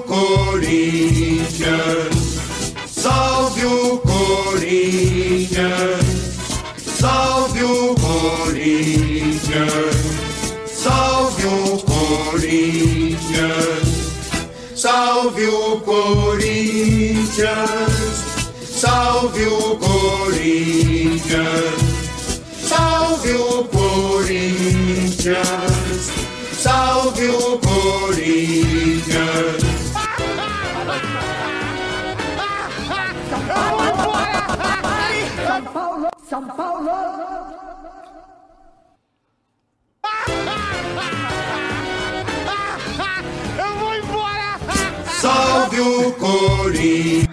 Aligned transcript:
Corinthians, 0.00 1.46
salve 2.86 3.64
o 3.64 3.98
Corinthians, 3.98 5.56
salve 6.78 7.64
o 7.64 7.94
Corinthians, 7.94 9.96
salve 10.66 11.46
o 11.46 11.78
Corinthians, 11.78 13.16
salve 14.74 15.46
o 15.46 15.80
Corinthians, 15.80 17.38
salve 18.62 19.46
o 19.46 19.76
Corinthians, 19.76 21.22
salve 22.60 23.32
o 23.32 23.64
Corinthians, 23.64 25.46
salve 26.52 27.28
o 27.28 27.58
Corinthians. 27.58 29.65
Eu 35.56 35.62
vou 43.78 43.94
embora! 43.94 44.58
Salve 45.18 45.80
o 45.80 46.12
Corinthians. 46.12 47.26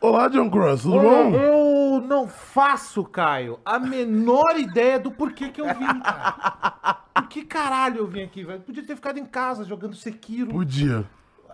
Olá, 0.00 0.28
John 0.28 0.48
Cross, 0.48 0.82
tudo 0.82 1.00
bom? 1.00 1.34
eu 1.34 2.00
não 2.02 2.28
faço, 2.28 3.02
Caio, 3.02 3.58
a 3.64 3.80
menor 3.80 4.56
ideia 4.56 5.00
do 5.00 5.10
porquê 5.10 5.48
que 5.48 5.60
eu 5.60 5.66
vim, 5.74 6.00
cara. 6.00 7.02
Por 7.14 7.28
que 7.28 7.44
caralho 7.44 7.98
eu 7.98 8.06
vim 8.06 8.22
aqui, 8.22 8.44
velho? 8.44 8.60
Podia 8.60 8.84
ter 8.84 8.94
ficado 8.94 9.18
em 9.18 9.26
casa 9.26 9.64
jogando 9.64 9.96
Sekiro. 9.96 10.50
Podia. 10.52 11.04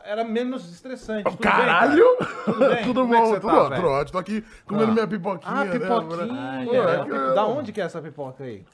Era 0.08 0.24
menos 0.24 0.64
estressante. 0.72 1.24
Tudo 1.24 1.36
bem, 1.36 1.50
Caralho! 1.52 2.16
cara? 2.16 2.30
Tudo 2.46 2.58
bem? 2.70 2.80
Tudo 2.84 3.00
Como 3.02 3.14
é 3.14 3.18
que 3.18 3.24
bom, 3.26 3.40
tudo 3.40 3.68
tá, 3.68 3.76
tudo 3.76 3.88
ótimo. 3.88 4.12
Tô 4.12 4.18
aqui 4.18 4.44
comendo 4.66 4.90
Ah. 4.90 4.94
minha 4.94 5.06
pipoquinha. 5.06 5.52
Ah, 5.54 5.64
né, 5.66 5.70
pipoquinha. 5.72 6.64
Pô, 6.64 6.74
É, 6.74 7.30
é 7.30 7.34
Da 7.34 7.44
onde 7.44 7.72
que 7.72 7.80
é 7.80 7.84
essa 7.84 8.00
pipoca 8.00 8.42
aí? 8.44 8.64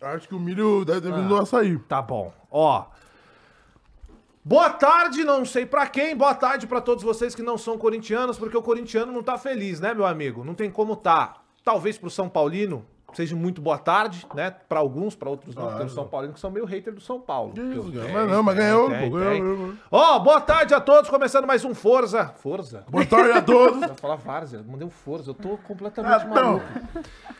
Acho 0.00 0.26
que 0.26 0.34
o 0.34 0.40
milho 0.40 0.82
deve 0.82 1.02
ter 1.02 1.12
Ah. 1.12 1.16
vindo 1.16 1.28
do 1.28 1.36
açaí. 1.36 1.78
Tá 1.80 2.00
bom. 2.00 2.32
Ó. 2.50 2.86
Boa 4.42 4.70
tarde, 4.70 5.24
não 5.24 5.44
sei 5.44 5.66
pra 5.66 5.86
quem. 5.86 6.16
Boa 6.16 6.34
tarde 6.34 6.66
pra 6.66 6.80
todos 6.80 7.04
vocês 7.04 7.34
que 7.34 7.42
não 7.42 7.58
são 7.58 7.76
corintianos, 7.76 8.38
porque 8.38 8.56
o 8.56 8.62
corintiano 8.62 9.12
não 9.12 9.22
tá 9.22 9.36
feliz, 9.36 9.78
né, 9.78 9.92
meu 9.92 10.06
amigo? 10.06 10.42
Não 10.42 10.54
tem 10.54 10.70
como 10.70 10.96
tá. 10.96 11.34
Talvez 11.62 11.98
pro 11.98 12.08
São 12.08 12.30
Paulino 12.30 12.86
seja 13.16 13.34
muito 13.34 13.60
boa 13.62 13.78
tarde, 13.78 14.26
né? 14.34 14.50
Pra 14.68 14.78
alguns, 14.80 15.14
pra 15.14 15.28
outros 15.30 15.54
não. 15.54 15.74
Tem 15.76 15.86
os 15.86 15.94
São 15.94 16.06
Paulinos 16.06 16.34
que 16.34 16.40
são 16.40 16.50
meio 16.50 16.66
hater 16.66 16.92
do 16.94 17.00
São 17.00 17.18
Paulo. 17.20 17.52
Isso, 17.56 17.90
Eu- 17.94 18.02
tem, 18.04 18.12
Mas 18.12 18.30
não, 18.30 18.42
mas 18.42 18.56
ganhou, 18.56 18.90
tem, 18.90 19.10
pô, 19.10 19.16
ganhou. 19.18 19.72
Ó, 19.90 20.18
boa 20.18 20.40
tarde 20.40 20.74
a 20.74 20.80
todos, 20.80 21.08
começando 21.10 21.46
mais 21.46 21.64
um 21.64 21.74
Forza. 21.74 22.26
Forza? 22.36 22.84
Boa 22.88 23.04
tarde 23.06 23.32
a 23.32 23.42
todos. 23.42 23.82
Eu 23.88 23.94
falar 23.94 24.16
Várzea, 24.16 24.62
mandei 24.66 24.86
um 24.86 24.90
Forza, 24.90 25.30
eu 25.30 25.34
tô 25.34 25.56
completamente 25.66 26.24
Ah, 26.24 26.28
maluco. 26.28 26.64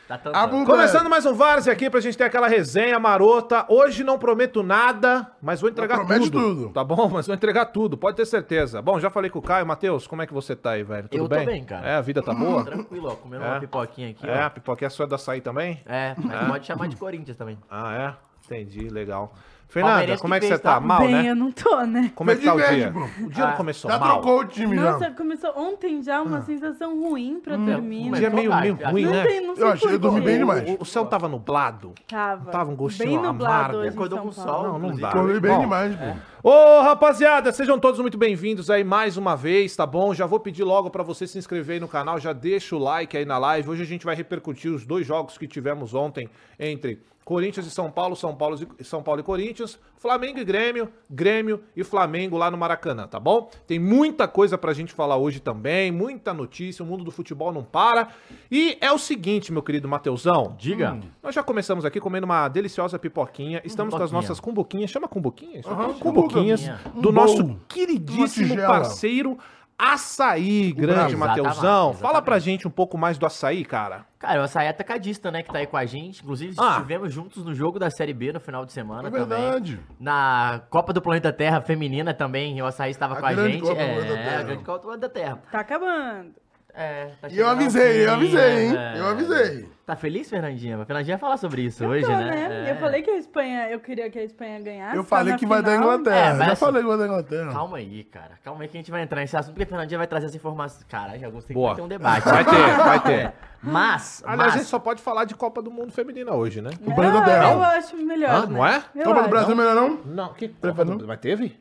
Tá. 0.09 0.21
A 0.33 0.47
bunda- 0.47 0.71
Começando 0.71 1.11
mais 1.11 1.27
um 1.27 1.35
Várzea 1.35 1.73
aqui 1.73 1.91
pra 1.91 2.01
gente 2.01 2.17
ter 2.17 2.25
aquela 2.25 2.47
resenha 2.47 2.99
marota. 2.99 3.67
Hoje 3.69 4.05
não 4.05 4.19
prometo 4.19 4.63
nada, 4.63 5.31
mas 5.43 5.61
vou 5.61 5.69
entregar 5.69 6.07
tudo. 6.07 6.31
tudo. 6.31 6.69
Tá 6.71 6.85
bom? 6.85 7.09
Mas 7.17 7.27
vou 7.27 7.35
entregar 7.35 7.67
tudo, 7.67 7.97
pode 7.97 8.17
ter 8.17 8.25
certeza. 8.27 8.81
Bom, 8.81 8.99
já 9.01 9.11
falei 9.11 9.31
com 9.31 9.39
o 9.39 9.43
Caio. 9.43 9.67
Matheus, 9.67 10.07
como 10.07 10.23
é 10.23 10.27
que 10.27 10.33
você 10.35 10.55
tá 10.55 10.71
aí, 10.73 10.83
velho? 10.85 11.09
Tudo 11.09 11.25
Eu 11.25 11.29
tô 11.29 11.35
bem? 11.35 11.47
bem, 11.47 11.65
cara. 11.65 11.87
É, 11.87 11.97
a 11.97 12.01
vida 12.01 12.23
tá 12.23 12.33
boa? 12.33 12.65
Tranquilo, 12.65 13.09
ó. 13.11 13.17
Comendo 13.17 13.45
É. 13.45 13.49
uma 13.49 13.61
pipoquinha 13.61 14.11
aqui, 14.11 14.27
É, 14.29 14.43
a 14.43 14.47
ó. 14.47 14.51
pipoquinha 14.51 14.91
sua 14.91 15.07
é 15.07 15.09
da 15.09 15.17
açaí 15.17 15.41
também? 15.41 15.66
É, 15.87 16.15
mas 16.19 16.49
pode 16.49 16.67
chamar 16.67 16.89
de 16.89 16.97
Corinthians 16.97 17.37
também. 17.37 17.59
Ah, 17.71 17.95
é? 17.95 18.27
Entendi, 18.45 18.89
legal. 18.89 19.35
Fernanda, 19.69 20.17
como 20.19 20.33
é 20.35 20.41
que 20.41 20.47
você 20.47 20.59
tá? 20.59 20.75
tá? 20.75 20.81
Mal, 20.81 21.01
Bem, 21.01 21.13
né? 21.13 21.31
eu 21.31 21.35
não 21.35 21.51
tô, 21.51 21.81
né? 21.83 22.13
Como 22.15 22.31
é 22.31 22.37
que 22.37 22.45
tá 22.45 22.55
o 22.55 22.57
dia? 22.57 22.93
O 23.21 23.29
dia 23.31 23.45
não 23.45 23.53
Ah, 23.53 23.57
começou 23.57 23.91
Já 23.91 23.99
mal? 23.99 24.13
trocou 24.23 24.41
o 24.41 24.45
time, 24.45 24.77
já. 24.77 24.93
Nossa, 24.93 25.11
começou 25.11 25.53
ontem 25.57 26.03
já 26.03 26.23
uma 26.23 26.41
sensação 26.43 26.99
ruim 27.01 27.41
pra 27.41 27.57
dormir. 27.57 28.07
O 28.07 28.11
mas 28.11 28.21
dia 28.21 28.29
é 28.29 28.31
né? 28.31 28.37
meio, 28.37 28.55
meio 28.57 28.75
ruim, 28.91 29.05
não 29.05 29.13
né? 29.13 29.27
tem, 29.27 29.47
não 29.47 29.55
sei 29.57 29.65
Eu 29.65 29.69
achei, 29.69 29.93
eu 29.93 29.99
dormi 29.99 30.21
bem 30.21 30.39
demais. 30.39 30.71
O, 30.71 30.83
o 30.83 30.85
céu 30.87 31.05
tava 31.07 31.29
nublado? 31.29 31.93
Tava. 32.07 32.51
Tava 32.51 32.71
um 32.71 32.77
gostinho 32.77 33.09
bem 33.09 33.19
nublado 33.23 33.55
amargo. 33.55 33.77
hoje 33.79 33.89
em 33.89 33.93
Acordou 33.93 34.19
São 34.19 34.29
com 34.29 34.35
Paulo. 34.35 34.63
sol, 34.71 34.79
Não, 34.79 34.89
não 34.91 34.97
dá. 34.97 35.11
Corri 35.13 35.41
bem 35.41 35.53
Bom, 35.53 35.61
demais, 35.61 35.97
pô. 35.97 36.49
Ô, 36.49 36.83
rapaziada, 36.83 37.51
sejam 37.51 37.77
todos 37.79 37.99
muito 38.01 38.17
bem-vindos 38.17 38.71
aí 38.71 38.85
mais 38.85 39.17
uma 39.17 39.37
vez, 39.37 39.75
tá 39.75 39.85
bom? 39.85 40.15
Já 40.15 40.27
vou 40.27 40.39
pedir 40.39 40.63
logo 40.63 40.91
pra 40.91 41.03
você 41.03 41.27
se 41.27 41.37
inscrever 41.39 41.75
aí 41.75 41.81
no 41.81 41.89
canal, 41.89 42.21
já 42.21 42.33
deixa 42.33 42.77
o 42.77 42.79
like 42.79 43.17
aí 43.17 43.25
na 43.25 43.37
live. 43.37 43.69
Hoje 43.69 43.83
a 43.83 43.87
gente 43.87 44.05
vai 44.07 44.15
repercutir 44.15 44.71
os 44.73 44.87
dois 44.87 45.05
jogos 45.05 45.37
que 45.37 45.49
tivemos 45.49 45.93
ontem 45.93 46.31
entre 46.59 47.03
Corinthians 47.27 47.67
e 47.67 47.73
São 47.73 47.91
Paulo, 47.91 48.15
São 48.15 48.37
Paulo 48.37 48.57
e 48.79 48.85
São 48.85 49.03
Paulo 49.03 49.21
e 49.21 49.25
Corinthians, 49.25 49.77
Flamengo 49.99 50.39
e 50.39 50.45
Grêmio, 50.45 50.89
Grêmio 51.11 51.61
e 51.75 51.83
Flamengo 51.83 52.37
lá 52.39 52.53
no 52.53 52.57
Maracanã, 52.57 53.09
tá 53.09 53.19
bom? 53.19 53.51
Tem 53.67 53.81
muita 53.81 54.29
coisa 54.29 54.57
pra 54.57 54.73
gente 54.73 54.93
falar 54.93 55.17
hoje 55.17 55.41
também, 55.41 55.91
muita 55.91 56.33
notícia, 56.33 56.85
o 56.85 56.87
mundo 56.87 57.03
do 57.03 57.11
futebol 57.11 57.53
não 57.53 57.65
para. 57.65 58.11
E 58.49 58.79
é 58.81 58.93
o 58.93 58.99
seguinte, 58.99 59.53
meu 59.53 59.61
querido 59.61 59.89
Mateusão, 59.89 60.55
Diga. 60.57 61.01
nós 61.21 61.35
já 61.35 61.43
começamos 61.43 61.85
aqui 61.85 61.99
comendo 62.01 62.27
uma 62.27 62.47
deliciosa 62.49 62.97
pipoquinha. 62.97 63.61
Estamos 63.65 63.91
com 63.93 63.97
as 63.97 64.09
Pipoquinha. 64.11 64.23
nossas 64.23 64.39
cumbuquinhas. 64.39 64.91
Chama 64.91 65.09
cumbuquinha? 65.09 65.59
Isso 65.59 65.69
aqui? 65.69 65.83
Aham, 65.83 65.95
cumbuquinhas 65.95 66.61
cumbuquinha. 66.69 67.03
do 67.03 67.11
nosso 67.11 67.59
queridíssimo 67.67 68.55
parceiro 68.57 69.37
Açaí, 69.79 70.73
grande 70.73 71.13
Exatamente, 71.13 71.17
Mateusão. 71.17 71.93
Fala 71.95 72.23
pra 72.23 72.39
gente 72.39 72.67
um 72.67 72.71
pouco 72.71 72.97
mais 72.97 73.19
do 73.19 73.27
açaí, 73.27 73.65
cara. 73.65 74.07
Cara, 74.19 74.41
o 74.41 74.45
açaí 74.45 74.67
atacadista, 74.69 75.31
né, 75.31 75.43
que 75.43 75.53
tá 75.53 75.59
aí 75.59 75.67
com 75.67 75.77
a 75.77 75.85
gente. 75.85 76.23
Inclusive, 76.23 76.55
Ah. 76.59 76.77
estivemos 76.77 77.13
juntos 77.13 77.45
no 77.45 77.55
jogo 77.55 77.79
da 77.79 77.91
Série 77.91 78.15
B 78.15 78.33
no 78.33 78.41
final 78.41 78.65
de 78.65 78.73
semana 78.73 79.09
É 79.09 79.11
também. 79.11 79.27
verdade. 79.29 79.81
Na 80.01 80.63
Copa 80.71 80.93
do 80.95 81.03
Planeta 81.03 81.31
Terra 81.33 81.61
feminina 81.61 82.15
também, 82.15 82.61
o 82.63 82.67
açaí 82.67 82.91
estava 82.91 83.15
A 83.19 83.21
com 83.21 83.27
a 83.27 83.35
gente. 83.35 83.61
Copa 83.61 83.75
do 83.75 83.81
é, 83.81 84.23
Terra. 84.23 84.41
a 84.41 84.43
grande 84.45 84.65
Copa 84.65 84.79
do 84.79 84.85
Planeta 84.85 85.09
Terra. 85.11 85.39
Tá 85.53 85.61
acabando. 85.61 86.33
É, 86.79 87.07
tá 87.23 87.29
E 87.31 87.39
eu 87.39 87.49
avisei, 87.49 88.07
eu 88.07 88.13
avisei, 88.13 88.67
hein? 88.67 88.77
é. 88.77 89.01
Eu 89.01 89.07
avisei. 89.07 89.67
Tá 89.87 89.97
feliz, 89.97 90.29
Fernandinha? 90.29 90.77
A 90.83 90.85
Fernandinha 90.85 91.17
vai 91.17 91.21
falar 91.21 91.37
sobre 91.39 91.63
isso 91.63 91.83
Eu 91.83 91.89
hoje, 91.91 92.05
tô, 92.05 92.11
né? 92.13 92.67
É. 92.69 92.73
Eu 92.73 92.77
falei 92.77 93.01
que 93.03 93.09
a 93.09 93.17
Espanha, 93.17 93.71
eu 93.71 93.81
queria 93.81 94.11
que 94.11 94.19
a 94.19 94.25
Espanha 94.25 94.61
ganhasse. 94.61 94.95
Eu 94.97 95.03
falei 95.05 95.37
que 95.37 95.47
vai 95.47 95.63
dar. 95.63 95.77
Inglaterra. 95.77 96.17
É, 96.17 96.29
mas 96.35 96.39
Já 96.39 96.53
assim- 96.53 96.61
falei 96.67 96.83
que 96.83 96.89
vai 96.89 96.99
dar 96.99 97.07
Inglaterra. 97.07 97.53
Calma 97.53 97.77
aí, 97.79 98.05
cara. 98.05 98.33
Calma 98.45 98.63
aí 98.63 98.69
que 98.69 98.77
a 98.77 98.81
gente 98.81 98.91
vai 98.91 99.01
entrar 99.03 99.21
nesse 99.23 99.35
assunto, 99.37 99.55
porque 99.55 99.63
a 99.63 99.67
Fernandinha 99.69 99.97
vai 99.97 100.07
trazer 100.07 100.27
essa 100.27 100.37
informação. 100.37 100.83
Cara, 100.87 101.19
já 101.19 101.31
gostei 101.31 101.55
Boa. 101.55 101.75
que 101.75 101.81
vai 101.81 101.89
ter 101.89 101.95
um 101.95 101.99
debate. 101.99 102.25
Vai 102.25 102.45
ter, 102.45 102.51
vai 102.85 103.01
ter. 103.03 103.33
Mas, 103.63 104.23
Aliás, 104.27 104.39
mas 104.39 104.55
a 104.55 104.59
gente 104.59 104.69
só 104.69 104.79
pode 104.79 105.01
falar 105.01 105.25
de 105.25 105.35
Copa 105.35 105.63
do 105.63 105.71
Mundo 105.71 105.93
Feminina 105.93 106.33
hoje, 106.35 106.61
né? 106.61 106.71
O 106.87 106.95
Planeta 106.95 107.19
Ah, 107.21 107.25
Terra. 107.25 107.53
eu 107.53 107.63
acho 107.63 107.97
melhor. 107.97 108.31
Hã? 108.31 108.41
né? 108.47 108.47
Não 108.59 108.67
é? 108.67 108.83
Eu 108.95 109.05
Copa 109.05 109.23
do. 109.23 109.29
Brasil 109.31 109.57
melhor 109.57 109.75
não? 109.75 110.01
Não, 110.05 110.35
que 110.35 110.49
Copa 110.49 110.85
do... 110.85 110.99
não? 110.99 111.07
Mas 111.07 111.21
teve? 111.21 111.59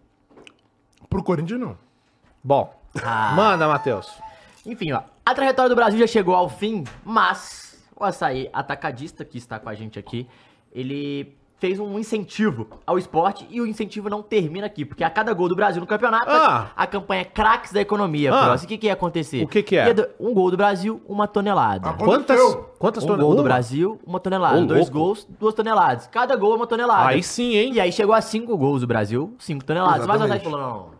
Pro 1.09 1.23
Corinthians 1.23 1.59
não. 1.59 1.77
Bom, 2.43 2.75
Ah. 3.03 3.31
manda, 3.35 3.67
Matheus. 3.67 4.24
Enfim, 4.65 4.91
ó, 4.91 5.01
a 5.25 5.33
trajetória 5.33 5.69
do 5.69 5.75
Brasil 5.75 5.99
já 5.99 6.07
chegou 6.07 6.35
ao 6.35 6.49
fim, 6.49 6.83
mas 7.03 7.83
o 7.95 8.03
açaí 8.03 8.49
atacadista 8.51 9.23
que 9.23 9.37
está 9.37 9.59
com 9.59 9.69
a 9.69 9.73
gente 9.75 9.97
aqui, 9.99 10.27
ele 10.73 11.35
fez 11.57 11.79
um 11.79 11.97
incentivo 11.97 12.67
ao 12.85 12.97
esporte 12.97 13.47
e 13.49 13.61
o 13.61 13.65
incentivo 13.65 14.09
não 14.09 14.21
termina 14.21 14.65
aqui, 14.67 14.83
porque 14.83 15.03
a 15.05 15.09
cada 15.09 15.33
gol 15.33 15.47
do 15.47 15.55
Brasil 15.55 15.79
no 15.79 15.87
campeonato, 15.87 16.29
Ah. 16.29 16.69
a 16.75 16.85
campanha 16.85 17.21
é 17.21 17.25
Craques 17.25 17.71
da 17.71 17.79
Economia, 17.79 18.33
Ah. 18.33 18.43
Cross. 18.47 18.63
O 18.63 18.67
que, 18.67 18.77
que 18.77 18.87
ia 18.87 18.93
acontecer? 18.93 19.41
O 19.43 19.47
que 19.47 19.63
que 19.63 19.77
é? 19.77 19.85
Um 20.19 20.33
gol 20.33 20.51
do 20.51 20.57
Brasil, 20.57 21.01
uma 21.07 21.27
tonelada. 21.29 21.91
Ah, 21.91 21.93
Quantas, 21.93 22.37
quantas 22.77 23.03
Um 23.05 23.07
tone- 23.07 23.23
gol 23.23 23.35
do? 23.35 23.43
Brasil, 23.43 23.97
uma 24.05 24.19
tonelada. 24.19 24.57
Ô, 24.57 24.65
Dois 24.65 24.81
louco. 24.89 24.93
gols, 24.99 25.27
duas 25.39 25.53
toneladas. 25.53 26.07
Cada 26.07 26.35
gol 26.35 26.53
é 26.53 26.55
uma 26.57 26.67
tonelada. 26.67 27.07
Aí 27.09 27.23
sim, 27.23 27.55
hein? 27.55 27.71
E 27.73 27.79
aí 27.79 27.91
chegou 27.91 28.13
a 28.13 28.19
cinco 28.19 28.57
gols 28.57 28.81
do 28.81 28.87
Brasil, 28.87 29.33
cinco 29.39 29.63
toneladas. 29.63 30.05
Mas 30.05 30.19
o 30.21 30.25
Exatamente. 30.25 30.47
Atlético 30.47 30.51
falou, 30.51 30.89
não, 30.89 30.94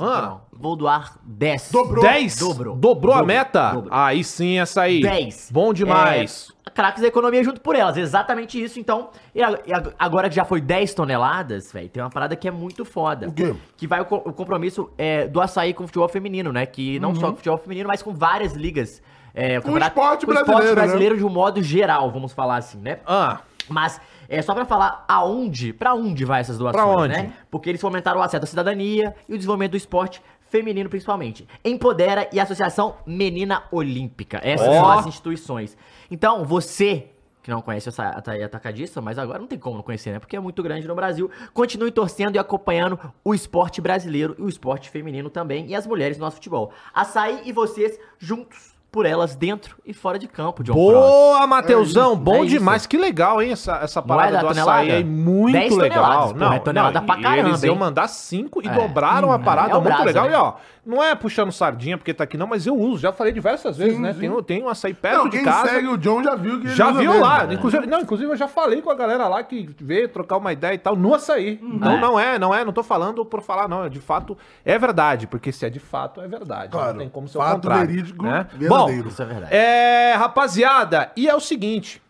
Ah. 0.00 0.22
não. 0.22 0.40
Vou 0.52 0.74
doar 0.76 1.16
dez. 1.22 1.70
Dobrou. 1.70 2.02
10? 2.02 2.38
Dobrou. 2.38 2.76
Dobrou 2.76 3.14
a 3.14 3.22
meta? 3.22 3.70
Dobrou. 3.72 3.94
Aí 3.94 4.24
sim, 4.24 4.58
essa 4.58 4.82
aí. 4.82 5.00
10. 5.00 5.50
Bom 5.52 5.72
demais. 5.72 6.52
É, 6.66 6.70
craques 6.70 7.02
da 7.02 7.08
economia 7.08 7.42
junto 7.44 7.60
por 7.60 7.76
elas, 7.76 7.96
exatamente 7.96 8.62
isso. 8.62 8.78
Então, 8.78 9.10
e 9.34 9.40
agora 9.98 10.28
que 10.28 10.34
já 10.34 10.44
foi 10.44 10.60
10 10.60 10.94
toneladas, 10.94 11.72
velho, 11.72 11.88
tem 11.88 12.02
uma 12.02 12.10
parada 12.10 12.34
que 12.36 12.46
é 12.48 12.50
muito 12.50 12.84
foda. 12.84 13.28
O 13.28 13.32
quê? 13.32 13.54
Que 13.76 13.86
vai 13.86 14.00
o, 14.00 14.04
o 14.04 14.32
compromisso 14.32 14.90
é, 14.98 15.26
do 15.28 15.40
açaí 15.40 15.72
com 15.74 15.84
o 15.84 15.86
futebol 15.86 16.08
feminino, 16.08 16.52
né? 16.52 16.66
Que 16.66 16.98
não 16.98 17.14
só 17.14 17.28
com 17.28 17.32
o 17.34 17.36
futebol 17.36 17.58
feminino, 17.58 17.88
mas 17.88 18.02
com 18.02 18.12
várias 18.12 18.54
ligas. 18.54 19.02
É, 19.34 19.58
Uhum. 19.58 19.62
Com 19.62 19.72
o 19.72 19.78
esporte 19.78 20.26
com 20.26 20.32
o 20.32 20.34
esporte 20.34 20.46
brasileiro, 20.46 20.74
né? 20.80 20.82
brasileiro 20.82 21.16
de 21.16 21.24
um 21.24 21.28
modo 21.28 21.62
geral, 21.62 22.10
vamos 22.10 22.32
falar 22.32 22.56
assim, 22.56 22.78
né? 22.78 22.98
Ah, 23.06 23.40
Mas 23.68 24.00
é 24.28 24.42
só 24.42 24.54
pra 24.54 24.64
falar 24.64 25.04
aonde, 25.08 25.72
pra 25.72 25.94
onde 25.94 26.24
vai 26.24 26.40
essas 26.40 26.58
doações, 26.58 26.84
Pra 26.84 26.86
onde? 27.02 27.14
né? 27.14 27.32
Porque 27.50 27.68
eles 27.70 27.80
fomentaram 27.80 28.20
o 28.20 28.22
acesso 28.22 28.44
à 28.44 28.46
cidadania 28.46 29.14
e 29.28 29.34
o 29.34 29.36
desenvolvimento 29.36 29.72
do 29.72 29.76
esporte 29.76 30.22
feminino 30.50 30.88
principalmente. 30.88 31.46
Empodera 31.64 32.28
e 32.32 32.40
Associação 32.40 32.96
Menina 33.06 33.64
Olímpica. 33.70 34.40
Essas 34.42 34.66
Ó. 34.68 34.72
são 34.72 34.90
as 34.90 35.06
instituições. 35.06 35.76
Então, 36.10 36.44
você 36.44 37.08
que 37.42 37.50
não 37.50 37.62
conhece 37.62 37.88
essa 37.88 38.08
Ataí 38.10 38.42
Atacadista, 38.42 39.00
mas 39.00 39.18
agora 39.18 39.38
não 39.38 39.46
tem 39.46 39.58
como 39.58 39.76
não 39.76 39.82
conhecer, 39.82 40.10
né? 40.12 40.18
Porque 40.18 40.36
é 40.36 40.40
muito 40.40 40.62
grande 40.62 40.86
no 40.86 40.94
Brasil. 40.94 41.30
Continue 41.54 41.90
torcendo 41.90 42.36
e 42.36 42.38
acompanhando 42.38 42.98
o 43.24 43.34
esporte 43.34 43.80
brasileiro 43.80 44.34
e 44.38 44.42
o 44.42 44.48
esporte 44.50 44.90
feminino 44.90 45.30
também 45.30 45.66
e 45.66 45.74
as 45.74 45.86
mulheres 45.86 46.18
no 46.18 46.24
nosso 46.26 46.36
futebol. 46.36 46.72
Açaí 46.92 47.40
e 47.46 47.52
vocês 47.52 47.98
juntos 48.18 48.74
por 48.90 49.04
elas 49.04 49.36
dentro 49.36 49.76
e 49.84 49.92
fora 49.92 50.18
de 50.18 50.26
campo, 50.26 50.64
John 50.64 50.72
Cross. 50.72 50.92
Boa, 51.10 51.46
Mateusão, 51.46 52.16
bom 52.16 52.42
É 52.42 52.46
demais. 52.46 52.86
Que 52.86 52.96
legal, 52.96 53.42
hein, 53.42 53.52
essa, 53.52 53.76
essa 53.82 54.00
Não 54.00 54.14
é 54.14 54.16
parada 54.16 54.32
da 54.36 54.40
do 54.42 54.48
tonelada? 54.48 54.72
açaí 54.80 54.90
aí, 54.92 55.04
muito 55.04 55.52
10 55.52 55.76
legal. 55.76 56.02
toneladas, 56.04 56.32
porra, 56.32 56.54
é 56.54 56.58
tonelada 56.58 57.02
pra 57.02 57.18
e 57.18 57.22
caramba, 57.22 57.48
Eles 57.50 57.62
iam 57.64 57.76
mandar 57.76 58.08
cinco 58.08 58.62
e 58.64 58.66
É. 58.66 58.70
dobraram 58.70 59.30
a 59.30 59.36
Hum, 59.36 59.42
parada, 59.42 59.76
é 59.76 59.80
muito 59.80 60.04
legal. 60.04 60.24
né? 60.26 60.32
E 60.32 60.36
ó, 60.36 60.52
não 60.88 61.04
é 61.04 61.14
puxando 61.14 61.52
sardinha 61.52 61.98
porque 61.98 62.14
tá 62.14 62.24
aqui 62.24 62.38
não, 62.38 62.46
mas 62.46 62.66
eu 62.66 62.74
uso, 62.74 63.02
já 63.02 63.12
falei 63.12 63.30
diversas 63.32 63.76
vezes, 63.76 63.98
né? 64.00 64.14
Tem, 64.14 64.30
um- 64.30 64.42
tem 64.42 64.62
um 64.64 64.68
açaí 64.70 64.94
perto 64.94 65.18
Não, 65.18 65.24
de 65.28 65.36
quem 65.36 65.44
casa. 65.44 65.68
segue 65.68 65.86
o 65.86 65.98
John 65.98 66.24
já 66.24 66.34
viu 66.34 66.58
que 66.60 66.66
ele 66.66 66.74
Já 66.74 66.88
usa 66.90 66.98
viu 67.00 67.10
mesmo. 67.10 67.24
lá, 67.26 67.44
né? 67.46 67.54
inclusive, 67.54 67.86
não, 67.86 68.00
inclusive 68.00 68.30
eu 68.32 68.36
já 68.36 68.48
falei 68.48 68.80
com 68.80 68.90
a 68.90 68.94
galera 68.94 69.28
lá 69.28 69.42
que 69.42 69.68
veio 69.80 70.08
trocar 70.08 70.38
uma 70.38 70.50
ideia 70.50 70.72
e 70.72 70.78
tal 70.78 70.96
no 70.96 71.14
açaí. 71.14 71.60
Então 71.62 71.92
É. 71.92 72.00
não 72.00 72.18
é, 72.18 72.38
não 72.38 72.54
é, 72.54 72.64
não 72.64 72.72
tô 72.72 72.82
falando 72.82 73.22
por 73.24 73.42
falar, 73.42 73.68
não, 73.68 73.84
é 73.84 73.88
de 73.90 74.00
fato 74.00 74.36
é 74.64 74.78
verdade, 74.78 75.26
porque 75.26 75.52
se 75.52 75.66
é 75.66 75.70
de 75.70 75.78
fato 75.78 76.22
é 76.22 76.26
verdade, 76.26 76.72
Claro, 76.72 76.92
não 76.94 77.00
tem 77.00 77.08
como 77.10 77.28
ser 77.28 77.36
o 77.36 77.40
fato 77.42 77.54
contrário, 77.56 77.86
verídico, 77.86 78.22
né? 78.24 78.46
verdadeiro. 78.54 79.04
Bom, 79.04 79.08
Isso 79.08 79.22
é 79.22 79.26
verdade. 79.26 79.54
é, 79.54 80.14
rapaziada, 80.14 81.12
e 81.14 81.28
é 81.28 81.34
o 81.36 81.40
seguinte, 81.40 82.00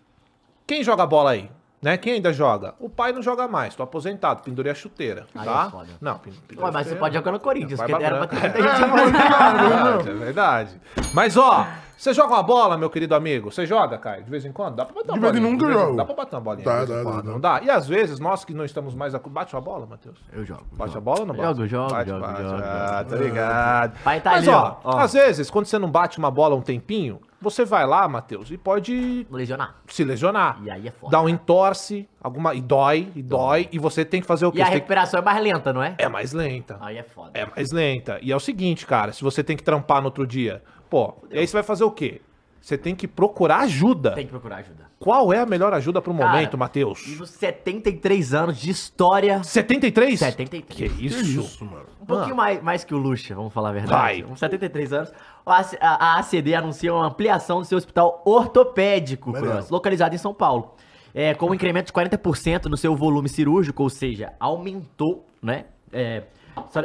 quem 0.66 0.84
joga 0.84 1.04
bola 1.04 1.32
aí? 1.32 1.50
Né? 1.80 1.96
Quem 1.96 2.14
ainda 2.14 2.32
joga? 2.32 2.74
O 2.80 2.88
pai 2.88 3.12
não 3.12 3.22
joga 3.22 3.46
mais, 3.46 3.74
tô 3.76 3.82
aposentado, 3.84 4.42
pendurei 4.42 4.72
a 4.72 4.74
chuteira, 4.74 5.26
Aí 5.34 5.44
tá? 5.44 5.66
é 5.66 5.70
foda. 5.70 5.88
Não, 6.00 6.18
pen- 6.18 6.32
pendurei 6.48 6.64
Ué, 6.64 6.68
a 6.68 6.72
mas 6.72 6.86
você 6.86 6.94
chuteira. 6.94 7.00
pode 7.00 7.14
jogar 7.14 7.32
no 7.32 7.40
Corinthians, 7.40 7.78
Vai 7.78 7.88
porque 7.88 8.02
era 8.04 8.18
pra 8.18 8.26
ter 8.40 8.48
muita 8.48 8.62
gente 8.62 8.82
É 8.82 8.94
verdade, 9.14 10.10
é 10.10 10.14
verdade. 10.14 10.80
Mas 11.14 11.36
ó, 11.36 11.66
você 11.98 12.14
joga 12.14 12.34
uma 12.34 12.42
bola, 12.42 12.76
meu 12.78 12.88
querido 12.88 13.14
amigo? 13.14 13.50
Você 13.50 13.66
joga, 13.66 13.98
Caio, 13.98 14.22
de 14.24 14.30
vez 14.30 14.44
em 14.44 14.52
quando? 14.52 14.76
Dá 14.76 14.84
pra 14.84 14.94
bater 14.94 15.10
uma 15.10 15.14
De 15.14 15.20
vez 15.20 15.36
em 15.36 15.40
nunca 15.40 15.72
jogo. 15.72 15.96
Dá 15.96 16.04
pra 16.04 16.14
bater 16.14 16.34
uma 16.36 16.40
bolinha 16.40 16.64
Dá, 16.64 16.80
de 16.80 16.86
vez 16.86 16.90
em 16.90 17.04
dá, 17.04 17.10
quando, 17.10 17.24
dá, 17.24 17.32
não 17.32 17.40
dá? 17.40 17.60
E 17.62 17.68
às 17.70 17.88
vezes, 17.88 18.20
nós 18.20 18.44
que 18.44 18.54
não 18.54 18.64
estamos 18.64 18.94
mais... 18.94 19.14
acu- 19.14 19.28
Bate 19.30 19.54
uma 19.54 19.60
bola, 19.60 19.84
Matheus? 19.86 20.18
Eu 20.32 20.44
jogo. 20.44 20.64
Bate 20.72 20.90
a 20.90 20.94
jogo. 20.94 21.04
bola 21.04 21.20
ou 21.20 21.26
não 21.26 21.34
bate? 21.34 21.48
Jogo, 21.48 21.66
jogo, 21.66 21.90
bate, 21.92 22.08
jogo, 22.10 22.20
bate. 22.20 22.42
jogo, 22.42 22.62
Ah, 22.64 23.04
tá 23.08 23.16
ligado. 23.16 23.98
Pai 24.02 24.20
tá 24.20 24.30
Mas 24.30 24.48
ali, 24.48 24.56
ó, 24.56 24.76
ó, 24.84 24.98
às 24.98 25.12
vezes, 25.12 25.50
quando 25.50 25.66
você 25.66 25.78
não 25.78 25.90
bate 25.90 26.18
uma 26.18 26.30
bola 26.30 26.54
um 26.54 26.60
tempinho, 26.62 27.20
você 27.40 27.64
vai 27.64 27.86
lá, 27.86 28.08
Matheus, 28.08 28.50
e 28.50 28.58
pode 28.58 29.24
Lesionar. 29.30 29.76
se 29.86 30.02
lesionar. 30.04 30.58
E 30.62 30.70
aí 30.70 30.88
é 30.88 30.90
foda. 30.90 31.12
Dá 31.12 31.20
um 31.22 31.28
entorce, 31.28 32.08
alguma, 32.20 32.52
e 32.54 32.60
dói, 32.60 33.12
e 33.14 33.22
dói, 33.22 33.68
e 33.70 33.78
você 33.78 34.04
tem 34.04 34.20
que 34.20 34.26
fazer 34.26 34.44
o 34.46 34.50
quê? 34.50 34.58
E 34.58 34.62
a 34.62 34.64
tem 34.64 34.74
recuperação 34.74 35.20
é 35.20 35.22
mais 35.22 35.40
lenta, 35.42 35.72
não 35.72 35.80
é? 35.82 35.94
É 35.98 36.08
mais 36.08 36.32
lenta. 36.32 36.76
Aí 36.80 36.96
é 36.98 37.02
foda. 37.04 37.30
É 37.34 37.46
mais 37.46 37.70
lenta. 37.70 38.18
E 38.22 38.32
é 38.32 38.36
o 38.36 38.40
seguinte, 38.40 38.84
cara, 38.86 39.12
se 39.12 39.22
você 39.22 39.44
tem 39.44 39.56
que 39.56 39.62
trampar 39.62 40.00
no 40.00 40.06
outro 40.06 40.26
dia, 40.26 40.62
pô, 40.88 41.14
e 41.30 41.38
aí 41.38 41.46
você 41.46 41.52
vai 41.54 41.62
fazer 41.62 41.84
o 41.84 41.90
quê? 41.90 42.20
Você 42.60 42.76
tem 42.76 42.94
que 42.94 43.06
procurar 43.06 43.60
ajuda. 43.60 44.12
Tem 44.12 44.24
que 44.26 44.30
procurar 44.32 44.56
ajuda. 44.56 44.88
Qual 44.98 45.32
é 45.32 45.38
a 45.38 45.46
melhor 45.46 45.72
ajuda 45.72 46.02
pro 46.02 46.12
Cara, 46.12 46.28
momento, 46.32 46.54
E 46.54 46.58
Matheus? 46.58 47.06
nos 47.18 47.30
73 47.30 48.34
anos 48.34 48.58
de 48.58 48.70
história. 48.70 49.42
73? 49.44 50.18
73. 50.18 50.64
Que 50.68 50.88
Que 50.98 51.06
isso? 51.06 51.40
isso, 51.40 51.64
mano. 51.64 51.86
Um 52.02 52.04
pouquinho 52.04 52.34
mais, 52.36 52.60
mais 52.62 52.84
que 52.84 52.92
o 52.92 52.98
Lucha, 52.98 53.34
vamos 53.34 53.52
falar 53.52 53.68
a 53.70 53.72
verdade. 53.72 53.92
Vai. 53.92 54.22
Com 54.22 54.34
73 54.36 54.92
anos, 54.92 55.12
a, 55.46 55.56
AC 55.58 55.78
a- 55.80 56.14
a 56.14 56.18
ACD 56.18 56.54
anuncia 56.54 56.92
uma 56.92 57.06
ampliação 57.06 57.60
do 57.60 57.64
seu 57.64 57.78
hospital 57.78 58.22
ortopédico. 58.26 59.32
Cross, 59.32 59.70
localizado 59.70 60.14
em 60.14 60.18
São 60.18 60.34
Paulo. 60.34 60.74
É, 61.14 61.34
com 61.34 61.46
um 61.50 61.54
incremento 61.54 61.86
de 61.86 61.92
40% 61.92 62.66
no 62.66 62.76
seu 62.76 62.94
volume 62.96 63.28
cirúrgico, 63.28 63.82
ou 63.84 63.88
seja, 63.90 64.32
aumentou, 64.38 65.24
né? 65.42 65.66
É, 65.92 66.24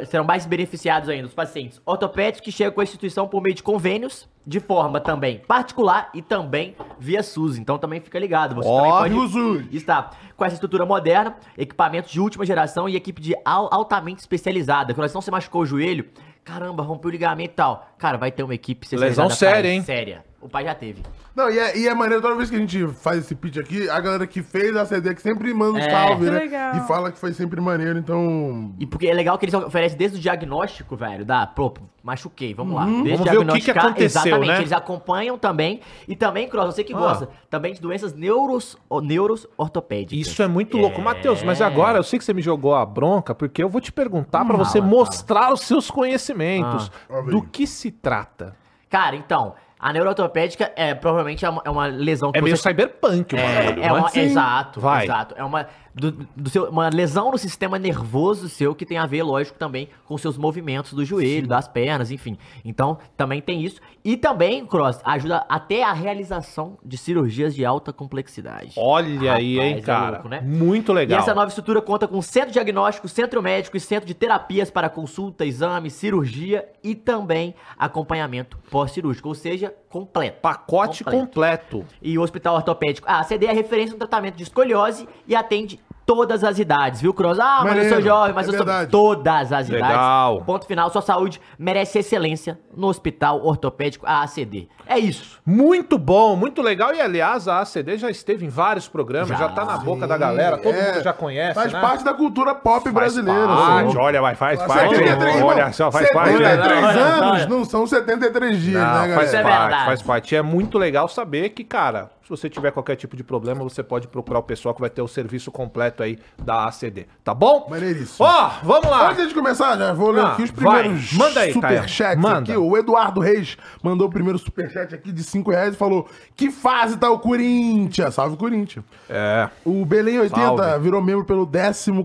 serão 0.07 0.23
mais 0.25 0.45
beneficiados 0.45 1.09
ainda 1.09 1.27
os 1.27 1.33
pacientes 1.33 1.81
ortopédicos 1.85 2.41
que 2.41 2.51
chegam 2.51 2.73
com 2.73 2.81
a 2.81 2.83
instituição 2.83 3.27
por 3.27 3.41
meio 3.41 3.55
de 3.55 3.63
convênios, 3.63 4.27
de 4.45 4.59
forma 4.59 4.99
também 4.99 5.39
particular 5.47 6.09
e 6.13 6.21
também 6.21 6.75
via 6.99 7.23
SUS. 7.23 7.57
Então 7.57 7.77
também 7.77 7.99
fica 8.01 8.19
ligado. 8.19 8.55
Você 8.55 8.67
também 8.69 8.91
Óbvio, 8.91 9.15
pode 9.19 9.31
SUS. 9.31 9.65
Está 9.71 10.09
com 10.35 10.43
essa 10.45 10.55
estrutura 10.55 10.85
moderna, 10.85 11.35
equipamentos 11.57 12.11
de 12.11 12.19
última 12.19 12.45
geração 12.45 12.89
e 12.89 12.95
equipe 12.95 13.21
de 13.21 13.35
al- 13.45 13.69
altamente 13.71 14.19
especializada. 14.19 14.93
Quando 14.93 15.13
não 15.13 15.21
se 15.21 15.31
machucou 15.31 15.61
o 15.61 15.65
joelho, 15.65 16.05
caramba, 16.43 16.83
rompeu 16.83 17.09
o 17.09 17.11
ligamento 17.11 17.51
e 17.51 17.55
tal. 17.55 17.87
Cara, 17.97 18.17
vai 18.17 18.31
ter 18.31 18.43
uma 18.43 18.53
equipe 18.55 18.85
Lesão 18.95 19.29
séria, 19.29 19.69
hein? 19.69 19.81
Séria. 19.81 20.25
O 20.43 20.49
pai 20.49 20.65
já 20.65 20.75
teve. 20.75 21.01
Não, 21.33 21.49
e 21.49 21.57
é, 21.57 21.77
e 21.77 21.87
é 21.87 21.93
maneiro 21.95 22.21
toda 22.21 22.35
vez 22.35 22.49
que 22.49 22.55
a 22.57 22.59
gente 22.59 22.85
faz 22.87 23.19
esse 23.19 23.33
pitch 23.33 23.57
aqui, 23.57 23.89
a 23.89 23.97
galera 24.01 24.27
que 24.27 24.43
fez 24.43 24.75
a 24.75 24.85
CD 24.85 25.15
que 25.15 25.21
sempre 25.21 25.53
manda 25.53 25.79
um 25.79 25.81
É. 25.81 25.89
salve, 25.89 26.25
Que 26.25 26.31
né? 26.31 26.39
legal. 26.39 26.75
E 26.75 26.79
fala 26.81 27.11
que 27.11 27.17
foi 27.17 27.31
sempre 27.31 27.61
maneiro, 27.61 27.97
então. 27.97 28.73
E 28.77 28.85
porque 28.85 29.07
é 29.07 29.13
legal 29.13 29.37
que 29.37 29.45
eles 29.45 29.53
oferecem 29.53 29.97
desde 29.97 30.17
o 30.17 30.21
diagnóstico, 30.21 30.97
velho, 30.97 31.23
da, 31.25 31.47
pô, 31.47 31.73
machuquei, 32.03 32.53
vamos 32.53 32.75
lá. 32.75 32.83
Desde 32.85 32.99
Uhum. 33.03 33.17
Vamos 33.17 33.17
ver 33.17 33.17
o 33.17 33.23
que 33.23 33.25
que 33.25 33.31
diagnosticar, 33.31 33.85
aconteceu, 33.85 34.21
exatamente, 34.21 34.47
né? 34.51 34.57
eles 34.59 34.71
acompanham 34.73 35.37
também, 35.37 35.79
e 36.07 36.15
também, 36.15 36.49
Cross, 36.49 36.75
você 36.75 36.83
que 36.83 36.93
Ah. 36.93 36.97
gosta, 36.97 37.29
também 37.49 37.73
de 37.73 37.79
doenças 37.81 38.13
neuros, 38.13 38.77
o- 38.89 38.99
neuros 38.99 39.47
ortopédicas. 39.57 40.27
Isso 40.27 40.43
é 40.43 40.47
muito 40.47 40.77
louco. 40.77 41.01
Matheus, 41.01 41.41
mas 41.41 41.61
agora 41.61 41.97
eu 41.99 42.03
sei 42.03 42.19
que 42.19 42.25
você 42.25 42.33
me 42.33 42.41
jogou 42.41 42.75
a 42.75 42.85
bronca, 42.85 43.33
porque 43.33 43.63
eu 43.63 43.69
vou 43.69 43.79
te 43.79 43.93
perguntar 43.93 44.43
pra 44.43 44.57
você 44.57 44.79
Fala, 44.79 44.91
mostrar 44.91 45.53
os 45.53 45.61
seus 45.61 45.89
conhecimentos. 45.89 46.91
Ah. 47.09 47.21
Do 47.21 47.41
que 47.41 47.65
se 47.65 47.89
trata? 47.91 48.55
Cara, 48.89 49.15
então, 49.15 49.55
a 49.83 49.91
neuroortopédica 49.91 50.71
é 50.77 50.93
provavelmente 50.95 51.43
é 51.45 51.49
uma, 51.49 51.61
é 51.65 51.69
uma 51.69 51.87
lesão 51.87 52.31
que 52.31 52.37
É 52.37 52.41
meio 52.41 52.55
você 52.55 52.69
cyberpunk 52.69 53.35
o 53.35 53.37
bagulho, 53.37 53.83
É, 53.83 53.85
é 53.85 53.89
não 53.89 53.97
uma, 53.97 54.09
Sim. 54.09 54.21
exato, 54.21 54.79
Vai. 54.79 55.03
exato. 55.03 55.35
É 55.37 55.43
uma, 55.43 55.67
do, 55.93 56.11
do 56.11 56.49
seu, 56.49 56.69
uma 56.69 56.89
lesão 56.89 57.31
no 57.31 57.37
sistema 57.37 57.77
nervoso 57.77 58.49
seu 58.49 58.73
que 58.73 58.85
tem 58.85 58.97
a 58.97 59.05
ver, 59.05 59.23
lógico, 59.23 59.57
também 59.57 59.89
com 60.05 60.17
seus 60.17 60.37
movimentos 60.37 60.93
do 60.93 61.05
joelho, 61.05 61.47
das 61.47 61.67
pernas, 61.67 62.11
enfim. 62.11 62.37
Então, 62.65 62.97
também 63.15 63.41
tem 63.41 63.63
isso. 63.63 63.79
E 64.03 64.17
também, 64.17 64.65
Cross, 64.65 64.99
ajuda 65.03 65.45
até 65.47 65.83
a 65.83 65.93
realização 65.93 66.77
de 66.83 66.97
cirurgias 66.97 67.53
de 67.55 67.63
alta 67.63 67.93
complexidade. 67.93 68.73
Olha 68.77 69.33
aí, 69.33 69.59
hein, 69.59 69.75
Rapaz, 69.75 69.77
é 69.77 69.85
cara. 69.85 70.11
louco, 70.11 70.29
né? 70.29 70.41
Muito 70.41 70.91
legal. 70.91 71.19
E 71.19 71.21
essa 71.21 71.33
nova 71.33 71.47
estrutura 71.47 71.81
conta 71.81 72.07
com 72.07 72.21
centro 72.21 72.51
diagnóstico, 72.51 73.07
centro 73.07 73.41
médico 73.41 73.77
e 73.77 73.79
centro 73.79 74.07
de 74.07 74.13
terapias 74.13 74.69
para 74.69 74.89
consulta, 74.89 75.45
exame, 75.45 75.89
cirurgia 75.89 76.67
e 76.83 76.95
também 76.95 77.55
acompanhamento 77.77 78.57
pós-cirúrgico, 78.69 79.29
ou 79.29 79.35
seja, 79.35 79.73
completo. 79.89 80.41
Pacote 80.41 81.03
completo. 81.03 81.85
E 82.01 82.17
o 82.17 82.21
hospital 82.21 82.55
ortopédico. 82.55 83.07
Ah, 83.07 83.19
a 83.19 83.23
CD 83.23 83.45
é 83.45 83.53
referência 83.53 83.93
no 83.93 83.99
tratamento 83.99 84.35
de 84.35 84.43
escoliose 84.43 85.07
e 85.27 85.35
atende 85.35 85.79
todas 86.05 86.43
as 86.43 86.59
idades, 86.59 87.01
viu, 87.01 87.13
Cross? 87.13 87.39
Ah, 87.39 87.59
mas 87.59 87.65
eu 87.65 87.67
Maneiro, 87.75 87.89
sou 87.95 88.01
jovem, 88.01 88.33
mas 88.33 88.45
é 88.47 88.49
eu 88.49 88.57
sou 88.57 88.65
verdade. 88.65 88.91
todas 88.91 89.51
as 89.51 89.67
idades. 89.69 89.87
Legal. 89.87 90.41
Ponto 90.45 90.65
final, 90.65 90.89
sua 90.91 91.01
saúde 91.01 91.39
merece 91.57 91.99
excelência 91.99 92.59
no 92.75 92.87
hospital 92.87 93.45
ortopédico 93.45 94.05
AACD. 94.05 94.67
É 94.85 94.97
isso. 94.99 95.39
Muito 95.45 95.97
bom, 95.97 96.35
muito 96.35 96.61
legal. 96.61 96.93
E 96.93 96.99
aliás, 97.01 97.47
a 97.47 97.61
ACD 97.61 97.97
já 97.97 98.09
esteve 98.09 98.45
em 98.45 98.49
vários 98.49 98.87
programas, 98.87 99.29
já, 99.29 99.37
Já, 99.37 99.49
tá 99.49 99.63
na 99.65 99.79
Sim, 99.79 99.85
boca 99.85 100.05
da 100.07 100.17
galera, 100.17 100.57
todo 100.57 100.75
é. 100.75 100.91
mundo 100.93 101.03
já 101.03 101.13
conhece, 101.13 101.53
Faz 101.55 101.71
né? 101.71 101.79
parte 101.81 102.03
da 102.03 102.13
cultura 102.13 102.53
pop 102.55 102.89
brasileira. 102.91 103.47
parte, 103.47 103.87
assim. 103.89 103.97
olha, 103.97 104.21
vai, 104.21 104.35
faz 104.35 104.61
parte. 104.61 104.95
73, 104.95 105.41
olha 105.41 105.71
só, 105.71 105.91
faz 105.91 106.11
parte. 106.11 106.37
73 106.37 106.77
Olha, 106.77 106.87
olha, 106.87 107.01
anos 107.01 107.31
olha. 107.41 107.47
não 107.47 107.65
são 107.65 107.87
73 107.87 108.61
dias, 108.61 108.81
Não, 108.81 109.07
né, 109.07 109.15
faz 109.15 109.15
galera? 109.15 109.25
Isso 109.25 109.35
é 109.35 109.43
parte, 109.43 109.61
verdade. 109.61 109.85
faz 109.85 110.01
parte. 110.01 110.35
E 110.35 110.37
é 110.37 110.41
muito 110.41 110.77
legal 110.77 111.07
saber 111.07 111.49
que, 111.49 111.63
cara, 111.63 112.09
se 112.23 112.29
você 112.29 112.49
tiver 112.49 112.71
qualquer 112.71 112.95
tipo 112.95 113.15
de 113.15 113.23
problema, 113.23 113.63
você 113.63 113.83
pode 113.83 114.07
procurar 114.07 114.39
o 114.39 114.43
pessoal 114.43 114.73
que 114.73 114.81
vai 114.81 114.89
ter 114.89 115.01
o 115.01 115.07
serviço 115.07 115.51
completo 115.51 116.01
aí 116.03 116.17
da 116.41 116.65
ACD, 116.67 117.05
tá 117.23 117.33
bom? 117.33 117.67
Maneiríssimo. 117.69 118.25
Ó, 118.27 118.51
vamos 118.63 118.89
lá. 118.89 119.11
Antes 119.11 119.27
de 119.29 119.33
começar, 119.33 119.77
já 119.77 119.93
vou 119.93 120.11
ler 120.11 120.21
Ah, 120.23 120.31
aqui 120.33 120.43
os 120.43 120.51
vai. 120.51 120.81
primeiros 120.83 121.13
Manda 121.13 121.39
aí, 121.41 121.53
superchats. 121.53 122.21
Manda. 122.21 122.39
aqui. 122.51 122.57
O 122.57 122.77
Eduardo 122.77 123.19
Reis 123.19 123.57
mandou 123.83 124.07
o 124.07 124.09
primeiro 124.09 124.39
superchat 124.39 124.95
aqui 124.95 125.11
de 125.11 125.23
5 125.23 125.51
reais 125.51 125.73
e 125.73 125.77
falou: 125.77 126.07
Que 126.35 126.49
fase 126.49 126.97
tá 126.97 127.09
o 127.11 127.19
Corinthians? 127.19 128.13
Salve 128.15 128.37
Corinthians. 128.37 128.85
É. 129.09 129.49
O 129.65 129.85
Belém 129.85 130.19
80 130.19 130.39
Salve. 130.57 130.79
virou 130.83 131.01
membro 131.01 131.25
pelo 131.25 131.45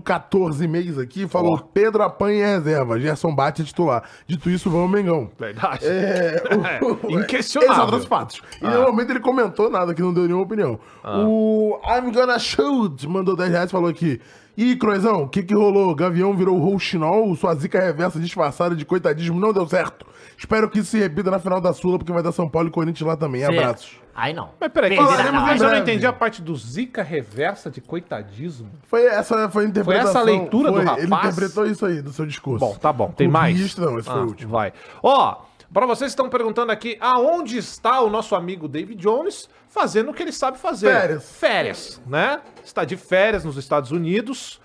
14 0.03 0.67
mês 0.67 0.97
aqui 0.97 1.23
e 1.23 1.27
falou: 1.27 1.53
Ó. 1.55 1.57
Pedro 1.57 2.03
apanha 2.03 2.39
em 2.39 2.55
reserva, 2.57 2.99
Gerson 2.99 3.33
bate 3.33 3.61
é 3.61 3.65
titular. 3.65 4.03
Dito 4.27 4.49
isso, 4.49 4.69
vamos 4.69 4.89
Mengão. 4.91 5.29
Verdade. 5.39 5.85
É, 5.85 6.43
o- 6.81 7.09
Inquestionável. 7.21 7.73
Esses 7.73 7.83
outros 7.85 8.05
fatos. 8.05 8.41
E 8.61 8.65
Ah. 8.65 8.71
no 8.71 8.81
momento 8.83 9.11
ele 9.11 9.19
comentou 9.19 9.69
nada, 9.69 9.93
que 9.93 10.01
não 10.09 10.13
deu 10.13 10.25
nenhuma 10.25 10.43
opinião. 10.43 10.79
O 11.03 11.79
I'm 11.85 12.11
Gonna 12.11 12.37
Shoot 12.37 13.07
mandou 13.07 13.35
10 13.35 13.51
reais 13.51 13.69
e 13.69 13.71
falou 13.71 13.89
aqui. 13.89 14.19
Ih, 14.57 14.75
Croizão, 14.75 15.23
o 15.23 15.29
que 15.29 15.41
que 15.41 15.53
rolou? 15.53 15.95
Gavião 15.95 16.35
virou 16.35 16.57
rouxinol, 16.59 17.33
sua 17.37 17.55
zica 17.55 17.79
reversa 17.79 18.19
disfarçada 18.19 18.75
de 18.75 18.83
coitadismo 18.83 19.39
não 19.39 19.53
deu 19.53 19.65
certo. 19.65 20.05
Espero 20.37 20.69
que 20.69 20.79
isso 20.79 20.91
se 20.91 20.99
repita 20.99 21.31
na 21.31 21.39
final 21.39 21.61
da 21.61 21.71
Sula, 21.71 21.97
porque 21.97 22.11
vai 22.11 22.21
dar 22.21 22.33
São 22.33 22.49
Paulo 22.49 22.67
e 22.67 22.71
Corinthians 22.71 23.07
lá 23.07 23.15
também. 23.15 23.39
Certo. 23.39 23.57
Abraços. 23.57 23.91
Aí 24.13 24.33
não. 24.33 24.49
Mas 24.59 24.69
peraí, 24.71 24.97
falaremos 24.97 25.41
mas 25.41 25.61
eu 25.61 25.69
não 25.69 25.77
entendi 25.77 26.05
a 26.05 26.11
parte 26.11 26.41
do 26.41 26.53
Zica 26.57 27.01
reversa 27.01 27.71
de 27.71 27.79
coitadismo. 27.79 28.69
Foi 28.87 29.05
essa 29.05 29.47
foi 29.47 29.63
a 29.63 29.67
interpretação. 29.69 30.09
essa 30.09 30.19
a 30.19 30.23
leitura 30.23 30.71
do 30.71 30.75
Foi, 30.75 30.83
rapaz? 30.85 31.03
Ele 31.05 31.15
interpretou 31.15 31.65
isso 31.65 31.85
aí, 31.85 32.01
do 32.01 32.11
seu 32.11 32.25
discurso. 32.25 32.65
Bom, 32.65 32.75
tá 32.75 32.91
bom. 32.91 33.11
Tem 33.11 33.29
mais? 33.29 33.55
Clubista, 33.55 33.81
Não, 33.81 33.97
esse 33.97 34.09
foi 34.09 34.19
Ah, 34.19 34.23
o 34.23 34.27
último. 34.27 34.51
Vai. 34.51 34.73
Ó, 35.01 35.37
pra 35.73 35.85
vocês 35.85 36.09
que 36.09 36.21
estão 36.21 36.27
perguntando 36.27 36.69
aqui, 36.69 36.97
aonde 36.99 37.57
está 37.57 38.01
o 38.01 38.09
nosso 38.09 38.35
amigo 38.35 38.67
David 38.67 39.01
Jones 39.01 39.47
fazendo 39.69 40.11
o 40.11 40.13
que 40.13 40.23
ele 40.23 40.31
sabe 40.31 40.57
fazer? 40.57 40.91
Férias. 40.91 41.31
Férias, 41.37 42.01
né? 42.05 42.41
Está 42.63 42.83
de 42.83 42.97
férias 42.97 43.45
nos 43.45 43.55
Estados 43.57 43.91
Unidos. 43.91 44.59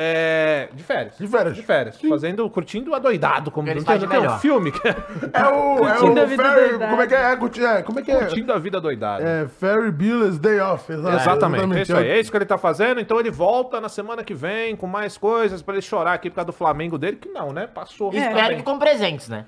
É, 0.00 0.68
de 0.74 0.84
férias. 0.84 1.18
De 1.18 1.26
férias. 1.26 1.56
De 1.56 1.62
férias. 1.62 2.00
Fazendo, 2.08 2.48
curtindo 2.48 2.94
a 2.94 3.00
doidado, 3.00 3.50
como 3.50 3.68
Ele 3.68 3.82
tem, 3.82 3.98
de 3.98 4.06
tem 4.06 4.20
um 4.20 4.38
filme 4.38 4.70
que 4.70 4.86
é 4.86 4.94
É 5.32 5.44
o, 5.48 5.82
é 5.88 5.96
Curtindo 5.96 6.20
a 6.20 6.22
o 6.22 6.26
vida 6.28 6.42
Ferry, 6.54 6.78
como 6.78 7.02
é 7.02 7.06
que 7.08 7.14
é? 7.14 7.18
É, 7.18 7.32
é, 7.32 7.82
como 7.82 7.98
é 7.98 8.02
que 8.02 8.10
é? 8.12 8.18
curtindo 8.18 8.52
a 8.52 8.58
vida 8.58 8.80
doidada. 8.80 9.24
É, 9.24 9.48
Ferry 9.48 9.90
Billis 9.90 10.38
Day 10.38 10.60
Off. 10.60 10.92
exa- 10.92 11.14
Exatamente, 11.14 11.78
é 11.78 11.82
isso 11.82 11.96
aí. 11.96 12.10
É 12.10 12.20
isso 12.20 12.30
que 12.30 12.36
ele 12.36 12.44
tá 12.46 12.56
fazendo. 12.56 13.00
Então 13.00 13.18
ele 13.18 13.30
volta 13.30 13.80
na 13.80 13.88
semana 13.88 14.22
que 14.22 14.34
vem 14.34 14.76
com 14.76 14.86
mais 14.86 15.18
coisas 15.18 15.62
pra 15.62 15.74
ele 15.74 15.82
chorar 15.82 16.12
aqui 16.12 16.30
por 16.30 16.36
causa 16.36 16.46
do 16.46 16.52
Flamengo 16.52 16.96
dele, 16.96 17.16
que 17.16 17.30
não, 17.30 17.52
né? 17.52 17.66
Passou. 17.66 18.12
Espero 18.14 18.56
que 18.56 18.62
com 18.62 18.78
presentes, 18.78 19.28
né? 19.28 19.46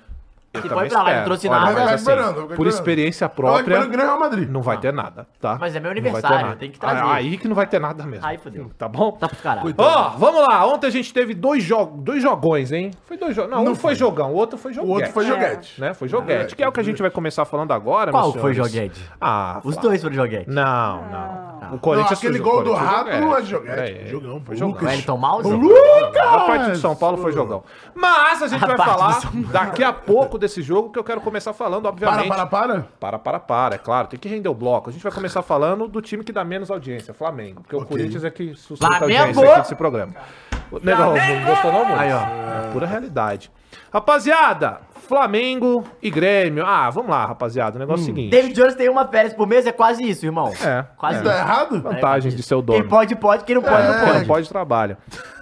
Eu 0.53 0.61
Se 0.61 0.67
também 0.67 0.89
foi 0.89 0.89
pra 0.89 1.03
lá 1.03 1.15
não 1.17 1.23
trouxe 1.23 1.47
Olha, 1.47 1.59
nada. 1.59 1.71
mas 1.71 1.83
Vai 1.85 1.93
assim, 1.93 2.05
vai 2.05 2.23
por 2.25 2.41
esperando. 2.49 2.67
experiência 2.67 3.29
própria, 3.29 3.79
o 3.87 3.89
Real 3.89 4.19
Madrid. 4.19 4.49
não 4.49 4.61
vai 4.61 4.77
ter 4.77 4.91
nada, 4.91 5.25
tá? 5.39 5.57
Mas 5.57 5.73
é 5.75 5.79
meu 5.79 5.93
Não 5.93 5.95
vai 5.95 6.01
ter 6.03 6.09
aniversário, 6.09 6.45
nada. 6.47 6.57
tem 6.59 6.71
que 6.71 6.77
trazer. 6.77 6.99
Ah, 7.01 7.13
Aí 7.13 7.37
que 7.37 7.47
não 7.47 7.55
vai 7.55 7.65
ter 7.67 7.79
nada 7.79 8.05
mesmo. 8.05 8.25
Aí 8.25 8.37
fodeu. 8.37 8.69
Tá 8.77 8.89
bom? 8.89 9.13
Tá 9.13 9.29
pros 9.29 9.39
caralho. 9.39 9.73
Ó, 9.77 10.09
vamos 10.17 10.41
lá. 10.45 10.65
Ontem 10.67 10.87
a 10.87 10.89
gente 10.89 11.13
teve 11.13 11.33
dois, 11.33 11.63
jo 11.63 11.85
dois 11.95 12.21
jogões, 12.21 12.73
hein? 12.73 12.91
Foi 13.05 13.15
dois 13.17 13.33
jogos. 13.33 13.49
Não, 13.49 13.63
um 13.63 13.75
foi 13.75 13.95
jogão, 13.95 14.31
o 14.33 14.35
outro 14.35 14.57
foi 14.57 14.73
joguete. 14.73 14.91
O 14.91 14.93
outro 14.93 15.11
foi 15.13 15.25
joguete. 15.25 15.79
Né? 15.79 15.93
Foi 15.93 16.07
joguete, 16.09 16.53
que 16.53 16.63
é 16.63 16.67
o 16.67 16.71
que 16.73 16.81
a 16.81 16.83
gente 16.83 17.01
vai 17.01 17.11
começar 17.11 17.45
falando 17.45 17.71
agora, 17.71 18.11
Qual 18.11 18.23
meus 18.31 18.41
foi 18.41 18.53
senhores. 18.53 18.73
joguete? 18.73 19.09
Ah, 19.21 19.59
Os 19.63 19.75
Flávio. 19.75 19.81
dois 19.89 20.01
foram 20.01 20.15
joguete. 20.15 20.49
Não, 20.49 21.01
não. 21.09 21.51
O 21.61 21.73
Não, 21.75 21.77
Corinthians 21.79 22.19
aquele 22.19 22.39
gol 22.39 22.63
do 22.63 22.71
Corinthians 22.71 22.91
Rato 22.91 23.09
é 23.09 23.43
joguete. 23.43 23.79
É, 23.79 24.03
é. 24.03 24.07
Jogão. 24.07 24.41
Foi 24.45 24.55
jogão. 24.57 24.81
O 24.81 24.85
Wellington 24.85 25.17
Mouse? 25.17 25.49
A 26.19 26.39
parte 26.39 26.71
de 26.71 26.77
São 26.79 26.95
Paulo 26.95 27.17
foi 27.17 27.31
jogão. 27.31 27.63
Mas 27.95 28.41
a 28.41 28.47
gente 28.47 28.59
vai 28.59 28.75
parte 28.75 28.91
falar 28.91 29.13
São 29.13 29.31
daqui 29.43 29.81
a 29.83 29.93
pouco 29.93 30.37
desse 30.41 30.61
jogo, 30.61 30.91
que 30.91 30.99
eu 30.99 31.03
quero 31.03 31.21
começar 31.21 31.53
falando, 31.53 31.83
Para, 31.83 31.91
obviamente. 31.91 32.27
para, 32.27 32.45
para. 32.45 32.87
Para, 32.99 33.19
para, 33.19 33.39
para, 33.39 33.75
é 33.75 33.77
claro, 33.77 34.07
tem 34.07 34.19
que 34.19 34.27
render 34.27 34.49
o 34.49 34.53
bloco. 34.53 34.89
A 34.89 34.93
gente 34.93 35.01
vai 35.01 35.11
começar 35.11 35.41
falando 35.41 35.87
do 35.87 36.01
time 36.01 36.23
que 36.23 36.33
dá 36.33 36.43
menos 36.43 36.69
audiência, 36.69 37.13
Flamengo. 37.13 37.61
Porque 37.61 37.75
o 37.75 37.85
Corinthians 37.85 38.23
é 38.23 38.29
que 38.29 38.53
sustenta 38.55 38.95
a 38.95 39.01
audiência 39.01 39.49
aqui 39.49 39.59
desse 39.61 39.75
programa. 39.75 40.13
O 40.71 40.79
Negão, 40.79 41.13
não 41.15 41.45
gostou 41.45 41.71
não, 41.71 41.85
muito? 41.85 41.99
Aí, 41.99 42.11
ó. 42.13 42.19
É 42.67 42.71
pura 42.71 42.85
realidade. 42.85 43.51
Rapaziada, 43.93 44.79
Flamengo 45.07 45.83
e 46.01 46.09
Grêmio. 46.09 46.65
Ah, 46.65 46.89
vamos 46.89 47.11
lá, 47.11 47.25
rapaziada. 47.25 47.75
O 47.75 47.79
negócio 47.79 48.01
é 48.01 48.03
o 48.03 48.05
seguinte. 48.05 48.31
David 48.31 48.53
Jones 48.53 48.75
tem 48.75 48.89
uma 48.89 49.05
férias 49.07 49.33
por 49.33 49.45
mês, 49.45 49.65
é 49.67 49.71
quase 49.71 50.01
isso, 50.03 50.25
irmão. 50.25 50.47
É, 50.61 50.85
Quase 50.97 51.15
Isso 51.17 51.25
tá 51.25 51.31
isso. 51.33 51.39
errado? 51.41 51.81
Vantagens 51.81 52.35
de 52.35 52.41
ser 52.43 52.55
o 52.55 52.63
Quem 52.63 52.77
dono. 52.77 52.89
pode, 52.89 53.15
pode. 53.15 53.43
Quem 53.43 53.55
não 53.55 53.61
pode, 53.61 53.87
não 53.87 53.93
Quem 53.93 54.05
pode. 54.07 54.19
não 54.19 54.25
pode, 54.25 54.49
trabalha. 54.49 54.97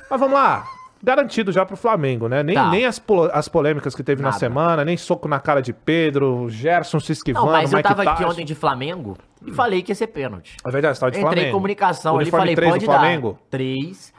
Mas 0.10 0.20
vamos 0.20 0.34
lá. 0.34 0.64
Garantido 1.02 1.52
já 1.52 1.66
pro 1.66 1.78
Flamengo, 1.78 2.28
né? 2.28 2.44
Nem, 2.44 2.56
Tá. 2.56 2.70
nem 2.70 2.86
as, 2.86 3.02
as 3.34 3.48
polêmicas 3.48 3.96
que 3.96 4.04
teve 4.04 4.22
na 4.22 4.30
Nada. 4.30 4.40
semana, 4.40 4.84
nem 4.84 4.98
soco 4.98 5.28
na 5.28 5.40
cara 5.40 5.62
de 5.62 5.72
Pedro, 5.72 6.50
Gerson 6.50 7.00
se 7.00 7.14
esquivando, 7.14 7.46
Não, 7.46 7.54
mas 7.54 7.72
eu 7.72 7.78
Mike 7.78 7.88
tava 7.90 8.04
aqui 8.04 8.26
ontem 8.26 8.44
de 8.46 8.54
Flamengo 8.54 9.18
e 9.46 9.52
falei 9.54 9.82
que 9.82 9.92
ia 9.92 9.96
ser 9.96 10.08
pênalti. 10.08 10.58
É 10.66 10.70
verdade, 10.70 10.96
você 10.98 11.00
tava 11.00 11.12
de 11.12 11.18
Entrei 11.20 11.30
Flamengo. 11.32 11.50
em 11.50 11.52
comunicação 11.54 12.18
ali, 12.20 12.30
falei, 12.30 12.54
3 12.56 12.72
pode 12.74 12.86
Flamengo? 12.86 13.32
dar. 13.34 13.40
Três. 13.50 14.14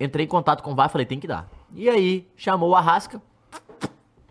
Entrei 0.00 0.24
em 0.24 0.28
contato 0.28 0.62
com 0.62 0.72
o 0.72 0.74
VAR, 0.74 0.88
falei, 0.88 1.06
tem 1.06 1.18
que 1.20 1.26
dar. 1.26 1.46
E 1.74 1.88
aí, 1.88 2.26
chamou 2.36 2.70
o 2.70 2.74
Arrasca, 2.76 3.20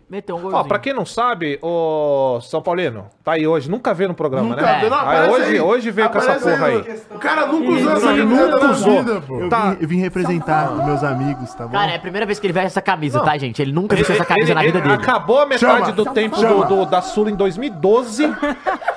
meteu 0.08 0.36
um 0.36 0.40
golzinho. 0.40 0.60
Ó, 0.60 0.64
pra 0.64 0.78
quem 0.78 0.92
não 0.92 1.04
sabe, 1.04 1.58
o 1.62 2.40
São 2.42 2.62
Paulino, 2.62 3.06
tá 3.24 3.32
aí 3.32 3.46
hoje, 3.46 3.70
nunca 3.70 3.92
veio 3.92 4.08
no 4.08 4.14
programa, 4.14 4.50
Nunca 4.50 4.62
né? 4.62 4.88
não, 4.88 4.96
Aí 4.98 5.02
aparece 5.02 5.30
hoje, 5.34 5.50
aí. 5.52 5.60
hoje 5.60 5.90
veio 5.90 6.08
com 6.10 6.18
essa 6.18 6.32
Aparece 6.32 6.50
porra 6.50 6.66
aí. 6.66 6.76
no- 7.10 7.16
O 7.16 7.18
cara 7.18 7.46
nunca 7.46 7.70
usou 7.72 7.92
essa 7.92 8.06
Ele 8.12 8.18
camiseta 8.22 8.46
nunca 8.52 8.64
na 8.66 8.70
usou. 8.72 8.98
vida, 9.02 9.20
pô. 9.20 9.40
Eu, 9.40 9.48
Tá. 9.48 9.70
vim, 9.70 9.76
eu 9.80 9.88
vim 9.88 9.96
representar 9.98 10.72
os 10.72 10.84
meus 10.84 11.02
amigos, 11.04 11.54
tá 11.54 11.64
bom? 11.66 11.72
Cara, 11.72 11.92
é 11.92 11.96
a 11.96 12.00
primeira 12.00 12.24
vez 12.26 12.38
que 12.38 12.46
ele 12.46 12.52
veste 12.52 12.66
essa 12.68 12.82
camisa, 12.82 13.20
tá, 13.20 13.36
gente? 13.36 13.60
Ele 13.60 13.72
nunca 13.72 13.96
vestiu 13.96 14.14
essa 14.14 14.24
camisa 14.24 14.46
ele- 14.48 14.54
na 14.54 14.62
vida 14.62 14.78
ele 14.78 14.88
dele. 14.88 15.02
acabou 15.02 15.40
a 15.40 15.46
metade 15.46 15.60
Chama. 15.80 15.92
do 15.92 16.04
tempo 16.06 16.36
Chama. 16.38 16.66
do, 16.66 16.76
do- 16.76 16.86
da 16.86 17.02
Sula 17.02 17.30
em 17.30 17.34
2012. 17.36 18.24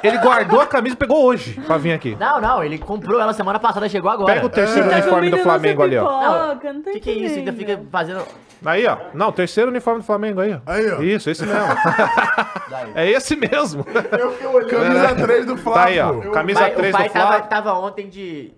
ele 0.03 0.17
guardou 0.19 0.61
a 0.61 0.65
camisa 0.67 0.93
e 0.95 0.97
pegou 0.97 1.23
hoje 1.25 1.59
pra 1.65 1.77
vir 1.77 1.93
aqui. 1.93 2.15
Não, 2.19 2.39
não, 2.39 2.63
ele 2.63 2.77
comprou 2.77 3.19
ela 3.19 3.33
semana 3.33 3.59
passada, 3.59 3.89
chegou 3.89 4.11
agora. 4.11 4.33
Pega 4.33 4.45
o 4.45 4.49
terceiro 4.49 4.89
Tá 4.89 4.95
uniforme 4.95 5.29
do 5.29 5.37
Flamengo 5.39 5.81
ali, 5.83 5.97
ó. 5.97 6.03
não 6.63 6.81
tô 6.81 6.89
O 6.89 6.93
que, 6.93 6.99
que 6.99 7.09
é 7.09 7.13
isso? 7.13 7.39
Ainda 7.39 7.51
fica 7.53 7.79
fazendo. 7.91 8.21
Aí, 8.65 8.85
ó. 8.85 8.97
Não, 9.13 9.31
terceiro 9.31 9.69
uniforme 9.69 10.01
do 10.01 10.05
Flamengo 10.05 10.41
aí, 10.41 10.53
ó. 10.53 10.59
Aí, 10.65 10.91
ó. 10.91 11.01
Isso, 11.01 11.29
esse 11.29 11.45
mesmo. 11.45 11.67
é 12.95 13.09
esse 13.09 13.35
mesmo. 13.35 13.85
Camisa 13.85 15.15
3 15.15 15.45
do 15.45 15.57
Flávio. 15.57 15.81
Tá 15.81 15.85
aí, 15.85 15.99
ó. 15.99 16.31
Camisa 16.31 16.59
o 16.59 16.63
pai, 16.63 16.75
3 16.75 16.93
o 16.93 16.97
pai 16.97 17.07
do 17.07 17.13
tava, 17.13 17.27
Flávio. 17.27 17.49
tava 17.49 17.73
ontem 17.73 18.09
de. 18.09 18.53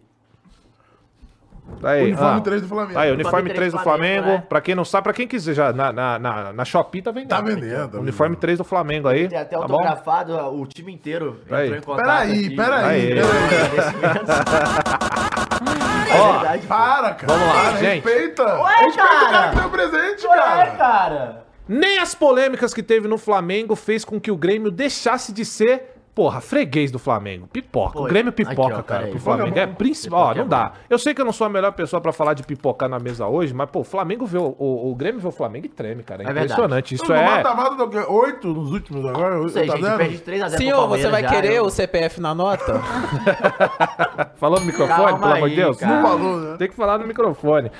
Tá 1.80 1.90
aí, 1.92 2.08
Uniforme 2.08 2.38
ah. 2.38 2.42
3 2.42 2.62
do 2.62 2.68
Flamengo. 2.68 2.94
Tá 2.94 3.02
aí, 3.02 3.12
uniforme 3.12 3.54
3 3.54 3.72
do 3.74 3.80
Flamengo. 3.80 4.28
né? 4.28 4.44
Pra 4.50 4.62
quem 4.62 4.76
não 4.76 4.86
sabe, 4.86 5.04
pra 5.04 5.14
quem 5.14 5.28
quiser 5.28 5.54
já, 5.54 5.72
na, 5.74 5.92
na, 5.94 6.20
na, 6.20 6.54
na 6.54 6.66
Shopee 6.66 7.02
tá 7.02 7.12
vendendo. 7.12 7.30
Tá 7.30 7.42
vendendo, 7.42 7.90
tá 7.90 8.00
Uniforme 8.00 8.36
3 8.36 8.58
do 8.58 8.64
Flamengo 8.64 9.08
aí. 9.08 9.28
Tem 9.28 9.38
até 9.38 9.58
tá 9.58 9.68
bom? 9.68 9.74
autografado, 9.76 10.36
o 10.56 10.66
time 10.68 10.94
inteiro 10.94 11.40
Aí. 11.50 11.66
entrou 11.68 11.78
em 11.78 11.82
contato. 11.82 12.06
Peraí, 12.06 12.46
aqui. 12.46 12.56
peraí, 12.56 12.86
Aí. 12.86 13.20
É 13.20 13.22
Ó, 16.20 16.32
verdade. 16.40 16.68
Para, 16.68 17.14
cara. 17.14 17.34
Vamos 17.34 17.48
lá, 17.48 17.54
para, 17.64 17.78
gente. 17.78 18.04
Respeita. 18.04 18.44
Ué, 18.44 18.74
respeita 18.76 18.90
o 18.90 18.98
cara 18.98 19.30
cara. 19.32 19.50
que 19.50 19.56
deu 19.60 19.70
presente, 19.70 20.28
Ué, 20.28 20.38
cara. 20.38 20.72
cara. 20.72 21.44
Nem 21.68 22.00
as 22.00 22.14
polêmicas 22.14 22.74
que 22.74 22.84
teve 22.84 23.08
no 23.08 23.18
Flamengo 23.18 23.76
fez 23.76 24.04
com 24.04 24.20
que 24.20 24.32
o 24.32 24.36
Grêmio 24.36 24.72
deixasse 24.72 25.32
de 25.32 25.46
ser, 25.46 26.01
porra, 26.14 26.42
freguês 26.42 26.92
do 26.92 27.00
Flamengo. 27.00 27.48
Pipoca. 27.48 27.98
O 27.98 28.02
Foi. 28.02 28.10
Grêmio 28.10 28.32
pipoca, 28.32 28.62
Aqui, 28.74 28.80
ó, 28.80 28.84
cara. 28.84 29.08
Pro 29.08 29.20
Flamengo 29.20 29.58
é 29.58 29.66
principal. 29.68 30.28
Ó, 30.28 30.36
não 30.36 30.48
dá. 30.48 30.74
Eu 30.90 31.00
sei 31.00 31.14
que 31.14 31.22
eu 31.22 31.26
não 31.26 31.32
sou 31.34 31.48
a 31.48 31.50
melhor 31.50 31.72
pessoa 31.72 32.02
pra 32.02 32.12
falar 32.12 32.34
de 32.34 32.44
pipocar 32.44 32.90
na 32.90 33.00
mesa 33.00 33.28
hoje, 33.28 33.54
mas, 33.54 33.70
pô, 33.70 33.80
o 33.80 33.84
Flamengo 33.84 34.26
vê 34.26 34.38
o, 34.38 34.56
o, 34.58 34.92
o 34.92 34.96
Grêmio 34.96 35.20
vê 35.22 35.28
o 35.28 35.32
Flamengo 35.32 35.66
e 35.66 35.70
treme, 35.70 36.04
cara. 36.04 36.24
É, 36.24 36.28
É 36.28 36.30
impressionante. 36.32 36.96
Isso 36.96 37.08
No 37.08 37.16
é. 37.16 37.26
mata-mata 37.26 37.76
do 37.76 37.90
quê? 37.90 37.98
Oito 38.08 38.48
nos 38.48 38.72
últimos 38.72 39.06
agora? 39.06 39.38
Não 39.38 39.50
sei, 39.50 39.68
Tá 39.68 39.76
gente, 39.78 39.98
perde 39.98 40.18
de 40.18 40.24
3x0 40.24 40.58
Senhor, 40.58 40.88
você 40.88 41.10
vai 41.10 41.28
querer 41.28 41.62
o 41.62 41.70
CPF 41.70 42.20
na 42.20 42.36
nota? 42.36 42.82
Falou 44.36 44.60
no 44.60 44.66
microfone, 44.66 44.98
Calma 44.98 45.20
pelo 45.20 45.34
amor 45.34 45.50
de 45.50 45.56
Deus? 45.56 45.78
cara. 45.78 45.96
Não 45.96 46.02
falou, 46.10 46.40
né? 46.40 46.56
Tem 46.58 46.68
que 46.70 46.76
falar 46.76 46.98
no 46.98 47.08
microfone. 47.08 47.72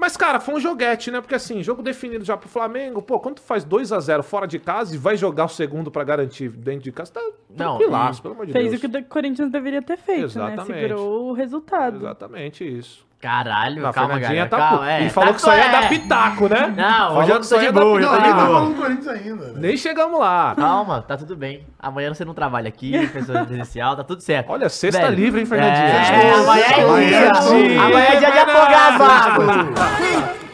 Mas, 0.00 0.16
cara, 0.16 0.40
foi 0.40 0.54
um 0.54 0.60
joguete, 0.60 1.10
né? 1.10 1.20
Porque 1.20 1.34
assim, 1.34 1.62
jogo 1.62 1.82
definido 1.82 2.24
já 2.24 2.34
pro 2.34 2.48
Flamengo. 2.48 3.02
Pô, 3.02 3.20
quando 3.20 3.34
tu 3.36 3.42
faz 3.42 3.64
2 3.64 3.92
a 3.92 4.00
0 4.00 4.22
fora 4.22 4.46
de 4.46 4.58
casa 4.58 4.94
e 4.94 4.98
vai 4.98 5.14
jogar 5.14 5.44
o 5.44 5.48
segundo 5.48 5.90
pra 5.90 6.02
garantir 6.02 6.48
dentro 6.48 6.84
de 6.84 6.90
casa, 6.90 7.12
tá 7.12 7.20
Não, 7.54 7.76
tranquilaço, 7.76 8.22
pelo 8.22 8.32
amor 8.32 8.46
de 8.46 8.52
Fez 8.52 8.70
Deus. 8.70 8.82
o 8.82 8.88
que 8.88 8.96
o 8.98 9.04
Corinthians 9.04 9.50
deveria 9.50 9.82
ter 9.82 9.98
feito, 9.98 10.24
Exatamente. 10.24 10.72
né? 10.72 10.88
Segurou 10.88 11.28
o 11.28 11.32
resultado. 11.34 11.98
Exatamente 11.98 12.64
isso. 12.78 13.06
Caralho, 13.20 13.82
Na 13.82 13.92
calma, 13.92 14.14
Fernandinha 14.14 14.46
galera. 14.46 14.48
tá. 14.48 14.56
calma, 14.58 14.90
é, 14.92 15.04
e 15.04 15.10
falou 15.10 15.28
tá 15.28 15.34
que 15.34 15.40
só 15.42 15.54
ia 15.54 15.64
é. 15.64 15.70
dar 15.72 15.88
pitaco, 15.90 16.48
né? 16.48 16.72
Não, 16.74 16.84
falou 16.86 17.18
hoje 17.18 17.30
eu 17.30 17.34
que 17.36 17.42
tô 17.42 17.48
só 17.48 17.56
de 17.58 17.64
ia 17.64 17.72
dar 17.72 17.80
boa, 17.82 18.00
eu 18.00 18.00
Não, 18.00 18.08
tô 18.08 18.16
de 18.16 18.22
ninguém 18.22 18.34
boa. 18.34 18.46
falando 18.46 18.74
do 18.74 18.80
Corinthians 18.80 19.08
ainda. 19.08 19.44
né? 19.48 19.52
Nem 19.56 19.76
chegamos 19.76 20.18
lá. 20.18 20.54
Calma, 20.56 21.02
tá 21.02 21.16
tudo 21.18 21.36
bem. 21.36 21.66
Amanhã 21.78 22.14
você 22.14 22.24
não 22.24 22.32
trabalha 22.32 22.68
aqui, 22.68 22.92
pessoa 23.12 23.44
presencial, 23.44 23.94
tá 23.94 24.02
tudo 24.02 24.22
certo. 24.22 24.48
Olha, 24.50 24.70
sexta 24.70 25.02
Velho, 25.02 25.14
livre, 25.14 25.40
hein, 25.40 25.46
Fernandinho? 25.46 25.84
É, 25.84 26.30
é 26.30 26.34
amanhã 26.34 26.66
dia. 26.66 27.16
é 27.16 27.30
dia. 27.68 27.82
Amanhã 27.82 28.06
é 28.06 28.16
dia 28.16 28.30
de 28.30 28.38
afogar 28.38 28.98
vago. 28.98 29.42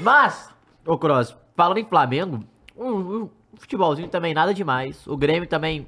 Mas, 0.00 0.50
ô 0.84 0.98
Cross, 0.98 1.36
falando 1.56 1.78
em 1.78 1.84
Flamengo, 1.84 2.40
um, 2.76 2.88
um 2.90 3.30
futebolzinho 3.58 4.08
também 4.08 4.34
nada 4.34 4.52
demais. 4.52 5.06
O 5.06 5.16
Grêmio 5.16 5.48
também 5.48 5.86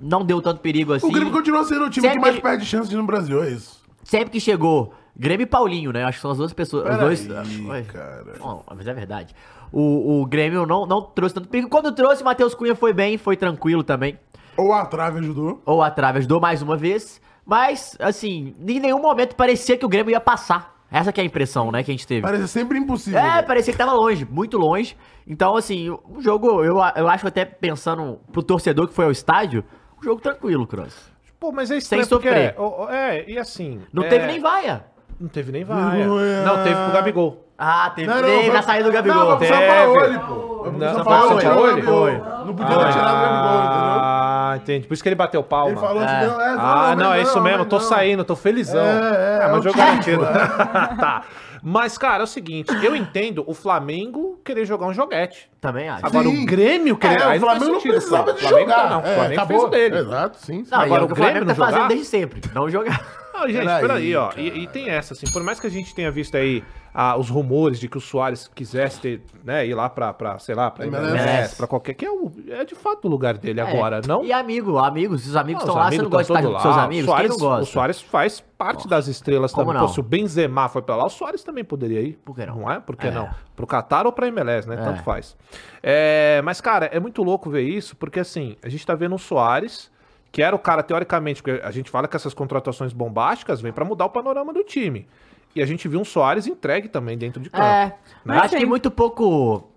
não 0.00 0.24
deu 0.24 0.40
tanto 0.40 0.60
perigo 0.60 0.94
assim. 0.94 1.06
O 1.06 1.12
Grêmio 1.12 1.32
continua 1.32 1.64
sendo 1.64 1.84
o 1.84 1.90
time 1.90 2.06
Sempre 2.06 2.18
que 2.18 2.30
mais 2.30 2.40
perde 2.40 2.64
chance 2.64 2.94
no 2.94 3.04
Brasil, 3.04 3.42
é 3.42 3.50
isso. 3.50 3.78
Sempre 4.02 4.30
que 4.30 4.40
chegou, 4.40 4.94
Grêmio 5.18 5.44
e 5.44 5.46
Paulinho, 5.46 5.92
né? 5.92 6.04
Acho 6.04 6.18
que 6.18 6.22
são 6.22 6.30
as 6.30 6.38
duas 6.38 6.52
pessoas. 6.52 6.88
Os 6.88 6.98
dois. 6.98 7.26
Peraí, 7.26 7.66
Oi. 7.66 7.82
cara. 7.82 8.34
Bom, 8.38 8.62
mas 8.76 8.86
é 8.86 8.94
verdade. 8.94 9.34
O, 9.72 10.20
o 10.20 10.26
Grêmio 10.26 10.64
não, 10.64 10.86
não 10.86 11.02
trouxe 11.02 11.34
tanto 11.34 11.48
perigo. 11.48 11.68
Quando 11.68 11.92
trouxe, 11.92 12.22
o 12.22 12.24
Matheus 12.24 12.54
Cunha 12.54 12.74
foi 12.74 12.92
bem, 12.92 13.18
foi 13.18 13.36
tranquilo 13.36 13.82
também. 13.82 14.18
Ou 14.56 14.72
a 14.72 14.86
trave 14.86 15.18
ajudou. 15.18 15.60
Ou 15.66 15.82
a 15.82 15.90
trave 15.90 16.18
ajudou 16.18 16.40
mais 16.40 16.62
uma 16.62 16.76
vez. 16.76 17.20
Mas, 17.44 17.96
assim, 17.98 18.54
em 18.60 18.78
nenhum 18.78 19.00
momento 19.00 19.34
parecia 19.34 19.76
que 19.76 19.84
o 19.84 19.88
Grêmio 19.88 20.12
ia 20.12 20.20
passar. 20.20 20.76
Essa 20.90 21.12
que 21.12 21.20
é 21.20 21.22
a 21.22 21.26
impressão, 21.26 21.70
né, 21.70 21.82
que 21.82 21.90
a 21.90 21.94
gente 21.94 22.06
teve. 22.06 22.22
Parece 22.22 22.48
sempre 22.48 22.78
impossível. 22.78 23.18
É, 23.18 23.42
parecia 23.42 23.72
que 23.72 23.78
tava 23.78 23.92
longe, 23.92 24.24
muito 24.24 24.56
longe. 24.56 24.96
Então, 25.26 25.54
assim, 25.54 25.90
um 25.90 26.20
jogo, 26.20 26.64
eu, 26.64 26.76
eu 26.96 27.08
acho 27.08 27.26
até 27.26 27.44
pensando 27.44 28.18
pro 28.32 28.42
torcedor 28.42 28.88
que 28.88 28.94
foi 28.94 29.04
ao 29.04 29.10
estádio, 29.10 29.62
um 30.00 30.02
jogo 30.02 30.20
tranquilo, 30.20 30.66
Cross. 30.66 31.12
Pô, 31.38 31.52
mas 31.52 31.70
é 31.70 31.76
estranho 31.76 32.04
Sem 32.04 32.10
porque 32.10 32.28
sofrer. 32.28 32.54
É, 32.54 32.54
ó, 32.56 32.84
ó, 32.84 32.90
é, 32.90 33.24
e 33.28 33.38
assim... 33.38 33.80
Não 33.92 34.04
é, 34.04 34.08
teve 34.08 34.26
nem 34.26 34.40
vaia. 34.40 34.84
Não 35.20 35.28
teve 35.28 35.50
nem 35.52 35.64
vaia. 35.64 35.90
Vergonha. 35.98 36.42
Não, 36.42 36.62
teve 36.62 36.74
pro 36.76 36.92
Gabigol. 36.92 37.44
Ah, 37.58 37.90
teve 37.94 38.06
Não, 38.06 38.14
não, 38.16 38.22
teve 38.22 38.44
foi- 38.44 38.52
na 38.54 38.62
saída 38.62 38.84
do 38.84 38.92
Não, 38.92 39.02
Gabigol. 39.02 39.38
foi 39.38 39.46
pro. 39.48 39.56
Paulo, 39.56 40.20
pô. 40.20 40.62
Foi 40.62 40.72
Não, 40.72 40.78
São 40.94 40.94
foi 40.94 41.04
Paulo, 41.04 41.36
o 41.38 41.42
Paulo? 41.42 41.66
Gabigol. 41.66 42.10
Não 42.46 42.54
podia 42.54 42.76
ter 42.76 42.92
tirado 42.92 43.16
o 43.16 43.20
Gabigol, 43.20 43.58
entendeu? 43.58 43.98
Ah, 44.00 44.54
entendi. 44.56 44.86
Por 44.86 44.94
isso 44.94 45.02
que 45.02 45.08
ele 45.08 45.16
bateu 45.16 45.42
palma. 45.42 45.70
Ele 45.72 45.80
falou 45.80 46.02
É. 46.02 46.26
não, 46.26 46.40
é, 46.40 46.56
Ah, 46.58 46.94
não, 46.96 47.12
é 47.14 47.22
isso 47.22 47.40
mesmo, 47.40 47.64
tô 47.64 47.76
não. 47.76 47.82
saindo, 47.82 48.24
tô 48.24 48.36
felizão. 48.36 48.80
É, 48.84 48.90
é, 48.90 49.38
ah, 49.42 49.44
é 49.44 49.48
mas 49.48 49.60
o 49.60 49.62
jogo 49.64 49.76
garantido. 49.76 50.22
tá. 51.00 51.22
Mas, 51.60 51.98
cara, 51.98 52.22
é 52.22 52.24
o 52.24 52.26
seguinte, 52.26 52.72
eu 52.84 52.94
entendo 52.94 53.42
o 53.44 53.52
Flamengo 53.52 54.38
querer 54.44 54.64
jogar 54.64 54.86
um 54.86 54.94
joguete. 54.94 55.50
Também 55.60 55.88
acho. 55.88 56.06
Agora, 56.06 56.28
Sim. 56.28 56.42
o 56.44 56.46
Grêmio 56.46 56.96
querer... 56.96 57.20
É, 57.20 57.24
aí 57.24 57.38
o 57.38 57.40
Flamengo 57.40 57.64
não 57.66 57.74
sentido, 57.74 57.92
precisava 57.94 58.32
de 58.32 58.40
Flamengo 58.40 58.70
jogar. 58.70 58.90
Não, 58.90 59.00
o 59.00 59.04
É, 59.06 59.14
Flamengo 59.16 59.46
fez 59.46 59.62
o 59.64 59.66
dele. 59.66 59.98
Exato, 59.98 60.38
sim. 60.38 60.64
sim. 60.64 60.70
Não, 60.70 60.80
Agora, 60.80 61.02
é 61.02 61.04
o 61.04 61.08
o 61.08 61.12
o 61.12 61.16
Flamengo 61.16 61.34
Grêmio 61.40 61.54
tá 61.56 61.60
não 61.60 61.66
fazendo 61.72 61.88
desde 61.88 62.06
sempre, 62.06 62.40
não 62.54 62.70
jogar. 62.70 63.00
Não, 63.40 63.48
gente, 63.48 63.58
Peraí, 63.64 63.80
peraí, 63.80 64.16
ó. 64.16 64.30
E, 64.36 64.64
e 64.64 64.66
tem 64.66 64.88
essa, 64.90 65.14
assim, 65.14 65.30
por 65.30 65.42
mais 65.42 65.60
que 65.60 65.66
a 65.66 65.70
gente 65.70 65.94
tenha 65.94 66.10
visto 66.10 66.36
aí 66.36 66.62
ah, 66.92 67.16
os 67.16 67.28
rumores 67.28 67.78
de 67.78 67.88
que 67.88 67.96
o 67.96 68.00
Soares 68.00 68.50
quisesse 68.54 69.00
ter, 69.00 69.22
né, 69.44 69.64
ir 69.66 69.74
lá 69.74 69.88
pra, 69.88 70.12
pra 70.12 70.38
sei 70.38 70.54
lá, 70.54 70.70
pra 70.70 70.86
MLS. 70.86 71.08
MLS, 71.16 71.56
pra 71.56 71.66
qualquer. 71.66 71.94
Que 71.94 72.04
é, 72.06 72.10
o, 72.10 72.32
é 72.48 72.64
de 72.64 72.74
fato 72.74 73.04
o 73.06 73.08
lugar 73.08 73.36
dele 73.38 73.60
agora, 73.60 74.00
É, 74.02 74.06
não? 74.08 74.24
E 74.24 74.32
amigo, 74.32 74.78
amigos, 74.78 75.22
se 75.22 75.28
os 75.28 75.36
amigos 75.36 75.62
estão 75.62 75.76
lá, 75.76 75.84
você 75.90 75.98
não 75.98 76.06
amigos 76.06 76.18
gosta 76.18 76.32
de 76.32 76.38
estar 76.38 76.42
todo 76.48 76.54
com 76.56 76.62
seus 76.62 76.76
lá. 76.76 76.84
amigos? 76.84 77.04
O 77.04 77.06
Soares, 77.10 77.30
Quem 77.30 77.38
não 77.40 77.46
gosta? 77.48 77.62
O 77.62 77.66
Soares 77.66 78.00
faz 78.00 78.40
parte 78.58 78.88
das 78.88 79.06
estrelas 79.06 79.52
Como 79.52 79.66
também. 79.66 79.80
não? 79.80 79.86
Pô, 79.86 79.92
se 79.94 80.00
o 80.00 80.02
Benzema 80.02 80.68
foi 80.68 80.82
pra 80.82 80.96
lá, 80.96 81.04
o 81.06 81.10
Soares 81.10 81.44
também 81.44 81.62
poderia 81.64 82.00
ir. 82.00 82.18
Por 82.24 82.34
que 82.34 82.44
não? 82.44 82.56
Não 82.56 82.70
é? 82.72 82.80
Por 82.80 82.96
que 82.96 83.06
É. 83.06 83.10
não? 83.12 83.28
Pro 83.54 83.66
Qatar 83.66 84.04
ou 84.06 84.12
pra 84.12 84.26
MLS, 84.28 84.68
né? 84.68 84.74
É. 84.74 84.78
Tanto 84.78 85.02
faz. 85.04 85.36
É, 85.82 86.40
mas, 86.44 86.60
cara, 86.60 86.86
é 86.86 86.98
muito 86.98 87.22
louco 87.22 87.48
ver 87.50 87.62
isso, 87.62 87.94
porque 87.96 88.18
assim, 88.20 88.56
a 88.62 88.68
gente 88.68 88.84
tá 88.84 88.94
vendo 88.96 89.14
o 89.14 89.18
Soares, 89.18 89.90
que 90.30 90.42
era 90.42 90.54
o 90.54 90.58
cara, 90.58 90.82
teoricamente, 90.82 91.42
porque 91.42 91.60
a 91.62 91.70
gente 91.70 91.90
fala 91.90 92.06
que 92.06 92.16
essas 92.16 92.34
contratações 92.34 92.92
bombásticas 92.92 93.60
vêm 93.60 93.72
pra 93.72 93.84
mudar 93.84 94.06
o 94.06 94.10
panorama 94.10 94.52
do 94.52 94.62
time. 94.62 95.06
E 95.54 95.62
a 95.62 95.66
gente 95.66 95.88
viu 95.88 96.00
um 96.00 96.04
Soares 96.04 96.46
entregue 96.46 96.88
também 96.88 97.16
dentro 97.16 97.40
de 97.40 97.50
campo. 97.50 97.64
É, 97.64 97.96
né? 98.24 98.36
eu 98.36 98.40
acho 98.40 98.56
que 98.56 98.66
muito 98.66 98.90
pouco 98.90 99.68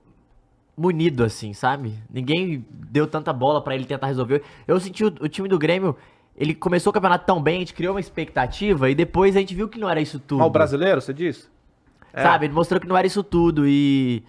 munido, 0.77 1.23
assim, 1.23 1.53
sabe? 1.53 1.93
Ninguém 2.09 2.65
deu 2.69 3.07
tanta 3.07 3.31
bola 3.31 3.63
pra 3.63 3.75
ele 3.75 3.85
tentar 3.85 4.07
resolver. 4.07 4.43
Eu 4.67 4.79
senti 4.79 5.03
o, 5.03 5.07
o 5.07 5.29
time 5.29 5.47
do 5.47 5.57
Grêmio, 5.57 5.95
ele 6.35 6.53
começou 6.53 6.91
o 6.91 6.93
campeonato 6.93 7.25
tão 7.25 7.41
bem, 7.41 7.57
a 7.57 7.59
gente 7.59 7.73
criou 7.73 7.93
uma 7.93 7.99
expectativa 7.99 8.89
e 8.89 8.95
depois 8.95 9.35
a 9.35 9.39
gente 9.39 9.53
viu 9.53 9.69
que 9.69 9.79
não 9.79 9.89
era 9.89 10.01
isso 10.01 10.19
tudo. 10.19 10.39
Mas 10.39 10.47
o 10.47 10.51
brasileiro, 10.51 11.01
você 11.01 11.13
disse? 11.13 11.47
É. 12.13 12.23
Sabe? 12.23 12.45
Ele 12.45 12.53
mostrou 12.53 12.79
que 12.79 12.87
não 12.87 12.97
era 12.97 13.07
isso 13.07 13.23
tudo 13.23 13.67
e. 13.67 14.23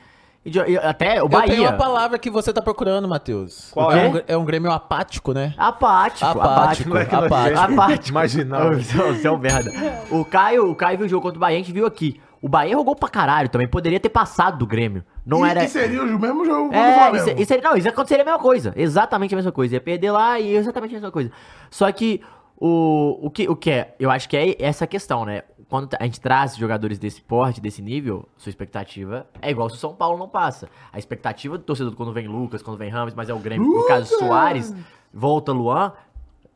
e 0.45 0.51
de- 0.51 0.59
e 0.71 0.77
até 0.77 1.23
o 1.23 1.27
Eu 1.27 1.29
tenho 1.29 1.47
Bahia. 1.47 1.69
a 1.69 1.73
palavra 1.73 2.19
que 2.19 2.31
você 2.31 2.53
tá 2.53 2.61
procurando, 2.61 3.09
Matheus. 3.09 3.71
Qual 3.71 3.93
é? 3.93 4.07
é? 4.07 4.09
um, 4.09 4.21
é 4.29 4.37
um 4.37 4.45
Grêmio 4.45 4.71
apático, 4.73 5.33
né? 5.33 5.55
Apático, 5.57 6.25
Apático, 6.27 6.97
apático. 6.97 7.17
apático. 7.27 7.59
Apático. 7.61 8.09
Imaginava. 8.09 8.71
Ô, 8.71 8.79
Você 8.79 9.27
é 9.27 9.31
um 9.31 9.39
merda. 9.39 9.71
O 10.11 10.25
Caio, 10.25 10.71
o 10.71 10.75
Caio 10.75 10.99
viu 10.99 11.07
o 11.07 11.09
jogo 11.11 11.23
contra 11.23 11.39
o 11.39 11.41
Bahia, 11.41 11.57
a 11.57 11.61
gente 11.61 11.73
viu 11.73 11.87
aqui. 11.87 12.21
O 12.41 12.49
Bahia 12.49 12.73
jogou 12.73 12.97
pra 12.97 13.09
caralho 13.09 13.49
também, 13.49 13.69
poderia 13.69 14.01
ter 14.01 14.09
passado 14.09 14.59
do 14.59 14.67
Grêmio. 14.67 15.05
Não 15.25 15.47
e, 15.47 15.51
era. 15.51 15.63
e 15.65 15.69
seria 15.69 16.03
o 16.03 16.19
mesmo 16.19 16.45
jogo 16.45 16.65
contra 16.65 16.81
o 16.81 16.83
É, 16.83 17.17
isso, 17.17 17.31
isso, 17.55 17.63
não, 17.63 17.77
isso 17.77 17.89
aconteceria 17.89 18.23
a 18.23 18.27
mesma 18.27 18.41
coisa. 18.41 18.73
Exatamente 18.75 19.33
a 19.33 19.37
mesma 19.37 19.53
coisa. 19.53 19.75
Ia 19.75 19.81
perder 19.81 20.11
lá 20.11 20.41
e 20.41 20.57
exatamente 20.57 20.91
a 20.91 20.95
mesma 20.95 21.13
coisa. 21.13 21.31
Só 21.71 21.91
que 21.93 22.21
o, 22.57 23.27
o, 23.27 23.31
que, 23.31 23.49
o 23.49 23.55
que 23.55 23.71
é, 23.71 23.95
eu 23.99 24.11
acho 24.11 24.29
que 24.29 24.37
é 24.37 24.57
essa 24.59 24.89
questão, 24.89 25.25
né? 25.25 25.43
Quando 25.73 25.89
a 25.99 26.05
gente 26.05 26.21
traz 26.21 26.55
jogadores 26.55 26.99
desse 26.99 27.23
porte, 27.23 27.59
desse 27.59 27.81
nível, 27.81 28.29
sua 28.37 28.51
expectativa 28.51 29.27
é 29.41 29.51
igual 29.51 29.71
se 29.71 29.77
o 29.77 29.79
São 29.79 29.95
Paulo 29.95 30.19
não 30.19 30.29
passa. 30.29 30.69
A 30.93 30.99
expectativa 30.99 31.57
do 31.57 31.65
torcedor 31.65 31.95
quando 31.95 32.13
vem 32.13 32.29
Lucas, 32.29 32.61
quando 32.63 32.77
vem 32.77 32.91
Ramos, 32.91 33.15
mas 33.15 33.31
é 33.31 33.33
o 33.33 33.39
Grêmio. 33.39 33.67
No 33.67 33.87
caso, 33.87 34.15
Soares, 34.19 34.75
volta 35.15 35.51
Luan, 35.51 35.93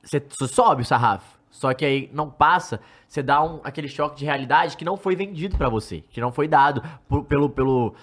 você 0.02 0.22
sobe 0.46 0.82
o 0.82 0.84
sarrafo. 0.84 1.34
Só 1.50 1.72
que 1.72 1.82
aí 1.86 2.10
não 2.12 2.28
passa, 2.28 2.78
você 3.08 3.22
dá 3.22 3.42
um, 3.42 3.58
aquele 3.64 3.88
choque 3.88 4.18
de 4.18 4.26
realidade 4.26 4.76
que 4.76 4.84
não 4.84 4.98
foi 4.98 5.16
vendido 5.16 5.56
pra 5.56 5.70
você, 5.70 6.04
que 6.10 6.20
não 6.20 6.30
foi 6.30 6.46
dado 6.46 6.82
por- 7.08 7.24
pelo, 7.24 7.48
pelo, 7.48 7.94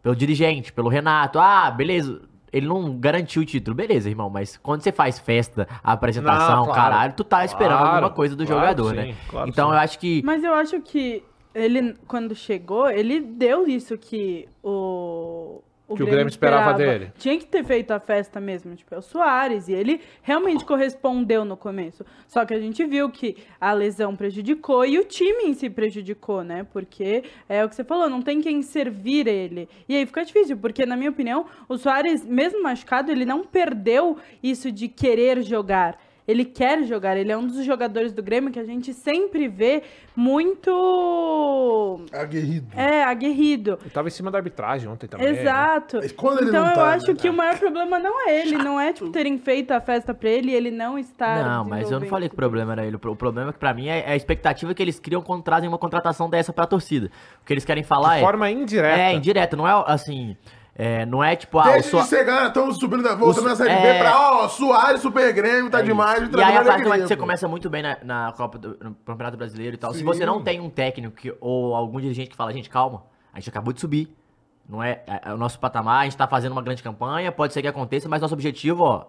pelo 0.00 0.14
dirigente, 0.14 0.72
pelo 0.72 0.88
Renato. 0.88 1.40
Ah, 1.40 1.68
beleza, 1.72 2.22
ele 2.52 2.66
não 2.66 2.98
garantiu 2.98 3.42
o 3.42 3.44
título. 3.44 3.74
Beleza, 3.74 4.08
irmão, 4.08 4.28
mas 4.30 4.56
quando 4.56 4.82
você 4.82 4.92
faz 4.92 5.18
festa, 5.18 5.66
a 5.82 5.92
apresentação, 5.92 6.56
Não, 6.56 6.64
claro. 6.64 6.80
caralho, 6.80 7.12
tu 7.14 7.24
tá 7.24 7.44
esperando 7.44 7.78
Claro, 7.78 7.94
alguma 7.96 8.10
coisa 8.10 8.34
do 8.36 8.44
claro 8.46 8.60
jogador, 8.60 8.90
sim, 8.90 8.96
né? 8.96 9.16
claro 9.28 9.48
então 9.48 9.68
sim. 9.68 9.74
eu 9.74 9.78
acho 9.78 9.98
que. 9.98 10.22
Mas 10.24 10.44
eu 10.44 10.54
acho 10.54 10.80
que 10.80 11.22
ele, 11.54 11.94
quando 12.06 12.34
chegou, 12.34 12.88
ele 12.88 13.20
deu 13.20 13.66
isso 13.66 13.96
que 13.98 14.48
o. 14.62 15.62
Que 15.96 16.02
o 16.02 16.06
Grêmio 16.06 16.28
esperava 16.28 16.74
dele. 16.74 17.12
Tinha 17.18 17.38
que 17.38 17.46
ter 17.46 17.64
feito 17.64 17.90
a 17.90 18.00
festa 18.00 18.40
mesmo, 18.40 18.74
tipo, 18.74 18.94
é 18.94 18.98
o 18.98 19.02
Soares. 19.02 19.68
E 19.68 19.72
ele 19.72 20.00
realmente 20.22 20.64
correspondeu 20.64 21.44
no 21.44 21.56
começo. 21.56 22.04
Só 22.26 22.44
que 22.44 22.54
a 22.54 22.60
gente 22.60 22.84
viu 22.84 23.10
que 23.10 23.36
a 23.60 23.72
lesão 23.72 24.14
prejudicou 24.14 24.84
e 24.84 24.98
o 24.98 25.04
time 25.04 25.44
em 25.44 25.54
si 25.54 25.68
prejudicou, 25.68 26.44
né? 26.44 26.66
Porque 26.72 27.24
é 27.48 27.64
o 27.64 27.68
que 27.68 27.74
você 27.74 27.84
falou, 27.84 28.08
não 28.08 28.22
tem 28.22 28.40
quem 28.40 28.62
servir 28.62 29.26
ele. 29.26 29.68
E 29.88 29.96
aí 29.96 30.06
fica 30.06 30.24
difícil, 30.24 30.56
porque, 30.56 30.86
na 30.86 30.96
minha 30.96 31.10
opinião, 31.10 31.46
o 31.68 31.76
Soares, 31.76 32.24
mesmo 32.24 32.62
machucado, 32.62 33.10
ele 33.10 33.24
não 33.24 33.44
perdeu 33.44 34.16
isso 34.42 34.70
de 34.70 34.88
querer 34.88 35.42
jogar. 35.42 35.98
Ele 36.30 36.44
quer 36.44 36.82
jogar, 36.84 37.16
ele 37.16 37.30
é 37.30 37.36
um 37.36 37.46
dos 37.46 37.64
jogadores 37.64 38.12
do 38.12 38.22
Grêmio 38.22 38.50
que 38.50 38.58
a 38.58 38.64
gente 38.64 38.92
sempre 38.92 39.46
vê 39.48 39.82
muito. 40.14 42.00
Aguerrido. 42.12 42.66
É, 42.76 43.04
aguerrido. 43.04 43.78
Ele 43.80 43.90
tava 43.90 44.08
em 44.08 44.10
cima 44.10 44.30
da 44.30 44.38
arbitragem 44.38 44.88
ontem 44.88 45.06
também. 45.06 45.32
né? 45.32 45.40
Exato. 45.40 45.98
Ele 45.98 46.06
então 46.08 46.50
não 46.52 46.68
eu 46.68 46.74
tá, 46.74 46.92
acho 46.94 47.08
né? 47.08 47.14
que 47.14 47.28
o 47.28 47.32
maior 47.32 47.58
problema 47.58 47.98
não 47.98 48.28
é 48.28 48.40
ele, 48.40 48.56
não 48.58 48.80
é 48.80 48.92
tipo 48.92 49.10
terem 49.10 49.38
feito 49.38 49.70
a 49.72 49.80
festa 49.80 50.12
pra 50.12 50.28
ele 50.28 50.50
e 50.50 50.54
ele 50.54 50.70
não 50.70 50.98
estar. 50.98 51.44
Não, 51.44 51.64
mas 51.64 51.90
eu 51.90 52.00
não 52.00 52.06
falei 52.06 52.28
que 52.28 52.34
o 52.34 52.36
problema 52.36 52.72
era 52.72 52.84
ele. 52.84 52.96
O 52.96 53.16
problema 53.16 53.50
é 53.50 53.52
que 53.52 53.58
pra 53.58 53.72
mim 53.74 53.88
é 53.88 54.00
é 54.00 54.12
a 54.12 54.16
expectativa 54.16 54.72
que 54.74 54.82
eles 54.82 54.98
criam 54.98 55.20
quando 55.22 55.42
trazem 55.42 55.68
uma 55.68 55.78
contratação 55.78 56.28
dessa 56.28 56.52
pra 56.52 56.66
torcida. 56.66 57.10
O 57.42 57.46
que 57.46 57.52
eles 57.52 57.64
querem 57.64 57.82
falar 57.82 58.14
De 58.14 58.18
é. 58.18 58.20
forma 58.20 58.50
indireta. 58.50 59.00
É, 59.00 59.12
indireta, 59.12 59.56
não 59.56 59.68
é 59.68 59.84
assim. 59.86 60.36
É, 60.74 61.04
não 61.04 61.22
é 61.22 61.36
tipo, 61.36 61.58
ah, 61.58 61.68
o 61.68 61.72
Deixa 61.72 61.90
Soa- 61.90 62.02
de 62.02 62.08
ser, 62.08 62.24
galera, 62.24 62.48
estamos 62.48 62.78
subindo 62.78 63.02
da 63.02 63.14
volta 63.14 63.40
O- 63.40 63.44
na 63.44 63.54
Série 63.56 63.70
é- 63.70 63.92
B 63.94 63.98
pra, 63.98 64.20
ó, 64.44 64.48
Soares, 64.48 65.00
Super 65.02 65.32
Grêmio, 65.32 65.70
tá 65.70 65.80
É 65.80 65.82
demais. 65.82 66.18
E 66.22 66.42
aí, 66.42 66.56
a 66.56 66.64
partir 66.64 66.84
do 66.84 66.90
que 66.92 66.98
você 67.08 67.16
começa 67.16 67.46
muito 67.48 67.68
bem 67.68 67.82
na, 67.82 67.98
na 68.02 68.32
Copa 68.36 68.58
do 68.58 68.68
no 68.82 68.94
Campeonato 69.04 69.36
Brasileiro 69.36 69.74
e 69.74 69.78
tal, 69.78 69.92
se 69.92 69.98
Sim. 69.98 70.04
você 70.04 70.24
não 70.24 70.42
tem 70.42 70.60
um 70.60 70.70
técnico 70.70 71.16
que- 71.16 71.34
ou 71.40 71.74
algum 71.74 72.00
dirigente 72.00 72.30
que 72.30 72.36
fala, 72.36 72.52
gente, 72.52 72.70
calma, 72.70 73.02
a 73.32 73.38
gente 73.40 73.50
acabou 73.50 73.72
de 73.72 73.80
subir. 73.80 74.14
Não 74.68 74.82
é, 74.82 75.02
é- 75.06 75.20
é 75.30 75.34
o 75.34 75.36
nosso 75.36 75.58
patamar, 75.58 76.02
a 76.02 76.04
gente 76.04 76.16
tá 76.16 76.28
fazendo 76.28 76.52
uma 76.52 76.62
grande 76.62 76.82
campanha, 76.82 77.32
pode 77.32 77.52
ser 77.52 77.60
que 77.60 77.68
aconteça, 77.68 78.08
mas 78.08 78.22
nosso 78.22 78.34
objetivo, 78.34 78.84
ó, 78.84 79.04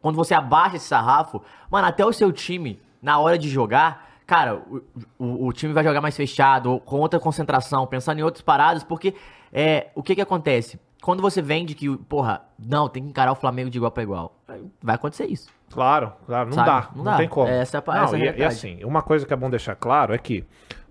quando 0.00 0.16
você 0.16 0.32
abaixa 0.34 0.76
esse 0.76 0.86
sarrafo, 0.86 1.42
mano, 1.70 1.86
até 1.86 2.04
o 2.04 2.12
seu 2.12 2.32
time, 2.32 2.80
na 3.02 3.18
hora 3.18 3.36
de 3.38 3.48
jogar, 3.50 4.08
cara, 4.26 4.56
o, 4.56 4.80
o- 5.18 5.46
o 5.48 5.52
time 5.52 5.74
vai 5.74 5.84
jogar 5.84 6.00
mais 6.00 6.16
fechado, 6.16 6.80
com 6.86 6.98
outra 6.98 7.20
concentração, 7.20 7.86
pensando 7.86 8.18
em 8.20 8.22
outras 8.22 8.40
paradas, 8.42 8.82
porque 8.82 9.14
é, 9.52 9.88
o 9.94 10.02
que 10.02 10.14
que 10.14 10.20
acontece? 10.22 10.80
Quando 11.02 11.20
você 11.20 11.42
vende 11.42 11.74
que, 11.74 11.94
porra, 11.96 12.42
não, 12.58 12.88
tem 12.88 13.02
que 13.02 13.08
encarar 13.10 13.32
o 13.32 13.34
Flamengo 13.34 13.68
de 13.68 13.76
igual 13.76 13.90
pra 13.90 14.02
igual, 14.02 14.36
vai 14.82 14.94
acontecer 14.94 15.26
isso. 15.26 15.48
Claro, 15.70 16.12
claro, 16.26 16.48
não 16.48 16.54
Sabe? 16.54 16.66
dá, 16.66 16.88
Não 16.94 17.04
não, 17.04 17.10
dá. 17.12 17.16
tem 17.18 17.28
como. 17.28 17.48
Essa 17.48 17.76
é 17.76 17.78
a 17.78 17.82
pa- 17.82 17.96
não, 17.96 18.04
essa 18.04 18.16
é 18.16 18.18
e, 18.18 18.20
e 18.20 18.24
realidade. 18.24 18.54
assim, 18.54 18.84
uma 18.84 19.02
coisa 19.02 19.26
que 19.26 19.32
é 19.32 19.36
bom 19.36 19.50
deixar 19.50 19.74
claro 19.74 20.14
é 20.14 20.18
que, 20.18 20.44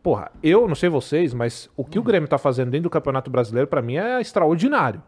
porra, 0.04 0.30
eu 0.44 0.68
não 0.68 0.76
sei 0.76 0.90
vocês, 0.90 1.34
mas 1.34 1.70
o 1.78 1.86
que 1.86 1.98
o 1.98 2.04
Grêmio 2.04 2.28
tá 2.28 2.38
fazendo 2.38 2.70
dentro 2.72 2.84
do 2.84 2.90
Campeonato 2.90 3.32
Brasileiro, 3.32 3.68
pra 3.68 3.82
mim, 3.82 3.96
é 3.98 4.20
extraordinário. 4.20 5.02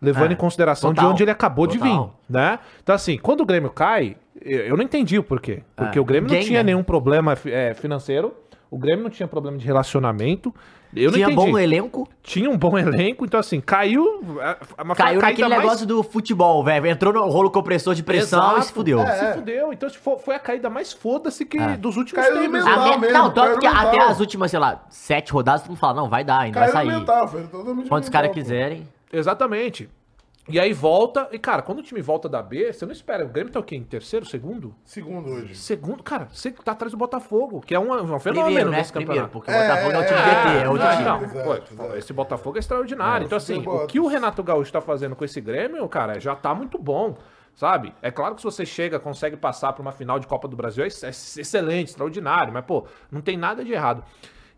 Levando 0.00 0.30
É, 0.30 0.34
em 0.34 0.36
consideração 0.36 0.90
total, 0.90 1.06
de 1.08 1.12
onde 1.12 1.22
ele 1.24 1.30
acabou 1.30 1.66
de 1.66 1.76
vir, 1.78 1.90
total. 1.90 2.20
né? 2.28 2.58
Então, 2.82 2.94
assim, 2.94 3.18
quando 3.18 3.40
o 3.42 3.46
Grêmio 3.46 3.68
cai, 3.70 4.16
eu 4.40 4.76
não 4.76 4.82
entendi 4.84 5.18
o 5.18 5.22
porquê. 5.24 5.62
Porque 5.76 5.98
É, 5.98 6.00
o 6.00 6.04
Grêmio 6.04 6.32
não 6.32 6.40
tinha 6.40 6.60
né? 6.60 6.64
nenhum 6.72 6.82
problema 6.84 7.36
é, 7.46 7.74
financeiro, 7.74 8.32
o 8.70 8.78
Grêmio 8.78 9.02
não 9.02 9.10
tinha 9.10 9.26
problema 9.26 9.58
de 9.58 9.66
relacionamento. 9.66 10.54
Eu 10.96 11.12
Tinha 11.12 11.26
não 11.26 11.34
entendi. 11.34 11.50
bom 11.52 11.58
elenco, 11.58 12.08
Tinha 12.22 12.48
um 12.50 12.56
bom 12.56 12.76
elenco, 12.78 13.24
então 13.24 13.38
assim, 13.38 13.60
caiu. 13.60 14.04
caiu 14.96 15.20
naquele 15.20 15.48
mais- 15.48 15.62
negócio 15.62 15.86
do 15.86 16.02
futebol, 16.02 16.64
velho. 16.64 16.86
Entrou 16.86 17.12
no 17.12 17.28
rolo 17.28 17.50
compressor 17.50 17.94
de 17.94 18.02
pressão 18.02 18.40
e 18.40 18.50
Exato. 18.52 18.66
se 18.66 18.72
fudeu. 18.72 19.00
É, 19.00 19.14
Se 19.32 19.34
fudeu. 19.38 19.72
Então 19.72 19.88
tipo, 19.90 20.18
foi 20.18 20.34
a 20.34 20.38
caída 20.38 20.70
mais 20.70 20.92
foda-se 20.92 21.44
que 21.44 21.58
É. 21.58 21.76
dos 21.76 21.96
últimos 21.96 22.24
Caiu 22.24 22.36
no 22.36 22.42
tempos. 22.42 22.64
mental. 22.64 22.80
A 22.80 22.90
me- 22.92 22.98
mesmo, 22.98 23.18
não, 23.18 23.30
tanto 23.30 23.58
que 23.60 23.66
até 23.66 24.00
as 24.02 24.18
últimas, 24.18 24.50
sei 24.50 24.60
lá, 24.60 24.82
sete 24.88 25.32
rodadas, 25.32 25.60
todo 25.62 25.70
mundo 25.70 25.78
fala, 25.78 25.94
não, 25.94 26.08
vai 26.08 26.24
dar, 26.24 26.38
ainda 26.40 26.58
Caiu 26.60 26.72
vai 26.72 26.84
no 26.84 26.90
sair. 26.90 26.98
mental, 27.00 27.28
foi 27.28 27.42
totalmente 27.42 27.88
Quantos 27.88 28.08
mental, 28.08 28.22
caras 28.22 28.34
quiserem. 28.34 28.88
Exatamente. 29.12 29.88
E 30.48 30.58
aí 30.58 30.72
volta. 30.72 31.28
E, 31.30 31.38
cara, 31.38 31.60
quando 31.62 31.80
o 31.80 31.82
time 31.82 32.00
volta 32.00 32.28
da 32.28 32.42
B, 32.42 32.72
você 32.72 32.86
não 32.86 32.92
espera. 32.92 33.24
O 33.24 33.28
Grêmio 33.28 33.52
tá 33.52 33.60
o 33.60 33.62
quê? 33.62 33.76
Em 33.76 33.82
terceiro, 33.84 34.24
segundo? 34.24 34.74
Segundo 34.84 35.28
hoje. 35.30 35.54
Segundo, 35.54 36.02
cara, 36.02 36.28
você 36.32 36.50
tá 36.50 36.72
atrás 36.72 36.92
do 36.92 36.98
Botafogo, 36.98 37.60
que 37.60 37.74
é 37.74 37.78
um, 37.78 37.92
um 37.92 38.18
fenômeno 38.18 38.46
Primeiro, 38.46 38.70
né? 38.70 38.78
nesse 38.78 38.92
Primeiro, 38.92 39.28
campeonato. 39.28 39.32
porque 39.32 39.50
o 39.50 39.54
Botafogo 39.54 39.92
é, 39.92 39.98
o 39.98 40.06
time 40.06 40.18
GT, 40.18 40.64
é 40.64 40.68
outro 40.68 40.84
não, 40.84 40.92
time. 40.92 41.04
não, 41.04 41.22
Exato, 41.22 41.44
pô, 41.44 41.54
exato. 41.84 41.96
esse 41.98 42.12
Botafogo 42.12 42.56
é 42.56 42.60
extraordinário. 42.60 43.26
então, 43.26 43.36
assim, 43.36 43.62
o 43.66 43.86
que 43.86 44.00
o 44.00 44.06
Renato 44.06 44.42
Gaúcho 44.42 44.72
tá 44.72 44.80
fazendo 44.80 45.14
com 45.14 45.24
esse 45.24 45.40
Grêmio, 45.40 45.86
cara, 45.88 46.18
já 46.18 46.34
tá 46.34 46.54
muito 46.54 46.78
bom. 46.78 47.16
Sabe? 47.54 47.92
É 48.00 48.08
claro 48.08 48.36
que 48.36 48.40
se 48.40 48.44
você 48.44 48.64
chega, 48.64 49.00
consegue 49.00 49.36
passar 49.36 49.72
pra 49.72 49.82
uma 49.82 49.90
final 49.90 50.20
de 50.20 50.28
Copa 50.28 50.46
do 50.46 50.56
Brasil, 50.56 50.84
é, 50.84 50.86
é 50.86 51.08
excelente, 51.10 51.88
extraordinário, 51.88 52.52
mas, 52.52 52.64
pô, 52.64 52.86
não 53.10 53.20
tem 53.20 53.36
nada 53.36 53.64
de 53.64 53.72
errado. 53.72 54.04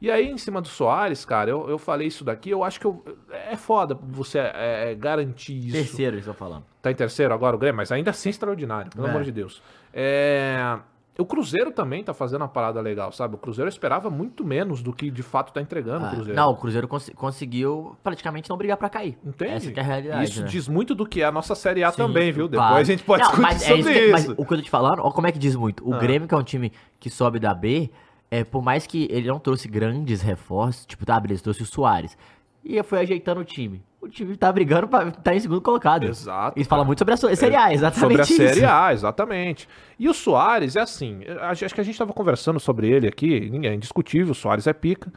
E 0.00 0.10
aí, 0.10 0.30
em 0.30 0.38
cima 0.38 0.62
do 0.62 0.68
Soares, 0.68 1.24
cara, 1.26 1.50
eu, 1.50 1.68
eu 1.68 1.76
falei 1.78 2.06
isso 2.08 2.24
daqui, 2.24 2.48
eu 2.50 2.64
acho 2.64 2.80
que 2.80 2.86
eu- 2.86 3.04
é 3.50 3.56
foda 3.56 3.94
você 4.02 4.38
é, 4.38 4.92
é, 4.92 4.94
garantir 4.94 5.58
isso. 5.58 5.72
Terceiro, 5.72 6.12
eles 6.16 6.20
estão 6.26 6.32
falando. 6.34 6.64
Tá 6.80 6.90
em 6.90 6.94
terceiro 6.94 7.34
agora 7.34 7.54
o 7.54 7.58
Grêmio, 7.58 7.76
mas 7.76 7.92
ainda 7.92 8.10
assim 8.10 8.30
extraordinário, 8.30 8.90
pelo 8.90 9.06
É. 9.06 9.10
amor 9.10 9.22
de 9.24 9.30
Deus. 9.32 9.62
É, 9.92 10.78
O 11.18 11.24
Cruzeiro 11.26 11.70
também 11.70 12.02
tá 12.02 12.14
fazendo 12.14 12.40
uma 12.40 12.48
parada 12.48 12.80
legal, 12.80 13.12
sabe? 13.12 13.34
O 13.34 13.38
Cruzeiro 13.38 13.68
esperava 13.68 14.08
muito 14.08 14.42
menos 14.42 14.80
do 14.82 14.90
que 14.90 15.10
de 15.10 15.22
fato 15.22 15.52
tá 15.52 15.60
entregando 15.60 16.04
o 16.04 16.08
Ah, 16.08 16.10
Cruzeiro. 16.12 16.34
não, 16.40 16.50
o 16.52 16.56
Cruzeiro 16.56 16.88
cons- 16.88 17.10
conseguiu 17.14 17.94
praticamente 18.02 18.48
não 18.48 18.56
brigar 18.56 18.78
pra 18.78 18.88
cair. 18.88 19.18
Entende? 19.22 19.52
Essa 19.68 19.70
é 19.72 19.80
a 19.80 19.82
realidade. 19.82 20.24
Isso 20.24 20.40
né? 20.40 20.46
diz 20.48 20.66
muito 20.66 20.94
do 20.94 21.04
que 21.04 21.20
é 21.20 21.26
a 21.26 21.32
nossa 21.32 21.54
Série 21.54 21.84
A 21.84 21.90
Sim, 21.90 21.98
também, 21.98 22.32
viu? 22.32 22.48
claro. 22.48 22.68
Depois 22.70 22.88
a 22.88 22.92
gente 22.92 23.04
pode 23.04 23.22
Não, 23.22 23.30
discutir 23.32 23.52
mas 23.52 23.62
é 23.62 23.66
sobre 23.66 23.82
que- 23.92 24.12
mas 24.12 24.22
isso. 24.24 24.32
o 24.34 24.46
que 24.46 24.54
eu 24.54 24.56
tô 24.56 24.62
te 24.64 24.70
falando, 24.70 25.00
ó, 25.02 25.10
como 25.10 25.26
é 25.26 25.32
que 25.32 25.38
diz 25.38 25.54
muito. 25.54 25.86
O 25.86 25.92
Ah. 25.92 25.98
Grêmio, 25.98 26.26
que 26.26 26.34
é 26.34 26.38
um 26.38 26.42
time 26.42 26.72
que 26.98 27.10
sobe 27.10 27.38
da 27.38 27.52
B, 27.52 27.90
é, 28.30 28.44
por 28.44 28.62
mais 28.62 28.86
que 28.86 29.08
ele 29.10 29.28
não 29.28 29.38
trouxe 29.38 29.66
grandes 29.68 30.22
reforços, 30.22 30.86
tipo, 30.86 31.04
tá, 31.04 31.18
beleza, 31.18 31.42
trouxe 31.42 31.62
o 31.62 31.66
Soares. 31.66 32.16
E 32.64 32.82
foi 32.82 33.00
ajeitando 33.00 33.40
o 33.40 33.44
time. 33.44 33.82
O 34.00 34.08
time 34.08 34.36
tá 34.36 34.50
brigando 34.52 34.86
pra 34.88 35.08
estar 35.08 35.34
em 35.34 35.40
segundo 35.40 35.60
colocado. 35.60 36.04
Exato, 36.06 36.58
E 36.58 36.64
fala 36.64 36.84
muito 36.84 36.98
sobre 36.98 37.14
a 37.14 37.16
so- 37.16 37.34
Série 37.36 37.56
A, 37.56 37.72
exatamente 37.72 38.00
Sobre 38.00 38.20
a 38.20 38.24
isso. 38.24 38.36
Série 38.54 38.64
A, 38.64 38.92
exatamente. 38.92 39.68
E 39.98 40.08
o 40.08 40.14
Soares 40.14 40.76
é 40.76 40.80
assim, 40.80 41.20
acho 41.42 41.74
que 41.74 41.80
a 41.80 41.84
gente 41.84 41.94
estava 41.94 42.12
conversando 42.12 42.58
sobre 42.60 42.88
ele 42.88 43.06
aqui, 43.08 43.48
ninguém 43.50 43.70
é 43.70 43.74
indiscutível, 43.74 44.32
o 44.32 44.34
Soares 44.34 44.66
é 44.66 44.72
pica, 44.72 45.12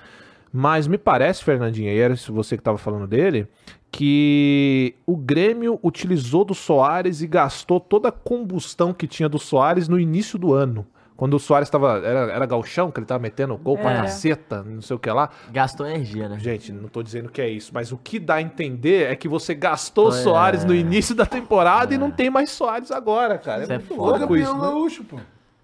mas 0.51 0.85
me 0.87 0.97
parece, 0.97 1.43
Fernandinha, 1.43 1.93
e 1.93 1.97
era 1.97 2.15
você 2.15 2.55
que 2.57 2.61
estava 2.61 2.77
falando 2.77 3.07
dele, 3.07 3.47
que 3.91 4.95
o 5.05 5.15
Grêmio 5.15 5.79
utilizou 5.83 6.43
do 6.43 6.53
Soares 6.53 7.21
e 7.21 7.27
gastou 7.27 7.79
toda 7.79 8.09
a 8.09 8.11
combustão 8.11 8.93
que 8.93 9.07
tinha 9.07 9.29
do 9.29 9.39
Soares 9.39 9.87
no 9.87 9.99
início 9.99 10.37
do 10.37 10.53
ano. 10.53 10.85
Quando 11.15 11.35
o 11.35 11.39
Soares 11.39 11.69
tava. 11.69 11.97
Era, 12.03 12.31
era 12.31 12.45
galchão, 12.45 12.89
que 12.91 12.99
ele 12.99 13.05
tava 13.05 13.21
metendo 13.21 13.55
gol 13.57 13.77
pra 13.77 13.95
caceta, 14.01 14.63
não 14.63 14.81
sei 14.81 14.95
o 14.95 14.99
que 14.99 15.09
lá. 15.11 15.29
Gastou 15.51 15.85
energia, 15.85 16.27
né? 16.27 16.39
Gente, 16.39 16.71
não 16.71 16.89
tô 16.89 17.03
dizendo 17.03 17.29
que 17.29 17.39
é 17.41 17.47
isso, 17.47 17.71
mas 17.73 17.91
o 17.91 17.97
que 17.97 18.19
dá 18.19 18.35
a 18.35 18.41
entender 18.41 19.11
é 19.11 19.15
que 19.15 19.27
você 19.27 19.53
gastou 19.53 20.07
o 20.07 20.09
É. 20.09 20.11
Soares 20.23 20.65
no 20.65 20.73
início 20.73 21.13
da 21.13 21.25
temporada 21.25 21.93
e 21.93 21.97
não 21.97 22.09
tem 22.11 22.29
mais 22.29 22.49
Soares 22.49 22.91
agora, 22.91 23.37
cara. 23.37 23.61
É, 23.61 23.63
Isso 23.63 23.73
é 23.73 23.77
muito 23.77 23.95
foda. 23.95 24.17
louco 24.19 24.35
isso, 24.37 24.53
né? 24.53 24.59
gaúcho, 24.61 25.03
pô. 25.03 25.17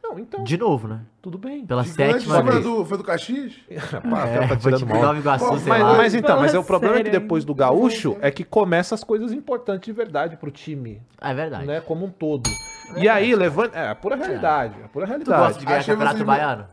Não, 0.10 0.18
então, 0.20 0.44
De 0.44 0.58
novo, 0.58 0.88
né? 0.88 1.02
tudo 1.22 1.38
bem. 1.38 1.66
Pela 1.66 1.84
Gigante, 1.84 2.14
sétima 2.14 2.42
foi 2.44 2.52
vez. 2.52 2.64
do, 2.64 2.86
foi 2.86 2.98
do 2.98 3.04
Caxias? 3.04 3.54
Pá, 4.10 4.28
É, 4.28 4.48
tá 4.48 4.56
tirando 4.56 4.88
mal. 4.88 5.16
Iguaçu, 5.16 5.46
Mas, 5.68 5.82
lá. 5.82 5.94
mas 5.98 6.16
então, 6.16 6.40
mas 6.40 6.54
é 6.54 6.60
o 6.60 6.64
problema 6.64 6.96
é 6.96 7.00
que 7.00 7.06
sério, 7.06 7.20
depois 7.22 7.46
do 7.46 7.54
gaúcho 7.54 8.18
é 8.22 8.32
que 8.32 8.44
começa 8.44 8.96
as 8.96 9.04
coisas 9.04 9.32
importantes 9.32 9.86
de 9.86 9.92
verdade 9.94 10.36
pro 10.38 10.50
time, 10.50 11.02
É 11.22 11.34
verdade. 11.34 11.66
né? 11.68 11.82
Como 11.82 12.06
um 12.06 12.10
todo. 12.10 12.50
E 12.98 13.08
aí, 13.08 13.36
levando. 13.36 13.76
É, 13.76 13.90
a 13.90 13.96
pura 13.96 14.16
realidade. 14.16 14.76
A 14.84 14.88
pura 14.88 15.06
Tu 15.06 15.10
gosta 15.12 15.26
realidade. 15.32 15.60
de 15.60 15.66
ganhar 15.66 15.78
Achei 15.80 15.94
campeonato 15.94 16.18
vocês- 16.18 16.28
baiano? 16.28 16.66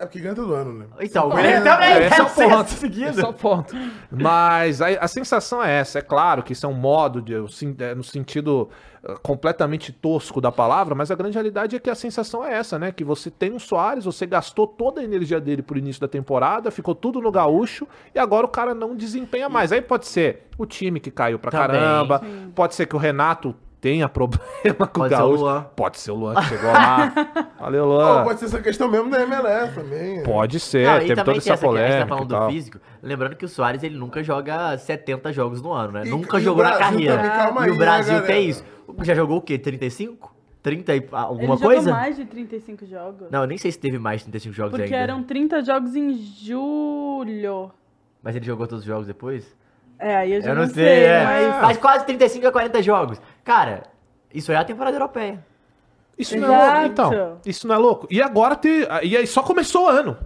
É 0.00 0.06
porque 0.06 0.20
ganha 0.20 0.34
todo 0.34 0.54
ano, 0.54 0.72
né? 0.72 0.86
Então, 1.00 1.28
o 1.28 1.32
É, 1.36 1.42
Grêmio 1.42 1.64
também. 1.64 1.88
É, 1.88 2.06
esse 2.06 2.20
é 2.20 2.22
o 2.22 2.28
sexto 2.28 2.50
ponto. 2.50 2.86
é 3.20 3.26
o 3.26 3.32
ponto. 3.32 3.74
Mas 4.12 4.80
a, 4.80 4.86
a 4.90 5.08
sensação 5.08 5.62
é 5.62 5.80
essa. 5.80 5.98
É 5.98 6.02
claro 6.02 6.42
que 6.44 6.52
isso 6.52 6.64
é 6.64 6.68
um 6.68 6.74
modo, 6.74 7.20
de, 7.20 7.34
é, 7.34 7.94
no 7.96 8.04
sentido 8.04 8.68
eh, 9.02 9.16
completamente 9.24 9.90
tosco 9.92 10.40
da 10.40 10.52
palavra, 10.52 10.94
mas 10.94 11.10
a 11.10 11.16
grande 11.16 11.34
realidade 11.34 11.74
é 11.74 11.80
que 11.80 11.90
a 11.90 11.96
sensação 11.96 12.44
é 12.44 12.54
essa, 12.54 12.78
né? 12.78 12.92
Que 12.92 13.02
você 13.02 13.28
tem 13.28 13.52
um 13.52 13.58
Soares, 13.58 14.04
você 14.04 14.24
gastou 14.24 14.68
toda 14.68 15.00
a 15.00 15.04
energia 15.04 15.40
dele 15.40 15.62
pro 15.62 15.76
início 15.76 16.00
da 16.00 16.08
temporada, 16.08 16.70
ficou 16.70 16.94
tudo 16.94 17.20
no 17.20 17.32
gaúcho, 17.32 17.86
e 18.14 18.20
agora 18.20 18.46
o 18.46 18.48
cara 18.48 18.74
não 18.74 18.94
desempenha 18.94 19.48
mais. 19.48 19.72
Aí 19.72 19.82
pode 19.82 20.06
ser 20.06 20.46
o 20.56 20.64
time 20.64 21.00
que 21.00 21.10
caiu 21.10 21.40
pra 21.40 21.50
Também. 21.50 21.66
caramba, 21.66 22.22
pode 22.54 22.76
ser 22.76 22.86
que 22.86 22.94
o 22.94 22.98
Renato 23.00 23.52
tenha 23.80 24.08
problema 24.08 24.86
com 24.92 25.00
Pode 25.00 25.14
o 25.14 25.16
ser 25.16 25.22
o 25.22 25.26
gaúcho. 25.26 25.42
Luan. 25.42 25.62
Pode 25.76 25.98
ser 25.98 26.10
o 26.10 26.14
Luan 26.14 26.34
que 26.34 26.44
chegou 26.44 26.72
lá. 26.72 27.12
Valeu, 27.60 27.84
Luan. 27.86 28.24
pode 28.24 28.40
ser 28.40 28.46
essa 28.46 28.60
questão 28.60 28.88
mesmo 28.88 29.08
da 29.10 29.20
MLS 29.22 29.74
também. 29.74 30.22
Pode 30.22 30.58
ser, 30.60 30.86
Não, 30.86 30.98
teve 30.98 31.14
toda 31.16 31.24
tem 31.24 31.36
essa 31.38 31.52
essa 31.52 31.66
que 31.66 31.66
a 31.66 31.70
gente 31.70 31.86
polêmica. 31.86 32.00
tá 32.00 32.06
falando 32.06 32.28
do 32.46 32.52
físico. 32.52 32.78
Lembrando 33.02 33.36
que 33.36 33.44
o 33.44 33.48
Soares 33.48 33.82
ele 33.82 33.96
nunca 33.96 34.22
joga 34.22 34.76
70 34.76 35.32
jogos 35.32 35.62
no 35.62 35.72
ano, 35.72 35.92
né? 35.92 36.02
E- 36.06 36.10
nunca 36.10 36.38
e 36.38 36.42
jogou 36.42 36.64
na 36.64 36.76
carreira. 36.76 37.16
também, 37.16 37.30
calma 37.30 37.60
e 37.60 37.64
aí, 37.64 37.70
o 37.70 37.72
né, 37.74 37.78
Brasil 37.78 38.14
galera? 38.14 38.26
tem 38.32 38.48
isso. 38.48 38.64
Já 39.02 39.14
jogou 39.14 39.38
o 39.38 39.42
quê? 39.42 39.58
35? 39.58 40.34
30 40.62 40.96
e 40.96 41.08
alguma 41.12 41.54
Ele 41.54 41.62
coisa? 41.62 41.80
jogou 41.82 42.00
mais 42.00 42.16
de 42.16 42.24
35 42.24 42.84
jogos. 42.86 43.30
Não, 43.30 43.42
eu 43.42 43.46
nem 43.46 43.56
sei 43.56 43.70
se 43.70 43.78
teve 43.78 43.98
mais 43.98 44.20
de 44.20 44.24
35 44.26 44.54
jogos 44.54 44.70
Porque 44.72 44.84
ainda. 44.84 44.96
eram 44.96 45.22
30 45.22 45.62
jogos 45.62 45.94
em 45.94 46.12
julho. 46.14 47.70
Mas 48.22 48.34
ele 48.34 48.44
jogou 48.44 48.66
todos 48.66 48.80
os 48.82 48.86
jogos 48.86 49.06
depois? 49.06 49.56
É, 49.98 50.16
aí 50.16 50.32
eu 50.32 50.40
já 50.40 50.50
Eu 50.50 50.54
não, 50.54 50.62
não 50.62 50.68
sei, 50.68 50.84
sei, 50.84 51.04
é. 51.04 51.24
mas... 51.24 51.62
Mas 51.62 51.76
quase 51.78 52.06
35 52.06 52.46
a 52.46 52.52
40 52.52 52.82
jogos. 52.82 53.20
Cara, 53.44 53.82
isso 54.32 54.52
é 54.52 54.56
a 54.56 54.64
temporada 54.64 54.96
europeia. 54.96 55.44
Isso 56.18 56.36
não 56.36 56.52
é 56.52 56.58
louco. 56.58 56.64
Exato. 56.64 56.86
Então, 56.86 57.38
isso 57.46 57.68
não 57.68 57.74
é 57.74 57.78
louco. 57.78 58.06
E 58.10 58.20
agora 58.20 58.56
te, 58.56 58.86
e 59.02 59.16
aí 59.16 59.26
só 59.26 59.42
começou 59.42 59.86
o 59.86 59.88
ano. 59.88 60.16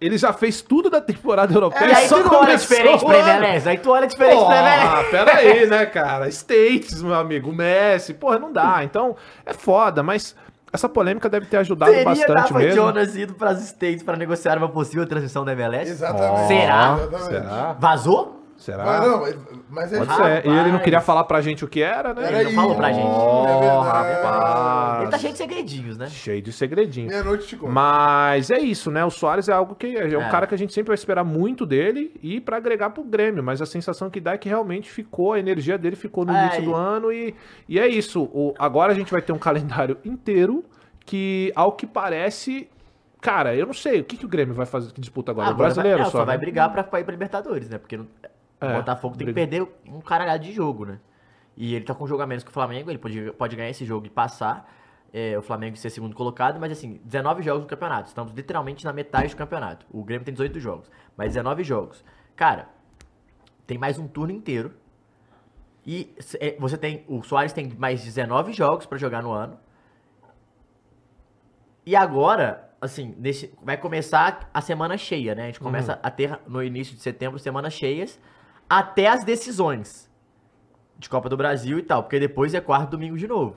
Ele 0.00 0.16
já 0.16 0.32
fez 0.32 0.62
tudo 0.62 0.88
da 0.88 1.00
temporada 1.00 1.52
europeia. 1.52 1.90
e 1.90 1.94
aí 1.94 2.08
só 2.08 2.22
tu 2.22 2.32
olha 2.32 2.56
diferente 2.56 3.04
o 3.04 3.06
pra 3.06 3.16
ano. 3.18 3.44
MLS. 3.44 3.68
Aí 3.68 3.78
tu 3.78 3.90
olha 3.90 4.06
diferente 4.06 4.44
pra 4.44 4.58
MLS. 4.60 4.86
Porra, 4.86 5.04
pera 5.10 5.36
aí, 5.36 5.66
né, 5.66 5.86
cara? 5.86 6.28
States, 6.28 7.02
meu 7.02 7.14
amigo, 7.14 7.52
Messi, 7.52 8.14
porra, 8.14 8.38
não 8.38 8.52
dá. 8.52 8.84
Então, 8.84 9.16
é 9.44 9.52
foda, 9.52 10.02
mas 10.02 10.36
essa 10.72 10.88
polêmica 10.88 11.28
deve 11.28 11.46
ter 11.46 11.56
ajudado 11.56 11.90
Teria 11.90 12.04
bastante 12.04 12.32
Rafa 12.32 12.58
mesmo. 12.58 12.76
Jonas 12.76 13.16
ido 13.16 13.34
pras 13.34 13.60
States 13.60 14.02
pra 14.02 14.16
negociar 14.16 14.56
uma 14.58 14.68
possível 14.68 15.06
transmissão 15.06 15.44
da 15.44 15.52
MLS? 15.52 15.90
Exatamente. 15.90 16.46
Será? 16.46 16.96
Exatamente. 17.00 17.24
Será? 17.24 17.76
Vazou? 17.78 18.37
Será? 18.58 18.84
Mas 18.84 19.00
não, 19.06 19.20
mas- 19.70 19.92
é 19.92 19.98
Pode 19.98 20.14
ser. 20.16 20.46
E 20.46 20.48
ele 20.50 20.72
não 20.72 20.80
queria 20.80 21.00
falar 21.00 21.22
pra 21.24 21.40
gente 21.40 21.64
o 21.64 21.68
que 21.68 21.80
era, 21.80 22.12
né? 22.12 22.24
Era 22.26 22.40
Ele 22.40 22.50
não 22.52 22.60
falou 22.60 22.74
pra 22.76 22.92
gente. 22.92 23.06
É 23.06 23.60
verdade. 23.60 23.86
rapaz. 23.86 25.02
Ele 25.02 25.10
tá 25.12 25.18
cheio 25.18 25.32
de 25.32 25.38
segredinhos, 25.38 25.96
né? 25.96 26.06
Cheio 26.08 26.42
de 26.42 26.52
segredinho. 26.52 27.06
Meia-noite 27.06 27.46
te 27.46 27.56
conto. 27.56 27.72
Mas 27.72 28.50
é 28.50 28.58
isso, 28.58 28.90
né? 28.90 29.04
O 29.04 29.10
Soares 29.10 29.48
é 29.48 29.52
algo 29.52 29.76
que 29.76 29.96
é 29.96 30.18
um 30.18 30.22
É. 30.22 30.28
cara 30.28 30.44
que 30.46 30.54
a 30.54 30.58
gente 30.58 30.74
sempre 30.74 30.88
vai 30.88 30.96
esperar 30.96 31.22
muito 31.22 31.64
dele 31.64 32.12
e 32.20 32.40
pra 32.40 32.56
agregar 32.56 32.90
pro 32.90 33.04
Grêmio, 33.04 33.44
mas 33.44 33.62
a 33.62 33.66
sensação 33.66 34.10
que 34.10 34.20
dá 34.20 34.32
é 34.32 34.38
que 34.38 34.48
realmente 34.48 34.90
ficou, 34.90 35.34
a 35.34 35.38
energia 35.38 35.78
dele 35.78 35.94
ficou 35.94 36.24
no 36.24 36.32
É, 36.34 36.42
início 36.46 36.62
e- 36.62 36.64
do 36.64 36.74
ano 36.74 37.12
e, 37.12 37.34
e 37.68 37.78
é 37.78 37.86
isso. 37.86 38.24
O, 38.24 38.54
agora 38.58 38.90
a 38.92 38.94
gente 38.94 39.12
vai 39.12 39.22
ter 39.22 39.32
um 39.32 39.38
calendário 39.86 39.98
inteiro 40.04 40.64
que, 41.06 41.52
ao 41.54 41.72
que 41.72 41.86
parece, 41.86 42.68
cara, 43.20 43.54
eu 43.54 43.66
não 43.66 43.72
sei, 43.72 44.00
o 44.00 44.04
que, 44.04 44.16
que 44.16 44.26
o 44.26 44.28
Grêmio 44.28 44.54
vai 44.54 44.66
fazer 44.66 44.92
que 44.92 45.00
disputa 45.00 45.30
agora? 45.30 45.46
o 45.46 45.50
Agora 45.50 45.66
brasileiro 45.68 45.98
vai, 45.98 46.06
é, 46.08 46.10
só, 46.10 46.18
só 46.18 46.24
vai 46.24 46.36
né? 46.36 46.40
brigar 46.40 46.72
pra, 46.72 46.82
pra 46.82 47.00
ir 47.00 47.04
pra 47.04 47.12
Libertadores, 47.12 47.68
né? 47.68 47.78
Porque 47.78 47.96
não- 47.96 48.06
É, 48.60 48.72
o 48.72 48.76
Botafogo 48.76 49.16
tem 49.16 49.26
que 49.26 49.32
briga. 49.32 49.48
perder 49.48 49.68
um 49.86 50.00
caralhado 50.00 50.44
de 50.44 50.52
jogo, 50.52 50.84
né? 50.84 50.98
E 51.56 51.74
ele 51.74 51.84
tá 51.84 51.94
com 51.94 52.04
um 52.04 52.06
jogo 52.06 52.22
a 52.22 52.26
menos 52.26 52.44
que 52.44 52.50
o 52.50 52.52
Flamengo, 52.52 52.90
ele 52.90 52.98
pode, 52.98 53.32
pode 53.32 53.56
ganhar 53.56 53.70
esse 53.70 53.84
jogo 53.84 54.06
e 54.06 54.10
passar. 54.10 54.68
é, 55.12 55.38
o 55.38 55.42
Flamengo 55.42 55.76
ser 55.76 55.90
segundo 55.90 56.14
colocado, 56.14 56.60
mas 56.60 56.70
assim, 56.70 57.00
19 57.04 57.42
jogos 57.42 57.62
no 57.62 57.68
campeonato. 57.68 58.08
Estamos 58.08 58.32
literalmente 58.32 58.84
na 58.84 58.92
metade 58.92 59.30
do 59.30 59.36
campeonato. 59.36 59.86
O 59.90 60.04
Grêmio 60.04 60.24
tem 60.24 60.34
18 60.34 60.60
jogos, 60.60 60.90
mas 61.16 61.28
19 61.28 61.64
jogos. 61.64 62.04
Cara, 62.36 62.68
tem 63.66 63.78
mais 63.78 63.98
um 63.98 64.06
turno 64.06 64.32
inteiro. 64.32 64.74
E 65.86 66.14
é, 66.40 66.56
você 66.58 66.76
tem. 66.76 67.04
O 67.08 67.22
Soares 67.22 67.52
tem 67.52 67.68
mais 67.78 68.04
19 68.04 68.52
jogos 68.52 68.84
pra 68.86 68.98
jogar 68.98 69.22
no 69.22 69.32
ano. 69.32 69.58
E 71.86 71.96
agora, 71.96 72.70
assim, 72.80 73.14
nesse, 73.18 73.54
vai 73.62 73.78
começar 73.78 74.50
a 74.52 74.60
semana 74.60 74.98
cheia, 74.98 75.34
né? 75.34 75.44
A 75.44 75.46
gente 75.46 75.60
começa 75.60 75.98
a 76.02 76.10
ter 76.10 76.38
no 76.46 76.62
início 76.62 76.94
de 76.94 77.00
setembro 77.00 77.38
semanas 77.38 77.72
cheias 77.72 78.20
até 78.68 79.08
as 79.08 79.24
decisões 79.24 80.08
de 80.98 81.08
Copa 81.08 81.28
do 81.28 81.36
Brasil 81.36 81.78
e 81.78 81.82
tal, 81.82 82.02
porque 82.02 82.18
depois 82.18 82.52
é 82.54 82.60
quarto 82.60 82.90
domingo 82.90 83.16
de 83.16 83.26
novo. 83.28 83.56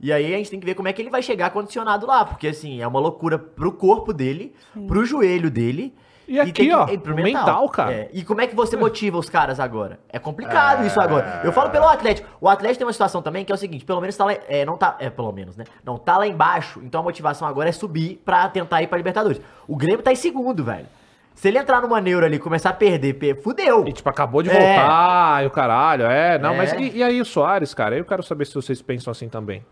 E 0.00 0.12
aí 0.12 0.34
a 0.34 0.36
gente 0.36 0.50
tem 0.50 0.58
que 0.58 0.66
ver 0.66 0.74
como 0.74 0.88
é 0.88 0.92
que 0.92 1.00
ele 1.00 1.10
vai 1.10 1.22
chegar 1.22 1.50
condicionado 1.50 2.06
lá, 2.06 2.24
porque 2.24 2.48
assim, 2.48 2.80
é 2.80 2.86
uma 2.86 2.98
loucura 2.98 3.38
pro 3.38 3.70
corpo 3.72 4.12
dele, 4.12 4.52
pro 4.88 5.04
joelho 5.04 5.48
dele. 5.48 5.94
E 6.26 6.40
aqui, 6.40 6.52
tem 6.52 6.68
que- 6.68 6.74
ó, 6.74 6.88
e 6.88 6.96
pro 6.98 7.12
o 7.12 7.16
mental, 7.16 7.68
cara. 7.68 7.92
É, 7.92 8.10
E 8.12 8.24
como 8.24 8.40
é 8.40 8.46
que 8.46 8.54
você 8.54 8.76
motiva 8.76 9.18
os 9.18 9.28
caras 9.28 9.60
agora? 9.60 10.00
É 10.08 10.18
complicado 10.18 10.84
isso 10.86 11.00
agora. 11.00 11.42
Eu 11.44 11.52
falo 11.52 11.70
pelo 11.70 11.86
Atlético. 11.86 12.28
O 12.40 12.48
Atlético 12.48 12.78
tem 12.78 12.86
uma 12.86 12.92
situação 12.92 13.20
também 13.22 13.44
que 13.44 13.52
é 13.52 13.54
o 13.54 13.58
seguinte, 13.58 13.84
pelo 13.84 14.00
menos 14.00 14.16
tá 14.16 14.24
lá, 14.24 14.32
é, 14.32 14.64
não 14.64 14.76
tá, 14.76 14.96
é, 14.98 15.10
pelo 15.10 15.30
menos, 15.30 15.56
né? 15.56 15.64
Não 15.84 15.98
tá 15.98 16.16
lá 16.18 16.26
embaixo, 16.26 16.80
então 16.84 17.00
a 17.00 17.04
motivação 17.04 17.46
agora 17.46 17.68
é 17.68 17.72
subir 17.72 18.20
pra 18.24 18.48
tentar 18.48 18.82
ir 18.82 18.86
pra 18.88 18.96
Libertadores. 18.98 19.40
O 19.68 19.76
Grêmio 19.76 20.02
tá 20.02 20.10
em 20.12 20.16
segundo, 20.16 20.64
velho. 20.64 20.86
Se 21.34 21.48
ele 21.48 21.58
entrar 21.58 21.80
numa 21.82 22.00
neura 22.00 22.26
ali 22.26 22.36
e 22.36 22.38
começar 22.38 22.70
a 22.70 22.74
perder, 22.74 23.14
pe- 23.14 23.34
fudeu. 23.34 23.84
E, 23.88 23.92
tipo, 23.92 24.08
acabou 24.08 24.42
de 24.42 24.50
É. 24.50 24.52
voltar, 24.52 25.42
e 25.42 25.46
o 25.46 25.50
caralho, 25.50 26.04
é. 26.04 26.38
Não, 26.38 26.52
É. 26.52 26.56
mas 26.56 26.72
e, 26.74 26.98
e 26.98 27.02
aí 27.02 27.20
o 27.20 27.24
Soares, 27.24 27.74
cara? 27.74 27.96
Eu 27.96 28.04
quero 28.04 28.22
saber 28.22 28.44
se 28.46 28.54
vocês 28.54 28.80
pensam 28.82 29.10
assim 29.10 29.28
também. 29.28 29.64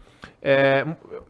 É, 0.42 0.86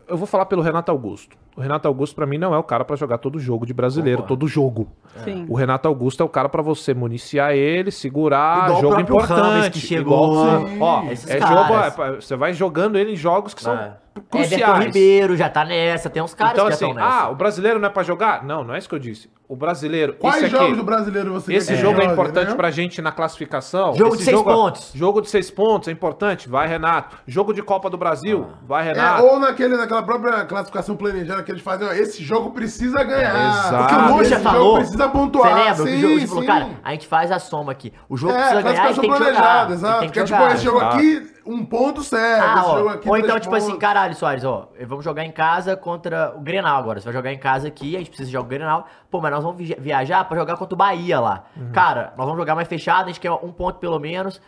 eu 0.08 0.16
vou 0.16 0.26
falar 0.26 0.46
pelo 0.46 0.62
Renato 0.62 0.90
Augusto. 0.90 1.36
O 1.56 1.60
Renato 1.60 1.86
Augusto, 1.88 2.14
pra 2.14 2.26
mim, 2.26 2.38
não 2.38 2.54
é 2.54 2.58
o 2.58 2.62
cara 2.62 2.84
pra 2.84 2.94
jogar 2.96 3.18
todo 3.18 3.38
jogo 3.38 3.66
de 3.66 3.74
brasileiro, 3.74 4.18
Concordo. 4.22 4.36
todo 4.38 4.48
jogo. 4.48 4.88
Sim. 5.24 5.44
O 5.48 5.54
Renato 5.56 5.88
Augusto 5.88 6.22
é 6.22 6.26
o 6.26 6.28
cara 6.28 6.48
pra 6.48 6.62
você 6.62 6.94
municiar 6.94 7.52
ele, 7.52 7.90
segurar, 7.90 8.64
Igual 8.66 8.78
o 8.78 8.80
jogo 8.80 8.94
próprio 8.94 9.14
importante. 9.16 9.40
Rames 9.42 9.68
que 9.70 9.78
chegou. 9.80 10.32
igual- 10.32 10.68
Sim. 10.68 10.78
ó, 10.80 11.02
Esses 11.10 11.28
é 11.30 11.38
caras. 11.38 11.58
jogo, 11.90 12.02
é, 12.04 12.20
você 12.20 12.36
vai 12.36 12.52
jogando 12.52 12.96
ele 12.96 13.12
em 13.12 13.16
jogos 13.16 13.52
que 13.52 13.62
são 13.62 13.74
É. 13.74 13.96
Everton 14.16 14.28
cruciais. 14.30 14.84
Ribeiro 14.86 15.36
já 15.36 15.48
tá 15.50 15.64
nessa, 15.64 16.08
tem 16.08 16.22
uns 16.22 16.32
caras 16.34 16.52
então, 16.54 16.66
que 16.68 16.72
assim, 16.72 16.84
já 16.86 16.90
estão 16.92 17.04
nessa. 17.04 17.24
ah, 17.24 17.30
o 17.30 17.34
brasileiro 17.34 17.78
não 17.80 17.88
é 17.88 17.90
pra 17.90 18.02
jogar? 18.04 18.44
Não, 18.44 18.62
não 18.64 18.74
é 18.74 18.78
isso 18.78 18.88
que 18.88 18.94
eu 18.94 18.98
disse. 19.00 19.28
O 19.50 19.56
brasileiro. 19.56 20.14
Quais 20.14 20.36
esse 20.36 20.46
aqui, 20.46 20.56
jogos 20.56 20.76
do 20.76 20.84
brasileiro 20.84 21.32
você 21.32 21.52
esse 21.54 21.74
jogo 21.74 21.98
é 21.98 22.02
jogue, 22.04 22.12
importante 22.12 22.50
né? 22.50 22.54
pra 22.54 22.70
gente 22.70 23.02
na 23.02 23.10
classificação. 23.10 23.94
Jogo 23.94 24.10
Esse 24.14 24.18
de 24.18 24.24
seis 24.30 24.42
pontos. 24.42 24.92
Jogo 24.94 25.20
de 25.20 25.28
seis 25.28 25.50
pontos 25.50 25.88
é 25.88 25.90
importante. 25.90 26.48
Vai, 26.48 26.68
Renato. 26.68 27.16
Jogo 27.26 27.52
de 27.52 27.60
Copa 27.60 27.90
do 27.90 27.98
Brasil. 27.98 28.46
Vai, 28.64 28.88
É, 28.88 28.92
Renato. 28.92 29.24
ou 29.24 29.40
naquele, 29.40 29.76
naquela 29.76 30.04
própria 30.04 30.44
classificação 30.44 30.94
planejada 30.94 31.42
que 31.42 31.50
eles 31.50 31.62
fazem, 31.62 31.84
ó, 31.88 31.92
esse 31.92 32.22
jogo 32.22 32.52
precisa 32.52 33.02
ganhar. 33.02 33.34
Exato. 33.66 33.82
O 33.82 33.86
que 33.88 33.94
o 34.12 34.16
Lucha 34.18 34.34
esse 34.34 34.42
falou. 34.44 34.62
jogo 34.62 34.76
precisa 34.78 35.08
pontuar. 35.08 35.50
Você 35.50 35.58
lembra? 35.58 35.74
sim, 35.74 35.82
que 35.84 36.06
o 36.06 36.10
jogo, 36.20 36.26
falou, 36.28 36.42
sim. 36.42 36.46
cara, 36.46 36.68
a 36.84 36.90
gente 36.92 37.06
faz 37.08 37.32
a 37.32 37.38
soma 37.40 37.72
aqui. 37.72 37.92
O 38.08 38.16
jogo 38.16 38.32
É, 38.32 38.36
precisa 38.36 38.62
ganhar 38.62 38.72
e 38.74 38.94
classificação 38.94 39.02
tem 39.02 39.10
que 39.10 39.18
jogar. 39.18 39.32
planejada, 39.34 39.72
exato. 39.74 39.98
tem 39.98 40.08
que 40.08 40.12
Que 40.14 40.20
é 40.20 40.24
tipo, 40.24 40.42
esse 40.54 40.64
jogo 40.64 40.78
Exato. 40.78 40.96
aqui, 40.96 41.30
um 41.44 41.64
ponto 41.64 42.02
serve. 42.04 42.46
Ah, 42.46 42.62
ó, 42.64 42.76
jogo 42.78 42.88
aqui, 42.90 43.08
ou 43.08 43.16
então, 43.16 43.40
tipo 43.40 43.54
assim, 43.56 43.66
pontos. 43.68 43.80
caralho, 43.80 44.14
Soares, 44.14 44.44
ó, 44.44 44.68
vamos 44.86 45.04
jogar 45.04 45.24
em 45.24 45.32
casa 45.32 45.76
contra 45.76 46.32
o 46.36 46.40
Grenal 46.40 46.78
agora. 46.78 47.00
Você 47.00 47.04
vai 47.06 47.14
jogar 47.14 47.32
em 47.32 47.38
casa 47.38 47.66
aqui, 47.66 47.96
a 47.96 47.98
gente 47.98 48.10
precisa 48.10 48.30
jogar 48.30 48.44
o 48.44 48.48
Grenal. 48.48 48.86
Pô, 49.10 49.20
mas 49.20 49.32
nós 49.32 49.39
vamos 49.44 49.58
vi- 49.58 49.76
viajar 49.78 50.24
pra 50.24 50.36
jogar 50.38 50.56
contra 50.56 50.74
o 50.74 50.76
Bahia 50.78 51.18
lá. 51.20 51.44
Uhum. 51.56 51.72
Cara, 51.72 52.12
nós 52.16 52.26
vamos 52.26 52.36
jogar 52.38 52.54
mais 52.54 52.68
fechado, 52.68 53.04
a 53.04 53.08
gente 53.08 53.20
quer 53.20 53.30
um 53.30 53.52
ponto 53.52 53.78
pelo 53.78 53.98
menos. 53.98 54.40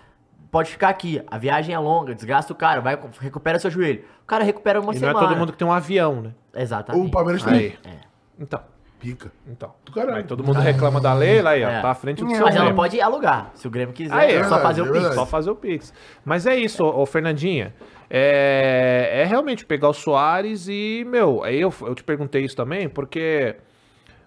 Pode 0.51 0.71
ficar 0.71 0.91
aqui. 0.91 1.23
A 1.31 1.39
viagem 1.39 1.75
é 1.75 1.79
longa, 1.79 2.15
desgasta 2.15 2.53
o 2.53 2.57
cara, 2.57 2.81
vai, 2.81 2.99
recupera 3.21 3.59
seu 3.59 3.71
joelho. 3.71 4.05
O 4.23 4.27
cara 4.27 4.45
recupera 4.45 4.81
uma 4.81 4.93
E 4.93 4.97
não 4.97 5.01
semana. 5.01 5.19
é 5.19 5.23
todo 5.29 5.37
mundo 5.39 5.53
que 5.53 5.59
tem 5.59 5.67
um 5.67 5.73
avião, 5.73 6.21
né? 6.21 6.31
Exatamente. 6.55 7.07
O 7.07 7.11
Palmeiras 7.11 7.43
tem. 7.43 7.55
Aí. 7.55 7.79
É. 7.85 7.91
Então. 8.39 8.61
Pica. 9.01 9.33
Então. 9.49 9.73
Do 9.85 9.91
caralho. 9.91 10.19
Aí 10.19 10.23
todo 10.25 10.45
mundo 10.45 10.61
reclama 10.61 11.01
da 11.01 11.13
Leila 11.15 11.51
aí, 11.51 11.65
ó. 11.65 11.69
É. 11.71 11.81
Tá 11.81 11.91
à 11.91 11.95
frente 11.95 12.19
do 12.19 12.27
Não, 12.27 12.35
seu 12.37 12.45
Mas 12.45 12.55
ela 12.55 12.67
tempo. 12.67 12.77
pode 12.77 13.01
alugar, 13.01 13.51
se 13.55 13.67
o 13.67 13.71
Grêmio 13.71 13.93
quiser. 13.95 14.15
Aí, 14.15 14.31
é 14.31 14.35
é 14.37 14.45
só 14.45 14.57
verdade, 14.57 14.63
fazer 14.63 14.81
é 14.81 14.83
o 14.83 14.87
Pix. 14.87 14.95
verdade. 14.99 15.15
Só 15.17 15.27
fazer 15.27 15.51
o 15.51 15.57
Pix. 15.57 15.95
Mas 16.25 16.47
é 16.47 16.55
isso, 16.55 16.85
ô, 16.85 17.01
ô, 17.01 17.07
Fernandinha. 17.07 17.75
É, 18.09 19.23
é 19.23 19.25
realmente 19.25 19.65
pegar 19.65 19.89
o 19.89 19.93
Soares 19.95 20.69
e, 20.69 21.03
meu, 21.09 21.43
aí 21.43 21.61
eu, 21.61 21.73
eu 21.81 21.95
te 21.95 22.05
perguntei 22.05 22.45
isso 22.45 22.55
também, 22.55 22.89
porque 22.89 23.57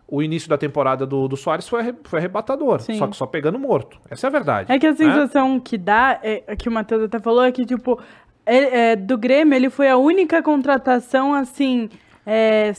o 0.07 0.21
início 0.21 0.47
da 0.49 0.57
temporada 0.57 1.05
do, 1.05 1.27
do 1.27 1.35
Soares 1.35 1.67
foi, 1.67 1.93
foi 2.03 2.19
arrebatador. 2.19 2.79
Sim. 2.81 2.97
Só 2.97 3.07
que 3.07 3.15
só 3.15 3.25
pegando 3.25 3.57
morto. 3.57 3.99
Essa 4.09 4.27
é 4.27 4.29
a 4.29 4.31
verdade. 4.31 4.71
É 4.71 4.77
que 4.77 4.85
a 4.85 4.91
né? 4.91 4.95
sensação 4.95 5.59
que 5.59 5.77
dá, 5.77 6.19
é, 6.21 6.43
é 6.47 6.55
que 6.55 6.69
o 6.69 6.71
Matheus 6.71 7.03
até 7.03 7.19
falou, 7.19 7.43
é 7.43 7.51
que, 7.51 7.65
tipo, 7.65 7.99
é- 8.45 8.91
é, 8.91 8.95
do 8.95 9.17
Grêmio 9.17 9.55
ele 9.55 9.69
foi 9.69 9.89
a 9.89 9.97
única 9.97 10.43
contratação, 10.43 11.33
assim, 11.33 11.89
é, 12.25 12.71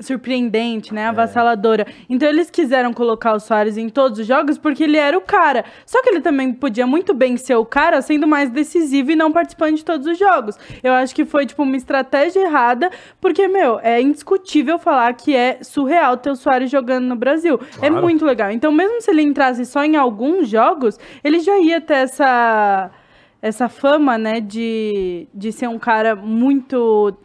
surpreendente, 0.00 0.94
né? 0.94 1.06
Avassaladora. 1.06 1.86
Então 2.08 2.28
eles 2.28 2.50
quiseram 2.50 2.92
colocar 2.92 3.32
o 3.34 3.40
Soares 3.40 3.76
em 3.76 3.88
todos 3.88 4.18
os 4.18 4.26
jogos 4.26 4.56
porque 4.58 4.84
ele 4.84 4.96
era 4.96 5.16
o 5.16 5.20
cara. 5.20 5.64
Só 5.84 6.02
que 6.02 6.08
ele 6.10 6.20
também 6.20 6.52
podia 6.52 6.86
muito 6.86 7.12
bem 7.14 7.36
ser 7.36 7.56
o 7.56 7.64
cara 7.64 8.00
sendo 8.02 8.26
mais 8.26 8.50
decisivo 8.50 9.10
e 9.10 9.16
não 9.16 9.32
participando 9.32 9.76
de 9.76 9.84
todos 9.84 10.06
os 10.06 10.18
jogos. 10.18 10.56
Eu 10.82 10.92
acho 10.92 11.14
que 11.14 11.24
foi, 11.24 11.46
tipo, 11.46 11.62
uma 11.62 11.76
estratégia 11.76 12.40
errada, 12.40 12.90
porque, 13.20 13.48
meu, 13.48 13.78
é 13.82 14.00
indiscutível 14.00 14.78
falar 14.78 15.12
que 15.14 15.34
é 15.34 15.58
surreal 15.62 16.16
ter 16.16 16.30
o 16.30 16.36
Soares 16.36 16.70
jogando 16.70 17.06
no 17.06 17.16
Brasil. 17.16 17.58
É 17.82 17.88
Claro. 17.88 18.02
muito 18.02 18.24
legal. 18.24 18.50
Então, 18.50 18.70
mesmo 18.70 19.00
se 19.00 19.10
ele 19.10 19.22
entrasse 19.22 19.64
só 19.64 19.84
em 19.84 19.96
alguns 19.96 20.48
jogos, 20.48 20.98
ele 21.24 21.40
já 21.40 21.58
ia 21.58 21.80
ter 21.80 21.94
essa 21.94 22.90
essa 23.40 23.68
fama, 23.68 24.18
né, 24.18 24.40
de, 24.40 25.28
de 25.32 25.52
ser 25.52 25.68
um 25.68 25.78
cara 25.78 26.16
muito 26.16 27.16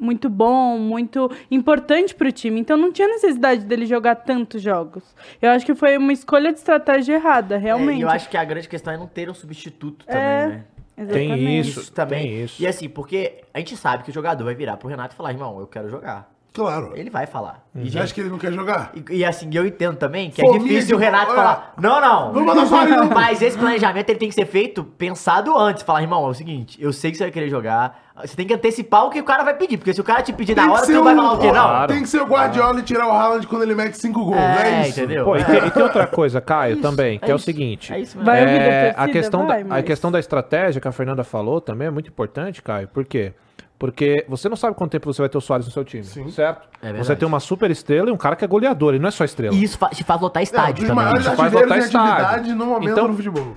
muito 0.00 0.28
bom, 0.30 0.78
muito 0.78 1.30
importante 1.50 2.14
pro 2.14 2.32
time. 2.32 2.58
Então 2.60 2.76
não 2.76 2.90
tinha 2.90 3.06
necessidade 3.06 3.64
dele 3.64 3.84
jogar 3.86 4.16
tantos 4.16 4.62
jogos. 4.62 5.04
Eu 5.40 5.50
acho 5.50 5.66
que 5.66 5.74
foi 5.74 5.96
uma 5.98 6.12
escolha 6.12 6.50
de 6.52 6.58
estratégia 6.58 7.14
errada, 7.14 7.56
É, 7.56 7.58
realmente. 7.58 7.98
e 7.98 8.02
eu 8.02 8.08
acho 8.08 8.28
que 8.28 8.36
a 8.36 8.44
grande 8.44 8.68
questão 8.68 8.92
é 8.92 8.96
não 8.96 9.06
ter 9.06 9.28
um 9.28 9.34
substituto 9.34 10.06
também, 10.06 10.22
É, 10.22 10.46
né? 10.46 10.64
Exatamente. 10.96 11.34
Tem 11.34 11.60
isso. 11.60 11.92
também. 11.92 12.22
tem 12.22 12.44
isso. 12.44 12.62
E 12.62 12.66
assim, 12.66 12.88
porque 12.88 13.42
a 13.54 13.58
gente 13.58 13.76
sabe 13.76 14.02
que 14.04 14.10
o 14.10 14.12
jogador 14.12 14.44
vai 14.44 14.54
virar 14.54 14.76
pro 14.76 14.88
Renato 14.88 15.14
e 15.14 15.16
falar, 15.16 15.30
irmão, 15.32 15.58
eu 15.60 15.66
quero 15.66 15.88
jogar. 15.88 16.30
Claro. 16.52 16.92
Ele 16.96 17.08
vai 17.10 17.26
falar. 17.26 17.64
E, 17.74 17.78
Você 17.78 17.84
gente, 17.90 17.98
acha 18.02 18.14
que 18.14 18.20
ele 18.20 18.28
não 18.28 18.38
quer 18.38 18.52
jogar? 18.52 18.90
e, 19.08 19.18
e 19.18 19.24
assim, 19.24 19.48
eu 19.52 19.64
entendo 19.64 19.96
também 19.96 20.30
que 20.30 20.44
é 20.44 20.50
difícil 20.58 20.96
o 20.96 20.98
Renato 20.98 21.32
falar, 21.32 21.74
não, 21.80 22.00
não. 22.00 22.32
Mas 23.14 23.40
esse 23.40 23.56
planejamento 23.56 24.10
ele 24.10 24.18
tem 24.18 24.28
que 24.28 24.34
ser 24.34 24.46
feito 24.46 24.82
pensado 24.82 25.56
antes. 25.56 25.82
Falar, 25.84 26.02
irmão, 26.02 26.26
é 26.26 26.28
o 26.28 26.34
seguinte, 26.34 26.76
eu 26.82 26.92
sei 26.92 27.10
que 27.12 27.16
você 27.18 27.24
vai 27.24 27.30
querer 27.30 27.48
jogar. 27.48 28.10
Você 28.20 28.36
tem 28.36 28.46
que 28.46 28.52
antecipar 28.52 29.06
o 29.06 29.10
que 29.10 29.18
o 29.20 29.24
cara 29.24 29.42
vai 29.44 29.54
pedir. 29.54 29.78
Porque 29.78 29.94
se 29.94 30.00
o 30.00 30.04
cara 30.04 30.20
te 30.22 30.32
pedir 30.32 30.54
na 30.54 30.70
hora, 30.70 30.84
você 30.84 30.92
não 30.92 31.04
vai 31.04 31.14
falar 31.14 31.32
o 31.32 31.38
quê? 31.38 31.46
Não. 31.46 31.52
Claro. 31.52 31.92
Tem 31.92 32.02
que 32.02 32.08
ser 32.08 32.20
o 32.20 32.26
Guardiola 32.26 32.78
e 32.80 32.82
tirar 32.82 33.06
o 33.06 33.10
Haaland 33.12 33.46
quando 33.46 33.62
ele 33.62 33.74
mete 33.74 33.94
5 33.96 34.24
gols, 34.24 34.36
É, 34.36 34.82
é, 34.82 34.88
isso? 34.88 34.98
entendeu? 35.00 35.24
Pô, 35.24 35.36
e, 35.36 35.44
tem, 35.44 35.66
e 35.66 35.70
tem 35.70 35.82
outra 35.82 36.06
coisa, 36.06 36.38
Caio, 36.40 36.74
Isso, 36.74 36.82
também, 36.82 37.18
que 37.18 37.24
é, 37.26 37.30
é 37.30 37.32
o 37.32 37.36
isso. 37.36 37.44
seguinte. 37.46 37.92
É 37.94 37.98
isso 38.00 38.18
mesmo. 38.18 38.26
Vai 38.30 38.42
é, 38.42 38.94
a, 38.94 39.08
questão 39.08 39.46
Vai, 39.46 39.62
da, 39.64 39.64
a 39.64 39.76
mas- 39.76 39.84
questão 39.86 40.10
da 40.12 40.18
estratégia 40.18 40.80
que 40.82 40.88
a 40.88 40.92
Fernanda 40.92 41.24
falou 41.24 41.60
também 41.62 41.86
é 41.88 41.90
muito 41.90 42.08
importante, 42.08 42.60
Caio. 42.60 42.88
Por 42.88 43.04
quê? 43.06 43.32
Porque 43.38 43.40
você 44.28 44.48
não 44.48 44.56
sabe 44.56 44.74
quanto 44.76 44.90
tempo 44.92 45.12
você 45.12 45.22
vai 45.22 45.28
ter 45.28 45.38
o 45.38 45.40
Soares 45.40 45.66
no 45.66 45.72
seu 45.72 45.84
time, 45.84 46.04
certo? 46.30 46.68
É 46.82 46.92
você 46.92 47.16
tem 47.16 47.26
uma 47.26 47.40
super 47.40 47.70
estrela 47.70 48.08
e 48.10 48.12
um 48.12 48.16
cara 48.16 48.36
que 48.36 48.44
é 48.44 48.48
goleador, 48.48 48.90
ele 48.94 48.98
não 49.02 49.08
é 49.08 49.12
só 49.12 49.24
estrela. 49.24 49.54
E 49.54 49.62
isso 49.62 49.78
fa- 49.78 49.88
te 49.88 50.04
faz 50.04 50.20
lotar 50.20 50.40
É, 50.40 50.44
estádio 50.44 50.86
dos 50.86 50.94
também. 50.96 51.18
Isso 51.18 51.30
faz 51.34 51.52
lotar 51.52 51.78
estádio. 51.78 52.54
no 52.54 52.66
momento 52.66 52.90
Então- 52.92 53.08
no 53.08 53.14
futebol. 53.14 53.56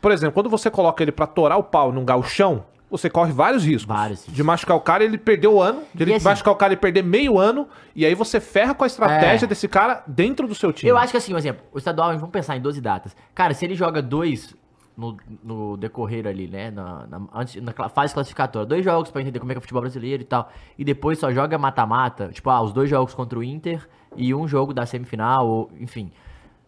Por 0.00 0.12
exemplo, 0.12 0.34
quando 0.34 0.50
você 0.50 0.70
coloca 0.70 1.02
ele 1.02 1.10
pra 1.12 1.26
torar 1.26 1.58
o 1.58 1.62
pau 1.64 1.90
num 1.90 2.04
galchão, 2.04 2.64
você 2.88 3.10
corre 3.10 3.32
vários 3.32 3.64
riscos. 3.64 3.86
Vários 3.96 4.20
riscos. 4.20 4.34
De 4.34 4.42
machucar 4.42 4.76
o 4.76 4.80
cara 4.80 5.02
e 5.02 5.06
ele 5.06 5.18
perder 5.18 5.48
o 5.48 5.60
ano, 5.60 5.82
de 5.92 6.04
ele 6.04 6.14
assim- 6.14 6.24
machucar 6.24 6.52
o 6.52 6.56
cara 6.56 6.72
e 6.74 6.76
perder 6.76 7.02
meio 7.02 7.38
ano, 7.38 7.66
e 7.94 8.06
aí 8.06 8.14
você 8.14 8.38
ferra 8.38 8.74
com 8.74 8.84
a 8.84 8.86
estratégia 8.86 9.46
É. 9.46 9.48
desse 9.48 9.66
cara 9.66 10.02
dentro 10.06 10.46
do 10.46 10.54
seu 10.54 10.72
time. 10.72 10.88
Eu 10.90 10.96
acho 10.96 11.10
que 11.10 11.16
assim, 11.16 11.34
um 11.34 11.38
exemplo, 11.38 11.62
o 11.72 11.78
estadual, 11.78 12.12
vamos 12.16 12.30
pensar 12.30 12.56
em 12.56 12.60
12 12.60 12.80
datas. 12.80 13.16
Cara, 13.34 13.54
se 13.54 13.64
ele 13.64 13.74
joga 13.74 14.00
dois 14.00 14.54
no, 14.96 15.16
no 15.42 15.76
decorrer 15.76 16.26
ali, 16.26 16.48
né? 16.48 16.70
Na, 16.70 17.06
na- 17.06 17.28
antes, 17.34 17.62
na 17.62 17.72
fase 17.88 18.14
classificatória, 18.14 18.66
dois 18.66 18.84
jogos 18.84 19.10
pra 19.10 19.20
entender 19.20 19.38
como 19.38 19.52
é 19.52 19.54
que 19.54 19.58
é 19.58 19.60
o 19.60 19.62
futebol 19.62 19.82
brasileiro 19.82 20.22
e 20.22 20.26
tal. 20.26 20.50
E 20.78 20.84
depois 20.84 21.18
só 21.18 21.30
joga 21.32 21.58
mata-mata, 21.58 22.28
tipo, 22.28 22.48
ah, 22.50 22.62
os 22.62 22.72
dois 22.72 22.88
jogos 22.88 23.14
contra 23.14 23.38
o 23.38 23.44
Inter 23.44 23.86
e 24.16 24.34
um 24.34 24.48
jogo 24.48 24.72
da 24.72 24.86
semifinal, 24.86 25.46
ou, 25.46 25.70
enfim. 25.78 26.10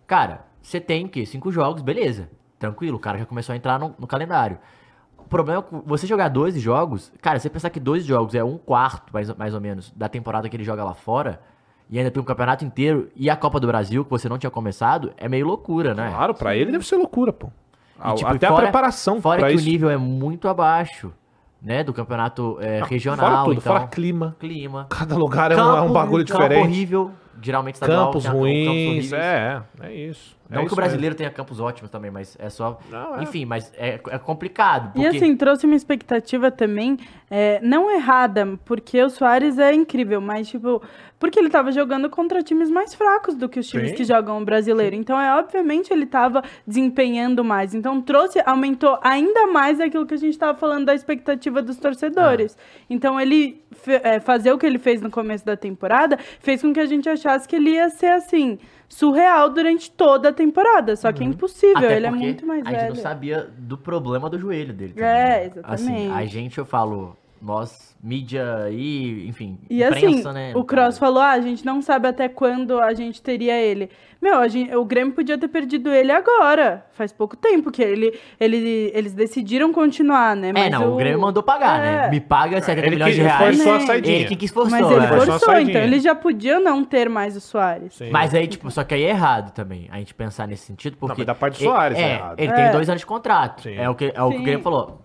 Cara, 0.06 0.44
você 0.62 0.80
tem 0.80 1.04
o 1.06 1.08
quê? 1.08 1.24
Cinco 1.24 1.50
jogos, 1.50 1.82
beleza. 1.82 2.28
Tranquilo, 2.58 2.96
o 2.96 3.00
cara 3.00 3.18
já 3.18 3.24
começou 3.26 3.52
a 3.52 3.56
entrar 3.56 3.78
no, 3.78 3.94
no 3.98 4.06
calendário. 4.06 4.58
O 5.16 5.24
problema 5.28 5.60
é 5.60 5.62
que 5.62 5.88
você 5.88 6.06
jogar 6.06 6.28
12 6.28 6.58
jogos, 6.58 7.12
cara, 7.20 7.38
você 7.38 7.50
pensar 7.50 7.70
que 7.70 7.78
12 7.78 8.04
jogos 8.06 8.34
é 8.34 8.42
um 8.42 8.56
quarto, 8.56 9.12
mais, 9.12 9.34
mais 9.36 9.54
ou 9.54 9.60
menos, 9.60 9.90
da 9.94 10.08
temporada 10.08 10.48
que 10.48 10.56
ele 10.56 10.64
joga 10.64 10.82
lá 10.82 10.94
fora, 10.94 11.40
e 11.90 11.98
ainda 11.98 12.10
tem 12.10 12.20
um 12.20 12.24
campeonato 12.24 12.64
inteiro 12.64 13.10
e 13.14 13.28
a 13.30 13.36
Copa 13.36 13.60
do 13.60 13.66
Brasil, 13.66 14.04
que 14.04 14.10
você 14.10 14.28
não 14.28 14.38
tinha 14.38 14.50
começado, 14.50 15.12
é 15.16 15.28
meio 15.28 15.46
loucura, 15.46 15.94
né? 15.94 16.08
Claro, 16.10 16.34
pra 16.34 16.56
ele 16.56 16.72
deve 16.72 16.86
ser 16.86 16.96
loucura, 16.96 17.32
pô. 17.32 17.50
E, 18.04 18.14
tipo, 18.14 18.30
Até 18.30 18.46
fora- 18.46 18.58
a 18.60 18.62
preparação 18.62 19.20
Fora 19.20 19.46
que 19.48 19.54
isso. 19.54 19.66
o 19.66 19.70
nível 19.70 19.90
é 19.90 19.96
muito 19.96 20.48
abaixo, 20.48 21.12
né? 21.60 21.82
Do 21.82 21.92
campeonato 21.92 22.56
é, 22.60 22.80
regional. 22.84 23.28
Fora 23.30 23.44
tudo, 23.44 23.52
então, 23.58 23.72
fora 23.74 23.86
clima. 23.88 24.36
clima. 24.38 24.86
Cada 24.88 25.16
lugar 25.16 25.50
é 25.50 25.56
um, 25.56 25.76
é 25.76 25.80
um 25.82 25.92
bagulho 25.92 26.24
campo 26.24 26.40
diferente. 26.40 26.64
horrível, 26.64 27.10
geralmente 27.42 27.74
estadual, 27.74 28.06
Campos 28.06 28.24
campos 28.24 28.38
ruins, 28.40 28.68
horríveis. 28.68 29.12
é, 29.12 29.62
é 29.82 29.92
isso. 29.94 30.36
Não 30.48 30.62
é 30.62 30.66
que 30.66 30.72
o 30.72 30.76
brasileiro 30.76 31.14
tenha 31.14 31.30
campos 31.30 31.60
ótimos 31.60 31.90
também, 31.90 32.10
mas 32.10 32.36
é 32.38 32.48
só. 32.48 32.78
Não, 32.90 33.16
é. 33.16 33.22
Enfim, 33.22 33.44
mas 33.44 33.70
é, 33.76 34.00
é 34.08 34.18
complicado. 34.18 34.90
E 34.98 35.02
Porque... 35.02 35.16
assim, 35.16 35.36
trouxe 35.36 35.66
uma 35.66 35.76
expectativa 35.76 36.50
também, 36.50 36.98
é, 37.30 37.60
não 37.62 37.90
errada, 37.90 38.58
porque 38.64 39.02
o 39.02 39.10
Soares 39.10 39.58
é 39.58 39.74
incrível, 39.74 40.20
mas 40.20 40.48
tipo, 40.48 40.80
porque 41.18 41.38
ele 41.38 41.50
tava 41.50 41.70
jogando 41.72 42.08
contra 42.08 42.42
times 42.42 42.70
mais 42.70 42.94
fracos 42.94 43.34
do 43.34 43.48
que 43.48 43.60
os 43.60 43.68
times 43.68 43.90
Sim. 43.90 43.96
que 43.96 44.04
jogam 44.04 44.40
o 44.40 44.44
brasileiro. 44.44 44.96
Então, 44.96 45.20
é 45.20 45.36
obviamente 45.36 45.92
ele 45.92 46.06
tava 46.06 46.42
desempenhando 46.66 47.44
mais. 47.44 47.74
Então, 47.74 48.00
trouxe, 48.00 48.40
aumentou 48.46 48.98
ainda 49.02 49.46
mais 49.48 49.80
aquilo 49.80 50.06
que 50.06 50.14
a 50.14 50.18
gente 50.18 50.38
tava 50.38 50.56
falando 50.56 50.86
da 50.86 50.94
expectativa 50.94 51.60
dos 51.60 51.76
torcedores. 51.76 52.56
Então, 52.88 53.20
ele 53.20 53.60
é, 53.67 53.67
fazer 54.22 54.52
o 54.52 54.58
que 54.58 54.66
ele 54.66 54.78
fez 54.78 55.00
no 55.00 55.10
começo 55.10 55.44
da 55.44 55.56
temporada 55.56 56.18
fez 56.40 56.60
com 56.62 56.72
que 56.72 56.80
a 56.80 56.86
gente 56.86 57.08
achasse 57.08 57.46
que 57.48 57.56
ele 57.56 57.70
ia 57.70 57.88
ser 57.90 58.08
assim. 58.12 58.58
Surreal 58.88 59.50
durante 59.50 59.90
toda 59.90 60.30
a 60.30 60.32
temporada. 60.32 60.96
Só 60.96 61.12
que 61.12 61.22
é 61.22 61.26
impossível, 61.26 61.76
Até 61.76 61.96
ele 61.96 62.06
é 62.06 62.10
muito 62.10 62.46
mais 62.46 62.64
A 62.66 62.70
gente 62.70 62.80
velho. 62.80 62.94
não 62.94 63.02
sabia 63.02 63.48
do 63.58 63.76
problema 63.76 64.30
do 64.30 64.38
joelho 64.38 64.72
dele. 64.72 64.94
também, 64.94 65.08
É, 65.10 65.44
exatamente. 65.46 65.82
Assim, 65.82 66.10
a 66.10 66.24
gente, 66.24 66.56
eu 66.58 66.64
falo, 66.64 67.14
nós, 67.40 67.87
mídia 68.02 68.68
e, 68.70 69.26
enfim, 69.28 69.58
E 69.68 69.82
assim, 69.82 70.22
né? 70.32 70.52
o 70.54 70.62
Cross 70.64 70.98
falou, 70.98 71.20
ah, 71.20 71.30
a 71.32 71.40
gente 71.40 71.64
não 71.66 71.82
sabe 71.82 72.06
até 72.08 72.28
quando 72.28 72.78
a 72.80 72.94
gente 72.94 73.20
teria 73.20 73.60
ele. 73.60 73.90
Meu, 74.20 74.36
a 74.38 74.48
gente- 74.48 74.74
o 74.74 74.84
Grêmio 74.84 75.12
podia 75.14 75.38
ter 75.38 75.46
perdido 75.48 75.90
ele 75.92 76.10
agora. 76.10 76.84
Faz 76.92 77.12
pouco 77.12 77.36
tempo 77.36 77.70
que 77.70 77.80
ele, 77.82 78.18
ele, 78.40 78.90
eles 78.94 79.12
decidiram 79.14 79.72
continuar, 79.72 80.34
né? 80.34 80.52
É, 80.54 80.68
não, 80.70 80.94
o... 80.94 80.96
Grêmio 80.96 81.20
mandou 81.20 81.40
pagar, 81.42 81.80
né? 81.80 82.06
É. 82.06 82.10
Me 82.10 82.20
paga 82.20 82.60
70 82.60 82.86
Ele 82.86 82.96
milhões 82.96 83.14
que 83.14 83.20
de 83.20 83.26
reais. 83.26 83.56
forçou 83.56 83.74
a 83.74 83.80
saidinha. 83.80 84.16
Ele 84.16 84.24
que 84.26 84.36
quis 84.36 84.50
forçou, 84.50 84.70
Mas 84.80 84.90
ele 84.90 85.00
né? 85.00 85.06
Forçou 85.08 85.58
então 85.60 85.80
ele 85.82 86.00
já 86.00 86.14
podia 86.16 86.58
não 86.58 86.84
ter 86.84 87.08
mais 87.08 87.36
o 87.36 87.40
Soares. 87.40 87.94
Sim. 87.94 88.10
Mas 88.10 88.34
aí, 88.34 88.46
tipo, 88.48 88.68
só 88.72 88.82
que 88.82 88.94
aí 88.94 89.04
é 89.04 89.10
errado 89.10 89.52
também, 89.52 89.88
a 89.90 89.98
gente 89.98 90.14
pensar 90.14 90.48
nesse 90.48 90.64
sentido, 90.64 90.96
porque... 90.98 91.18
mas 91.18 91.26
da 91.26 91.34
parte 91.34 91.58
do 91.58 91.64
ele- 91.64 91.70
Soares 91.70 91.98
é 91.98 92.02
é, 92.02 92.12
errado. 92.14 92.38
ele 92.40 92.52
É. 92.52 92.54
tem 92.54 92.70
dois 92.72 92.88
anos 92.88 93.00
de 93.00 93.06
contrato, 93.06 93.62
Sim. 93.62 93.76
é 93.76 93.88
o 93.88 93.94
que, 93.94 94.12
é 94.14 94.22
o, 94.22 94.30
que 94.30 94.36
o. 94.38 94.42
Grêmio 94.42 94.62
falou. 94.62 95.00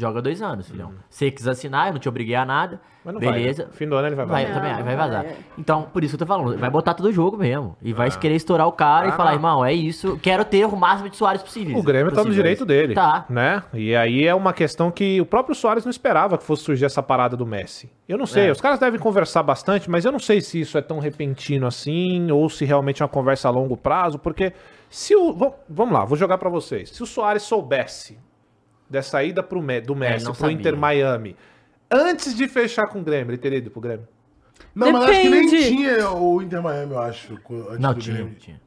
Joga 0.00 0.22
dois 0.22 0.40
anos, 0.40 0.68
filhão. 0.70 0.92
Você 1.10 1.28
quis 1.28 1.48
assinar, 1.48 1.88
eu 1.88 1.92
não 1.94 1.98
te 1.98 2.08
obriguei 2.08 2.36
a 2.36 2.44
nada, 2.44 2.80
Mas 3.04 3.12
não 3.14 3.20
beleza. 3.20 3.62
vai. 3.64 3.66
né? 3.72 3.76
Fim 3.76 3.88
do 3.88 3.96
ano 3.96 4.06
ele 4.06 4.14
vai 4.14 4.26
Vai, 4.26 4.44
vai. 4.44 4.54
também, 4.54 4.72
Não, 4.76 4.84
vai 4.84 4.94
vazar. 4.96 5.24
vai. 5.24 5.36
Então, 5.58 5.82
por 5.92 6.04
isso 6.04 6.16
que 6.16 6.22
eu 6.22 6.26
tô 6.26 6.32
falando, 6.32 6.56
vai 6.56 6.70
botar 6.70 6.94
todo 6.94 7.06
o 7.06 7.12
jogo 7.12 7.36
mesmo. 7.36 7.76
E 7.82 7.92
vai 7.92 8.08
querer 8.12 8.36
estourar 8.36 8.68
o 8.68 8.72
cara 8.72 9.06
Ah, 9.06 9.08
e 9.08 9.12
falar, 9.16 9.30
não. 9.30 9.36
irmão, 9.36 9.64
é 9.64 9.72
isso, 9.72 10.16
quero 10.22 10.44
ter 10.44 10.64
o 10.66 10.76
máximo 10.76 11.08
de 11.10 11.16
Soares 11.16 11.42
possível. 11.42 11.76
O 11.76 11.82
Grêmio 11.82 12.12
tá 12.12 12.22
no 12.22 12.30
direito 12.30 12.64
dele. 12.64 12.94
Tá. 12.94 13.26
Né? 13.28 13.60
E 13.74 13.96
aí 13.96 14.24
é 14.24 14.32
uma 14.32 14.52
questão 14.52 14.88
que 14.88 15.20
o 15.20 15.26
próprio 15.26 15.52
Soares 15.56 15.84
não 15.84 15.90
esperava 15.90 16.38
que 16.38 16.44
fosse 16.44 16.62
surgir 16.62 16.84
essa 16.84 17.02
parada 17.02 17.36
do 17.36 17.44
Messi. 17.44 17.90
Eu 18.08 18.16
não 18.16 18.24
sei, 18.26 18.46
É. 18.48 18.52
os 18.52 18.60
caras 18.60 18.78
devem 18.78 19.00
conversar 19.00 19.42
bastante, 19.42 19.90
mas 19.90 20.04
eu 20.04 20.12
não 20.12 20.20
sei 20.20 20.40
se 20.40 20.60
isso 20.60 20.78
é 20.78 20.80
tão 20.80 21.00
repentino 21.00 21.66
assim 21.66 22.30
ou 22.30 22.48
se 22.48 22.64
realmente 22.64 23.02
é 23.02 23.04
uma 23.04 23.08
conversa 23.10 23.48
a 23.48 23.50
longo 23.50 23.76
prazo, 23.76 24.16
porque 24.16 24.52
se 24.88 25.16
o. 25.16 25.32
va- 25.32 25.52
Vamos 25.68 25.92
lá, 25.92 26.04
vou 26.04 26.16
jogar 26.16 26.38
pra 26.38 26.48
vocês. 26.48 26.90
Se 26.90 27.02
o 27.02 27.06
Soares 27.06 27.42
soubesse 27.42 28.16
dessa 28.88 29.22
ida 29.22 29.42
pro, 29.42 29.60
Me- 29.62 29.80
do 29.80 29.94
Messi 29.94 30.24
não 30.24 30.32
pro 30.32 30.40
sabia. 30.42 30.56
Inter 30.56 30.76
Miami, 30.76 31.36
antes 31.90 32.34
de 32.34 32.48
fechar 32.48 32.86
com 32.86 33.00
o 33.00 33.02
Grêmio, 33.02 33.30
ele 33.30 33.38
teria 33.38 33.58
ido 33.58 33.70
pro 33.70 33.80
Grêmio? 33.80 34.06
Não, 34.74 34.92
mas 34.92 35.02
acho 35.04 35.20
que 35.20 35.28
nem 35.28 35.44
Depende. 35.50 35.68
tinha 35.68 36.10
o 36.10 36.42
Inter 36.42 36.62
Miami, 36.62 36.92
eu 36.92 36.98
acho. 37.00 37.38
Não, 37.78 37.94
do 37.94 38.00
tinha, 38.00 38.16
Grêmio. 38.16 38.34
tinha. 38.34 38.60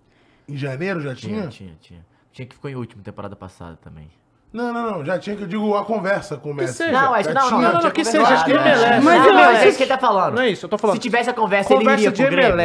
Em 0.48 0.58
janeiro 0.58 1.00
já 1.02 1.16
tinha? 1.16 1.48
Tinha, 1.48 1.48
tinha, 1.50 1.74
tinha. 1.82 2.06
Tinha 2.32 2.46
que 2.46 2.56
ficou 2.56 2.70
em 2.70 2.76
último 2.76 3.02
temporada 3.04 3.36
passada 3.36 3.78
também. 3.82 4.10
Não, 4.54 4.74
não, 4.74 4.92
não. 4.92 5.06
Já 5.06 5.18
tinha 5.18 5.36
que 5.36 5.44
eu 5.44 5.48
digo 5.48 5.76
a 5.78 5.86
conversa 5.86 6.36
com 6.36 6.52
o 6.52 6.54
Messi. 6.54 6.84
Não, 6.92 7.16
é 7.16 7.24
não, 7.24 7.34
não, 7.34 7.48
tinha. 7.48 7.62
não, 7.62 7.74
não, 7.74 7.80
tinha 7.80 7.92
que 7.92 8.04
seja, 8.04 8.28
acho 8.28 8.44
que 8.46 8.54
né? 8.54 8.60
MLS. 8.74 9.02
Mas 9.06 9.26
não, 9.26 9.40
é 9.40 9.68
isso 9.68 9.78
que 9.78 9.84
ele 9.84 9.90
tá 9.90 9.98
falando. 9.98 10.36
Não 10.36 10.42
é 10.42 10.50
isso, 10.50 10.66
eu 10.66 10.70
tô 10.70 10.78
falando. 10.78 10.98
Se 10.98 11.02
tivesse 11.02 11.30
a 11.30 11.34
conversa, 11.34 11.74
ele 11.74 11.90
iria 11.90 12.12
pro 12.12 12.30
Grêmio. 12.30 12.58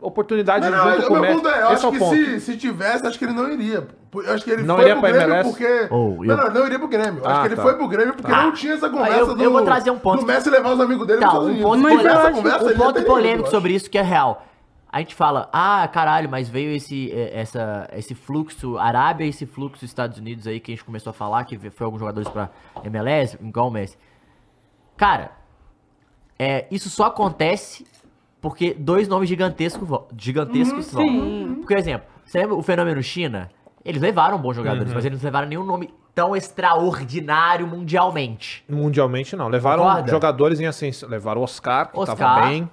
Oportunidade 0.00 0.70
Não, 0.70 0.76
não, 0.78 0.94
junto 0.94 1.08
com 1.08 1.14
o 1.14 1.20
Messi. 1.20 1.46
é, 1.46 1.48
eu 1.48 1.64
Esse 1.64 1.64
acho 1.72 1.86
é 1.86 1.88
o 1.88 1.92
que 1.92 1.98
ponto. 1.98 2.14
se, 2.16 2.40
se 2.40 2.56
tivesse, 2.56 3.04
acho 3.06 3.18
que 3.18 3.24
ele 3.24 3.32
não 3.32 3.50
iria. 3.52 3.88
Eu 4.14 4.32
acho 4.32 4.44
que 4.44 4.50
ele 4.52 4.62
Não 4.62 4.76
foi 4.76 4.84
iria 4.84 4.94
pro 4.94 5.00
pra 5.02 5.10
Grêmio 5.10 5.34
MLS? 5.34 5.50
porque... 5.50 5.88
Oh, 5.90 5.96
não, 5.96 6.24
eu- 6.24 6.36
não, 6.36 6.50
não 6.54 6.66
iria 6.66 6.78
pro 6.78 6.88
Grêmio. 6.88 7.20
Eu 7.20 7.26
Ah, 7.26 7.30
acho 7.32 7.40
que 7.40 7.46
ele 7.48 7.56
tá. 7.56 7.62
foi 7.62 7.74
pro 7.74 7.88
Grêmio 7.88 8.14
porque 8.14 8.32
Ah. 8.32 8.42
não 8.44 8.52
tinha 8.52 8.74
essa 8.74 8.86
Ah, 8.86 8.90
conversa 8.90 9.18
eu- 9.18 9.34
do... 9.34 9.42
eu 9.42 9.50
vou 9.50 9.62
trazer 9.64 9.90
um 9.90 9.98
ponto- 9.98 10.20
Do 10.20 10.26
Messi 10.26 10.48
levar 10.50 10.72
os 10.72 10.80
amigos 10.80 11.04
dele 11.06 11.20
Tá, 11.20 11.30
pros 11.30 11.48
um 11.48 11.56
ponto, 11.62 11.84
Unidos. 11.84 12.04
Mas 12.04 12.06
essa 12.06 12.30
conversa, 12.30 12.64
um 12.66 12.76
ponto 12.76 12.98
ido, 13.00 13.06
polêmico 13.06 13.50
sobre 13.50 13.72
isso 13.74 13.90
que 13.90 13.98
é 13.98 14.02
real. 14.02 14.44
A 14.90 15.00
gente 15.00 15.14
fala, 15.16 15.48
ah, 15.52 15.86
caralho, 15.92 16.30
mas 16.30 16.48
veio 16.48 16.70
esse, 16.74 17.10
eh, 17.12 17.32
essa, 17.34 17.88
esse 17.92 18.14
fluxo 18.14 18.78
Arábia, 18.78 19.26
esse 19.26 19.44
fluxo 19.46 19.84
Estados 19.84 20.16
Unidos 20.16 20.46
aí 20.46 20.60
que 20.60 20.70
a 20.72 20.74
gente 20.76 20.84
começou 20.84 21.10
a 21.10 21.12
falar, 21.12 21.44
que 21.44 21.58
foi 21.70 21.84
alguns 21.84 21.98
jogadores 21.98 22.28
pra 22.28 22.48
MLS, 22.84 23.36
igual 23.42 23.66
o 23.66 23.70
Messi. 23.70 23.98
Cara, 24.96 25.32
é, 26.38 26.66
isso 26.70 26.88
só 26.88 27.04
acontece 27.06 27.84
porque 28.40 28.74
dois 28.78 29.08
nomes 29.08 29.28
gigantescos, 29.28 29.86
vo- 29.88 30.06
gigantescos 30.16 30.92
vão. 30.92 31.02
sim. 31.04 31.62
Por 31.66 31.76
exemplo, 31.76 32.06
você 32.24 32.38
lembra 32.38 32.54
o 32.56 32.62
fenômeno 32.62 33.02
China? 33.02 33.50
Eles 33.84 34.02
levaram 34.02 34.38
bons 34.38 34.54
jogadores, 34.56 34.92
mas 34.92 35.04
eles 35.04 35.18
não 35.20 35.26
levaram 35.26 35.48
nenhum 35.48 35.64
nome 35.64 35.92
tão 36.14 36.34
extraordinário 36.36 37.66
mundialmente. 37.66 38.64
Mundialmente 38.68 39.34
não. 39.36 39.48
Levaram 39.48 39.82
Concorda? 39.84 40.10
jogadores 40.10 40.60
em 40.60 40.66
ascensão. 40.66 41.08
Levaram 41.08 41.40
o 41.40 41.44
Oscar, 41.44 41.90
que 41.90 41.98
Oscar. 41.98 42.16
tava 42.16 42.46
bem. 42.48 42.70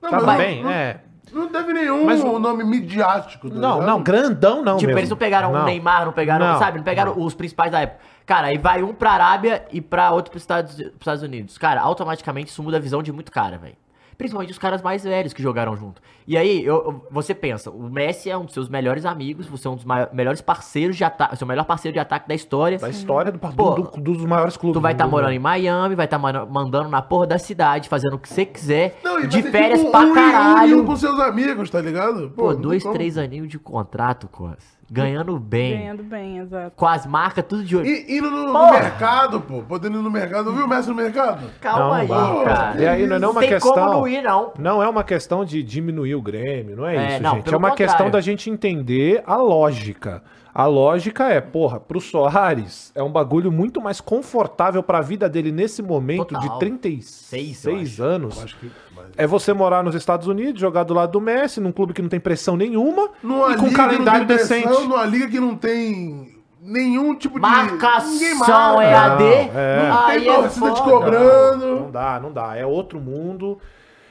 Tava 0.00 0.26
mas 0.26 0.38
bem, 0.38 0.62
não- 0.62 0.70
é. 0.70 1.00
Não 1.32 1.48
teve 1.48 1.72
nenhum 1.72 2.04
Mas 2.06 2.22
o- 2.22 2.38
nome 2.38 2.62
midiático. 2.64 3.50
tá 3.50 3.56
Não, 3.56 3.82
não, 3.82 4.00
grandão 4.00 4.62
não 4.62 4.76
Tipo, 4.76 4.86
mesmo. 4.88 5.00
eles 5.00 5.10
não 5.10 5.16
pegaram 5.16 5.52
Não. 5.52 5.62
o 5.62 5.64
Neymar, 5.64 6.04
não 6.06 6.12
pegaram, 6.12 6.46
Não, 6.46 6.58
sabe? 6.58 6.78
Não 6.78 6.84
pegaram 6.84 7.18
os 7.20 7.34
principais 7.34 7.70
da 7.72 7.80
época. 7.80 8.00
Cara, 8.24 8.46
aí 8.46 8.58
vai 8.58 8.82
um 8.82 8.94
pra 8.94 9.10
Arábia 9.10 9.64
e 9.72 9.80
pra 9.80 10.12
outro 10.12 10.30
pros 10.30 10.44
Estados, 10.44 10.74
pros 10.76 10.92
Estados 11.00 11.22
Unidos. 11.24 11.58
Cara, 11.58 11.80
automaticamente 11.80 12.50
isso 12.50 12.62
muda 12.62 12.76
a 12.76 12.80
visão 12.80 13.02
de 13.02 13.10
muito 13.12 13.32
cara, 13.32 13.58
velho. 13.58 13.74
Principalmente 14.16 14.50
os 14.50 14.58
caras 14.58 14.80
mais 14.82 15.04
velhos 15.04 15.32
que 15.34 15.42
jogaram 15.42 15.76
junto. 15.76 16.00
E 16.26 16.36
aí, 16.36 16.64
eu- 16.64 17.06
você 17.10 17.34
pensa, 17.34 17.70
o 17.70 17.88
Messi 17.90 18.30
é 18.30 18.36
um 18.36 18.44
dos 18.44 18.54
seus 18.54 18.68
melhores 18.68 19.04
amigos, 19.04 19.46
você 19.46 19.68
é 19.68 19.70
um 19.70 19.76
dos 19.76 19.84
melhores 20.12 20.40
parceiros 20.40 20.96
de 20.96 21.04
ataque, 21.04 21.36
seu 21.36 21.46
melhor 21.46 21.64
parceiro 21.64 21.92
de 21.92 21.98
ataque 22.00 22.26
da 22.28 22.34
história. 22.34 22.78
Da 22.78 22.88
história 22.88 23.30
do, 23.30 23.38
Pô, 23.38 23.48
do- 23.74 23.82
do- 24.00 24.00
dos 24.14 24.24
maiores 24.24 24.56
clubes. 24.56 24.74
Tu 24.78 24.80
vai 24.80 24.92
estar 24.92 25.04
mundo. 25.04 25.12
morando 25.12 25.32
em 25.32 25.38
Miami, 25.38 25.94
vai 25.94 26.06
estar 26.06 26.18
mandando 26.18 26.88
na 26.88 27.02
porra 27.02 27.26
da 27.26 27.38
cidade, 27.38 27.88
fazendo 27.88 28.14
o 28.14 28.18
que 28.18 28.28
você 28.28 28.44
quiser, 28.46 28.98
Não, 29.04 29.20
de 29.26 29.42
férias 29.42 29.80
tipo 29.80 29.90
pra 29.92 30.00
um, 30.00 30.14
caralho. 30.14 30.78
Um, 30.78 30.80
um 30.80 30.86
com 30.86 30.96
seus 30.96 31.20
amigos, 31.20 31.68
tá 31.70 31.80
ligado? 31.80 32.30
Pô, 32.30 32.52
não 32.52 32.60
dois, 32.60 32.82
três 32.84 33.18
aninhos 33.18 33.48
de 33.48 33.58
contrato, 33.58 34.28
Cos. 34.28 34.75
Ganhando 34.88 35.38
bem. 35.38 35.78
Ganhando 35.78 36.02
bem, 36.04 36.38
exato. 36.38 36.72
Com 36.76 36.86
as 36.86 37.04
marcas, 37.06 37.44
tudo 37.48 37.64
de 37.64 37.76
olho. 37.76 37.86
E 37.86 38.18
indo 38.18 38.30
no, 38.30 38.46
no 38.46 38.52
Porra. 38.52 38.72
mercado, 38.80 39.40
pô. 39.40 39.62
Podendo 39.62 39.98
ir 39.98 40.02
no 40.02 40.10
mercado. 40.10 40.52
Viu 40.52 40.64
o 40.64 40.68
Messi 40.68 40.88
no 40.88 40.94
mercado? 40.94 41.50
Calma 41.60 41.84
Não, 41.86 41.94
aí, 41.94 42.08
não. 42.08 42.44
cara. 42.44 42.80
E 42.80 42.86
aí 42.86 43.06
não 43.06 43.16
é 43.16 43.28
uma 43.28 43.40
tem 43.40 43.48
questão. 43.50 43.72
como 43.74 43.90
não 43.90 44.06
ir, 44.08 44.22
não. 44.22 44.52
Não 44.58 44.82
é 44.82 44.88
uma 44.88 45.02
questão 45.02 45.44
de 45.44 45.62
diminuir 45.62 46.14
o 46.14 46.22
Grêmio, 46.22 46.76
não 46.76 46.86
é, 46.86 46.96
É, 46.96 47.12
isso, 47.14 47.22
não, 47.22 47.34
gente. 47.34 47.44
pelo 47.44 47.56
É 47.56 47.58
uma 47.58 47.70
contrário. 47.70 47.92
questão 47.94 48.10
da 48.10 48.20
gente 48.20 48.48
entender 48.48 49.22
a 49.26 49.36
lógica. 49.36 50.22
A 50.58 50.64
lógica 50.64 51.28
é, 51.28 51.38
porra, 51.38 51.78
pro 51.78 52.00
Soares 52.00 52.90
é 52.94 53.02
um 53.02 53.12
bagulho 53.12 53.52
muito 53.52 53.78
mais 53.78 54.00
confortável 54.00 54.82
pra 54.82 55.02
vida 55.02 55.28
dele 55.28 55.52
nesse 55.52 55.82
momento 55.82 56.28
Total. 56.34 56.40
de 56.48 56.58
36 56.58 57.58
Seis, 57.58 57.98
eu 57.98 58.06
anos. 58.06 58.42
Acho 58.42 58.56
que. 58.56 58.70
É 59.18 59.26
você 59.26 59.52
morar 59.52 59.84
nos 59.84 59.94
Estados 59.94 60.26
Unidos, 60.26 60.58
jogar 60.58 60.84
do 60.84 60.94
lado 60.94 61.12
do 61.12 61.20
Messi, 61.20 61.60
num 61.60 61.72
clube 61.72 61.92
que 61.92 62.00
não 62.00 62.08
tem 62.08 62.18
pressão 62.18 62.56
nenhuma 62.56 63.10
Numa 63.22 63.52
e 63.52 63.56
com 63.58 63.66
um 63.66 63.72
calendário 63.74 64.20
não 64.20 64.26
tem 64.28 64.36
pressão, 64.38 64.56
decente. 64.62 64.88
Numa 64.88 65.04
liga 65.04 65.28
que 65.28 65.38
não 65.38 65.54
tem 65.54 66.38
nenhum 66.62 67.14
tipo 67.14 67.34
de. 67.34 67.40
Marcação 67.42 68.38
marca. 68.38 68.82
EAD. 68.82 69.24
é. 69.54 69.88
Não 69.90 70.06
Aí 70.06 70.20
tem 70.20 70.30
é 70.30 70.34
torcida 70.36 70.70
te 70.72 70.78
foda. 70.78 70.90
cobrando. 70.90 71.66
Não 71.80 71.90
dá, 71.90 72.18
não 72.18 72.32
dá. 72.32 72.56
É 72.56 72.64
outro 72.64 72.98
mundo. 72.98 73.58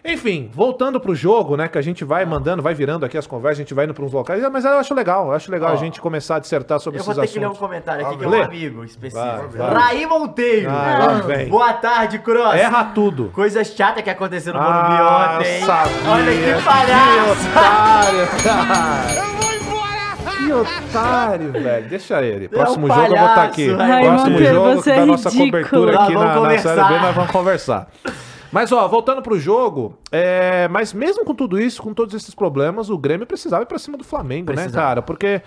Enfim, 0.08 0.52
voltando 0.54 1.00
pro 1.00 1.16
jogo, 1.16 1.58
né? 1.58 1.68
Que 1.68 1.80
a 1.80 1.82
gente 1.82 2.06
vai 2.06 2.24
mandando, 2.26 2.62
vai 2.62 2.76
virando 2.76 3.04
aqui 3.06 3.18
as 3.18 3.26
conversas, 3.26 3.58
a 3.60 3.62
gente 3.64 3.74
vai 3.74 3.86
indo 3.86 3.94
pra 3.94 4.06
uns 4.06 4.14
locais. 4.14 4.40
Mas 4.52 4.64
eu 4.64 4.78
acho 4.78 4.94
legal, 4.94 5.26
eu 5.28 5.34
acho 5.34 5.50
legal 5.52 5.74
a 5.74 5.76
gente 5.78 6.00
começar 6.00 6.36
a 6.36 6.40
dissertar 6.40 6.80
sobre 6.80 7.00
Eu 7.00 7.04
vou 7.04 7.12
esses 7.14 7.24
ter 7.26 7.34
que 7.34 7.40
ler 7.40 7.46
um 7.48 7.50
assuntos. 7.50 7.68
comentário 7.68 8.06
aqui, 8.06 8.18
que 8.18 8.24
é 8.24 8.28
Lê. 8.28 8.40
um 8.40 8.44
amigo 8.44 8.84
específico. 8.84 9.26
Vai, 9.26 9.48
vai. 9.72 9.74
Raí 9.74 10.06
Monteiro. 10.06 10.70
Ah, 10.70 11.22
vem. 11.26 11.50
Boa 11.50 11.74
tarde, 11.74 12.20
Cross. 12.20 12.54
Erra 12.54 12.84
tudo. 12.94 13.32
Coisa 13.34 13.64
chata 13.64 14.04
que 14.04 14.10
aconteceu 14.12 14.54
no 14.54 14.60
Morumbi 14.62 14.78
Ah, 14.78 15.38
ontem. 15.40 15.62
sabia. 15.66 15.94
Olha 16.08 16.32
que 16.32 16.54
Que 16.54 16.64
palhaço. 16.64 17.48
otário, 17.50 18.28
cara. 18.44 19.26
Que 20.38 20.54
otário, 20.54 21.52
velho. 21.52 21.90
Deixa 21.90 22.22
ele. 22.22 22.48
Próximo 22.48 22.86
um 22.86 22.90
jogo 22.90 23.02
eu 23.08 23.18
vou 23.18 23.28
estar 23.28 23.44
aqui. 23.44 23.76
palhaço, 23.76 23.92
Raimundo, 23.92 24.16
Próximo 24.22 24.38
jogo 24.54 24.90
é 24.90 24.96
da 24.96 25.06
nossa 25.08 25.30
ridículo. 25.30 25.52
cobertura 25.52 26.00
aqui 26.04 26.14
na, 26.14 26.40
na 26.42 26.58
Série 26.60 26.84
B, 26.84 27.00
nós 27.00 27.16
vamos 27.16 27.32
conversar. 27.32 27.88
Mas, 28.52 28.72
ó, 28.72 28.88
voltando 28.88 29.22
pro 29.22 29.38
jogo, 29.40 29.98
é, 30.12 30.68
mas 30.70 30.94
mesmo 30.94 31.26
com 31.26 31.36
tudo 31.36 31.60
isso, 31.60 31.82
com 31.82 31.94
todos 31.94 32.14
esses 32.14 32.34
problemas, 32.36 32.90
o 32.90 32.98
Grêmio 32.98 33.26
precisava 33.28 33.64
ir 33.64 33.68
pra 33.68 33.80
cima 33.80 33.98
do 33.98 34.04
Flamengo, 34.04 34.52
né, 34.52 34.56
Precisava. 34.64 34.86
cara? 34.88 35.02
Porque 35.02 35.42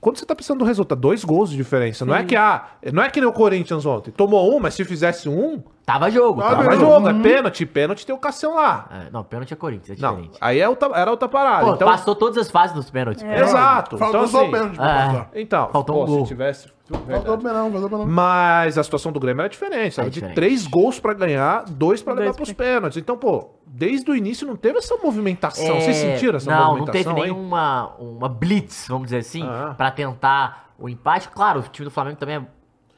quando 0.00 0.16
você 0.18 0.26
tá 0.26 0.34
precisando 0.34 0.58
do 0.60 0.64
resultado, 0.64 1.00
dois 1.00 1.24
gols 1.24 1.50
de 1.50 1.56
diferença, 1.56 2.04
não 2.04 2.14
é 2.14 2.24
que 2.24 2.34
ah, 2.34 2.64
não 2.92 3.02
é 3.02 3.08
que 3.10 3.20
nem 3.20 3.28
o 3.28 3.32
Corinthians 3.32 3.86
ontem, 3.86 4.10
tomou 4.10 4.54
um, 4.56 4.58
mas 4.60 4.74
se 4.74 4.84
fizesse 4.84 5.28
um, 5.28 5.62
Tava 5.84 6.08
jogo. 6.10 6.40
Tava 6.40 6.56
Tava 6.62 6.76
jogo. 6.76 6.92
jogo, 6.92 7.08
é 7.08 7.14
pênalti, 7.22 7.66
pênalti 7.66 8.06
tem 8.06 8.14
o 8.14 8.18
Cassião 8.18 8.54
lá. 8.54 8.88
É, 9.08 9.10
não, 9.10 9.24
pênalti 9.24 9.52
é 9.52 9.56
Corinthians, 9.56 9.98
é 9.98 10.00
Não, 10.00 10.10
diferente. 10.14 10.38
aí 10.40 10.60
é 10.60 10.68
outra, 10.68 10.88
era 10.94 11.10
outra 11.10 11.28
parada. 11.28 11.64
Pô, 11.66 11.74
então, 11.74 11.88
passou 11.88 12.14
todas 12.14 12.38
as 12.38 12.48
fases 12.52 12.74
dos 12.74 12.88
pênaltis. 12.88 13.22
Exato. 13.24 13.98
Faltou 13.98 14.20
então, 14.20 14.28
só 14.30 14.38
o 14.38 14.40
assim, 14.42 14.50
pênalti 14.52 14.76
pra 14.76 14.84
Ah. 14.84 15.06
passar. 15.06 15.30
Então, 15.34 15.68
Faltou 15.72 15.96
um 15.96 16.06
pô, 16.06 16.12
gol. 16.12 16.20
se 16.22 16.28
tivesse. 16.28 16.68
Faltou 16.92 17.38
penal, 17.38 17.70
faltou 17.70 17.86
o 17.86 17.90
penal. 17.90 18.06
Mas 18.06 18.78
a 18.78 18.82
situação 18.82 19.10
do 19.12 19.18
Grêmio 19.20 19.40
era 19.40 19.48
diferente, 19.48 19.94
sabe? 19.94 20.08
É 20.08 20.10
de 20.10 20.14
diferente. 20.14 20.34
três 20.34 20.66
gols 20.66 21.00
pra 21.00 21.12
ganhar, 21.14 21.64
dois 21.68 22.02
pra 22.02 22.12
levar 22.14 22.24
Dois 22.26 22.36
pros 22.36 22.52
pra- 22.52 22.64
pênaltis. 22.66 22.98
Então, 22.98 23.16
pô, 23.16 23.50
desde 23.66 24.10
o 24.10 24.14
início 24.16 24.46
não 24.46 24.56
teve 24.56 24.78
essa 24.78 24.96
movimentação. 24.96 25.80
Vocês 25.80 25.96
É, 25.96 26.12
sentiram 26.14 26.36
essa 26.36 26.50
não, 26.50 26.78
não 26.78 26.84
teve 26.86 27.04
movimentação? 27.04 27.16
hein? 27.18 27.22
nenhuma 27.34 27.94
uma 27.98 28.28
blitz, 28.28 28.86
vamos 28.88 29.04
dizer 29.06 29.18
assim, 29.18 29.44
Ah. 29.46 29.74
pra 29.76 29.90
tentar 29.90 30.72
o 30.78 30.88
empate. 30.88 31.28
Claro, 31.28 31.60
o 31.60 31.62
time 31.64 31.84
do 31.84 31.90
Flamengo 31.90 32.16
também 32.18 32.36
é 32.36 32.42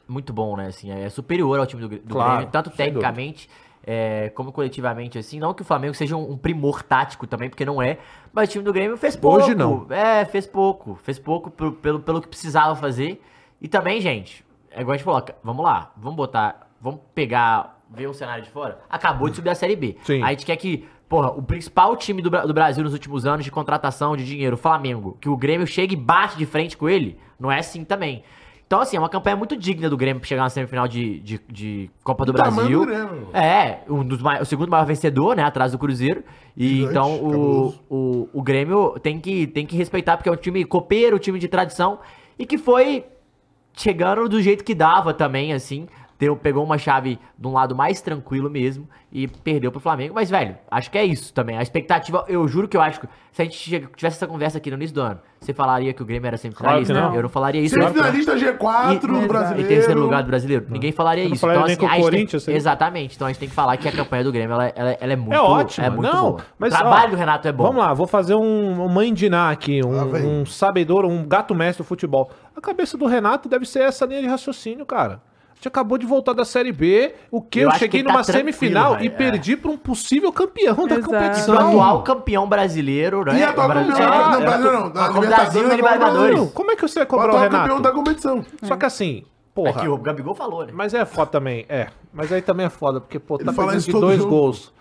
muito 0.07 0.31
bom, 0.33 0.55
né? 0.55 0.67
Assim, 0.67 0.91
é 0.91 1.09
superior 1.09 1.59
ao 1.59 1.65
time 1.65 1.81
do, 1.81 1.89
do 1.89 2.13
Claro, 2.13 2.31
Grêmio, 2.37 2.51
tanto 2.51 2.69
tecnicamente 2.69 3.49
é, 3.87 4.29
como 4.35 4.51
coletivamente, 4.51 5.17
assim. 5.17 5.39
Não 5.39 5.53
que 5.53 5.61
o 5.61 5.65
Flamengo 5.65 5.93
seja 5.93 6.15
um, 6.15 6.31
um 6.31 6.37
primor 6.37 6.81
tático 6.83 7.27
também, 7.27 7.49
porque 7.49 7.63
não 7.65 7.81
é. 7.81 7.97
Mas 8.33 8.49
o 8.49 8.51
time 8.53 8.63
do 8.63 8.73
Grêmio 8.73 8.97
fez 8.97 9.15
pouco. 9.15 9.37
Hoje 9.37 9.53
não. 9.55 9.85
É, 9.89 10.25
fez 10.25 10.45
pouco. 10.47 10.95
Fez 11.03 11.17
pouco 11.19 11.49
pro- 11.51 11.71
pelo, 11.73 11.99
pelo 11.99 12.19
que 12.21 12.27
precisava 12.27 12.75
fazer. 12.75 13.21
E 13.65 13.67
também, 13.67 13.99
gente, 13.99 14.45
é 14.69 14.81
igual 14.81 14.93
a 14.93 14.97
gente 14.97 15.03
falou, 15.03 15.25
vamos 15.43 15.65
lá, 15.65 15.91
vamos 15.97 16.15
botar, 16.15 16.69
vamos 16.79 16.99
pegar, 17.15 17.81
ver 17.89 18.05
o 18.05 18.13
cenário 18.13 18.43
de 18.43 18.49
fora. 18.51 18.77
Acabou 18.87 19.27
de 19.27 19.35
subir 19.37 19.49
a 19.49 19.55
Série 19.55 19.75
B. 19.75 19.97
Sim. 20.03 20.21
A 20.21 20.29
gente 20.29 20.45
quer 20.45 20.55
que, 20.55 20.87
porra, 21.09 21.31
o 21.31 21.41
principal 21.41 21.97
time 21.97 22.21
do, 22.21 22.29
do 22.29 22.53
Brasil 22.53 22.83
nos 22.83 22.93
últimos 22.93 23.25
anos 23.25 23.43
de 23.43 23.49
contratação 23.49 24.15
de 24.15 24.23
dinheiro, 24.23 24.53
o 24.53 24.59
Flamengo, 24.59 25.17
que 25.19 25.27
o 25.27 25.35
Grêmio 25.35 25.65
chegue 25.65 25.95
e 25.95 25.97
bate 25.97 26.37
de 26.37 26.45
frente 26.45 26.77
com 26.77 26.87
ele, 26.87 27.17
não 27.39 27.51
é 27.51 27.57
assim 27.57 27.83
também. 27.83 28.23
Então, 28.67 28.79
assim, 28.81 28.97
é 28.97 28.99
uma 28.99 29.09
campanha 29.09 29.35
muito 29.35 29.57
digna 29.57 29.89
do 29.89 29.97
Grêmio 29.97 30.19
pra 30.19 30.27
chegar 30.29 30.43
na 30.43 30.49
semifinal 30.49 30.87
de, 30.87 31.19
de, 31.21 31.41
de 31.49 31.89
Copa 32.03 32.23
do 32.23 32.31
O 32.31 32.35
tamanho 32.35 32.85
Brasil. 32.85 33.07
do 33.07 33.09
Grêmio. 33.15 33.27
É, 33.33 33.79
um 33.89 34.03
dos 34.03 34.21
mai- 34.21 34.39
o 34.41 34.45
segundo 34.45 34.69
maior 34.69 34.85
vencedor, 34.85 35.35
né? 35.35 35.41
Atrás 35.43 35.71
do 35.71 35.79
Cruzeiro. 35.79 36.23
E 36.55 36.67
Gigante, 36.67 36.91
então 36.91 37.15
o, 37.15 37.73
o, 37.89 38.29
o 38.31 38.41
Grêmio 38.43 38.99
tem 39.01 39.19
que, 39.19 39.47
tem 39.47 39.65
que 39.65 39.75
respeitar, 39.75 40.17
porque 40.17 40.29
é 40.29 40.31
um 40.31 40.35
time 40.35 40.63
copeiro, 40.65 41.15
um 41.15 41.19
time 41.19 41.39
de 41.39 41.47
tradição, 41.47 41.99
e 42.37 42.45
que 42.45 42.57
foi 42.59 43.05
chegando 43.75 44.29
do 44.29 44.41
jeito 44.41 44.63
que 44.63 44.73
dava 44.73 45.13
também, 45.13 45.53
assim. 45.53 45.87
Deu, 46.17 46.35
pegou 46.37 46.63
uma 46.63 46.77
chave 46.77 47.19
de 47.37 47.45
um 47.47 47.51
lado 47.51 47.75
mais 47.75 47.99
tranquilo 47.99 48.49
mesmo 48.49 48.87
e 49.11 49.27
perdeu 49.27 49.69
pro 49.69 49.81
Flamengo. 49.81 50.13
Mas, 50.15 50.29
velho, 50.29 50.55
acho 50.71 50.89
que 50.89 50.97
é 50.97 51.03
isso 51.03 51.33
também. 51.33 51.57
A 51.57 51.61
expectativa, 51.61 52.23
eu 52.29 52.47
juro 52.47 52.69
que 52.69 52.77
eu 52.77 52.81
acho 52.81 53.01
que 53.01 53.07
se 53.33 53.41
a 53.41 53.45
gente 53.45 53.57
chega- 53.57 53.89
tivesse 53.93 54.15
essa 54.15 54.25
conversa 54.27 54.57
aqui 54.57 54.71
no 54.71 54.77
início 54.77 54.95
do 54.95 55.01
ano, 55.01 55.19
você 55.41 55.53
falaria 55.53 55.91
que 55.93 56.01
o 56.01 56.05
Grêmio 56.05 56.25
era 56.25 56.37
semifinalista? 56.37 56.93
Claro 56.93 57.09
não. 57.09 57.15
Eu 57.17 57.23
não 57.23 57.29
falaria 57.29 57.59
isso. 57.59 57.75
Claro 57.75 57.93
não. 57.93 58.01
Semifinalista 58.03 58.57
G4 58.57 59.23
E- 59.23 59.27
brasileiro. 59.27 59.67
terceiro 59.67 59.99
lugar 59.99 60.23
do 60.23 60.27
brasileiro. 60.27 60.65
Ninguém 60.69 60.93
falaria 60.93 61.25
Eu 61.25 61.27
não 61.27 61.33
isso. 61.33 61.41
falaria 61.41 61.61
então, 61.61 61.67
nem 61.67 61.73
assim, 61.75 61.79
que 61.79 61.85
o 61.85 61.89
tem- 62.09 62.11
Corinthians 62.11 62.43
seria- 62.43 62.57
Exatamente. 62.57 63.15
Então 63.17 63.27
a 63.27 63.29
gente 63.31 63.39
tem 63.39 63.49
que 63.49 63.55
falar 63.55 63.75
que 63.75 63.87
a 63.87 63.91
campanha 63.91 64.23
do 64.23 64.31
Grêmio 64.31 64.53
ela, 64.53 64.67
ela- 64.73 64.97
ela 65.01 65.13
é 65.13 65.15
muito, 65.17 65.33
É 65.33 65.41
ótimo, 65.41 65.85
é 65.85 65.89
muito 65.89 66.01
não, 66.13 66.31
boa. 66.31 66.41
mas, 66.57 66.73
o 66.73 66.77
trabalho 66.77 67.07
ó, 67.07 67.09
do 67.11 67.17
Renato 67.17 67.47
é 67.47 67.51
bom. 67.51 67.63
Vamos 67.63 67.81
lá, 67.83 67.93
vou 67.93 68.07
fazer 68.07 68.35
um, 68.35 68.81
um 68.85 68.87
mãe 68.87 69.13
dinar 69.13 69.51
aqui, 69.51 69.81
um, 69.85 70.41
um 70.41 70.45
sabedor, 70.45 71.03
um 71.05 71.27
gato 71.27 71.53
mestre 71.53 71.83
do 71.83 71.87
futebol. 71.87 72.31
A 72.55 72.61
cabeça 72.61 72.97
do 72.97 73.05
Renato 73.05 73.49
deve 73.49 73.65
ser 73.65 73.79
essa 73.81 74.05
linha 74.05 74.21
de 74.21 74.27
raciocínio, 74.27 74.85
cara. 74.85 75.21
A 75.55 75.57
gente 75.57 75.67
acabou 75.69 75.97
de 75.97 76.05
voltar 76.05 76.33
da 76.33 76.43
Série 76.43 76.71
B, 76.73 77.15
o 77.31 77.41
que 77.41 77.59
Eu 77.61 77.69
eu, 77.69 77.75
cheguei 77.77 78.01
que 78.01 78.05
tá 78.07 78.11
numa 78.13 78.23
semifinal 78.23 78.99
e 79.01 79.07
é. 79.07 79.09
perdi 79.09 79.55
pra 79.55 79.71
um 79.71 79.77
possível 79.77 80.31
campeão 80.31 80.75
da 80.85 80.95
Exato. 80.95 81.01
Pro 81.01 81.11
competição. 81.19 81.55
atual 81.57 82.03
campeão 82.03 82.47
brasileiro, 82.47 83.23
né? 83.25 83.39
E 83.39 83.43
atual 83.43 83.67
Brasil- 83.69 83.91
campeão, 83.93 84.07
é, 84.13 84.17
não, 84.17 84.33
é, 84.33 84.41
brasileiro 84.45 84.79
não, 84.79 84.91
da 84.91 85.05
a 85.05 85.07
Copa 85.07 85.19
Libertadores 85.21 85.69
da 85.69 85.75
Libertadores. 85.75 86.37
Não, 86.37 86.47
como 86.49 86.71
é 86.71 86.75
que 86.75 86.81
você 86.81 86.95
vai 86.99 87.03
O 87.05 87.07
cobrar 87.07 87.25
o 87.25 87.29
atual 87.29 87.43
Renato? 87.43 87.63
campeão 87.63 87.81
da 87.81 87.91
competição. 87.91 88.45
Só 88.63 88.75
que 88.75 88.85
assim, 88.85 89.23
É 89.23 89.25
porra. 89.55 89.81
que 89.81 89.87
o 89.87 89.97
Gabigol 89.97 90.35
falou, 90.35 90.65
né? 90.65 90.71
Mas 90.75 90.93
é 90.93 91.05
foda 91.05 91.31
também, 91.31 91.65
é. 91.69 91.87
Mas 92.13 92.31
aí 92.31 92.41
também 92.41 92.65
é 92.65 92.69
foda, 92.69 92.99
porque, 92.99 93.17
pô, 93.17 93.35
Ele 93.35 93.45
tá 93.45 93.53
perdendo 93.53 93.77
isso 93.77 93.87
de 93.91 93.99
dois 93.99 94.17
jogo. 94.19 94.29
gols. 94.29 94.73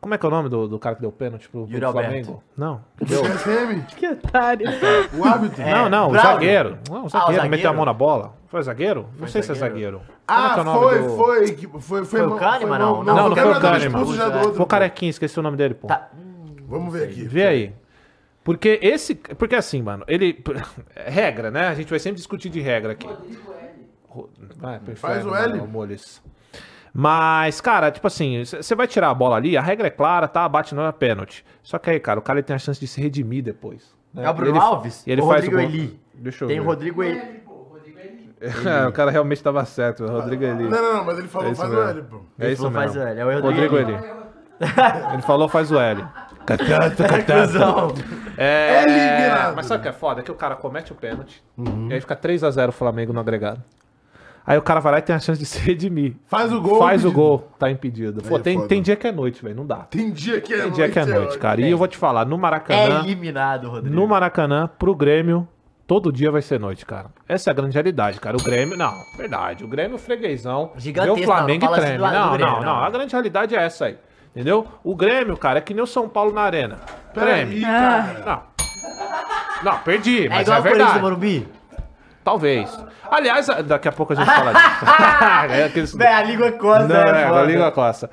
Como 0.00 0.14
é 0.14 0.18
que 0.18 0.24
é 0.24 0.28
o 0.28 0.30
nome 0.30 0.48
do, 0.48 0.68
do 0.68 0.78
cara 0.78 0.94
que 0.94 1.00
deu 1.00 1.10
pênalti 1.10 1.48
pro, 1.48 1.64
pro 1.64 1.72
Yuri 1.72 1.84
Alberto. 1.84 2.08
Flamengo? 2.08 2.42
Não. 2.56 2.80
O 3.00 3.04
Deu. 3.04 3.22
CSM, 3.22 3.82
Que 3.96 4.06
otário. 4.08 4.66
o 5.12 5.24
árbitro. 5.24 5.60
É. 5.62 5.72
Não, 5.74 5.88
não, 5.88 6.06
o 6.08 6.10
Braulio. 6.10 6.32
zagueiro. 6.32 6.78
Não, 6.88 7.04
o 7.04 7.08
zagueiro, 7.08 7.34
zagueiro? 7.34 7.50
meteu 7.50 7.70
a 7.70 7.72
mão 7.72 7.84
na 7.84 7.92
bola. 7.92 8.34
Foi 8.46 8.62
zagueiro? 8.62 9.06
Não 9.18 9.26
sei 9.26 9.42
se 9.42 9.50
é 9.50 9.54
zagueiro. 9.56 10.00
Como 10.26 10.40
é 10.40 10.54
que 10.54 10.58
é 10.58 10.58
Ah, 10.58 10.60
o 10.60 10.64
nome 10.64 10.78
foi, 10.78 11.02
do- 11.02 11.16
foi, 11.16 11.50
que- 11.52 11.66
foi, 11.66 11.80
foi. 11.80 12.04
Foi 12.04 12.22
o 12.26 12.36
Kahneman, 12.36 12.78
não? 12.78 13.02
Não, 13.02 13.14
não 13.14 13.22
foi 13.24 13.30
o 13.32 13.34
Kahneman 13.34 13.54
tava 13.60 13.60
Kahneman. 13.74 13.86
expulso 14.00 14.16
já 14.16 14.28
do 14.28 14.38
outro. 14.38 14.54
Foi 14.54 14.64
o 14.64 14.68
Carequinha, 14.68 15.10
esqueci 15.10 15.38
o 15.38 15.42
nome 15.42 15.56
dele, 15.56 15.74
pô. 15.74 15.88
Tá. 15.88 16.08
Vamos 16.68 16.92
ver 16.92 17.04
aqui. 17.08 17.24
Vê 17.24 17.46
aí. 17.46 17.74
Porque 18.44 18.78
esse. 18.80 19.14
Porque 19.14 19.56
assim, 19.56 19.82
mano, 19.82 20.04
ele. 20.06 20.42
Regra, 20.94 21.50
né? 21.50 21.66
A 21.68 21.74
gente 21.74 21.90
vai 21.90 21.98
sempre 21.98 22.16
discutir 22.18 22.48
de 22.50 22.60
regra 22.60 22.92
aqui. 22.92 23.08
Ro- 24.08 24.30
Vai, 24.56 24.78
pro 24.78 24.96
Faz 24.96 25.26
o 25.26 25.34
L. 25.34 25.60
Moles. 25.66 26.22
Mas, 26.92 27.60
cara, 27.60 27.90
tipo 27.90 28.06
assim, 28.06 28.42
você 28.44 28.74
vai 28.74 28.86
tirar 28.86 29.10
a 29.10 29.14
bola 29.14 29.36
ali, 29.36 29.56
a 29.56 29.62
regra 29.62 29.86
é 29.86 29.90
clara, 29.90 30.26
tá? 30.28 30.48
Bate 30.48 30.74
não 30.74 30.86
é 30.86 30.92
pênalti. 30.92 31.44
Só 31.62 31.78
que 31.78 31.90
aí, 31.90 32.00
cara, 32.00 32.18
o 32.18 32.22
cara 32.22 32.42
tem 32.42 32.56
a 32.56 32.58
chance 32.58 32.80
de 32.80 32.86
se 32.86 33.00
redimir 33.00 33.42
depois. 33.42 33.94
né? 34.12 34.24
É 34.24 34.30
o 34.30 34.34
Bruno 34.34 34.52
Ele- 34.52 34.58
Alves? 34.58 35.06
E 35.06 35.12
ele 35.12 35.22
faz 35.22 35.44
Rodrigo 35.44 35.56
o 35.56 35.60
gol. 35.60 35.68
Eli? 35.68 36.00
Deixa 36.14 36.44
eu 36.44 36.48
Tem 36.48 36.58
ver. 36.58 36.64
o 36.64 36.66
Rodrigo 36.68 37.02
Eli. 37.02 37.38
É, 38.40 38.86
o 38.88 38.92
cara 38.92 39.10
realmente 39.10 39.42
tava 39.42 39.64
certo, 39.64 40.04
o 40.04 40.08
Rodrigo 40.10 40.44
Eli. 40.44 40.64
Não, 40.68 40.70
não, 40.82 40.96
não, 40.98 41.04
mas 41.04 41.18
ele 41.18 41.28
falou, 41.28 41.50
É 41.50 41.54
faz 41.54 41.70
o 41.72 41.74
mesmo. 41.76 41.90
L, 41.90 42.02
pô. 42.02 42.20
É 42.38 42.44
Ele 42.44 42.52
isso 42.52 42.62
falou, 42.62 42.72
faz 42.78 42.94
mesmo. 42.94 43.08
o 43.08 43.10
L, 43.12 43.20
é 43.20 43.24
o 43.36 43.40
Rodrigo 43.42 43.76
Eli. 43.76 43.92
Eli. 43.94 44.04
Ele 45.12 45.22
falou, 45.22 45.48
faz 45.48 45.70
o 45.70 45.78
L. 45.78 46.04
Cusão. 47.26 47.94
É, 48.36 48.82
Eliminado. 48.82 49.54
Mas 49.56 49.66
sabe 49.66 49.80
o 49.80 49.82
que 49.82 49.88
é 49.88 49.92
foda? 49.92 50.20
É 50.20 50.24
que 50.24 50.30
o 50.32 50.34
cara 50.34 50.56
comete 50.56 50.92
o 50.92 50.94
pênalti 50.94 51.42
e 51.88 51.94
aí 51.94 52.00
fica 52.00 52.16
3x0 52.16 52.68
o 52.68 52.72
Flamengo 52.72 53.12
no 53.12 53.20
agregado. 53.20 53.62
Aí 54.48 54.56
o 54.58 54.62
cara 54.62 54.80
vai 54.80 54.92
lá 54.92 54.98
e 54.98 55.02
tem 55.02 55.14
a 55.14 55.18
chance 55.20 55.38
de 55.38 55.44
se 55.46 55.58
redimir. 55.60 56.14
Faz 56.26 56.52
o 56.52 56.60
gol. 56.60 56.78
Faz 56.78 57.04
o 57.04 57.08
impedido. 57.08 57.12
gol, 57.12 57.48
tá 57.58 57.70
impedido. 57.70 58.22
Pô, 58.22 58.34
Aí 58.36 58.40
é 58.40 58.44
tem, 58.44 58.56
foda. 58.56 58.68
tem 58.68 58.82
dia 58.82 58.96
que 58.96 59.06
é 59.06 59.12
noite, 59.12 59.42
velho, 59.42 59.54
não 59.56 59.66
dá. 59.66 59.76
Tem 59.90 60.10
dia 60.10 60.40
que 60.40 60.54
é 60.54 60.62
Tem 60.62 60.70
dia 60.70 60.88
que 60.88 60.98
é 60.98 61.04
noite, 61.04 61.38
cara. 61.38 61.60
E 61.60 61.70
eu 61.70 61.76
vou 61.76 61.86
te 61.86 61.96
falar, 61.98 62.24
no 62.24 62.36
É 62.36 62.38
Maracanã, 62.38 63.00
eliminado, 63.04 63.68
Rodrigo. 63.68 63.94
no 63.94 64.06
Maracanã, 64.08 64.68
pro 64.78 64.94
Grêmio, 64.94 65.46
todo 65.86 66.10
dia 66.12 66.30
vai 66.30 66.40
ser 66.42 66.58
noite, 66.58 66.86
cara. 66.86 67.06
Essa 67.28 67.50
é 67.50 67.52
a 67.52 67.54
grande 67.54 67.74
realidade, 67.74 68.18
cara. 68.20 68.36
O 68.36 68.42
Grêmio, 68.42 68.76
não, 68.76 68.92
verdade. 69.18 69.64
O 69.64 69.68
Grêmio 69.68 69.98
freguesão. 69.98 70.72
Gigantesco, 70.76 71.20
o 71.20 71.24
Flamengo 71.24 71.64
não, 71.66 71.70
não 71.72 71.76
e 71.76 71.80
assim 71.80 71.86
treme. 71.96 72.04
do 72.04 72.10
não, 72.18 72.32
Grêmio, 72.32 72.46
não, 72.54 72.60
não, 72.60 72.64
não. 72.76 72.84
A 72.84 72.90
grande 72.90 73.12
realidade 73.12 73.54
é 73.54 73.62
essa 73.62 73.84
aí. 73.86 73.98
Entendeu? 74.34 74.66
O 74.84 74.94
Grêmio, 74.96 75.36
cara, 75.36 75.58
é 75.58 75.60
que 75.60 75.74
nem 75.74 75.82
o 75.82 75.86
São 75.86 76.08
Paulo 76.08 76.32
na 76.32 76.42
arena. 76.42 76.76
Treme. 77.12 77.60
Peraí, 77.60 77.64
Ah, 77.64 78.22
cara. 78.24 78.24
Não. 78.24 79.72
Não, 79.72 79.78
perdi, 79.80 80.26
É 80.26 80.28
mas 80.28 80.42
igual 80.42 80.56
é 80.56 80.60
o 80.60 80.62
Corinthians 80.62 80.88
do 80.88 80.92
verdade. 80.94 81.00
Morumbi? 81.02 81.48
Talvez. 82.28 82.78
Aliás, 83.10 83.46
daqui 83.64 83.88
a 83.88 83.92
pouco 83.92 84.12
a 84.12 84.16
gente 84.16 84.26
fala 84.30 84.52
disso. 84.52 84.84
é 85.54 85.64
aqueles... 85.64 85.94
Véi, 85.94 86.12
a 86.12 86.22
língua 86.22 86.52
coça, 86.52 86.86
Não, 86.86 86.96
é, 86.96 87.22
é, 87.22 87.28
foda. 87.28 87.40
a 87.40 87.44
Liga 87.44 87.70
Costa. 87.72 88.10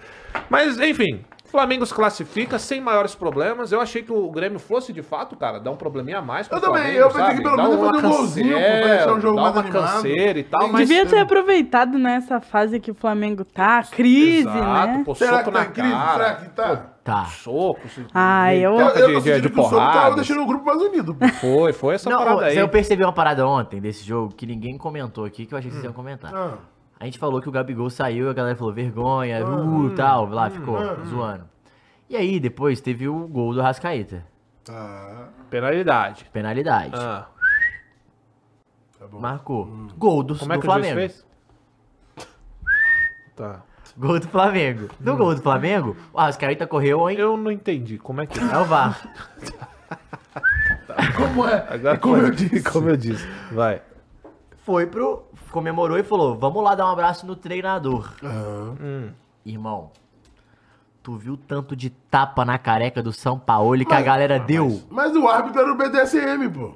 Mas, 0.49 0.79
enfim, 0.79 1.25
o 1.43 1.49
Flamengo 1.49 1.85
se 1.85 1.93
classifica 1.93 2.57
sem 2.57 2.79
maiores 2.79 3.13
problemas. 3.13 3.73
Eu 3.73 3.81
achei 3.81 4.03
que 4.03 4.13
o 4.13 4.29
Grêmio 4.31 4.57
fosse, 4.57 4.93
de 4.93 5.01
fato, 5.01 5.35
cara, 5.35 5.59
dar 5.59 5.71
um 5.71 5.75
probleminha 5.75 6.19
a 6.19 6.21
mais 6.21 6.47
pro 6.47 6.57
Eu 6.57 6.61
também, 6.61 6.81
Flamengo, 6.81 6.99
eu 6.99 7.07
pensei 7.07 7.21
sabe? 7.23 7.35
que 7.37 7.43
pelo 7.43 7.57
Dar 7.57 7.63
menos 7.67 7.85
fazer 7.91 8.07
um 8.07 8.09
golzinho, 8.09 8.57
pô, 8.57 8.63
pra 8.63 8.87
deixar 8.87 9.13
o 9.13 9.19
jogo 9.19 9.35
dar 9.35 9.41
mais 9.41 9.57
animado. 9.57 9.81
canseira 9.93 10.39
e 10.39 10.43
tal, 10.43 10.67
mas... 10.69 10.87
Devia 10.87 11.05
ter 11.05 11.19
aproveitado 11.19 11.97
nessa 11.97 12.39
fase 12.39 12.79
que 12.79 12.91
o 12.91 12.95
Flamengo 12.95 13.43
tá, 13.43 13.83
crise, 13.83 14.47
Exato, 14.47 14.87
né? 14.93 15.03
pô, 15.05 15.13
Será 15.13 15.31
soco 15.39 15.43
que 15.45 15.51
tá 15.51 15.59
na 15.59 15.65
crise? 15.65 15.89
Será 16.13 16.35
que 16.35 16.49
tá? 16.49 16.85
Tá. 17.05 17.25
Soco, 17.25 17.87
se- 17.87 18.03
Ah, 18.13 18.53
eu- 18.55 18.73
Eu, 18.79 18.87
eu 18.89 19.07
de, 19.07 19.13
tô 19.13 19.19
de, 19.21 19.41
de 19.41 19.49
que 19.51 19.59
o 19.59 19.63
soco 19.63 19.75
tava 19.75 19.91
porrada. 19.93 20.15
deixando 20.15 20.41
o 20.41 20.45
grupo 20.47 20.65
mais 20.65 20.81
unido. 20.81 21.15
Foi, 21.39 21.71
foi 21.71 21.93
essa 21.95 22.09
Não, 22.09 22.17
parada 22.17 22.45
aí. 22.45 22.57
eu 22.57 22.67
percebi 22.67 23.03
uma 23.03 23.13
parada 23.13 23.47
ontem 23.47 23.79
desse 23.79 24.03
jogo 24.03 24.33
que 24.33 24.45
ninguém 24.47 24.75
comentou 24.75 25.23
aqui, 25.23 25.45
que 25.45 25.53
eu 25.53 25.57
achei 25.59 25.69
que 25.69 25.75
vocês 25.75 25.83
iam 25.85 25.93
comentar. 25.93 26.33
Ah, 26.35 26.57
A 26.99 27.05
gente 27.05 27.19
falou 27.19 27.39
que 27.39 27.47
o 27.47 27.51
Gabigol 27.51 27.91
saiu 27.91 28.25
e 28.25 28.29
a 28.29 28.33
galera 28.33 28.55
falou 28.57 28.73
vergonha, 28.73 29.45
uh, 29.45 29.89
tal, 29.95 30.25
lá 30.29 30.49
ficou 30.49 30.77
zoando. 31.05 31.45
E 32.09 32.17
aí, 32.17 32.39
depois 32.39 32.81
teve 32.81 33.07
o 33.07 33.27
gol 33.27 33.53
do 33.53 33.61
Rascaeta. 33.61 34.25
tá. 34.63 35.29
Penalidade. 35.51 36.25
Penalidade. 36.33 36.91
Ah, 36.95 37.27
Marcou. 39.11 39.65
Gol 39.95 40.23
do, 40.23 40.35
como 40.35 40.53
é 40.53 40.55
do 40.55 40.61
que 40.61 40.67
o 40.67 40.71
juiz 40.71 40.85
Flamengo. 40.87 40.99
fez? 40.99 41.25
Tá. 43.35 43.61
Gol 43.97 44.19
do 44.19 44.27
Flamengo. 44.27 44.89
No 44.99 45.15
gol 45.15 45.35
do 45.35 45.41
Flamengo, 45.41 45.95
o 46.11 46.17
Rascaeta 46.17 46.67
correu, 46.67 47.09
hein? 47.09 47.17
Eu 47.17 47.37
não 47.37 47.51
entendi. 47.51 47.97
Como 47.97 48.21
é 48.21 48.25
que... 48.25 48.37
É 48.39 48.57
o 48.57 48.65
VAR. 48.65 49.07
Como 51.15 51.47
é? 51.47 51.65
Agora, 51.69 51.95
É 51.95 51.97
como 51.97 52.17
eu 52.17 52.31
disse. 52.31 52.63
Como 52.63 52.89
eu 52.89 52.97
disse. 52.97 53.27
Vai. 53.51 53.81
Foi 54.65 54.85
pro. 54.85 55.23
Comemorou 55.51 55.97
e 55.97 56.03
falou: 56.03 56.37
vamos 56.37 56.63
lá 56.63 56.75
dar 56.75 56.85
um 56.87 56.91
abraço 56.91 57.25
no 57.25 57.35
treinador. 57.35 58.11
Aham. 58.23 59.13
Irmão, 59.45 59.91
tu 61.03 61.15
viu 61.15 61.37
tanto 61.37 61.75
de 61.75 61.89
tapa 61.89 62.43
na 62.43 62.57
careca 62.57 63.01
do 63.01 63.13
São 63.13 63.37
Paulo 63.37 63.85
que 63.85 63.93
a 63.93 64.01
galera 64.01 64.39
deu? 64.39 64.81
Mas 64.89 65.15
o 65.15 65.27
árbitro 65.27 65.61
era 65.61 65.71
o 65.71 65.75
BDSM, 65.75 66.49
pô. 66.49 66.75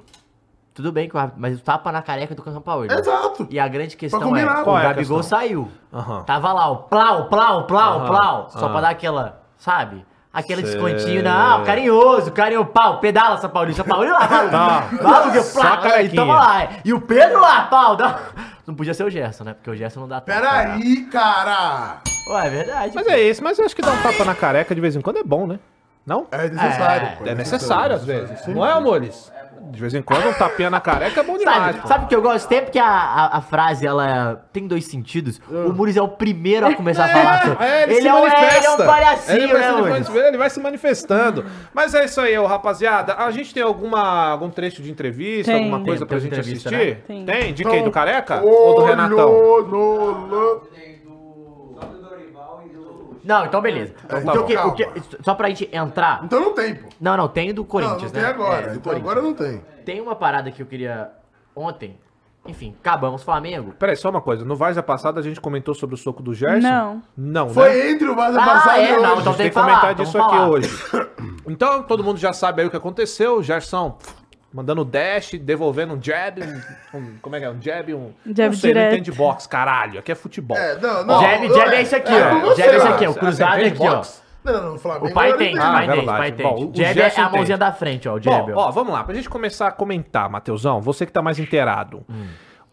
Tudo 0.80 0.92
bem, 0.92 1.08
que 1.08 1.14
o 1.14 1.18
árbitro- 1.18 1.40
mas 1.40 1.58
o 1.58 1.62
tapa 1.62 1.92
na 1.92 2.00
careca 2.00 2.34
do 2.34 2.42
São 2.42 2.62
Paulo. 2.62 2.86
Exato. 2.90 3.46
E 3.50 3.60
a 3.60 3.68
grande 3.68 3.96
questão 3.96 4.22
é, 4.22 4.24
o 4.26 4.36
é 4.78 4.82
Gabigol 4.82 5.18
questão? 5.18 5.22
saiu. 5.22 5.68
Aham. 5.92 6.22
Tava 6.22 6.52
lá, 6.54 6.68
o 6.70 6.76
plau, 6.78 7.26
plau, 7.28 7.64
plau, 7.66 7.98
Aham, 7.98 8.06
plau. 8.06 8.46
Só 8.50 8.58
aham. 8.60 8.72
pra 8.72 8.80
dar 8.80 8.88
aquela, 8.90 9.42
sabe? 9.58 10.06
Aquele 10.32 10.64
Sei. 10.64 10.72
descontinho, 10.80 11.22
não, 11.24 11.64
carinhoso, 11.64 12.30
carinho, 12.32 12.64
pau, 12.64 12.98
pedala 13.00 13.36
São 13.36 13.50
Paulo, 13.50 13.72
São 13.74 13.84
Paulo 13.84 14.08
lá, 14.10 14.28
maluco. 14.28 14.50
Tá. 14.52 14.88
Plau, 15.52 15.80
carequinha. 15.82 16.02
e 16.04 16.16
toma 16.16 16.34
lá. 16.34 16.68
E 16.84 16.92
o 16.94 17.00
Pedro 17.00 17.40
lá, 17.40 17.62
pau, 17.64 17.96
dá... 17.96 18.18
Não 18.66 18.74
podia 18.76 18.94
ser 18.94 19.02
o 19.04 19.10
Gerson, 19.10 19.42
né? 19.44 19.52
Porque 19.54 19.68
o 19.68 19.74
Gerson 19.74 19.98
não 20.00 20.06
dá 20.08 20.20
tapa. 20.20 20.40
Peraí, 20.40 21.04
cara. 21.06 21.96
Ué, 22.28 22.46
é 22.46 22.50
verdade. 22.50 22.92
Mas 22.94 23.04
pô. 23.04 23.12
é 23.12 23.20
isso, 23.20 23.42
mas 23.42 23.58
eu 23.58 23.64
acho 23.64 23.74
que 23.74 23.82
dar 23.82 23.90
um 23.90 24.00
tapa 24.00 24.24
na 24.24 24.32
careca 24.34 24.72
de 24.72 24.80
vez 24.80 24.94
em 24.94 25.00
quando 25.00 25.16
é 25.18 25.24
bom, 25.24 25.44
né? 25.44 25.58
Não? 26.06 26.26
É 26.30 26.48
necessário, 26.48 27.06
É, 27.06 27.10
pô. 27.16 27.26
É 27.26 27.34
necessário 27.34 27.96
às 27.96 28.04
vezes. 28.04 28.46
Não 28.46 28.64
é, 28.66 28.72
amores? 28.72 29.30
De 29.70 29.78
vez 29.80 29.94
em 29.94 30.02
quando 30.02 30.26
um 30.26 30.32
tapinha 30.32 30.68
na 30.68 30.80
careca 30.80 31.20
é 31.20 31.22
bom 31.22 31.36
demais. 31.38 31.76
Sabe, 31.86 32.06
o 32.06 32.08
que 32.08 32.16
eu 32.16 32.22
gosto? 32.22 32.48
Sempre 32.48 32.72
que 32.72 32.78
a, 32.78 32.86
a, 32.88 33.36
a 33.36 33.40
frase 33.40 33.86
ela 33.86 34.42
tem 34.52 34.66
dois 34.66 34.86
sentidos, 34.86 35.40
o 35.48 35.72
Muniz 35.72 35.96
é 35.96 36.02
o 36.02 36.08
primeiro 36.08 36.66
a 36.66 36.74
começar 36.74 37.04
a 37.04 37.08
falar 37.08 37.42
sobre. 37.46 37.64
É, 37.64 37.82
ele, 37.84 37.92
ele, 37.92 38.00
se 38.02 38.08
é 38.08 38.14
um, 38.14 38.20
manifesta. 38.22 38.56
ele 38.56 38.66
é 38.66 38.70
um 38.70 38.76
palhacinho, 38.78 39.36
ele 39.38 39.52
vai, 39.52 39.60
né, 39.60 39.66
se 39.68 39.72
Muniz? 39.72 39.88
manifestando, 39.90 40.26
ele 40.26 40.38
vai 40.38 40.50
se 40.50 40.60
manifestando. 40.60 41.44
Mas 41.72 41.94
é 41.94 42.04
isso 42.04 42.20
aí, 42.20 42.36
ô, 42.36 42.46
rapaziada. 42.46 43.14
A 43.14 43.30
gente 43.30 43.54
tem 43.54 43.62
alguma, 43.62 44.30
algum 44.30 44.50
trecho 44.50 44.82
de 44.82 44.90
entrevista, 44.90 45.52
Tem. 45.52 45.60
alguma 45.62 45.84
coisa 45.84 46.04
Tem, 46.04 46.08
pra 46.08 46.18
tem 46.18 46.28
gente 46.30 46.40
assistir? 46.40 46.72
né? 46.72 46.94
Tem. 47.06 47.24
Tem. 47.24 47.54
De 47.54 47.62
quem? 47.64 47.84
Do 47.84 47.92
Careca? 47.92 48.40
Ou 48.42 48.74
do 48.74 48.84
Renatão? 48.86 49.16
No 49.68 50.26
lan- 50.26 50.60
Não, 53.24 53.44
então 53.46 53.60
beleza. 53.60 53.94
tá 54.08 54.20
Então, 54.20 54.42
o 54.42 54.46
que- 54.46 54.56
o 54.56 54.72
que- 54.72 54.88
só 55.22 55.34
pra 55.34 55.48
gente 55.48 55.68
entrar. 55.72 56.20
Então 56.24 56.40
não 56.40 56.54
tem, 56.54 56.74
pô. 56.74 56.88
Não, 57.00 57.16
não, 57.16 57.28
tem 57.28 57.52
do 57.54 57.62
Não, 57.62 57.68
Corinthians, 57.68 58.02
não 58.04 58.10
tem 58.10 58.22
né? 58.22 58.28
agora. 58.28 58.56
É, 58.56 58.60
do 58.70 58.70
então 58.76 58.82
Corinthians. 58.82 59.10
agora 59.10 59.22
não 59.22 59.34
tem. 59.34 59.62
Tem 59.84 60.00
uma 60.00 60.14
parada 60.14 60.50
que 60.50 60.62
eu 60.62 60.66
queria. 60.66 61.10
Ontem. 61.54 61.98
Enfim, 62.46 62.74
acabamos 62.80 63.22
Flamengo. 63.22 63.74
Peraí, 63.78 63.94
só 63.94 64.08
uma 64.08 64.22
coisa. 64.22 64.46
No 64.46 64.56
Varsa 64.56 64.82
passada 64.82 65.20
a 65.20 65.22
gente 65.22 65.38
comentou 65.40 65.74
sobre 65.74 65.94
o 65.94 65.98
soco 65.98 66.22
do 66.22 66.32
Gerson? 66.32 66.66
Não. 66.66 67.02
Não, 67.14 67.46
né? 67.48 67.52
Foi 67.52 67.90
entre 67.90 68.08
o 68.08 68.14
Vaza 68.16 68.40
Ah, 68.40 68.46
passado 68.46 68.78
é, 68.78 68.92
e 68.92 68.94
hoje. 68.94 68.94
A 68.94 68.96
então 68.96 69.14
gente 69.16 69.24
tem 69.24 69.34
tem 69.34 69.44
que 69.44 69.48
que 69.50 69.54
falar, 69.54 69.66
comentar 69.80 69.94
vamos 69.94 70.06
disso 70.12 70.22
aqui 70.22 70.36
falar. 70.36 70.48
hoje. 70.48 71.20
Então, 71.46 71.82
todo 71.82 72.02
mundo 72.02 72.18
já 72.18 72.32
sabe 72.32 72.62
aí 72.62 72.66
o 72.66 72.70
que 72.70 72.76
aconteceu. 72.78 73.36
O 73.36 73.42
Gerson 73.42 73.98
mandando 74.52 74.84
dash, 74.84 75.32
devolvendo 75.40 75.94
um 75.94 76.02
jab, 76.02 76.40
um, 76.42 76.98
um- 76.98 77.14
como 77.22 77.36
é 77.36 77.40
que 77.40 77.44
é? 77.46 77.50
Um 77.50 77.60
jab, 77.62 77.94
um... 77.94 78.10
Jab 78.26 78.48
não 78.48 78.52
sei, 78.52 78.74
não 78.74 78.80
direto. 78.80 78.92
entende 78.94 79.12
boxe, 79.12 79.48
caralho. 79.48 79.98
Aqui 80.00 80.12
é 80.12 80.14
futebol. 80.14 80.56
É, 80.56 80.78
não, 80.80 81.04
não. 81.04 81.20
jab, 81.20 81.48
jab 81.48 81.74
é 81.74 81.82
isso 81.82 81.96
aqui, 81.96 82.12
é, 82.12 82.32
ó. 82.32 82.54
Jab 82.54 82.68
é 82.68 82.76
isso 82.76 82.86
ó. 82.86 82.90
aqui, 82.94 83.06
ó. 83.06 83.10
O 83.10 83.14
cruzado 83.14 83.60
é 83.60 83.66
aqui, 83.66 83.82
ó. 83.82 84.02
Não, 84.42 84.70
não, 84.70 84.78
Flamengo. 84.78 85.08
O 85.08 85.12
pai 85.12 85.26
agora 85.32 85.38
tem, 85.38 85.54
o 85.54 85.60
pai 85.60 85.86
tem, 85.88 86.00
o 86.00 86.06
pai 86.06 86.32
tem. 86.32 86.46
o 86.46 86.72
Jab 86.74 86.98
é 87.00 87.04
a 87.06 87.22
mãozinha 87.24 87.40
entende. 87.42 87.56
da 87.58 87.72
frente, 87.72 88.08
ó. 88.08 88.14
O 88.14 88.20
jab, 88.22 88.52
Bom, 88.52 88.58
ó. 88.58 88.68
ó, 88.68 88.70
vamos 88.70 88.92
lá. 88.94 89.04
Pra 89.04 89.14
gente 89.14 89.28
começar 89.28 89.66
a 89.68 89.70
comentar, 89.70 90.30
Mateusão, 90.30 90.80
você 90.80 91.04
que 91.04 91.12
tá 91.12 91.20
mais 91.20 91.38
inteirado. 91.38 92.02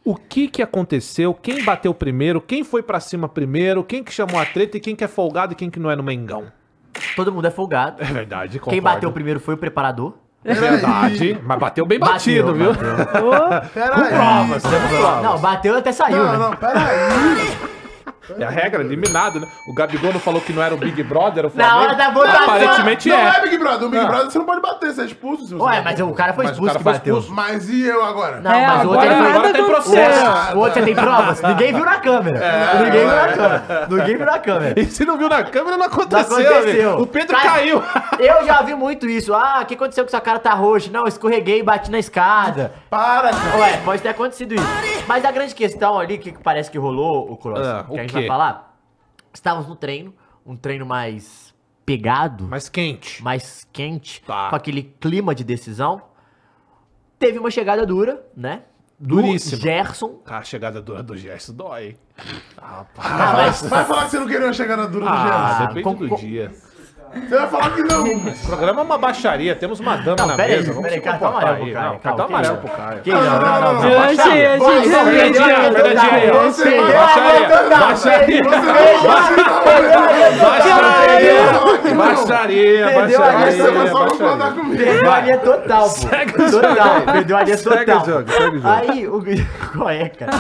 O 0.06 0.16
que 0.16 0.48
que 0.48 0.64
aconteceu? 0.64 1.34
Quem 1.34 1.62
bateu 1.66 1.94
primeiro? 1.94 2.40
Quem 2.40 2.64
foi 2.64 2.82
pra 2.82 3.02
cima 3.02 3.28
primeiro? 3.28 3.84
Quem 3.84 4.02
que 4.02 4.14
chamou 4.14 4.40
a 4.40 4.46
treta 4.46 4.78
e 4.78 4.80
quem 4.80 4.96
que 4.96 5.04
é 5.04 5.08
folgado 5.08 5.52
e 5.52 5.56
quem 5.58 5.70
que 5.70 5.80
não 5.80 5.92
é 5.92 5.96
no 5.98 6.04
Mengão? 6.04 6.46
Todo 7.18 7.32
mundo 7.34 7.46
é 7.46 7.52
folgado. 7.52 8.02
É 8.02 8.06
verdade, 8.06 8.52
Quem 8.54 8.60
concordo. 8.62 8.82
bateu 8.82 9.12
primeiro 9.12 9.40
foi 9.42 9.56
o 9.56 9.58
preparador. 9.58 10.14
É 10.48 10.54
verdade, 10.54 11.38
mas 11.44 11.60
bateu 11.60 11.86
bem 11.86 12.00
batido, 12.00 12.54
Bateu, 12.54 12.74
viu? 12.74 12.96
bateu. 12.96 13.28
Ô, 13.28 13.70
Peraí. 13.74 14.10
Provas, 14.14 14.64
temos 14.64 14.90
provas. 14.98 15.24
Não, 15.24 15.38
bateu 15.40 15.76
até 15.78 15.92
saiu, 15.92 16.18
Não, 16.24 16.32
né? 16.32 16.38
não, 16.38 16.52
peraí. 16.54 17.58
É 18.40 18.44
a 18.44 18.50
regra, 18.50 18.82
eliminado, 18.84 19.40
né? 19.40 19.48
O 19.68 19.74
Gabigol 19.74 20.12
não 20.14 20.20
falou 20.20 20.42
que 20.42 20.52
não 20.54 20.62
era 20.62 20.74
o 20.74 20.78
Big 20.78 21.02
Brother, 21.04 21.46
o 21.46 21.52
Na 21.54 21.64
Flamengo. 21.70 21.86
hora 21.86 21.96
da 21.96 22.10
votação. 22.12 22.44
Aparentemente 22.44 23.10
Não 23.10 23.18
é. 23.18 23.38
é 23.38 23.42
Big 23.42 23.58
Brother. 23.58 23.88
O 23.88 23.90
Big 23.92 24.02
Não. 24.04 24.10
Brother 24.10 24.32
você 24.32 24.38
não 24.40 24.46
pode 24.46 24.62
bater, 24.62 24.94
você 24.94 25.02
é 25.02 25.06
expulso. 25.06 25.46
se 25.48 25.54
você 25.54 25.64
Ué, 25.64 25.78
não- 25.78 25.84
mas 25.84 26.00
o 26.00 26.12
cara 26.14 26.34
foi 26.34 26.44
Mas 26.46 26.52
o 26.52 26.54
expulso 26.54 26.74
cara 26.74 26.80
que 26.80 27.00
bateu. 27.00 27.18
expulso. 27.20 27.34
Mas 27.36 27.70
e 27.70 27.84
eu 27.86 28.04
agora? 28.04 28.40
Não, 28.42 28.52
É, 28.52 28.68
mas 28.68 28.86
o 28.86 28.90
outro 28.90 29.02
agora 29.02 29.06
ele 29.06 29.16
foi... 29.22 29.32
agora 29.32 29.50
em 29.50 29.52
nada 29.54 29.64
processo. 29.66 30.56
O 30.56 30.60
outro 30.60 30.74
você 30.74 30.82
tem 30.86 30.96
provas? 30.96 31.42
Ninguém 31.42 31.74
viu 31.74 31.86
na 31.86 31.96
câmera. 32.00 32.38
É, 32.40 32.84
Ninguém 32.84 33.00
viu 33.00 33.16
na 33.16 33.28
câmera. 33.28 33.88
Ninguém 33.90 34.18
viu 34.18 34.26
na 34.26 34.40
câmera. 34.40 34.80
E 34.80 34.86
se 34.86 35.06
não 35.06 35.18
viu 35.18 35.30
na 35.30 35.44
câmera, 35.44 35.78
não 35.78 35.86
aconteceu, 35.86 36.40
Não 36.40 36.52
aconteceu. 36.58 36.98
O 37.00 37.08
Pedro 37.08 37.36
Cara, 37.36 37.50
caiu. 37.50 37.84
Eu 38.20 38.46
já 38.46 38.62
vi 38.62 38.76
muito 38.76 39.08
isso. 39.08 39.34
Ah, 39.34 39.60
o 39.62 39.66
que 39.66 39.74
aconteceu 39.76 40.04
com 40.04 40.10
sua 40.10 40.22
cara 40.22 40.40
tá 40.40 40.54
roxa? 40.54 40.90
Não, 40.92 41.08
escorreguei 41.08 41.60
e 41.60 41.64
bati 41.64 41.90
na 41.92 42.00
escada. 42.00 42.74
Para, 42.90 43.30
cara. 43.30 43.58
Ué, 43.60 43.78
pode 43.86 44.02
ter 44.02 44.10
acontecido 44.10 44.56
isso. 44.56 44.68
Mas 45.08 45.24
a 45.26 45.32
grande 45.32 45.54
questão 45.56 45.98
ali, 46.00 46.18
que 46.18 46.32
parece 46.44 46.70
que 46.72 46.78
rolou, 46.78 47.32
o 47.32 47.38
Cross, 47.38 47.60
Ah, 47.68 47.84
que 47.88 47.92
o 47.94 47.98
a 47.98 48.02
gente 48.02 48.17
quê? 48.22 48.28
vai 48.28 48.28
falar, 48.28 48.78
estávamos 49.34 49.68
no 49.68 49.76
treino, 49.76 50.14
um 50.46 50.56
treino 50.56 50.86
mais 50.86 51.54
pegado, 51.86 52.44
mais, 52.46 52.64
Mais 52.64 52.70
quente. 52.70 53.68
quente, 53.72 54.22
Tá. 54.26 54.50
com 54.50 54.56
aquele 54.56 54.84
clima 55.00 55.34
de 55.34 55.44
decisão. 55.44 56.02
Teve 57.18 57.40
uma 57.40 57.50
chegada 57.50 57.86
dura, 57.86 58.26
né? 58.36 58.64
Do 59.00 59.16
Duríssima. 59.18 59.62
Gerson. 59.62 60.22
Ah, 60.26 60.40
a 60.40 60.44
chegada 60.44 60.82
dura 60.82 61.04
do 61.04 61.16
Gerson 61.16 61.54
dói. 61.54 61.98
Ah. 62.58 62.84
Ah, 62.98 63.34
mas- 63.34 63.62
Vai 63.64 63.86
falar 63.86 64.06
que 64.06 64.12
você 64.12 64.20
não 64.20 64.28
queria 64.28 64.48
uma 64.48 64.54
chegada 64.54 64.88
dura 64.88 65.06
do 65.06 65.12
Ah, 65.12 65.48
Gerson. 65.50 65.68
depende 65.68 65.84
com- 65.84 65.96
do 65.96 66.10
com- 66.10 66.16
dia. 66.16 66.52
Você 67.14 67.36
vai 67.36 67.48
falar 67.48 67.70
que 67.76 67.84
não. 67.84 68.04
O 68.06 68.48
programa 68.48 68.82
é 68.82 68.84
uma 68.84 68.98
baixaria, 68.98 69.56
temos 69.56 69.80
uma 69.80 69.96
dama 69.98 70.16
Não, 70.20 70.28
na 70.28 70.36
pera 70.36 70.50
aí, 70.54 70.58
mesa. 70.58 70.74
Vamos 70.74 70.84
pera 70.84 70.94
aí, 70.96 71.00
se 71.00 71.06
cartão 71.06 71.28
comportar 71.28 71.50
amarelo 71.50 71.66
aí. 71.66 71.72
pro 71.72 71.80
Caio, 71.82 71.92
Não, 71.94 72.00
cartão 72.00 72.26
que 72.28 72.34
amarelo 72.34 72.58
pro 72.58 72.70
Caio. 72.70 73.02
Que 73.02 73.12
não, 73.12 73.22
não, 73.22 73.32
não, 73.32 73.74
não. 73.74 73.80
A 73.80 74.06
Baixaria, 74.08 74.56
linha 74.56 74.60
baixaria. 74.60 76.34
Baixaria. 77.80 78.44
Baixaria, 81.96 82.86
Perdeu 82.88 83.24
a 83.24 83.32
baixaria, 83.32 83.72
baixaria. 83.72 83.92
concordar 83.92 84.54
comigo. 84.54 84.78
Perdeu 84.84 85.12
a 85.12 85.20
linha 85.22 85.38
total, 85.38 85.90
pô. 85.90 86.52
Total. 86.52 87.02
Perdeu 87.14 87.38
a 87.38 87.44
linha 87.44 87.58
Segue 87.58 87.86
total. 87.86 88.02
o 88.02 88.06
jogo, 88.06 88.32
segue 88.32 88.58
o 88.58 88.62
jogo. 88.62 88.68
Aí 88.68 89.08
o. 89.08 89.24
Qual 89.78 89.90
é, 89.90 90.10
cara? 90.10 90.32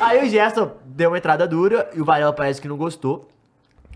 Aí 0.00 0.26
o 0.26 0.30
Gerson 0.30 0.70
deu 0.84 1.10
uma 1.10 1.18
entrada 1.18 1.46
dura 1.46 1.88
e 1.94 2.00
o 2.00 2.04
Varela 2.04 2.32
parece 2.32 2.60
que 2.60 2.68
não 2.68 2.76
gostou. 2.76 3.28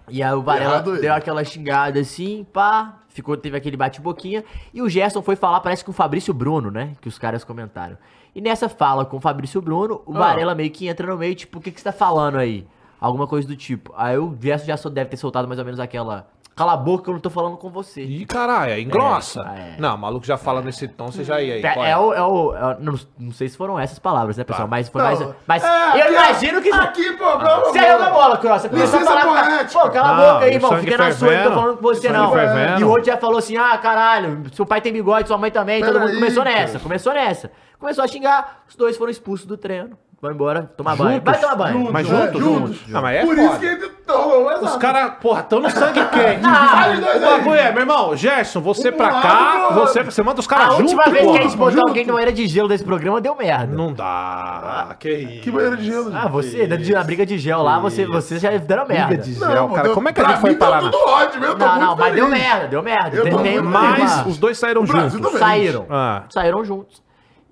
E 0.09 0.23
aí 0.23 0.33
o 0.33 0.43
Varela 0.43 0.75
Errado 0.75 0.93
ele. 0.93 1.01
deu 1.03 1.15
aquela 1.15 1.45
xingada 1.45 2.01
assim, 2.01 2.45
pá. 2.53 2.99
Ficou, 3.09 3.37
teve 3.37 3.57
aquele 3.57 3.77
bate-boquinha. 3.77 4.43
E 4.73 4.81
o 4.81 4.89
Gerson 4.89 5.21
foi 5.23 5.37
falar, 5.37 5.61
parece 5.61 5.85
que 5.85 5.91
o 5.91 5.93
Fabrício 5.93 6.33
Bruno, 6.33 6.71
né? 6.71 6.93
Que 7.01 7.09
os 7.09 7.19
caras 7.19 7.45
comentaram. 7.45 7.97
E 8.35 8.41
nessa 8.41 8.69
fala 8.69 9.05
com 9.05 9.19
o 9.19 9.21
Fabrício 9.21 9.61
Bruno, 9.61 10.01
Ah. 10.07 10.11
o 10.11 10.13
Varela 10.15 10.55
meio 10.55 10.71
que 10.71 10.89
entra 10.89 11.07
no 11.07 11.19
meio, 11.19 11.35
tipo, 11.35 11.59
o 11.59 11.61
que, 11.61 11.71
que 11.71 11.79
você 11.79 11.85
tá 11.85 11.93
falando 11.93 12.39
aí? 12.39 12.67
Alguma 12.99 13.27
coisa 13.27 13.47
do 13.47 13.55
tipo. 13.57 13.93
Aí 13.97 14.17
o 14.17 14.35
Gerson 14.41 14.67
já 14.67 14.77
só 14.77 14.89
deve 14.89 15.11
ter 15.11 15.17
soltado 15.19 15.47
mais 15.47 15.59
ou 15.59 15.65
menos 15.65 15.79
aquela. 15.81 16.27
Cala 16.55 16.75
a 16.75 16.77
boca 16.77 17.05
que 17.05 17.09
eu 17.11 17.15
não 17.15 17.21
tô 17.21 17.31
falando 17.31 17.57
com 17.57 17.71
você. 17.71 18.03
Ih, 18.03 18.27
caralho, 18.27 18.73
é 18.73 18.81
engrossa. 18.81 19.41
É, 19.57 19.61
é. 19.61 19.77
Não, 19.79 19.95
o 19.95 19.99
maluco 19.99 20.27
já 20.27 20.37
fala 20.37 20.61
nesse 20.61 20.87
tom, 20.87 21.11
você 21.11 21.25
já 21.25 21.41
ia 21.41 21.55
aí. 21.55 21.63
É, 21.65 21.91
é 21.93 21.97
o, 21.97 22.13
é 22.13 22.23
o- 22.23 22.55
é 22.55 22.65
o- 22.77 22.79
não, 22.79 22.99
não 23.19 23.33
sei 23.33 23.49
se 23.49 23.57
foram 23.57 23.81
essas 23.81 23.99
palavras, 23.99 24.37
né, 24.37 24.45
pessoal? 24.45 24.69
Mas 24.69 24.89
foi 24.91 25.01
mais. 25.03 25.19
Não, 25.19 25.35
Mas 25.47 25.65
é, 25.65 25.69
eu 25.69 26.03
aqui, 26.03 26.13
imagino 26.13 26.61
que. 26.61 26.71
Aqui, 26.71 27.13
pô, 27.15 27.25
calma, 27.39 27.65
Você 27.65 27.79
errou 27.79 28.03
a 28.03 28.11
bola, 28.11 28.37
Cross. 28.37 28.63
Você 28.63 28.69
começou 28.69 28.99
a 28.99 29.03
Licença 29.03 29.21
falar. 29.21 29.69
Pô, 29.73 29.91
cala 29.91 30.09
a 30.09 30.15
Não, 30.15 30.35
boca 30.35 30.45
aí, 30.45 30.55
irmão. 30.55 30.77
Fica 30.79 30.99
na 30.99 31.13
sua, 31.13 31.29
eu 31.33 31.39
não 31.45 31.51
tô 31.51 31.61
falando 31.61 31.77
com 31.77 31.83
você, 31.83 32.09
não. 32.11 32.33
fervendo. 32.33 32.81
E 32.81 32.85
o 32.85 32.89
outro 32.91 33.05
já 33.07 33.17
falou 33.17 33.39
assim: 33.39 33.57
ah, 33.57 33.79
caralho, 33.79 34.43
seu 34.53 34.67
pai 34.67 34.83
tem 34.83 34.93
bigode, 34.93 35.29
sua 35.29 35.39
mãe 35.39 35.51
também. 35.51 35.81
Todo 35.81 35.93
Pera 35.95 36.01
mundo 36.01 36.11
aí, 36.11 36.15
começou 36.17 36.45
nessa, 36.45 36.79
começou 36.79 37.15
nessa. 37.15 37.51
Começou 37.79 38.05
a 38.05 38.07
xingar, 38.09 38.63
os 38.69 38.77
dois 38.77 38.97
foram 38.97 39.11
expulsos 39.11 39.47
do 39.47 39.57
treino. 39.57 39.97
Vão 40.23 40.31
embora 40.31 40.71
tomar 40.77 40.95
banho. 40.95 41.21
Vai 41.21 41.41
tomar 41.41 41.57
banho. 41.57 41.89
Mas 41.93 42.09
É, 42.09 42.11
juntos? 42.27 42.41
juntos. 42.41 42.81
Não, 42.87 43.03
mas 43.03 43.17
é 43.17 43.21
Por 43.27 43.35
foda. 43.35 43.43
isso 43.49 43.59
que 43.59 43.67
ele 43.67 43.89
tornou 44.07 44.45
mais 44.45 44.59
Os 44.59 44.65
rápido. 44.67 44.81
caras, 44.81 45.13
porra, 45.21 45.43
tão 45.43 45.59
no 45.59 45.69
sangue 45.69 46.05
quente. 46.11 46.41
Ah, 46.45 46.91
os 46.95 47.01
dois 47.01 47.17
o 47.17 47.27
bagulho 47.27 47.55
é, 47.57 47.73
meu 47.73 47.81
irmão, 47.81 48.17
Gerson, 48.17 48.61
você 48.61 48.91
Um 48.91 48.93
pra 48.93 49.09
pro 49.11 49.21
cá, 49.21 49.33
lado, 49.33 49.75
você, 49.81 50.03
você 50.05 50.23
manda 50.23 50.39
os 50.39 50.47
caras 50.47 50.67
A 50.67 50.71
juntos, 50.77 50.93
última 50.93 51.05
vez 51.13 51.27
que 51.29 51.39
a 51.39 51.43
gente 51.43 51.57
porra. 51.57 51.71
botou 51.73 51.89
alguém 51.89 52.07
numa 52.07 52.23
era 52.23 52.33
de 52.33 52.47
gelo 52.47 52.69
desse 52.69 52.85
programa 52.85 53.21
deu 53.21 53.35
merda. 53.35 53.75
Não 53.77 53.93
dá, 53.93 54.95
que 55.01 55.11
isso. 55.11 55.43
Que 55.43 55.51
banheiro 55.51 55.77
de 55.77 55.87
gelo. 55.87 56.13
Ah, 56.15 56.29
você, 56.29 56.69
na 56.69 56.77
na 56.99 57.03
briga 57.05 57.27
de 57.27 57.37
gel 57.37 57.61
lá, 57.61 57.81
você, 57.81 58.07
vocês 58.07 58.41
já 58.41 58.57
deram 58.57 58.87
merda. 58.87 59.17
de 59.17 59.41
Não, 59.41 59.51
gel, 59.51 59.69
pô, 59.71 59.75
cara, 59.75 59.87
deu- 59.89 59.95
como 59.95 60.09
é 60.09 60.13
que 60.13 60.21
a 60.21 60.29
gente 60.29 60.41
foi 60.41 60.55
tá 60.55 60.67
parar 60.67 60.83
tudo 60.83 60.99
ótimo, 61.05 61.45
eu 61.47 61.59
tô 61.59 61.65
Não, 61.67 61.81
não, 61.81 61.97
mas 61.97 62.15
deu 62.15 62.29
merda, 62.29 62.69
deu 62.69 62.81
merda. 62.81 63.23
Mas 63.65 64.25
os 64.27 64.39
dois 64.39 64.57
saíram 64.57 64.87
juntos. 64.87 65.33
Saíram. 65.33 65.85
Ah. 65.91 66.23
Saíram 66.29 66.65
juntos. 66.65 67.03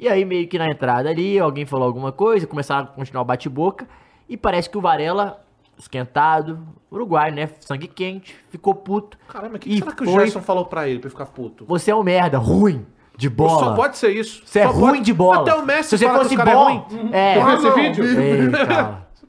E 0.01 0.09
aí, 0.09 0.25
meio 0.25 0.49
que 0.49 0.59
na 0.59 0.67
entrada 0.67 1.11
ali, 1.11 1.39
alguém 1.39 1.67
falou 1.67 1.87
alguma 1.87 2.11
coisa, 2.11 2.47
começaram 2.47 2.85
a 2.85 2.87
continuar 2.87 3.21
o 3.21 3.25
bate-boca. 3.27 3.87
E 4.27 4.35
parece 4.35 4.71
que 4.71 4.79
o 4.79 4.81
Varela, 4.81 5.45
esquentado, 5.79 6.59
uruguai, 6.91 7.31
né? 7.31 7.51
Sangue 7.61 7.87
quente, 7.87 8.35
ficou 8.49 8.75
puto. 8.75 9.19
Caramba, 9.29 9.57
o 9.57 9.59
que, 9.59 9.69
E 9.71 9.79
será 9.79 9.93
que 9.93 10.03
o 10.03 10.07
foi- 10.07 10.25
Gerson 10.25 10.41
falou 10.41 10.65
pra 10.65 10.89
ele, 10.89 11.01
pra 11.01 11.09
ele 11.09 11.11
ficar 11.11 11.27
puto? 11.27 11.67
Você 11.67 11.91
é 11.91 11.95
um 11.95 12.03
merda, 12.03 12.39
ruim, 12.39 12.87
de 13.15 13.29
bola. 13.29 13.67
Só 13.67 13.75
pode 13.75 13.99
ser 13.99 14.09
isso. 14.11 14.41
Você 14.47 14.61
é 14.61 14.63
Só 14.65 14.71
ruim 14.71 14.91
pode- 14.93 15.03
de 15.03 15.13
bola. 15.13 15.41
Até 15.43 15.55
o 15.55 15.67
Messi 15.67 15.91
Se 15.91 15.99
você 15.99 16.07
que 16.09 16.15
fosse 16.17 16.31
os 16.31 16.37
cara 16.37 16.51
bom, 16.51 16.69
é 16.71 16.73
ruim. 16.73 17.11
é. 17.13 17.39
Esse 17.55 17.71
vídeo? 17.73 18.05
Ei. 18.05 18.49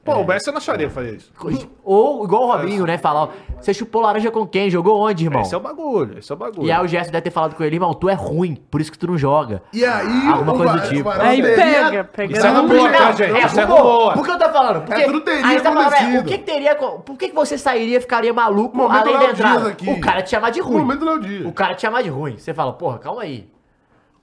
Pô, 0.04 0.14
o 0.14 0.26
Messi 0.26 0.50
não 0.50 0.56
acharia 0.58 0.90
fazer 0.90 1.14
isso. 1.16 1.32
Ou 1.84 2.24
igual 2.24 2.42
o 2.42 2.52
Robinho, 2.52 2.84
né? 2.84 2.98
Falar, 2.98 3.22
ó, 3.22 3.28
você 3.60 3.72
chupou 3.72 4.02
laranja 4.02 4.30
com 4.32 4.44
quem? 4.46 4.68
Jogou 4.68 4.98
onde, 5.00 5.24
irmão? 5.24 5.42
Esse 5.42 5.54
é 5.54 5.58
o 5.58 5.60
bagulho, 5.60 6.18
esse 6.18 6.30
é 6.30 6.34
o 6.34 6.38
bagulho. 6.38 6.66
E 6.66 6.72
aí 6.72 6.84
o 6.84 6.88
Gerson 6.88 7.12
deve 7.12 7.22
ter 7.22 7.30
falado 7.30 7.54
com 7.54 7.62
ele, 7.62 7.76
irmão, 7.76 7.94
tu 7.94 8.08
é 8.08 8.14
ruim, 8.14 8.56
por 8.70 8.80
isso 8.80 8.90
que 8.90 8.98
tu 8.98 9.06
não 9.06 9.16
joga. 9.16 9.62
E 9.72 9.84
aí, 9.84 10.26
Alguma 10.28 10.52
o 10.54 10.56
coisa 10.56 10.72
do 10.72 10.78
Va- 10.80 10.86
tipo. 10.88 11.08
o 11.08 11.12
Aí 11.12 11.40
teria- 11.40 11.54
pega, 11.84 12.04
pega. 12.04 12.32
Isso 12.36 12.46
é 12.46 12.50
mão. 12.52 12.68
tá, 12.68 13.12
gente? 13.12 13.22
É, 13.36 13.46
Isso 13.46 13.60
é 13.60 13.64
rumor. 13.64 13.80
rumor. 13.82 14.12
Por 14.14 14.24
que 14.24 14.30
eu 14.32 14.38
tô 14.38 14.48
falando? 14.50 14.80
Porque, 14.84 15.00
É, 15.02 15.04
tudo 15.04 15.20
teria 15.20 15.46
aí 15.46 15.58
você 15.58 15.62
tá 15.62 15.72
falando, 15.72 15.92
é, 15.92 15.96
acontecido. 15.96 16.20
o 16.20 16.24
que, 16.24 16.38
que 16.38 16.44
teria. 16.44 16.74
co- 16.74 16.98
Por 17.00 17.16
que, 17.16 17.28
que 17.28 17.34
você 17.34 17.56
sairia 17.56 18.00
ficaria 18.00 18.32
maluco 18.32 18.76
Momento 18.76 19.00
além 19.02 19.12
da 19.14 19.20
Léo 19.20 19.30
entrada? 19.30 19.58
Dias 19.60 19.70
aqui. 19.70 19.90
O 19.90 20.00
cara 20.00 20.22
te 20.22 20.30
chamar 20.30 20.50
de 20.50 20.60
ruim. 20.60 20.78
Momento 20.80 21.04
Léo 21.04 21.20
Dias. 21.20 21.46
O 21.46 21.52
cara 21.52 21.74
te 21.74 21.82
chamar 21.82 22.02
de 22.02 22.08
ruim. 22.08 22.36
Você 22.38 22.52
fala, 22.52 22.72
porra, 22.72 22.98
calma 22.98 23.22
aí. 23.22 23.46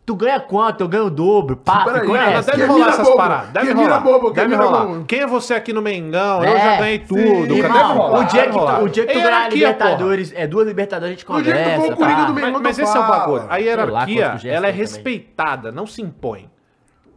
Tu 0.10 0.16
ganha 0.16 0.40
quanto? 0.40 0.82
Eu 0.82 0.88
ganho 0.88 1.06
o 1.06 1.10
dobro. 1.12 1.56
Pá, 1.56 1.84
Peraí, 1.86 2.12
essa. 2.34 2.50
deve 2.54 2.66
rolar 2.66 2.88
essas 2.88 3.06
bobo? 3.06 3.16
paradas. 3.18 3.50
Deve 3.52 3.68
Quem 3.68 3.76
rolar. 3.76 4.00
bobo? 4.00 4.34
Quem 4.34 4.48
deve 4.50 4.56
rolar. 4.56 4.86
bobo? 4.88 5.06
Quem 5.06 5.20
é 5.20 5.28
você 5.28 5.54
aqui 5.54 5.72
no 5.72 5.84
Mengão? 5.84 6.44
Eu 6.44 6.56
É, 6.56 6.60
já 6.60 6.78
ganhei 6.78 6.98
tudo. 6.98 7.20
sim. 7.22 7.60
Irmão, 7.60 7.96
rolar, 7.96 8.20
o 8.20 8.24
dia 8.24 8.44
que 8.48 8.52
tu, 8.52 8.60
o 8.86 8.90
dia 8.90 9.06
que 9.06 9.14
tu 9.14 9.20
É 9.20 9.22
ganhar 9.22 9.42
a 9.46 9.50
Libertadores, 9.50 10.34
é 10.36 10.48
duas 10.48 10.66
Libertadores 10.68 11.14
a 11.14 11.16
gente 11.16 11.32
O 11.32 11.42
dia 11.44 11.54
que 11.54 11.60
tu 11.60 11.64
conversa. 11.64 11.86
for 11.86 11.94
o 11.94 11.96
Coringa 11.96 12.26
do 12.26 12.34
Mengão, 12.34 12.52
Mas, 12.54 12.62
mas 12.64 12.80
esse 12.80 12.98
é 12.98 13.00
o 13.00 13.08
bagulho. 13.08 13.44
A 13.44 13.46
lá 13.50 13.58
hierarquia, 13.60 14.32
Gerson 14.32 14.48
ela 14.48 14.66
é 14.66 14.72
também. 14.72 14.74
respeitada, 14.78 15.72
não 15.72 15.86
se 15.86 16.02
impõe. 16.02 16.50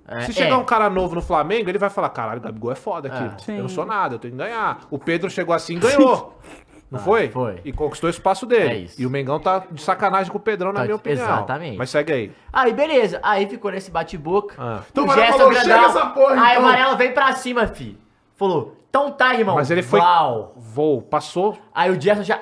É, 0.07 0.20
Se 0.22 0.32
é. 0.32 0.34
chegar 0.34 0.59
um 0.59 0.64
cara 0.64 0.90
novo 0.90 1.14
no 1.14 1.22
Flamengo, 1.22 1.70
ele 1.70 1.78
vai 1.78 1.88
falar: 1.88 2.11
caralho, 2.11 2.40
o 2.40 2.43
Gabigol 2.43 2.72
é 2.72 2.74
foda 2.74 3.09
aqui. 3.09 3.51
É. 3.53 3.55
Eu 3.57 3.62
não 3.62 3.68
sou 3.70 3.86
nada, 3.86 4.16
eu 4.16 4.18
tenho 4.18 4.32
que 4.32 4.38
ganhar. 4.38 4.80
O 4.90 4.99
Pedro 4.99 5.30
chegou 5.30 5.55
assim 5.55 5.76
e 5.76 5.78
ganhou. 5.78 6.36
Não 6.93 6.99
foi? 7.01 7.28
foi. 7.28 7.61
E 7.64 7.72
conquistou 7.72 8.09
o 8.09 8.11
espaço 8.11 8.45
dele. 8.47 8.68
É 8.70 8.76
isso. 8.76 9.01
E 9.01 9.07
o 9.07 9.11
Mengão 9.11 9.40
tá 9.40 9.64
de 9.70 9.80
sacanagem 9.82 10.30
com 10.30 10.38
o 10.38 10.40
Pedrão, 10.40 10.72
na 10.72 10.80
Tá- 10.80 10.84
minha 10.84 10.97
opinião. 10.97 11.24
exatamente. 11.24 11.76
Mas 11.78 11.90
segue 11.90 12.12
aí. 12.12 12.32
Aí, 12.53 12.72
beleza. 12.72 13.18
Aí 13.22 13.47
ficou 13.49 13.70
nesse 13.70 13.90
bate-boca. 13.90 14.55
Ah. 14.59 14.80
Então 14.90 15.05
o 15.07 15.12
Gerson 15.12 15.38
falou, 15.38 15.51
grandão. 15.53 15.74
"Chega 15.76 15.86
essa 15.86 16.07
porra, 16.07 16.43
Aí 16.43 16.53
então." 16.53 16.62
o 16.62 16.66
Varela 16.66 16.95
veio 16.97 17.12
pra 17.14 17.32
cima, 17.32 17.66
fi. 17.66 17.99
Falou, 18.36 18.76
então 18.90 19.11
tá, 19.12 19.34
irmão. 19.34 19.55
Mas 19.55 19.70
ele 19.70 19.82
foi. 19.82 20.01
Uau. 20.01 20.53
Voo, 20.57 21.03
passou. 21.03 21.57
Aí 21.74 21.90
o 21.90 22.01
Gerson 22.01 22.22
já... 22.24 22.38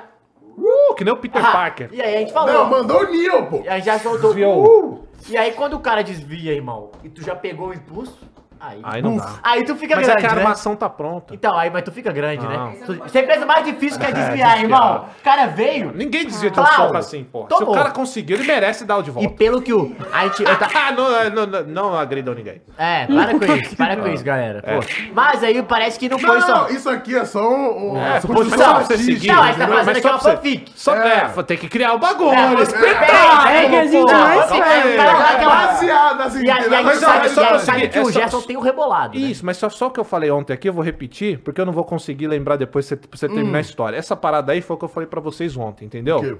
Uh, 0.58 0.94
que 0.94 1.04
nem 1.04 1.12
o 1.14 1.16
Peter 1.16 1.44
Ah, 1.44 1.52
Parker. 1.52 1.88
E 1.92 2.02
aí 2.02 2.16
a 2.16 2.18
gente 2.18 2.32
falou. 2.32 2.52
Não, 2.52 2.68
mandou 2.68 3.00
o 3.04 3.10
Neil, 3.10 3.46
pô. 3.46 3.62
E 3.64 3.68
aí 3.68 3.80
já 3.80 3.98
soltou. 3.98 4.30
Desviou. 4.34 4.64
Uh! 4.94 5.08
E 5.28 5.36
aí 5.36 5.52
quando 5.52 5.74
o 5.74 5.80
cara 5.80 6.02
desvia, 6.02 6.52
irmão, 6.52 6.90
e 7.04 7.08
tu 7.08 7.22
já 7.22 7.34
pegou 7.36 7.68
o 7.68 7.74
impulso, 7.74 8.18
aí. 8.60 8.80
Aí 8.82 9.02
não 9.02 9.16
dá. 9.16 9.30
Aí 9.42 9.64
tu 9.64 9.74
fica 9.76 9.96
Mas 9.96 10.04
é 10.04 10.12
grande, 10.12 10.20
que 10.20 10.32
a 10.32 10.34
né? 10.36 10.42
armação 10.42 10.76
tá 10.76 10.88
pronta. 10.88 11.34
Então, 11.34 11.56
aí, 11.56 11.70
mas 11.70 11.82
tu 11.82 11.90
fica 11.92 12.12
grande, 12.12 12.44
Não. 12.44 12.70
né? 12.70 12.76
Tu, 12.86 12.94
você 12.94 13.22
fez 13.24 13.42
o 13.42 13.46
mais 13.46 13.64
difícil 13.64 13.98
que 13.98 14.06
é 14.06 14.12
desviar, 14.12 14.30
desviar. 14.56 14.62
irmão. 14.62 15.06
O 15.18 15.22
cara 15.24 15.46
veio. 15.46 15.92
Ninguém 15.94 16.26
desvia 16.26 16.50
de 16.50 16.60
um 16.60 16.66
soco 16.66 16.96
assim, 16.96 17.24
pô. 17.24 17.46
Se 17.50 17.62
o 17.64 17.72
cara 17.72 17.90
conseguiu, 17.90 18.36
ele 18.36 18.46
merece 18.46 18.84
dar 18.84 18.98
o 18.98 19.02
de 19.02 19.10
E 19.10 19.12
volta. 19.12 19.30
pelo 19.30 19.62
que 19.62 19.72
o. 19.72 19.94
A 20.12 20.24
gente. 20.28 20.42
eu 20.42 20.56
ta- 20.58 20.68
Ah, 20.80 20.92
não, 20.92 21.30
não, 21.30 21.46
não, 21.46 21.62
não 21.64 21.98
agridam 21.98 22.34
ninguém. 22.34 22.62
É, 22.78 23.06
para 23.06 23.38
com 23.38 23.54
isso, 23.54 23.76
para 23.76 23.96
com 23.96 24.08
isso, 24.08 24.24
galera. 24.24 24.62
Pô. 24.62 25.10
Mas 25.12 25.42
aí 25.44 25.62
parece 25.62 25.98
que 25.98 26.08
não 26.08 26.18
foi 26.18 26.38
Não, 26.38 26.46
só. 26.46 26.54
não, 26.62 26.68
isso 26.70 26.88
aqui 26.88 27.16
é 27.16 27.24
só 27.24 27.48
um... 27.50 27.96
É, 28.00 28.20
suposição 28.20 28.34
construção 28.58 28.74
pra 28.74 28.84
você 28.84 28.98
seguir. 28.98 29.28
Não, 29.28 29.42
aí 29.42 29.52
você 29.52 29.58
tá 29.60 29.66
fazendo 29.68 29.86
Mas 29.86 29.88
aqui 29.88 30.00
só 30.02 30.10
uma 30.10 30.18
fanfic. 30.18 30.72
Só, 30.74 30.94
É. 30.96 31.30
é, 31.36 31.42
tem 31.42 31.56
que 31.58 31.68
criar 31.68 31.92
o 31.94 31.98
bagulho. 31.98 32.30
É, 32.32 32.46
mas 32.48 32.58
respeitar, 32.72 33.00
peraí, 33.06 33.64
É 33.64 33.68
que 33.68 33.76
a 33.76 33.84
gente 33.86 34.12
mas 34.12 34.52
aquela- 34.52 35.60
Baseado 35.66 36.18
nas 36.18 36.34
E 36.34 36.38
a, 36.38 36.42
e 36.42 36.50
a 36.50 36.60
gente 36.62 36.70
Mas, 36.84 36.98
sabe, 36.98 37.26
é 37.26 37.28
só 37.28 37.40
e 37.40 37.44
a 37.44 37.48
pra 37.48 37.56
gente 37.58 37.66
sabe 37.66 37.78
seguir, 37.80 37.92
que 37.92 37.98
é 37.98 38.02
o 38.02 38.10
Gerson 38.12 38.42
tem 38.50 38.56
o 38.56 38.60
rebolado. 38.60 39.16
né? 39.16 39.26
Isso, 39.26 39.46
mas 39.46 39.56
só, 39.56 39.70
só 39.70 39.86
o 39.86 39.90
que 39.92 40.00
eu 40.00 40.04
falei 40.04 40.28
ontem 40.28 40.52
aqui, 40.52 40.68
eu 40.68 40.72
vou 40.72 40.82
repetir, 40.82 41.38
porque 41.38 41.60
eu 41.60 41.64
não 41.64 41.72
vou 41.72 41.84
conseguir 41.84 42.26
lembrar 42.26 42.56
depois 42.56 42.88
pra 42.88 42.96
você, 42.96 43.28
você 43.28 43.28
terminar 43.28 43.58
a 43.58 43.60
história. 43.60 43.96
Essa 43.96 44.16
parada 44.16 44.50
aí 44.50 44.60
foi 44.60 44.74
o 44.74 44.78
que 44.78 44.84
eu 44.84 44.88
falei 44.88 45.06
pra 45.06 45.20
vocês 45.20 45.56
ontem, 45.56 45.84
entendeu? 45.84 46.16
O 46.16 46.20
quê? 46.20 46.36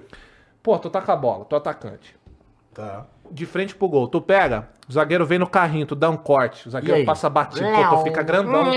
Pô, 0.60 0.76
tu 0.76 0.90
tá 0.90 1.00
com 1.00 1.12
a 1.12 1.16
bola, 1.16 1.44
tu 1.44 1.54
atacante. 1.54 2.16
Tá. 2.74 3.06
De 3.30 3.46
frente 3.46 3.76
pro 3.76 3.88
gol. 3.88 4.08
Tu 4.08 4.20
pega, 4.20 4.68
o 4.88 4.92
zagueiro 4.92 5.24
vem 5.24 5.38
no 5.38 5.46
carrinho, 5.46 5.86
tu 5.86 5.94
dá 5.94 6.10
um 6.10 6.16
corte, 6.16 6.66
o 6.66 6.70
zagueiro 6.72 7.04
passa 7.04 7.30
batido, 7.30 7.64
pô, 7.64 7.96
tu 7.98 8.02
fica 8.02 8.24
grandão. 8.24 8.72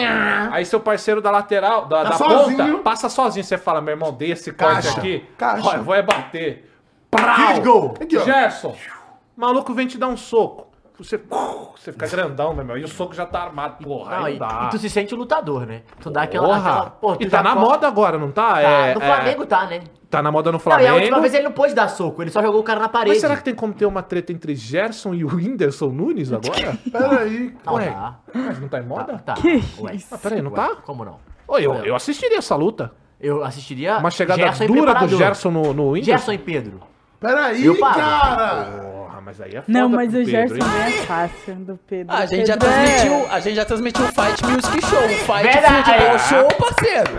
Aí 0.51 0.63
seu 0.63 0.79
parceiro 0.79 1.19
da 1.19 1.31
lateral, 1.31 1.87
da, 1.87 2.03
Tá 2.03 2.09
da 2.11 2.17
ponta, 2.17 2.77
passa 2.83 3.09
sozinho. 3.09 3.43
Você 3.43 3.57
fala, 3.57 3.81
meu 3.81 3.93
irmão, 3.93 4.13
dei 4.13 4.31
esse 4.31 4.51
corte 4.51 4.83
Caixa. 4.83 4.99
aqui. 4.99 5.25
Caixa. 5.39 5.69
Ó, 5.69 5.73
eu 5.73 5.83
vou 5.83 5.95
é 5.95 6.03
bater. 6.03 6.71
Prau! 7.09 7.95
Gerson, 8.23 8.75
maluco 9.35 9.73
vem 9.73 9.87
te 9.87 9.97
dar 9.97 10.07
um 10.07 10.17
soco. 10.17 10.72
Você, 10.97 11.19
você 11.75 11.91
fica 11.91 12.07
grandão, 12.07 12.53
meu 12.53 12.61
irmão. 12.61 12.77
E 12.77 12.83
o 12.83 12.87
soco 12.87 13.15
já 13.15 13.25
tá 13.25 13.41
armado. 13.43 13.83
Porra, 13.83 14.17
Não, 14.17 14.25
aí 14.25 14.35
e, 14.35 14.39
não 14.39 14.47
dá. 14.47 14.65
e 14.67 14.69
tu 14.69 14.77
se 14.77 14.89
sente 14.89 15.15
lutador, 15.15 15.65
né? 15.65 15.81
Tu 15.99 16.09
dá 16.11 16.21
aquela. 16.23 16.47
Porra. 16.47 16.71
aquela 16.71 17.15
tu 17.17 17.23
e 17.23 17.29
tá 17.29 17.41
na 17.41 17.53
co- 17.55 17.59
moda 17.61 17.87
agora, 17.87 18.17
não 18.19 18.31
tá? 18.31 18.53
Tá, 18.53 18.61
É, 18.61 18.93
no 18.93 19.01
é, 19.01 19.05
Flamengo 19.05 19.45
tá, 19.47 19.65
né? 19.65 19.81
tá 20.09 20.21
na 20.21 20.31
moda 20.31 20.51
no 20.51 20.53
Não, 20.53 20.59
e 20.59 20.61
Flamengo. 20.63 20.89
a 20.91 20.93
última 20.93 21.19
vez 21.19 21.33
ele 21.33 21.43
não 21.45 21.51
pôde 21.51 21.73
dar 21.73 21.87
soco, 21.87 22.21
ele 22.21 22.29
só 22.29 22.43
jogou 22.43 22.61
o 22.61 22.63
cara 22.63 22.79
na 22.79 22.87
parede. 22.89 23.09
Mas 23.15 23.21
será 23.21 23.35
que 23.35 23.43
tem 23.43 23.55
como 23.55 23.73
ter 23.73 23.87
uma 23.87 24.03
treta 24.03 24.31
entre 24.31 24.55
Gerson 24.55 25.15
e 25.15 25.25
o 25.25 25.35
Whindersson 25.35 25.87
Nunes 25.89 26.29
agora? 26.33 26.77
Peraí. 26.91 27.55
Não, 27.65 27.73
Ué, 27.73 27.89
tá. 27.89 28.19
Mas 28.33 28.59
não 28.59 28.67
tá 28.67 28.79
em 28.79 28.85
moda? 28.85 29.17
Tá. 29.25 29.33
Que 29.33 29.63
Ué. 29.79 29.95
isso? 29.95 30.13
Ah, 30.13 30.17
peraí, 30.19 30.43
não 30.43 30.51
Ué, 30.51 30.55
tá? 30.57 30.75
Como 30.85 31.03
não? 31.03 31.17
Ô, 31.47 31.57
eu, 31.57 31.73
eu 31.83 31.95
assistiria 31.95 32.37
essa 32.37 32.55
luta. 32.55 32.91
Eu 33.19 33.43
assistiria. 33.43 33.97
Uma 33.97 34.11
chegada 34.11 34.39
Gerson 34.41 34.67
dura 34.67 34.93
do. 34.93 35.17
Gerson 35.17 35.49
no, 35.49 35.73
no 35.73 35.89
Whindersson. 35.89 36.11
Gerson 36.11 36.31
e 36.33 36.37
Pedro. 36.37 36.79
Peraí, 37.19 37.77
cara. 37.79 39.02
Mas 39.23 39.39
aí 39.39 39.55
é 39.55 39.61
foda 39.61 39.79
Não, 39.79 39.89
mas 39.89 40.11
pro 40.11 40.21
o 40.21 40.25
Pedro, 40.25 40.31
Gerson 40.31 40.55
não 40.67 40.83
é 40.83 40.91
fácil 41.05 41.55
do 41.55 41.79
Pedro. 41.87 42.13
Ah, 42.13 42.19
a 42.19 42.25
gente 42.25 42.45
já 42.47 42.57
Pedro 42.57 42.69
é- 42.69 42.85
transmitiu, 42.85 43.31
a 43.31 43.39
gente 43.39 43.55
já 43.55 43.65
transmitiu 43.65 44.05
o 44.05 44.07
Fight 44.07 44.45
Music 44.45 44.85
Show. 44.85 45.05
O 45.05 45.09
Fight 45.09 45.43
Verdade. 45.43 45.83
Futebol 45.83 46.15
É. 46.15 46.19
Show, 46.19 46.47
parceiro. 46.57 47.11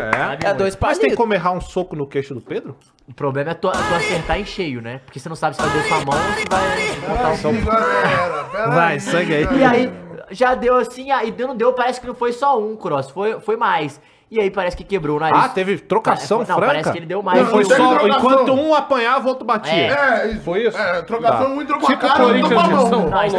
É. 0.45 0.51
É 0.51 0.55
dois 0.55 0.77
Mas 0.81 0.99
tem 0.99 1.09
palitos. 1.09 1.17
como 1.17 1.35
errar 1.35 1.53
um 1.53 1.61
soco 1.61 1.97
no 1.97 2.07
queixo 2.07 2.35
do 2.35 2.41
Pedro? 2.41 2.77
O 3.09 3.15
problema 3.15 3.51
é 3.51 3.55
tu, 3.55 3.71
tu 3.71 3.95
acertar 3.95 4.39
em 4.41 4.45
cheio, 4.45 4.81
né? 4.81 5.01
Porque 5.05 5.19
você 5.19 5.29
não 5.29 5.37
sabe 5.37 5.57
se 5.57 5.63
vai 5.63 5.71
dar 5.77 5.85
sua 5.85 6.05
mão 6.05 6.15
ou 6.15 6.35
se 6.35 6.45
vai 6.49 7.09
botar 7.09 7.49
o 7.49 7.65
galera. 7.65 8.45
Peraí. 8.45 8.71
Vai, 8.71 9.01
segue 9.01 9.35
aí. 9.35 9.59
E 9.59 9.65
aí, 9.65 9.93
já 10.31 10.55
deu 10.55 10.77
assim, 10.77 11.11
aí 11.11 11.35
não 11.39 11.57
deu, 11.57 11.73
parece 11.73 12.01
que 12.01 12.07
não 12.07 12.15
foi 12.15 12.33
só 12.33 12.59
um 12.59 12.77
cross, 12.77 13.11
foi, 13.11 13.41
foi 13.41 13.57
mais. 13.57 14.01
E 14.35 14.41
aí 14.41 14.51
parece 14.51 14.77
que 14.77 14.83
quebrou 14.83 15.17
o 15.17 15.21
nariz. 15.21 15.39
Ah, 15.45 15.49
teve 15.49 15.79
trocação 15.79 16.39
Não, 16.39 16.47
franca? 16.47 16.67
parece 16.67 16.91
que 16.91 16.99
ele 16.99 17.07
deu 17.07 17.23
mais. 17.23 17.41
Não, 17.41 17.47
foi 17.53 17.65
só 17.65 17.75
trocação. 17.77 18.09
enquanto 18.09 18.53
um 18.53 18.75
apanhava, 18.75 19.25
o 19.27 19.29
outro 19.29 19.45
batia. 19.47 19.73
É. 19.73 19.87
É, 20.25 20.27
isso. 20.33 20.41
Foi 20.43 20.67
isso? 20.67 20.77
É, 20.77 21.03
trocação, 21.03 21.45
Tá. 21.45 21.49
um 21.51 21.63
entrou 21.63 21.79
com 21.79 21.87
a 21.87 21.89
Tipo 21.91 22.01
cara, 22.07 22.23
outro 22.25 22.49
com 22.49 22.59
a 22.61 22.69
mão. 22.69 22.91
Não, 23.11 23.25
isso 23.25 23.37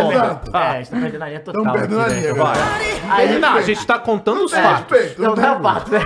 tá 0.52 0.76
é, 0.78 0.82
isso 0.82 0.92
tá 0.92 0.98
perdendo 1.02 1.22
a 1.24 1.28
linha 1.28 1.40
total. 1.42 1.64
Tamo 1.64 1.76
perdendo 1.78 2.00
a 2.02 2.08
linha, 2.08 2.34
galera. 2.34 2.60
Aí, 3.10 3.38
Não, 3.40 3.54
a 3.56 3.62
gente 3.62 3.86
tá 3.86 4.00
contando 4.00 4.46
os 4.46 4.54
fatos. 4.54 4.98
respeito. 4.98 5.22
Não, 5.22 5.36
não 5.36 5.44
é 5.44 5.60
fato. 5.62 5.92
né? 5.92 6.00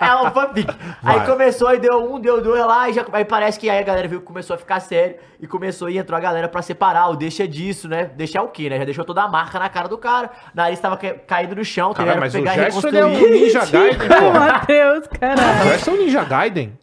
É 0.00 0.14
um 0.16 0.30
fanfic. 0.30 0.74
Aí 1.04 1.16
Vai. 1.18 1.26
começou, 1.26 1.68
aí 1.68 1.78
deu 1.78 1.98
um, 2.14 2.18
deu 2.18 2.40
dois 2.42 2.64
lá, 2.64 2.88
e 2.88 2.94
já, 2.94 3.04
aí 3.12 3.24
parece 3.26 3.58
que 3.60 3.68
aí 3.68 3.78
a 3.78 3.82
galera 3.82 4.08
viu 4.08 4.20
que 4.20 4.26
começou 4.26 4.54
a 4.54 4.58
ficar 4.58 4.80
sério 4.80 5.16
e 5.40 5.46
começou 5.46 5.90
e 5.90 5.98
entrou 5.98 6.16
a 6.16 6.20
galera 6.20 6.48
pra 6.48 6.62
separar, 6.62 7.08
o 7.10 7.16
deixa 7.16 7.46
disso, 7.46 7.88
né? 7.88 8.10
Deixar 8.16 8.42
o 8.42 8.48
quê, 8.48 8.70
né? 8.70 8.78
Já 8.78 8.84
deixou 8.84 9.04
toda 9.04 9.22
a 9.22 9.28
marca 9.28 9.58
na 9.58 9.68
cara 9.68 9.88
do 9.88 9.98
cara. 9.98 10.30
O 10.52 10.56
nariz 10.56 10.78
tava 10.80 10.96
ca- 10.96 11.14
caindo 11.26 11.54
no 11.56 11.64
chão, 11.64 11.92
teve 11.92 12.14
mas 12.14 12.32
que 12.32 12.38
o 12.38 12.42
pegar 12.42 12.52
e 12.56 12.60
Gerson 12.62 12.88
ele 12.88 12.98
é 12.98 13.04
um 13.04 13.08
reconstruir. 13.10 13.40
Ninja 13.40 13.60
Ô, 14.21 14.21
pô. 14.24 14.38
Matheus, 14.38 15.06
caralho. 15.20 15.58
Parece 15.64 15.90
um 15.90 15.96
Ninja 15.96 16.24
Gaiden. 16.24 16.78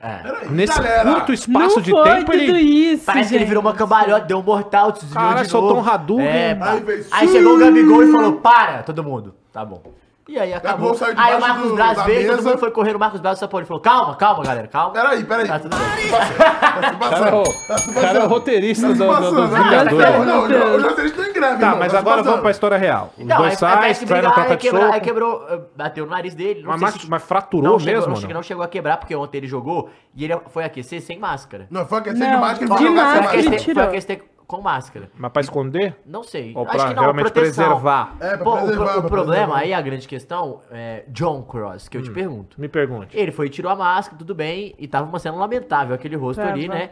Nesse 0.50 0.76
galera. 0.82 1.12
curto 1.12 1.34
espaço 1.34 1.76
Não 1.76 1.82
de 1.82 1.92
foi 1.92 2.04
tempo, 2.04 2.32
tudo 2.32 2.44
ele... 2.44 2.60
isso, 2.62 3.06
Parece 3.06 3.30
que 3.30 3.36
ele 3.36 3.46
virou 3.46 3.62
uma 3.62 3.74
cambalhota, 3.74 4.26
deu 4.26 4.40
um 4.40 4.44
mortal, 4.44 4.92
desviou 4.92 5.14
Cara, 5.14 5.42
de 5.42 5.50
soltou 5.50 5.76
novo. 5.76 5.88
um 5.90 5.92
Hadouken. 5.94 6.28
É, 6.28 6.56
pá. 6.56 6.72
Aí 6.74 7.06
Aí 7.12 7.28
chegou 7.28 7.56
o 7.56 7.60
Gabigol 7.60 8.04
e 8.04 8.12
falou, 8.12 8.34
para, 8.34 8.84
todo 8.84 9.04
mundo. 9.04 9.34
Tá 9.52 9.64
bom. 9.66 9.82
E 10.30 10.38
aí 10.38 10.54
acabou. 10.54 10.90
Gabigol 10.92 10.96
saiu 10.96 11.16
Aí 11.18 11.36
o 11.36 11.42
Marcos 11.42 11.70
do- 11.70 11.76
Braz 11.76 12.04
veio, 12.04 12.36
todo 12.36 12.44
mundo 12.46 12.58
foi 12.60 12.70
correndo, 12.72 12.96
o 12.98 13.00
Marcos 13.00 13.20
Braz 13.20 13.40
só 13.40 13.50
Ele 13.52 13.66
falou, 13.66 13.82
calma, 13.82 14.16
calma, 14.16 14.44
galera, 14.44 14.68
calma. 14.68 14.94
Peraí, 14.94 15.24
peraí. 15.24 15.48
Tá 15.48 15.58
tudo 15.60 15.76
bem. 15.76 16.10
Tá 16.12 16.26
se 16.28 16.34
O 16.34 16.38
cara 16.38 16.88
é 16.88 16.92
passando. 16.94 17.38
o, 17.40 17.68
Tá 17.68 17.78
se 17.80 17.94
cara 17.94 18.20
é 18.20 18.24
o 18.24 18.28
roteirista 18.28 18.88
Tá 18.90 18.94
do, 18.94 19.00
do, 19.06 19.08
dos 19.08 19.34
Não, 19.34 19.48
Vingadores. 19.48 20.26
Não, 20.28 20.48
não, 20.48 20.76
os 20.76 20.84
roteiristas 20.84 21.06
estão 21.06 21.26
em 21.26 21.34
greve. 21.34 21.60
Tá, 21.60 21.76
mas 21.76 21.96
agora 21.96 22.22
vamos 22.22 22.42
pra 22.42 22.52
história 22.52 22.78
real. 22.78 23.12
Os 23.18 23.26
Não, 23.26 23.38
dois 23.38 23.58
saem, 23.58 23.76
na 24.22 24.22
troca 24.22 24.42
aí, 24.42 24.50
de 24.50 24.58
quebrou, 24.58 24.84
aí 24.84 24.92
soco. 24.94 25.02
quebrou, 25.04 25.46
eh, 25.50 25.60
bateu 25.76 26.06
no 26.06 26.12
nariz 26.12 26.36
dele. 26.36 26.62
Não 26.62 26.78
Mas, 26.78 27.24
fraturou 27.24 27.80
não 27.80 27.86
mesmo, 27.86 28.14
não? 28.14 28.34
não 28.36 28.44
chegou 28.44 28.64
a 28.64 28.68
quebrar, 28.68 28.98
porque 28.98 29.16
ontem 29.16 29.40
ele 29.40 29.48
jogou 29.48 29.90
e 30.16 30.24
ele 30.26 30.40
foi 30.50 30.64
aquecer 30.64 31.02
sem 31.02 31.18
máscara. 31.18 31.66
Não, 31.72 31.88
foi 31.88 31.98
aquecer 32.00 32.20
Não, 32.20 32.36
de 32.36 32.42
máscara, 32.42 32.60
de 32.60 32.68
foi 32.68 32.88
jogar 32.88 33.12
sem 33.14 33.22
máscara 33.22 33.38
ele 33.40 33.56
tirou. 33.58 33.84
Foi 33.84 33.84
aquecer 33.98 34.24
com 34.50 34.62
máscara. 34.62 35.12
Mas 35.16 35.32
pra 35.32 35.42
esconder? 35.44 35.96
Não 36.04 36.24
sei. 36.24 36.54
Ou 36.56 36.64
Acho 36.66 36.76
pra 36.76 36.88
que 36.88 36.94
não, 36.96 37.04
realmente 37.04 37.32
proteção. 37.32 37.66
preservar? 37.68 38.16
É, 38.20 38.36
pra 38.36 38.44
Pô, 38.44 38.54
o 38.56 38.58
preservar, 38.58 38.84
o, 38.98 39.00
pra 39.02 39.10
problema, 39.10 39.36
preservar. 39.36 39.58
aí 39.60 39.74
a 39.76 39.82
grande 39.82 40.08
questão 40.08 40.62
é 40.72 41.06
John 41.10 41.44
Cross, 41.44 41.88
que 41.88 41.96
eu 41.98 42.02
Hum. 42.02 42.04
te 42.06 42.12
pergunto. 42.12 42.60
Me 42.60 42.68
pergunte. 42.68 43.16
Ele 43.16 43.32
foi 43.32 43.46
e 43.46 43.50
tirou 43.50 43.72
a 43.72 43.76
máscara, 43.76 44.18
tudo 44.18 44.34
bem, 44.34 44.74
e 44.80 44.88
tava 44.88 45.08
uma 45.08 45.20
cena 45.20 45.38
lamentável, 45.38 45.94
aquele 45.94 46.16
rosto 46.16 46.40
Tava. 46.42 46.52
ali, 46.52 46.68
né? 46.68 46.90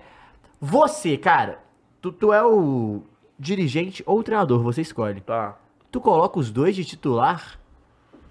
Você, 0.61 1.17
cara, 1.17 1.57
tu, 1.99 2.11
tu 2.11 2.31
é 2.31 2.43
o 2.45 3.01
dirigente 3.39 4.03
ou 4.05 4.19
o 4.19 4.23
treinador, 4.23 4.61
você 4.61 4.81
escolhe. 4.81 5.21
Tá. 5.21 5.57
Tu 5.91 5.99
coloca 5.99 6.37
os 6.37 6.51
dois 6.51 6.75
de 6.75 6.85
titular 6.85 7.59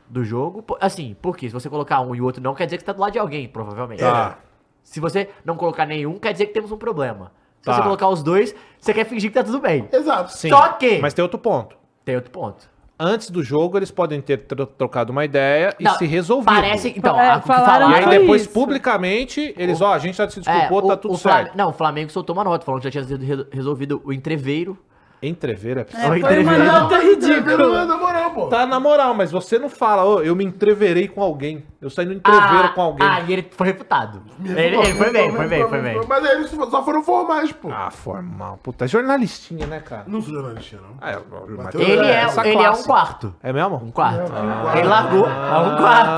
do 0.09 0.22
jogo, 0.24 0.64
assim, 0.81 1.16
porque 1.20 1.49
se 1.49 1.53
você 1.53 1.68
colocar 1.68 2.01
um 2.01 2.14
e 2.14 2.20
o 2.20 2.24
outro 2.24 2.41
não, 2.41 2.55
quer 2.55 2.66
dizer 2.66 2.77
que 2.77 2.83
você 2.83 2.87
tá 2.87 2.93
do 2.93 3.01
lado 3.01 3.12
de 3.12 3.18
alguém, 3.18 3.49
provavelmente. 3.49 3.99
Tá. 3.99 4.39
Se 4.85 5.01
você 5.01 5.31
não 5.45 5.57
colocar 5.57 5.85
nenhum, 5.85 6.16
quer 6.16 6.31
dizer 6.31 6.47
que 6.47 6.53
temos 6.53 6.70
um 6.70 6.79
problema. 6.79 7.33
Se 7.67 7.71
Tá. 7.73 7.77
você 7.79 7.83
colocar 7.83 8.09
os 8.09 8.23
dois, 8.23 8.55
você 8.79 8.95
quer 8.95 9.05
fingir 9.05 9.29
que 9.31 9.35
tá 9.35 9.43
tudo 9.43 9.59
bem. 9.59 9.89
Exato. 9.93 10.33
Sim. 10.33 10.49
Só 10.51 10.69
que- 10.75 10.99
Mas 11.01 11.12
tem 11.14 11.23
outro 11.23 11.39
ponto. 11.39 11.77
Tem 12.05 12.14
outro 12.14 12.31
ponto. 12.31 12.69
Antes 12.99 13.29
do 13.29 13.43
jogo, 13.43 13.77
eles 13.77 13.91
podem 13.91 14.21
ter 14.23 14.39
tro- 14.47 14.64
trocado 14.67 15.11
uma 15.12 15.25
ideia 15.25 15.75
e 15.79 15.85
Não, 15.85 15.95
se 15.97 16.07
resolvido. 16.07 16.47
Parece, 16.47 16.95
então, 16.97 17.19
É, 17.21 17.31
a- 17.33 17.37
o 17.37 17.41
que 17.43 17.47
falaram 17.49 17.67
falaram- 17.67 17.91
E 17.91 17.95
aí 17.97 18.03
Foi 18.05 18.19
depois, 18.21 18.43
isso. 18.43 18.51
publicamente, 18.53 19.53
eles, 19.59 19.81
ó, 19.83 19.93
a 19.93 19.99
gente 19.99 20.17
já 20.17 20.29
se 20.31 20.41
desculpou, 20.41 20.79
É, 20.79 20.83
tá 20.87 20.95
o- 20.95 20.97
tudo 20.97 21.14
o 21.14 21.19
Flam- 21.19 21.33
certo. 21.35 21.57
Não, 21.59 21.69
o 21.71 21.73
Flamengo 21.73 22.11
soltou 22.11 22.35
uma 22.35 22.45
nota 22.45 22.64
falando 22.64 22.81
que 22.81 22.85
já 22.85 22.91
tinha 22.93 23.05
sido 23.05 23.23
re- 23.25 23.47
resolvido 23.53 24.01
o 24.05 24.12
entreveiro. 24.12 24.79
Entrever 25.23 25.79
é 25.79 25.81
É, 25.81 25.85
possível. 25.85 26.11
Oi, 26.11 26.21
foi 26.21 26.39
uma 26.41 26.53
entrevista. 26.55 26.81
nota 26.81 26.99
ridícula. 26.99 27.85
na 27.87 27.97
moral, 27.99 28.31
pô. 28.31 28.47
Tá 28.49 28.67
na 28.67 28.79
moral, 28.79 29.14
mas 29.14 29.33
você 29.33 29.59
não 29.59 29.69
fala, 29.69 30.05
ô, 30.05 30.21
eu 30.23 30.37
me 30.37 30.45
entreverei 30.45 31.09
com 31.09 31.23
alguém. 31.23 31.64
Eu 31.87 31.91
saí 31.91 32.05
no 32.05 32.14
entreveiro 32.14 32.72
com 32.74 32.82
alguém. 32.82 33.07
Ah, 33.07 33.20
e 33.20 33.32
ele 33.32 33.49
foi 33.49 33.68
refutado. 33.68 34.20
Ele, 34.45 34.76
ele 34.76 34.95
foi 34.95 35.12
bem, 35.12 35.32
foi 35.32 35.47
bem, 35.49 35.68
foi 35.68 35.80
bem. 35.80 36.01
Mas 36.09 36.24
aí 36.24 36.37
eles 36.37 36.51
só 36.51 36.84
foram 36.84 37.03
formais, 37.03 37.53
pô. 37.53 37.68
Ah, 37.70 37.91
formal. 37.91 38.59
Puta, 38.62 38.84
é 38.84 38.89
jornalistinha, 38.89 39.66
né, 39.66 39.80
cara? 39.80 40.05
Não 40.07 40.20
sou 40.20 40.34
jornalista, 40.34 40.76
não. 40.76 40.97
Ah, 41.01 41.11
é, 41.11 41.18
Bateu 41.18 41.80
tem 41.80 41.91
Ele, 41.91 42.07
é, 42.07 42.22
essa 42.22 42.47
ele 42.47 42.62
é 42.62 42.70
um 42.70 42.82
quarto. 42.82 43.34
É 43.43 43.53
mesmo? 43.53 43.76
Um 43.76 43.91
quarto. 43.91 44.30
quarto. 44.30 44.78
Ele 44.78 44.89
largou 44.89 45.26
a 45.26 45.61
um 45.61 45.76
quarto. 45.76 46.11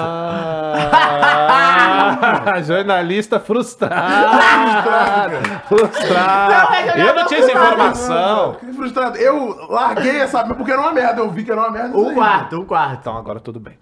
Ah, 1.51 2.63
jornalista 2.65 3.41
frustrado. 3.41 3.95
frustrado. 5.69 6.53
Não, 6.53 6.75
é 6.75 6.83
que 6.83 7.01
eu 7.01 7.07
eu 7.07 7.15
não 7.15 7.23
não 7.23 7.27
tinha 7.29 7.41
essa 7.41 7.53
informação. 7.53 8.55
Que 8.55 8.73
frustrado. 8.73 9.17
Eu 9.19 9.67
larguei 9.69 10.17
essa 10.21 10.45
porque 10.45 10.73
era 10.73 10.81
uma 10.81 10.93
merda. 10.93 11.21
Eu 11.21 11.31
vi 11.31 11.45
que 11.45 11.51
era 11.51 11.61
uma 11.61 11.71
merda. 11.71 11.97
Um 11.97 12.15
quarto, 12.15 12.61
um 12.61 12.65
quarto. 12.65 12.99
Então 13.01 13.17
agora 13.17 13.41
tudo 13.41 13.61
bem. 13.61 13.79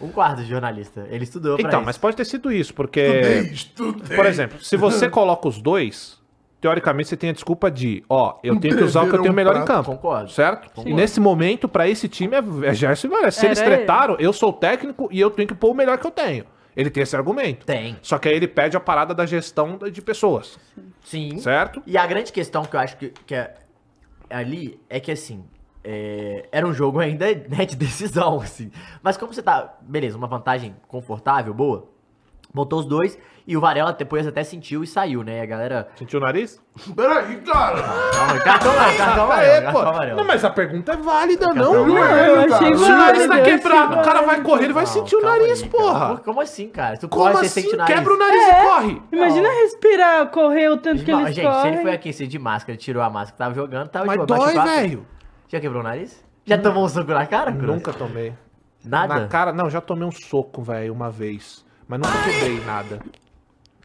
Um 0.00 0.08
quarto 0.10 0.42
de 0.42 0.48
jornalista. 0.48 1.06
Ele 1.10 1.24
estudou 1.30 1.56
pra 1.56 1.66
Então, 1.68 1.80
isso. 1.80 1.86
mas 1.86 1.98
pode 1.98 2.16
ter 2.16 2.24
sido 2.24 2.52
isso, 2.52 2.74
porque. 2.74 3.00
Estudei, 3.00 3.52
estudei. 3.52 4.16
Por 4.16 4.26
exemplo, 4.26 4.62
se 4.62 4.76
você 4.76 5.08
coloca 5.10 5.48
os 5.48 5.60
dois, 5.60 6.18
teoricamente 6.60 7.08
você 7.08 7.16
tem 7.16 7.30
a 7.30 7.32
desculpa 7.32 7.70
de, 7.70 8.04
ó, 8.08 8.38
eu 8.44 8.58
tenho 8.60 8.76
que 8.76 8.84
usar 8.84 9.02
o 9.02 9.08
que 9.08 9.16
eu 9.16 9.22
tenho 9.22 9.34
melhor 9.34 9.56
em 9.56 9.64
campo. 9.64 9.92
Concordo. 9.92 10.30
Certo? 10.30 10.86
E 10.86 10.92
nesse 10.92 11.18
momento, 11.20 11.68
pra 11.68 11.88
esse 11.88 12.08
time, 12.08 12.36
é, 12.36 12.68
é 12.68 12.74
Gerson 12.74 13.06
e 13.06 13.10
Varela. 13.10 13.30
Se 13.30 13.46
eles 13.46 13.58
Era 13.60 13.76
tretaram, 13.76 14.16
eu 14.18 14.32
sou 14.32 14.50
o 14.50 14.52
técnico 14.52 15.08
e 15.10 15.18
eu 15.20 15.30
tenho 15.30 15.48
que 15.48 15.54
pôr 15.54 15.70
o 15.70 15.74
melhor 15.74 15.96
que 15.98 16.06
eu 16.06 16.10
tenho. 16.10 16.44
Ele 16.76 16.88
tem 16.88 17.02
esse 17.02 17.16
argumento. 17.16 17.66
Tem. 17.66 17.96
Só 18.00 18.16
que 18.18 18.28
aí 18.28 18.34
ele 18.36 18.46
pede 18.46 18.76
a 18.76 18.80
parada 18.80 19.12
da 19.12 19.26
gestão 19.26 19.78
de 19.90 20.00
pessoas. 20.00 20.58
Sim. 21.02 21.36
Certo? 21.38 21.82
E 21.86 21.98
a 21.98 22.06
grande 22.06 22.30
questão 22.32 22.64
que 22.64 22.76
eu 22.76 22.80
acho 22.80 22.96
que, 22.96 23.12
que 23.26 23.34
é 23.34 23.54
ali 24.30 24.80
é 24.88 25.00
que 25.00 25.10
assim. 25.10 25.44
É, 25.84 26.48
era 26.52 26.66
um 26.66 26.72
jogo 26.74 26.98
ainda 27.00 27.26
né, 27.48 27.64
de 27.66 27.76
decisão, 27.76 28.40
assim. 28.40 28.70
Mas 29.02 29.16
como 29.16 29.32
você 29.32 29.42
tá, 29.42 29.74
beleza, 29.82 30.16
uma 30.16 30.26
vantagem 30.26 30.74
confortável, 30.88 31.52
boa, 31.54 31.86
botou 32.52 32.80
os 32.80 32.86
dois 32.86 33.18
e 33.46 33.56
o 33.56 33.60
Varela 33.60 33.92
depois 33.92 34.26
até 34.26 34.44
sentiu 34.44 34.84
e 34.84 34.86
saiu, 34.86 35.24
né? 35.24 35.40
A 35.40 35.46
galera. 35.46 35.88
Sentiu 35.96 36.20
o 36.20 36.22
nariz? 36.22 36.60
Peraí, 36.94 37.36
cara. 37.38 37.82
Calma, 37.82 38.32
aí, 38.32 38.40
cartão, 38.40 38.72
Ah, 38.72 38.84
cartão, 38.96 39.14
tá 39.16 39.22
amarelo, 39.24 39.66
aí, 39.66 39.72
pô. 39.72 39.78
amarelo. 39.80 40.16
Não, 40.18 40.24
mas 40.24 40.44
a 40.44 40.50
pergunta 40.50 40.92
é 40.92 40.96
válida, 40.96 41.46
não. 41.46 41.54
Cartão 41.54 41.86
Não 41.88 41.96
amarelo. 41.96 42.18
é 42.18 42.28
Eu 42.28 42.42
ele, 42.42 42.52
achei 42.54 42.70
cara. 42.70 42.78
Se 42.78 42.84
o 42.92 42.96
nariz 42.96 43.26
tá 43.26 43.40
quebrado, 43.42 43.94
o 43.96 44.02
cara 44.02 44.22
vai 44.22 44.40
correr, 44.42 44.64
ele 44.64 44.72
vai 44.72 44.84
Não, 44.84 44.92
sentir 44.92 45.16
o 45.16 45.20
calma 45.20 45.38
nariz, 45.38 45.62
aí, 45.62 45.68
porra. 45.68 45.98
cara. 46.00 46.16
Como 46.18 46.40
assim, 46.40 46.68
cara? 46.68 46.96
Tu 46.96 47.08
Como 47.08 47.22
corre, 47.24 47.34
você 47.38 47.46
assim? 47.46 47.60
sente 47.62 47.74
o 47.74 47.78
nariz. 47.78 47.96
Quebra 47.96 48.14
o 48.14 48.18
nariz 48.18 48.46
e 48.46 48.62
corre. 48.62 49.02
Imagina 49.10 49.48
respirar, 49.48 50.26
correr 50.28 50.68
o 50.68 50.76
tanto 50.76 51.04
que 51.04 51.10
eles 51.10 51.34
gente, 51.34 51.60
se 51.62 51.66
ele 51.68 51.78
foi 51.78 51.92
aquecer 51.92 52.26
de 52.28 52.38
máscara, 52.38 52.72
ele 52.72 52.78
tirou 52.78 53.02
a 53.02 53.10
máscara, 53.10 53.36
tava 53.38 53.54
jogando, 53.54 53.88
tava 53.88 54.06
Mas 54.06 54.26
dói, 54.26 54.52
velho. 54.54 55.06
Já 55.50 55.60
quebrou 55.60 55.80
o 55.80 55.84
nariz? 55.84 56.24
Já 56.46 56.56
tomou 56.56 56.84
um 56.84 56.88
soco 56.88 57.10
na 57.10 57.26
cara, 57.26 57.52
Cruz? 57.52 57.66
Nunca 57.66 57.92
tomei. 57.92 58.32
Nada? 58.84 59.14
Na 59.22 59.26
cara, 59.26 59.52
não, 59.52 59.68
já 59.68 59.80
tomei 59.80 60.06
um 60.06 60.12
soco, 60.12 60.62
velho, 60.62 60.92
uma 60.92 61.10
vez. 61.10 61.66
Mas 61.88 61.98
nunca 61.98 62.12
quebrei 62.22 62.60
nada. 62.64 63.00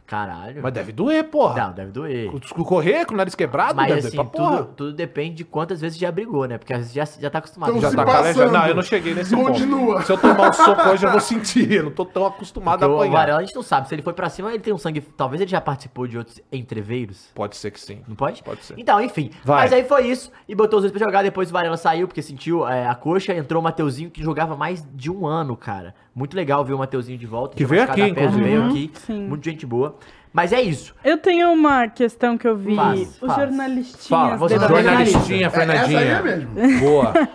Caralho. 0.06 0.60
Mas 0.62 0.72
deve 0.72 0.92
doer, 0.92 1.24
porra. 1.24 1.66
Não, 1.66 1.72
deve 1.72 1.90
doer. 1.90 2.30
Correr 2.50 3.04
com 3.04 3.14
o 3.14 3.16
nariz 3.16 3.34
quebrado 3.34 3.74
Mas 3.74 3.88
deve 3.88 4.06
assim, 4.06 4.16
doer 4.16 4.28
pra 4.28 4.38
porra. 4.40 4.56
tudo, 4.58 4.74
tudo 4.74 4.92
depende 4.92 5.34
de 5.36 5.44
quantas 5.44 5.80
vezes 5.80 5.98
já 5.98 6.12
brigou, 6.12 6.46
né? 6.46 6.58
Porque 6.58 6.72
às 6.72 6.78
vezes 6.92 6.92
já, 6.94 7.04
já 7.22 7.28
tá 7.28 7.38
acostumado. 7.38 7.70
Então 7.70 7.82
Já 7.82 7.90
se 7.90 7.96
tá 7.96 8.04
passando. 8.04 8.22
calejado. 8.22 8.52
Não, 8.52 8.66
eu 8.68 8.74
não 8.76 8.82
cheguei 8.82 9.14
nesse 9.14 9.34
Continua. 9.34 9.94
ponto. 9.96 10.06
Se 10.06 10.12
eu 10.12 10.18
tomar 10.18 10.50
um 10.50 10.52
soco 10.52 10.88
hoje, 10.90 11.04
eu 11.04 11.10
vou 11.10 11.20
sentir. 11.20 11.72
Eu 11.72 11.82
não 11.84 11.90
tô 11.90 12.04
tão 12.04 12.24
acostumado 12.26 12.78
Porque 12.78 12.84
a 12.84 12.88
o 12.94 12.96
apanhar. 12.98 13.12
Varela 13.12 13.38
a 13.40 13.42
gente 13.42 13.54
não 13.54 13.62
sabe. 13.62 13.88
Se 13.88 13.94
ele 13.94 14.02
foi 14.02 14.12
pra 14.12 14.28
cima, 14.28 14.50
ele 14.50 14.60
tem 14.62 14.72
um 14.72 14.78
sangue. 14.78 15.00
Talvez 15.00 15.40
ele 15.42 15.50
já 15.50 15.60
participou 15.60 16.06
de 16.06 16.16
outros 16.18 16.40
entreveiros. 16.52 17.30
Pode 17.34 17.56
ser 17.56 17.70
que 17.72 17.80
sim. 17.80 18.00
Não 18.06 18.14
pode? 18.14 18.42
Pode 18.44 18.64
ser. 18.64 18.74
Então, 18.78 19.00
enfim. 19.00 19.30
Vai. 19.44 19.62
Mas 19.62 19.72
aí 19.72 19.84
foi 19.84 20.06
isso. 20.06 20.30
E 20.48 20.54
botou 20.54 20.78
os 20.78 20.84
dois 20.84 20.92
pra 20.92 21.04
jogar. 21.04 21.22
Depois 21.22 21.50
o 21.50 21.52
Varela 21.52 21.76
saiu 21.76 22.06
porque 22.06 22.22
sentiu 22.22 22.66
é, 22.68 22.86
a 22.86 22.94
coxa. 22.94 23.34
Entrou 23.34 23.60
o 23.60 23.64
Mateuzinho 23.64 24.08
que 24.10 24.22
jogava 24.22 24.56
mais 24.56 24.86
de 24.94 25.10
um 25.10 25.26
ano, 25.26 25.56
cara. 25.56 25.94
Muito 26.14 26.34
legal 26.36 26.64
ver 26.64 26.72
o 26.72 26.78
Mateuzinho 26.78 27.18
de 27.18 27.26
volta. 27.26 27.56
Que 27.56 27.64
veio 27.66 27.82
aqui, 27.82 28.00
inclusive. 28.02 28.42
Veio 28.42 28.60
Uhum, 28.62 28.68
aqui. 28.70 28.90
sim. 28.94 29.22
Muito 29.26 29.44
gente 29.44 29.66
boa. 29.66 29.95
Mas 30.36 30.52
é 30.52 30.60
isso. 30.60 30.94
Eu 31.02 31.16
tenho 31.16 31.50
uma 31.50 31.88
questão 31.88 32.36
que 32.36 32.46
eu 32.46 32.54
vi. 32.54 32.76
Faz, 32.76 33.00
os 33.00 33.16
faz. 33.20 33.36
jornalistinhas. 33.36 34.06
Fala, 34.06 34.36
você 34.36 34.58
debatendo. 34.58 34.82
Jornalistinha, 34.82 35.46
Essa 35.46 35.60
aí 35.62 35.70
é 35.70 35.74
Fernandinha. 35.78 36.22
mesmo. 36.22 36.80
Boa. 36.80 37.14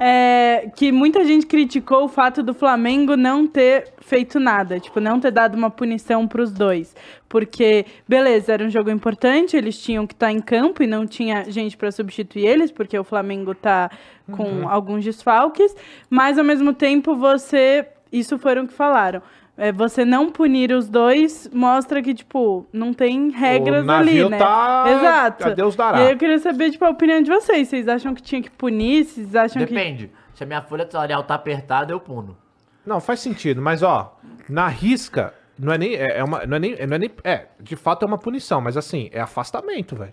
É, 0.00 0.70
que 0.76 0.90
muita 0.92 1.24
gente 1.24 1.46
criticou 1.46 2.04
o 2.04 2.08
fato 2.08 2.42
do 2.42 2.52
Flamengo 2.52 3.16
não 3.16 3.46
ter 3.46 3.92
feito 4.00 4.38
nada, 4.38 4.78
tipo, 4.78 5.00
não 5.00 5.18
ter 5.18 5.30
dado 5.30 5.54
uma 5.54 5.70
punição 5.70 6.26
pros 6.26 6.52
dois. 6.52 6.94
Porque, 7.28 7.86
beleza, 8.06 8.52
era 8.52 8.64
um 8.64 8.68
jogo 8.68 8.90
importante, 8.90 9.56
eles 9.56 9.78
tinham 9.78 10.06
que 10.06 10.12
estar 10.12 10.30
em 10.30 10.40
campo 10.40 10.82
e 10.82 10.86
não 10.86 11.06
tinha 11.06 11.44
gente 11.50 11.76
pra 11.76 11.90
substituir 11.90 12.44
eles, 12.44 12.70
porque 12.70 12.98
o 12.98 13.04
Flamengo 13.04 13.54
tá 13.54 13.90
com 14.32 14.68
alguns 14.68 15.04
desfalques, 15.04 15.74
mas 16.10 16.38
ao 16.38 16.44
mesmo 16.44 16.74
tempo 16.74 17.14
você. 17.14 17.86
Isso 18.12 18.36
foram 18.36 18.66
que 18.66 18.74
falaram. 18.74 19.22
É, 19.56 19.70
você 19.70 20.04
não 20.04 20.32
punir 20.32 20.72
os 20.72 20.88
dois 20.88 21.48
mostra 21.52 22.02
que, 22.02 22.12
tipo, 22.12 22.66
não 22.72 22.92
tem 22.92 23.30
regras 23.30 23.84
O 23.84 23.86
navio 23.86 24.26
ali, 24.26 24.30
né? 24.30 24.38
tá- 24.38 24.84
Exato. 24.88 25.46
a 25.46 25.50
Deus 25.50 25.76
dará. 25.76 25.98
E 26.00 26.06
aí 26.06 26.12
eu 26.12 26.18
queria 26.18 26.38
saber, 26.40 26.70
tipo, 26.72 26.84
a 26.84 26.90
opinião 26.90 27.22
de 27.22 27.30
vocês. 27.30 27.68
Vocês 27.68 27.86
acham 27.86 28.14
que 28.14 28.20
tinha 28.22 28.42
que 28.42 28.50
punir? 28.50 29.04
Vocês 29.04 29.34
acham 29.36 29.64
que. 29.64 29.72
Depende. 29.72 30.10
Se 30.34 30.42
a 30.42 30.46
minha 30.46 30.60
folha 30.60 30.88
salarial 30.90 31.22
tá 31.22 31.36
apertada, 31.36 31.92
eu 31.92 32.00
puno. 32.00 32.36
Não, 32.84 33.00
faz 33.00 33.20
sentido, 33.20 33.62
mas 33.62 33.82
ó, 33.82 34.18
na 34.48 34.66
risca, 34.66 35.32
não 35.56 35.72
é 35.72 35.78
nem. 35.78 35.94
É, 35.94 36.18
é 36.18 36.24
uma, 36.24 36.44
não 36.44 36.56
é 36.56 36.60
nem, 36.60 36.72
não 36.86 36.94
é 36.96 36.98
nem. 36.98 37.10
É, 37.22 37.46
de 37.60 37.76
fato 37.76 38.02
é 38.04 38.06
uma 38.06 38.18
punição, 38.18 38.60
mas 38.60 38.76
assim, 38.76 39.08
é 39.12 39.20
afastamento, 39.20 39.94
velho. 39.94 40.12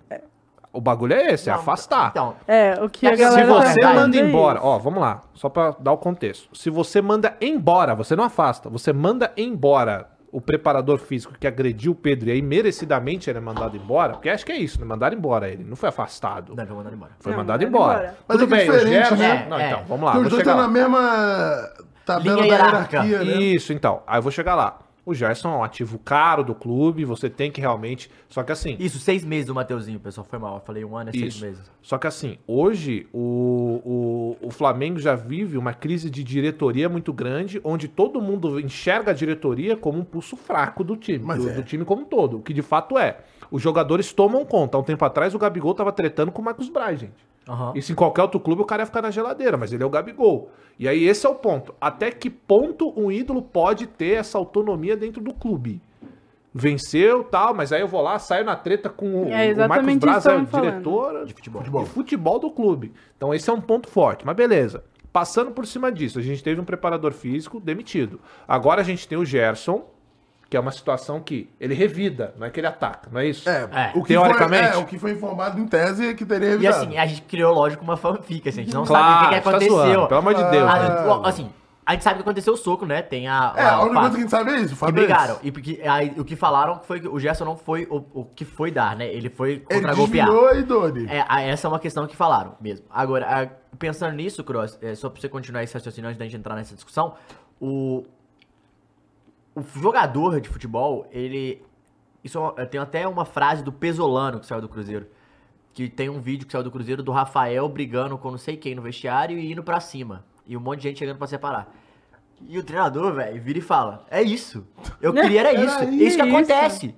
O 0.74 0.80
bagulho 0.80 1.13
é 1.13 1.34
esse, 1.34 1.49
é 1.49 1.53
Não, 1.53 1.59
afastar. 1.59 2.09
Então, 2.11 2.36
É, 2.47 2.76
o 2.82 2.89
que 2.89 3.05
a 3.05 3.09
Se 3.11 3.17
Se 3.17 3.22
galera 3.24 3.47
tá 3.47 3.61
você 3.74 3.82
manda 3.93 4.17
é 4.17 4.19
embora, 4.22 4.59
isso. 4.59 4.67
ó, 4.67 4.78
vamos 4.78 5.01
lá, 5.01 5.22
só 5.34 5.49
pra 5.49 5.76
dar 5.80 5.91
o 5.91 5.97
contexto. 5.97 6.47
Se 6.57 6.69
você 6.69 7.01
manda 7.01 7.36
embora, 7.41 7.93
você 7.93 8.15
não 8.15 8.24
afasta, 8.24 8.69
você 8.69 8.93
manda 8.93 9.32
embora 9.36 10.07
o 10.32 10.39
preparador 10.39 10.97
físico 10.97 11.34
que 11.38 11.45
agrediu 11.45 11.91
o 11.91 11.95
Pedro 11.95 12.30
e 12.30 12.32
aí 12.32 12.41
merecidamente 12.41 13.30
ele 13.30 13.38
é 13.39 13.41
mandado 13.41 13.76
embora, 13.76 14.13
porque 14.13 14.30
acho 14.30 14.45
que 14.45 14.51
é 14.53 14.55
isso, 14.55 14.80
né? 14.80 14.86
Mandaram 14.86 15.17
embora 15.17 15.49
ele, 15.49 15.61
não 15.65 15.76
foi 15.76 15.89
afastado. 15.89 16.55
não, 16.55 16.63
eu 16.63 16.67
vou 16.69 16.78
mandar 16.78 16.93
embora. 16.93 17.11
Foi 17.19 17.32
Não, 17.34 17.39
mandado 17.39 17.63
mandaram 17.63 17.69
embora. 17.69 17.99
embora. 17.99 18.17
Mas 18.30 18.38
Tudo 18.39 18.43
é 18.55 18.57
que 18.57 18.63
bem, 18.65 18.67
é 18.67 18.69
o 18.72 18.80
diferente, 18.80 18.93
Gerson. 19.09 19.15
né? 19.17 19.45
Não, 19.49 19.59
É. 19.59 19.67
então, 19.72 19.84
vamos 19.89 20.05
lá. 20.05 20.11
Porque 20.13 20.17
vou 20.19 20.24
os 20.24 20.30
dois 20.30 20.41
chegar 20.41 20.51
estão 20.51 20.55
lá. 20.55 20.67
na 20.67 20.74
mesma. 20.74 21.69
Tabela 22.05 22.36
Linha 22.41 22.47
da 22.47 22.63
hierárquica. 22.63 23.03
hierarquia, 23.03 23.36
né? 23.36 23.41
Isso, 23.43 23.74
então. 23.74 24.01
Aí 24.07 24.17
eu 24.19 24.22
vou 24.22 24.32
chegar 24.32 24.55
lá. 24.55 24.80
O 25.03 25.13
Gerson 25.15 25.49
é 25.49 25.57
um 25.57 25.63
ativo 25.63 25.97
caro 25.97 26.43
do 26.43 26.53
clube, 26.53 27.03
você 27.05 27.29
tem 27.29 27.51
que 27.51 27.59
realmente. 27.59 28.09
Só 28.29 28.43
que 28.43 28.51
assim. 28.51 28.77
Isso, 28.79 28.99
seis 28.99 29.25
meses 29.25 29.47
do 29.47 29.55
Mateuzinho, 29.55 29.99
pessoal. 29.99 30.27
Foi 30.29 30.37
mal. 30.37 30.55
Eu 30.55 30.61
falei 30.61 30.85
um 30.85 30.95
ano 30.95 31.09
é 31.09 31.11
seis 31.11 31.35
Isso. 31.35 31.43
meses. 31.43 31.71
Só 31.81 31.97
que 31.97 32.05
assim, 32.05 32.37
hoje 32.45 33.07
o, 33.11 34.37
o, 34.41 34.47
o 34.47 34.51
Flamengo 34.51 34.99
já 34.99 35.15
vive 35.15 35.57
uma 35.57 35.73
crise 35.73 36.09
de 36.09 36.23
diretoria 36.23 36.87
muito 36.87 37.11
grande, 37.11 37.59
onde 37.63 37.87
todo 37.87 38.21
mundo 38.21 38.59
enxerga 38.59 39.11
a 39.11 39.13
diretoria 39.13 39.75
como 39.75 39.99
um 39.99 40.03
pulso 40.03 40.37
fraco 40.37 40.83
do 40.83 40.95
time, 40.95 41.25
Mas 41.25 41.43
do, 41.43 41.49
é. 41.49 41.53
do 41.53 41.63
time 41.63 41.83
como 41.83 42.03
um 42.03 42.05
todo, 42.05 42.37
o 42.37 42.41
que 42.41 42.53
de 42.53 42.61
fato 42.61 42.97
é. 42.97 43.21
Os 43.49 43.61
jogadores 43.61 44.13
tomam 44.13 44.45
conta. 44.45 44.77
Há 44.77 44.79
um 44.79 44.83
tempo 44.83 45.03
atrás 45.03 45.33
o 45.33 45.39
Gabigol 45.39 45.73
tava 45.73 45.91
tretando 45.91 46.31
com 46.31 46.41
o 46.41 46.45
Marcos 46.45 46.69
Braz, 46.69 46.99
gente. 46.99 47.30
Aham. 47.47 47.73
Isso 47.75 47.91
em 47.91 47.95
qualquer 47.95 48.21
outro 48.21 48.39
clube 48.39 48.61
o 48.61 48.65
cara 48.65 48.83
ia 48.83 48.85
ficar 48.85 49.01
na 49.01 49.11
geladeira, 49.11 49.57
mas 49.57 49.73
ele 49.73 49.83
é 49.83 49.85
o 49.85 49.89
Gabigol. 49.89 50.51
E 50.77 50.87
aí 50.87 51.03
esse 51.05 51.25
é 51.25 51.29
o 51.29 51.35
ponto. 51.35 51.73
Até 51.81 52.11
que 52.11 52.29
ponto 52.29 52.93
um 52.99 53.11
ídolo 53.11 53.41
pode 53.41 53.87
ter 53.87 54.15
essa 54.15 54.37
autonomia 54.37 54.95
dentro 54.95 55.21
do 55.21 55.33
clube? 55.33 55.81
Venceu 56.53 57.23
tal, 57.23 57.53
mas 57.53 57.71
aí 57.71 57.79
eu 57.79 57.87
vou 57.87 58.01
lá, 58.01 58.19
saio 58.19 58.43
na 58.43 58.55
treta 58.57 58.89
com 58.89 59.23
o, 59.23 59.31
É 59.31 59.53
o 59.53 59.57
Marcos 59.57 59.87
exatamente 59.87 59.99
Braz, 60.01 60.25
é 60.25 60.35
o 60.35 60.45
diretor 60.45 61.25
De 61.25 61.33
futebol. 61.33 61.83
de 61.83 61.89
futebol 61.89 62.39
do 62.39 62.51
clube. 62.51 62.91
Então 63.15 63.33
esse 63.33 63.49
é 63.49 63.53
um 63.53 63.61
ponto 63.61 63.87
forte. 63.89 64.25
Mas 64.25 64.35
beleza. 64.35 64.83
Passando 65.13 65.51
por 65.51 65.65
cima 65.65 65.91
disso, 65.91 66.19
a 66.19 66.21
gente 66.21 66.43
teve 66.43 66.59
um 66.59 66.65
preparador 66.65 67.11
físico 67.13 67.59
demitido. 67.59 68.19
Agora 68.47 68.81
a 68.81 68.83
gente 68.83 69.07
tem 69.07 69.17
o 69.17 69.25
Gerson, 69.25 69.85
que 70.51 70.57
é 70.57 70.59
uma 70.59 70.71
situação 70.71 71.21
que 71.21 71.49
ele 71.59 71.73
revida, 71.73 72.35
não 72.37 72.45
é 72.45 72.49
que 72.49 72.59
ele 72.59 72.67
ataca, 72.67 73.09
não 73.09 73.21
é 73.21 73.25
isso? 73.25 73.49
É, 73.49 73.69
É. 73.71 73.91
O 73.95 74.03
que 74.03 74.09
Teoricamente. 74.09 74.67
Foi, 74.67 74.77
é, 74.79 74.83
o 74.83 74.85
que 74.85 74.99
foi 74.99 75.11
informado 75.13 75.57
em 75.57 75.65
tese 75.65 76.09
é 76.09 76.13
que 76.13 76.25
teria 76.25 76.49
E 76.49 76.51
revisado. 76.51 76.83
assim, 76.85 76.97
a 76.97 77.05
gente 77.05 77.21
criou, 77.21 77.53
lógico, 77.53 77.81
uma 77.83 77.95
fanfic, 77.95 78.49
assim, 78.49 78.59
a 78.59 78.63
gente 78.65 78.73
não 78.73 78.83
Claro, 78.85 79.05
sabe 79.05 79.15
o 79.15 79.19
que, 79.29 79.35
que 79.35 79.41
tá 79.41 79.49
aconteceu. 79.49 79.73
zoando, 79.75 80.07
pelo 80.09 80.19
amor 80.19 80.33
de 80.35 80.43
Deus. 80.51 80.69
Ah, 80.69 80.79
né? 80.79 81.07
o- 81.09 81.25
assim, 81.25 81.49
a 81.85 81.93
gente 81.93 82.03
sabe 82.03 82.15
que 82.17 82.21
aconteceu 82.23 82.53
o 82.53 82.57
soco, 82.57 82.85
né? 82.85 83.01
Tem 83.01 83.29
a. 83.29 83.53
É, 83.55 83.63
a 83.63 83.79
única 83.79 83.93
fato. 83.95 84.01
coisa 84.01 84.09
que 84.09 84.17
a 84.17 84.19
gente 84.19 84.29
sabe 84.29 84.51
é 84.51 84.55
isso, 84.57 84.65
o 84.65 84.69
Que 84.71 84.75
fato 84.75 84.89
é 84.89 84.91
brigaram. 84.91 85.37
E 85.41 85.51
porque, 85.53 85.81
aí, 85.85 86.13
o 86.17 86.25
que 86.25 86.35
falaram 86.35 86.81
foi 86.83 86.99
que 86.99 87.07
o 87.07 87.17
Gerson 87.17 87.45
não 87.45 87.55
foi 87.55 87.87
o, 87.89 88.03
o 88.13 88.25
que 88.25 88.43
foi 88.43 88.71
dar, 88.71 88.93
né? 88.97 89.07
Ele 89.07 89.29
foi 89.29 89.51
Ele 89.51 89.59
contra-golpear. 89.61 90.27
desviou 90.27 90.53
e 90.55 90.63
Doni. 90.63 91.05
É, 91.09 91.23
a- 91.29 91.41
essa 91.43 91.65
é 91.65 91.69
uma 91.69 91.79
questão 91.79 92.05
que 92.07 92.15
falaram 92.17 92.55
mesmo. 92.59 92.85
Agora, 92.89 93.25
a- 93.43 93.47
pensando 93.77 94.13
nisso, 94.17 94.43
Cross, 94.43 94.77
é, 94.81 94.95
só 94.95 95.09
pra 95.09 95.21
você 95.21 95.29
continuar 95.29 95.63
esse 95.63 95.73
raciocínio 95.73 96.09
antes 96.09 96.19
da 96.19 96.25
gente 96.25 96.35
entrar 96.35 96.55
nessa 96.55 96.75
discussão, 96.75 97.13
o, 97.59 98.03
o 99.55 99.61
jogador 99.79 100.39
de 100.39 100.49
futebol, 100.49 101.07
ele. 101.11 101.61
Isso 102.23 102.39
é 102.57 102.65
tem 102.65 102.79
até 102.79 103.07
uma 103.07 103.25
frase 103.25 103.63
do 103.63 103.71
Pesolano 103.71 104.39
que 104.39 104.45
saiu 104.45 104.61
do 104.61 104.69
Cruzeiro. 104.69 105.07
Que 105.73 105.89
tem 105.89 106.09
um 106.09 106.19
vídeo 106.19 106.45
que 106.45 106.51
saiu 106.51 106.63
do 106.63 106.71
Cruzeiro 106.71 107.01
do 107.01 107.11
Rafael 107.11 107.67
brigando 107.67 108.17
com 108.17 108.31
não 108.31 108.37
sei 108.37 108.57
quem 108.57 108.75
no 108.75 108.81
vestiário 108.81 109.37
e 109.37 109.51
indo 109.51 109.63
pra 109.63 109.79
cima. 109.79 110.23
E 110.45 110.55
um 110.55 110.59
monte 110.59 110.79
de 110.79 110.89
gente 110.89 110.99
chegando 110.99 111.17
pra 111.17 111.27
separar. 111.27 111.73
E 112.47 112.57
o 112.57 112.63
treinador, 112.63 113.13
velho, 113.13 113.41
vira 113.41 113.59
e 113.59 113.61
fala: 113.61 114.05
É 114.09 114.21
isso. 114.21 114.65
Eu 115.01 115.13
queria 115.13 115.41
era 115.41 115.49
Era 115.53 115.63
isso. 115.65 115.79
É 115.79 115.85
isso. 115.85 116.03
isso 116.03 116.15
que 116.17 116.21
acontece. 116.21 116.95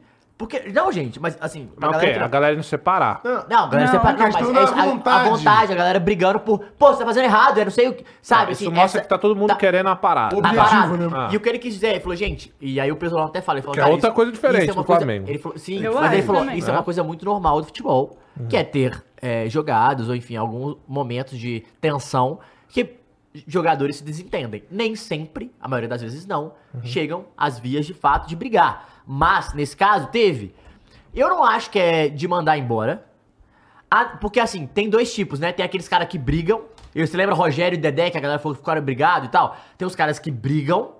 Porque. 0.47 0.71
Não, 0.71 0.91
gente, 0.91 1.19
mas 1.19 1.37
assim. 1.39 1.67
pra 1.79 1.87
Mas 1.89 1.97
galera 1.97 2.13
quê? 2.13 2.19
que 2.19 2.25
A 2.25 2.27
galera 2.27 2.55
não 2.55 2.63
separar. 2.63 3.21
não, 3.23 3.31
a 3.31 3.43
galera 3.67 3.79
Não, 3.79 3.87
separa. 3.87 4.09
a 4.09 4.11
Não, 4.17 4.23
mas 4.23 4.35
questão 4.35 4.55
é 4.55 4.63
a, 4.63 4.85
vontade. 4.85 5.27
a 5.27 5.29
vontade, 5.31 5.71
a 5.73 5.75
galera 5.75 5.99
brigando 5.99 6.39
por. 6.39 6.59
Pô, 6.77 6.87
você 6.93 6.99
tá 6.99 7.05
fazendo 7.05 7.25
errado, 7.25 7.57
eu 7.57 7.65
não 7.65 7.71
sei 7.71 7.87
o 7.89 7.93
que. 7.93 8.03
Sabe? 8.21 8.51
Isso 8.53 8.63
assim, 8.63 8.73
mostra 8.73 8.99
essa- 8.99 9.01
que 9.01 9.07
tá 9.07 9.17
todo 9.17 9.35
mundo 9.35 9.49
tá- 9.49 9.55
querendo 9.55 9.87
a 9.89 9.95
parada. 9.95 10.35
a 10.35 10.39
Objetivo, 10.39 10.63
parada. 10.63 10.97
né? 10.97 11.09
Ah. 11.13 11.29
E 11.31 11.37
o 11.37 11.39
que 11.39 11.49
ele 11.49 11.59
quis 11.59 11.73
dizer, 11.73 11.87
ele 11.91 11.99
falou, 11.99 12.15
gente, 12.15 12.53
e 12.61 12.79
aí 12.79 12.91
o 12.91 12.95
pessoal 12.95 13.25
até 13.27 13.41
fala, 13.41 13.59
ele 13.59 13.63
falou, 13.63 13.73
Que 13.75 13.79
é 13.81 13.85
outra 13.85 14.09
isso- 14.09 14.15
coisa 14.15 14.31
diferente 14.31 14.61
isso 14.63 14.71
é 14.71 14.75
do 14.75 14.83
coisa- 14.83 14.99
Flamengo. 15.01 15.29
Ele 15.29 15.37
falou, 15.39 15.57
sim, 15.57 15.81
Eu 15.83 15.93
mas 15.93 16.05
ele 16.11 16.17
acho 16.17 16.27
falou, 16.27 16.41
também. 16.41 16.57
isso 16.57 16.67
é 16.69 16.73
É. 16.73 16.75
uma 16.77 16.83
coisa 16.83 17.03
muito 17.03 17.23
normal 17.25 17.59
do 17.61 17.65
futebol, 17.67 18.17
que 18.49 18.57
é 18.57 18.63
ter 18.63 19.01
é, 19.21 19.47
jogados, 19.47 20.09
ou 20.09 20.15
enfim, 20.15 20.35
alguns 20.35 20.75
momentos 20.85 21.39
de 21.39 21.63
tensão 21.79 22.39
que 22.67 22.97
jogadores 23.47 23.95
se 23.97 24.03
desentendem. 24.03 24.63
Nem 24.69 24.95
sempre, 24.95 25.51
a 25.59 25.67
maioria 25.67 25.87
das 25.89 26.01
vezes 26.01 26.25
não, 26.27 26.53
chegam 26.83 27.25
às 27.37 27.57
vias 27.57 27.85
de 27.85 27.93
fato 27.93 28.27
de 28.27 28.35
brigar. 28.35 28.85
Mas, 29.05 29.53
nesse 29.53 29.75
caso, 29.75 30.07
teve. 30.07 30.53
Eu 31.13 31.29
não 31.29 31.43
acho 31.43 31.69
que 31.69 31.79
é 31.79 32.09
de 32.09 32.27
mandar 32.27 32.57
embora. 32.57 33.05
Ah, 33.89 34.17
porque 34.19 34.39
assim, 34.39 34.65
tem 34.65 34.89
dois 34.89 35.13
tipos, 35.13 35.39
né? 35.39 35.51
Tem 35.51 35.63
aqueles 35.63 35.87
caras 35.87 36.07
que 36.07 36.17
brigam. 36.17 36.63
E 36.95 37.05
você 37.05 37.15
lembra 37.15 37.35
Rogério 37.35 37.75
e 37.75 37.79
Dedé, 37.79 38.09
que 38.09 38.17
a 38.17 38.21
galera 38.21 38.39
falou 38.39 38.55
que 38.55 38.61
ficaram 38.61 38.81
brigados 38.81 39.27
e 39.27 39.31
tal? 39.31 39.55
Tem 39.77 39.87
os 39.87 39.95
caras 39.95 40.17
que 40.17 40.31
brigam 40.31 40.93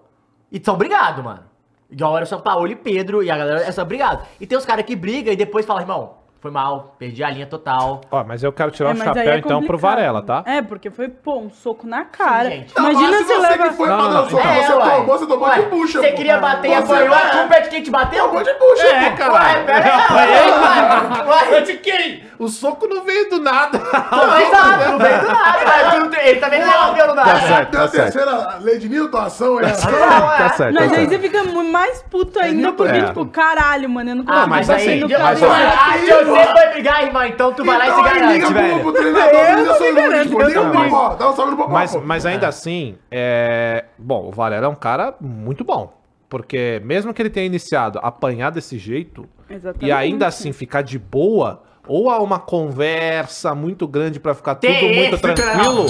e 0.51 0.61
são 0.63 0.77
brigados, 0.77 1.23
mano. 1.23 1.43
Igual 1.89 2.15
era 2.15 2.25
o 2.25 2.27
São 2.27 2.41
Paulo 2.41 2.67
e 2.67 2.75
Pedro, 2.75 3.23
e 3.23 3.29
a 3.29 3.37
galera 3.37 3.61
é 3.61 3.71
só 3.71 3.83
brigado. 3.83 4.25
E 4.39 4.47
tem 4.47 4.57
os 4.57 4.65
caras 4.65 4.85
que 4.85 4.95
brigam 4.95 5.33
e 5.33 5.35
depois 5.35 5.65
falam, 5.65 5.81
irmão, 5.81 6.17
foi 6.43 6.51
mal, 6.51 6.93
perdi 6.99 7.23
a 7.23 7.29
linha 7.29 7.47
total. 7.47 8.01
Ó, 8.11 8.21
mas 8.25 8.43
eu 8.43 8.51
quero 8.51 8.69
tirar 8.69 8.89
É, 8.89 8.93
o 8.93 8.97
mas 8.97 9.07
aí 9.07 9.13
chapéu 9.13 9.31
é 9.33 9.37
então 9.37 9.63
pro. 9.63 9.77
Varela, 9.77 10.21
tá? 10.21 10.43
É, 10.45 10.61
porque 10.61 10.89
foi, 10.91 11.07
pô, 11.07 11.39
um 11.39 11.49
soco 11.49 11.87
na 11.87 12.03
cara. 12.03 12.49
gente. 12.49 12.75
Não, 12.75 12.91
Imagina 12.91 13.11
mas 13.17 13.27
se 13.27 13.33
você 13.33 13.39
leva... 13.39 13.69
que 13.69 13.73
foi 13.75 13.87
Não, 13.87 13.95
pra 13.97 14.05
não, 14.05 14.13
dar 14.13 14.21
o 14.23 14.29
soco, 14.29 14.43
então. 14.43 14.53
você 14.63 14.73
ué. 14.73 14.89
tomou, 14.97 15.05
você 15.19 15.25
tomou 15.25 15.47
Ué, 15.47 15.55
de 15.61 15.65
bucha, 15.69 16.01
Você 16.01 16.09
pô. 16.09 16.15
queria 16.17 16.37
bater 16.39 16.69
e 16.69 16.75
Você 16.75 16.93
apanhou, 16.93 17.15
a 17.15 17.19
culpa 17.21 17.55
é 17.55 17.61
de 17.61 17.69
quem 17.69 17.81
te 17.83 17.91
bateu? 17.91 18.25
Tomou 18.27 18.43
de 18.43 18.53
bucha, 18.55 18.87
É, 18.87 19.09
pô. 19.11 19.15
caralho. 19.17 19.57
Ué, 19.59 19.63
pera 19.63 19.85
aí, 19.85 20.51
ué, 20.51 21.25
ué, 21.29 21.49
ué. 21.53 21.61
de 21.61 21.73
quem? 21.77 22.23
O 22.37 22.47
soco 22.49 22.87
não 22.87 23.05
veio 23.05 23.29
do 23.29 23.39
nada. 23.41 23.77
Não, 23.79 24.39
exato, 24.41 24.91
não 24.91 24.97
veio 24.99 25.19
do 25.21 25.27
nada, 25.27 25.59
mas 25.65 25.99
não 25.99 26.13
ele 26.19 26.39
também 26.41 26.59
não 26.59 26.93
veio 26.93 27.07
do 27.07 27.15
nada. 27.15 27.31
Tá 27.31 27.39
certo, 27.39 27.71
tá 27.71 27.87
certo. 27.87 28.03
terceira 28.03 28.57
lei 28.59 28.77
de 28.79 28.89
Newton, 28.89 29.17
ação 29.17 29.59
é 29.61 29.65
essa. 29.65 29.89
Tá 29.89 30.49
certo, 30.49 30.73
tá 30.75 30.81
Mas 30.81 30.91
aí 30.91 31.07
certo. 31.07 31.09
você 31.09 31.19
fica 31.19 31.43
mais 31.63 32.01
puto 32.03 32.39
ainda, 32.39 32.73
porque, 32.73 32.97
é. 32.97 33.05
tipo, 33.05 33.25
caralho, 33.27 33.89
mano, 33.89 34.09
eu 34.09 34.15
não 34.15 34.23
Ah, 34.27 34.33
consigo 34.33 34.49
mas 34.49 34.67
bater 34.67 34.89
aí, 34.89 34.99
no 34.99 35.07
mas, 35.09 35.39
cara. 35.39 36.32
Você 36.35 36.51
foi 36.51 36.73
brigar, 36.73 37.03
irmão, 37.03 37.25
então 37.25 37.53
tu 37.53 37.63
vai 37.63 37.77
lá 37.77 37.87
e 37.87 37.91
se 37.91 37.99
Então 37.99 38.03
garante, 38.03 38.45
pro, 38.45 38.53
velho. 38.53 38.79
pro 38.81 38.91
treinador, 38.93 39.33
Eu 39.33 39.55
liga 39.55 39.71
eu 39.71 40.47
Liga 40.47 40.61
pro 40.61 40.71
também. 40.71 40.89
Popó, 40.89 41.15
dá 41.15 41.29
um 41.29 41.35
salve 41.35 41.51
no 41.51 41.57
Popó, 41.57 41.71
Mas, 41.71 41.95
mas 41.95 42.25
ainda 42.25 42.47
assim, 42.47 42.97
é... 43.11 43.85
bom, 43.97 44.27
o 44.27 44.31
Varela 44.31 44.65
é 44.65 44.69
um 44.69 44.75
cara 44.75 45.15
muito 45.19 45.63
bom. 45.63 45.93
Porque 46.29 46.81
mesmo 46.83 47.13
que 47.13 47.21
ele 47.21 47.29
tenha 47.29 47.45
iniciado 47.45 47.99
a 47.99 48.07
apanhar 48.07 48.49
desse 48.49 48.77
jeito, 48.79 49.29
Exatamente. 49.47 49.85
e 49.85 49.91
ainda 49.91 50.25
assim 50.25 50.51
ficar 50.51 50.81
de 50.81 50.97
boa, 50.97 51.61
ou 51.87 52.09
há 52.09 52.19
uma 52.19 52.39
conversa 52.39 53.53
muito 53.53 53.87
grande 53.87 54.19
pra 54.19 54.33
ficar 54.33 54.55
Tem 54.55 54.79
tudo 54.79 54.93
muito 54.95 55.17
tranquilo. 55.19 55.85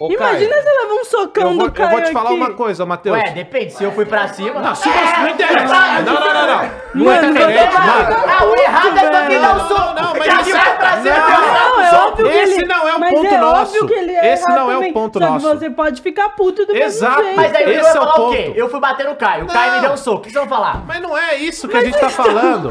Ô, 0.00 0.12
Imagina 0.12 0.48
Caio, 0.50 0.62
você 0.62 0.70
levar 0.82 0.94
um 0.94 1.04
socão 1.04 1.42
eu 1.50 1.56
vou, 1.56 1.66
do 1.66 1.72
cara 1.72 1.90
eu 1.90 1.96
vou 1.98 2.06
te 2.06 2.12
falar 2.12 2.26
aqui. 2.30 2.34
uma 2.38 2.50
coisa, 2.54 2.86
Matheus. 2.86 3.16
Ué, 3.18 3.30
depende, 3.32 3.72
se 3.72 3.82
eu 3.82 3.90
fui 3.90 4.06
pra 4.06 4.28
cima... 4.28 4.60
Não, 4.60 4.72
se 4.74 4.88
você 4.88 5.16
não 5.20 5.28
interessa. 5.30 6.02
Não, 6.02 6.14
não, 6.14 6.34
não, 6.34 6.46
não. 6.46 6.70
Não 6.94 7.12
é 7.12 7.18
diferente, 7.20 7.74
mano. 7.74 8.16
Ah, 8.28 8.44
o 8.44 8.54
errado 8.54 8.96
é 8.96 9.00
só 9.12 9.26
quem 9.26 9.40
dá 9.40 9.54
Não, 9.54 9.68
soco. 9.68 9.94
não, 10.00 10.14
mas 10.14 10.46
isso- 10.46 10.56
vai 10.56 10.67
não. 10.78 11.82
é 11.82 11.94
óbvio 12.06 12.26
que 12.28 12.36
Esse 12.36 12.54
ele... 12.60 12.66
não 12.66 12.88
é 12.88 12.94
o 12.94 13.00
mas 13.00 13.10
ponto 13.14 13.26
é 13.26 13.38
nosso. 13.38 13.60
óbvio 13.62 13.86
que 13.86 13.94
ele 13.94 14.12
é 14.14 14.32
Esse 14.32 14.48
não 14.48 14.70
é 14.70 14.74
o 14.74 14.78
também. 14.78 14.92
ponto 14.92 15.18
Só 15.18 15.24
que 15.26 15.32
nosso. 15.32 15.48
você 15.58 15.70
pode 15.70 16.02
ficar 16.02 16.28
puto 16.30 16.64
do 16.66 16.76
Exato, 16.76 17.16
mesmo 17.22 17.24
jeito. 17.24 17.36
Mas 17.36 17.54
aí 17.54 17.62
eu 17.64 17.70
Esse 17.80 17.80
vou 17.80 17.88
é 17.88 17.92
o 17.92 17.94
falar 17.94 18.26
o 18.26 18.30
quê? 18.30 18.42
ponto. 18.46 18.58
Eu 18.58 18.68
fui 18.70 18.80
bater 18.80 19.06
no 19.06 19.16
Caio, 19.16 19.44
o 19.44 19.48
Caio 19.48 19.72
me 19.74 19.80
deu 19.80 19.92
um 19.92 19.96
soco, 19.96 20.18
o 20.18 20.20
que 20.22 20.30
vocês 20.30 20.46
vão 20.46 20.48
falar? 20.48 20.82
Mas 20.86 21.00
não 21.02 21.16
é 21.16 21.34
isso 21.36 21.68
que 21.68 21.76
a 21.76 21.84
gente 21.84 21.98
tá 21.98 22.08
falando. 22.08 22.70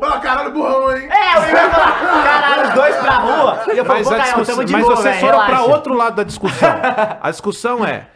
Fala, 0.00 0.18
caralho, 0.20 0.52
burrão, 0.52 0.96
hein? 0.96 1.08
É, 1.10 1.36
eu 1.36 1.42
ia 1.56 1.70
falar, 1.70 2.22
caralho, 2.24 2.68
os 2.68 2.74
dois 2.74 2.96
pra 2.96 3.10
rua. 3.16 3.58
E 3.74 3.78
eu 3.78 3.84
falo, 3.84 3.98
Mas, 3.98 4.08
pô, 4.08 4.14
a 4.14 4.16
Caio, 4.18 4.24
discussão, 4.28 4.54
tamo 4.54 4.64
de 4.66 4.72
mas 4.72 4.82
boa, 4.84 4.96
vocês 4.96 5.16
foram 5.20 5.46
pra 5.46 5.62
outro 5.62 5.94
lado 5.94 6.14
da 6.16 6.22
discussão. 6.22 6.68
A 7.20 7.30
discussão 7.30 7.84
é 7.84 8.06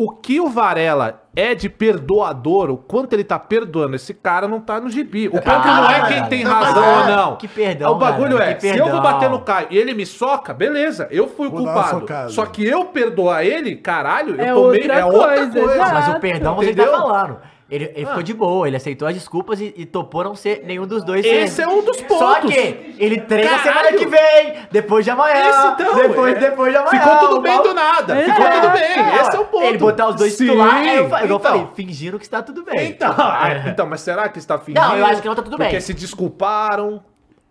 o 0.00 0.12
que 0.12 0.40
o 0.40 0.48
Varela 0.48 1.24
é 1.34 1.56
de 1.56 1.68
perdoador, 1.68 2.70
o 2.70 2.76
quanto 2.76 3.14
ele 3.14 3.24
tá 3.24 3.36
perdoando. 3.36 3.96
Esse 3.96 4.14
cara 4.14 4.46
não 4.46 4.60
tá 4.60 4.80
no 4.80 4.88
gibi. 4.88 5.26
O 5.26 5.32
ponto 5.32 5.66
não 5.66 5.90
é 5.90 6.06
quem 6.06 6.24
tem 6.26 6.44
razão 6.44 7.00
ou 7.00 7.06
não. 7.06 7.36
Que 7.36 7.48
perdão, 7.48 7.92
O 7.92 7.94
bagulho 7.96 8.34
mano, 8.38 8.42
é, 8.42 8.54
que 8.54 8.60
se 8.72 8.78
eu 8.78 8.88
vou 8.88 9.00
bater 9.00 9.28
no 9.28 9.40
Caio 9.40 9.66
e 9.70 9.76
ele 9.76 9.94
me 9.94 10.06
soca, 10.06 10.54
beleza, 10.54 11.08
eu 11.10 11.26
fui 11.26 11.48
o 11.48 11.50
culpado. 11.50 12.06
Só 12.30 12.46
que 12.46 12.64
eu 12.64 12.84
perdoar 12.84 13.44
ele, 13.44 13.74
caralho, 13.74 14.40
É 14.40 14.52
eu 14.52 14.54
tomei. 14.54 14.82
outra 14.82 14.94
é 15.00 15.04
outra 15.04 15.20
coisa, 15.36 15.60
coisa. 15.60 15.78
Mas 15.92 16.08
o 16.08 16.20
perdão 16.20 16.54
você 16.54 16.70
Entendeu? 16.70 16.92
tá 16.92 16.98
falando. 16.98 17.36
Ele, 17.70 17.84
ele 17.94 18.04
Ah. 18.04 18.08
ficou 18.08 18.22
de 18.22 18.32
boa, 18.32 18.66
ele 18.66 18.76
aceitou 18.78 19.06
as 19.06 19.12
desculpas 19.14 19.60
e, 19.60 19.74
e 19.76 19.84
topou 19.84 20.24
não 20.24 20.34
ser 20.34 20.62
nenhum 20.64 20.86
dos 20.86 21.04
dois. 21.04 21.24
Esse 21.24 21.56
ser- 21.56 21.62
é 21.62 21.68
um 21.68 21.82
dos 21.84 21.98
Só 21.98 22.06
pontos. 22.34 22.50
que 22.54 22.94
ele 22.98 23.20
treina 23.20 23.58
Caralho. 23.58 23.62
semana 23.62 23.92
que 23.98 24.06
vem, 24.06 24.54
depois 24.72 25.04
de 25.04 25.10
amanhã. 25.10 25.48
Esse 25.50 25.66
então, 25.82 25.94
depois, 25.96 26.34
é. 26.34 26.38
depois 26.40 26.72
de 26.72 26.78
amanhã. 26.78 26.90
Ficou 27.02 27.16
tudo 27.18 27.40
bem 27.42 27.62
do 27.62 27.74
nada. 27.74 28.18
É. 28.18 28.24
Ficou 28.24 28.50
tudo 28.50 28.70
bem. 28.70 29.20
Esse 29.20 29.36
é 29.36 29.38
o 29.40 29.44
ponto. 29.44 29.64
Ele 29.64 29.76
botar 29.78 30.08
os 30.08 30.16
dois 30.16 30.32
Sim, 30.32 30.58
aí 30.60 30.96
eu, 30.96 31.04
então. 31.24 31.38
falei, 31.40 31.68
fingindo 31.74 32.18
que 32.18 32.24
está 32.24 32.42
tudo 32.42 32.64
bem. 32.64 32.88
Então, 32.88 33.14
ah, 33.18 33.48
então, 33.68 33.86
mas 33.86 34.00
será 34.00 34.28
que 34.30 34.38
está 34.38 34.56
fingindo? 34.58 34.80
Não, 34.80 34.96
eu 34.96 35.04
acho 35.04 35.20
que 35.20 35.28
não 35.28 35.34
tá 35.34 35.42
tudo 35.42 35.56
Porque 35.58 35.70
bem. 35.72 35.80
se 35.80 35.92
desculparam. 35.92 37.02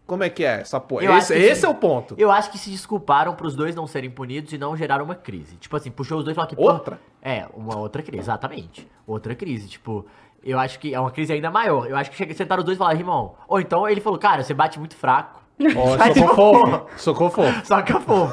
Como 0.07 0.23
é 0.23 0.29
que 0.29 0.43
é 0.43 0.61
essa 0.61 0.79
porra? 0.79 1.03
Eu 1.03 1.17
Esse, 1.17 1.33
esse 1.35 1.61
sim. 1.61 1.67
é 1.67 1.69
o 1.69 1.75
ponto. 1.75 2.15
Eu 2.17 2.31
acho 2.31 2.49
que 2.49 2.57
se 2.57 2.69
desculparam 2.69 3.35
pros 3.35 3.55
dois 3.55 3.75
não 3.75 3.85
serem 3.85 4.09
punidos 4.09 4.53
e 4.53 4.57
não 4.57 4.75
geraram 4.75 5.03
uma 5.05 5.15
crise. 5.15 5.57
Tipo 5.57 5.75
assim, 5.75 5.91
puxou 5.91 6.17
os 6.19 6.23
dois 6.23 6.33
e 6.33 6.35
falou 6.35 6.49
que. 6.49 6.55
Outra? 6.57 6.99
É, 7.21 7.45
uma 7.53 7.77
outra 7.77 8.01
crise, 8.01 8.21
exatamente. 8.23 8.87
Outra 9.05 9.35
crise. 9.35 9.67
Tipo, 9.67 10.05
eu 10.41 10.57
acho 10.57 10.79
que 10.79 10.93
é 10.93 10.99
uma 10.99 11.11
crise 11.11 11.33
ainda 11.33 11.51
maior. 11.51 11.85
Eu 11.87 11.97
acho 11.97 12.09
que 12.09 12.15
chega- 12.15 12.33
sentaram 12.33 12.61
os 12.61 12.65
dois 12.65 12.77
e 12.77 12.79
falaram, 12.79 12.97
irmão. 12.97 13.35
Ou 13.49 13.59
então 13.59 13.87
ele 13.87 13.99
falou, 13.99 14.17
cara, 14.17 14.41
você 14.43 14.53
bate 14.53 14.79
muito 14.79 14.95
fraco. 14.95 15.41
Ó, 15.75 15.97
Mas, 15.99 16.15
socou 16.17 16.35
fofo. 16.55 16.85
Socou 16.97 17.29
fofo. 17.29 17.61
Soca 17.67 17.99
fogo. 17.99 18.31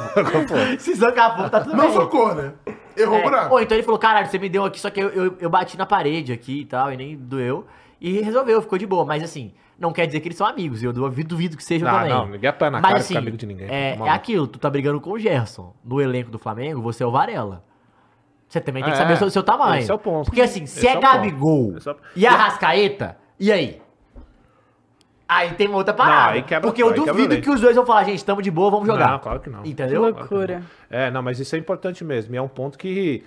se 0.78 0.94
socar 0.96 1.36
fogo, 1.36 1.50
tá 1.50 1.60
tudo 1.60 1.76
Não 1.76 1.86
bem. 1.86 1.94
socou, 1.94 2.34
né? 2.34 2.52
Errou 2.96 3.16
É, 3.18 3.22
pra... 3.22 3.48
Ou 3.50 3.60
então 3.60 3.76
ele 3.76 3.82
falou, 3.82 3.98
caralho, 3.98 4.28
você 4.28 4.38
me 4.38 4.48
deu 4.48 4.64
aqui, 4.64 4.78
só 4.78 4.90
que 4.90 5.00
eu, 5.00 5.08
eu, 5.08 5.36
eu 5.40 5.50
bati 5.50 5.76
na 5.76 5.86
parede 5.86 6.32
aqui 6.32 6.60
e 6.60 6.64
tal, 6.66 6.92
e 6.92 6.96
nem 6.96 7.16
doeu. 7.16 7.66
E 8.06 8.20
resolveu, 8.20 8.60
ficou 8.60 8.76
de 8.76 8.86
boa. 8.86 9.04
Mas 9.04 9.22
assim, 9.22 9.54
não 9.78 9.90
quer 9.92 10.06
dizer 10.06 10.20
que 10.20 10.28
eles 10.28 10.36
são 10.36 10.46
amigos. 10.46 10.82
Eu 10.82 10.92
duvido, 10.92 11.28
duvido 11.30 11.56
que 11.56 11.64
sejam 11.64 11.88
Não, 11.90 11.96
também. 11.98 12.12
não, 12.12 12.26
ninguém 12.28 12.50
apanha 12.50 12.70
na 12.72 12.80
Mas 12.80 12.88
cara 12.90 13.00
assim, 13.00 13.16
amigo 13.16 13.36
de 13.36 13.46
ninguém. 13.46 13.66
É, 13.70 13.96
Tá 13.96 14.06
é 14.06 14.10
aquilo, 14.10 14.46
tu 14.46 14.58
tá 14.58 14.68
brigando 14.68 15.00
com 15.00 15.10
o 15.12 15.18
Gerson. 15.18 15.74
No 15.82 16.00
elenco 16.02 16.30
do 16.30 16.38
Flamengo, 16.38 16.82
você 16.82 17.02
é 17.02 17.06
o 17.06 17.10
Varela. 17.10 17.64
Você 18.46 18.60
também 18.60 18.82
tem 18.82 18.92
que 18.92 18.98
É, 18.98 19.00
saber 19.02 19.14
o 19.14 19.16
seu, 19.16 19.30
seu 19.30 19.42
tamanho. 19.42 19.80
esse 19.80 19.90
é 19.90 19.94
o 19.94 19.98
ponto. 19.98 20.26
Porque 20.26 20.42
assim, 20.42 20.66
se 20.66 20.78
Esse 20.80 20.86
é, 20.88 20.92
é. 20.96 21.00
Gabigol 21.00 21.76
é 21.84 21.90
o- 21.90 21.96
e 22.14 22.26
Arrascaeta, 22.26 23.16
e 23.40 23.50
aí? 23.50 23.80
Aí 25.26 25.52
tem 25.54 25.66
uma 25.66 25.78
outra 25.78 25.94
parada. 25.94 26.32
aí 26.32 26.42
quebra- 26.42 26.68
porque 26.68 26.82
eu 26.82 26.92
duvido 26.92 27.40
que 27.40 27.48
os 27.50 27.60
dois 27.60 27.74
vão 27.74 27.86
falar, 27.86 28.04
gente, 28.04 28.16
estamos 28.18 28.44
de 28.44 28.50
boa, 28.50 28.70
vamos 28.70 28.86
jogar. 28.86 29.10
Não, 29.12 29.18
claro 29.18 29.40
que 29.40 29.48
não. 29.48 29.62
Que 29.62 29.70
Entendeu? 29.70 30.02
loucura. 30.02 30.62
É, 30.90 31.10
não, 31.10 31.22
mas 31.22 31.40
isso 31.40 31.56
é 31.56 31.58
importante 31.58 32.04
mesmo. 32.04 32.34
E 32.34 32.38
é 32.38 32.42
um 32.42 32.48
ponto 32.48 32.76
que 32.76 33.24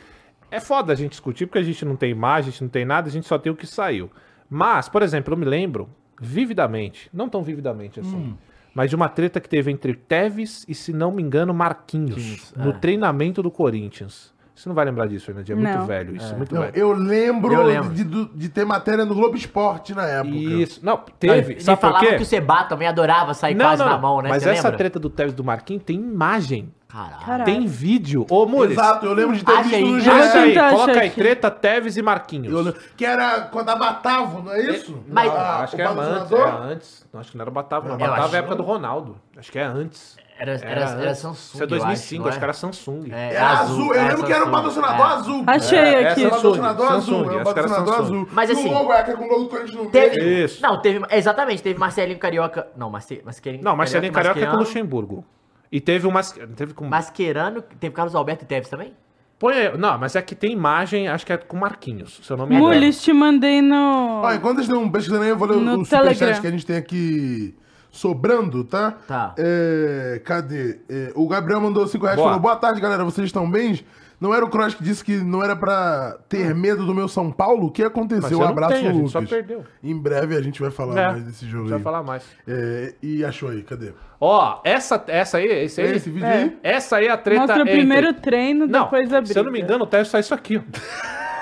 é 0.51 0.59
foda 0.59 0.93
a 0.93 0.95
gente 0.95 1.11
discutir, 1.11 1.47
porque 1.47 1.57
a 1.57 1.63
gente 1.63 1.83
não 1.83 1.95
tem 1.95 2.11
imagem, 2.11 2.49
a 2.49 2.51
gente 2.51 2.61
não 2.61 2.69
tem 2.69 2.85
nada, 2.85 3.09
a 3.09 3.11
gente 3.11 3.27
só 3.27 3.37
tem 3.39 3.51
o 3.51 3.55
que 3.55 3.65
saiu. 3.65 4.11
Mas, 4.49 4.87
por 4.89 5.01
exemplo, 5.01 5.33
eu 5.33 5.37
me 5.37 5.45
lembro 5.45 5.89
vividamente, 6.21 7.09
não 7.13 7.29
tão 7.29 7.43
vividamente 7.43 7.99
assim, 7.99 8.15
Hum. 8.15 8.35
mas 8.73 8.89
de 8.89 8.95
uma 8.95 9.09
treta 9.09 9.39
que 9.39 9.49
teve 9.49 9.71
entre 9.71 9.93
Tevez 9.93 10.65
e, 10.67 10.73
se 10.75 10.91
não 10.93 11.11
me 11.11 11.21
engano, 11.21 11.53
Marquinhos, 11.53 12.53
no 12.55 12.69
é. 12.69 12.73
treinamento 12.73 13.43
do 13.43 13.51
Corinthians. 13.51 14.33
Você 14.57 14.67
não 14.67 14.75
vai 14.75 14.85
lembrar 14.85 15.05
disso, 15.07 15.25
Fernandinho. 15.27 15.55
É 15.59 15.61
muito 15.61 15.77
Não. 15.77 15.85
velho 15.85 16.15
isso, 16.15 16.35
muito 16.35 16.55
Não, 16.55 16.61
velho. 16.63 16.73
eu 16.75 16.91
lembro, 16.91 17.53
Eu 17.53 17.61
lembro. 17.63 17.89
De, 17.93 18.03
de- 18.03 18.25
de 18.33 18.49
ter 18.49 18.65
matéria 18.65 19.05
no 19.05 19.13
Globo 19.13 19.37
Esporte 19.37 19.93
na 19.93 20.03
época. 20.07 20.35
Isso. 20.35 20.79
Não, 20.83 20.93
Não, 20.97 21.03
teve. 21.19 21.53
e 21.53 21.61
Sabe 21.61 21.77
por 21.79 21.81
falavam 21.87 22.09
quê? 22.09 22.15
que 22.15 22.23
o 22.23 22.25
Seba 22.25 22.63
também 22.63 22.87
adorava 22.87 23.35
sair 23.35 23.55
quase 23.55 23.83
na 23.85 23.97
mão, 23.99 24.19
né? 24.21 24.29
Mas 24.29 24.41
Você 24.41 24.49
essa 24.49 24.63
lembra? 24.63 24.77
treta 24.79 24.99
do 24.99 25.09
Tevez 25.11 25.33
e 25.33 25.35
do 25.35 25.43
Marquinhos 25.43 25.83
tem 25.83 25.95
imagem. 25.97 26.73
Caralho. 26.87 27.43
Tem 27.45 27.67
vídeo. 27.67 28.25
Ô, 28.29 28.45
Mules, 28.47 28.71
Exato, 28.71 29.05
eu 29.05 29.13
lembro 29.13 29.35
de 29.35 29.43
ter 29.45 29.51
Acha 29.51 29.63
visto 29.63 29.81
no 29.81 29.97
Eu 29.99 30.03
vou 30.03 30.13
Acha 30.13 30.39
aí, 30.39 30.53
coloca 30.55 30.91
aí, 31.01 31.07
aqui. 31.07 31.15
treta 31.21 31.51
Tevez 31.51 31.97
e 31.97 32.01
Marquinhos. 32.01 32.65
Eu 32.65 32.73
que 32.95 33.05
era 33.05 33.41
quando 33.41 33.69
a 33.69 33.75
Batavo, 33.75 34.41
não 34.41 34.53
é 34.53 34.61
isso? 34.71 35.03
Mas- 35.07 35.29
Ah, 35.31 35.59
acho 35.63 35.75
que 35.75 35.81
é 35.81 35.85
antes, 35.85 36.31
é 36.31 36.71
antes. 36.71 37.05
Não, 37.13 37.19
acho 37.19 37.31
que 37.31 37.37
não 37.37 37.43
era 37.43 37.51
Batavo, 37.51 37.89
não. 37.89 37.97
Batavo 37.97 38.33
é 38.33 38.37
a 38.37 38.39
época 38.39 38.55
do 38.55 38.63
Ronaldo. 38.63 39.17
Acho 39.37 39.51
que 39.51 39.59
é 39.59 39.63
antes. 39.63 40.15
Era, 40.39 40.51
era, 40.53 40.81
era. 41.01 41.15
Samsung. 41.15 41.55
Isso 41.55 41.63
é 41.63 41.67
2005, 41.67 42.15
eu 42.15 42.19
acho, 42.21 42.29
acho, 42.29 42.37
que 42.37 42.43
era 42.43 42.53
Samsung. 42.53 43.11
É, 43.11 43.33
Era 43.33 43.59
azul, 43.59 43.95
eu 43.95 44.07
lembro 44.07 44.25
que 44.25 44.31
era 44.31 44.41
o 44.41 44.45
Samsung, 44.45 44.51
patrocinador 44.51 45.05
é. 45.05 45.13
azul. 45.13 45.43
Achei 45.47 45.79
É, 45.79 46.09
aqui. 46.09 46.23
Era 46.23 46.27
o 46.27 46.35
patrocinador 46.35 46.87
Samsung, 46.87 47.15
azul, 47.15 47.23
é 47.23 47.27
o 47.27 47.33
era 47.33 47.43
patrocinador 47.43 47.93
azul. 47.95 48.29
Mas 48.31 48.51
assim, 48.51 48.69
o 48.69 48.73
logo 48.73 48.93
é 48.93 48.99
aquele 48.99 49.17
com 49.17 49.23
o 49.23 49.27
logo 49.27 49.43
do 49.43 49.49
Corinthians 49.49 49.83
no 49.83 49.89
Teve. 49.89 50.43
Isso. 50.43 50.61
Não, 50.61 50.81
teve. 50.81 51.05
Exatamente, 51.09 51.63
teve 51.63 51.79
Marcelinho 51.79 52.19
Carioca. 52.19 52.67
Não, 52.77 52.89
Marce, 52.89 53.21
Masquerinho. 53.25 53.63
Não, 53.63 53.75
Marcelinho 53.75 54.13
Carioca 54.13 54.39
é 54.39 54.45
com 54.45 54.47
o 54.47 54.59
Mascherano, 54.59 54.67
Luxemburgo. 54.67 55.25
E 55.71 55.81
teve 55.81 56.05
umas. 56.05 56.31
Teve 56.55 56.73
com. 56.73 56.85
Mascherano, 56.85 57.61
teve 57.61 57.95
Carlos 57.95 58.13
Alberto 58.13 58.43
e 58.43 58.47
Teves 58.47 58.69
também? 58.69 58.93
Põe 59.39 59.53
aí. 59.53 59.77
Não, 59.77 59.97
mas 59.97 60.15
é 60.15 60.21
que 60.21 60.35
tem 60.35 60.51
imagem, 60.51 61.07
acho 61.07 61.25
que 61.25 61.33
é 61.33 61.37
com 61.37 61.57
Marquinhos, 61.57 62.19
se 62.23 62.31
eu 62.31 62.37
não 62.37 62.45
me 62.45 62.55
engano. 62.55 62.73
Mules, 62.73 63.01
te 63.01 63.13
mandei 63.13 63.61
no. 63.61 64.21
Ó, 64.23 64.33
enquanto 64.33 64.57
eles 64.57 64.69
estão 64.69 64.89
pesquisando 64.89 65.23
aí, 65.23 65.29
eu 65.29 65.37
vou 65.37 65.47
ler 65.47 65.57
No 65.57 65.81
o 65.81 65.85
superchat 65.85 66.41
que 66.41 66.47
a 66.47 66.51
gente 66.51 66.65
tem 66.65 66.77
aqui 66.77 67.55
sobrando, 67.91 68.63
tá? 68.63 68.93
Tá. 69.07 69.33
É, 69.37 70.21
cadê? 70.23 70.79
É, 70.89 71.11
o 71.15 71.27
Gabriel 71.27 71.59
mandou 71.61 71.87
5 71.87 72.03
reais 72.03 72.17
e 72.17 72.21
Boa. 72.21 72.29
falou: 72.29 72.41
Boa 72.41 72.55
tarde, 72.55 72.79
galera, 72.81 73.03
vocês 73.03 73.25
estão 73.27 73.49
bem? 73.49 73.79
Não 74.19 74.33
era 74.33 74.43
o 74.43 74.49
Kroos 74.49 74.73
que 74.73 74.83
disse 74.83 75.03
que 75.03 75.15
não 75.17 75.43
era 75.43 75.55
pra 75.55 76.17
ter 76.27 76.55
medo 76.55 76.87
do 76.87 76.93
meu 76.95 77.07
São 77.07 77.31
Paulo? 77.31 77.67
O 77.67 77.71
que 77.71 77.83
Mas 77.83 77.91
aconteceu? 77.91 78.31
eu 78.31 78.39
não 78.39 78.47
Abraço, 78.47 78.73
tenho, 78.73 78.89
a 78.89 78.93
gente 78.93 79.11
só 79.11 79.19
Lucas. 79.19 79.29
perdeu. 79.29 79.63
Em 79.83 79.95
breve 79.95 80.35
a 80.35 80.41
gente 80.41 80.59
vai 80.59 80.71
falar 80.71 80.99
É, 80.99 81.07
mais 81.11 81.23
desse 81.23 81.45
jogo 81.47 81.71
aí. 81.71 81.79
falar 81.79 82.01
mais. 82.01 82.23
É, 82.47 82.95
e 83.03 83.23
achou 83.23 83.49
aí, 83.49 83.61
cadê? 83.61 83.93
Ó, 84.19 84.59
essa, 84.63 85.03
essa 85.07 85.37
aí, 85.37 85.45
esse 85.45 85.79
aí. 85.81 85.91
Esse 85.97 86.09
vídeo 86.09 86.25
É. 86.25 86.33
aí? 86.33 86.57
Essa 86.63 86.95
aí 86.95 87.05
é 87.05 87.11
a 87.11 87.17
treta. 87.17 87.41
Mostra 87.41 87.59
o 87.59 87.61
entre- 87.61 87.73
primeiro 87.75 88.11
treino, 88.15 88.65
Não, 88.65 88.85
depois 88.85 89.13
a 89.13 89.19
briga. 89.21 89.33
se 89.33 89.37
eu 89.39 89.43
não 89.43 89.51
me 89.51 89.61
engano, 89.61 89.83
o 89.83 89.87
Tevez 89.87 90.07
só 90.07 90.17
isso 90.17 90.33
aqui, 90.33 90.57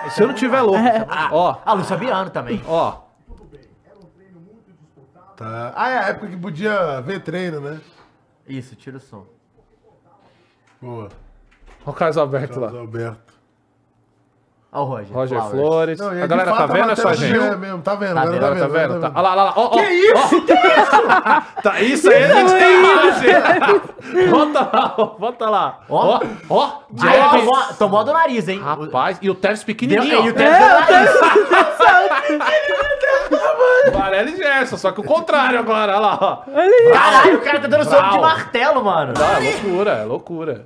ó. 0.05 0.09
se 0.09 0.21
eu 0.21 0.27
não 0.27 0.33
tiver 0.35 0.59
louco. 0.59 0.77
Ó, 1.31 1.55
Ah, 1.65 1.71
Luiz 1.71 1.87
Fabiano 1.87 2.29
também. 2.29 2.61
ó. 2.67 3.04
Tá. 5.35 5.73
Ah, 5.75 5.89
é 5.89 5.97
a 5.97 6.07
época 6.09 6.27
que 6.27 6.37
podia 6.37 7.01
ver 7.01 7.21
treino, 7.21 7.59
né? 7.59 7.81
Isso, 8.47 8.75
tira 8.75 8.97
o 8.97 8.99
som. 8.99 9.25
Boa. 10.81 11.09
Ó 11.85 11.91
o 11.91 11.93
Carlos 11.93 12.17
Alberto 12.17 12.59
lá. 12.59 12.67
Carlos 12.67 12.81
Alberto. 12.81 13.34
Ó 14.75 14.81
o 14.81 14.85
Roger. 14.85 15.13
Roger 15.15 15.39
Flowers. 15.39 15.51
Flores. 15.67 15.99
Não, 15.99 16.13
e 16.13 16.19
é 16.19 16.19
a 16.19 16.21
de 16.23 16.27
galera 16.27 16.51
tá 16.51 16.57
fato 16.57 16.69
a 16.69 16.73
vendo 16.73 16.91
essa 16.91 17.03
matéria 17.05 17.27
gente? 17.27 17.45
É 17.45 17.55
mesmo, 17.55 17.81
tá 17.81 17.95
vendo, 17.95 18.13
Tá 18.13 18.21
agora 18.21 18.35
Agora 18.35 18.55
tá 18.59 18.67
vendo? 18.67 18.99
Tá. 18.99 19.07
agora 19.07 19.13
Olha 19.15 19.21
lá, 19.21 19.31
olha 19.31 19.43
lá. 19.43 19.53
Ó, 19.55 19.65
ó, 19.65 19.69
Que 19.69 19.83
isso? 19.93 20.13
ó. 20.17 20.27
Que 20.27 20.53
isso? 20.53 21.61
Tá, 21.63 21.81
isso 21.81 22.09
aí 22.11 22.23
a 22.23 22.27
gente 22.35 22.51
tem 22.51 22.79
imagem. 22.79 24.29
Volta 24.29 24.59
lá, 24.61 24.93
ó, 24.97 25.05
volta 25.17 25.49
lá. 25.49 25.79
Ó, 25.89 26.19
ó. 26.49 26.71
Tevez. 26.99 27.31
tomou, 27.31 27.63
tomou 27.79 28.03
do 28.03 28.11
nariz, 28.13 28.47
hein? 28.49 28.61
Rapaz, 28.61 29.17
e 29.21 29.29
o 29.29 29.35
Tevez 29.35 29.59
Deu, 29.59 29.65
pequenininho, 29.65 30.13
e 30.13 30.29
ó. 30.29 30.31
o 30.31 30.33
Teves 30.33 30.57
deu 30.59 30.67
nariz. 30.67 31.09
Varela 33.93 34.29
e 34.29 34.35
Gerson, 34.35 34.77
só 34.77 34.91
que 34.91 34.99
o 34.99 35.03
contrário 35.03 35.57
agora, 35.57 35.93
olha 35.93 35.99
lá, 36.01 36.17
ó. 36.21 36.37
Caralho, 36.91 37.37
o 37.37 37.41
cara 37.41 37.59
tá 37.59 37.67
dando 37.67 37.85
soco 37.85 38.09
de 38.09 38.19
martelo, 38.19 38.83
mano. 38.83 39.13
Não, 39.17 39.25
é 39.37 39.39
loucura, 39.39 39.91
é 39.91 40.03
loucura. 40.03 40.65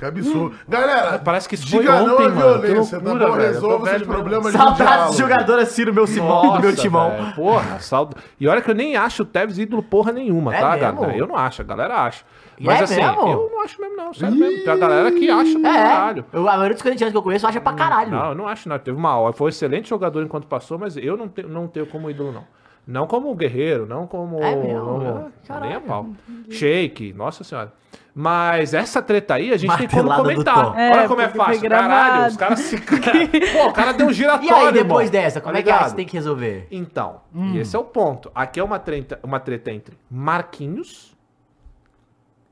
Que 0.00 0.04
absurdo. 0.06 0.56
Galera, 0.66 1.18
Parece 1.18 1.46
que 1.46 1.54
isso 1.56 1.68
foi 1.68 1.80
diga 1.80 2.00
não 2.02 2.14
ontem, 2.14 2.24
à 2.26 2.28
mano. 2.30 2.60
Que 2.62 2.66
violência, 2.68 2.98
loucura, 2.98 3.18
tá 3.20 3.26
bom? 3.30 3.36
velho. 3.36 3.52
Resolva 3.52 3.92
mesmo. 3.92 4.06
problemas 4.06 4.52
de 4.52 4.58
Saudades 4.58 5.12
de 5.12 5.18
jogador 5.18 5.58
assim 5.58 5.84
no 5.84 5.92
meu, 5.92 6.06
simão, 6.06 6.54
no 6.54 6.60
meu 6.60 6.74
timão. 6.74 7.10
velho, 7.10 7.34
porra, 7.34 7.78
saud... 7.80 8.14
E 8.40 8.48
olha 8.48 8.62
que 8.62 8.70
eu 8.70 8.74
nem 8.74 8.96
acho 8.96 9.22
o 9.22 9.26
Tevez 9.26 9.58
ídolo 9.58 9.82
porra 9.82 10.10
nenhuma, 10.10 10.54
É 10.56 10.60
tá, 10.60 10.70
mesmo? 10.70 11.00
galera? 11.02 11.16
Eu 11.18 11.26
não 11.26 11.36
acho, 11.36 11.60
a 11.60 11.64
galera 11.66 11.94
acha. 12.02 12.24
Mas 12.58 12.80
é 12.80 12.84
assim, 12.84 12.96
mesmo? 12.96 13.28
eu 13.28 13.50
não 13.52 13.62
acho 13.62 13.80
mesmo, 13.80 13.96
não. 13.96 14.14
Sério 14.14 14.34
mesmo. 14.36 14.64
Tem 14.64 14.72
a 14.72 14.76
galera 14.76 15.12
que 15.12 15.30
acha 15.30 15.58
pra 15.60 15.70
É, 15.70 15.82
caralho. 15.82 16.24
eu, 16.32 16.40
a 16.48 16.52
maioria 16.52 16.74
dos 16.74 16.82
corintianos 16.82 17.12
que 17.12 17.18
eu 17.18 17.22
conheço 17.22 17.46
acha 17.46 17.60
pra 17.60 17.72
caralho. 17.74 18.10
Não, 18.10 18.28
eu 18.30 18.34
não 18.34 18.48
acho, 18.48 18.68
não. 18.70 18.78
Teve 18.78 18.96
uma 18.96 19.16
hora. 19.18 19.32
Foi 19.34 19.46
um 19.46 19.48
excelente 19.50 19.88
jogador 19.90 20.22
enquanto 20.22 20.46
passou, 20.46 20.78
mas 20.78 20.96
eu 20.96 21.14
não, 21.16 21.28
te, 21.28 21.42
não 21.42 21.66
tenho 21.68 21.84
como 21.86 22.10
ídolo, 22.10 22.32
não. 22.32 22.44
Não 22.86 23.06
como 23.06 23.34
guerreiro, 23.34 23.84
não 23.86 24.06
como. 24.06 24.42
É 24.42 24.56
mesmo? 24.56 24.80
como- 24.82 25.30
nem 25.60 25.74
a 25.74 25.80
pau. 25.80 26.06
Shake, 26.50 27.12
nossa 27.12 27.44
senhora. 27.44 27.70
Mas 28.14 28.74
essa 28.74 29.00
treta 29.00 29.34
aí 29.34 29.52
a 29.52 29.56
gente 29.56 29.76
tem 29.76 29.88
como 29.88 30.12
comentar. 30.14 30.76
É, 30.78 30.90
Olha 30.90 31.08
como 31.08 31.20
é 31.20 31.28
fácil. 31.28 31.68
Caralho, 31.68 32.26
os 32.28 32.36
caras 32.36 32.58
se. 32.60 32.76
Pô, 33.52 33.68
o 33.68 33.72
cara 33.72 33.92
deu 33.92 34.06
um 34.06 34.10
E 34.10 34.14
giratório. 34.14 34.66
aí, 34.68 34.72
depois 34.72 35.08
irmão. 35.08 35.22
dessa, 35.22 35.40
como 35.40 35.52
Tá 35.54 35.60
é 35.60 35.62
que 35.62 35.70
é? 35.70 35.78
você 35.88 35.94
tem 35.94 36.06
que 36.06 36.14
resolver? 36.14 36.66
Então, 36.70 37.20
Hum. 37.34 37.52
e 37.54 37.58
esse 37.60 37.74
é 37.76 37.78
o 37.78 37.84
ponto. 37.84 38.30
Aqui 38.34 38.58
é 38.58 38.64
uma 38.64 38.78
treta, 38.80 39.20
uma 39.22 39.38
treta 39.38 39.70
entre 39.70 39.96
Marquinhos 40.10 41.16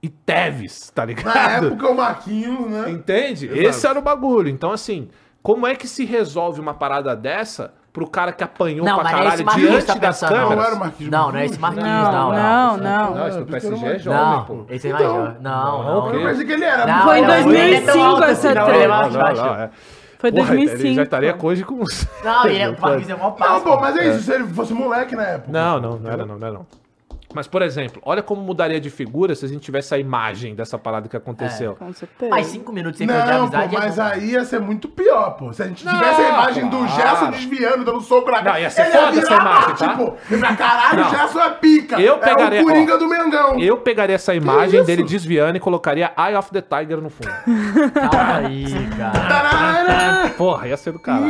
e 0.02 0.08
Teves, 0.08 0.90
tá 0.90 1.02
Na 1.02 1.06
ligado? 1.06 1.66
época, 1.66 1.88
o 1.90 1.94
Marquinhos, 1.96 2.70
né? 2.70 2.90
Entende? 2.90 3.46
Esse 3.52 3.86
era 3.86 3.98
o 3.98 4.02
bagulho. 4.02 4.48
Então, 4.48 4.70
assim, 4.70 5.08
como 5.42 5.66
é 5.66 5.74
que 5.74 5.88
se 5.88 6.04
resolve 6.04 6.60
uma 6.60 6.74
parada 6.74 7.16
dessa 7.16 7.74
pro 7.92 8.06
cara 8.06 8.32
que 8.32 8.44
apanhou 8.44 8.84
Não, 8.84 8.94
pra 8.96 9.04
não 9.04 9.10
é 9.10 9.12
caralho 9.12 9.44
Marquinhos 9.44 9.70
diante 9.70 9.86
tá 9.86 9.94
das 9.94 10.20
pensando, 10.20 10.30
não. 10.30 10.38
Não 10.40 10.48
câmeras? 10.48 10.66
era 10.66 10.76
o 10.76 10.78
Marquinhos. 10.80 11.10
Não, 11.12 11.32
não 11.32 11.38
é 11.38 11.44
esse 11.46 11.58
Marquinhos, 11.58 11.86
Não, 11.86 12.12
não. 12.12 12.32
não, 12.32 12.76
Não, 12.76 13.14
não. 13.14 13.28
esse 13.28 13.38
do 13.38 13.46
PSG 13.46 13.86
é 13.86 13.98
jovem, 13.98 14.20
Não, 14.20 14.44
pô. 14.44 14.64
esse 14.68 14.88
é 14.88 14.92
mais 14.92 15.04
Então, 15.04 15.16
jovem. 15.16 15.36
Não, 15.40 15.82
não, 15.82 15.84
não. 16.06 16.14
Eu 16.14 16.28
pensei 16.28 16.46
que 16.46 16.52
ele 16.52 16.64
era. 16.64 16.86
Não, 16.86 17.02
Foi 17.02 17.18
em 17.18 17.22
não, 17.22 17.34
ele 17.34 17.74
é 17.74 17.80
tão 17.80 17.94
2005 17.94 18.04
alto 18.06 18.22
essa 18.24 18.32
assim, 18.48 18.58
não, 18.58 18.64
treta. 18.66 18.84
é 18.84 18.88
Não, 18.88 19.10
não, 19.10 19.54
é. 19.54 19.70
Foi 20.18 20.32
Porra, 20.32 20.46
2005. 20.48 20.82
Ele 20.86 20.94
já 20.94 21.02
estaria 21.04 21.36
hoje 21.40 21.64
com 21.64 21.74
uns... 21.76 22.08
Não, 22.24 22.46
ele 22.46 22.58
é, 22.58 22.68
o 22.68 22.80
Marquinhos 22.80 23.08
é 23.10 23.14
mó 23.16 23.24
Não, 23.24 23.32
passo. 23.32 23.64
pô, 23.64 23.80
mas 23.80 23.96
é 23.96 24.08
isso. 24.08 24.22
Se 24.24 24.32
ele 24.32 24.44
fosse 24.48 24.74
moleque 24.74 25.14
na 25.16 25.22
época. 25.24 25.52
Não, 25.52 25.80
não, 25.80 25.96
não 25.98 26.10
era 26.10 26.26
não, 26.26 26.38
não 26.38 26.46
era 26.46 26.56
não. 26.58 26.66
Mas, 27.34 27.46
por 27.46 27.60
exemplo, 27.60 28.00
olha 28.06 28.22
como 28.22 28.40
mudaria 28.40 28.80
de 28.80 28.88
figura 28.88 29.34
se 29.34 29.44
a 29.44 29.48
gente 29.48 29.60
tivesse 29.60 29.94
a 29.94 29.98
imagem 29.98 30.54
dessa 30.54 30.78
parada 30.78 31.08
que 31.10 31.16
aconteceu. 31.16 31.76
Com 31.76 31.92
certeza. 31.92 32.30
Mas 32.30 32.46
cinco 32.46 32.72
minutos 32.72 32.96
sem 32.96 33.06
perder 33.06 33.22
a 33.22 33.26
Não, 33.26 33.50
pô, 33.50 33.56
amizade 33.56 33.76
é 33.76 33.78
mas 33.78 33.96
bom. 33.96 34.02
aí 34.02 34.30
ia 34.30 34.44
ser 34.46 34.60
muito 34.60 34.88
pior, 34.88 35.32
pô. 35.32 35.52
Se 35.52 35.62
a 35.62 35.66
gente 35.66 35.84
Não, 35.84 35.92
tivesse 35.92 36.22
a 36.22 36.28
imagem 36.30 36.68
do 36.70 36.78
claro. 36.78 36.92
Gerson 36.94 37.30
desviando, 37.30 37.84
dando 37.84 38.00
soco 38.00 38.30
na 38.30 38.38
cara. 38.38 38.52
Não, 38.52 38.58
ia 38.60 38.70
ser 38.70 38.80
ele 38.82 38.90
foda 38.92 39.10
virar 39.12 39.22
essa 39.22 39.34
imagem, 39.34 39.74
tá? 39.76 39.98
Ele 40.30 40.40
pra 40.40 40.56
caralho, 40.56 41.00
Não. 41.00 41.06
o 41.06 41.10
Gerson 41.10 41.40
é 41.40 41.50
pica. 41.50 42.00
Eu 42.00 42.14
é 42.14 42.18
pegaria- 42.18 42.62
o 42.62 42.64
Coringa 42.64 42.94
ó, 42.94 42.96
do 42.96 43.06
Mengão. 43.08 43.58
Eu 43.60 43.76
pegaria 43.76 44.14
essa 44.16 44.34
imagem 44.34 44.82
dele 44.84 45.02
desviando 45.02 45.56
e 45.56 45.60
colocaria 45.60 46.10
Eye 46.16 46.34
of 46.34 46.50
the 46.50 46.62
Tiger 46.62 46.98
no 47.02 47.10
fundo. 47.10 47.28
Calma 47.92 48.36
aí, 48.48 48.64
cara. 48.96 50.30
Porra, 50.30 50.66
ia 50.68 50.76
ser 50.78 50.92
do 50.92 50.98
caralho. 50.98 51.28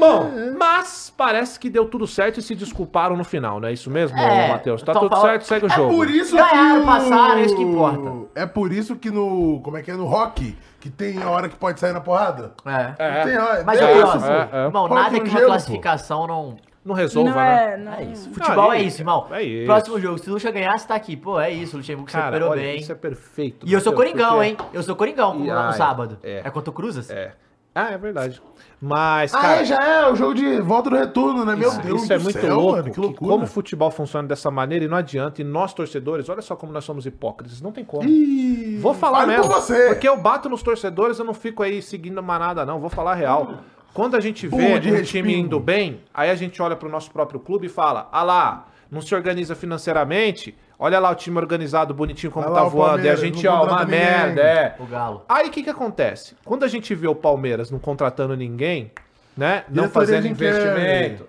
Bom, 0.00 0.30
mas 0.58 1.12
parece 1.16 1.58
que 1.60 1.68
deu 1.70 1.86
tudo 1.86 2.06
certo 2.06 2.38
e 2.40 2.42
se 2.42 2.54
desculparam 2.54 3.16
no 3.16 3.24
final, 3.24 3.60
não 3.60 3.68
é 3.68 3.72
isso 3.72 3.90
mesmo, 3.90 4.16
É, 4.18 4.47
Matheus? 4.48 4.82
Tá 4.82 4.92
tudo 4.92 5.16
certo, 5.20 5.42
segue 5.44 5.66
o 5.66 5.72
É 5.72 5.74
jogo. 5.76 5.94
por 5.94 6.10
isso 6.10 6.36
Ganharam, 6.36 6.80
que 6.80 6.86
passaram, 6.86 7.38
é 7.38 7.42
isso 7.44 7.56
que 7.56 7.62
importa. 7.62 8.12
É 8.34 8.46
por 8.46 8.72
isso 8.72 8.96
que 8.96 9.10
no... 9.10 9.60
Como 9.62 9.76
é 9.76 9.82
que 9.82 9.90
é? 9.90 9.94
No 9.94 10.06
rock, 10.06 10.56
que 10.80 10.88
tem 10.90 11.22
a 11.22 11.30
hora 11.30 11.48
que 11.48 11.56
pode 11.56 11.78
sair 11.80 11.92
na 11.92 12.00
porrada. 12.00 12.52
É. 12.64 12.94
É, 12.98 13.24
Tem 13.24 13.38
hora... 13.38 13.64
Mas 13.64 13.80
é 13.80 13.98
isso, 13.98 14.26
é, 14.26 14.48
é. 14.52 14.64
Irmão, 14.66 14.88
nada 14.88 15.20
que 15.20 15.28
uma 15.30 15.40
pô. 15.40 15.46
classificação 15.46 16.26
não. 16.26 16.56
não 16.84 16.94
resolva, 16.94 17.30
Não 17.30 17.36
né? 17.36 17.72
é, 17.72 17.76
não. 17.76 17.92
É 17.94 18.02
isso. 18.04 18.30
Futebol 18.30 18.72
é 18.72 18.82
e- 18.82 18.86
isso, 18.86 19.00
irmão. 19.02 19.26
é 19.30 19.42
isso. 19.42 19.66
Próximo 19.66 20.00
jogo, 20.00 20.18
se 20.18 20.30
o 20.30 20.32
Lucha 20.34 20.50
ganhar, 20.50 20.78
você 20.78 20.86
tá 20.86 20.94
aqui. 20.94 21.16
Pô, 21.16 21.38
é 21.40 21.50
isso, 21.50 21.76
o 21.76 21.78
Luxemburgo 21.78 22.08
se 22.10 22.16
Cara, 22.16 22.26
recuperou 22.26 22.50
olha, 22.52 22.62
bem. 22.62 22.78
isso 22.80 22.92
é 22.92 22.94
perfeito. 22.94 23.66
E 23.66 23.72
eu 23.72 23.80
sou 23.80 23.92
Coringão, 23.92 24.34
porque- 24.36 24.46
hein? 24.46 24.56
Eu 24.72 24.82
sou 24.82 24.94
Coringão 24.96 25.34
E 25.36 25.38
no, 25.40 25.44
no 25.46 25.58
ai, 25.58 25.72
sábado. 25.74 26.18
é. 26.22 26.42
É. 26.44 26.50
contra 26.50 26.70
o 26.70 26.72
Cruzas? 26.72 27.10
É. 27.10 27.32
Ah, 27.78 27.92
é 27.92 27.98
verdade. 27.98 28.40
Mas, 28.80 29.34
Ah, 29.34 29.40
cara... 29.40 29.60
é, 29.60 29.64
já 29.64 29.76
é 29.76 30.10
o 30.10 30.14
jogo 30.14 30.34
de 30.34 30.60
volta 30.60 30.88
do 30.90 30.96
retorno, 30.96 31.44
né? 31.44 31.56
Meu 31.56 31.68
Isso, 31.68 31.80
Deus 31.82 32.02
isso 32.02 32.12
é 32.12 32.18
muito 32.18 32.40
céu, 32.40 32.56
louco. 32.56 32.76
mano, 32.76 32.90
que 32.92 33.00
loucura. 33.00 33.32
como 33.32 33.44
o 33.44 33.46
futebol 33.46 33.90
funciona 33.90 34.28
dessa 34.28 34.50
maneira 34.52 34.84
e 34.84 34.88
não 34.88 34.96
adianta. 34.96 35.40
E 35.40 35.44
nós, 35.44 35.74
torcedores, 35.74 36.28
olha 36.28 36.42
só 36.42 36.54
como 36.54 36.72
nós 36.72 36.84
somos 36.84 37.04
hipócritas. 37.04 37.60
Não 37.60 37.72
tem 37.72 37.84
como. 37.84 38.08
Ih, 38.08 38.78
Vou 38.80 38.94
falar 38.94 39.26
mesmo. 39.26 39.52
Porque 39.88 40.08
eu 40.08 40.16
bato 40.16 40.48
nos 40.48 40.62
torcedores, 40.62 41.18
eu 41.18 41.24
não 41.24 41.34
fico 41.34 41.62
aí 41.62 41.82
seguindo 41.82 42.22
manada, 42.22 42.64
não. 42.64 42.78
Vou 42.78 42.88
falar 42.90 43.12
a 43.12 43.14
real. 43.16 43.54
Quando 43.92 44.16
a 44.16 44.20
gente 44.20 44.46
vê 44.46 44.76
um 44.76 45.02
time 45.02 45.34
indo 45.34 45.58
bem, 45.58 46.00
aí 46.14 46.30
a 46.30 46.34
gente 46.36 46.62
olha 46.62 46.76
pro 46.76 46.88
nosso 46.88 47.10
próprio 47.10 47.40
clube 47.40 47.66
e 47.66 47.70
fala: 47.70 48.08
ah 48.12 48.22
lá, 48.22 48.68
não 48.90 49.00
se 49.00 49.12
organiza 49.14 49.56
financeiramente, 49.56 50.56
Olha 50.78 51.00
lá 51.00 51.10
o 51.10 51.14
time 51.14 51.36
organizado, 51.38 51.92
bonitinho 51.92 52.30
como 52.30 52.46
Olha 52.46 52.54
tá 52.54 52.60
lá 52.60 52.66
o 52.66 52.70
voando. 52.70 53.04
E 53.04 53.08
a 53.08 53.14
Palmeiras, 53.14 53.20
gente, 53.20 53.48
ó, 53.48 53.64
uma 53.64 53.84
ninguém. 53.84 53.98
merda, 53.98 54.40
é. 54.40 54.76
O 54.78 54.86
Galo. 54.86 55.24
Aí 55.28 55.48
o 55.48 55.50
que 55.50 55.64
que 55.64 55.70
acontece? 55.70 56.36
Quando 56.44 56.64
a 56.64 56.68
gente 56.68 56.94
vê 56.94 57.08
o 57.08 57.14
Palmeiras 57.16 57.70
não 57.70 57.80
contratando 57.80 58.36
ninguém, 58.36 58.92
né? 59.36 59.64
Não 59.68 59.88
fazendo 59.90 60.24
não 60.24 60.30
investimento. 60.30 61.26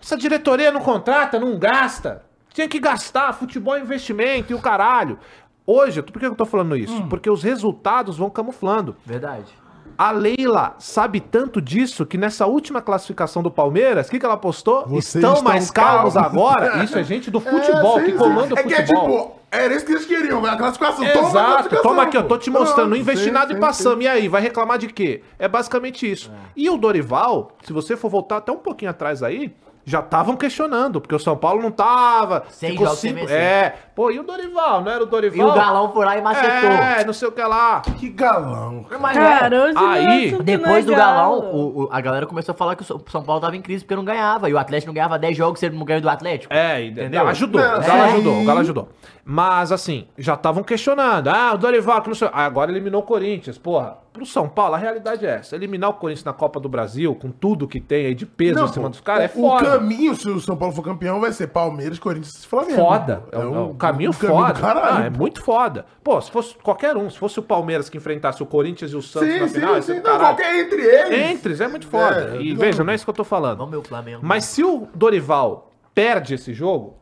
Essa 0.00 0.16
diretoria 0.16 0.70
não 0.70 0.80
contrata, 0.80 1.38
não 1.38 1.58
gasta. 1.58 2.22
Tinha 2.52 2.68
que 2.68 2.78
gastar, 2.78 3.32
futebol 3.32 3.76
é 3.76 3.80
investimento 3.80 4.52
e 4.52 4.54
o 4.54 4.60
caralho. 4.60 5.18
Hoje, 5.66 6.02
por 6.02 6.18
que 6.18 6.26
eu 6.26 6.34
tô 6.34 6.44
falando 6.44 6.76
isso? 6.76 6.94
Hum. 6.94 7.08
Porque 7.08 7.30
os 7.30 7.42
resultados 7.42 8.16
vão 8.16 8.30
camuflando. 8.30 8.96
Verdade. 9.04 9.52
A 10.00 10.12
Leila 10.12 10.76
sabe 10.78 11.20
tanto 11.20 11.60
disso 11.60 12.06
que 12.06 12.16
nessa 12.16 12.46
última 12.46 12.80
classificação 12.80 13.42
do 13.42 13.50
Palmeiras, 13.50 14.08
o 14.08 14.10
que, 14.10 14.18
que 14.18 14.24
ela 14.24 14.38
postou? 14.38 14.86
Vocês 14.86 15.16
estão, 15.16 15.34
estão 15.34 15.44
mais 15.44 15.70
calmos 15.70 16.14
calmos. 16.14 16.16
agora. 16.16 16.80
Isso 16.82 16.96
é 16.98 17.04
gente 17.04 17.30
do 17.30 17.38
futebol, 17.38 18.00
É, 18.00 18.04
que 18.04 18.12
comanda 18.12 18.54
o 18.54 18.56
sim. 18.56 18.62
É 18.64 18.66
que 18.66 18.72
é 18.72 18.86
futebol. 18.86 19.02
tipo, 19.26 19.40
era 19.50 19.74
isso 19.74 19.84
que 19.84 19.92
eles 19.92 20.06
queriam, 20.06 20.42
a 20.46 20.56
classificação. 20.56 21.04
Toma 21.04 21.26
a 21.26 21.28
Exato, 21.28 21.46
classificação, 21.52 21.82
toma 21.82 22.02
aqui, 22.04 22.16
eu 22.16 22.26
tô 22.26 22.38
te 22.38 22.48
mostrando, 22.48 22.88
não 22.88 22.96
investi 22.96 23.26
sim, 23.26 23.30
nada 23.30 23.52
e 23.52 23.60
passamos. 23.60 24.02
E 24.02 24.08
aí, 24.08 24.26
vai 24.26 24.40
reclamar 24.40 24.78
de 24.78 24.86
quê? 24.88 25.22
É 25.38 25.46
basicamente 25.46 26.10
isso. 26.10 26.32
E 26.56 26.70
o 26.70 26.78
Dorival, 26.78 27.52
se 27.62 27.70
você 27.70 27.94
for 27.94 28.08
voltar 28.08 28.38
até 28.38 28.50
um 28.50 28.56
pouquinho 28.56 28.90
atrás 28.92 29.22
aí, 29.22 29.52
já 29.90 30.00
estavam 30.00 30.36
questionando, 30.36 31.00
porque 31.00 31.14
o 31.14 31.18
São 31.18 31.36
Paulo 31.36 31.60
não 31.62 31.70
tava. 31.70 32.44
Seis 32.48 32.72
ficou 32.72 32.86
jogos 32.86 33.00
sem 33.00 33.10
cinco- 33.14 33.26
vencer. 33.26 33.40
É, 33.40 33.74
pô, 33.94 34.10
e 34.10 34.18
o 34.18 34.22
Dorival? 34.22 34.82
Não 34.82 34.90
era 34.92 35.02
o 35.02 35.06
E 35.06 35.10
Dorival? 35.10 35.48
o 35.50 35.52
Galão 35.54 35.92
foi 35.92 36.04
lá 36.06 36.16
e 36.16 36.22
macetou. 36.22 36.70
É, 36.70 37.04
não 37.04 37.12
sei 37.12 37.28
o 37.28 37.32
que 37.32 37.42
lá. 37.42 37.80
Que 37.98 38.08
galão. 38.10 38.86
Mas. 39.00 39.16
Cara, 39.16 39.64
hoje 39.64 39.74
Aí, 39.76 40.32
Depois 40.42 40.84
do 40.86 40.94
Galão, 40.94 41.38
o- 41.40 41.82
o- 41.84 41.88
a 41.90 42.00
galera 42.00 42.26
começou 42.26 42.52
a 42.52 42.56
falar 42.56 42.76
que 42.76 42.82
o 42.82 42.84
São 42.84 43.00
São 43.08 43.22
Paulo 43.22 43.40
tava 43.40 43.56
em 43.56 43.62
crise 43.62 43.84
porque 43.84 43.96
não 43.96 44.04
ganhava. 44.04 44.48
E 44.48 44.54
o 44.54 44.58
Atlético 44.58 44.88
não 44.88 44.94
ganhava 44.94 45.18
10 45.18 45.36
jogos 45.36 45.58
se 45.58 45.66
ele 45.66 45.76
não 45.76 45.84
ganhou 45.84 46.00
do 46.00 46.08
Atlético. 46.08 46.52
É, 46.54 46.84
entendeu? 46.84 47.26
Ajudou. 47.26 47.60
Não, 47.60 47.78
o 47.78 47.82
Galo 47.82 48.02
é. 48.02 48.04
ajudou, 48.12 48.40
o 48.40 48.44
Galo 48.44 48.60
ajudou. 48.60 48.88
Mas 49.24 49.70
assim, 49.72 50.06
já 50.18 50.34
estavam 50.34 50.62
questionando. 50.62 51.28
Ah, 51.28 51.52
o 51.54 51.58
Dorival, 51.58 52.02
que 52.02 52.08
não 52.08 52.14
sei. 52.14 52.28
Ah, 52.32 52.44
agora 52.46 52.70
eliminou 52.70 53.00
o 53.02 53.04
Corinthians. 53.04 53.58
Porra, 53.58 53.98
pro 54.12 54.24
São 54.26 54.48
Paulo, 54.48 54.74
a 54.74 54.78
realidade 54.78 55.24
é 55.26 55.30
essa. 55.36 55.54
Eliminar 55.54 55.90
o 55.90 55.94
Corinthians 55.94 56.24
na 56.24 56.32
Copa 56.32 56.58
do 56.58 56.68
Brasil, 56.68 57.14
com 57.14 57.30
tudo 57.30 57.68
que 57.68 57.80
tem 57.80 58.06
aí 58.06 58.14
de 58.14 58.26
peso 58.26 58.54
Não, 58.58 58.64
em 58.64 58.68
cima 58.68 58.82
pô, 58.84 58.88
dos 58.88 59.00
caras, 59.00 59.24
é 59.24 59.38
o- 59.38 59.44
O 59.44 59.50
foda. 59.50 59.64
caminho, 59.72 60.14
se 60.16 60.28
o 60.28 60.40
São 60.40 60.56
Paulo 60.56 60.74
for 60.74 60.82
campeão, 60.82 61.20
vai 61.20 61.32
ser 61.32 61.48
Palmeiras, 61.48 61.98
Corinthians 61.98 62.42
e 62.42 62.46
Flamengo. 62.46 62.74
Foda. 62.76 63.22
É, 63.30 63.38
um, 63.38 63.54
é 63.54 63.60
um 63.60 63.74
caminho 63.74 64.10
o 64.10 64.14
foda. 64.14 64.54
caralho, 64.60 65.02
Ah, 65.04 65.06
é 65.06 65.10
muito 65.10 65.42
foda. 65.42 65.84
Pô, 66.02 66.20
se 66.20 66.30
fosse 66.30 66.54
qualquer 66.56 66.96
um, 66.96 67.08
se 67.10 67.18
fosse 67.18 67.38
o 67.38 67.42
Palmeiras 67.42 67.88
que 67.88 67.98
enfrentasse 67.98 68.42
o 68.42 68.46
Corinthians 68.46 68.90
e 68.92 68.96
o 68.96 69.02
Santos 69.02 69.28
Sim, 69.28 69.40
na 69.40 69.48
final, 69.48 69.74
ia 69.76 69.82
sim, 69.82 69.94
sim. 69.96 70.00
Não, 70.00 70.18
qualquer 70.18 70.58
entre 70.60 70.80
eles. 70.82 71.30
Entre, 71.30 71.62
é 71.62 71.68
muito 71.68 71.86
foda. 71.86 72.36
É, 72.36 72.42
e 72.42 72.50
não. 72.54 72.60
veja, 72.60 72.82
não 72.82 72.92
é 72.92 72.96
isso 72.96 73.04
que 73.04 73.10
eu 73.10 73.14
tô 73.14 73.24
falando. 73.24 73.58
Vamos 73.58 73.70
meu 73.70 73.82
Flamengo. 73.84 74.20
Mas 74.24 74.44
se 74.44 74.64
o 74.64 74.88
Dorival 74.94 75.70
perde 75.94 76.34
esse 76.34 76.54
jogo, 76.54 76.96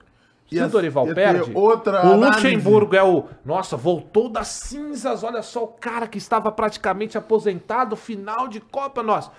se 0.57 0.63
o 0.63 0.69
Dorival 0.69 1.07
perde, 1.15 1.51
outra 1.55 2.07
o 2.07 2.13
análise. 2.15 2.27
Luxemburgo 2.55 2.97
é 2.97 3.03
o. 3.03 3.25
Nossa, 3.45 3.77
voltou 3.77 4.29
das 4.29 4.49
cinzas. 4.49 5.23
Olha 5.23 5.43
só 5.43 5.65
o 5.65 5.69
cara 5.69 6.07
que 6.07 6.19
estava 6.19 6.51
praticamente 6.51 7.19
aposentado, 7.19 7.95
final 7.97 8.49
de 8.49 8.61
Copa, 8.61 9.03
nossa. 9.03 9.31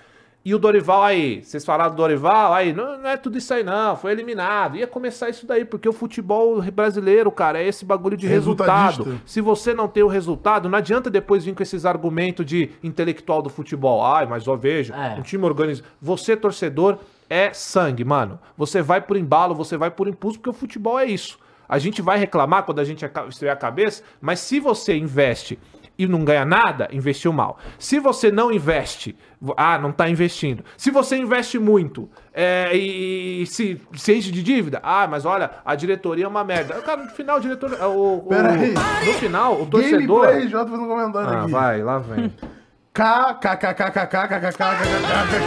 E 0.45 0.55
o 0.55 0.57
Dorival 0.57 1.03
aí, 1.03 1.43
vocês 1.43 1.65
falaram 1.65 1.91
do 1.91 1.97
Dorival, 1.97 2.53
aí, 2.53 2.71
não, 2.71 2.97
não 2.97 3.09
é 3.09 3.17
tudo 3.17 3.37
isso 3.37 3.53
aí 3.53 3.61
não, 3.61 3.97
foi 3.97 4.13
eliminado. 4.13 4.77
Ia 4.77 4.87
começar 4.87 5.29
isso 5.29 5.45
daí, 5.45 5.65
porque 5.65 5.87
o 5.87 5.91
futebol 5.91 6.61
brasileiro, 6.71 7.29
cara, 7.29 7.59
é 7.61 7.67
esse 7.67 7.83
bagulho 7.83 8.15
de 8.15 8.25
Resultadista. 8.25 9.03
resultado. 9.03 9.21
Se 9.25 9.41
você 9.41 9.73
não 9.73 9.89
tem 9.89 10.01
o 10.01 10.07
resultado, 10.07 10.69
não 10.69 10.77
adianta 10.77 11.09
depois 11.09 11.43
vir 11.43 11.53
com 11.53 11.61
esses 11.61 11.85
argumentos 11.85 12.45
de 12.45 12.69
intelectual 12.81 13.41
do 13.41 13.49
futebol. 13.49 14.01
Ai, 14.03 14.25
mas 14.25 14.47
ó, 14.47 14.55
veja, 14.55 14.95
É. 14.95 15.19
um 15.19 15.21
time 15.21 15.43
organizado. 15.43 15.85
Você, 16.01 16.37
torcedor, 16.37 16.97
é 17.29 17.53
sangue, 17.53 18.03
mano. 18.03 18.39
Você 18.57 18.81
vai 18.81 19.01
por 19.01 19.15
embalo, 19.17 19.53
você 19.55 19.77
vai 19.77 19.91
por 19.91 20.07
impulso, 20.07 20.39
porque 20.39 20.49
o 20.49 20.53
futebol 20.53 20.97
é 20.99 21.05
isso. 21.05 21.37
A 21.67 21.77
gente 21.77 22.01
vai 22.01 22.17
reclamar 22.17 22.63
quando 22.63 22.79
a 22.79 22.83
gente 22.83 23.05
estrear 23.29 23.53
a 23.55 23.59
cabeça, 23.59 24.01
mas 24.19 24.39
se 24.39 24.59
você 24.59 24.97
investe 24.97 25.59
e 25.99 26.07
não 26.07 26.23
ganha 26.25 26.43
nada, 26.45 26.87
investiu 26.91 27.31
mal. 27.31 27.59
Se 27.77 27.99
você 27.99 28.31
não 28.31 28.51
investe, 28.51 29.15
ah, 29.55 29.77
não 29.77 29.91
tá 29.91 30.09
investindo. 30.09 30.63
Se 30.77 30.89
você 30.89 31.17
investe 31.17 31.59
muito 31.59 32.09
é, 32.33 32.71
e, 32.73 33.41
e 33.43 33.45
se, 33.45 33.79
se 33.93 34.15
enche 34.15 34.31
de 34.31 34.41
dívida, 34.41 34.79
ah, 34.81 35.05
mas 35.07 35.25
olha, 35.25 35.51
a 35.63 35.75
diretoria 35.75 36.25
é 36.25 36.27
uma 36.27 36.43
merda. 36.43 36.81
Cara, 36.81 37.03
no 37.03 37.09
final, 37.11 37.37
o 37.37 37.41
diretor. 37.41 37.71
O, 37.83 38.17
o- 38.17 38.21
Pera 38.29 38.51
aí. 38.53 38.73
no 38.73 39.13
final, 39.15 39.61
o 39.61 39.65
torcedor. 39.67 40.21
Gameplay, 40.25 40.47
J 40.47 40.65
fazendo 40.71 40.85
um 40.85 40.87
comentário 40.87 41.29
Ah, 41.29 41.41
aqui. 41.43 41.51
vai, 41.51 41.83
lá 41.83 41.99
vem. 41.99 42.33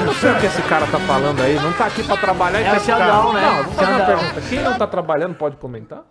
Não 0.05 0.15
sei 0.15 0.31
o 0.31 0.39
que 0.41 0.47
esse 0.47 0.63
cara 0.63 0.87
tá 0.87 0.99
falando 1.01 1.43
aí, 1.43 1.55
não 1.57 1.73
tá 1.73 1.87
aqui 1.87 2.03
pra 2.05 2.17
trabalhar 2.17 2.61
e 2.61 2.65
é 2.65 2.73
né? 2.73 3.43
Não, 3.43 3.65
vou 3.65 3.73
fazer 3.75 3.93
uma 3.93 4.07
pergunta. 4.07 4.41
Quem 4.49 4.61
não 4.61 4.79
tá 4.79 4.87
trabalhando 4.87 5.35
pode 5.35 5.57
comentar? 5.57 6.03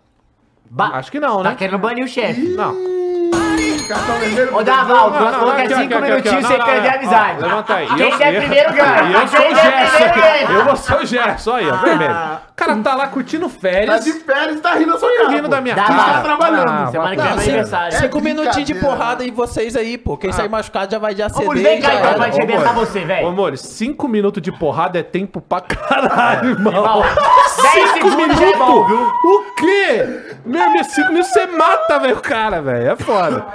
Acho 0.92 1.10
que 1.10 1.18
não, 1.18 1.42
né? 1.42 1.50
Tá 1.50 1.56
querendo 1.56 1.78
banir 1.78 2.04
o 2.04 2.08
chefe. 2.08 2.54
Não. 2.54 2.74
Ô 4.52 4.62
Daval, 4.62 5.10
o 5.10 5.12
falou 5.12 5.54
que 5.54 5.62
é 5.62 5.68
5 5.68 6.00
minutinhos 6.00 6.46
sem 6.46 6.64
perder 6.64 6.88
a 6.88 6.94
amizade. 6.94 7.42
Levanta 7.42 7.74
aí. 7.74 7.86
Quem 7.88 8.16
der 8.16 8.40
primeiro 8.40 8.72
ganha. 8.72 9.12
Eu 9.12 9.28
sou 9.28 9.40
o 9.40 9.54
Gerson. 9.54 10.52
Eu 10.52 10.64
vou 10.64 10.76
ser 10.76 10.96
o 10.96 11.06
Gerson 11.06 11.54
aí, 11.54 11.70
ó. 11.70 11.76
primeiro 11.78 12.14
o 12.62 12.66
cara 12.66 12.80
tá 12.82 12.94
lá 12.94 13.06
curtindo 13.08 13.48
Tá 13.48 13.58
férias. 13.60 14.04
de 14.04 14.12
férias 14.12 14.56
e 14.58 14.60
tá 14.60 14.74
rindo 14.74 14.92
da 14.92 14.98
sua 14.98 15.08
cara. 15.16 15.28
rindo 15.30 15.48
da 15.48 15.60
minha 15.60 15.74
cara. 15.74 15.94
Tá 15.94 16.20
trabalhando. 16.22 16.68
Ah, 16.68 16.88
Semana 16.90 17.10
que 17.10 17.16
vai- 17.16 17.26
vem 17.28 17.38
é 17.38 17.42
aniversário. 17.48 17.98
cinco 17.98 18.20
minutinhos 18.20 18.66
de 18.66 18.74
porrada 18.74 19.24
em 19.24 19.30
vocês 19.30 19.76
aí, 19.76 19.98
pô. 19.98 20.16
Quem 20.16 20.32
sair 20.32 20.48
machucado 20.48 20.92
já 20.92 20.98
vai 20.98 21.14
de 21.14 21.22
ACD. 21.22 21.46
Ô, 21.46 21.50
vem 21.52 21.80
cá 21.80 21.94
então 21.94 22.18
Ô, 22.18 22.22
arrebentar 22.22 22.72
você, 22.74 23.00
Ô, 23.00 23.06
velho. 23.06 23.26
amor, 23.28 23.56
cinco 23.58 24.08
minutos 24.08 24.42
de 24.42 24.52
porrada 24.52 24.98
é 24.98 25.02
tempo 25.02 25.40
pra 25.40 25.60
caralho, 25.60 26.50
irmão. 26.50 26.72
Irmão, 26.72 27.02
10 27.74 27.90
segundos 27.92 28.38
já 28.38 28.46
é 28.50 28.56
bom, 28.56 28.86
viu? 28.86 29.00
O 29.00 29.44
quê? 29.56 30.34
Meu, 30.44 30.70
meu, 30.70 30.84
cinco 30.84 31.08
minutos 31.12 31.30
você 31.32 31.46
mata, 31.46 31.98
velho, 31.98 32.16
o 32.16 32.20
cara, 32.20 32.60
velho. 32.62 32.90
É 32.90 32.96
foda. 32.96 33.46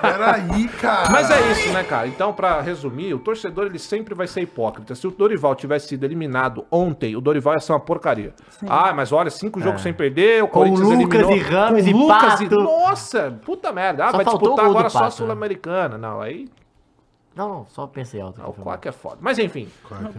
Peraí, 0.00 0.68
cara. 0.80 1.10
Mas 1.10 1.30
é 1.30 1.52
isso, 1.52 1.72
né, 1.72 1.82
cara? 1.84 2.06
Então, 2.06 2.32
pra 2.32 2.60
resumir, 2.60 3.14
o 3.14 3.18
torcedor 3.18 3.66
ele 3.66 3.78
sempre 3.78 4.14
vai 4.14 4.26
ser 4.26 4.42
hipócrita. 4.42 4.94
Se 4.94 5.06
o 5.06 5.10
Dorival 5.10 5.54
tivesse 5.54 5.88
sido 5.88 6.04
eliminado 6.04 6.64
ontem, 6.70 7.16
o 7.16 7.20
Dorival 7.20 7.54
ia 7.54 7.60
ser 7.60 7.72
uma 7.72 7.80
porcaria. 7.80 8.34
Ah, 8.68 8.92
mas 8.92 9.12
olha, 9.12 9.30
cinco 9.30 9.60
jogos 9.60 9.82
sem 9.82 9.92
perder, 9.92 10.42
o 10.42 10.48
Corinthians 10.48 10.88
Lucas 10.88 11.20
eliminou. 11.20 11.32
e 11.36 11.38
Rames 11.40 11.84
com 11.84 11.90
e 11.90 11.92
Lucas 11.92 12.40
Pato. 12.40 12.54
Nossa, 12.62 13.38
puta 13.44 13.72
merda. 13.72 14.04
Ah, 14.06 14.10
Só 14.10 14.16
vai 14.16 14.24
disputar 14.26 14.66
agora 14.66 14.88
só 14.90 14.98
a 14.98 15.02
né? 15.04 15.10
Sul-Americana. 15.10 15.96
Não, 15.98 16.20
aí 16.20 16.48
Não, 17.34 17.48
não, 17.48 17.66
só 17.66 17.86
pensei 17.86 18.20
alto. 18.20 18.40
ah, 18.42 18.48
o 18.48 18.52
Quack 18.52 18.88
é 18.88 18.92
foda. 18.92 19.18
Mas 19.20 19.38
enfim, 19.38 19.68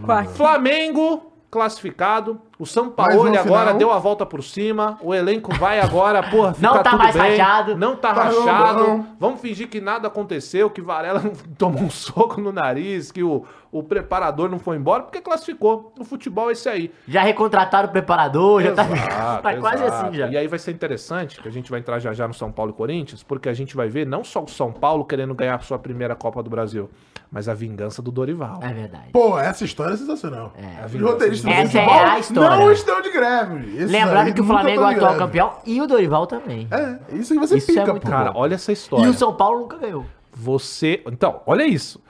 Quack. 0.04 0.28
Flamengo 0.34 1.29
classificado. 1.50 2.40
O 2.58 2.66
São 2.66 2.90
Paulo 2.90 3.26
agora 3.26 3.42
final. 3.66 3.78
deu 3.78 3.90
a 3.90 3.98
volta 3.98 4.24
por 4.26 4.42
cima. 4.42 4.98
O 5.02 5.14
elenco 5.14 5.54
vai 5.56 5.80
agora, 5.80 6.22
porra, 6.22 6.54
Não 6.58 6.70
ficar 6.72 6.82
tá 6.82 6.90
tudo 6.90 6.98
mais 6.98 7.16
bem. 7.16 7.36
rachado. 7.38 7.76
Não 7.76 7.96
tá, 7.96 8.12
Tá 8.14 8.22
rachado. 8.24 8.84
bom. 8.84 9.04
Vamos 9.18 9.40
fingir 9.40 9.68
que 9.68 9.80
nada 9.80 10.08
aconteceu, 10.08 10.68
que 10.70 10.80
Varela 10.82 11.22
tomou 11.58 11.82
um 11.82 11.90
soco 11.90 12.40
no 12.40 12.52
nariz, 12.52 13.10
que 13.10 13.22
o, 13.22 13.44
o 13.72 13.82
preparador 13.82 14.48
não 14.50 14.58
foi 14.58 14.76
embora, 14.76 15.02
porque 15.04 15.20
classificou. 15.20 15.92
O 15.98 16.04
futebol 16.04 16.50
é 16.50 16.52
esse 16.52 16.68
aí. 16.68 16.92
Já 17.08 17.22
recontrataram 17.22 17.88
o 17.88 17.92
preparador, 17.92 18.62
já 18.62 18.72
tá, 18.74 18.84
Exato, 18.84 19.42
tá 19.42 19.56
quase 19.56 19.84
exato. 19.84 20.06
assim 20.06 20.16
já. 20.18 20.28
E 20.28 20.36
aí 20.36 20.46
vai 20.46 20.58
ser 20.58 20.72
interessante, 20.72 21.40
que 21.40 21.48
a 21.48 21.52
gente 21.52 21.70
vai 21.70 21.80
entrar 21.80 21.98
já 21.98 22.12
já 22.12 22.28
no 22.28 22.34
São 22.34 22.52
Paulo 22.52 22.72
e 22.72 22.74
Corinthians, 22.74 23.22
porque 23.22 23.48
a 23.48 23.54
gente 23.54 23.74
vai 23.74 23.88
ver 23.88 24.06
não 24.06 24.22
só 24.22 24.42
o 24.44 24.48
São 24.48 24.70
Paulo 24.70 25.04
querendo 25.04 25.34
ganhar 25.34 25.54
a 25.56 25.60
sua 25.60 25.78
primeira 25.78 26.14
Copa 26.14 26.42
do 26.42 26.50
Brasil, 26.50 26.90
mas 27.30 27.48
a 27.48 27.54
vingança 27.54 28.02
do 28.02 28.10
Dorival. 28.10 28.58
É 28.60 28.72
verdade. 28.72 29.10
Pô, 29.12 29.38
essa 29.38 29.64
história 29.64 29.94
é 29.94 29.96
sensacional. 29.96 30.52
É. 30.56 30.84
Os 30.84 31.00
roteiristas 31.00 31.42
do 31.42 31.48
Essa 31.48 31.78
é 31.78 32.04
a 32.04 32.18
história. 32.18 32.56
Não 32.56 32.72
estão 32.72 33.00
de 33.00 33.10
greve. 33.10 33.76
Esses 33.76 33.90
Lembrando 33.90 34.34
que 34.34 34.40
o 34.40 34.44
Flamengo 34.44 34.82
é 34.82 34.84
o 34.84 34.88
atual 34.88 35.16
campeão 35.16 35.52
e 35.64 35.80
o 35.80 35.86
Dorival 35.86 36.26
também. 36.26 36.66
É, 36.70 36.98
isso 37.14 37.32
aí 37.32 37.38
você 37.38 37.58
Isso 37.58 37.70
é 37.70 37.74
pica, 37.74 37.92
muito 37.92 38.02
pô. 38.02 38.10
Cara, 38.10 38.32
olha 38.34 38.54
essa 38.54 38.72
história. 38.72 39.06
E 39.06 39.08
o 39.08 39.14
São 39.14 39.34
Paulo 39.34 39.60
nunca 39.60 39.78
ganhou. 39.78 40.04
Você. 40.32 41.02
Então, 41.06 41.40
olha 41.46 41.64
isso. 41.64 42.02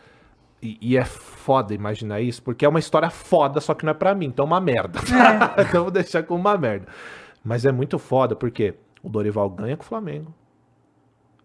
E, 0.63 0.79
e 0.81 0.97
é 0.97 1.05
foda 1.05 1.75
imaginar 1.75 2.21
isso, 2.21 2.43
porque 2.43 2.65
é 2.65 2.69
uma 2.69 2.79
história 2.79 3.09
foda, 3.11 3.61
só 3.61 3.75
que 3.75 3.85
não 3.85 3.91
é 3.91 3.95
pra 3.95 4.15
mim, 4.15 4.27
então 4.27 4.45
é 4.45 4.47
uma 4.47 4.61
merda. 4.61 5.01
então 5.59 5.81
eu 5.81 5.85
vou 5.85 5.91
deixar 5.91 6.23
como 6.23 6.41
uma 6.41 6.57
merda. 6.57 6.87
Mas 7.45 7.65
é 7.65 7.73
muito 7.73 7.99
foda, 7.99 8.37
porque 8.37 8.75
o 9.03 9.09
Dorival 9.09 9.49
ganha 9.51 9.77
com 9.77 9.83
o 9.83 9.87
Flamengo. 9.87 10.35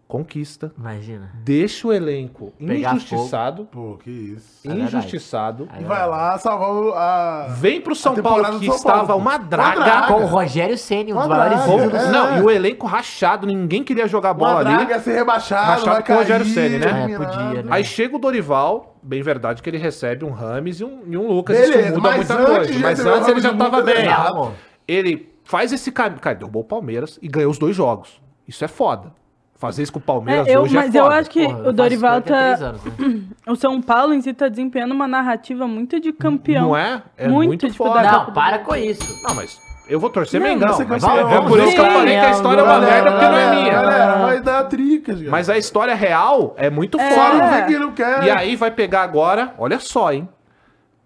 Conquista. 0.08 0.72
Imagina. 0.78 1.30
Deixa 1.42 1.88
o 1.88 1.92
elenco 1.92 2.52
Pegar 2.64 2.94
injustiçado. 2.94 3.64
Pô, 3.64 3.98
que 4.02 4.08
isso. 4.08 4.68
É 4.70 4.72
injustiçado. 4.72 5.68
E 5.80 5.82
vai 5.82 6.06
lá 6.08 6.38
salvar 6.38 6.70
o- 6.70 6.92
a... 6.94 7.46
Vem 7.58 7.80
pro 7.80 7.92
São 7.94 8.14
Paulo, 8.14 8.44
que 8.60 8.66
São 8.66 8.80
Paulo, 8.82 9.02
estava 9.02 9.06
pô. 9.14 9.18
uma 9.18 9.30
Uma 9.32 9.38
draga. 9.38 9.82
draga. 9.82 10.06
Com 10.06 10.22
o 10.22 10.26
Rogério 10.26 10.78
Ceni, 10.78 11.12
um 11.12 11.16
dos 11.16 11.26
Uma 11.26 11.36
maiores 11.36 11.94
é. 11.94 12.10
Não, 12.12 12.38
e 12.38 12.40
o 12.42 12.48
elenco 12.50 12.86
rachado, 12.86 13.46
ninguém 13.48 13.82
queria 13.82 14.06
jogar 14.06 14.32
bola 14.32 14.52
Uma 14.52 14.60
ali. 14.60 14.76
draga 14.86 15.00
ser 15.00 15.14
rebaixado, 15.14 15.66
Rachado 15.66 15.90
vai 15.90 16.02
com 16.04 16.12
o 16.12 16.16
Rogério 16.16 16.46
Ceni, 16.46 16.78
né? 16.78 16.86
É, 16.86 16.98
eliminado. 17.04 17.26
podia, 17.30 17.62
né? 17.64 17.68
Aí 17.70 17.82
chega 17.84 18.14
o 18.14 18.18
Dorival, 18.20 18.96
bem 19.02 19.22
verdade 19.22 19.60
que 19.60 19.68
ele 19.68 19.78
recebe 19.78 20.24
um 20.24 20.30
Rames 20.30 20.78
e 20.78 20.84
um, 20.84 21.02
e 21.04 21.16
um 21.16 21.26
Lucas, 21.26 21.58
Beleza, 21.58 21.80
isso 21.80 21.94
muda 21.96 22.12
muita 22.12 22.34
antes 22.34 22.46
coisa. 22.70 22.78
Mas 22.80 23.00
antes 23.00 23.28
ele 23.28 23.40
já 23.40 23.54
tava 23.54 23.82
bem. 23.82 24.06
é. 24.08 24.50
Ele 24.86 25.34
faz 25.42 25.72
esse 25.72 25.90
caminho, 25.90 26.20
cara, 26.20 26.36
derrubou 26.36 26.62
o 26.62 26.64
Palmeiras 26.64 27.18
e 27.20 27.26
ganhou 27.26 27.50
os 27.50 27.58
dois 27.58 27.74
jogos. 27.74 28.20
Isso 28.46 28.64
é 28.64 28.68
foda. 28.68 29.12
Fazer 29.58 29.82
isso 29.84 29.92
com 29.92 29.98
o 29.98 30.02
Palmeiras 30.02 30.46
É, 30.46 30.54
eu, 30.56 30.62
hoje 30.62 30.74
mas 30.74 30.94
é 30.94 30.98
eu 30.98 31.04
foda. 31.04 31.16
acho 31.16 31.30
que 31.30 31.44
Porra, 31.44 31.68
o 31.68 31.72
Dorival 31.72 32.20
43 32.22 32.58
tá. 32.58 32.66
anos, 32.66 32.84
né? 32.84 33.20
O 33.48 33.56
São 33.56 33.80
Paulo 33.80 34.12
em 34.12 34.20
si 34.20 34.34
tá 34.34 34.48
desempenhando 34.48 34.92
uma 34.92 35.08
narrativa 35.08 35.66
muito 35.66 35.98
de 35.98 36.12
campeão. 36.12 36.68
Não 36.68 36.76
é? 36.76 37.02
É 37.16 37.26
muito, 37.28 37.48
muito 37.48 37.66
tipo, 37.70 37.84
foda. 37.84 38.02
da 38.02 38.12
Não, 38.12 38.32
para 38.32 38.58
com 38.58 38.74
isso. 38.76 39.02
Não, 39.22 39.34
mas 39.34 39.58
Eu 39.88 39.98
vou 40.00 40.10
torcer 40.10 40.40
Não, 40.40 40.48
Mengão. 40.48 40.76
Mas 40.88 41.04
é 41.04 41.40
por 41.40 41.58
isso 41.60 41.72
que 41.74 41.80
eu 41.80 41.90
falei 41.90 42.18
que 42.18 42.26
a 42.26 42.30
história 42.32 42.60
é 42.60 42.64
uma 42.64 42.78
merda 42.80 43.12
porque 43.12 43.26
não 43.26 43.36
é 43.36 43.54
minha. 43.54 43.72
Galera, 43.72 44.14
vai 44.18 44.40
dar 44.40 44.64
tricas. 44.64 45.22
Mas 45.22 45.48
a 45.48 45.56
história 45.56 45.94
real 45.94 46.54
é 46.58 46.68
muito 46.68 46.98
É. 47.00 47.10
Foda. 47.12 47.46
vem 47.50 47.66
que 47.66 47.78
não 47.78 47.92
quer. 47.92 48.24
E 48.24 48.30
aí 48.30 48.56
vai 48.56 48.70
pegar 48.70 49.02
agora, 49.02 49.54
olha 49.56 49.78
só, 49.78 50.12
hein? 50.12 50.28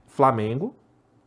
Flamengo. 0.09 0.75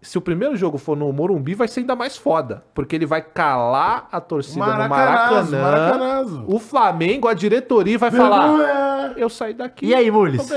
Se 0.04 0.18
o 0.18 0.22
primeiro 0.22 0.56
jogo 0.58 0.78
for 0.78 0.98
no 0.98 1.12
Morumbi, 1.14 1.56
vai 1.56 1.68
ser 1.68 1.80
ainda 1.80 1.96
mais 1.96 2.18
foda. 2.18 2.64
Porque 2.74 2.96
ele 2.96 3.06
vai 3.06 3.22
calar 3.22 4.10
a 4.12 4.20
torcida 4.20 4.60
no 4.66 4.90
Maracanazo, 4.90 5.56
Maracanã. 5.58 6.44
O 6.46 6.60
Flamengo, 6.60 7.28
a 7.28 7.34
diretoria, 7.34 7.98
vai 7.98 8.12
falar: 8.12 8.93
Eu 9.18 9.30
saí 9.30 9.54
daqui. 9.54 9.86
E 9.86 9.94
aí, 9.96 10.10
Mules? 10.12 10.48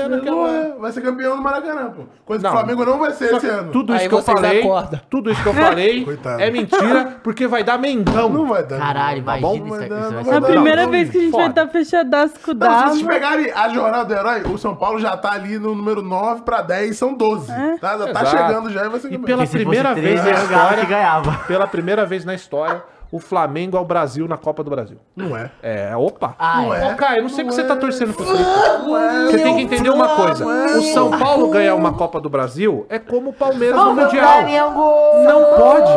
Vai 0.79 0.91
ser 0.91 1.01
campeão 1.01 1.35
do 1.37 1.41
Maracanã, 1.41 1.91
pô. 1.91 2.03
Coisa 2.25 2.43
Não. 2.43 2.49
que 2.51 2.55
o 2.55 2.59
Flamengo 2.59 2.85
não 2.85 2.99
vai 2.99 3.11
ser 3.11 3.33
esse 3.35 3.47
ano. 3.47 3.71
Tudo 3.71 3.93
isso 3.93 4.03
Aí 4.03 4.09
que 4.09 4.15
eu 4.15 4.21
falei, 4.21 4.63
tudo 5.09 5.31
isso 5.31 5.41
que 5.43 5.49
eu 5.49 5.53
falei 5.53 6.05
é 6.39 6.49
mentira, 6.51 7.17
porque 7.23 7.47
vai 7.47 7.63
dar 7.63 7.77
Mengão. 7.77 8.29
Não 8.29 8.45
vai 8.47 8.63
dar. 8.63 8.79
Caralho, 8.79 9.23
Tá 9.23 9.31
Vai 9.37 9.89
dar, 9.89 10.33
É 10.33 10.37
a 10.37 10.41
primeira 10.41 10.83
não. 10.83 10.91
vez 10.91 11.09
que 11.09 11.17
a 11.17 11.21
gente 11.21 11.31
vai 11.31 11.47
estar 11.49 11.67
fechadaço 11.67 12.33
com 12.43 12.51
o 12.51 12.53
Não, 12.53 12.87
se 12.89 12.97
vocês 12.99 13.07
pegarem 13.07 13.51
a 13.51 13.69
jornada 13.69 14.05
do 14.05 14.13
herói, 14.13 14.43
o 14.43 14.57
São 14.57 14.75
Paulo 14.75 14.99
já 14.99 15.15
tá 15.17 15.31
ali 15.31 15.57
no 15.59 15.75
número 15.75 16.01
9 16.01 16.41
pra 16.41 16.61
10, 16.61 16.95
são 16.97 17.13
12. 17.13 17.47
Tá, 17.79 17.97
tá 17.97 18.09
Exato. 18.09 18.25
chegando 18.29 18.69
já 18.71 18.85
e 18.85 18.89
vai 18.89 18.99
ser 18.99 19.07
E 19.07 19.11
campeão. 19.11 19.25
pela 19.25 19.37
Porque 19.37 19.47
se 19.51 19.57
primeira 19.57 19.93
vez 19.93 20.23
na 20.23 20.31
história, 20.31 20.85
ganhava. 20.85 21.31
pela 21.47 21.67
primeira 21.67 22.05
vez 22.05 22.25
na 22.25 22.33
história, 22.35 22.83
o 23.11 23.19
Flamengo 23.19 23.77
é 23.77 23.79
o 23.79 23.85
Brasil 23.85 24.27
na 24.27 24.37
Copa 24.37 24.63
do 24.63 24.69
Brasil. 24.69 24.97
Não 25.15 25.35
é. 25.35 25.51
É, 25.61 25.95
opa. 25.95 26.35
Ah, 26.37 26.61
Não 26.61 26.73
é. 26.73 26.87
é. 26.89 26.93
Ô, 26.93 26.95
Caio, 26.95 27.17
eu 27.17 27.21
não 27.23 27.29
sei 27.29 27.43
Não 27.43 27.49
que 27.49 27.55
você 27.55 27.61
é. 27.61 27.65
tá 27.65 27.75
torcendo 27.75 28.13
pro 28.13 28.25
Flamengo. 28.25 29.31
Você 29.31 29.37
tem 29.39 29.55
que 29.55 29.61
entender 29.61 29.89
uma 29.89 30.15
coisa. 30.15 30.45
O 30.45 30.81
São 30.93 31.11
Paulo 31.11 31.49
ganhar 31.49 31.75
uma 31.75 31.93
Copa 31.93 32.19
do 32.19 32.29
Brasil 32.29 32.85
é 32.89 32.99
como 32.99 33.29
o 33.29 33.33
Palmeiras 33.33 33.77
no 33.77 33.93
Mundial. 33.93 34.43
Não 35.23 35.43
pode. 35.57 35.91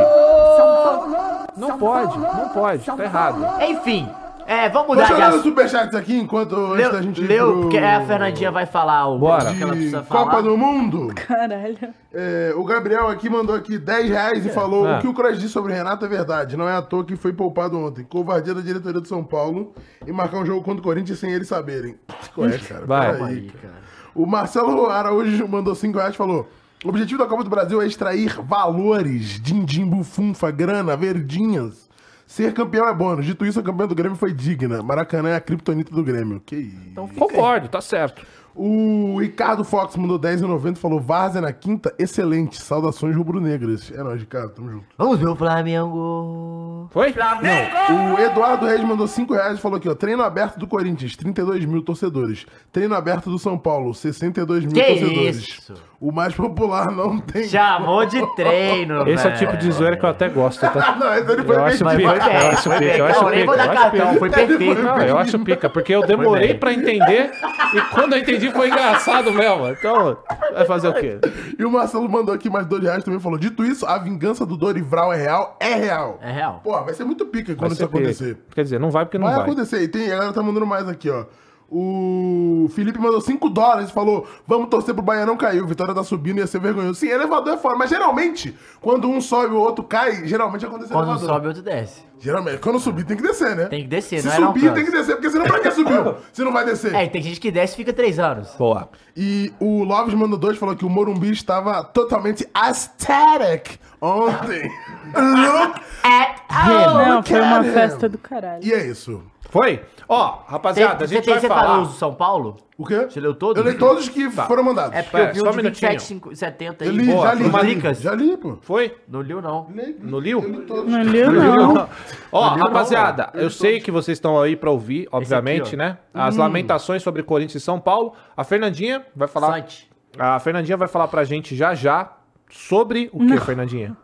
Não 1.56 1.78
pode, 1.78 2.18
não 2.18 2.48
pode. 2.48 2.84
Tá 2.84 3.04
errado. 3.04 3.46
Enfim, 3.62 4.08
é, 4.52 4.68
vamos 4.68 4.88
mudar 4.88 5.02
de 5.04 5.08
jogar 5.10 5.28
os 5.28 5.34
assunto. 5.36 5.48
superchats 5.48 5.94
aqui 5.94 6.16
enquanto 6.18 6.56
antes 6.56 6.76
Leu, 6.78 6.92
da 6.92 7.02
gente 7.02 7.20
leu 7.20 7.52
pro- 7.52 7.60
porque 7.62 7.78
a 7.78 8.04
Fernandinha 8.04 8.50
vai 8.50 8.66
falar 8.66 9.06
o 9.08 9.18
Bora. 9.18 9.54
que 9.54 9.62
ela 9.62 9.72
de 9.72 9.78
precisa 9.78 10.02
falar. 10.02 10.24
Copa 10.24 10.42
do 10.42 10.56
Mundo. 10.58 11.12
Caralho. 11.14 11.78
É, 12.12 12.52
o 12.56 12.64
Gabriel 12.64 13.08
aqui 13.08 13.30
mandou 13.30 13.54
aqui 13.54 13.78
10 13.78 14.08
reais 14.10 14.44
e 14.44 14.48
falou: 14.48 14.86
Ah. 14.86 14.98
o 14.98 15.00
que 15.00 15.06
o 15.08 15.14
Cross 15.14 15.38
disse 15.38 15.52
sobre 15.52 15.72
o 15.72 15.74
Renato 15.76 16.04
é 16.04 16.08
verdade. 16.08 16.56
Não 16.56 16.68
é 16.68 16.74
à 16.74 16.82
toa 16.82 17.04
que 17.04 17.14
foi 17.16 17.32
poupado 17.32 17.78
ontem. 17.78 18.02
Covardia 18.04 18.52
da 18.54 18.60
diretoria 18.60 19.00
do 19.00 19.06
São 19.06 19.22
Paulo 19.22 19.72
e 20.06 20.10
marcar 20.12 20.38
um 20.38 20.46
jogo 20.46 20.62
contra 20.62 20.80
o 20.80 20.82
Corinthians 20.82 21.18
sem 21.20 21.30
eles 21.32 21.46
saberem. 21.48 21.94
Qual 22.34 22.48
é, 22.48 22.58
cara? 22.58 22.84
Vai. 22.86 23.22
Aí, 23.22 23.50
cara. 23.62 23.74
O 24.14 24.26
Marcelo 24.26 24.86
Araújo 24.90 25.46
mandou 25.46 25.74
5 25.74 25.96
reais 25.96 26.14
e 26.14 26.18
falou: 26.18 26.48
O 26.84 26.88
objetivo 26.88 27.18
da 27.22 27.26
Copa 27.28 27.44
do 27.44 27.50
Brasil 27.50 27.80
é 27.80 27.86
extrair 27.86 28.40
valores, 28.42 29.40
din-din, 29.40 29.84
bufunfa, 29.86 30.50
grana, 30.50 30.96
verdinhas. 30.96 31.88
Ser 32.30 32.54
campeão 32.54 32.88
é 32.88 32.94
bônus. 32.94 33.26
Dito 33.26 33.44
isso, 33.44 33.58
a 33.58 33.62
campeã 33.62 33.88
do 33.88 33.94
Grêmio 33.94 34.16
foi 34.16 34.32
digna. 34.32 34.84
Maracanã 34.84 35.30
é 35.30 35.34
a 35.34 35.40
criptonita 35.40 35.92
do 35.92 36.04
Grêmio. 36.04 36.40
Que 36.46 36.54
isso. 36.54 36.76
Então. 36.86 37.08
Concordo, 37.08 37.68
tá 37.68 37.80
certo. 37.80 38.24
O 38.54 39.18
Ricardo 39.20 39.62
Fox 39.64 39.96
mandou 39.96 40.18
10,90 40.18 40.76
e 40.76 40.78
falou: 40.78 41.00
Várzea 41.00 41.40
na 41.40 41.52
quinta, 41.52 41.94
excelente. 41.98 42.60
Saudações 42.60 43.14
rubro-negras. 43.16 43.92
É 43.94 44.02
nóis, 44.02 44.20
Ricardo, 44.20 44.50
tamo 44.50 44.70
junto. 44.70 44.84
Vamos 44.98 45.18
ver 45.18 45.28
o 45.28 45.36
Flamengo. 45.36 46.88
Foi? 46.90 47.14
O 47.14 48.20
Eduardo 48.20 48.66
Reis 48.66 48.82
mandou 48.82 49.06
5 49.06 49.32
reais 49.34 49.58
e 49.58 49.60
falou 49.60 49.76
aqui, 49.78 49.88
ó. 49.88 49.94
Treino 49.94 50.22
aberto 50.22 50.58
do 50.58 50.66
Corinthians, 50.66 51.16
32 51.16 51.64
mil 51.64 51.82
torcedores. 51.82 52.46
Treino 52.72 52.94
aberto 52.94 53.30
do 53.30 53.38
São 53.38 53.56
Paulo, 53.56 53.94
62 53.94 54.64
mil 54.64 54.72
Que 54.74 54.82
torcedores. 54.82 55.36
isso? 55.48 55.74
O 56.00 56.10
mais 56.10 56.34
popular 56.34 56.90
não 56.90 57.18
tem. 57.18 57.44
Chamou 57.44 58.06
de 58.06 58.24
treino, 58.34 59.06
Esse 59.08 59.26
é 59.28 59.30
o 59.30 59.36
tipo 59.36 59.56
de 59.58 59.70
zoeira 59.70 59.96
que 59.98 60.04
eu 60.04 60.08
até 60.08 60.28
gosto, 60.30 60.60
tá? 60.60 60.96
Não, 60.98 61.12
esse 61.14 61.30
ele 61.30 61.42
foi 61.44 61.56
Eu 61.56 61.64
acho 61.64 61.84
pica, 61.84 62.00
eu 62.00 62.08
acho 62.08 62.62
foi 62.62 62.78
pica, 62.78 62.96
eu 62.96 63.06
acho 63.06 63.20
Não, 63.22 63.30
pica, 63.30 63.52
eu 63.52 63.68
acho 63.68 63.90
pica. 63.90 64.18
foi 64.18 64.30
perfeito. 64.30 64.82
Não, 64.82 64.98
eu 65.02 65.18
acho 65.18 65.38
pica, 65.40 65.68
porque 65.68 65.94
eu 65.94 66.06
demorei 66.06 66.54
pra 66.54 66.72
entender 66.72 67.30
e 67.74 67.80
quando 67.92 68.14
eu 68.14 68.18
entendi 68.18 68.39
foi 68.52 68.68
engraçado 68.68 69.32
mesmo. 69.32 69.66
Então, 69.68 70.16
vai 70.54 70.64
fazer 70.64 70.86
o 70.88 70.94
quê? 70.94 71.18
E 71.58 71.64
o 71.64 71.70
Marcelo 71.70 72.08
mandou 72.08 72.32
aqui 72.32 72.48
mais 72.48 72.64
2 72.66 72.82
reais 72.84 73.02
também 73.02 73.18
e 73.18 73.22
falou: 73.22 73.36
Dito 73.38 73.64
isso, 73.64 73.84
a 73.86 73.98
vingança 73.98 74.46
do 74.46 74.56
Dorival 74.56 75.12
é 75.12 75.16
real? 75.16 75.56
É 75.58 75.74
real. 75.74 76.18
É 76.22 76.30
real. 76.30 76.60
Pô, 76.62 76.80
vai 76.84 76.94
ser 76.94 77.04
muito 77.04 77.26
pica 77.26 77.56
quando 77.56 77.72
isso 77.72 77.84
pica. 77.86 77.98
acontecer. 77.98 78.38
Quer 78.54 78.62
dizer, 78.62 78.78
não 78.78 78.90
vai 78.90 79.04
porque 79.04 79.18
não 79.18 79.26
Vai, 79.26 79.34
vai. 79.36 79.44
acontecer. 79.44 79.82
E 79.82 79.88
tem, 79.88 80.06
a 80.06 80.10
galera 80.16 80.32
tá 80.32 80.42
mandando 80.42 80.66
mais 80.66 80.88
aqui, 80.88 81.10
ó. 81.10 81.24
O 81.72 82.68
Felipe 82.74 82.98
mandou 82.98 83.20
5 83.20 83.48
dólares 83.48 83.90
e 83.90 83.92
falou: 83.92 84.26
Vamos 84.44 84.68
torcer 84.68 84.92
pro 84.92 85.04
Bahia 85.04 85.24
não 85.24 85.36
cair. 85.36 85.62
O 85.62 85.66
Vitória 85.68 85.94
tá 85.94 86.02
subindo 86.02 86.38
ia 86.38 86.46
ser 86.46 86.60
vergonhoso. 86.60 86.98
Sim, 86.98 87.08
elevador 87.08 87.54
é 87.54 87.56
fora. 87.56 87.76
Mas 87.76 87.90
geralmente, 87.90 88.56
quando 88.80 89.08
um 89.08 89.20
sobe 89.20 89.54
e 89.54 89.56
o 89.56 89.60
outro 89.60 89.84
cai, 89.84 90.26
geralmente 90.26 90.66
acontece 90.66 90.92
Quando 90.92 91.10
elevador. 91.10 91.28
sobe, 91.28 91.46
outro 91.46 91.62
desce. 91.62 92.02
Geralmente, 92.18 92.58
quando 92.58 92.78
subir 92.80 93.04
tem 93.06 93.16
que 93.16 93.22
descer, 93.22 93.54
né? 93.56 93.66
Tem 93.66 93.82
que 93.82 93.88
descer, 93.88 94.20
Se 94.20 94.26
não 94.26 94.34
é 94.34 94.40
não, 94.40 94.46
subir 94.48 94.74
tem 94.74 94.84
que 94.84 94.90
descer, 94.90 95.14
porque 95.14 95.30
senão 95.30 95.46
pra 95.46 95.60
que 95.60 95.70
subiu? 95.70 96.16
Se 96.34 96.44
não 96.44 96.52
vai 96.52 96.64
descer. 96.66 96.94
É, 96.94 97.06
tem 97.06 97.22
gente 97.22 97.40
que 97.40 97.50
desce 97.50 97.72
e 97.74 97.76
fica 97.76 97.92
três 97.92 98.18
anos. 98.18 98.50
Boa. 98.58 98.90
E 99.16 99.52
o 99.60 99.84
Loves 99.84 100.12
mandou 100.12 100.38
dois 100.38 100.58
falou 100.58 100.74
que 100.76 100.84
o 100.84 100.90
Morumbi 100.90 101.30
estava 101.30 101.82
totalmente 101.84 102.46
aesthetic 102.52 103.78
ontem. 104.00 104.70
Look 105.14 105.80
É. 106.04 106.34
Não, 106.66 107.16
look 107.16 107.28
foi 107.28 107.40
uma 107.40 107.58
at 107.60 107.66
him. 107.66 107.72
festa 107.72 108.08
do 108.08 108.18
caralho. 108.18 108.64
E 108.64 108.72
é 108.72 108.86
isso. 108.86 109.22
Foi? 109.50 109.82
Ó, 110.08 110.42
rapaziada, 110.46 111.04
a 111.04 111.08
Você 111.08 111.14
gente 111.16 111.24
tem 111.24 111.34
vai 111.34 111.40
você 111.40 111.48
falar... 111.48 111.66
falou 111.66 111.86
do 111.86 111.92
São 111.92 112.14
Paulo? 112.14 112.56
O 112.78 112.86
quê? 112.86 113.06
Você 113.10 113.20
leu 113.20 113.34
todos? 113.34 113.62
Eu 113.64 113.70
li 113.70 113.76
todos 113.76 114.08
que 114.08 114.30
foram 114.30 114.62
mandados. 114.62 114.96
É 114.96 115.02
porque 115.02 115.16
eu 115.18 115.32
vi 115.34 115.38
só 115.40 115.44
o 115.44 115.48
um 115.48 115.50
de 115.50 115.56
minutinho. 115.58 115.90
27, 115.90 116.02
5, 116.02 116.36
70 116.36 116.84
aí. 116.84 116.88
eu 116.90 116.96
li, 116.96 117.06
Boa, 117.06 117.26
já 117.26 117.34
li, 117.34 117.50
já 117.50 117.62
li, 117.62 117.94
já 117.94 118.14
li, 118.14 118.36
pô. 118.36 118.58
Foi? 118.62 118.96
Não 119.08 119.20
liu, 119.20 119.42
não. 119.42 119.66
No 120.00 120.18
Liu? 120.18 120.40
Não 120.40 121.02
liu, 121.02 121.32
não. 121.32 121.88
Ó, 122.32 122.56
Não, 122.56 122.64
rapaziada, 122.64 123.30
não, 123.34 123.40
eu 123.40 123.50
sei 123.50 123.80
que 123.80 123.90
vocês 123.90 124.16
estão 124.16 124.40
aí 124.40 124.56
pra 124.56 124.70
ouvir, 124.70 125.08
obviamente, 125.12 125.74
ó. 125.74 125.78
né? 125.78 125.98
As 126.14 126.36
lamentações 126.36 127.02
sobre 127.02 127.22
Corinthians 127.22 127.62
e 127.62 127.64
São 127.64 127.78
Paulo. 127.80 128.14
A 128.36 128.44
Fernandinha 128.44 129.04
vai 129.14 129.28
falar. 129.28 129.52
Sante. 129.54 129.90
A 130.18 130.38
Fernandinha 130.38 130.76
vai 130.76 130.88
falar 130.88 131.08
pra 131.08 131.24
gente 131.24 131.54
já 131.54 131.74
já 131.74 132.12
sobre 132.50 133.10
o 133.12 133.26
que, 133.26 133.38
Fernandinha? 133.40 133.96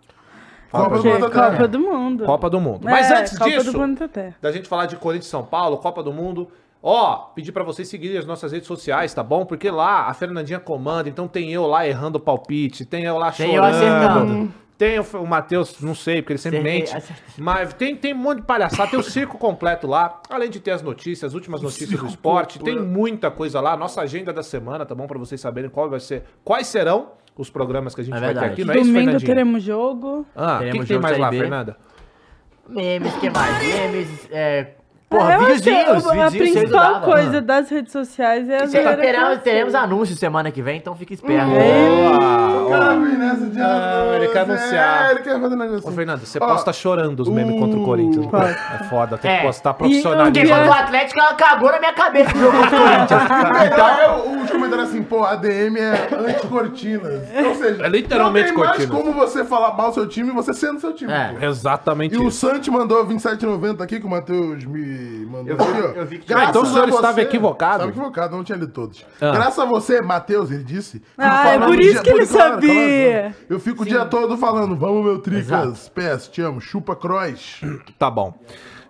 Copa 0.70 0.96
do 0.96 1.02
Que 1.02 1.08
Planeta 1.08 1.30
Terra. 1.30 1.50
Copa 1.52 1.68
do 1.68 1.78
Mundo. 1.80 2.24
Copa 2.24 2.50
do 2.50 2.60
Mundo. 2.60 2.80
Mas 2.84 3.10
É, 3.10 3.18
antes 3.20 3.38
Copa 3.38 3.50
disso, 3.50 3.72
do 3.72 4.30
da 4.40 4.52
gente 4.52 4.68
falar 4.68 4.86
de 4.86 4.96
Corinthians 4.96 5.26
e 5.26 5.30
São 5.30 5.44
Paulo, 5.44 5.78
Copa 5.78 6.02
do 6.02 6.12
Mundo. 6.12 6.48
Ó, 6.82 7.16
pedir 7.34 7.50
pra 7.52 7.64
vocês 7.64 7.88
seguirem 7.88 8.18
as 8.18 8.26
nossas 8.26 8.52
redes 8.52 8.68
sociais, 8.68 9.12
tá 9.12 9.22
bom? 9.22 9.44
Porque 9.44 9.70
lá 9.70 10.08
a 10.08 10.14
Fernandinha 10.14 10.60
comanda, 10.60 11.08
então 11.08 11.26
tem 11.26 11.52
eu 11.52 11.66
lá 11.66 11.86
errando 11.86 12.18
o 12.18 12.20
palpite, 12.20 12.84
tem 12.84 13.04
eu 13.04 13.18
lá 13.18 13.32
Tem 13.32 13.54
eu 13.54 13.62
chorando. 13.62 13.74
acertando. 13.74 14.54
Tem 14.78 14.98
o, 15.00 15.02
o 15.22 15.26
Matheus, 15.26 15.80
não 15.80 15.94
sei, 15.94 16.20
porque 16.20 16.34
ele 16.34 16.38
sempre 16.38 16.58
Acertei, 16.58 16.80
mente. 16.80 16.94
acertei. 16.94 17.24
Mas 17.38 17.72
tem, 17.72 17.96
tem 17.96 18.12
um 18.12 18.18
monte 18.18 18.40
de 18.40 18.46
palhaçada, 18.46 18.90
tem 18.90 19.00
o 19.00 19.02
circo 19.02 19.38
completo 19.38 19.86
lá. 19.86 20.20
Além 20.28 20.50
de 20.50 20.60
ter 20.60 20.72
as 20.72 20.82
notícias, 20.82 21.30
as 21.30 21.34
últimas 21.34 21.62
notícias 21.62 21.98
do 21.98 22.06
esporte. 22.06 22.58
Tem 22.58 22.74
completo. 22.74 22.92
muita 22.94 23.30
coisa 23.30 23.58
lá. 23.60 23.74
Nossa 23.74 24.02
agenda 24.02 24.34
da 24.34 24.42
semana, 24.42 24.84
tá 24.84 24.94
bom? 24.94 25.06
Pra 25.06 25.18
vocês 25.18 25.40
saberem 25.40 25.70
qual 25.70 25.88
vai 25.88 25.98
ser, 25.98 26.24
quais 26.44 26.66
serão 26.66 27.12
os 27.36 27.50
programas 27.50 27.94
que 27.94 28.00
a 28.00 28.04
gente 28.04 28.16
É 28.16 28.20
vai 28.20 28.34
ter 28.34 28.44
aqui. 28.44 28.64
Não 28.64 28.74
é 28.74 28.78
isso, 28.78 28.92
Domingo 28.92 29.20
teremos 29.20 29.62
jogo. 29.62 30.26
Ah, 30.34 30.56
o 30.56 30.58
que, 30.58 30.64
Teremos 30.64 30.86
que 30.86 30.92
tem 30.92 30.98
mais 31.00 31.18
lá, 31.18 31.30
B. 31.30 31.38
Fernanda? 31.38 31.76
Memes, 32.68 33.14
que 33.16 33.30
mais? 33.30 33.58
Memes, 33.58 34.28
é... 34.30 34.75
Porra, 35.08 35.34
eu 35.34 35.40
acho 35.40 35.62
que 35.62 35.70
videozinhos, 35.70 36.06
a, 36.06 36.10
a 36.10 36.28
videozinhos 36.28 36.52
principal 36.52 37.00
coisa 37.02 37.40
das 37.40 37.70
redes 37.70 37.92
sociais 37.92 38.48
é 38.48 38.56
a 38.56 38.66
teremos, 39.38 39.74
anúncios 39.74 40.18
semana 40.18 40.50
que 40.50 40.60
vem, 40.60 40.78
então 40.78 40.96
fica 40.96 41.14
esperto. 41.14 41.46
O 42.66 42.68
cara 42.70 42.96
vem 42.96 43.16
nessa 43.16 43.46
de 43.46 43.60
Ah, 43.60 44.12
ele 44.16 44.28
quer 44.28 44.40
anunciar. 44.40 45.06
É, 45.06 45.10
ele 45.12 45.20
quer 45.20 45.40
fazer 45.40 45.54
negócio. 45.56 45.88
Ô, 45.88 45.92
Fernando, 45.92 46.20
você 46.26 46.38
Ó, 46.42 46.46
posta 46.46 46.72
chorando 46.72 47.20
os 47.20 47.28
memes 47.28 47.56
contra 47.58 47.78
o 47.78 47.84
Corinthians. 47.84 48.26
Pode. 48.26 48.50
É 48.50 48.84
foda, 48.90 49.16
tem 49.16 49.30
que 49.30 49.36
É. 49.36 49.42
postar 49.42 49.74
Porque 49.74 49.88
profissionalismo. 50.02 50.48
contra 50.56 50.68
o 50.70 50.72
Atlético, 50.72 51.20
ela 51.20 51.34
cagou 51.34 51.70
na 51.70 51.78
minha 51.78 51.92
cabeça 51.92 52.34
no 52.34 52.40
jogo 52.40 52.58
contra 52.58 52.76
o 52.76 52.82
Corinthians. 52.82 53.72
Então, 53.72 53.98
eu, 54.00 54.10
o 54.10 54.38
último 54.40 54.48
comentário 54.58 54.84
assim, 54.84 55.02
pô, 55.04 55.22
a 55.22 55.30
ADM 55.32 55.76
é 55.78 56.08
anti-cortinas. 56.30 57.22
Ou 57.46 57.54
seja, 57.54 57.86
É 57.86 57.88
literalmente 57.88 58.48
não 58.52 58.54
tem 58.56 58.64
mais 58.64 58.76
cortinas. 58.78 59.02
como 59.02 59.12
você 59.12 59.44
falar 59.44 59.72
mal 59.76 59.92
seu 59.92 60.08
time 60.08 60.30
você 60.32 60.52
sendo 60.52 60.80
seu 60.80 60.92
time. 60.92 61.12
É. 61.12 61.32
pô. 61.38 61.46
Exatamente 61.46 62.14
E 62.14 62.18
o 62.18 62.28
isso. 62.28 62.38
Santi 62.46 62.70
mandou 62.70 63.06
27,90 63.06 63.80
aqui, 63.82 64.00
que 64.00 64.06
o 64.06 64.10
Matheus 64.10 64.64
me 64.64 64.95
mandou 65.30 65.48
Eu 65.48 65.56
vi- 65.56 65.62
aqui, 65.64 65.80
ó. 65.82 66.00
eu 66.00 66.06
vi 66.06 66.18
que- 66.18 66.26
Graças 66.26 66.46
Ah, 66.46 66.50
então 66.50 66.62
o 66.62 66.66
senhor 66.66 66.86
você- 66.88 66.94
estava 66.96 67.20
equivocado? 67.22 67.72
Estava 67.74 67.90
equivocado, 67.90 68.36
não 68.36 68.44
tinha 68.44 68.58
lido 68.58 68.72
todos. 68.72 69.04
Ah. 69.20 69.32
Graças 69.32 69.58
a 69.58 69.64
você, 69.64 70.00
Matheus, 70.00 70.50
ele 70.50 70.64
disse. 70.64 71.02
Ah, 71.18 71.48
é 71.50 71.58
por 71.58 71.78
isso 71.78 71.92
dia 71.92 72.02
que 72.02 72.10
ele 72.10 72.26
todo, 72.26 72.36
sabia. 72.38 73.20
claro. 73.20 73.34
Eu 73.50 73.60
fico 73.60 73.82
o 73.82 73.86
dia 73.86 74.04
todo 74.04 74.36
falando, 74.36 74.76
vamos, 74.76 75.04
meu 75.04 75.18
Tricas. 75.18 75.88
PS, 75.88 76.28
te 76.30 76.40
amo. 76.42 76.60
Chupa 76.60 76.94
Cross. 76.96 77.60
Tá 77.98 78.10
bom. 78.10 78.34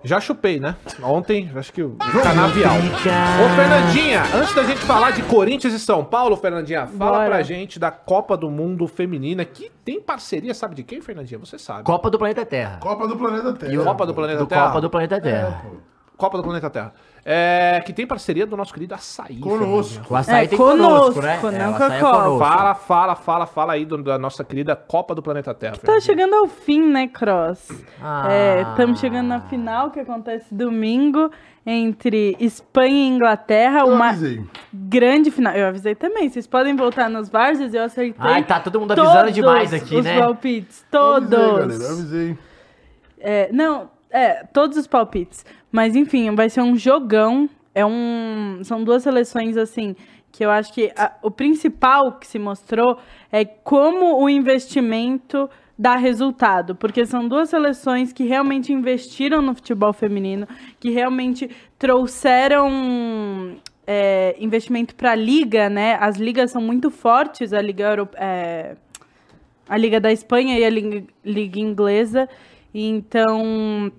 Já 0.04 0.20
chupei, 0.20 0.60
né? 0.60 0.76
Ontem, 1.02 1.50
acho 1.56 1.72
que 1.72 1.82
o 1.82 1.96
canavial. 2.22 2.74
Ô, 2.76 3.56
Fernandinha, 3.56 4.22
antes 4.36 4.54
da 4.54 4.62
gente 4.62 4.78
falar 4.80 5.10
de 5.10 5.22
Corinthians 5.22 5.74
e 5.74 5.80
São 5.80 6.04
Paulo, 6.04 6.36
Fernandinha, 6.36 6.86
fala 6.86 7.18
Bora. 7.18 7.26
pra 7.30 7.42
gente 7.42 7.76
da 7.78 7.90
Copa 7.90 8.36
do 8.36 8.48
Mundo 8.48 8.86
Feminina, 8.86 9.44
que 9.44 9.68
tem 9.84 10.00
parceria, 10.00 10.54
sabe 10.54 10.76
de 10.76 10.84
quem, 10.84 11.00
Fernandinha? 11.00 11.40
Você 11.40 11.58
sabe. 11.58 11.82
Copa 11.82 12.08
do 12.08 12.18
Planeta 12.18 12.44
Terra. 12.46 12.78
Copa 12.80 13.08
do 13.08 13.16
Planeta 13.16 13.52
Terra. 13.54 13.72
E 13.72 13.78
Copa 13.78 14.06
do 14.06 14.14
Planeta 14.14 14.38
Do 14.38 14.46
Terra? 14.46 14.66
Copa 14.68 14.80
do 14.80 14.90
Planeta 14.90 15.20
Terra. 15.20 15.62
Copa 16.16 16.36
do 16.38 16.42
Planeta 16.42 16.70
Terra. 16.70 16.92
é, 17.28 17.82
que 17.84 17.92
tem 17.92 18.06
parceria 18.06 18.46
do 18.46 18.56
nosso 18.56 18.72
querido 18.72 18.94
Açaí. 18.94 19.38
Conosco. 19.40 20.14
O 20.14 20.16
açaí 20.16 20.44
É, 20.44 20.48
tem 20.48 20.56
conosco, 20.56 21.14
conosco, 21.14 21.50
né? 21.50 21.66
não 21.66 21.72
É, 21.76 21.96
é 21.98 22.00
conosco. 22.00 22.38
Fala, 22.38 22.74
fala, 22.76 23.14
fala, 23.16 23.46
fala 23.46 23.72
aí 23.72 23.84
do- 23.84 24.00
da 24.00 24.16
nossa 24.16 24.44
querida 24.44 24.76
Copa 24.76 25.12
do 25.12 25.20
Planeta 25.20 25.52
Terra. 25.52 25.72
Tá 25.72 25.80
Fernandinho. 25.80 26.02
chegando 26.06 26.34
ao 26.36 26.46
fim, 26.46 26.80
né, 26.88 27.08
Cross? 27.08 27.68
Ah. 28.00 28.28
Estamos 28.70 29.00
chegando 29.00 29.26
na 29.26 29.40
final, 29.40 29.90
que 29.90 29.98
acontece 29.98 30.54
domingo, 30.54 31.28
entre 31.66 32.36
Espanha 32.38 32.94
e 32.94 33.08
Inglaterra. 33.08 33.80
Eu 33.80 33.88
uma 33.88 34.10
avisei. 34.10 34.44
grande 34.72 35.32
final. 35.32 35.52
Eu 35.52 35.66
avisei 35.66 35.96
também. 35.96 36.28
Vocês 36.30 36.46
podem 36.46 36.76
voltar 36.76 37.10
nos 37.10 37.28
Vargas, 37.28 37.74
eu 37.74 37.82
acertei. 37.82 38.14
Ai, 38.20 38.44
tá 38.44 38.60
todo 38.60 38.78
mundo 38.78 38.92
avisando 38.92 39.16
todos 39.18 39.34
demais 39.34 39.74
aqui, 39.74 39.96
os 39.96 40.04
né? 40.04 40.20
palpites, 40.20 40.84
Eu 40.92 41.00
avisei, 41.16 41.28
todos. 41.28 41.58
galera, 41.58 41.82
eu 41.82 41.90
avisei. 41.90 42.38
É, 43.18 43.48
não, 43.52 43.90
é, 44.10 44.44
todos 44.52 44.76
os 44.76 44.86
palpites. 44.86 45.44
Mas 45.72 45.94
enfim, 45.96 46.34
vai 46.34 46.48
ser 46.48 46.62
um 46.62 46.76
jogão. 46.76 47.48
É 47.74 47.84
um. 47.84 48.60
São 48.62 48.82
duas 48.82 49.02
seleções, 49.02 49.56
assim, 49.56 49.94
que 50.32 50.44
eu 50.44 50.50
acho 50.50 50.72
que 50.72 50.92
a- 50.96 51.12
o 51.22 51.30
principal 51.30 52.12
que 52.18 52.26
se 52.26 52.38
mostrou 52.38 52.98
é 53.30 53.44
como 53.44 54.22
o 54.22 54.28
investimento 54.30 55.48
dá 55.78 55.96
resultado. 55.96 56.74
Porque 56.74 57.04
são 57.04 57.28
duas 57.28 57.50
seleções 57.50 58.12
que 58.12 58.24
realmente 58.24 58.72
investiram 58.72 59.42
no 59.42 59.54
futebol 59.54 59.92
feminino, 59.92 60.46
que 60.80 60.90
realmente 60.90 61.50
trouxeram. 61.78 63.56
é, 63.88 64.34
investimento 64.40 64.96
para 64.96 65.12
a 65.12 65.14
liga, 65.14 65.68
né? 65.70 65.96
As 66.00 66.16
ligas 66.16 66.50
são 66.50 66.60
muito 66.60 66.90
fortes, 66.90 67.52
a 67.52 67.62
liga 67.62 67.84
europe- 67.84 68.16
é, 68.18 68.74
a 69.68 69.76
Liga 69.76 70.00
da 70.00 70.10
Espanha 70.10 70.58
e 70.58 70.64
a 70.64 70.68
Liga, 70.70 71.04
Liga 71.24 71.60
Inglesa. 71.60 72.28
Então, 72.78 73.90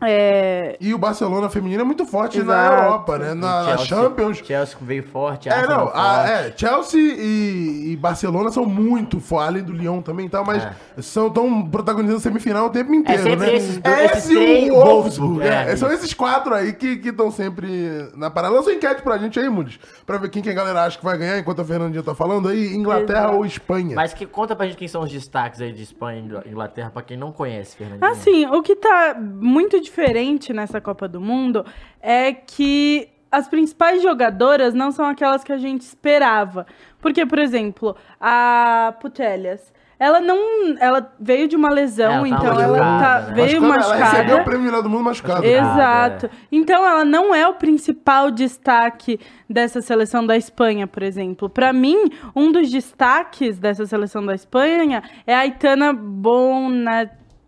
é, 0.00 0.76
E 0.80 0.92
o 0.94 0.98
Barcelona 0.98 1.48
feminino 1.48 1.80
é 1.80 1.84
muito 1.84 2.04
forte 2.06 2.42
na 2.42 2.66
Exato. 2.66 2.82
Europa, 2.82 3.18
né? 3.18 3.34
Na, 3.34 3.62
na 3.62 3.76
Chelsea- 3.78 3.86
Champions. 3.86 4.38
Chelsea 4.38 4.76
veio 4.80 5.02
forte, 5.02 5.48
É, 5.48 5.66
não, 5.66 5.88
a- 5.88 5.90
forte. 6.24 6.30
é, 6.30 6.52
Chelsea 6.56 7.00
e, 7.00 7.92
e 7.92 7.96
Barcelona 7.96 8.50
são 8.50 8.64
muito 8.66 9.20
fortes, 9.20 9.48
além 9.48 9.62
do 9.62 9.72
Lyon 9.72 10.00
também 10.02 10.26
e 10.26 10.28
tal, 10.28 10.44
mas 10.44 10.66
são 10.98 11.28
tão 11.30 11.68
protagonizando 11.68 12.20
semifinal 12.20 12.66
o 12.66 12.70
tempo 12.70 12.92
inteiro, 12.94 13.28
É 13.28 13.36
né? 13.36 13.54
esses- 13.54 13.80
É 13.84 14.04
esses 14.06 14.18
esse 14.18 14.34
três, 14.34 14.70
o 14.70 14.74
Wolfsburg, 14.74 15.42
é, 15.42 15.72
é, 15.72 15.76
São 15.76 15.90
esses 15.92 16.12
quatro 16.14 16.54
aí 16.54 16.72
que 16.72 17.00
estão 17.08 17.30
sempre 17.30 18.08
na 18.16 18.30
parada. 18.30 18.54
Lança 18.54 18.70
uma 18.70 18.76
enquete 18.76 19.02
pra 19.02 19.18
gente 19.18 19.38
aí, 19.40 19.48
Muniz, 19.48 19.78
pra 20.06 20.18
ver 20.18 20.28
quem 20.30 20.42
que 20.42 20.50
a 20.50 20.54
galera 20.54 20.84
acha 20.84 20.98
que 20.98 21.04
vai 21.04 21.16
ganhar, 21.18 21.38
enquanto 21.38 21.60
a 21.60 21.64
Fernandinha 21.64 22.02
tá 22.02 22.14
falando 22.14 22.48
aí, 22.48 22.74
Inglaterra 22.74 23.20
Exato. 23.24 23.36
ou 23.36 23.46
Espanha. 23.46 23.94
Mas 23.96 24.12
que, 24.14 24.26
conta 24.26 24.54
pra 24.54 24.66
gente 24.66 24.76
quem 24.76 24.88
são 24.88 25.02
os 25.02 25.10
destaques 25.10 25.60
aí 25.60 25.72
de 25.72 25.82
Espanha 25.82 26.20
e 26.20 26.24
Ingl- 26.24 26.42
Inglaterra, 26.46 26.90
pra 26.90 27.02
quem 27.02 27.16
não 27.16 27.32
conhece, 27.32 27.76
Fernandinho. 27.76 28.10
assim, 28.10 28.46
o 28.46 28.62
que 28.62 28.76
tá 28.76 29.16
muito 29.18 29.73
diferente 29.80 30.52
nessa 30.52 30.80
Copa 30.80 31.06
do 31.08 31.20
Mundo 31.20 31.64
é 32.00 32.32
que 32.32 33.08
as 33.30 33.48
principais 33.48 34.02
jogadoras 34.02 34.74
não 34.74 34.92
são 34.92 35.06
aquelas 35.06 35.42
que 35.42 35.52
a 35.52 35.58
gente 35.58 35.80
esperava. 35.82 36.66
Porque, 37.00 37.26
por 37.26 37.38
exemplo, 37.38 37.96
a 38.20 38.94
Putelhas, 39.00 39.72
ela 39.98 40.20
não. 40.20 40.38
Ela 40.78 41.12
veio 41.18 41.48
de 41.48 41.56
uma 41.56 41.70
lesão, 41.70 42.26
Ela 42.26 42.28
tá 42.28 42.28
então 42.28 42.60
ela 42.60 42.78
machucada, 42.78 43.24
tá, 43.26 43.30
né? 43.30 43.34
veio 43.34 43.62
Machucada, 43.62 43.94
Ela 43.94 44.04
recebeu 44.04 44.22
o 44.22 44.28
machucada. 44.28 44.44
prêmio 44.44 44.64
melhor 44.66 44.82
do 44.82 44.90
mundo 44.90 45.04
machucado. 45.04 45.44
Exato. 45.44 46.26
Exato. 46.26 46.30
Então 46.50 46.86
ela 46.86 47.04
não 47.04 47.34
é 47.34 47.46
o 47.46 47.54
principal 47.54 48.30
destaque 48.30 49.18
dessa 49.48 49.80
seleção 49.80 50.26
da 50.26 50.36
Espanha, 50.36 50.86
por 50.86 51.02
exemplo. 51.02 51.48
Pra 51.48 51.72
mim, 51.72 52.10
um 52.34 52.50
dos 52.52 52.70
destaques 52.70 53.58
dessa 53.58 53.86
seleção 53.86 54.24
da 54.24 54.34
Espanha 54.34 55.02
é 55.26 55.34
a 55.34 55.40
Aitana 55.40 55.92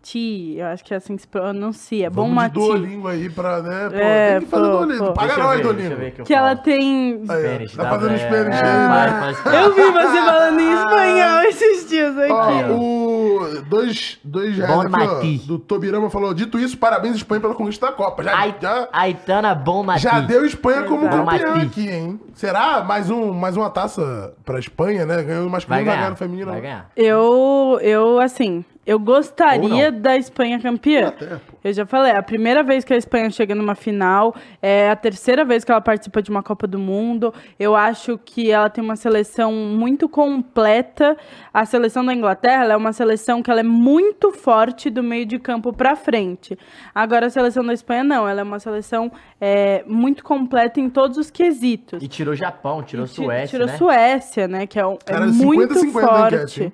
Bonatti. 0.07 0.55
Eu 0.57 0.67
acho 0.67 0.83
que 0.83 0.93
é 0.93 0.97
assim 0.97 1.15
que 1.15 1.21
se 1.23 1.27
pronuncia. 1.27 2.09
Vamos 2.09 2.29
de 2.29 2.35
Bonmati. 2.35 2.53
Duolingo 2.53 3.07
aí 3.07 3.29
pra, 3.29 3.61
né? 3.61 3.89
Pô, 3.89 3.95
É, 3.95 4.31
tem 4.31 4.39
que 4.41 4.47
fazer 4.47 4.63
Duolingo. 4.69 5.13
Paga 5.13 5.37
nós, 5.37 5.61
Duolingo. 5.61 5.73
deixa 5.73 5.93
eu 5.93 5.97
ver 5.97 6.11
que 6.11 6.21
eu 6.21 6.25
Que 6.25 6.33
ela 6.33 6.55
tem. 6.55 7.21
Ó, 7.21 7.33
Spanish, 7.33 7.75
tá 7.75 7.89
fazendo 7.89 8.07
pra- 8.09 8.17
Spanish 8.17 8.61
é, 8.61 8.63
aí, 8.65 8.87
vai, 8.87 9.11
né? 9.11 9.19
faz- 9.43 9.55
Eu 9.55 9.73
vi 9.73 9.81
você 9.91 10.17
falando 10.21 10.59
em 10.59 10.73
espanhol 10.73 11.41
esses 11.43 11.89
dias 11.89 12.17
aqui. 12.17 12.31
Ó, 12.31 12.73
o 12.73 13.61
dois, 13.69 14.17
dois 14.23 14.57
reais 14.57 14.79
aqui, 14.79 14.89
Mati. 14.89 15.41
ó, 15.43 15.47
do 15.47 15.59
Tobirama 15.59 16.09
falou, 16.09 16.33
dito 16.33 16.57
isso, 16.59 16.77
parabéns 16.77 17.15
Espanha 17.17 17.41
pela 17.41 17.53
conquista 17.53 17.87
da 17.87 17.91
Copa. 17.91 18.23
Já, 18.23 18.35
Ai- 18.35 18.55
já, 18.61 18.87
Aitana 18.91 19.53
Bonmati. 19.55 20.01
já 20.03 20.19
deu 20.21 20.45
Espanha 20.45 20.83
como 20.83 21.05
Exato. 21.07 21.25
campeã 21.25 21.61
aqui, 21.63 21.89
hein? 21.89 22.19
Será 22.33 22.83
mais, 22.83 23.09
um, 23.09 23.33
mais 23.33 23.57
uma 23.57 23.69
taça 23.69 24.33
pra 24.45 24.59
Espanha, 24.59 25.05
né? 25.05 25.21
Ganhou 25.23 25.41
o 25.41 25.49
Vai 25.49 25.51
masculino, 25.51 25.67
vai 25.67 25.83
ganhar 25.85 25.97
ganhar, 25.97 26.09
no 26.11 26.15
feminino. 26.15 26.45
vai 26.47 26.55
né? 26.55 26.61
ganhar. 26.61 26.89
Eu, 26.95 27.79
eu, 27.81 28.19
assim, 28.19 28.63
eu 28.87 28.97
gostaria 28.97 29.91
da 29.91 30.15
Espanha 30.15 30.57
campeã. 30.61 31.11
Pô. 31.11 31.25
Eu 31.61 31.73
já 31.73 31.85
falei, 31.85 32.13
é 32.13 32.15
a 32.15 32.23
primeira 32.23 32.63
vez 32.63 32.85
que 32.85 32.93
a 32.93 32.95
Espanha 32.95 33.29
chega 33.29 33.53
numa 33.53 33.75
final, 33.75 34.33
é 34.61 34.89
a 34.89 34.95
terceira 34.95 35.43
vez 35.43 35.65
que 35.65 35.71
ela 35.71 35.81
participa 35.81 36.21
de 36.21 36.29
uma 36.29 36.41
Copa 36.41 36.65
do 36.65 36.79
Mundo. 36.79 37.33
Eu 37.59 37.75
acho 37.75 38.17
que 38.17 38.49
ela 38.49 38.69
tem 38.69 38.81
uma 38.81 38.95
seleção 38.95 39.51
muito 39.51 40.07
completa. 40.07 41.17
A 41.53 41.65
seleção 41.65 42.05
da 42.05 42.13
Inglaterra 42.13 42.63
ela 42.63 42.73
é 42.73 42.77
uma 42.77 42.93
seleção 42.93 43.43
que 43.43 43.51
ela 43.51 43.59
é 43.59 43.63
muito 43.63 44.31
forte 44.31 44.89
do 44.89 45.03
meio 45.03 45.25
de 45.25 45.37
campo 45.37 45.73
pra 45.73 45.97
frente. 45.97 46.57
Agora 46.95 47.25
a 47.25 47.29
seleção 47.29 47.65
da 47.65 47.73
Espanha 47.73 48.05
não, 48.05 48.25
ela 48.25 48.39
é 48.39 48.43
uma 48.43 48.59
seleção 48.59 49.11
é, 49.41 49.83
muito 49.85 50.23
completa 50.23 50.79
em 50.79 50.89
todos 50.89 51.17
os 51.17 51.29
quesitos. 51.29 52.01
E 52.01 52.07
tirou 52.07 52.33
Japão, 52.33 52.81
tirou 52.81 53.03
E 53.03 53.09
Suécia, 53.09 53.47
tirou 53.47 53.67
né? 53.67 53.77
Suécia, 53.77 54.47
né? 54.47 54.65
Que 54.65 54.79
é, 54.79 54.87
um, 54.87 54.93
é 54.93 55.11
Cara, 55.11 55.27
muito 55.27 55.73
50-50 55.75 55.83
na 55.83 55.91
forte. 55.91 56.35
enquete, 56.35 56.63
hein? 56.63 56.73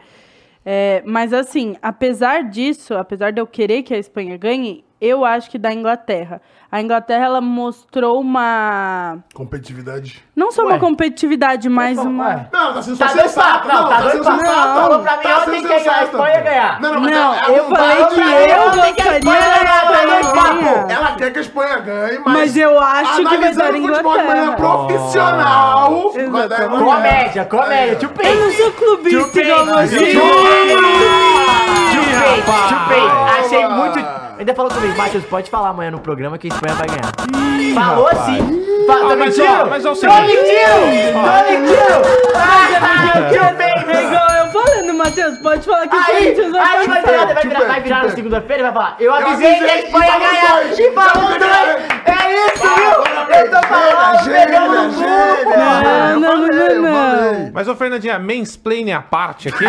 É, 0.65 1.03
mas 1.05 1.33
assim, 1.33 1.75
apesar 1.81 2.49
disso, 2.49 2.93
apesar 2.95 3.31
de 3.31 3.41
eu 3.41 3.47
querer 3.47 3.83
que 3.83 3.93
a 3.93 3.97
Espanha 3.97 4.37
ganhe, 4.37 4.83
eu 5.05 5.25
acho 5.25 5.49
que 5.49 5.57
da 5.57 5.71
Inglaterra. 5.73 6.41
A 6.71 6.81
Inglaterra 6.81 7.25
ela 7.25 7.41
mostrou 7.41 8.19
uma 8.19 9.17
Competitividade. 9.35 10.23
não 10.35 10.51
só 10.51 10.63
Ué. 10.63 10.69
uma 10.69 10.79
competitividade, 10.79 11.69
mas 11.69 11.97
Ué. 11.99 12.03
uma 12.03 12.49
Não, 12.51 12.73
tá 12.73 12.81
sendo 12.81 12.97
Tá 12.97 13.09
sensato. 13.09 13.67
não, 13.67 13.89
tá 13.89 13.95
sendo 14.09 14.11
dois 14.11 14.25
papos. 14.25 14.39
sensato. 14.41 14.73
Falou 14.81 14.99
pra 15.01 15.17
mim 15.17 15.23
Tá 15.23 15.37
ontem 15.41 15.51
sendo 15.53 15.67
que 15.67 15.73
a 15.73 15.79
sensato, 15.79 16.03
Espanha 16.05 16.41
ganhar. 16.41 16.81
Não, 16.81 16.93
não, 16.93 17.01
mas 17.01 17.11
Não, 17.11 17.33
é 17.35 17.39
a 17.39 17.49
eu 17.51 17.69
falei 17.69 17.95
que 18.07 18.19
eu 18.19 18.27
Ela 18.55 18.71
tem 18.71 18.93
que 18.93 19.01
a 19.01 19.05
gostaria 19.05 19.19
Espanha 19.19 19.39
ganhar, 19.39 19.87
ganhar. 19.87 20.89
Ela 20.89 21.11
quer 21.15 21.31
que 21.33 21.37
a 21.37 21.41
Espanha 21.41 21.77
ganhe, 21.79 22.19
mas... 22.25 22.33
Mas 22.33 22.57
eu 22.57 22.79
acho 22.79 23.15
que 23.17 23.23
vai 23.37 23.53
dar 23.53 23.69
o 23.73 23.81
futebol 23.81 24.17
de 24.17 24.23
maneira 24.23 24.51
Inglaterra. 24.51 24.55
profissional... 24.55 26.11
vai 26.11 26.23
dar. 26.23 26.23
Inglaterra. 26.25 26.69
Comédia, 26.69 27.45
comédia, 27.45 27.95
tio 27.97 28.09
Eu 28.09 28.13
Peito. 28.15 28.39
não 28.39 28.51
sou 28.51 28.71
clubista 28.71 29.41
igual 29.41 29.65
você. 29.65 29.97
Tio 29.97 30.21
Peito. 32.89 33.15
Achei 33.39 33.67
muito... 33.67 33.99
Ainda 34.37 34.53
falou 34.55 34.71
comigo, 34.71 34.97
Matheus, 34.97 35.23
pode 35.25 35.49
falar 35.49 35.69
amanhã 35.69 35.91
no 35.91 35.99
programa 35.99 36.37
que 36.37 36.47
a 36.47 36.49
Espanha 36.53 36.73
vai 36.75 36.87
ganhar. 36.87 37.11
Falou 37.75 38.09
sim. 38.25 38.63
Fa 38.87 38.95
tô 38.97 39.09
Ah, 39.11 39.15
mas, 39.15 39.39
ó, 39.39 39.65
mas 39.67 39.85
é 39.85 39.89
o 39.89 39.93
Tô 39.93 39.95
seguinte. 39.95 40.27
mentindo! 40.27 41.13
Tô 41.13 41.51
mentindo! 41.51 42.33
Ah, 42.81 43.29
tio 43.29 43.43
É 43.43 43.53
Peito. 43.53 43.91
igual 44.01 44.29
eu 44.29 44.32
falando, 44.53 44.93
Matheus, 44.93 45.37
pode 45.39 45.65
falar 45.65 45.87
que 45.87 45.95
o 45.95 45.99
Aí, 45.99 46.05
Corinthians 46.05 46.51
vai 46.51 46.61
aí 46.77 46.87
vai 46.87 47.01
passar. 47.01 47.11
virar, 47.11 47.33
vai 47.33 47.43
virar, 47.43 47.65
vai 47.65 47.81
virar 47.81 48.03
na 48.03 48.09
segunda-feira 48.11 48.61
e 48.61 48.63
vai 48.63 48.73
falar. 48.73 48.95
Eu 48.99 49.13
avisei 49.13 49.55
que 49.55 49.63
a 49.65 49.79
Espanha 49.79 50.05
ia 50.07 50.19
ganhar. 50.19 50.79
E 50.79 50.91
falou 50.93 51.27
dois. 51.39 51.93
É 52.05 52.53
isso, 52.53 52.67
viu? 52.75 53.03
Eu 53.35 53.49
tô 53.49 53.67
falando, 53.67 54.25
pegando 54.25 54.91
burro. 54.93 55.53
Não, 55.57 56.19
não, 56.19 56.47
não, 56.47 56.81
não. 56.81 57.51
Mas, 57.53 57.67
ô 57.67 57.75
Fernandinha, 57.75 58.19
mansplaining 58.19 58.91
à 58.91 59.01
parte 59.01 59.49
aqui. 59.49 59.65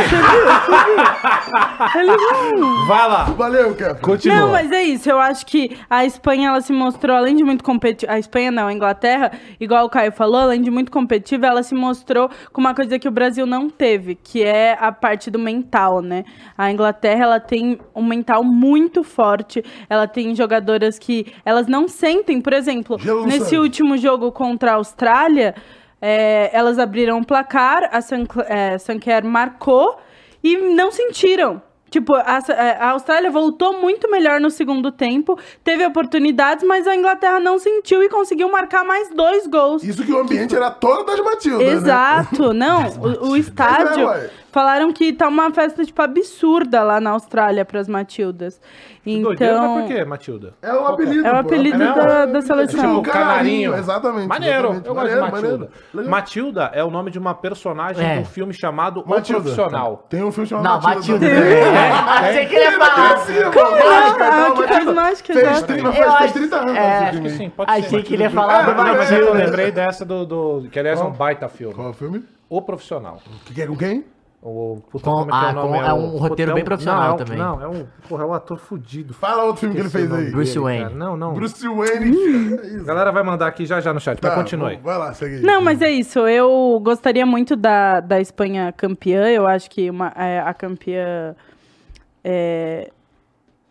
Ele 1.97 2.17
não. 2.17 2.87
Vai 2.87 3.09
lá. 3.09 3.25
Valeu, 3.25 3.75
Kevin. 3.75 3.95
Continua. 4.01 4.37
Não, 4.37 4.53
mas 4.53 4.71
é 4.71 4.83
isso. 4.83 5.09
Eu 5.11 5.19
acho 5.19 5.47
que 5.47 5.77
a 5.89 6.05
Espanha 6.05 6.49
ela 6.49 6.61
se 6.61 6.73
mostrou, 6.73 7.17
além 7.17 7.37
de 7.37 7.45
muito 7.45 7.65
competitiva. 7.65 8.13
A 8.13 8.19
Espanha 8.19 8.51
não, 8.51 8.67
a 8.67 8.73
Inglaterra, 8.73 9.33
igual 9.61 9.85
o 9.87 9.89
Caio 9.89 10.13
falou, 10.13 10.41
além 10.41 10.61
de 10.61 10.71
muito 10.71 10.91
competitiva, 10.93 11.47
ela 11.47 11.63
se 11.63 11.75
mostrou 11.75 12.31
com 12.53 12.61
uma 12.61 12.75
coisa 12.75 12.99
que 12.99 13.09
o 13.09 13.11
Brasil 13.11 13.47
não 13.47 13.71
teve, 13.71 14.15
que 14.15 14.43
é 14.43 14.74
a 14.81 14.93
parte 14.93 15.31
do 15.31 15.39
mental, 15.39 16.01
né? 16.03 16.25
A 16.57 16.71
Inglaterra 16.71 17.23
ela 17.25 17.41
tem 17.41 17.79
um 17.95 18.05
mental 18.05 18.45
muito 18.45 19.03
forte. 19.03 19.65
Ela 19.89 20.07
tem 20.07 20.35
jogadoras 20.35 20.99
que 20.99 21.33
elas 21.45 21.67
não 21.67 21.89
sentem, 21.89 22.41
por 22.41 22.53
exemplo, 22.53 22.99
no 23.05 23.27
nesse 23.27 23.57
último 23.57 23.97
jogo 23.97 24.31
contra 24.33 24.73
a 24.73 24.75
Austrália, 24.75 25.55
é, 26.01 26.51
elas 26.53 26.79
abriram 26.79 27.19
o 27.21 27.25
placar, 27.25 27.89
a 27.91 28.01
Sancl- 28.01 28.43
é, 28.47 28.77
Sanquer 28.79 29.25
marcou 29.25 29.99
e 30.43 30.57
não 30.57 30.91
sentiram. 30.93 31.63
Tipo, 31.95 32.13
a, 32.17 32.41
a 32.81 32.91
Austrália 32.91 33.31
voltou 33.31 33.81
muito 33.81 34.11
melhor 34.11 34.41
no 34.41 34.51
segundo 34.51 34.91
tempo, 34.91 35.39
teve 35.63 35.87
oportunidades, 35.87 36.65
mas 36.67 36.89
a 36.89 36.97
Inglaterra 36.97 37.39
não 37.39 37.57
sentiu 37.57 38.03
e 38.03 38.09
conseguiu 38.09 38.51
marcar 38.51 38.85
mais 38.85 39.09
dois 39.15 39.47
gols. 39.47 39.85
Isso 39.85 40.03
que 40.05 40.11
o 40.11 40.19
ambiente 40.19 40.57
era 40.57 40.73
todo 40.73 41.05
das 41.07 41.21
Matildas, 41.21 41.65
né? 41.65 41.73
Exato, 41.73 42.51
não. 42.53 42.83
O, 42.99 43.29
o 43.31 43.37
estádio. 43.37 44.11
É, 44.11 44.29
falaram 44.51 44.93
que 44.93 45.13
tá 45.13 45.29
uma 45.29 45.53
festa, 45.53 45.85
tipo, 45.85 46.01
absurda 46.03 46.83
lá 46.83 47.01
na 47.01 47.11
Austrália 47.11 47.65
pras 47.65 47.87
Matildas. 47.89 48.61
Doideira, 49.05 49.61
mas 49.61 49.71
Então. 49.71 49.81
por 49.83 49.87
quê, 49.89 50.05
Matilda? 50.05 50.55
É 50.63 50.73
um 50.73 50.87
apelido, 50.87 51.27
É 51.27 51.31
o 51.31 51.33
pô. 51.35 51.39
apelido 51.41 51.83
É 51.83 51.95
da, 51.95 52.27
da 52.27 52.39
É 52.39 52.43
seleção. 52.43 53.03
tipo 53.03 53.13
canarinho, 53.13 53.75
exatamente. 53.77 54.27
Maneiro, 54.29 54.57
exatamente. 54.69 54.87
eu 54.89 54.95
gosto 54.95 55.09
de 55.09 55.15
Maneiro, 55.17 55.33
Matilda. 55.43 55.71
maneiro. 55.93 56.11
Matilda 56.11 56.71
é 56.73 56.83
o 56.85 56.91
nome 56.91 57.11
de 57.11 57.19
uma 57.19 57.35
personagem 57.35 58.03
É. 58.05 58.15
de 58.15 58.21
um 58.21 58.25
filme 58.25 58.55
chamado 58.55 59.03
O 59.03 59.09
Matilda. 59.11 59.43
Profissional. 59.43 60.07
Tem 60.09 60.25
um 60.25 60.33
filme 60.33 60.49
chamado 60.49 60.65
Não, 60.65 60.81
Matilda. 60.81 61.27
Matilda. 61.27 61.75
É, 61.85 62.29
Achei 62.31 62.47
que 62.47 62.55
ele 62.55 62.65
ia 62.65 62.73
falar. 62.79 63.15
Ah, 63.15 64.53
que 64.57 64.69
faz 64.69 64.85
mágica, 64.87 65.33
Fez 65.33 65.47
exato. 65.47 65.67
30, 65.67 65.89
Eu 65.89 65.93
fez 65.93 66.07
acho- 66.07 66.33
30 66.35 66.57
anos. 66.57 66.77
é, 66.77 66.99
Acho 67.09 67.23
que 67.23 67.31
sim, 67.31 67.51
pode 67.51 67.73
ser. 67.73 67.79
Achei 67.87 68.03
que 68.03 68.15
ele 68.15 68.23
ia 68.25 68.31
falar 68.31 68.63
do 68.63 68.75
Não, 68.75 68.95
mas 68.97 69.13
eu 69.13 69.33
vai. 69.33 69.45
lembrei 69.45 69.71
dessa 69.73 70.05
do, 70.05 70.25
do- 70.27 70.69
Que 70.71 70.79
aliás 70.79 71.01
é 71.01 71.05
um 71.05 71.11
baita 71.13 71.49
filme. 71.49 71.75
Qual 71.75 71.87
é 71.87 71.91
o 71.91 71.95
filme? 71.95 72.25
O 72.49 72.63
Profissional. 72.63 73.19
Que 73.47 73.63
é 73.63 73.67
com 73.67 73.77
quem? 73.77 74.05
O, 74.47 74.83
puta, 74.91 75.05
Com- 75.05 75.11
como 75.27 75.31
é 75.35 75.39
que 75.41 75.45
é 75.45 75.49
ah, 75.49 75.51
o 75.51 75.55
nome? 75.55 75.79
com- 75.79 75.85
é 75.87 75.95
um 75.95 76.17
roteiro 76.19 76.53
puta, 76.53 76.55
bem 76.55 76.61
é 76.61 76.65
profissional 76.65 77.01
não, 77.03 77.09
é 77.09 77.15
um- 77.15 77.17
também. 77.17 77.39
Não, 77.39 77.63
é 77.63 77.67
um. 77.69 77.87
Porra, 78.07 78.25
é 78.25 78.27
um 78.27 78.35
ator 78.35 78.59
fudido. 78.59 79.15
Fala 79.15 79.45
outro 79.45 79.61
filme 79.61 79.75
que 79.75 79.81
ele 79.81 79.89
fez 79.89 80.13
aí. 80.13 80.31
Bruce 80.31 80.59
Wayne. 80.59 80.83
cara. 80.85 80.95
Não, 80.95 81.17
não. 81.17 81.33
Bruce 81.33 81.67
Wayne. 81.67 82.79
A 82.81 82.85
galera 82.85 83.11
vai 83.11 83.23
mandar 83.23 83.47
aqui 83.47 83.65
já 83.65 83.81
já 83.81 83.95
no 83.95 84.01
chat, 84.01 84.19
mas 84.23 84.35
continue 84.35 84.73
aí. 84.73 84.77
Vai 84.83 84.99
lá, 84.99 85.15
segue 85.15 85.37
aí. 85.37 85.41
Não, 85.43 85.63
mas 85.63 85.81
é 85.81 85.91
isso. 85.91 86.19
Eu 86.29 86.79
gostaria 86.85 87.25
muito 87.25 87.57
da, 87.57 88.01
da 88.01 88.21
Espanha 88.21 88.71
campeã. 88.77 89.27
Eu 89.31 89.47
acho 89.47 89.71
que 89.71 89.89
uma, 89.89 90.13
é, 90.15 90.41
a 90.41 90.53
campeã. 90.53 91.35
É, 92.25 92.91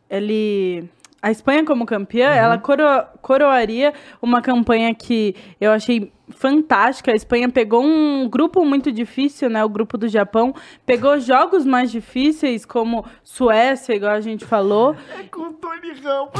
ele. 0.09 0.89
A 1.21 1.31
Espanha, 1.31 1.63
como 1.63 1.85
campeã, 1.85 2.31
ela 2.31 2.57
coro- 2.57 3.05
coroaria 3.21 3.93
uma 4.21 4.41
campanha 4.41 4.93
que 4.93 5.34
eu 5.59 5.71
achei 5.71 6.11
fantástica. 6.30 7.11
A 7.13 7.15
Espanha 7.15 7.47
pegou 7.49 7.81
um 7.81 8.27
grupo 8.30 8.65
muito 8.65 8.91
difícil, 8.91 9.49
né? 9.49 9.63
O 9.63 9.69
grupo 9.69 9.97
do 9.97 10.09
Japão. 10.09 10.53
Pegou 10.85 11.17
jogos 11.21 11.65
mais 11.65 11.89
difíceis, 11.89 12.65
como 12.65 13.05
Suécia, 13.23 13.95
igual 13.95 14.11
a 14.11 14.19
gente 14.19 14.43
falou. 14.43 14.97
Com 15.31 15.43
o 15.43 15.53
Tony 15.53 15.93
Ramos. 16.03 16.34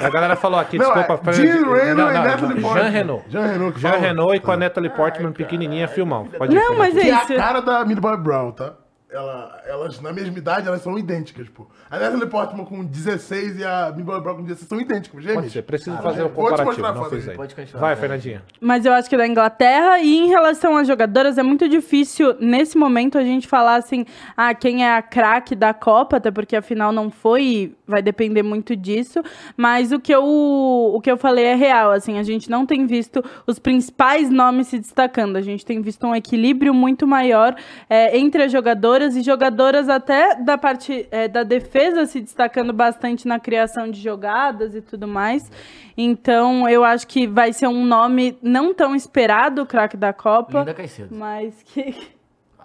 A 0.00 0.08
galera 0.08 0.36
falou 0.36 0.60
aqui, 0.60 0.78
Não, 0.78 0.94
desculpa. 0.94 1.30
é 1.30 1.32
Jean 1.32 1.74
Reno 1.74 2.10
e 2.10 2.12
Natalie 2.12 2.60
Portman. 2.60 2.82
Jean 2.84 2.88
Renault. 2.90 3.24
Jean 3.28 3.46
Renault 3.48 3.80
Jean. 3.80 3.96
Renault 3.96 4.36
e 4.36 4.40
com 4.40 4.52
a 4.52 4.56
Natalie 4.56 4.90
Portman 4.90 5.32
pequenininha, 5.32 5.88
filmão. 5.88 6.26
Pode 6.26 6.54
ir, 6.54 6.60
Não, 6.60 6.76
mas 6.76 6.94
Fernandinho. 6.94 7.12
é 7.12 7.16
E 7.16 7.18
a 7.18 7.24
isso. 7.24 7.34
cara 7.34 7.60
da 7.60 7.84
Millie 7.84 8.00
Bobby 8.00 8.22
Brown, 8.22 8.52
tá? 8.52 8.74
Ela, 9.14 9.62
elas, 9.64 10.00
na 10.00 10.12
mesma 10.12 10.36
idade, 10.36 10.66
elas 10.66 10.82
são 10.82 10.98
idênticas, 10.98 11.48
pô. 11.48 11.68
A 11.88 12.00
Natalie 12.00 12.26
Portman 12.26 12.64
com 12.64 12.84
16 12.84 13.60
e 13.60 13.64
a 13.64 13.92
Bobby 13.92 14.20
Brown 14.20 14.36
com 14.38 14.42
16 14.42 14.68
são 14.68 14.80
idênticas, 14.80 15.22
gêmeas. 15.22 15.42
Pode 15.42 15.52
ser, 15.52 15.62
preciso 15.62 15.96
fazer 15.98 16.24
o 16.24 16.28
te 16.28 16.34
comparativo, 16.34 16.82
não 16.82 16.94
foto 16.96 17.10
fez 17.10 17.28
aí. 17.28 17.36
Pode 17.36 17.54
continuar, 17.54 17.80
Vai, 17.80 17.94
vai. 17.94 18.00
Fernandinha. 18.00 18.42
Mas 18.60 18.84
eu 18.84 18.92
acho 18.92 19.08
que 19.08 19.16
da 19.16 19.24
Inglaterra. 19.24 20.00
E 20.00 20.16
em 20.16 20.26
relação 20.26 20.76
às 20.76 20.88
jogadoras, 20.88 21.38
é 21.38 21.44
muito 21.44 21.68
difícil, 21.68 22.34
nesse 22.40 22.76
momento, 22.76 23.16
a 23.16 23.22
gente 23.22 23.46
falar 23.46 23.76
assim, 23.76 24.04
ah, 24.36 24.52
quem 24.52 24.84
é 24.84 24.96
a 24.96 25.00
craque 25.00 25.54
da 25.54 25.72
Copa, 25.72 26.16
até 26.16 26.32
porque 26.32 26.56
afinal 26.56 26.90
não 26.90 27.08
foi, 27.08 27.42
e 27.44 27.76
vai 27.86 28.02
depender 28.02 28.42
muito 28.42 28.74
disso. 28.74 29.22
Mas 29.56 29.92
o 29.92 30.00
que 30.00 30.12
eu, 30.12 30.24
o 30.24 31.00
que 31.00 31.10
eu 31.10 31.16
falei 31.16 31.44
é 31.44 31.54
real, 31.54 31.92
assim, 31.92 32.18
a 32.18 32.24
gente 32.24 32.50
não 32.50 32.66
tem 32.66 32.84
visto 32.84 33.22
os 33.46 33.60
principais 33.60 34.28
nomes 34.28 34.66
se 34.66 34.78
destacando. 34.80 35.36
A 35.36 35.42
gente 35.42 35.64
tem 35.64 35.80
visto 35.80 36.04
um 36.04 36.16
equilíbrio 36.16 36.74
muito 36.74 37.06
maior 37.06 37.54
é, 37.88 38.18
entre 38.18 38.42
as 38.42 38.50
jogadoras 38.50 39.03
e 39.16 39.22
jogadoras 39.22 39.88
até 39.88 40.34
da 40.36 40.56
parte 40.56 41.06
é, 41.10 41.28
da 41.28 41.42
defesa 41.42 42.06
se 42.06 42.20
destacando 42.20 42.72
bastante 42.72 43.26
na 43.28 43.38
criação 43.38 43.90
de 43.90 44.00
jogadas 44.00 44.74
e 44.74 44.80
tudo 44.80 45.06
mais. 45.08 45.50
Então, 45.96 46.68
eu 46.68 46.82
acho 46.84 47.06
que 47.06 47.26
vai 47.26 47.52
ser 47.52 47.66
um 47.68 47.84
nome 47.84 48.36
não 48.42 48.72
tão 48.74 48.94
esperado, 48.94 49.62
o 49.62 49.66
craque 49.66 49.96
da 49.96 50.12
Copa, 50.12 50.60
Linda 50.60 50.74
Caicedo. 50.74 51.14
mas 51.14 51.62
que. 51.64 52.14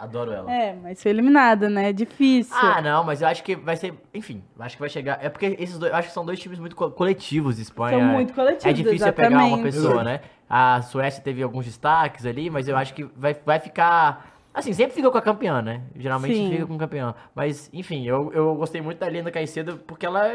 Adoro 0.02 0.32
ela. 0.32 0.50
É, 0.50 0.76
mas 0.82 1.04
foi 1.04 1.12
eliminada, 1.12 1.70
né? 1.70 1.90
É 1.90 1.94
difícil. 1.94 2.56
Ah, 2.58 2.82
não, 2.82 3.04
mas 3.04 3.22
eu 3.22 3.28
acho 3.28 3.44
que 3.44 3.54
vai 3.58 3.76
ser. 3.76 3.94
Enfim, 4.14 4.42
eu 4.58 4.64
acho 4.64 4.78
que 4.78 4.80
vai 4.80 4.90
chegar. 4.90 5.20
É 5.22 5.28
porque 5.28 5.58
esses 5.60 5.78
dois. 5.78 5.92
Eu 5.92 5.98
acho 5.98 6.08
que 6.08 6.14
são 6.14 6.26
dois 6.26 6.40
times 6.40 6.58
muito 6.58 6.74
co- 6.74 6.90
coletivos, 6.90 7.60
Espanha. 7.60 8.00
São 8.00 8.08
muito 8.08 8.34
coletivos, 8.34 8.66
É 8.66 8.72
difícil 8.72 9.00
você 9.00 9.12
pegar 9.12 9.30
uma 9.40 9.46
exatamente. 9.48 9.64
pessoa, 9.76 10.04
né? 10.06 10.22
A 10.50 10.82
Suécia 10.84 11.22
teve 11.22 11.44
alguns 11.44 11.66
destaques 11.66 12.26
ali, 12.26 12.50
mas 12.50 12.70
eu 12.70 12.78
acho 12.78 12.94
que 12.94 13.04
vai, 13.16 13.36
vai 13.46 13.60
ficar. 13.60 14.39
Assim, 14.60 14.74
sempre 14.74 14.94
fica 14.94 15.10
com 15.10 15.18
a 15.18 15.22
campeã, 15.22 15.62
né? 15.62 15.82
Geralmente 15.98 16.36
Sim. 16.36 16.52
fica 16.52 16.66
com 16.66 16.76
o 16.76 16.78
campeão. 16.78 17.14
Mas, 17.34 17.70
enfim, 17.74 18.06
eu, 18.08 18.32
eu 18.34 18.56
gostei 18.56 18.82
muito 18.82 19.00
da 19.00 19.10
Linda 19.10 19.32
Caicedo 19.32 19.80
porque 19.88 20.06
ela 20.06 20.34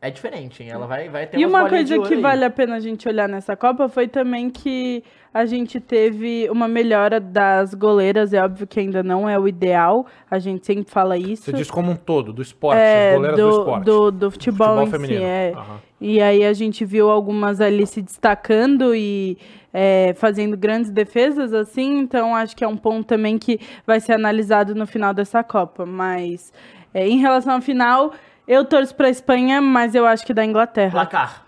é 0.00 0.10
diferente, 0.10 0.62
hein? 0.62 0.70
Ela 0.70 0.86
vai, 0.86 1.08
vai 1.08 1.26
ter 1.26 1.38
E 1.38 1.44
uma 1.46 1.68
coisa 1.68 1.98
que 2.00 2.14
aí. 2.14 2.20
vale 2.20 2.44
a 2.44 2.50
pena 2.50 2.76
a 2.76 2.80
gente 2.80 3.08
olhar 3.08 3.28
nessa 3.28 3.56
Copa 3.56 3.88
foi 3.88 4.06
também 4.06 4.50
que 4.50 5.02
a 5.32 5.44
gente 5.46 5.80
teve 5.80 6.48
uma 6.50 6.68
melhora 6.68 7.18
das 7.18 7.74
goleiras. 7.74 8.32
É 8.32 8.42
óbvio 8.42 8.66
que 8.66 8.78
ainda 8.78 9.02
não 9.02 9.28
é 9.28 9.38
o 9.38 9.48
ideal, 9.48 10.06
a 10.30 10.38
gente 10.38 10.64
sempre 10.66 10.90
fala 10.90 11.16
isso. 11.16 11.44
Você 11.44 11.52
diz 11.52 11.70
como 11.70 11.90
um 11.92 11.96
todo, 11.96 12.32
do 12.32 12.40
esporte, 12.42 12.78
É, 12.78 13.10
as 13.10 13.14
goleiras 13.16 13.38
do, 13.40 13.50
do, 13.50 13.58
esporte. 13.58 13.84
do, 13.84 14.10
do 14.12 14.30
futebol, 14.30 14.66
Futebol 14.68 14.86
em 14.86 14.90
feminino. 14.90 15.20
si, 15.20 15.24
é. 15.24 15.52
Aham. 15.56 15.80
E 15.98 16.20
aí 16.20 16.44
a 16.44 16.52
gente 16.52 16.84
viu 16.84 17.10
algumas 17.10 17.58
ali 17.60 17.86
se 17.86 18.02
destacando 18.02 18.94
e 18.94 19.38
é, 19.78 20.14
fazendo 20.14 20.56
grandes 20.56 20.90
defesas, 20.90 21.52
assim, 21.52 21.98
então 21.98 22.34
acho 22.34 22.56
que 22.56 22.64
é 22.64 22.66
um 22.66 22.78
ponto 22.78 23.06
também 23.06 23.38
que 23.38 23.60
vai 23.86 24.00
ser 24.00 24.14
analisado 24.14 24.74
no 24.74 24.86
final 24.86 25.12
dessa 25.12 25.44
Copa. 25.44 25.84
Mas 25.84 26.50
é, 26.94 27.06
em 27.06 27.18
relação 27.18 27.52
ao 27.52 27.60
final, 27.60 28.14
eu 28.48 28.64
torço 28.64 28.94
pra 28.94 29.10
Espanha, 29.10 29.60
mas 29.60 29.94
eu 29.94 30.06
acho 30.06 30.24
que 30.24 30.32
da 30.32 30.42
Inglaterra. 30.42 30.92
Placar. 30.92 31.46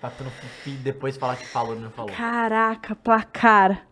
Pra 0.00 0.10
tu 0.10 0.24
depois 0.82 1.16
falar 1.16 1.36
que 1.36 1.46
falou 1.46 1.76
e 1.76 1.78
não 1.78 1.90
falou. 1.90 2.10
Caraca, 2.10 2.96
placar. 2.96 3.86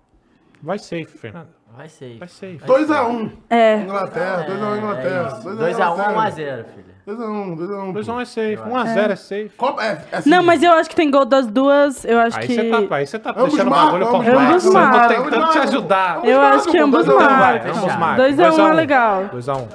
Vai 0.61 0.81
safe, 0.81 1.07
Fernando. 1.07 1.51
Vai 1.77 1.89
ser. 1.89 2.19
Vai 2.19 2.27
safe. 2.27 2.59
2x1. 2.59 3.32
É. 3.49 3.77
Inglaterra, 3.77 4.45
2x1 4.45 4.78
Inglaterra. 4.78 5.41
2x1, 5.41 6.15
1x0, 6.15 6.65
filho. 6.66 6.94
2x1, 7.06 7.56
2x1. 7.59 7.93
2x1 7.93 8.20
é 8.20 8.24
safe. 8.24 8.56
1x0 8.56 9.10
é 9.10 9.16
safe. 9.16 9.51
Copa, 9.59 9.82
é, 9.85 10.05
é 10.10 10.16
assim, 10.16 10.31
Não, 10.31 10.43
mas 10.43 10.62
eu 10.62 10.72
acho 10.72 10.89
que 10.89 10.97
tem 10.97 11.10
gol 11.10 11.26
das 11.26 11.47
duas. 11.47 12.02
Eu 12.05 12.18
acho 12.18 12.39
Aí 12.39 12.47
que. 12.47 12.55
você 12.55 12.70
tá, 12.70 12.97
aí 12.97 13.06
você 13.06 13.18
tá 13.18 13.31
Ambos 13.31 13.44
deixando 13.51 13.66
o 13.66 13.70
bagulho 13.70 14.06
ambos 14.06 14.24
complexo. 14.24 14.68
Eu 14.68 14.72
tô 14.72 15.09
tentando 15.09 15.51
te 15.51 15.59
ajudar. 15.59 16.24
Eu 16.24 16.40
acho 16.40 16.70
que 16.70 16.78
ambos 16.78 17.06
marcam. 17.06 17.72
Ambos 17.72 17.97
marcam. 17.97 18.26
2x1 18.26 18.70
é 18.70 18.72
legal. 18.72 19.31
2x1. 19.35 19.66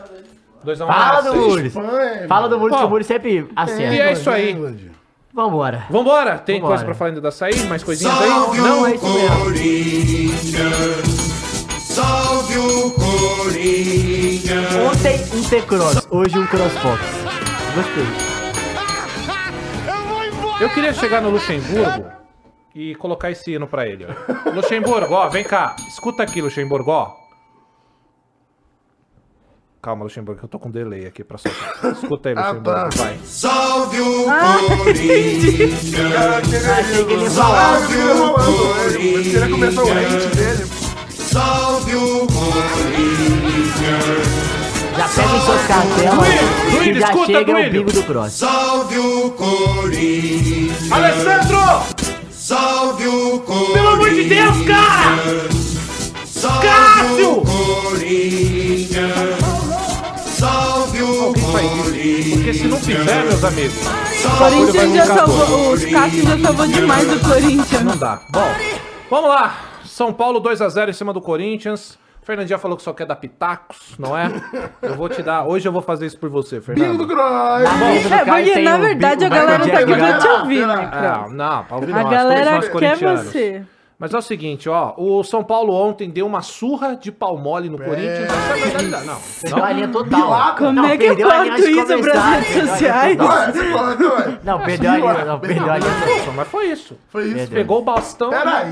2x1 0.65 0.87
Fala 0.87 1.21
do 1.21 1.27
é 1.27 1.31
safe. 1.31 1.37
Mules. 1.47 1.65
Espanha, 1.75 2.27
Fala 2.27 2.49
do 2.49 2.59
Mules, 2.59 2.77
que 2.77 2.83
o 2.83 2.89
Mules 2.89 3.07
sempre 3.07 3.47
acerta. 3.55 3.93
E 3.93 4.01
é 4.01 4.11
isso 4.11 4.29
aí. 4.29 4.89
Vambora. 5.31 5.83
Vambora. 5.89 6.39
Tem 6.39 6.55
Vambora. 6.55 6.71
coisa 6.73 6.85
pra 6.85 6.95
falar 6.95 7.09
ainda 7.11 7.21
da 7.21 7.31
sair? 7.31 7.63
Mais 7.67 7.83
coisinhas 7.83 8.19
aí? 8.19 8.29
Não, 8.29 8.87
é 8.87 8.95
isso 8.95 9.05
mesmo. 9.05 9.29
Corinthians, 12.59 12.59
salve 12.59 12.59
o 12.59 12.91
Corinthians. 12.91 14.75
Ontem 14.75 15.19
um 15.37 15.43
T-Cross, 15.49 16.07
hoje 16.11 16.37
um 16.37 16.45
CrossFox. 16.47 17.01
Gostei. 17.75 18.29
Eu 20.61 20.69
queria 20.71 20.93
chegar 20.93 21.21
no 21.21 21.29
Luxemburgo 21.29 22.05
e 22.75 22.93
colocar 22.95 23.31
esse 23.31 23.51
hino 23.53 23.65
pra 23.67 23.87
ele. 23.87 24.05
ó. 24.05 24.49
Luxemburgo, 24.51 25.13
ó, 25.13 25.29
vem 25.29 25.43
cá. 25.43 25.75
Escuta 25.87 26.23
aqui, 26.23 26.41
Luxemburgo, 26.41 26.91
ó. 26.91 27.13
Calma, 29.81 30.03
Luxemburgo, 30.03 30.39
que 30.39 30.45
eu 30.45 30.49
tô 30.49 30.59
com 30.59 30.69
delay 30.69 31.05
aqui 31.05 31.23
pra 31.23 31.37
soltar. 31.37 31.93
Escuta 31.93 32.27
aí, 32.27 32.35
Ah, 32.37 32.49
Luxemburgo, 32.51 32.89
tá. 32.89 32.89
vai. 33.03 33.17
Salve 33.23 34.01
o 34.01 34.29
Ah, 34.29 34.57
Corinthians, 34.77 35.93
Achei 36.79 37.05
que 37.05 37.13
ele 37.13 37.23
ia 37.23 37.31
falar. 37.31 37.75
Ah, 37.75 37.79
eu 37.79 37.87
queria 37.87 38.13
rolando, 38.13 38.93
ele. 38.95 39.49
Começar 39.51 39.83
o 39.83 39.91
hate 39.91 40.35
dele. 40.35 40.78
Salve 41.31 41.95
o 41.95 42.27
Corinthians, 42.27 43.79
Já 44.97 45.07
pega 45.07 45.67
cartelas 45.67 46.17
Duílio, 46.17 46.47
que 46.69 46.71
Duílio, 46.77 46.99
já 47.01 47.07
escuta, 47.07 47.25
chega 47.25 47.51
o 47.51 47.53
Duílio. 47.53 47.71
bingo 47.71 47.91
do 47.91 48.03
Cross. 48.03 48.33
salve 48.33 48.97
o 48.97 49.29
Corinthians, 49.31 50.91
Alessandro! 50.91 51.59
salve 52.31 53.07
o 53.07 53.39
Corinthians. 53.39 53.73
Pelo 53.73 53.87
amor 53.89 54.09
de 54.09 54.23
Deus, 54.23 54.57
cara! 54.67 55.49
Salve 56.25 56.67
Cássio! 56.67 57.31
o 57.31 57.41
Corinthians, 57.45 59.37
salve 60.37 61.01
o 61.01 61.25
Alguém 61.27 62.21
isso. 62.21 62.29
Porque 62.37 62.53
se 62.53 62.67
não 62.67 62.77
fizer, 62.79 63.23
meus 63.25 63.43
amigos, 63.43 63.75
O 64.25 64.37
Corinthians 64.37 64.93
já 64.93 65.05
salvou. 65.05 65.73
Os 65.73 65.85
Cássio 65.85 66.23
já 66.23 66.37
salvou 66.39 66.67
demais 66.67 67.07
do 67.07 67.19
Corinthians. 67.19 67.83
não 67.83 67.97
dá. 67.97 68.19
Bom, 68.29 68.51
vamos 69.09 69.29
lá. 69.29 69.68
São 69.99 70.13
Paulo 70.13 70.41
2x0 70.41 70.87
em 70.87 70.93
cima 70.93 71.11
do 71.11 71.19
Corinthians. 71.19 71.99
Fernandinha 72.23 72.57
falou 72.57 72.77
que 72.77 72.83
só 72.83 72.93
quer 72.93 73.05
dar 73.05 73.17
pitacos, 73.17 73.95
não 73.99 74.17
é? 74.17 74.31
Eu 74.81 74.95
vou 74.95 75.09
te 75.09 75.21
dar. 75.21 75.43
Hoje 75.45 75.67
eu 75.67 75.73
vou 75.73 75.81
fazer 75.81 76.05
isso 76.05 76.17
por 76.17 76.29
você, 76.29 76.61
Bingo 76.61 76.71
do 76.73 77.05
Fernando. 77.05 77.05
Cross. 77.05 77.63
Na 77.63 77.73
mesa 77.73 78.07
do 78.07 78.15
É, 78.15 78.23
porque 78.23 78.59
na 78.61 78.77
verdade 78.77 79.23
bingo- 79.25 79.33
a 79.35 79.37
galera 79.37 79.67
tá 79.67 79.79
aqui 79.79 79.95
pra 79.97 80.17
te 80.19 80.27
ouvir, 80.27 80.65
né, 80.65 80.73
Ah, 80.73 80.87
cara? 80.87 81.27
não, 81.27 81.63
pra 81.65 81.75
ouvir 81.75 81.93
A 81.93 82.03
galera 82.03 82.61
quer 82.61 82.95
você. 82.95 83.63
Mas 83.99 84.13
é 84.13 84.17
o 84.17 84.21
seguinte, 84.21 84.69
ó, 84.69 84.93
o 84.95 85.21
São 85.25 85.43
Paulo 85.43 85.73
ontem 85.73 86.09
deu 86.09 86.25
uma 86.25 86.41
surra 86.41 86.95
de 86.95 87.11
pau 87.11 87.37
mole 87.37 87.67
no 87.69 87.77
Corinthians. 87.77 88.29
É 88.29 88.53
a 88.53 88.77
verdade. 88.77 89.05
Não, 89.05 89.17
Perdeu 89.41 89.63
a 89.65 89.71
linha 89.73 89.87
total. 89.89 90.55
Como 90.55 90.71
Não, 90.71 90.85
é 90.85 90.97
que 90.97 91.03
eu 91.03 91.17
corto 91.17 91.57
isso 91.69 91.85
pras 91.85 91.99
começar, 91.99 92.29
redes 92.39 92.69
sociais? 92.69 93.17
Não, 94.41 94.59
perdeu 94.61 94.91
a 94.91 94.97
linha. 94.97 95.25
Não, 95.25 95.39
perdeu 95.39 95.69
a 95.69 95.77
linha 95.77 95.91
não, 96.25 96.33
mas 96.33 96.47
foi 96.47 96.67
isso. 96.67 96.97
Foi 97.09 97.25
isso. 97.25 97.51
Pegou 97.51 97.79
o 97.79 97.81
bastão. 97.81 98.29
Peraí. 98.29 98.69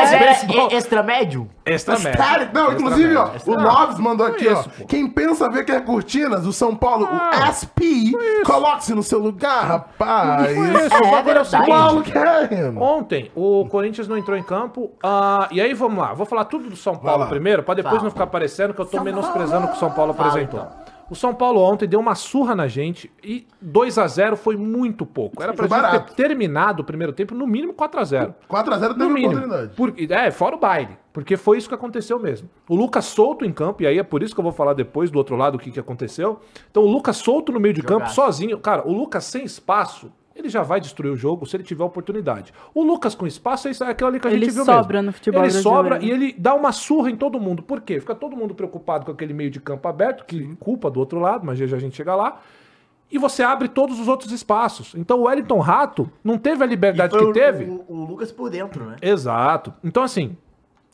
Era 0.00 0.18
Beisebol. 0.18 0.70
e- 0.70 0.74
extra 0.74 1.02
médio? 1.02 1.46
Extra. 1.66 1.96
Cara, 2.12 2.50
não, 2.52 2.68
Extra 2.68 2.74
inclusive, 2.74 3.16
ó, 3.16 3.30
o 3.46 3.54
Loves 3.54 3.98
mandou 3.98 4.26
aqui, 4.26 4.46
ó. 4.48 4.52
isso, 4.60 4.68
pô. 4.70 4.84
Quem 4.86 5.08
pensa 5.08 5.48
ver 5.48 5.64
que 5.64 5.72
é 5.72 5.80
cortinas, 5.80 6.44
o 6.46 6.52
São 6.52 6.76
Paulo, 6.76 7.06
o 7.06 7.34
SP, 7.56 8.12
coloque-se 8.44 8.94
no 8.94 9.02
seu 9.02 9.18
lugar, 9.18 9.64
rapaz. 9.66 10.50
Isso, 10.50 10.94
É 10.94 11.16
agora 11.18 11.38
é 11.38 11.42
o. 11.42 11.44
São 11.44 11.60
seguinte. 11.60 11.76
Paulo 11.78 12.02
quer. 12.02 12.72
Ontem, 12.76 13.30
o 13.34 13.66
Corinthians 13.70 14.06
não 14.06 14.18
entrou 14.18 14.36
em 14.36 14.42
campo. 14.42 14.90
ah, 15.02 15.48
e 15.50 15.60
aí, 15.60 15.72
vamos 15.72 15.98
lá. 15.98 16.12
Vou 16.12 16.26
falar 16.26 16.44
tudo 16.44 16.68
do 16.68 16.76
São 16.76 16.96
Paulo 16.96 17.26
primeiro, 17.28 17.62
pra 17.62 17.74
depois 17.74 17.94
Fala. 17.94 18.04
não 18.04 18.10
ficar 18.10 18.26
parecendo 18.26 18.74
que 18.74 18.80
eu 18.80 18.86
tô 18.86 19.00
menosprezando 19.00 19.66
o 19.66 19.70
que 19.70 19.76
o 19.76 19.80
São 19.80 19.90
Paulo 19.90 20.12
Fala, 20.12 20.28
apresentou. 20.28 20.60
então. 20.60 20.93
O 21.10 21.14
São 21.14 21.34
Paulo 21.34 21.60
ontem 21.60 21.86
deu 21.86 22.00
uma 22.00 22.14
surra 22.14 22.54
na 22.54 22.66
gente 22.66 23.10
e 23.22 23.46
2 23.60 23.98
a 23.98 24.06
0 24.06 24.36
foi 24.36 24.56
muito 24.56 25.04
pouco. 25.04 25.42
Era 25.42 25.52
pra 25.52 25.68
Foi 25.68 25.76
gente 25.76 25.86
barato. 25.86 26.14
ter 26.14 26.22
terminado 26.28 26.82
o 26.82 26.84
primeiro 26.84 27.12
tempo 27.12 27.34
no 27.34 27.46
mínimo 27.46 27.74
4 27.74 28.00
a 28.00 28.04
0 28.04 28.34
4x0 28.48 28.80
teve 28.80 28.94
no 28.98 29.10
mínimo. 29.10 29.32
oportunidade. 29.36 29.72
Porque, 29.76 30.08
é, 30.10 30.30
fora 30.30 30.56
o 30.56 30.58
baile. 30.58 30.96
Porque 31.12 31.36
foi 31.36 31.58
isso 31.58 31.68
que 31.68 31.74
aconteceu 31.74 32.18
mesmo. 32.18 32.48
O 32.68 32.74
Lucas 32.74 33.04
solto 33.04 33.44
em 33.44 33.52
campo, 33.52 33.82
e 33.82 33.86
aí 33.86 33.98
é 33.98 34.02
por 34.02 34.22
isso 34.22 34.34
que 34.34 34.40
eu 34.40 34.42
vou 34.42 34.52
falar 34.52 34.72
depois 34.74 35.10
do 35.10 35.16
outro 35.18 35.36
lado 35.36 35.54
o 35.54 35.58
que, 35.58 35.70
que 35.70 35.78
aconteceu. 35.78 36.40
Então 36.70 36.82
o 36.82 36.88
Lucas 36.88 37.16
solto 37.18 37.52
no 37.52 37.60
meio 37.60 37.74
de 37.74 37.82
campo, 37.82 38.08
sozinho. 38.10 38.58
Cara, 38.58 38.86
o 38.88 38.92
Lucas 38.92 39.24
sem 39.24 39.44
espaço, 39.44 40.10
ele 40.34 40.48
já 40.48 40.62
vai 40.62 40.80
destruir 40.80 41.10
o 41.12 41.16
jogo 41.16 41.46
se 41.46 41.56
ele 41.56 41.62
tiver 41.64 41.84
oportunidade. 41.84 42.52
O 42.74 42.82
Lucas 42.82 43.14
com 43.14 43.26
espaço 43.26 43.68
é 43.68 43.70
isso- 43.70 43.84
é 43.84 43.90
aquilo 43.90 44.08
ali 44.08 44.20
que 44.20 44.26
a 44.26 44.30
Ele 44.32 44.44
gente 44.46 44.54
viu 44.54 44.64
sobra 44.64 44.98
mesmo. 44.98 45.06
no 45.06 45.12
futebol 45.12 45.42
Ele 45.42 45.50
sobra 45.52 46.02
e 46.02 46.10
ele 46.10 46.34
dá 46.36 46.54
uma 46.54 46.72
surra 46.72 47.10
em 47.10 47.16
todo 47.16 47.38
mundo. 47.38 47.62
Por 47.62 47.80
quê? 47.80 48.00
Fica 48.00 48.14
todo 48.14 48.36
mundo 48.36 48.54
preocupado 48.54 49.04
com 49.06 49.12
aquele 49.12 49.32
meio 49.32 49.50
de 49.50 49.60
campo 49.60 49.86
aberto, 49.88 50.24
que 50.24 50.54
culpa 50.56 50.90
do 50.90 50.98
outro 51.00 51.18
lado, 51.20 51.46
mas 51.46 51.58
já 51.58 51.66
já 51.66 51.76
a 51.76 51.80
gente 51.80 51.96
chega 51.96 52.14
lá. 52.16 52.40
E 53.10 53.18
você 53.18 53.42
abre 53.44 53.68
todos 53.68 54.00
os 54.00 54.08
outros 54.08 54.32
espaços. 54.32 54.94
Então 54.96 55.20
o 55.20 55.22
Wellington 55.24 55.60
Rato 55.60 56.10
não 56.24 56.36
teve 56.36 56.64
a 56.64 56.66
liberdade 56.66 57.10
Foi 57.12 57.20
que 57.20 57.26
o- 57.30 57.32
teve. 57.32 57.64
O, 57.64 57.84
o 57.88 58.04
Lucas 58.04 58.32
por 58.32 58.50
dentro, 58.50 58.84
né? 58.86 58.96
Exato. 59.00 59.72
Então, 59.84 60.02
assim, 60.02 60.36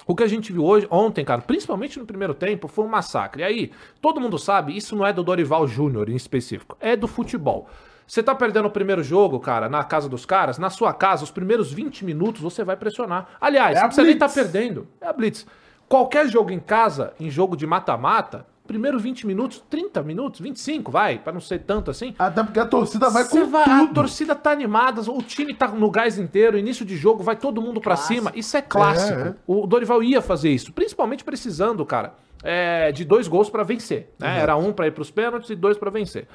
o 0.07 0.15
que 0.15 0.23
a 0.23 0.27
gente 0.27 0.53
viu 0.53 0.65
hoje, 0.65 0.87
ontem, 0.91 1.25
cara, 1.25 1.41
principalmente 1.41 1.99
no 1.99 2.05
primeiro 2.05 2.35
tempo, 2.35 2.69
foi 2.69 2.85
um 2.85 2.89
massacre. 2.89 3.41
E 3.43 3.45
aí, 3.45 3.71
todo 4.03 4.21
mundo 4.21 4.39
sabe, 4.39 4.77
isso 4.77 4.95
não 4.95 5.07
é 5.07 5.12
do 5.15 5.23
Dorival 5.23 5.67
Júnior 5.67 6.11
em 6.11 6.17
específico, 6.17 6.77
é 6.79 6.95
do 6.95 7.07
futebol. 7.09 7.69
Você 8.11 8.24
tá 8.24 8.35
perdendo 8.35 8.66
o 8.66 8.70
primeiro 8.73 9.05
jogo, 9.05 9.39
cara, 9.39 9.69
na 9.69 9.85
casa 9.85 10.09
dos 10.09 10.27
caras, 10.27 10.59
na 10.59 10.69
sua 10.69 10.93
casa, 10.93 11.23
os 11.23 11.31
primeiros 11.31 11.73
20 11.73 12.05
minutos 12.05 12.43
você 12.43 12.65
vai 12.65 12.74
pressionar. 12.77 13.28
Aliás, 13.41 13.77
É 13.77 13.81
a 13.81 13.85
precisa 13.85 14.05
nem 14.05 14.19
blitz. 14.19 14.35
perdendo. 14.35 14.89
É 15.01 15.07
a 15.07 15.12
Blitz. 15.12 15.47
Qualquer 15.89 16.27
jogo 16.28 16.51
em 16.51 16.59
casa, 16.59 17.12
em 17.20 17.31
jogo 17.31 17.57
de 17.57 17.69
mata-mata, 17.69 18.45
primeiro 18.66 18.99
20 18.99 19.28
minutos, 19.28 19.62
30 19.70 20.03
minutos, 20.03 20.41
25, 20.41 20.91
vai, 20.91 21.20
pra 21.20 21.32
não 21.32 21.41
ser 21.41 21.61
tanto 21.61 21.89
assim. 21.89 22.12
Até 22.19 22.43
porque 22.43 22.59
a 22.59 22.66
torcida 22.66 23.09
vai 23.11 23.23
Você 23.23 23.43
com 23.43 23.47
vai- 23.47 23.62
a 23.62 23.78
tudo. 23.78 23.95
torcida 23.95 24.35
tá 24.35 24.51
animada, 24.51 25.03
o 25.09 25.23
time 25.23 25.55
tá 25.55 25.69
no 25.69 25.89
gás 25.89 26.19
inteiro, 26.19 26.59
início 26.59 26.85
de 26.85 26.97
jogo, 26.97 27.23
vai 27.23 27.37
todo 27.37 27.62
mundo 27.62 27.81
pra 27.81 27.95
cima. 27.95 28.32
Isso 28.35 28.57
é 28.57 28.62
clássico. 28.62 29.20
É, 29.20 29.28
é. 29.28 29.35
O 29.47 29.69
Dorival 29.69 30.03
ia 30.03 30.20
fazer 30.20 30.51
isso, 30.51 30.73
principalmente 30.73 31.23
precisando, 31.23 31.87
cara, 31.87 32.15
é, 32.43 32.91
de 32.91 33.05
dois 33.05 33.28
gols 33.28 33.49
pra 33.49 33.62
vencer. 33.62 34.12
né? 34.19 34.41
Era 34.41 34.57
um 34.57 34.73
pra 34.73 34.89
ir 34.89 34.91
pros 34.91 35.12
pênaltis 35.12 35.49
e 35.51 35.55
dois 35.55 35.78
pra 35.78 35.91
vencer. 35.91 36.27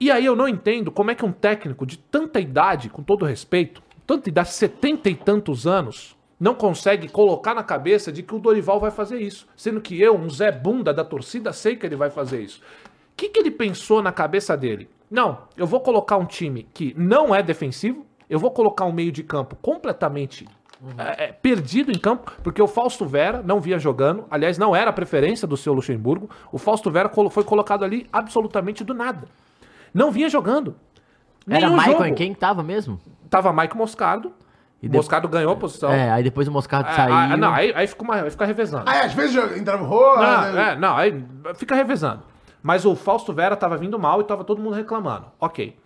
E 0.00 0.10
aí 0.10 0.24
eu 0.24 0.36
não 0.36 0.48
entendo 0.48 0.90
como 0.90 1.10
é 1.10 1.14
que 1.14 1.24
um 1.24 1.32
técnico 1.32 1.84
de 1.84 1.98
tanta 1.98 2.38
idade, 2.40 2.88
com 2.88 3.02
todo 3.02 3.24
respeito, 3.24 3.82
tanta 4.06 4.28
idade, 4.28 4.50
setenta 4.50 5.10
e 5.10 5.14
tantos 5.14 5.66
anos, 5.66 6.16
não 6.38 6.54
consegue 6.54 7.08
colocar 7.08 7.54
na 7.54 7.64
cabeça 7.64 8.12
de 8.12 8.22
que 8.22 8.34
o 8.34 8.38
Dorival 8.38 8.78
vai 8.78 8.90
fazer 8.90 9.20
isso. 9.20 9.46
Sendo 9.56 9.80
que 9.80 10.00
eu, 10.00 10.16
um 10.16 10.30
Zé 10.30 10.52
Bunda 10.52 10.94
da 10.94 11.04
torcida, 11.04 11.52
sei 11.52 11.74
que 11.76 11.84
ele 11.84 11.96
vai 11.96 12.10
fazer 12.10 12.40
isso. 12.40 12.60
O 12.60 13.16
que, 13.16 13.28
que 13.28 13.40
ele 13.40 13.50
pensou 13.50 14.00
na 14.00 14.12
cabeça 14.12 14.56
dele? 14.56 14.88
Não, 15.10 15.38
eu 15.56 15.66
vou 15.66 15.80
colocar 15.80 16.16
um 16.16 16.26
time 16.26 16.68
que 16.72 16.94
não 16.96 17.34
é 17.34 17.42
defensivo, 17.42 18.06
eu 18.30 18.38
vou 18.38 18.50
colocar 18.52 18.84
um 18.84 18.92
meio 18.92 19.10
de 19.10 19.24
campo 19.24 19.56
completamente 19.56 20.46
é, 20.96 21.24
é, 21.24 21.32
perdido 21.32 21.90
em 21.90 21.98
campo, 21.98 22.32
porque 22.44 22.62
o 22.62 22.68
Fausto 22.68 23.04
Vera 23.04 23.42
não 23.42 23.60
via 23.60 23.78
jogando, 23.78 24.26
aliás, 24.30 24.58
não 24.58 24.76
era 24.76 24.90
a 24.90 24.92
preferência 24.92 25.48
do 25.48 25.56
seu 25.56 25.72
Luxemburgo. 25.72 26.30
O 26.52 26.58
Fausto 26.58 26.88
Vera 26.90 27.10
foi 27.30 27.42
colocado 27.42 27.84
ali 27.84 28.06
absolutamente 28.12 28.84
do 28.84 28.94
nada. 28.94 29.26
Não 29.92 30.10
vinha 30.10 30.28
jogando. 30.28 30.76
Era 31.48 31.60
Nenhum 31.60 31.76
Michael 31.76 31.92
jogo. 31.98 32.04
em 32.06 32.14
quem 32.14 32.34
tava 32.34 32.62
mesmo? 32.62 33.00
Tava 33.30 33.52
Mike 33.52 33.76
Moscardo. 33.76 34.32
E 34.82 34.86
O 34.86 34.90
de- 34.90 34.96
Moscardo 34.96 35.26
ganhou 35.28 35.52
a 35.52 35.56
posição. 35.56 35.90
É, 35.90 36.10
aí 36.10 36.22
depois 36.22 36.46
o 36.46 36.52
Moscardo 36.52 36.88
É, 36.88 36.92
saiu. 36.92 37.12
ah, 37.12 37.36
não, 37.36 37.52
aí, 37.52 37.72
aí 37.74 37.86
fica, 37.86 38.02
uma, 38.04 38.14
aí 38.22 38.30
fica 38.30 38.44
revezando. 38.44 38.84
Aí 38.88 39.00
às 39.00 39.12
vezes 39.12 39.56
entrava 39.56 39.82
o 39.82 39.86
Roa, 39.86 40.16
Não, 40.16 40.52
né? 40.52 40.72
é, 40.72 40.76
não, 40.76 40.96
aí 40.96 41.24
fica 41.56 41.74
revezando. 41.74 42.22
Mas 42.62 42.84
o 42.84 42.94
Fausto 42.94 43.32
Vera 43.32 43.56
tava 43.56 43.76
vindo 43.76 43.98
mal 43.98 44.20
e 44.20 44.24
tava 44.24 44.44
todo 44.44 44.60
mundo 44.62 44.74
reclamando. 44.74 45.26
Ok. 45.40 45.76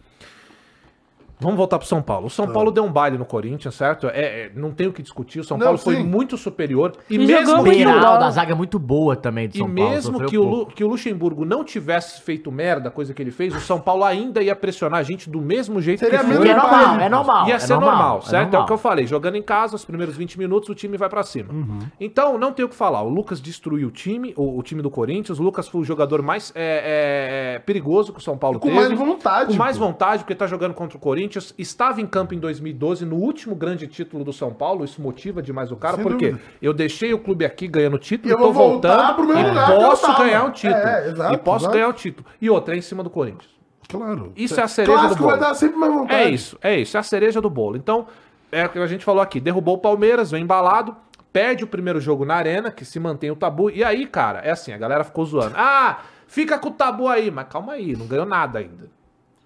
Vamos 1.42 1.56
voltar 1.56 1.78
pro 1.78 1.86
São 1.86 2.00
Paulo. 2.00 2.26
O 2.26 2.30
São 2.30 2.46
Paulo 2.52 2.70
deu 2.70 2.84
um 2.84 2.90
baile 2.92 3.18
no 3.18 3.24
Corinthians, 3.24 3.74
certo? 3.74 4.06
É, 4.08 4.20
é, 4.46 4.52
não 4.54 4.70
tem 4.70 4.86
o 4.86 4.92
que 4.92 5.02
discutir. 5.02 5.40
O 5.40 5.44
São 5.44 5.56
Não, 5.58 5.64
Paulo 5.66 5.78
foi 5.78 5.96
sim. 5.96 6.04
muito 6.04 6.36
superior. 6.36 6.92
E, 7.10 7.14
E 7.16 7.18
mesmo 7.18 7.46
jogou 7.56 7.62
O 7.62 7.70
que, 7.74 7.84
bola. 7.84 7.96
Beraldo, 7.98 8.24
a 8.24 8.30
zaga 8.30 8.52
é 8.52 8.54
muito 8.54 8.78
boa 8.78 9.16
também 9.16 9.48
do 9.48 9.54
e 9.54 9.58
São 9.58 9.66
Paulo. 9.66 9.90
mesmo 9.90 10.12
sofreu 10.12 10.28
que 10.28 10.38
o, 10.38 10.42
pouco. 10.42 10.56
Lu- 10.56 10.66
que 10.66 10.84
o 10.84 10.88
Luxemburgo 10.88 11.44
não 11.44 11.64
tivesse 11.64 12.20
feito 12.22 12.50
merda, 12.52 12.90
coisa 12.90 13.12
que 13.12 13.20
ele 13.22 13.30
fez, 13.30 13.54
o 13.54 13.60
São 13.60 13.80
Paulo 13.80 14.04
ainda 14.04 14.42
ia 14.42 14.54
pressionar 14.56 15.00
a 15.00 15.02
gente 15.02 15.28
do 15.28 15.40
mesmo 15.40 15.80
jeito 15.80 16.00
Seria 16.00 16.18
que 16.20 16.24
Porque 16.26 16.48
é 16.48 16.50
Ele 16.52 16.54
normal, 16.60 17.00
é 17.00 17.08
normal. 17.08 17.48
Ia 17.48 17.54
é 17.54 17.58
ser 17.58 17.74
normal, 17.78 18.22
certo? 18.22 18.34
É, 18.34 18.38
o 18.40 18.42
normal. 18.44 18.66
que 18.66 18.72
eu 18.72 18.78
falei. 18.78 19.06
Jogando 19.06 19.36
em 19.36 19.42
casa, 19.42 19.74
os 19.76 19.84
primeiros 19.84 20.16
20 20.16 20.38
minutos, 20.38 20.68
o 20.68 20.74
time 20.74 20.96
vai 20.96 21.08
pra 21.08 21.22
cima. 21.22 21.52
Uhum. 21.52 21.78
Então, 22.00 22.38
não 22.38 22.52
tem 22.52 22.64
o 22.64 22.68
que 22.68 22.74
falar. 22.76 23.02
O 23.02 23.08
Lucas 23.08 23.40
destruiu 23.40 23.88
o 23.88 23.90
time, 23.90 24.32
o, 24.36 24.58
o 24.58 24.62
time 24.62 24.80
do 24.82 24.90
Corinthians. 24.90 25.38
O 25.38 25.42
Lucas 25.42 25.66
foi 25.68 25.80
o 25.80 25.84
jogador 25.84 26.22
mais 26.22 26.52
é, 26.54 26.62
é, 26.62 27.54
é, 27.56 27.58
perigoso 27.58 28.12
que 28.12 28.18
o 28.18 28.22
São 28.22 28.36
Paulo 28.38 28.58
Com 28.60 28.68
teve. 28.68 28.78
mais 28.80 28.92
vontade, 28.92 29.46
Com 29.52 29.56
mais 29.58 29.78
pô. 29.78 29.86
vontade, 29.86 30.18
porque 30.22 30.34
tá 30.34 30.46
jogando 30.46 30.74
contra 30.74 30.96
o 30.96 31.00
Corinthians. 31.00 31.31
Estava 31.58 32.00
em 32.00 32.06
campo 32.06 32.34
em 32.34 32.38
2012, 32.38 33.04
no 33.04 33.16
último 33.16 33.54
grande 33.54 33.86
título 33.86 34.24
do 34.24 34.32
São 34.32 34.52
Paulo. 34.52 34.84
Isso 34.84 35.00
motiva 35.00 35.42
demais 35.42 35.70
o 35.72 35.76
cara, 35.76 35.96
Sem 35.96 36.02
porque 36.04 36.30
dúvida. 36.32 36.50
eu 36.60 36.72
deixei 36.72 37.12
o 37.14 37.18
clube 37.18 37.44
aqui 37.44 37.66
ganhando 37.68 37.98
título, 37.98 38.30
E 38.30 38.32
eu 38.32 38.38
tô 38.38 38.44
vou 38.44 38.52
voltar 38.52 38.96
voltando 38.96 39.14
pro 39.16 39.26
meu 39.26 39.38
e 39.38 39.48
lugar 39.48 39.76
posso 39.76 40.16
ganhar 40.18 40.44
um 40.44 40.50
título. 40.50 40.80
É, 40.82 41.08
exato, 41.08 41.34
e 41.34 41.38
posso 41.38 41.64
exato. 41.64 41.74
ganhar 41.74 41.88
o 41.88 41.92
título. 41.92 42.26
E 42.40 42.50
outra, 42.50 42.74
é 42.74 42.78
em 42.78 42.82
cima 42.82 43.02
do 43.02 43.10
Corinthians. 43.10 43.50
Claro. 43.88 44.32
Isso 44.34 44.58
é 44.58 44.62
a 44.62 44.68
cereja 44.68 44.92
do 44.96 45.00
Clássico 45.00 45.22
bolo. 45.22 45.30
vai 45.32 45.40
dar 45.40 45.54
sempre 45.54 45.76
mais 45.76 45.92
vontade. 45.92 46.22
É 46.22 46.30
isso, 46.30 46.58
é 46.62 46.78
isso, 46.80 46.96
é 46.96 47.00
a 47.00 47.02
cereja 47.02 47.40
do 47.40 47.50
bolo. 47.50 47.76
Então, 47.76 48.06
é 48.50 48.64
o 48.64 48.68
que 48.68 48.78
a 48.78 48.86
gente 48.86 49.04
falou 49.04 49.20
aqui, 49.20 49.38
derrubou 49.40 49.74
o 49.74 49.78
Palmeiras, 49.78 50.30
vem 50.30 50.42
embalado, 50.42 50.96
perde 51.32 51.64
o 51.64 51.66
primeiro 51.66 52.00
jogo 52.00 52.24
na 52.24 52.34
arena, 52.34 52.70
que 52.70 52.84
se 52.84 52.98
mantém 53.00 53.30
o 53.30 53.36
tabu, 53.36 53.70
e 53.70 53.82
aí, 53.82 54.06
cara, 54.06 54.40
é 54.40 54.50
assim, 54.50 54.72
a 54.72 54.78
galera 54.78 55.04
ficou 55.04 55.24
zoando. 55.24 55.54
Ah, 55.56 56.00
fica 56.26 56.58
com 56.58 56.68
o 56.68 56.72
tabu 56.72 57.08
aí, 57.08 57.30
mas 57.30 57.46
calma 57.48 57.72
aí, 57.74 57.94
não 57.96 58.06
ganhou 58.06 58.26
nada 58.26 58.58
ainda. 58.58 58.90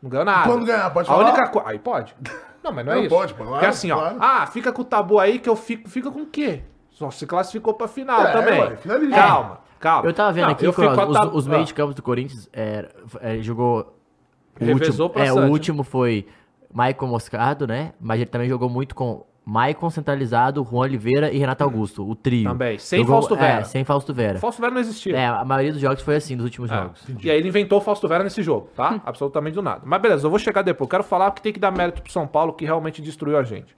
Não 0.06 0.10
ganhou 0.10 0.24
nada. 0.24 0.48
Quando 0.48 0.64
ganhar, 0.64 0.90
pode 0.90 1.08
a 1.10 1.12
falar? 1.12 1.24
única 1.28 1.48
coisa... 1.48 1.68
Aí 1.68 1.78
pode. 1.78 2.14
Não, 2.62 2.72
mas 2.72 2.84
não 2.86 2.92
é 2.92 2.96
Não, 2.96 3.02
isso. 3.02 3.14
pode, 3.14 3.34
pode, 3.34 3.50
Porque 3.50 3.66
assim, 3.66 3.90
ó, 3.90 3.96
claro. 3.98 4.16
ah, 4.20 4.46
fica 4.46 4.72
com 4.72 4.82
o 4.82 4.84
tabu 4.84 5.18
aí 5.18 5.38
que 5.38 5.48
eu 5.48 5.54
fico, 5.56 5.88
fica 5.88 6.10
com 6.10 6.22
o 6.22 6.26
quê? 6.26 6.62
Só 6.90 7.10
se 7.10 7.26
classificou 7.26 7.74
pra 7.74 7.86
final 7.86 8.20
É, 8.22 8.32
também. 8.32 8.60
ué. 8.60 8.76
Calma, 9.14 9.60
calma. 9.78 10.08
Eu 10.08 10.14
tava 10.14 10.32
vendo 10.32 10.44
Não, 10.46 10.52
aqui, 10.52 10.72
Cross, 10.72 11.08
os, 11.08 11.14
tabu- 11.16 11.36
os 11.36 11.46
meios 11.46 11.62
Ah. 11.62 11.66
de 11.66 11.74
campo 11.74 11.94
do 11.94 12.02
Corinthians 12.02 12.48
é, 12.52 12.88
é, 13.20 13.38
jogou. 13.38 13.94
O 14.60 14.64
Revezou 14.64 15.08
último, 15.08 15.24
é, 15.24 15.32
o 15.32 15.48
último 15.50 15.82
foi 15.84 16.26
Maicon 16.72 17.06
Moscardo, 17.06 17.66
né? 17.66 17.92
Mas 18.00 18.16
ele 18.20 18.30
também 18.30 18.48
jogou 18.48 18.68
muito 18.70 18.94
com 18.94 19.24
Maicon 19.48 19.88
centralizado, 19.90 20.64
Juan 20.68 20.80
Oliveira 20.80 21.30
e 21.32 21.38
Renato 21.38 21.62
Augusto, 21.62 22.04
o 22.04 22.16
trio. 22.16 22.50
Também, 22.50 22.78
sem 22.78 22.98
Jogou- 22.98 23.14
Fausto 23.14 23.36
Vera. 23.36 23.60
É, 23.60 23.62
sem 23.62 23.84
Fausto 23.84 24.12
Vera. 24.12 24.38
Fausto 24.40 24.60
Vera 24.60 24.74
não 24.74 24.80
existia. 24.80 25.16
É, 25.16 25.24
a 25.26 25.44
maioria 25.44 25.72
dos 25.72 25.80
jogos 25.80 26.02
foi 26.02 26.16
assim, 26.16 26.36
dos 26.36 26.44
últimos 26.46 26.68
É. 26.68 26.74
jogos. 26.74 27.04
E 27.22 27.30
aí 27.30 27.38
ele 27.38 27.46
inventou 27.48 27.78
o 27.78 27.80
Fausto 27.80 28.08
Vera 28.08 28.24
nesse 28.24 28.42
jogo, 28.42 28.68
tá? 28.74 29.00
Absolutamente 29.06 29.54
do 29.54 29.62
nada. 29.62 29.82
Mas 29.84 30.02
beleza, 30.02 30.26
eu 30.26 30.30
vou 30.30 30.38
chegar 30.40 30.62
depois. 30.62 30.86
Eu 30.86 30.90
quero 30.90 31.04
falar 31.04 31.30
que 31.30 31.40
tem 31.40 31.52
que 31.52 31.60
dar 31.60 31.70
mérito 31.70 32.02
pro 32.02 32.10
São 32.10 32.26
Paulo, 32.26 32.54
que 32.54 32.64
realmente 32.64 33.00
destruiu 33.00 33.38
a 33.38 33.44
gente. 33.44 33.76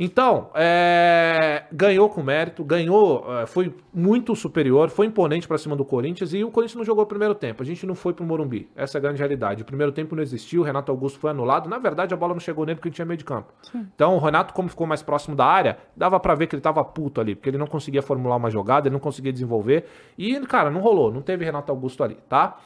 Então, 0.00 0.50
é, 0.54 1.64
ganhou 1.72 2.08
com 2.08 2.22
mérito, 2.22 2.62
ganhou, 2.62 3.24
é, 3.40 3.46
foi 3.46 3.74
muito 3.92 4.36
superior, 4.36 4.90
foi 4.90 5.06
imponente 5.06 5.48
pra 5.48 5.58
cima 5.58 5.74
do 5.74 5.84
Corinthians 5.84 6.32
e 6.32 6.44
o 6.44 6.52
Corinthians 6.52 6.76
não 6.76 6.84
jogou 6.84 7.02
o 7.02 7.06
primeiro 7.06 7.34
tempo. 7.34 7.62
A 7.64 7.66
gente 7.66 7.84
não 7.84 7.96
foi 7.96 8.12
pro 8.12 8.24
Morumbi. 8.24 8.68
Essa 8.76 8.96
é 8.96 9.00
a 9.00 9.02
grande 9.02 9.18
realidade. 9.18 9.62
O 9.62 9.64
primeiro 9.64 9.90
tempo 9.90 10.14
não 10.14 10.22
existiu, 10.22 10.60
o 10.60 10.64
Renato 10.64 10.92
Augusto 10.92 11.18
foi 11.18 11.32
anulado. 11.32 11.68
Na 11.68 11.78
verdade, 11.78 12.14
a 12.14 12.16
bola 12.16 12.32
não 12.32 12.40
chegou 12.40 12.64
nele 12.64 12.76
porque 12.76 12.88
ele 12.88 12.94
tinha 12.94 13.04
meio 13.04 13.18
de 13.18 13.24
campo. 13.24 13.52
Então, 13.74 14.14
o 14.14 14.18
Renato, 14.20 14.54
como 14.54 14.68
ficou 14.68 14.86
mais 14.86 15.02
próximo 15.02 15.34
da 15.34 15.44
área, 15.44 15.78
dava 15.96 16.20
pra 16.20 16.34
ver 16.36 16.46
que 16.46 16.54
ele 16.54 16.62
tava 16.62 16.84
puto 16.84 17.20
ali, 17.20 17.34
porque 17.34 17.50
ele 17.50 17.58
não 17.58 17.66
conseguia 17.66 18.00
formular 18.00 18.36
uma 18.36 18.50
jogada, 18.50 18.86
ele 18.86 18.92
não 18.92 19.00
conseguia 19.00 19.32
desenvolver. 19.32 19.84
E, 20.16 20.38
cara, 20.42 20.70
não 20.70 20.80
rolou, 20.80 21.12
não 21.12 21.22
teve 21.22 21.44
Renato 21.44 21.72
Augusto 21.72 22.04
ali, 22.04 22.18
tá? 22.28 22.58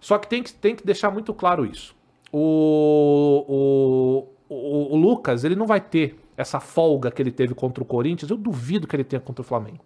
Só 0.00 0.18
que 0.18 0.28
tem 0.28 0.42
que, 0.42 0.52
tem 0.52 0.76
que 0.76 0.84
deixar 0.84 1.10
muito 1.10 1.32
claro 1.32 1.64
isso. 1.64 1.96
O, 2.30 3.46
o, 3.48 4.54
o, 4.54 4.94
o 4.94 4.96
Lucas, 4.98 5.44
ele 5.44 5.56
não 5.56 5.66
vai 5.66 5.80
ter 5.80 6.23
essa 6.36 6.60
folga 6.60 7.10
que 7.10 7.22
ele 7.22 7.30
teve 7.30 7.54
contra 7.54 7.82
o 7.82 7.86
Corinthians. 7.86 8.30
Eu 8.30 8.36
duvido 8.36 8.86
que 8.86 8.96
ele 8.96 9.04
tenha 9.04 9.20
contra 9.20 9.42
o 9.42 9.44
Flamengo. 9.44 9.84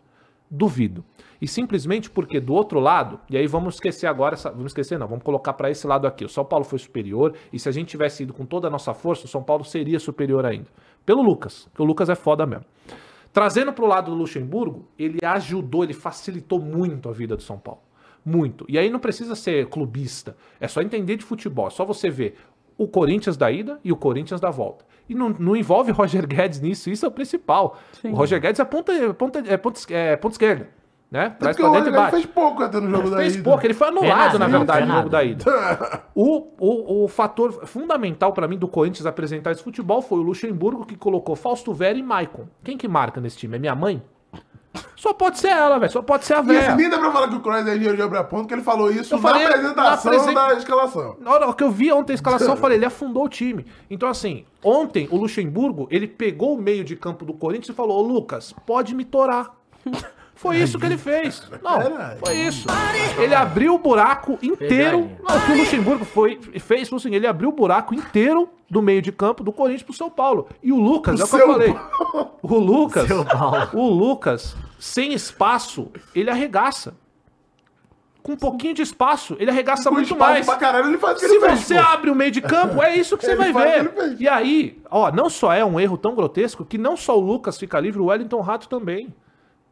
Duvido. 0.50 1.04
E 1.40 1.46
simplesmente 1.46 2.08
porque 2.08 2.40
do 2.40 2.54
outro 2.54 2.80
lado, 2.80 3.20
e 3.28 3.36
aí 3.36 3.46
vamos 3.46 3.74
esquecer 3.74 4.06
agora, 4.06 4.34
vamos 4.36 4.72
esquecer 4.72 4.98
não, 4.98 5.06
vamos 5.06 5.22
colocar 5.22 5.52
pra 5.52 5.70
esse 5.70 5.86
lado 5.86 6.06
aqui. 6.06 6.24
O 6.24 6.28
São 6.28 6.44
Paulo 6.44 6.64
foi 6.64 6.78
superior 6.78 7.34
e 7.52 7.58
se 7.58 7.68
a 7.68 7.72
gente 7.72 7.88
tivesse 7.88 8.22
ido 8.22 8.32
com 8.32 8.46
toda 8.46 8.66
a 8.66 8.70
nossa 8.70 8.94
força, 8.94 9.26
o 9.26 9.28
São 9.28 9.42
Paulo 9.42 9.62
seria 9.62 9.98
superior 9.98 10.46
ainda. 10.46 10.68
Pelo 11.04 11.22
Lucas, 11.22 11.66
porque 11.70 11.82
o 11.82 11.84
Lucas 11.84 12.08
é 12.08 12.14
foda 12.14 12.46
mesmo. 12.46 12.64
Trazendo 13.30 13.72
pro 13.72 13.86
lado 13.86 14.10
do 14.10 14.16
Luxemburgo, 14.16 14.88
ele 14.98 15.18
ajudou, 15.22 15.84
ele 15.84 15.92
facilitou 15.92 16.58
muito 16.58 17.08
a 17.10 17.12
vida 17.12 17.36
do 17.36 17.42
São 17.42 17.58
Paulo. 17.58 17.82
Muito. 18.24 18.64
E 18.68 18.78
aí 18.78 18.90
não 18.90 18.98
precisa 18.98 19.34
ser 19.34 19.68
clubista. 19.68 20.34
É 20.58 20.66
só 20.66 20.80
entender 20.80 21.16
de 21.16 21.24
futebol. 21.24 21.66
É 21.66 21.70
só 21.70 21.84
você 21.84 22.08
ver 22.08 22.36
o 22.76 22.88
Corinthians 22.88 23.36
da 23.36 23.50
ida 23.50 23.78
e 23.84 23.92
o 23.92 23.96
Corinthians 23.96 24.40
da 24.40 24.50
volta. 24.50 24.84
E 25.08 25.14
não, 25.14 25.30
não 25.30 25.56
envolve 25.56 25.90
Roger 25.90 26.26
Guedes 26.26 26.60
nisso. 26.60 26.90
Isso 26.90 27.04
é 27.04 27.08
o 27.08 27.12
principal. 27.12 27.78
O 28.04 28.14
Roger 28.14 28.40
Guedes 28.40 28.60
é 28.60 28.64
ponta, 28.64 28.92
é 28.92 29.12
ponta, 29.12 29.38
é 29.38 29.56
ponta, 29.56 29.80
é 29.94 30.16
ponta 30.16 30.34
esquerda. 30.34 30.64
É 30.64 30.78
né? 31.10 31.30
Traz 31.38 31.56
porque 31.56 31.62
pra 31.62 31.70
o 31.70 31.72
dentro 31.74 31.88
e 31.88 31.96
bate. 31.96 32.10
fez 32.10 32.26
pouco 32.26 32.62
até 32.62 32.78
no 32.80 32.90
jogo 32.90 33.10
da 33.10 33.16
Fez 33.16 33.34
ida. 33.34 33.42
pouco, 33.44 33.66
ele 33.66 33.72
foi 33.72 33.88
anulado, 33.88 34.08
nada, 34.10 34.38
na 34.38 34.48
não 34.48 34.58
verdade, 34.58 34.78
fez 34.80 34.88
no 34.90 34.96
jogo 34.96 35.08
da 35.08 35.24
ida. 35.24 35.44
O, 36.14 36.48
o, 36.58 37.04
o 37.04 37.08
fator 37.08 37.64
fundamental 37.64 38.32
pra 38.32 38.48
mim 38.48 38.58
do 38.58 38.66
Corinthians 38.66 39.06
apresentar 39.06 39.52
esse 39.52 39.62
futebol 39.62 40.02
foi 40.02 40.18
o 40.18 40.22
Luxemburgo 40.22 40.84
que 40.84 40.96
colocou 40.96 41.36
Fausto 41.36 41.72
Vera 41.72 41.96
e 41.96 42.02
Maicon. 42.02 42.48
Quem 42.64 42.76
que 42.76 42.88
marca 42.88 43.20
nesse 43.20 43.38
time? 43.38 43.54
É 43.54 43.58
minha 43.58 43.74
mãe? 43.74 44.02
Só 44.96 45.12
pode 45.14 45.38
ser 45.38 45.48
ela, 45.48 45.78
velho. 45.78 45.90
Só 45.92 46.02
pode 46.02 46.24
ser 46.24 46.34
a 46.34 46.38
E 46.38 46.40
assim, 46.40 46.46
Vera. 46.52 46.74
nem 46.76 46.90
dá 46.90 46.98
pra 46.98 47.10
falar 47.12 47.28
que 47.28 47.36
o 47.36 47.40
Kroos 47.40 47.56
é 47.66 47.70
engenheiro 47.70 47.96
de 47.96 48.02
obra 48.02 48.22
ponto, 48.24 48.46
que 48.48 48.54
ele 48.54 48.62
falou 48.62 48.90
isso 48.90 49.14
Eu 49.14 49.18
na 49.18 49.28
falei- 49.28 49.46
apresentação 49.46 49.84
na 49.84 49.92
apresen- 50.18 50.34
da 50.34 50.54
escalação. 50.54 51.16
Na 51.20 51.30
hora 51.32 51.52
que 51.54 51.62
eu 51.64 51.70
vi 51.70 51.92
ontem 51.92 52.12
a 52.12 52.14
escalação, 52.14 52.50
eu 52.50 52.56
falei, 52.56 52.76
ele 52.78 52.84
afundou 52.84 53.24
o 53.24 53.28
time. 53.28 53.64
Então, 53.88 54.08
assim, 54.08 54.44
ontem 54.62 55.08
o 55.10 55.16
Luxemburgo, 55.16 55.86
ele 55.90 56.06
pegou 56.06 56.54
o 56.56 56.60
meio 56.60 56.84
de 56.84 56.96
campo 56.96 57.24
do 57.24 57.32
Corinthians 57.32 57.68
e 57.70 57.72
falou, 57.72 57.98
ô 57.98 58.02
Lucas, 58.06 58.52
pode 58.66 58.94
me 58.94 59.04
torar. 59.04 59.52
Foi 60.38 60.56
isso 60.56 60.78
que 60.78 60.86
ele 60.86 60.96
fez. 60.96 61.42
Não, 61.60 62.16
foi 62.24 62.34
isso. 62.36 62.68
Ele 63.18 63.34
abriu 63.34 63.74
o 63.74 63.78
buraco 63.78 64.38
inteiro. 64.40 65.10
Não, 65.28 65.36
o 65.36 65.40
que 65.44 65.52
o 65.52 65.56
Luxemburgo 65.56 66.04
foi, 66.04 66.40
fez 66.60 66.88
foi 66.88 66.96
assim, 66.96 67.12
ele 67.12 67.26
abriu 67.26 67.48
o 67.48 67.52
buraco 67.52 67.92
inteiro 67.92 68.48
do 68.70 68.80
meio 68.80 69.02
de 69.02 69.10
campo 69.10 69.42
do 69.42 69.50
Corinthians 69.50 69.82
pro 69.82 69.92
São 69.92 70.08
Paulo. 70.08 70.48
E 70.62 70.70
o 70.72 70.76
Lucas, 70.76 71.18
é 71.18 71.24
o 71.24 71.28
que 71.28 71.34
eu 71.34 71.46
falei. 71.46 71.74
O 72.40 72.56
Lucas, 72.56 73.08
o 73.74 73.88
Lucas, 73.88 74.56
sem 74.78 75.12
espaço, 75.12 75.90
ele 76.14 76.30
arregaça. 76.30 76.94
Com 78.22 78.32
um 78.32 78.36
pouquinho 78.36 78.74
de 78.74 78.82
espaço, 78.82 79.36
ele 79.40 79.50
arregaça 79.50 79.90
muito 79.90 80.16
mais. 80.16 80.46
caralho, 80.46 80.86
ele 80.86 80.98
faz 80.98 81.18
Se 81.18 81.40
fez, 81.40 81.60
você 81.60 81.74
pô. 81.74 81.80
abre 81.80 82.10
o 82.10 82.14
meio 82.14 82.30
de 82.30 82.42
campo, 82.42 82.80
é 82.80 82.94
isso 82.94 83.16
que 83.16 83.24
você 83.24 83.32
Ele 83.32 83.52
vai 83.52 83.82
ver. 83.82 84.16
E 84.20 84.28
aí, 84.28 84.80
ó, 84.88 85.10
não 85.10 85.28
só 85.28 85.52
é 85.52 85.64
um 85.64 85.80
erro 85.80 85.98
tão 85.98 86.14
grotesco 86.14 86.64
que 86.64 86.78
não 86.78 86.96
só 86.96 87.18
o 87.18 87.20
Lucas 87.20 87.58
fica 87.58 87.80
livre, 87.80 88.00
o 88.00 88.06
Wellington 88.06 88.40
Rato 88.40 88.68
também. 88.68 89.12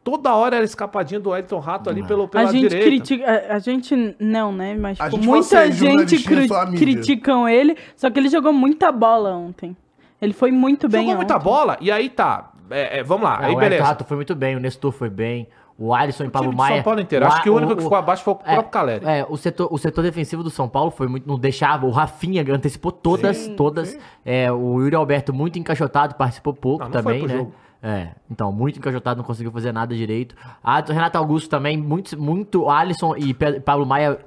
Toda 0.09 0.33
hora 0.33 0.55
era 0.55 0.63
escapadinha 0.63 1.19
do 1.19 1.31
Wellington 1.31 1.59
Rato 1.59 1.89
ali 1.89 2.01
pelo, 2.01 2.23
A 2.23 2.27
pela 2.29 2.51
gente 2.51 2.69
direita. 2.69 2.85
critica. 2.85 3.25
A, 3.49 3.55
a 3.55 3.59
gente 3.59 4.15
não, 4.17 4.53
né? 4.53 4.73
Mas 4.79 5.01
A 5.01 5.05
tipo, 5.09 5.17
gente 5.17 5.27
muita 5.27 5.43
vocês, 5.43 5.75
gente 5.75 6.23
cri- 6.23 6.47
a 6.53 6.65
criticam 6.67 7.49
ele, 7.49 7.75
só 7.95 8.09
que 8.09 8.17
ele 8.17 8.29
jogou 8.29 8.53
muita 8.53 8.89
bola 8.89 9.31
ontem. 9.35 9.75
Ele 10.21 10.31
foi 10.31 10.49
muito 10.49 10.87
bem. 10.87 11.01
Jogou 11.01 11.17
muita 11.17 11.35
ontem. 11.35 11.43
bola, 11.43 11.77
e 11.81 11.91
aí 11.91 12.07
tá. 12.09 12.51
é, 12.69 12.99
é, 12.99 13.03
vamos 13.03 13.25
lá, 13.25 13.39
Não, 13.41 13.45
aí 13.49 13.53
o 13.55 13.57
beleza. 13.59 13.83
Rato 13.83 14.05
foi 14.05 14.15
muito 14.15 14.33
bem, 14.33 14.55
o 14.55 14.59
Nestor 14.61 14.93
foi 14.93 15.09
bem, 15.09 15.45
o 15.77 15.93
Alisson 15.93 16.23
e 16.23 16.27
O 16.27 16.31
Pablo 16.31 16.55
Maia. 16.55 16.75
São 16.75 16.83
Paulo 16.83 17.01
inteiro. 17.01 17.25
Acho 17.27 17.37
A- 17.37 17.41
que 17.41 17.49
o 17.49 17.55
único 17.57 17.75
que 17.75 17.83
ficou 17.83 17.97
abaixo 17.97 18.23
foi 18.23 18.33
o 18.33 18.39
é, 18.45 18.53
próprio 18.53 18.71
Caleri. 18.71 19.05
É, 19.05 19.25
o 19.29 19.35
setor, 19.35 19.67
o 19.69 19.77
setor 19.77 20.01
defensivo 20.03 20.41
do 20.41 20.49
São 20.49 20.69
Paulo 20.69 20.89
foi 20.89 21.07
muito. 21.07 21.27
Não 21.27 21.37
deixava. 21.37 21.85
O 21.85 21.91
Rafinha 21.91 22.43
antecipou 22.51 22.91
todas, 22.93 23.47
todas. 23.57 23.95
É, 24.25 24.49
o 24.51 24.79
Yuri 24.81 24.95
Alberto 24.95 25.33
muito 25.33 25.59
encaixotado, 25.59 26.15
participou 26.15 26.53
pouco 26.53 26.79
Não, 26.85 26.89
não 26.89 26.93
foi 26.93 27.01
também, 27.03 27.19
pro 27.19 27.27
né? 27.27 27.37
jogo. 27.37 27.53
É, 27.81 28.09
então, 28.29 28.51
muito 28.51 28.79
encaixotado, 28.79 29.19
não 29.19 29.23
conseguiu 29.25 29.51
fazer 29.51 29.71
nada 29.71 29.95
direito. 29.95 30.35
A 30.63 30.81
do 30.81 30.91
Renato 30.93 31.17
Augusto 31.17 31.49
também, 31.49 31.77
muito, 31.77 32.19
muito 32.19 32.69
Alisson 32.69 33.15
e 33.17 33.33
Pe- 33.33 33.59
Pablo 33.59 33.85
Maia. 33.85 34.19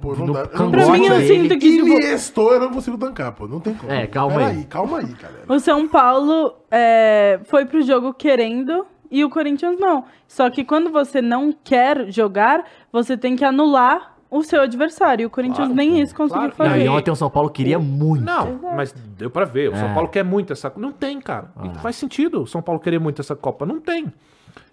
Pô, 0.00 0.14
não 0.14 0.26
no 0.26 0.32
dá. 0.34 0.46
Pra 0.46 0.66
mim, 0.66 1.06
eu 1.06 1.16
dele. 1.16 1.26
sinto 1.48 1.58
que, 1.58 1.70
tipo, 1.76 1.86
Iniesta 1.86 2.40
eu 2.40 2.60
não 2.60 2.70
consigo 2.70 2.98
tancar, 2.98 3.32
pô. 3.32 3.48
Não 3.48 3.58
tem 3.60 3.72
como. 3.74 3.90
É, 3.90 4.06
calma 4.06 4.36
Pera 4.36 4.50
aí. 4.50 4.64
Calma 4.64 4.98
aí, 4.98 5.06
galera. 5.06 5.44
O 5.48 5.58
São 5.58 5.88
Paulo 5.88 6.54
é, 6.70 7.40
foi 7.44 7.64
pro 7.64 7.80
jogo 7.80 8.12
querendo 8.12 8.84
e 9.10 9.24
o 9.24 9.30
Corinthians 9.30 9.78
não. 9.78 10.04
Só 10.28 10.50
que 10.50 10.64
quando 10.64 10.90
você 10.90 11.22
não 11.22 11.52
quer 11.64 12.10
jogar, 12.12 12.64
você 12.92 13.16
tem 13.16 13.34
que 13.34 13.44
anular 13.44 14.16
o 14.30 14.42
seu 14.42 14.60
adversário. 14.62 15.24
E 15.24 15.26
o 15.26 15.30
Corinthians 15.30 15.58
Claro, 15.68 15.74
nem 15.74 16.00
isso 16.00 16.14
conseguiu 16.14 16.50
claro. 16.52 16.54
Não, 16.58 16.66
fazer. 16.78 16.84
e 16.84 16.88
ontem 16.88 17.10
o 17.10 17.16
São 17.16 17.28
Paulo 17.30 17.50
queria 17.50 17.78
muito. 17.78 18.24
Não, 18.24 18.60
mas 18.76 18.92
deu 18.92 19.30
pra 19.30 19.44
ver. 19.44 19.70
O 19.72 19.76
São 19.76 19.88
É. 19.88 19.94
Paulo 19.94 20.08
quer 20.08 20.24
muito 20.24 20.52
essa. 20.52 20.72
Não 20.76 20.92
tem, 20.92 21.20
cara. 21.20 21.50
E 21.64 21.78
Faz 21.80 21.96
sentido 21.96 22.42
o 22.42 22.46
São 22.46 22.62
Paulo 22.62 22.80
querer 22.80 22.98
muito 23.00 23.20
essa 23.20 23.34
Copa. 23.34 23.66
Não 23.66 23.80
tem. 23.80 24.12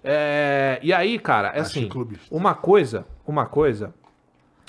É, 0.03 0.79
E 0.81 0.93
aí, 0.93 1.17
cara, 1.19 1.49
é 1.49 1.59
assim. 1.61 1.89
Uma 2.31 2.53
coisa, 2.53 3.05
uma 3.25 3.45
coisa. 3.45 3.93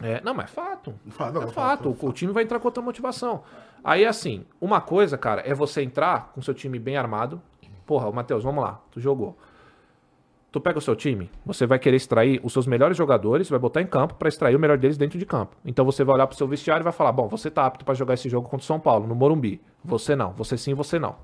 É, 0.02 0.20
não, 0.24 0.32
mas 0.32 0.46
é 0.46 0.48
fato. 0.54 0.94
Não, 1.32 1.42
é 1.42 1.46
fato. 1.48 1.96
O, 2.00 2.06
o 2.08 2.12
time 2.12 2.32
vai 2.32 2.44
entrar 2.44 2.58
com 2.60 2.68
outra 2.68 2.82
motivação. 2.82 3.42
Aí, 3.82 4.04
assim, 4.06 4.44
uma 4.60 4.80
coisa, 4.80 5.16
cara, 5.18 5.42
é 5.44 5.52
você 5.54 5.82
entrar 5.82 6.30
com 6.34 6.40
seu 6.42 6.54
time 6.54 6.78
bem 6.78 6.96
armado. 6.96 7.40
Porra, 7.86 8.10
Matheus, 8.12 8.44
vamos 8.44 8.62
lá. 8.62 8.80
Tu 8.90 9.00
jogou. 9.00 9.36
Tu 10.50 10.58
pega 10.60 10.78
o 10.78 10.80
seu 10.80 10.96
time, 10.96 11.30
você 11.44 11.66
vai 11.66 11.78
querer 11.78 11.96
extrair 11.96 12.40
os 12.42 12.54
seus 12.54 12.66
melhores 12.66 12.96
jogadores, 12.96 13.50
vai 13.50 13.58
botar 13.58 13.82
em 13.82 13.86
campo 13.86 14.14
pra 14.14 14.28
extrair 14.28 14.56
o 14.56 14.58
melhor 14.58 14.78
deles 14.78 14.96
dentro 14.96 15.18
de 15.18 15.26
campo. 15.26 15.54
Então 15.62 15.84
você 15.84 16.02
vai 16.02 16.14
olhar 16.14 16.26
pro 16.26 16.36
seu 16.36 16.48
vestiário 16.48 16.82
e 16.82 16.84
vai 16.84 16.92
falar: 16.92 17.12
"Bom, 17.12 17.28
você 17.28 17.50
tá 17.50 17.66
apto 17.66 17.84
pra 17.84 17.92
jogar 17.94 18.14
esse 18.14 18.30
jogo 18.30 18.48
contra 18.48 18.64
o 18.64 18.66
São 18.66 18.80
Paulo 18.80 19.06
no 19.06 19.14
Morumbi. 19.14 19.60
Você 19.84 20.16
não, 20.16 20.32
você 20.32 20.56
sim, 20.56 20.72
você 20.72 20.98
não". 20.98 21.16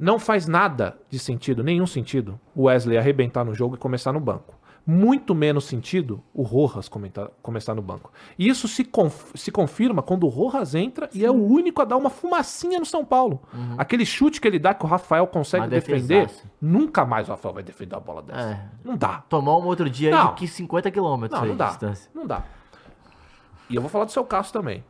Não 0.00 0.18
faz 0.18 0.48
nada 0.48 0.96
de 1.08 1.18
sentido, 1.18 1.62
nenhum 1.62 1.86
sentido, 1.86 2.40
o 2.56 2.64
Wesley 2.64 2.98
arrebentar 2.98 3.44
no 3.44 3.54
jogo 3.54 3.76
e 3.76 3.78
começar 3.78 4.12
no 4.12 4.18
banco. 4.20 4.54
Muito 4.88 5.34
menos 5.34 5.64
sentido 5.64 6.22
o 6.32 6.42
Rojas 6.42 6.88
comentar- 6.88 7.28
começar 7.42 7.74
no 7.74 7.82
banco. 7.82 8.12
E 8.38 8.48
isso 8.48 8.68
se, 8.68 8.84
conf- 8.84 9.32
se 9.34 9.50
confirma 9.50 10.00
quando 10.00 10.24
o 10.24 10.28
Rojas 10.28 10.76
entra 10.76 11.10
e 11.12 11.24
é 11.24 11.30
o 11.30 11.34
único 11.34 11.82
a 11.82 11.84
dar 11.84 11.96
uma 11.96 12.08
fumacinha 12.08 12.78
no 12.78 12.86
São 12.86 13.04
Paulo. 13.04 13.40
Aquele 13.76 14.06
chute 14.06 14.40
que 14.40 14.46
ele 14.46 14.60
dá 14.60 14.72
que 14.74 14.84
o 14.84 14.88
Rafael 14.88 15.26
consegue 15.26 15.64
Uma 15.64 15.70
defender, 15.70 16.26
defesaça. 16.26 16.44
nunca 16.62 17.04
mais 17.04 17.26
o 17.28 17.32
Rafael 17.32 17.54
vai 17.54 17.62
defender 17.64 17.96
a 17.96 18.00
bola 18.00 18.22
dessa. 18.22 18.40
É. 18.50 18.60
Não 18.84 18.96
dá. 18.96 19.24
Tomou 19.28 19.60
um 19.60 19.66
outro 19.66 19.90
dia 19.90 20.10
Não. 20.12 20.28
de 20.28 20.34
que 20.34 20.46
50 20.46 20.88
quilômetros 20.92 21.40
Não, 21.40 21.48
não 21.48 21.56
dá. 21.56 21.66
distância. 21.66 22.08
Não 22.14 22.24
dá. 22.24 22.44
E 23.68 23.74
eu 23.74 23.82
vou 23.82 23.90
falar 23.90 24.04
do 24.04 24.12
seu 24.12 24.24
caso 24.24 24.52
também. 24.52 24.84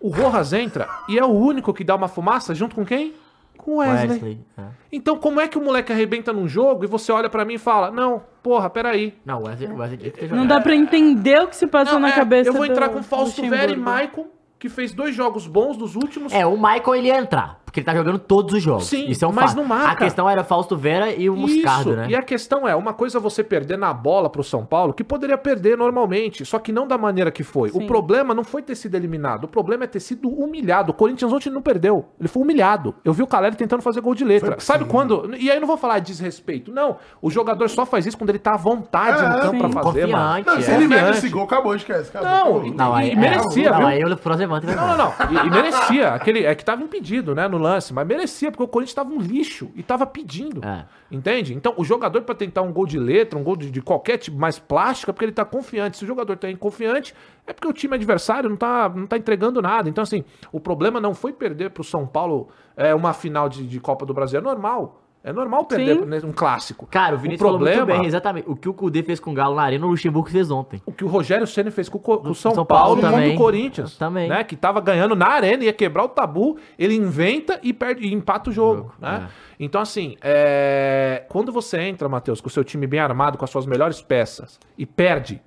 O 0.00 0.08
Rojas 0.08 0.52
entra 0.52 0.88
e 1.08 1.16
é 1.16 1.24
o 1.24 1.28
único 1.30 1.72
que 1.72 1.84
dá 1.84 1.94
uma 1.94 2.08
fumaça 2.08 2.54
junto 2.56 2.74
com 2.74 2.84
quem? 2.84 3.14
Com 3.58 3.72
o 3.72 3.76
Wesley. 3.78 4.08
Wesley. 4.10 4.40
é. 4.56 4.62
Então 4.90 5.16
como 5.18 5.40
é 5.40 5.46
que 5.46 5.58
o 5.58 5.60
moleque 5.60 5.92
arrebenta 5.92 6.32
num 6.32 6.48
jogo 6.48 6.84
e 6.84 6.86
você 6.86 7.12
olha 7.12 7.28
pra 7.28 7.44
mim 7.44 7.54
e 7.54 7.58
fala, 7.58 7.90
não, 7.90 8.22
porra, 8.42 8.70
peraí. 8.70 9.14
Não, 9.24 9.42
o 9.42 9.46
Wesley, 9.46 9.70
o 9.70 9.76
Wesley 9.76 9.98
tinha 9.98 10.10
que 10.10 10.20
ter 10.20 10.32
Não 10.34 10.46
dá 10.46 10.60
pra 10.60 10.74
entender 10.74 11.40
o 11.42 11.48
que 11.48 11.56
se 11.56 11.66
passou 11.66 11.94
Não, 11.94 12.00
na 12.00 12.10
é, 12.10 12.12
cabeça 12.12 12.48
eu 12.48 12.54
vou 12.54 12.64
entrar 12.64 12.88
do 12.88 12.94
com 12.94 13.02
Fausto 13.02 13.46
Vera 13.48 13.70
e. 13.70 13.76
Maicon, 13.76 14.26
que 14.58 14.68
fez 14.68 14.92
dois 14.92 15.14
jogos 15.14 15.46
bons 15.46 15.76
dos 15.76 15.94
últimos. 15.94 16.32
É, 16.32 16.46
o 16.46 16.56
Michael 16.56 16.94
ele 16.94 17.08
ia 17.08 17.18
entrar, 17.18 17.60
porque 17.78 17.80
ele 17.80 17.84
tá 17.86 17.94
jogando 17.94 18.18
todos 18.18 18.54
os 18.54 18.62
jogos. 18.62 18.86
Sim, 18.86 19.06
Isso 19.08 19.24
é 19.24 19.28
um 19.28 19.32
mas 19.32 19.46
fato. 19.50 19.56
não 19.56 19.64
marca. 19.64 19.92
A 19.92 19.96
questão 19.96 20.28
era 20.28 20.42
Fausto 20.44 20.76
Vera 20.76 21.12
e 21.12 21.28
o 21.30 21.36
Moscardo, 21.36 21.96
né? 21.96 22.06
E 22.10 22.14
a 22.14 22.22
questão 22.22 22.66
é, 22.68 22.74
uma 22.74 22.92
coisa 22.92 23.18
é 23.18 23.20
você 23.20 23.42
perder 23.44 23.76
na 23.78 23.92
bola 23.92 24.28
pro 24.30 24.42
São 24.44 24.64
Paulo, 24.64 24.92
que 24.92 25.04
poderia 25.04 25.36
perder 25.38 25.76
normalmente, 25.76 26.44
só 26.44 26.58
que 26.58 26.72
não 26.72 26.86
da 26.86 26.98
maneira 26.98 27.30
que 27.30 27.42
foi. 27.42 27.70
O 27.70 27.80
Sim. 27.80 27.86
problema 27.86 28.34
não 28.34 28.44
foi 28.44 28.62
ter 28.62 28.74
sido 28.74 28.94
eliminado, 28.94 29.44
o 29.44 29.48
problema 29.48 29.84
é 29.84 29.86
ter 29.86 30.00
sido 30.00 30.28
humilhado. 30.28 30.90
O 30.90 30.94
Corinthians 30.94 31.32
ontem 31.32 31.50
não 31.50 31.62
perdeu, 31.62 32.06
ele 32.18 32.28
foi 32.28 32.42
humilhado. 32.42 32.94
Eu 33.04 33.12
vi 33.12 33.22
o 33.22 33.26
Caleri 33.26 33.56
tentando 33.56 33.82
fazer 33.82 34.00
gol 34.00 34.14
de 34.14 34.24
letra. 34.24 34.52
Foi- 34.52 34.60
Sabe 34.60 34.84
sim. 34.84 34.90
quando? 34.90 35.34
E 35.36 35.50
aí 35.50 35.56
eu 35.56 35.60
não 35.60 35.66
vou 35.68 35.76
falar 35.76 35.98
de 36.00 36.06
desrespeito, 36.06 36.72
não. 36.72 36.96
O 37.22 37.30
jogador 37.30 37.68
só 37.68 37.84
faz 37.86 38.06
isso 38.06 38.16
quando 38.18 38.30
ele 38.30 38.38
tá 38.38 38.54
à 38.54 38.56
vontade 38.56 39.22
É, 39.22 39.28
no 39.28 39.40
campo 39.40 39.58
pra 39.58 39.68
sim. 39.68 39.74
fazer, 39.74 40.06
mano. 40.06 40.44
Confiante, 40.44 40.46
Não, 40.46 40.62
se 40.62 40.70
é. 40.70 40.74
ele 40.74 40.88
mete 40.88 41.10
esse 41.10 41.28
gol, 41.28 41.44
acabou, 41.44 41.74
esquece. 41.74 42.08
Acabou, 42.10 42.28
Não, 42.28 42.38
acabou. 42.42 42.66
e- 42.66 42.74
Não, 42.74 42.94
aí, 42.94 43.12
e 43.12 43.16
merecia, 43.16 43.68
é, 43.68 43.70
não, 43.70 43.78
viu? 43.78 43.86
aí 43.86 44.04
o 44.04 44.16
Frost 44.16 44.38
levanta 44.40 44.66
e 44.70 44.74
vai 44.74 44.76
Não, 44.76 44.96
não, 44.96 44.96
não. 44.96 45.42
E, 45.42 45.46
e 45.46 45.50
merecia. 45.50 46.08
Aquele, 46.14 46.44
é 46.44 46.54
que 46.54 46.64
tava 46.64 46.82
impedido, 46.82 47.34
né, 47.34 47.46
no 47.48 47.58
lance. 47.58 47.67
Mas 47.92 48.06
merecia, 48.06 48.50
porque 48.50 48.62
o 48.62 48.68
Corinthians 48.68 48.94
tava 48.94 49.10
um 49.10 49.20
lixo 49.20 49.70
e 49.74 49.82
tava 49.82 50.06
pedindo. 50.06 50.64
É. 50.64 50.86
Entende? 51.10 51.54
Então, 51.54 51.74
o 51.76 51.84
jogador, 51.84 52.22
pra 52.22 52.34
tentar 52.34 52.62
um 52.62 52.72
gol 52.72 52.86
de 52.86 52.98
letra, 52.98 53.38
um 53.38 53.42
gol 53.42 53.56
de, 53.56 53.70
de 53.70 53.82
qualquer 53.82 54.18
tipo 54.18 54.38
mais 54.38 54.58
plástico, 54.58 55.10
é 55.10 55.12
porque 55.12 55.24
ele 55.24 55.32
tá 55.32 55.44
confiante. 55.44 55.96
Se 55.96 56.04
o 56.04 56.06
jogador 56.06 56.36
tá 56.36 56.50
inconfiante, 56.50 57.14
é 57.46 57.52
porque 57.52 57.68
o 57.68 57.72
time 57.72 57.94
adversário 57.94 58.48
não 58.48 58.56
tá, 58.56 58.88
não 58.88 59.06
tá 59.06 59.16
entregando 59.16 59.60
nada. 59.60 59.88
Então, 59.88 60.02
assim, 60.02 60.24
o 60.52 60.60
problema 60.60 61.00
não 61.00 61.14
foi 61.14 61.32
perder 61.32 61.70
pro 61.70 61.82
São 61.84 62.06
Paulo 62.06 62.48
é, 62.76 62.94
uma 62.94 63.12
final 63.12 63.48
de, 63.48 63.66
de 63.66 63.80
Copa 63.80 64.04
do 64.04 64.14
Brasil. 64.14 64.38
É 64.38 64.42
normal. 64.42 65.02
É 65.22 65.32
normal 65.32 65.64
perder 65.64 65.96
Sim. 65.98 66.04
né, 66.06 66.20
um 66.24 66.32
clássico. 66.32 66.86
Cara, 66.86 67.16
o 67.16 67.18
Vinícius 67.18 67.42
falou 67.42 67.58
problema, 67.58 67.84
muito 67.84 67.98
bem, 67.98 68.06
exatamente. 68.06 68.48
O 68.48 68.54
que 68.54 68.68
o 68.68 68.72
Kudê 68.72 69.02
fez 69.02 69.18
com 69.18 69.32
o 69.32 69.34
Galo 69.34 69.56
na 69.56 69.62
Arena, 69.62 69.84
o 69.84 69.90
Luxemburgo 69.90 70.30
fez 70.30 70.50
ontem. 70.50 70.80
O 70.86 70.92
que 70.92 71.04
o 71.04 71.08
Rogério 71.08 71.46
Ceni 71.46 71.70
fez 71.70 71.88
com 71.88 71.98
o, 71.98 72.00
Co- 72.00 72.18
com 72.18 72.30
o 72.30 72.34
São, 72.34 72.54
São 72.54 72.64
Paulo, 72.64 72.84
Paulo 72.84 73.00
e 73.00 73.02
com 73.02 73.10
também. 73.10 73.34
o 73.34 73.38
Corinthians. 73.38 73.96
Também. 73.98 74.28
Né, 74.28 74.44
que 74.44 74.54
tava 74.56 74.80
ganhando 74.80 75.16
na 75.16 75.26
arena, 75.26 75.64
ia 75.64 75.72
quebrar 75.72 76.04
o 76.04 76.08
tabu, 76.08 76.56
ele 76.78 76.94
inventa 76.94 77.58
e, 77.62 77.72
perde, 77.72 78.06
e 78.06 78.12
empata 78.14 78.48
o 78.48 78.52
jogo. 78.52 78.94
né? 78.98 79.28
Então, 79.60 79.80
assim, 79.80 80.16
é, 80.22 81.24
quando 81.28 81.50
você 81.52 81.78
entra, 81.80 82.08
Matheus, 82.08 82.40
com 82.40 82.46
o 82.46 82.50
seu 82.50 82.62
time 82.62 82.86
bem 82.86 83.00
armado, 83.00 83.36
com 83.36 83.44
as 83.44 83.50
suas 83.50 83.66
melhores 83.66 84.00
peças, 84.00 84.58
e 84.78 84.86
perde, 84.86 85.42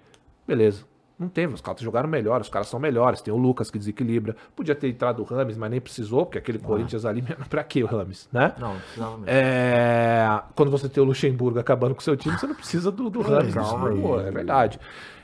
beleza. 0.46 0.84
Não 1.22 1.30
teve, 1.30 1.54
os 1.54 1.62
caras 1.62 1.80
jogaram 1.82 2.10
melhor, 2.10 2.42
os 2.42 2.50
caras 2.50 2.68
são 2.68 2.80
melhores. 2.80 3.22
Tem 3.22 3.32
o 3.32 3.38
Lucas 3.38 3.70
que 3.70 3.78
desequilibra. 3.78 4.36
Podia 4.56 4.74
ter 4.74 4.90
entrado 4.90 5.22
o 5.22 5.24
Rames, 5.24 5.56
mas 5.56 5.70
nem 5.70 5.80
precisou, 5.80 6.26
porque 6.26 6.40
aquele 6.40 6.58
Corinthians 6.58 7.06
ali, 7.06 7.22
pra 7.48 7.64
que 7.64 7.84
o 7.84 7.86
Rames, 7.86 8.28
né? 8.34 8.56
Não, 8.58 8.74
não 8.74 8.80
precisava 8.80 9.18
mesmo. 9.18 9.26
É, 9.28 10.42
quando 10.56 10.72
você 10.72 10.90
tem 10.90 11.04
o 11.04 11.06
Luxemburgo 11.06 11.60
acabando 11.60 11.94
com 11.94 12.02
o 12.02 12.04
seu 12.04 12.18
time, 12.18 12.36
você 12.40 12.48
não 12.48 12.56
precisa 12.56 12.90
do, 12.90 13.08
do. 13.08 13.22
Isso, 13.22 14.02
pô, 14.02 14.20
é 14.20 14.32
verdade. 14.32 14.80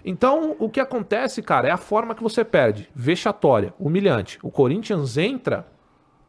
Então, 0.06 0.56
o 0.60 0.69
que 0.69 0.80
acontece, 0.80 1.41
cara, 1.41 1.68
é 1.68 1.72
a 1.72 1.78
forma 1.78 2.14
que 2.14 2.22
você 2.22 2.45
perde. 2.45 2.88
Vexatória, 2.94 3.74
humilhante. 3.80 4.38
O 4.44 4.52
Corinthians 4.52 5.18
entra 5.18 5.65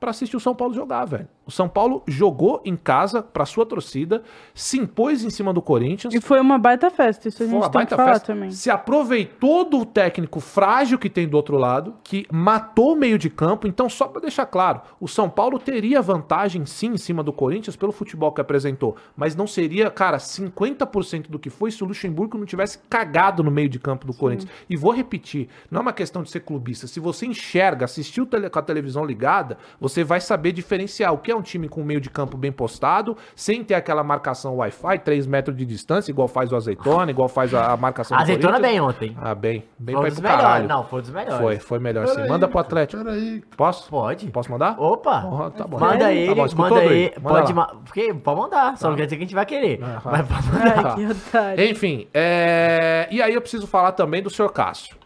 pra 0.00 0.10
assistir 0.10 0.36
o 0.36 0.40
São 0.40 0.54
Paulo 0.54 0.72
jogar, 0.72 1.04
velho. 1.04 1.28
O 1.48 1.50
São 1.50 1.66
Paulo 1.66 2.02
jogou 2.06 2.60
em 2.62 2.76
casa 2.76 3.22
pra 3.22 3.46
sua 3.46 3.64
torcida, 3.64 4.22
se 4.54 4.78
impôs 4.78 5.24
em 5.24 5.30
cima 5.30 5.50
do 5.50 5.62
Corinthians. 5.62 6.12
E 6.12 6.20
foi 6.20 6.38
uma 6.42 6.58
baita 6.58 6.90
festa, 6.90 7.26
isso 7.26 7.38
a 7.38 7.38
Foi 7.38 7.46
gente 7.46 7.56
uma 7.56 7.70
tem 7.70 7.72
baita 7.72 7.88
que 7.88 7.96
falar 7.96 8.12
festa. 8.12 8.26
também. 8.34 8.50
Se 8.50 8.68
aproveitou 8.68 9.64
do 9.64 9.86
técnico 9.86 10.40
frágil 10.40 10.98
que 10.98 11.08
tem 11.08 11.26
do 11.26 11.38
outro 11.38 11.56
lado, 11.56 11.94
que 12.04 12.26
matou 12.30 12.92
o 12.92 12.96
meio 12.96 13.18
de 13.18 13.30
campo. 13.30 13.66
Então, 13.66 13.88
só 13.88 14.06
pra 14.06 14.20
deixar 14.20 14.44
claro, 14.44 14.82
o 15.00 15.08
São 15.08 15.30
Paulo 15.30 15.58
teria 15.58 16.02
vantagem 16.02 16.66
sim 16.66 16.88
em 16.88 16.98
cima 16.98 17.22
do 17.22 17.32
Corinthians 17.32 17.76
pelo 17.76 17.92
futebol 17.92 18.30
que 18.30 18.42
apresentou, 18.42 18.94
mas 19.16 19.34
não 19.34 19.46
seria, 19.46 19.90
cara, 19.90 20.18
50% 20.18 21.30
do 21.30 21.38
que 21.38 21.48
foi 21.48 21.70
se 21.70 21.82
o 21.82 21.86
Luxemburgo 21.86 22.36
não 22.36 22.44
tivesse 22.44 22.78
cagado 22.90 23.42
no 23.42 23.50
meio 23.50 23.70
de 23.70 23.78
campo 23.78 24.06
do 24.06 24.12
Corinthians. 24.12 24.50
E 24.68 24.76
vou 24.76 24.92
repetir, 24.92 25.48
não 25.70 25.78
é 25.78 25.82
uma 25.82 25.92
questão 25.94 26.22
de 26.22 26.30
ser 26.30 26.40
clubista. 26.40 26.86
Se 26.86 27.00
você 27.00 27.24
enxerga, 27.24 27.86
assistiu 27.86 28.26
com 28.26 28.58
a 28.58 28.62
televisão 28.62 29.02
ligada, 29.02 29.56
você 29.80 30.04
vai 30.04 30.20
saber 30.20 30.52
diferenciar 30.52 31.14
o 31.14 31.18
que 31.18 31.30
é 31.30 31.37
um 31.38 31.42
time 31.42 31.68
com 31.68 31.82
meio 31.82 32.00
de 32.00 32.10
campo 32.10 32.36
bem 32.36 32.52
postado, 32.52 33.16
sem 33.34 33.64
ter 33.64 33.74
aquela 33.74 34.02
marcação 34.04 34.56
Wi-Fi, 34.56 34.98
3 34.98 35.26
metros 35.26 35.56
de 35.56 35.64
distância, 35.64 36.10
igual 36.10 36.28
faz 36.28 36.52
o 36.52 36.56
Azeitona, 36.56 37.10
igual 37.10 37.28
faz 37.28 37.54
a, 37.54 37.72
a 37.72 37.76
marcação 37.76 38.16
do 38.16 38.22
Azeitona 38.22 38.58
bem 38.60 38.80
ontem. 38.80 39.16
Ah, 39.20 39.34
bem. 39.34 39.64
Bem 39.78 39.94
Foi 39.94 40.02
pra 40.02 40.08
ir 40.08 40.10
dos 40.10 40.20
pro 40.20 40.28
caralho. 40.28 40.44
melhores. 40.64 40.68
Não, 40.68 40.84
foi 40.84 41.00
dos 41.00 41.10
melhores. 41.10 41.40
Foi, 41.40 41.58
foi 41.58 41.78
melhor 41.78 42.06
sim. 42.08 42.14
Peraí, 42.14 42.28
Manda 42.28 42.48
pro 42.48 42.58
Atlético. 42.58 43.04
Peraí. 43.04 43.42
Posso? 43.56 43.88
Pode. 43.88 44.26
Posso 44.30 44.50
mandar? 44.50 44.74
Opa! 44.78 45.20
Porra, 45.22 45.50
tá 45.50 45.64
bom. 45.66 45.78
Manda 45.78 45.98
Tá 45.98 46.12
ele, 46.12 46.34
bom, 46.34 46.46
escutou, 46.46 46.70
manda 46.70 46.84
ele. 46.84 47.14
Manda 47.20 47.40
Pode, 47.40 47.54
ma- 47.54 47.66
porque, 47.84 48.12
pode 48.14 48.40
mandar, 48.40 48.76
só 48.76 48.88
não 48.90 48.96
quer 48.96 49.04
dizer 49.04 49.16
que 49.16 49.22
a 49.22 49.26
gente 49.26 49.34
vai 49.34 49.46
querer. 49.46 49.80
Mas 49.80 50.26
pode 50.28 50.46
mandar. 50.48 50.86
Ai, 50.86 50.94
que 50.94 51.06
otário. 51.06 51.64
Enfim, 51.64 52.06
é... 52.12 53.08
e 53.10 53.22
aí 53.22 53.34
eu 53.34 53.40
preciso 53.40 53.66
falar 53.66 53.92
também 53.92 54.22
do 54.22 54.30
senhor 54.30 54.50
Cássio. 54.50 54.96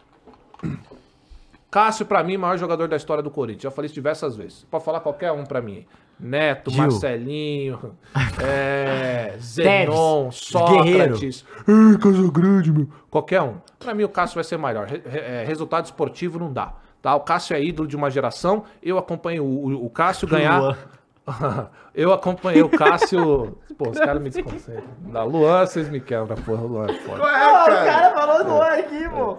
Cássio, 1.71 2.05
pra 2.05 2.23
mim, 2.23 2.37
maior 2.37 2.57
jogador 2.57 2.87
da 2.87 2.95
história 2.95 3.23
do 3.23 3.31
Corinthians. 3.31 3.63
Já 3.63 3.71
falei 3.71 3.87
isso 3.87 3.95
diversas 3.95 4.35
vezes. 4.35 4.63
Pode 4.69 4.83
falar 4.85 4.99
qualquer 4.99 5.31
um 5.31 5.43
pra 5.43 5.59
mim. 5.61 5.85
Neto, 6.23 6.71
Gil. 6.71 6.81
Marcelinho, 6.83 7.95
é... 8.41 9.35
Zenon, 9.39 10.23
Teves, 10.29 10.35
Sócrates. 10.47 11.45
Ai, 11.67 11.97
Casa 11.97 12.31
Grande, 12.31 12.71
meu. 12.71 12.87
Qualquer 13.09 13.41
um. 13.41 13.55
Pra 13.77 13.93
mim, 13.93 14.03
o 14.03 14.09
Cássio 14.09 14.35
vai 14.35 14.43
ser 14.43 14.57
maior. 14.57 14.87
Re- 14.87 15.03
é, 15.05 15.43
resultado 15.45 15.85
esportivo 15.85 16.39
não 16.39 16.51
dá. 16.51 16.73
Tá? 17.01 17.13
O 17.15 17.19
Cássio 17.19 17.55
é 17.55 17.61
ídolo 17.63 17.87
de 17.87 17.95
uma 17.97 18.09
geração. 18.09 18.63
Eu 18.81 18.97
acompanho 18.97 19.43
o, 19.43 19.65
o- 19.67 19.85
o 19.85 19.89
Cássio 19.89 20.27
ganhar. 20.27 20.59
Luan. 20.61 20.77
Eu 21.95 22.11
acompanhei 22.11 22.61
o 22.63 22.69
Cássio. 22.69 23.57
Pô, 23.77 23.89
os 23.89 23.97
caras 23.99 24.21
me 24.21 24.29
desconcentram. 24.29 24.83
Da 25.11 25.23
Luan, 25.23 25.65
vocês 25.65 25.87
me 25.89 25.99
quebram, 25.99 26.35
porra. 26.37 26.61
O 26.63 26.67
Luan 26.67 26.85
é 26.89 26.93
foda. 26.93 27.23
É, 27.23 27.85
cara. 27.85 28.13
falou 28.13 28.43
Luan 28.55 28.67
aqui, 28.73 29.09
pô. 29.09 29.37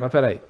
Mas 0.00 0.10
peraí. 0.10 0.40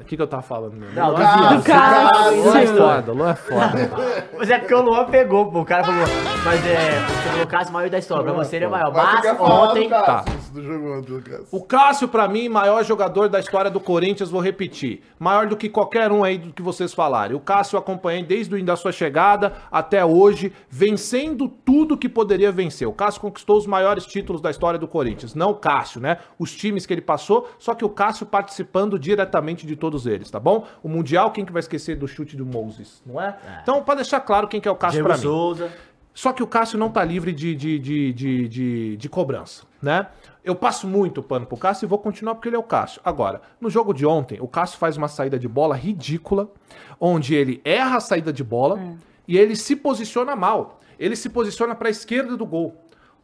O 0.00 0.04
que, 0.04 0.16
que 0.16 0.22
eu 0.22 0.26
tava 0.26 0.42
falando 0.42 0.74
mesmo? 0.74 0.94
Não, 0.94 1.10
Luan, 1.10 1.48
do 1.50 1.56
Do 1.56 1.62
Cássio. 1.62 2.42
Luan 2.42 2.58
é 2.58 2.66
foda, 2.66 3.12
Luan 3.12 3.30
é 3.30 3.34
foda. 3.34 3.90
Mas 4.36 4.50
é 4.50 4.58
porque 4.58 4.74
o 4.74 4.82
Luan 4.82 5.04
pegou, 5.06 5.50
pô. 5.50 5.60
O 5.60 5.64
cara 5.64 5.84
falou. 5.84 6.04
Mas 6.44 6.66
é. 6.66 6.90
Você 7.06 7.28
falou 7.28 7.44
o 7.44 7.46
caso 7.46 7.72
maior 7.72 7.90
da 7.90 7.98
história. 7.98 8.24
Pra 8.24 8.32
você 8.32 8.56
ele 8.56 8.64
é 8.64 8.68
maior. 8.68 8.92
Mas 8.92 9.40
ontem. 9.40 9.88
Tá. 9.88 10.24
do 10.52 10.62
jogo 10.62 10.98
ontem, 10.98 11.12
Lucas. 11.12 11.48
O 11.52 11.62
Cássio, 11.62 12.08
pra 12.08 12.26
mim, 12.26 12.48
maior 12.48 12.82
jogador 12.84 13.28
da 13.28 13.38
história 13.38 13.70
do 13.70 13.80
Corinthians, 13.80 14.30
vou 14.30 14.40
repetir. 14.40 15.02
Maior 15.18 15.46
do 15.46 15.56
que 15.56 15.68
qualquer 15.68 16.10
um 16.10 16.24
aí 16.24 16.38
do 16.38 16.52
que 16.52 16.62
vocês 16.62 16.92
falarem. 16.92 17.36
O 17.36 17.40
Cássio 17.40 17.76
eu 17.76 17.80
acompanhei 17.80 18.22
desde 18.24 18.54
o 18.54 18.56
início 18.56 18.66
da 18.66 18.76
sua 18.76 18.92
chegada 18.92 19.54
até 19.70 20.04
hoje, 20.04 20.52
vencendo 20.68 21.48
tudo 21.48 21.96
que 21.96 22.08
poderia 22.08 22.52
vencer. 22.52 22.86
O 22.86 22.92
Cássio 22.92 23.20
conquistou 23.20 23.56
os 23.56 23.66
maiores 23.66 24.04
títulos 24.06 24.40
da 24.40 24.50
história 24.50 24.78
do 24.78 24.88
Corinthians. 24.88 25.34
Não 25.34 25.50
o 25.50 25.54
Cássio, 25.54 26.00
né? 26.00 26.18
Os 26.38 26.54
times 26.54 26.86
que 26.86 26.92
ele 26.92 27.00
passou, 27.00 27.48
só 27.58 27.74
que 27.74 27.84
o 27.84 27.88
Cássio 27.88 28.26
participando 28.50 28.98
diretamente 28.98 29.64
de 29.64 29.76
todos 29.76 30.06
eles, 30.06 30.28
tá 30.28 30.40
bom? 30.40 30.66
O 30.82 30.88
Mundial, 30.88 31.30
quem 31.30 31.44
que 31.44 31.52
vai 31.52 31.60
esquecer 31.60 31.96
do 31.96 32.08
chute 32.08 32.36
do 32.36 32.44
Moses, 32.44 33.00
não 33.06 33.20
é? 33.20 33.36
Então, 33.62 33.82
pra 33.82 33.94
deixar 33.94 34.20
claro 34.20 34.48
quem 34.48 34.60
que 34.60 34.66
é 34.66 34.70
o 34.70 34.76
Cássio 34.76 34.96
Diego 34.96 35.08
pra 35.08 35.16
mim. 35.16 35.22
Souza. 35.22 35.70
Só 36.12 36.32
que 36.32 36.42
o 36.42 36.46
Cássio 36.46 36.76
não 36.76 36.90
tá 36.90 37.04
livre 37.04 37.32
de, 37.32 37.54
de, 37.54 37.78
de, 37.78 38.12
de, 38.12 38.48
de, 38.48 38.96
de 38.96 39.08
cobrança, 39.08 39.62
né? 39.80 40.08
Eu 40.44 40.56
passo 40.56 40.88
muito 40.88 41.22
pano 41.22 41.46
pro 41.46 41.56
Cássio 41.56 41.86
e 41.86 41.88
vou 41.88 41.98
continuar 41.98 42.34
porque 42.34 42.48
ele 42.48 42.56
é 42.56 42.58
o 42.58 42.64
Cássio. 42.64 43.00
Agora, 43.04 43.40
no 43.60 43.70
jogo 43.70 43.94
de 43.94 44.04
ontem, 44.04 44.38
o 44.40 44.48
Cássio 44.48 44.78
faz 44.78 44.96
uma 44.96 45.06
saída 45.06 45.38
de 45.38 45.46
bola 45.46 45.76
ridícula, 45.76 46.50
onde 46.98 47.34
ele 47.34 47.60
erra 47.64 47.98
a 47.98 48.00
saída 48.00 48.32
de 48.32 48.42
bola 48.42 48.80
e 49.28 49.38
ele 49.38 49.54
se 49.54 49.76
posiciona 49.76 50.34
mal. 50.34 50.80
Ele 50.98 51.14
se 51.14 51.30
posiciona 51.30 51.74
pra 51.74 51.88
esquerda 51.88 52.36
do 52.36 52.44
gol. 52.44 52.76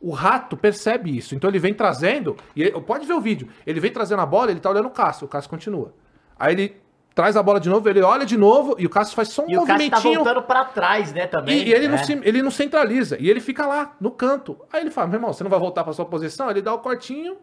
O 0.07 0.13
Rato 0.13 0.57
percebe 0.57 1.17
isso, 1.17 1.35
então 1.35 1.51
ele 1.51 1.59
vem 1.59 1.75
trazendo, 1.75 2.37
e 2.55 2.63
ele- 2.63 2.81
pode 2.83 3.05
ver 3.07 3.15
o 3.15 3.21
vídeo, 3.21 3.49
ele 3.67 3.81
vem 3.81 3.91
trazendo 3.91 4.21
a 4.23 4.27
bola, 4.27 4.51
ele 4.53 4.61
tá 4.61 4.71
olhando 4.71 4.87
o 4.87 4.91
Cássio, 4.91 5.25
o 5.27 5.29
Cássio 5.29 5.51
continua. 5.51 5.93
Aí 6.39 6.55
ele 6.55 6.77
traz 7.15 7.37
a 7.37 7.43
bola 7.43 7.59
de 7.59 7.69
novo, 7.69 7.89
ele 7.89 8.01
olha 8.03 8.25
de 8.25 8.37
novo 8.37 8.77
e 8.79 8.87
o 8.87 8.91
Cássio 8.91 9.17
faz 9.17 9.29
só 9.31 9.43
um 9.43 9.51
E 9.51 9.57
o 9.57 9.65
Cássio 9.65 9.91
tá 9.91 9.97
movimentinho. 9.97 10.15
voltando 10.25 10.43
pra 10.43 10.65
trás, 10.67 11.13
né, 11.13 11.27
também. 11.27 11.59
E, 11.63 11.69
e 11.69 11.73
ele, 11.75 11.89
não 11.89 11.97
É. 11.97 12.05
se- 12.05 12.21
ele 12.23 12.41
não 12.43 12.51
centraliza. 12.53 13.17
E 13.19 13.29
ele 13.29 13.41
fica 13.41 13.67
lá, 13.67 13.97
no 14.01 14.11
canto. 14.13 14.57
Aí 14.73 14.81
ele 14.83 14.91
fala, 14.91 15.09
meu 15.09 15.17
irmão, 15.17 15.33
você 15.33 15.43
não 15.43 15.51
vai 15.51 15.59
voltar 15.59 15.83
pra 15.83 15.93
sua 15.93 16.05
posição? 16.05 16.49
Ele 16.51 16.63
dá 16.63 16.73
o 16.73 16.79
cortinho 16.79 17.39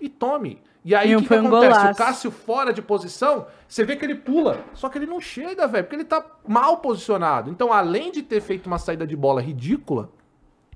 e 0.00 0.08
tome. 0.08 0.60
E 0.84 0.94
aí 0.94 1.14
o 1.14 1.20
que, 1.20 1.28
que 1.28 1.34
um 1.34 1.46
acontece? 1.46 1.86
O. 1.92 1.94
Cássio 1.94 2.30
fora 2.30 2.72
de 2.72 2.80
posição, 2.82 3.46
você 3.68 3.84
vê 3.84 3.94
que 3.96 4.04
ele 4.04 4.14
pula. 4.14 4.58
Só 4.74 4.88
que 4.88 4.96
ele 4.98 5.06
não 5.06 5.20
chega, 5.20 5.66
velho, 5.68 5.84
porque 5.84 5.96
ele 5.96 6.04
tá 6.04 6.24
mal 6.48 6.78
posicionado. 6.78 7.50
Então, 7.50 7.72
além 7.72 8.10
de 8.10 8.22
ter 8.22 8.40
feito 8.40 8.66
uma 8.66 8.78
saída 8.78 9.06
de 9.06 9.14
bola 9.14 9.40
ridícula, 9.42 10.10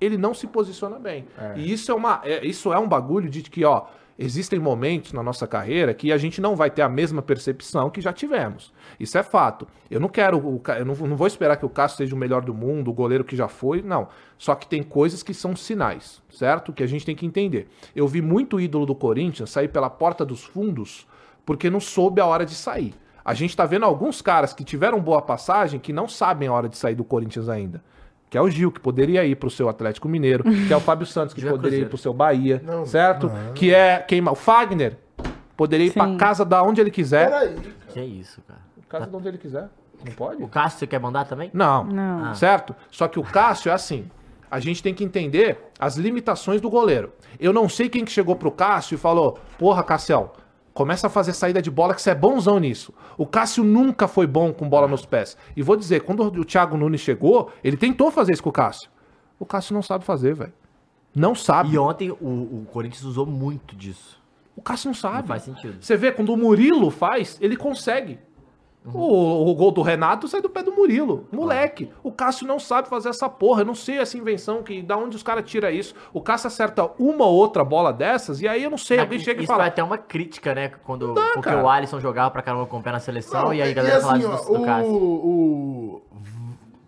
ele 0.05 0.17
não 0.19 0.35
se 0.35 0.47
posiciona 0.47 0.99
bem. 0.99 1.27
E 1.57 1.73
isso 1.73 1.91
é, 1.91 1.95
uma, 1.95 2.21
é- 2.25 2.45
isso 2.47 2.73
é 2.73 2.79
um 2.79 2.89
bagulho 2.89 3.29
de 3.31 3.43
que, 3.43 3.65
ó, 3.65 3.85
existem 4.19 4.59
momentos 4.59 5.13
na 5.13 5.23
nossa 5.23 5.47
carreira 5.47 5.95
que 5.95 6.13
a 6.13 6.19
gente 6.19 6.41
não 6.41 6.55
vai 6.55 6.71
ter 6.71 6.83
a 6.83 6.89
mesma 6.89 7.23
percepção 7.23 7.89
que 7.91 8.01
já 8.01 8.13
tivemos. 8.13 8.73
Isso 9.01 9.17
é 9.17 9.23
fato. 9.23 9.67
Eu 9.91 9.99
não 9.99 10.09
quero, 10.09 10.61
eu 10.79 10.85
não, 10.85 10.95
não 10.95 11.17
vou 11.17 11.27
esperar 11.27 11.57
que 11.57 11.65
o 11.67 11.69
Cássio 11.69 11.99
seja 11.99 12.15
o 12.15 12.19
melhor 12.19 12.43
do 12.43 12.53
mundo, 12.55 12.91
o 12.91 12.95
goleiro 12.95 13.25
que 13.25 13.35
já 13.35 13.49
foi, 13.49 13.81
não. 13.83 14.09
Só 14.39 14.55
que 14.55 14.67
tem 14.67 14.83
coisas 14.83 15.23
que 15.23 15.33
são 15.33 15.57
sinais, 15.57 16.23
certo? 16.31 16.73
Que 16.73 16.83
a 16.83 16.87
gente 16.87 17.07
tem 17.07 17.17
que 17.17 17.25
entender. 17.27 17.69
Eu 17.97 18.07
vi 18.07 18.21
muito 18.21 18.61
ídolo 18.61 18.87
do 18.87 18.95
Corinthians 18.95 19.51
sair 19.51 19.69
pela 19.69 19.89
porta 19.91 20.25
dos 20.25 20.45
fundos 20.45 21.07
porque 21.45 21.69
não 21.71 21.81
soube 21.81 22.21
a 22.21 22.27
hora 22.27 22.45
de 22.47 22.55
sair. 22.55 22.95
A 23.25 23.35
gente 23.35 23.57
tá 23.57 23.65
vendo 23.65 23.85
alguns 23.85 24.21
caras 24.21 24.53
que 24.53 24.65
tiveram 24.65 25.01
boa 25.01 25.23
passagem 25.23 25.79
que 25.81 25.93
não 25.93 26.07
sabem 26.09 26.49
a 26.49 26.53
hora 26.53 26.69
de 26.69 26.77
sair 26.77 26.95
do 26.97 27.05
Corinthians 27.05 27.49
ainda. 27.49 27.83
Que 28.33 28.39
é 28.39 28.41
o 28.41 28.49
Gil, 28.49 28.73
que 28.73 28.81
poderia 28.81 29.27
ir 29.27 29.37
pro 29.37 29.51
seu 29.51 29.69
Atlético 29.69 30.09
Mineiro, 30.09 30.43
que 30.67 30.73
é 30.73 30.77
o 30.77 30.81
Fábio 30.81 31.05
Santos, 31.05 31.35
que 31.35 31.41
Gil 31.43 31.51
é 31.51 31.53
poderia 31.53 31.77
ir 31.77 31.81
Cruzeiro. 31.81 31.91
pro 31.91 31.99
seu 31.99 32.15
Bahia, 32.15 32.63
certo? 32.87 33.31
Que 33.55 33.75
é 33.75 33.99
quem 33.99 34.27
o 34.27 34.35
Fagner 34.35 34.97
poderia 35.55 35.89
ir 35.89 35.93
pra 35.93 36.07
Sim. 36.07 36.17
casa 36.17 36.43
da 36.43 36.63
onde 36.63 36.81
ele 36.81 36.91
quiser. 36.91 37.29
Peraí. 37.29 37.57
Que 37.89 38.01
isso, 38.01 38.41
cara. 38.49 38.61
Casa 38.89 39.07
de 39.07 39.15
onde 39.15 39.29
ele 39.29 39.37
quiser. 39.37 39.69
Não 40.03 40.13
pode? 40.15 40.43
O 40.43 40.49
Cássio, 40.49 40.79
você 40.79 40.87
quer 40.87 40.99
mandar 40.99 41.27
também? 41.27 41.51
Não. 41.53 41.85
Não. 41.85 42.35
Certo? 42.35 42.75
Só 42.91 43.07
que 43.07 43.19
o 43.19 43.23
Cássio 43.23 43.69
é 43.69 43.75
assim. 43.75 44.11
A 44.51 44.59
gente 44.59 44.83
tem 44.83 44.95
que 44.95 45.05
entender 45.05 45.59
as 45.79 45.97
limitações 45.97 46.59
do 46.59 46.71
goleiro. 46.71 47.13
Eu 47.39 47.53
não 47.53 47.69
sei 47.69 47.91
quem 47.91 48.03
que 48.03 48.11
chegou 48.11 48.35
pro 48.35 48.51
Cássio 48.51 48.95
e 48.95 48.99
falou: 48.99 49.39
Porra, 49.59 49.83
Cássio, 49.83 50.31
começa 50.73 51.07
a 51.07 51.11
fazer 51.11 51.33
saída 51.33 51.61
de 51.61 51.71
bola 51.71 51.95
que 51.95 52.03
você 52.03 52.11
é 52.11 52.15
bonzão 52.15 52.59
nisso. 52.59 52.93
O 53.17 53.27
Cássio 53.27 53.65
nunca 53.65 54.09
foi 54.09 54.27
bom 54.27 54.53
com 54.53 54.69
bola 54.69 54.89
nos 54.89 55.05
pés. 55.05 55.37
E 55.57 55.63
vou 55.63 55.77
dizer, 55.77 56.03
quando 56.03 56.23
o 56.23 56.45
Thiago 56.45 56.77
Nunes 56.77 57.01
chegou, 57.01 57.51
ele 57.63 57.77
tentou 57.77 58.11
fazer 58.11 58.33
isso 58.33 58.43
com 58.43 58.51
o 58.51 58.53
Cássio. 58.53 58.91
O 59.39 59.47
Cássio 59.47 59.75
não 59.75 59.83
sabe 59.83 60.05
fazer, 60.05 60.35
velho. 60.35 60.53
Não 61.15 61.35
sabe. 61.35 61.75
E 61.75 61.79
ontem 61.79 62.11
o, 62.11 62.15
o 62.15 62.67
Corinthians 62.73 63.05
usou 63.05 63.27
muito 63.27 63.77
disso. 63.77 64.21
O 64.57 64.63
Cássio 64.63 64.89
não 64.89 64.95
sabe. 64.95 65.21
Não 65.21 65.27
faz 65.29 65.43
sentido. 65.43 65.77
Você 65.81 65.97
vê, 65.97 66.13
quando 66.13 66.33
o 66.33 66.37
Murilo 66.37 66.91
faz, 66.91 67.39
ele 67.41 67.57
consegue. 67.57 68.19
O, 68.85 69.49
o 69.49 69.55
gol 69.55 69.71
do 69.71 69.81
Renato 69.81 70.27
sai 70.27 70.41
do 70.41 70.51
pé 70.51 70.61
do 70.63 70.73
Murilo. 70.73 71.29
Moleque. 71.31 71.89
O 72.03 72.11
Cássio 72.11 72.47
não 72.49 72.59
sabe 72.59 72.89
fazer 72.89 73.11
essa 73.11 73.29
porra. 73.29 73.61
Eu 73.61 73.67
não 73.67 73.77
sei 73.77 73.99
essa 73.99 74.19
invenção 74.19 74.61
que 74.63 74.83
da 74.83 74.97
onde 74.97 75.15
os 75.15 75.23
caras 75.23 75.45
tiram 75.49 75.71
isso. 75.71 75.95
O 76.13 76.21
Cássio 76.21 76.49
acerta 76.49 76.91
uma 76.99 77.25
ou 77.25 77.35
outra 77.35 77.65
bola 77.65 77.93
dessas 77.93 78.41
e 78.41 78.49
aí 78.49 78.65
eu 78.65 78.71
não 78.71 78.79
sei. 78.79 78.99
Alguém 78.99 79.21
chega 79.21 79.41
e 79.41 79.45
Isso 79.45 79.47
foi 79.53 79.57
fala. 79.57 79.69
até 79.69 79.85
uma 79.85 79.97
crítica, 79.99 80.53
né? 80.53 80.73
Quando, 80.85 81.15
dá, 81.15 81.31
porque 81.35 81.49
cara. 81.49 81.63
o 81.63 81.69
Alisson 81.69 82.01
jogava 82.01 82.31
pra 82.33 82.43
caramba 82.43 82.67
com 82.67 82.79
o 82.79 82.83
pé 82.83 82.91
na 82.91 82.99
seleção 82.99 83.45
Não, 83.45 83.55
e 83.55 83.63
aí 83.63 83.69
a 83.69 83.71
e 83.71 83.75
galera 83.75 84.01
falava 84.01 84.19
assim, 84.19 84.29
disso 84.29 84.45
ó, 84.49 84.53
do, 84.53 84.59
do 84.59 84.65
Cássio. 84.65 84.93
o, 84.93 85.15
o. 85.15 86.03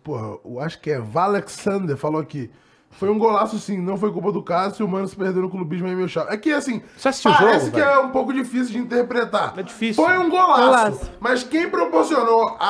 Porra, 0.02 0.38
eu 0.44 0.60
acho 0.60 0.80
que 0.80 0.90
é 0.90 0.98
Valexander 0.98 1.96
falou 1.96 2.20
aqui. 2.20 2.50
Foi 2.98 3.08
um 3.10 3.18
golaço 3.18 3.58
sim, 3.58 3.78
não 3.78 3.96
foi 3.96 4.12
culpa 4.12 4.30
do 4.30 4.42
Cássio, 4.42 4.86
o 4.86 4.88
Mano 4.88 5.08
se 5.08 5.16
perdeu 5.16 5.42
no 5.42 5.50
clubismo 5.50 5.86
aí, 5.88 5.94
meu 5.96 6.06
chave. 6.08 6.32
É 6.32 6.36
que 6.36 6.52
assim, 6.52 6.80
Você 6.96 7.10
parece 7.28 7.66
jogo, 7.66 7.72
que 7.72 7.80
velho? 7.80 7.90
é 7.90 7.98
um 7.98 8.10
pouco 8.10 8.32
difícil 8.32 8.72
de 8.72 8.78
interpretar. 8.78 9.52
É 9.56 9.62
difícil. 9.62 10.02
Foi 10.02 10.16
um 10.16 10.30
golaço, 10.30 10.62
Golaço. 10.62 11.10
mas 11.20 11.42
quem 11.42 11.68
proporcionou 11.68 12.56
a, 12.60 12.64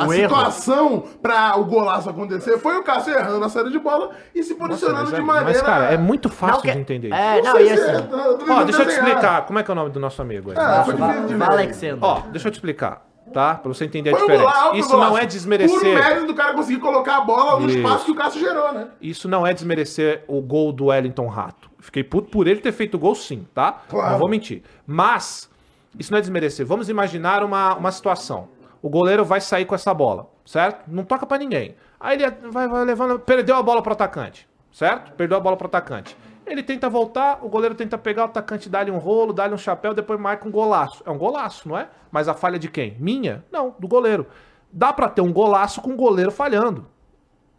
a, 0.00 0.04
a 0.04 0.08
situação 0.08 1.04
pra 1.20 1.56
o 1.58 1.64
golaço 1.64 2.08
acontecer 2.08 2.58
foi 2.58 2.76
o 2.78 2.82
Cássio 2.82 3.14
errando 3.14 3.44
a 3.44 3.48
saída 3.48 3.70
de 3.70 3.78
bola 3.78 4.10
e 4.34 4.42
se 4.42 4.54
Nossa, 4.54 4.68
posicionando 4.68 5.04
mas, 5.04 5.12
é- 5.12 5.16
de 5.16 5.22
maneira... 5.22 5.48
mas, 5.50 5.62
cara, 5.62 5.84
é 5.92 5.96
muito 5.98 6.28
fácil 6.28 6.54
Não, 6.56 6.62
que- 6.62 6.72
de 6.72 6.78
entender 6.78 7.08
isso. 7.08 7.16
É, 7.16 7.42
não, 7.42 7.52
sei 7.52 7.64
e 7.64 7.76
se 7.76 7.82
assim. 7.82 7.90
é- 7.96 8.00
tô 8.02 8.16
Ó, 8.16 8.34
tentando 8.38 8.64
deixa 8.64 8.82
eu 8.82 8.86
te 8.86 8.92
explicar. 8.94 9.46
Como 9.46 9.58
é 9.58 9.62
que 9.62 9.70
é 9.70 9.72
o 9.72 9.74
nome 9.74 9.90
do 9.90 10.00
nosso 10.00 10.22
amigo 10.22 10.50
aí? 10.50 10.56
Ah, 10.58 10.82
foi 10.84 10.94
difícil 10.94 11.26
de 11.26 11.34
ver. 11.34 11.44
Alexandre. 11.44 11.98
Ó, 12.00 12.20
deixa 12.32 12.48
eu 12.48 12.52
te 12.52 12.54
explicar, 12.54 13.02
tá? 13.32 13.54
Pra 13.54 13.72
você 13.72 13.84
entender 13.84 14.10
a 14.10 14.12
Foi 14.12 14.20
diferença. 14.22 14.44
golaço, 14.44 14.76
Isso 14.76 14.88
golaço. 14.90 15.10
não 15.10 15.18
é 15.18 15.26
desmerecer. 15.26 15.78
Puro 15.78 15.94
mérito 15.94 16.26
do 16.26 16.34
cara 16.34 16.54
conseguir 16.54 16.78
colocar 16.80 17.16
a 17.16 17.20
bola 17.22 17.60
no 17.60 17.68
Isso. 17.68 17.78
espaço 17.78 18.04
que 18.04 18.10
o 18.10 18.14
Cássio 18.14 18.40
gerou, 18.40 18.72
né? 18.72 18.88
Isso 19.00 19.28
não 19.28 19.46
é 19.46 19.52
desmerecer 19.52 20.24
o 20.28 20.40
gol 20.40 20.72
do 20.72 20.86
Wellington 20.86 21.26
Rato. 21.26 21.70
Fiquei 21.80 22.04
puto 22.04 22.30
por 22.30 22.46
ele 22.46 22.60
ter 22.60 22.72
feito 22.72 22.94
o 22.94 22.98
gol, 22.98 23.14
sim, 23.14 23.46
tá? 23.54 23.72
Claro. 23.88 24.12
Não 24.12 24.18
vou 24.18 24.28
mentir. 24.28 24.62
Mas, 24.86 25.50
isso 25.98 26.12
não 26.12 26.18
é 26.18 26.20
desmerecer. 26.20 26.64
Vamos 26.64 26.88
imaginar 26.88 27.42
uma, 27.42 27.74
uma 27.74 27.90
situação. 27.90 28.48
O 28.80 28.88
goleiro 28.88 29.24
vai 29.24 29.40
sair 29.40 29.64
com 29.64 29.74
essa 29.74 29.92
bola, 29.94 30.26
certo? 30.44 30.84
Não 30.88 31.04
toca 31.04 31.26
pra 31.26 31.38
ninguém. 31.38 31.74
Aí 31.98 32.16
ele 32.20 32.30
vai, 32.50 32.68
vai 32.68 32.84
levando, 32.84 33.18
perdeu 33.18 33.56
a 33.56 33.62
bola 33.62 33.80
pro 33.82 33.92
atacante, 33.92 34.48
certo? 34.72 35.12
Perdeu 35.12 35.36
a 35.38 35.40
bola 35.40 35.56
pro 35.56 35.66
atacante. 35.68 36.16
Ele 36.46 36.62
tenta 36.62 36.88
voltar, 36.88 37.38
o 37.42 37.48
goleiro 37.48 37.74
tenta 37.74 37.96
pegar 37.96 38.22
o 38.22 38.24
atacante, 38.26 38.68
dá-lhe 38.68 38.90
um 38.90 38.98
rolo, 38.98 39.32
dá-lhe 39.32 39.54
um 39.54 39.58
chapéu, 39.58 39.94
depois 39.94 40.18
marca 40.18 40.46
um 40.46 40.50
golaço. 40.50 41.02
É 41.06 41.10
um 41.10 41.18
golaço, 41.18 41.68
não 41.68 41.78
é? 41.78 41.88
Mas 42.10 42.28
a 42.28 42.34
falha 42.34 42.58
de 42.58 42.68
quem? 42.68 42.96
Minha? 42.98 43.44
Não, 43.50 43.74
do 43.78 43.86
goleiro. 43.88 44.26
Dá 44.72 44.92
pra 44.92 45.08
ter 45.08 45.20
um 45.20 45.32
golaço 45.32 45.80
com 45.80 45.90
o 45.92 45.96
goleiro 45.96 46.30
falhando. 46.30 46.86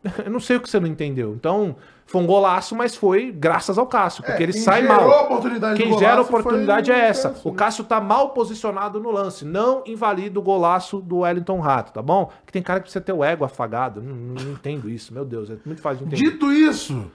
Eu 0.26 0.32
não 0.32 0.40
sei 0.40 0.58
o 0.58 0.62
que 0.62 0.70
você 0.70 0.80
não 0.80 0.88
entendeu. 0.88 1.34
Então, 1.34 1.76
foi 2.06 2.22
um 2.22 2.26
golaço, 2.26 2.76
mas 2.76 2.94
foi 2.96 3.32
graças 3.32 3.78
ao 3.78 3.88
Cássio, 3.88 4.22
porque 4.24 4.42
É, 4.42 4.44
ele 4.44 4.54
sai 4.54 4.82
mal. 4.82 5.30
Quem 5.78 5.98
gera 5.98 6.18
a 6.18 6.22
oportunidade 6.22 6.92
é 6.92 7.00
essa. 7.00 7.30
Cássio, 7.30 7.50
O 7.50 7.52
né? 7.52 7.58
Cássio 7.58 7.84
tá 7.86 8.02
mal 8.02 8.32
posicionado 8.32 9.00
no 9.00 9.10
lance. 9.12 9.46
Não 9.46 9.82
invalida 9.86 10.38
o 10.38 10.42
golaço 10.42 11.00
do 11.00 11.20
Wellington 11.20 11.60
Rato, 11.60 11.94
tá 11.94 12.02
bom? 12.02 12.30
Que 12.46 12.52
tem 12.52 12.62
cara 12.62 12.80
que 12.80 12.84
precisa 12.86 13.04
ter 13.04 13.14
o 13.14 13.24
ego 13.24 13.46
afagado. 13.46 14.02
Não, 14.02 14.14
não 14.14 14.52
entendo 14.52 14.90
isso, 14.90 15.14
meu 15.14 15.24
Deus. 15.24 15.50
É 15.50 15.56
muito 15.66 15.82
fácil 15.82 16.06
de 16.06 16.16
entender. 16.16 16.32
Dito 16.32 16.52
isso, 16.52 17.10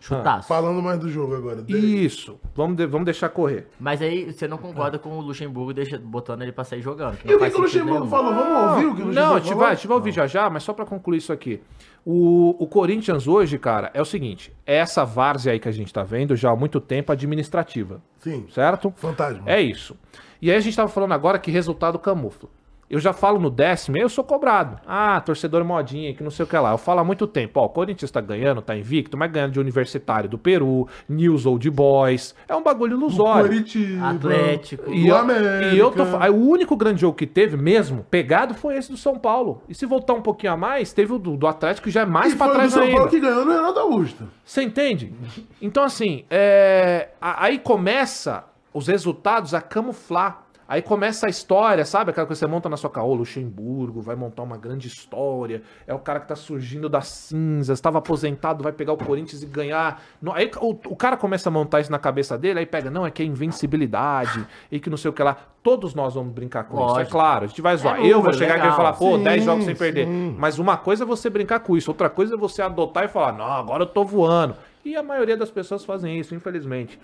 Chutaço. 0.00 0.46
falando 0.48 0.80
mais 0.82 0.98
do 0.98 1.08
jogo 1.10 1.34
agora. 1.34 1.64
Isso. 1.68 2.38
Vamos, 2.54 2.76
de- 2.76 2.86
vamos 2.86 3.04
deixar 3.04 3.28
correr. 3.28 3.66
Mas 3.80 4.00
aí 4.00 4.32
você 4.32 4.46
não 4.46 4.56
concorda 4.58 4.98
com 4.98 5.10
o 5.18 5.20
Luxemburgo 5.20 5.72
deixa, 5.74 5.98
botando 5.98 6.42
ele 6.42 6.52
pra 6.52 6.64
sair 6.64 6.80
jogando. 6.82 7.14
E 7.24 7.34
o 7.34 7.38
que, 7.38 7.38
faz 7.38 7.54
que 7.54 7.60
o 7.60 7.68
sentido 7.68 7.84
Luxemburgo 7.92 7.98
nenhum. 8.04 8.10
falou? 8.10 8.34
Vamos 8.34 8.70
ouvir 8.72 8.86
o 8.86 8.94
que 8.94 9.02
o 9.02 9.06
Luxemburgo 9.06 9.14
Não, 9.14 9.34
a 9.34 9.38
gente 9.38 9.48
falou? 9.48 9.58
vai, 9.64 9.72
a 9.72 9.74
gente 9.74 9.86
vai 9.88 9.96
ouvir 9.96 10.12
já 10.12 10.26
já, 10.26 10.48
mas 10.50 10.62
só 10.62 10.72
pra 10.72 10.84
concluir 10.84 11.18
isso 11.18 11.32
aqui. 11.32 11.60
O, 12.04 12.56
o 12.62 12.66
Corinthians 12.66 13.26
hoje, 13.26 13.58
cara, 13.58 13.90
é 13.92 14.00
o 14.00 14.04
seguinte: 14.04 14.52
é 14.64 14.76
essa 14.76 15.04
várzea 15.04 15.52
aí 15.52 15.58
que 15.60 15.68
a 15.68 15.72
gente 15.72 15.92
tá 15.92 16.02
vendo 16.02 16.34
já 16.36 16.50
há 16.50 16.56
muito 16.56 16.80
tempo 16.80 17.12
administrativa. 17.12 18.00
Sim. 18.20 18.46
Certo? 18.50 18.92
Fantasma. 18.96 19.42
É 19.46 19.60
isso. 19.60 19.96
E 20.40 20.50
aí 20.50 20.56
a 20.56 20.60
gente 20.60 20.76
tava 20.76 20.88
falando 20.88 21.12
agora 21.12 21.38
que 21.38 21.50
resultado 21.50 21.98
camufla. 21.98 22.48
Eu 22.90 22.98
já 22.98 23.12
falo 23.12 23.38
no 23.38 23.50
décimo, 23.50 23.98
eu 23.98 24.08
sou 24.08 24.24
cobrado. 24.24 24.78
Ah, 24.86 25.20
torcedor 25.20 25.62
modinha, 25.64 26.14
que 26.14 26.22
não 26.22 26.30
sei 26.30 26.44
o 26.44 26.48
que 26.48 26.56
lá. 26.56 26.72
Eu 26.72 26.78
falo 26.78 27.00
há 27.00 27.04
muito 27.04 27.26
tempo, 27.26 27.60
ó, 27.60 27.66
o 27.66 27.68
Corinthians 27.68 28.10
tá 28.10 28.20
ganhando, 28.20 28.62
tá 28.62 28.74
invicto, 28.76 29.16
mas 29.16 29.30
ganhando 29.30 29.52
de 29.52 29.60
Universitário 29.60 30.28
do 30.28 30.38
Peru, 30.38 30.88
News 31.08 31.44
Old 31.44 31.68
Boys. 31.70 32.34
É 32.48 32.56
um 32.56 32.62
bagulho 32.62 32.96
ilusório. 32.96 33.48
Curitiba. 33.48 34.08
Atlético. 34.08 34.90
E 34.92 35.02
do 35.02 35.08
eu, 35.08 35.16
América. 35.16 35.74
e 35.74 35.78
eu 35.78 35.90
tô 35.90 36.02
aí 36.18 36.30
O 36.30 36.36
único 36.36 36.76
grande 36.76 37.02
jogo 37.02 37.16
que 37.16 37.26
teve 37.26 37.56
mesmo, 37.56 38.06
pegado, 38.10 38.54
foi 38.54 38.76
esse 38.76 38.90
do 38.90 38.96
São 38.96 39.18
Paulo. 39.18 39.62
E 39.68 39.74
se 39.74 39.84
voltar 39.84 40.14
um 40.14 40.22
pouquinho 40.22 40.54
a 40.54 40.56
mais, 40.56 40.92
teve 40.92 41.12
o 41.12 41.18
do, 41.18 41.36
do 41.36 41.46
Atlético 41.46 41.84
que 41.84 41.90
já 41.90 42.02
é 42.02 42.06
mais 42.06 42.32
E 42.32 42.36
pra 42.36 42.46
foi 42.46 42.54
do 42.54 42.58
trás 42.58 42.72
São 42.72 42.82
ainda. 42.82 42.94
Paulo 42.96 43.10
que 43.10 43.20
ganhou 43.20 43.44
no 43.44 43.52
Renato 43.52 43.78
Augusto. 43.80 44.24
Você 44.44 44.62
entende? 44.62 45.12
Então, 45.60 45.84
assim, 45.84 46.24
é, 46.30 47.08
aí 47.20 47.58
começa 47.58 48.44
os 48.72 48.86
resultados 48.86 49.54
a 49.54 49.60
camuflar. 49.60 50.44
Aí 50.68 50.82
começa 50.82 51.26
a 51.26 51.30
história, 51.30 51.82
sabe? 51.86 52.10
Aquela 52.10 52.26
coisa 52.26 52.38
que 52.38 52.46
você 52.46 52.50
monta 52.52 52.68
na 52.68 52.76
sua 52.76 52.90
caô, 52.90 53.14
Luxemburgo, 53.14 54.02
vai 54.02 54.14
montar 54.14 54.42
uma 54.42 54.58
grande 54.58 54.86
história. 54.86 55.62
É 55.86 55.94
o 55.94 55.98
cara 55.98 56.20
que 56.20 56.28
tá 56.28 56.36
surgindo 56.36 56.90
das 56.90 57.06
cinzas, 57.06 57.78
estava 57.78 57.96
aposentado, 57.96 58.62
vai 58.62 58.72
pegar 58.72 58.92
o 58.92 58.96
Corinthians 58.98 59.42
e 59.42 59.46
ganhar. 59.46 60.02
No- 60.20 60.32
Aí 60.34 60.50
o, 60.60 60.70
o 60.88 60.94
cara 60.94 61.16
começa 61.16 61.48
a 61.48 61.52
montar 61.52 61.80
isso 61.80 61.90
na 61.90 61.98
cabeça 61.98 62.36
dele, 62.36 62.58
aí 62.58 62.66
pega, 62.66 62.90
não, 62.90 63.06
é 63.06 63.10
que 63.10 63.22
é 63.22 63.24
invencibilidade, 63.24 64.46
e 64.70 64.78
que 64.78 64.90
não 64.90 64.96
sei 64.98 65.10
o 65.10 65.14
que 65.14 65.22
lá. 65.22 65.36
Todos 65.62 65.94
nós 65.94 66.14
vamos 66.14 66.32
brincar 66.34 66.64
com 66.64 66.76
isso, 66.76 66.84
é 66.84 66.98
Lógico. 66.98 67.10
claro. 67.12 67.44
A 67.44 67.48
gente 67.48 67.62
vai 67.62 67.76
zoar. 67.76 68.00
É 68.00 68.06
eu 68.06 68.22
vou 68.22 68.32
chegar 68.34 68.56
aqui 68.56 68.68
e 68.68 68.72
falar, 68.76 68.92
pô, 68.92 69.16
Sim, 69.16 69.22
10 69.24 69.44
jogos 69.44 69.64
sem 69.64 69.74
sim. 69.74 69.78
perder. 69.78 70.06
Mas 70.06 70.58
uma 70.58 70.76
coisa 70.76 71.04
é 71.04 71.06
você 71.06 71.30
brincar 71.30 71.60
com 71.60 71.76
isso, 71.76 71.90
outra 71.90 72.10
coisa 72.10 72.34
é 72.34 72.38
você 72.38 72.60
adotar 72.62 73.04
e 73.04 73.08
falar, 73.08 73.32
não, 73.32 73.44
agora 73.52 73.82
eu 73.84 73.86
tô 73.86 74.04
voando. 74.04 74.54
E 74.84 74.94
a 74.96 75.02
maioria 75.02 75.36
das 75.36 75.50
pessoas 75.50 75.84
fazem 75.84 76.18
isso, 76.18 76.34
infelizmente. 76.34 76.98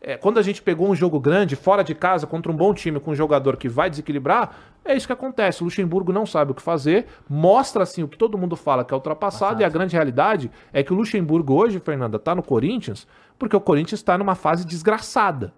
É, 0.00 0.16
quando 0.16 0.38
a 0.38 0.42
gente 0.42 0.62
pegou 0.62 0.88
um 0.88 0.94
jogo 0.94 1.18
grande, 1.18 1.56
fora 1.56 1.82
de 1.82 1.94
casa, 1.94 2.26
contra 2.26 2.52
um 2.52 2.56
bom 2.56 2.72
time, 2.72 3.00
com 3.00 3.10
um 3.10 3.14
jogador 3.14 3.56
que 3.56 3.68
vai 3.68 3.90
desequilibrar, 3.90 4.56
é 4.84 4.96
isso 4.96 5.06
que 5.06 5.12
acontece. 5.12 5.62
O 5.62 5.64
Luxemburgo 5.64 6.12
não 6.12 6.24
sabe 6.24 6.52
o 6.52 6.54
que 6.54 6.62
fazer, 6.62 7.06
mostra 7.28 7.82
assim 7.82 8.02
o 8.02 8.08
que 8.08 8.16
todo 8.16 8.38
mundo 8.38 8.54
fala 8.54 8.84
que 8.84 8.94
é 8.94 8.96
ultrapassado, 8.96 9.60
e 9.60 9.64
a 9.64 9.68
grande 9.68 9.94
realidade 9.94 10.50
é 10.72 10.82
que 10.82 10.92
o 10.92 10.96
Luxemburgo 10.96 11.54
hoje, 11.54 11.80
Fernanda, 11.80 12.18
tá 12.18 12.34
no 12.34 12.42
Corinthians, 12.42 13.06
porque 13.38 13.56
o 13.56 13.60
Corinthians 13.60 14.00
está 14.00 14.16
numa 14.16 14.34
fase 14.34 14.64
desgraçada. 14.64 15.52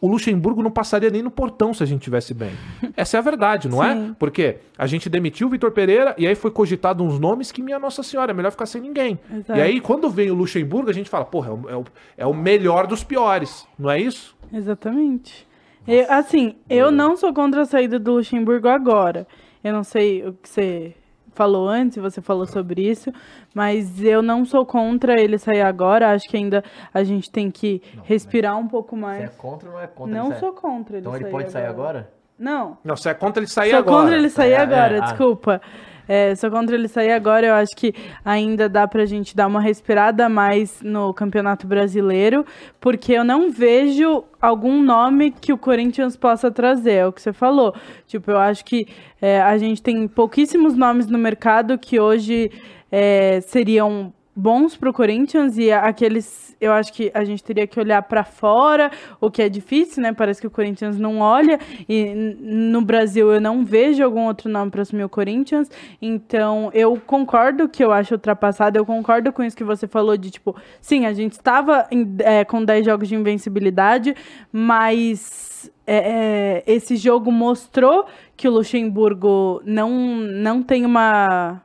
O 0.00 0.06
Luxemburgo 0.06 0.62
não 0.62 0.70
passaria 0.70 1.10
nem 1.10 1.22
no 1.22 1.30
portão 1.30 1.74
se 1.74 1.82
a 1.82 1.86
gente 1.86 2.02
tivesse 2.02 2.32
bem. 2.32 2.52
Essa 2.96 3.16
é 3.16 3.18
a 3.18 3.20
verdade, 3.22 3.68
não 3.68 3.82
é? 3.82 3.94
Sim. 3.94 4.16
Porque 4.18 4.58
a 4.78 4.86
gente 4.86 5.08
demitiu 5.08 5.48
o 5.48 5.50
Vitor 5.50 5.72
Pereira 5.72 6.14
e 6.16 6.26
aí 6.26 6.34
foi 6.36 6.50
cogitado 6.52 7.02
uns 7.02 7.18
nomes 7.18 7.50
que, 7.50 7.60
minha 7.60 7.78
Nossa 7.80 8.02
Senhora, 8.04 8.30
é 8.30 8.34
melhor 8.34 8.50
ficar 8.52 8.66
sem 8.66 8.80
ninguém. 8.80 9.18
Exato. 9.32 9.58
E 9.58 9.62
aí, 9.62 9.80
quando 9.80 10.08
vem 10.08 10.30
o 10.30 10.34
Luxemburgo, 10.34 10.88
a 10.88 10.92
gente 10.94 11.10
fala, 11.10 11.24
porra, 11.24 11.48
é 11.48 11.52
o, 11.52 11.70
é 11.70 11.76
o- 11.76 11.84
é 12.18 12.26
o 12.26 12.32
melhor 12.34 12.86
dos 12.86 13.02
piores, 13.02 13.66
não 13.78 13.90
é 13.90 14.00
isso? 14.00 14.36
Exatamente. 14.52 15.46
Eu- 15.86 16.06
assim, 16.12 16.54
eu 16.70 16.90
não 16.92 17.16
sou 17.16 17.32
contra 17.34 17.62
a 17.62 17.64
saída 17.64 17.98
do 17.98 18.12
Luxemburgo 18.12 18.68
agora. 18.68 19.26
Eu 19.64 19.72
não 19.72 19.82
sei 19.82 20.24
o 20.24 20.32
que 20.34 20.48
você 20.48 20.94
falou 21.38 21.68
antes, 21.68 21.96
você 21.98 22.20
falou 22.20 22.46
sobre 22.46 22.82
isso, 22.82 23.12
mas 23.54 24.02
eu 24.02 24.20
não 24.20 24.44
sou 24.44 24.66
contra 24.66 25.20
ele 25.20 25.38
sair 25.38 25.62
agora. 25.62 26.10
Acho 26.12 26.28
que 26.28 26.36
ainda 26.36 26.64
a 26.92 27.04
gente 27.04 27.30
tem 27.30 27.48
que 27.48 27.80
respirar 28.02 28.58
um 28.58 28.66
pouco 28.66 28.96
Você 28.96 29.04
é 29.04 29.06
mais. 29.06 29.36
contra 29.36 29.68
ou 29.68 29.74
não 29.76 29.80
é 29.80 29.86
contra? 29.86 30.14
Não 30.16 30.26
ele 30.26 30.34
sair? 30.34 30.40
sou 30.40 30.52
contra 30.52 30.96
ele 30.96 31.00
Então 31.00 31.14
ele 31.14 31.22
sair 31.24 31.30
pode 31.30 31.52
sair 31.52 31.66
agora? 31.66 32.10
Não. 32.36 32.76
Não, 32.84 32.96
você 32.96 33.10
é 33.10 33.14
contra 33.14 33.40
ele 33.40 33.48
sair 33.50 33.70
sou 33.70 33.78
agora. 33.78 34.00
contra 34.02 34.16
ele 34.16 34.30
sair 34.30 34.52
É, 34.52 34.56
agora, 34.60 34.96
é, 34.96 35.00
ah. 35.00 35.60
É, 36.08 36.34
sou 36.34 36.50
contra 36.50 36.74
ele 36.74 36.88
sair 36.88 37.12
agora. 37.12 37.46
Eu 37.46 37.54
acho 37.54 37.76
que 37.76 37.94
ainda 38.24 38.68
dá 38.68 38.88
pra 38.88 39.04
gente 39.04 39.36
dar 39.36 39.46
uma 39.46 39.60
respirada 39.60 40.28
mais 40.28 40.80
no 40.82 41.12
Campeonato 41.12 41.66
Brasileiro, 41.66 42.46
porque 42.80 43.12
eu 43.12 43.22
não 43.22 43.50
vejo 43.50 44.24
algum 44.40 44.82
nome 44.82 45.30
que 45.30 45.52
o 45.52 45.58
Corinthians 45.58 46.16
possa 46.16 46.50
trazer. 46.50 46.92
É 46.92 47.06
o 47.06 47.12
que 47.12 47.20
você 47.20 47.32
falou. 47.32 47.74
Tipo, 48.06 48.30
eu 48.30 48.38
acho 48.38 48.64
que 48.64 48.86
é, 49.20 49.40
a 49.42 49.58
gente 49.58 49.82
tem 49.82 50.08
pouquíssimos 50.08 50.74
nomes 50.74 51.06
no 51.06 51.18
mercado 51.18 51.76
que 51.78 52.00
hoje 52.00 52.50
é, 52.90 53.40
seriam 53.42 54.12
bons 54.38 54.76
pro 54.76 54.92
Corinthians 54.92 55.58
e 55.58 55.72
aqueles 55.72 56.48
eu 56.60 56.72
acho 56.72 56.92
que 56.92 57.10
a 57.14 57.24
gente 57.24 57.42
teria 57.42 57.66
que 57.66 57.78
olhar 57.78 58.02
para 58.02 58.24
fora, 58.24 58.90
o 59.20 59.30
que 59.30 59.42
é 59.42 59.48
difícil, 59.48 60.02
né? 60.02 60.12
Parece 60.12 60.40
que 60.40 60.46
o 60.46 60.50
Corinthians 60.50 60.98
não 60.98 61.20
olha 61.20 61.58
e 61.88 62.12
no 62.40 62.80
Brasil 62.82 63.32
eu 63.32 63.40
não 63.40 63.64
vejo 63.64 64.02
algum 64.02 64.26
outro 64.26 64.50
nome 64.50 64.70
para 64.70 64.82
assumir 64.82 65.04
o 65.04 65.08
Corinthians. 65.08 65.70
Então, 66.02 66.70
eu 66.74 67.00
concordo 67.06 67.68
que 67.68 67.82
eu 67.82 67.92
acho 67.92 68.14
ultrapassado, 68.14 68.76
eu 68.76 68.84
concordo 68.84 69.32
com 69.32 69.42
isso 69.42 69.56
que 69.56 69.62
você 69.62 69.86
falou 69.86 70.16
de 70.16 70.30
tipo, 70.32 70.56
sim, 70.80 71.06
a 71.06 71.12
gente 71.12 71.32
estava 71.32 71.86
é, 72.20 72.44
com 72.44 72.64
10 72.64 72.86
jogos 72.86 73.08
de 73.08 73.14
invencibilidade, 73.14 74.16
mas 74.50 75.70
é, 75.86 75.96
é, 75.96 76.64
esse 76.66 76.96
jogo 76.96 77.30
mostrou 77.30 78.04
que 78.36 78.48
o 78.48 78.50
Luxemburgo 78.50 79.62
não, 79.64 79.90
não 80.16 80.62
tem 80.62 80.84
uma 80.84 81.62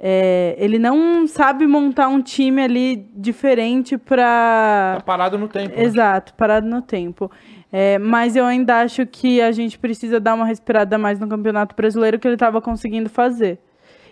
é, 0.00 0.54
ele 0.58 0.78
não 0.78 1.26
sabe 1.26 1.66
montar 1.66 2.08
um 2.08 2.22
time 2.22 2.62
ali 2.62 3.08
diferente 3.14 3.98
Tá 3.98 4.04
para. 4.06 5.02
parado 5.04 5.36
no 5.38 5.48
tempo. 5.48 5.76
né? 5.76 5.82
Exato, 5.82 6.32
parado 6.34 6.66
no 6.66 6.80
tempo. 6.82 7.30
É, 7.72 7.98
mas 7.98 8.36
eu 8.36 8.44
ainda 8.44 8.80
acho 8.80 9.04
que 9.06 9.40
a 9.40 9.50
gente 9.52 9.78
precisa 9.78 10.18
dar 10.20 10.34
uma 10.34 10.46
respirada 10.46 10.96
mais 10.96 11.18
no 11.18 11.28
Campeonato 11.28 11.74
Brasileiro 11.74 12.18
que 12.18 12.26
ele 12.26 12.36
estava 12.36 12.62
conseguindo 12.62 13.10
fazer. 13.10 13.58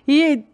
E, 0.07 0.45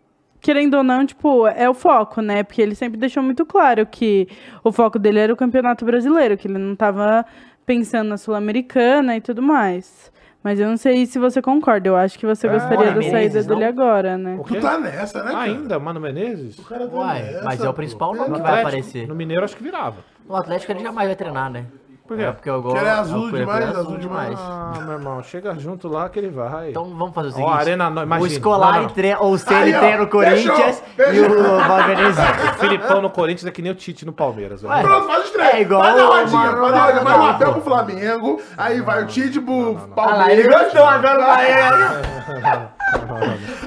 querendo 0.40 0.74
ou 0.74 0.84
não, 0.84 1.04
tipo, 1.04 1.46
é 1.48 1.68
o 1.68 1.74
foco, 1.74 2.20
né? 2.20 2.42
Porque 2.42 2.62
ele 2.62 2.74
sempre 2.74 2.98
deixou 3.00 3.22
muito 3.22 3.44
claro 3.44 3.84
que 3.86 4.28
o 4.62 4.70
foco 4.70 4.98
dele 4.98 5.18
era 5.18 5.32
o 5.32 5.36
Campeonato 5.36 5.84
Brasileiro, 5.84 6.36
que 6.36 6.46
ele 6.46 6.58
não 6.58 6.74
estava 6.74 7.24
pensando 7.66 8.08
na 8.08 8.16
Sul-Americana 8.16 9.16
e 9.16 9.20
tudo 9.20 9.42
mais. 9.42 10.12
Mas 10.42 10.58
eu 10.58 10.68
não 10.68 10.76
sei 10.76 11.06
se 11.06 11.18
você 11.18 11.40
concorda. 11.40 11.88
Eu 11.88 11.96
acho 11.96 12.18
que 12.18 12.26
você 12.26 12.48
gostaria 12.48 12.86
da 12.86 12.96
Menezes, 12.96 13.10
saída 13.12 13.42
não? 13.42 13.48
dele 13.60 13.64
agora, 13.64 14.18
né? 14.18 14.36
O? 14.40 14.44
Tu 14.44 14.60
tá 14.60 14.78
nessa, 14.78 15.22
né, 15.22 15.30
cara? 15.30 15.42
Ainda, 15.44 15.78
Mano 15.78 16.00
Menezes? 16.00 16.58
O 16.58 16.64
cara 16.64 16.88
tá 16.88 16.96
Uai, 16.96 17.22
nessa, 17.22 17.44
mas 17.44 17.60
é 17.60 17.62
o 17.64 17.66
pô. 17.66 17.74
principal 17.74 18.12
Pelo 18.12 18.24
nome 18.24 18.36
que 18.36 18.42
vai 18.42 18.50
Atlético, 18.50 18.68
aparecer. 18.68 19.08
No 19.08 19.14
Mineiro 19.14 19.44
acho 19.44 19.56
que 19.56 19.62
virava. 19.62 19.98
O 20.28 20.34
Atlético 20.34 20.72
ele 20.72 20.82
jamais 20.82 21.06
vai 21.06 21.16
treinar, 21.16 21.50
né? 21.50 21.66
Por 22.12 22.18
quê? 22.18 22.24
É 22.24 22.32
porque 22.32 22.50
eu 22.50 22.62
gosto. 22.62 22.76
Ele 22.78 22.86
é 22.86 22.90
azul 22.90 23.20
porque 23.22 23.38
demais, 23.38 23.64
é 23.64 23.68
azul 23.68 23.98
demais. 23.98 24.38
Ah, 24.38 24.72
meu 24.84 24.92
irmão, 24.92 25.22
chega 25.24 25.54
junto 25.58 25.88
lá 25.88 26.08
que 26.08 26.18
ele 26.18 26.30
vai. 26.30 26.70
Então 26.70 26.84
vamos 26.84 27.14
fazer 27.14 27.28
o 27.28 27.30
Ó, 27.30 27.34
seguinte. 27.34 27.52
Arena 27.60 27.90
no- 27.90 28.02
imagina. 28.02 28.28
o 28.28 28.30
Scolari 28.34 28.80
não. 28.82 28.88
treina, 28.88 29.18
ou 29.20 29.32
o 29.32 29.38
Ceni 29.38 29.74
ó, 29.74 29.78
treina 29.78 29.98
no 29.98 30.06
Corinthians 30.08 30.82
fechou, 30.96 31.14
e 31.14 31.20
o 31.20 31.58
Valverde. 31.58 32.02
O 32.52 32.58
Filipão 32.62 33.00
no 33.02 33.10
Corinthians 33.10 33.46
é 33.46 33.50
que 33.50 33.60
nem 33.62 33.72
o 33.72 33.74
Tite 33.74 34.04
no 34.06 34.12
Palmeiras. 34.12 34.62
Ué, 34.62 34.82
Pronto, 34.82 35.06
faz 35.06 35.24
estreia. 35.24 35.56
É 35.56 35.60
igual 35.62 35.82
Faz 35.82 35.98
a 35.98 36.04
o 36.04 36.06
rodinha, 36.08 36.52
faz. 36.56 37.02
Vai 37.02 37.18
o. 37.18 37.22
Abel 37.24 37.52
pro 37.54 37.62
Flamengo, 37.62 38.40
aí 38.56 38.80
vai 38.80 39.02
o 39.02 39.06
Tite 39.06 39.40
pro 39.40 39.72
lá, 39.72 40.30
ele 40.30 40.44
Palmeiras. 40.44 40.62
gostou, 40.72 40.92
no 40.92 41.02
Bahia. 41.02 42.72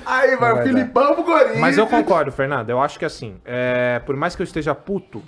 Aí 0.06 0.36
vai 0.36 0.54
o 0.54 0.64
Filipão 0.64 1.16
pro 1.16 1.24
Corinthians. 1.24 1.60
Mas 1.60 1.78
eu 1.78 1.88
concordo, 1.88 2.32
Fernando. 2.32 2.70
Eu 2.70 2.80
acho 2.82 3.00
que 3.00 3.06
assim, 3.06 3.38
é, 3.46 4.00
por 4.06 4.16
mais 4.16 4.36
que 4.36 4.42
eu 4.42 4.44
esteja 4.44 4.76
puto, 4.76 5.22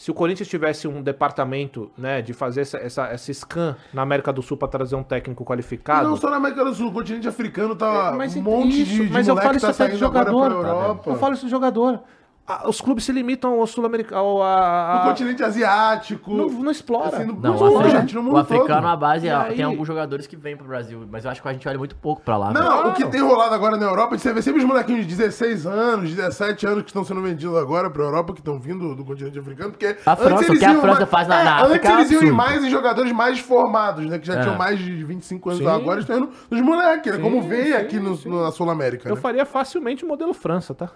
se 0.00 0.10
o 0.10 0.14
Corinthians 0.14 0.48
tivesse 0.48 0.88
um 0.88 1.02
departamento, 1.02 1.90
né, 1.96 2.22
de 2.22 2.32
fazer 2.32 2.62
essa, 2.62 2.78
essa, 2.78 3.06
essa 3.08 3.34
scan 3.34 3.76
na 3.92 4.00
América 4.00 4.32
do 4.32 4.40
Sul 4.40 4.56
pra 4.56 4.66
trazer 4.66 4.96
um 4.96 5.02
técnico 5.02 5.44
qualificado. 5.44 6.08
não 6.08 6.16
só 6.16 6.30
na 6.30 6.36
América 6.36 6.64
do 6.64 6.74
Sul, 6.74 6.88
o 6.88 6.92
continente 6.92 7.28
africano 7.28 7.76
tá 7.76 8.14
Mas 8.16 8.34
um 8.34 8.40
monte 8.40 8.80
isso, 8.80 8.92
de, 8.92 9.06
de 9.08 9.12
mas 9.12 9.28
eu 9.28 9.36
falo 9.36 9.50
tá 9.50 9.56
isso 9.58 9.66
até 9.66 9.88
de 9.88 9.98
jogador. 9.98 10.98
Eu 11.04 11.16
falo 11.16 11.34
isso 11.34 11.44
de 11.44 11.50
jogador. 11.50 12.00
A- 12.46 12.68
os 12.68 12.80
clubes 12.80 13.04
se 13.04 13.12
limitam 13.12 13.60
ao 13.60 13.66
sul-americano. 13.66 14.22
No 14.36 14.42
A, 14.42 15.02
a, 15.02 15.08
continente 15.08 15.42
asiático. 15.42 16.32
não, 16.34 16.48
não 16.48 16.70
explora. 16.70 17.08
assim, 17.16 17.24
no, 17.24 17.34
Não, 17.34 17.54
no 17.54 17.58
o, 17.58 17.64
mundo, 17.66 17.78
africano, 17.78 18.00
gente, 18.00 18.14
no 18.16 18.32
o 18.32 18.36
africano, 18.36 18.66
todo. 18.80 18.86
a 18.86 18.96
base, 18.96 19.28
é- 19.28 19.34
aí? 19.34 19.54
tem 19.56 19.64
alguns 19.64 19.86
jogadores 19.86 20.26
que 20.26 20.36
vêm 20.36 20.56
pro 20.56 20.66
Brasil, 20.66 21.06
mas 21.10 21.24
eu 21.24 21.30
acho 21.30 21.40
que 21.40 21.48
a 21.48 21.52
gente 21.52 21.68
olha 21.68 21.78
muito 21.78 21.94
pouco 21.96 22.22
pra 22.22 22.36
lá. 22.36 22.50
velho. 22.52 22.64
Não, 22.64 22.88
o 22.90 22.92
que 22.94 23.06
tem 23.06 23.20
rolado 23.20 23.54
agora 23.54 23.76
na 23.76 23.86
Europa, 23.86 24.18
você 24.18 24.32
vê 24.32 24.42
sempre 24.42 24.60
os 24.60 24.66
molequinhos 24.66 25.06
de 25.06 25.14
16 25.14 25.64
anos, 25.66 26.10
17 26.14 26.66
anos 26.66 26.82
que 26.82 26.88
estão 26.90 27.04
sendo 27.04 27.22
vendidos 27.22 27.56
agora 27.56 27.88
pra 27.88 28.02
Europa, 28.02 28.32
que 28.32 28.40
estão 28.40 28.58
vindo 28.58 28.94
do 28.96 29.04
continente 29.04 29.38
africano, 29.38 29.70
porque 29.70 29.96
A 30.04 30.16
França, 30.16 30.52
o 30.52 30.58
que 30.58 30.64
a 30.64 30.74
França 30.80 30.98
mais- 31.00 31.08
faz 31.10 31.28
na- 31.28 31.40
é, 31.40 31.44
na 31.44 31.56
África 31.62 31.74
Antes 31.74 31.88
é 31.88 31.92
eles 32.00 32.10
iam 32.10 32.18
absurdo. 32.20 32.36
mais 32.36 32.64
em 32.64 32.70
jogadores 32.70 33.12
mais 33.12 33.38
formados, 33.38 34.06
né, 34.06 34.18
que 34.18 34.26
já 34.26 34.34
É. 34.34 34.40
tinham 34.42 34.56
mais 34.56 34.78
de 34.78 35.04
25 35.04 35.50
anos 35.50 35.62
Sim. 35.62 35.68
agora, 35.68 36.00
estão 36.00 36.16
indo 36.18 36.30
nos 36.50 36.60
moleques, 36.60 37.12
né, 37.12 37.18
como 37.18 37.42
vem 37.42 37.66
sim, 37.66 37.72
aqui 37.74 38.00
no, 38.00 38.16
sim. 38.16 38.28
na 38.28 38.50
Sul-América, 38.50 39.08
Eu 39.08 39.14
né? 39.14 39.20
faria 39.20 39.46
facilmente 39.46 40.04
o 40.04 40.08
modelo 40.08 40.34
França, 40.34 40.74
tá? 40.74 40.90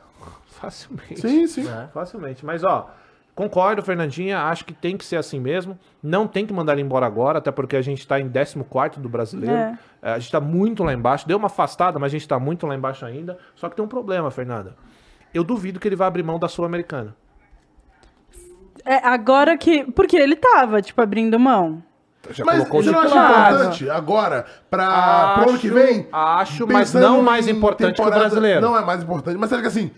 Facilmente. 0.64 1.20
Sim, 1.20 1.46
sim. 1.46 1.68
É. 1.68 1.88
Facilmente. 1.92 2.44
Mas, 2.44 2.64
ó, 2.64 2.90
concordo, 3.34 3.82
Fernandinha. 3.82 4.40
Acho 4.42 4.64
que 4.64 4.72
tem 4.72 4.96
que 4.96 5.04
ser 5.04 5.16
assim 5.16 5.38
mesmo. 5.40 5.78
Não 6.02 6.26
tem 6.26 6.46
que 6.46 6.52
mandar 6.52 6.72
ele 6.74 6.82
embora 6.82 7.06
agora, 7.06 7.38
até 7.38 7.50
porque 7.50 7.76
a 7.76 7.82
gente 7.82 8.06
tá 8.06 8.20
em 8.20 8.28
14 8.30 8.98
do 8.98 9.08
brasileiro. 9.08 9.54
É. 9.54 9.78
É, 10.02 10.12
A 10.12 10.18
gente 10.18 10.30
tá 10.30 10.40
muito 10.40 10.84
lá 10.84 10.92
embaixo. 10.92 11.26
Deu 11.26 11.38
uma 11.38 11.46
afastada, 11.46 11.98
mas 11.98 12.12
a 12.12 12.12
gente 12.16 12.28
tá 12.28 12.38
muito 12.38 12.66
lá 12.66 12.74
embaixo 12.74 13.04
ainda. 13.06 13.38
Só 13.54 13.68
que 13.68 13.76
tem 13.76 13.84
um 13.84 13.88
problema, 13.88 14.30
Fernanda. 14.30 14.74
Eu 15.32 15.42
duvido 15.42 15.80
que 15.80 15.88
ele 15.88 15.96
vai 15.96 16.06
abrir 16.06 16.22
mão 16.22 16.38
da 16.38 16.48
Sul-Americana. 16.48 17.16
É, 18.84 18.96
agora 19.06 19.56
que. 19.56 19.90
Porque 19.92 20.16
ele 20.16 20.36
tava, 20.36 20.82
tipo, 20.82 21.00
abrindo 21.00 21.38
mão. 21.38 21.82
Já 22.30 22.44
Mas 22.44 22.56
colocou 22.58 22.82
você 22.82 22.90
não 22.90 23.02
titulares. 23.02 23.54
importante 23.56 23.90
agora, 23.90 24.46
pra, 24.70 25.34
pro 25.34 25.50
ano 25.50 25.58
que 25.58 25.68
vem? 25.68 26.08
Acho, 26.10 26.66
mas 26.66 26.94
não 26.94 27.22
mais 27.22 27.46
importante 27.48 27.96
que 27.96 28.02
o 28.02 28.10
brasileiro. 28.10 28.60
Não 28.62 28.76
é 28.76 28.82
mais 28.82 29.02
importante, 29.02 29.36
mas 29.36 29.50
sabe 29.50 29.60
que 29.62 29.68
assim, 29.68 29.90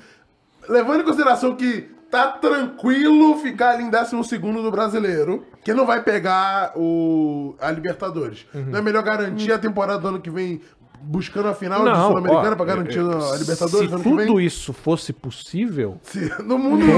levando 0.68 1.00
em 1.00 1.04
consideração 1.04 1.54
que 1.56 1.88
tá 2.10 2.28
tranquilo 2.28 3.36
ficar 3.38 3.70
ali 3.70 3.84
em 3.84 3.90
12 3.90 4.38
do 4.38 4.70
brasileiro, 4.70 5.44
que 5.64 5.74
não 5.74 5.84
vai 5.84 6.02
pegar 6.02 6.72
o, 6.76 7.54
a 7.60 7.70
Libertadores. 7.70 8.46
Uhum. 8.54 8.66
Não 8.70 8.78
é 8.78 8.82
melhor 8.82 9.02
garantir 9.02 9.52
a 9.52 9.58
temporada 9.58 9.98
do 9.98 10.08
ano 10.08 10.20
que 10.20 10.30
vem 10.30 10.60
buscando 10.98 11.48
a 11.48 11.54
final 11.54 11.84
Não, 11.84 12.08
Sul-Americana 12.08 12.52
ó, 12.52 12.56
pra 12.56 12.64
garantir 12.64 12.98
a 13.00 13.20
Se 13.20 13.38
Libertadores 13.40 13.92
ano 13.92 14.02
que 14.02 14.08
tudo 14.10 14.16
vem? 14.36 14.44
isso 14.46 14.72
fosse 14.72 15.12
possível, 15.12 15.98
Se- 16.02 16.32
no 16.42 16.58
mundo, 16.58 16.84
Com 16.86 16.92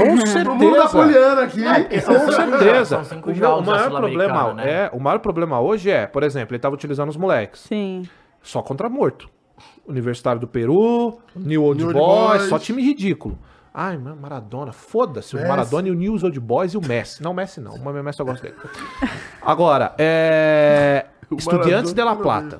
no 0.45 0.55
mundo 0.55 0.75
da 0.75 0.87
certeza. 0.87 1.03
Poliana 1.03 1.41
aqui. 1.41 1.63
porque 1.63 2.01
Com 2.01 2.13
São 2.13 2.31
certeza. 2.31 3.01
O, 3.25 3.59
o 3.59 3.65
maior 3.65 3.89
problema 3.91 4.53
né? 4.53 4.71
é, 4.71 4.89
o 4.93 4.99
maior 4.99 5.19
problema 5.19 5.59
hoje 5.59 5.89
é, 5.91 6.07
por 6.07 6.23
exemplo, 6.23 6.53
ele 6.55 6.61
tava 6.61 6.75
utilizando 6.75 7.09
os 7.09 7.17
moleques 7.17 7.61
Sim. 7.61 8.03
só 8.41 8.61
contra 8.61 8.87
morto. 8.89 9.27
Universitário 9.87 10.39
do 10.39 10.47
Peru, 10.47 11.19
New 11.35 11.63
Old, 11.63 11.83
New 11.83 11.93
Boys, 11.93 12.37
Boys. 12.37 12.43
só 12.49 12.57
time 12.59 12.81
ridículo. 12.81 13.37
Ai, 13.73 13.97
mano, 13.97 14.15
Maradona, 14.15 14.71
foda-se, 14.71 15.35
o. 15.35 15.47
Maradona 15.47 15.87
e 15.87 15.91
o 15.91 15.93
News 15.93 16.23
Old 16.23 16.39
Boys 16.39 16.73
e 16.73 16.77
o 16.77 16.81
Messi. 16.81 17.21
Não, 17.21 17.31
o 17.31 17.33
Messi 17.33 17.61
não, 17.61 17.73
o 17.75 18.03
Messi 18.03 18.19
eu 18.19 18.25
gosto 18.25 18.41
dele. 18.41 18.55
Agora, 19.41 19.93
é... 19.97 21.05
Estudiantes 21.31 21.93
de 21.93 22.03
La 22.03 22.15
Plata, 22.15 22.59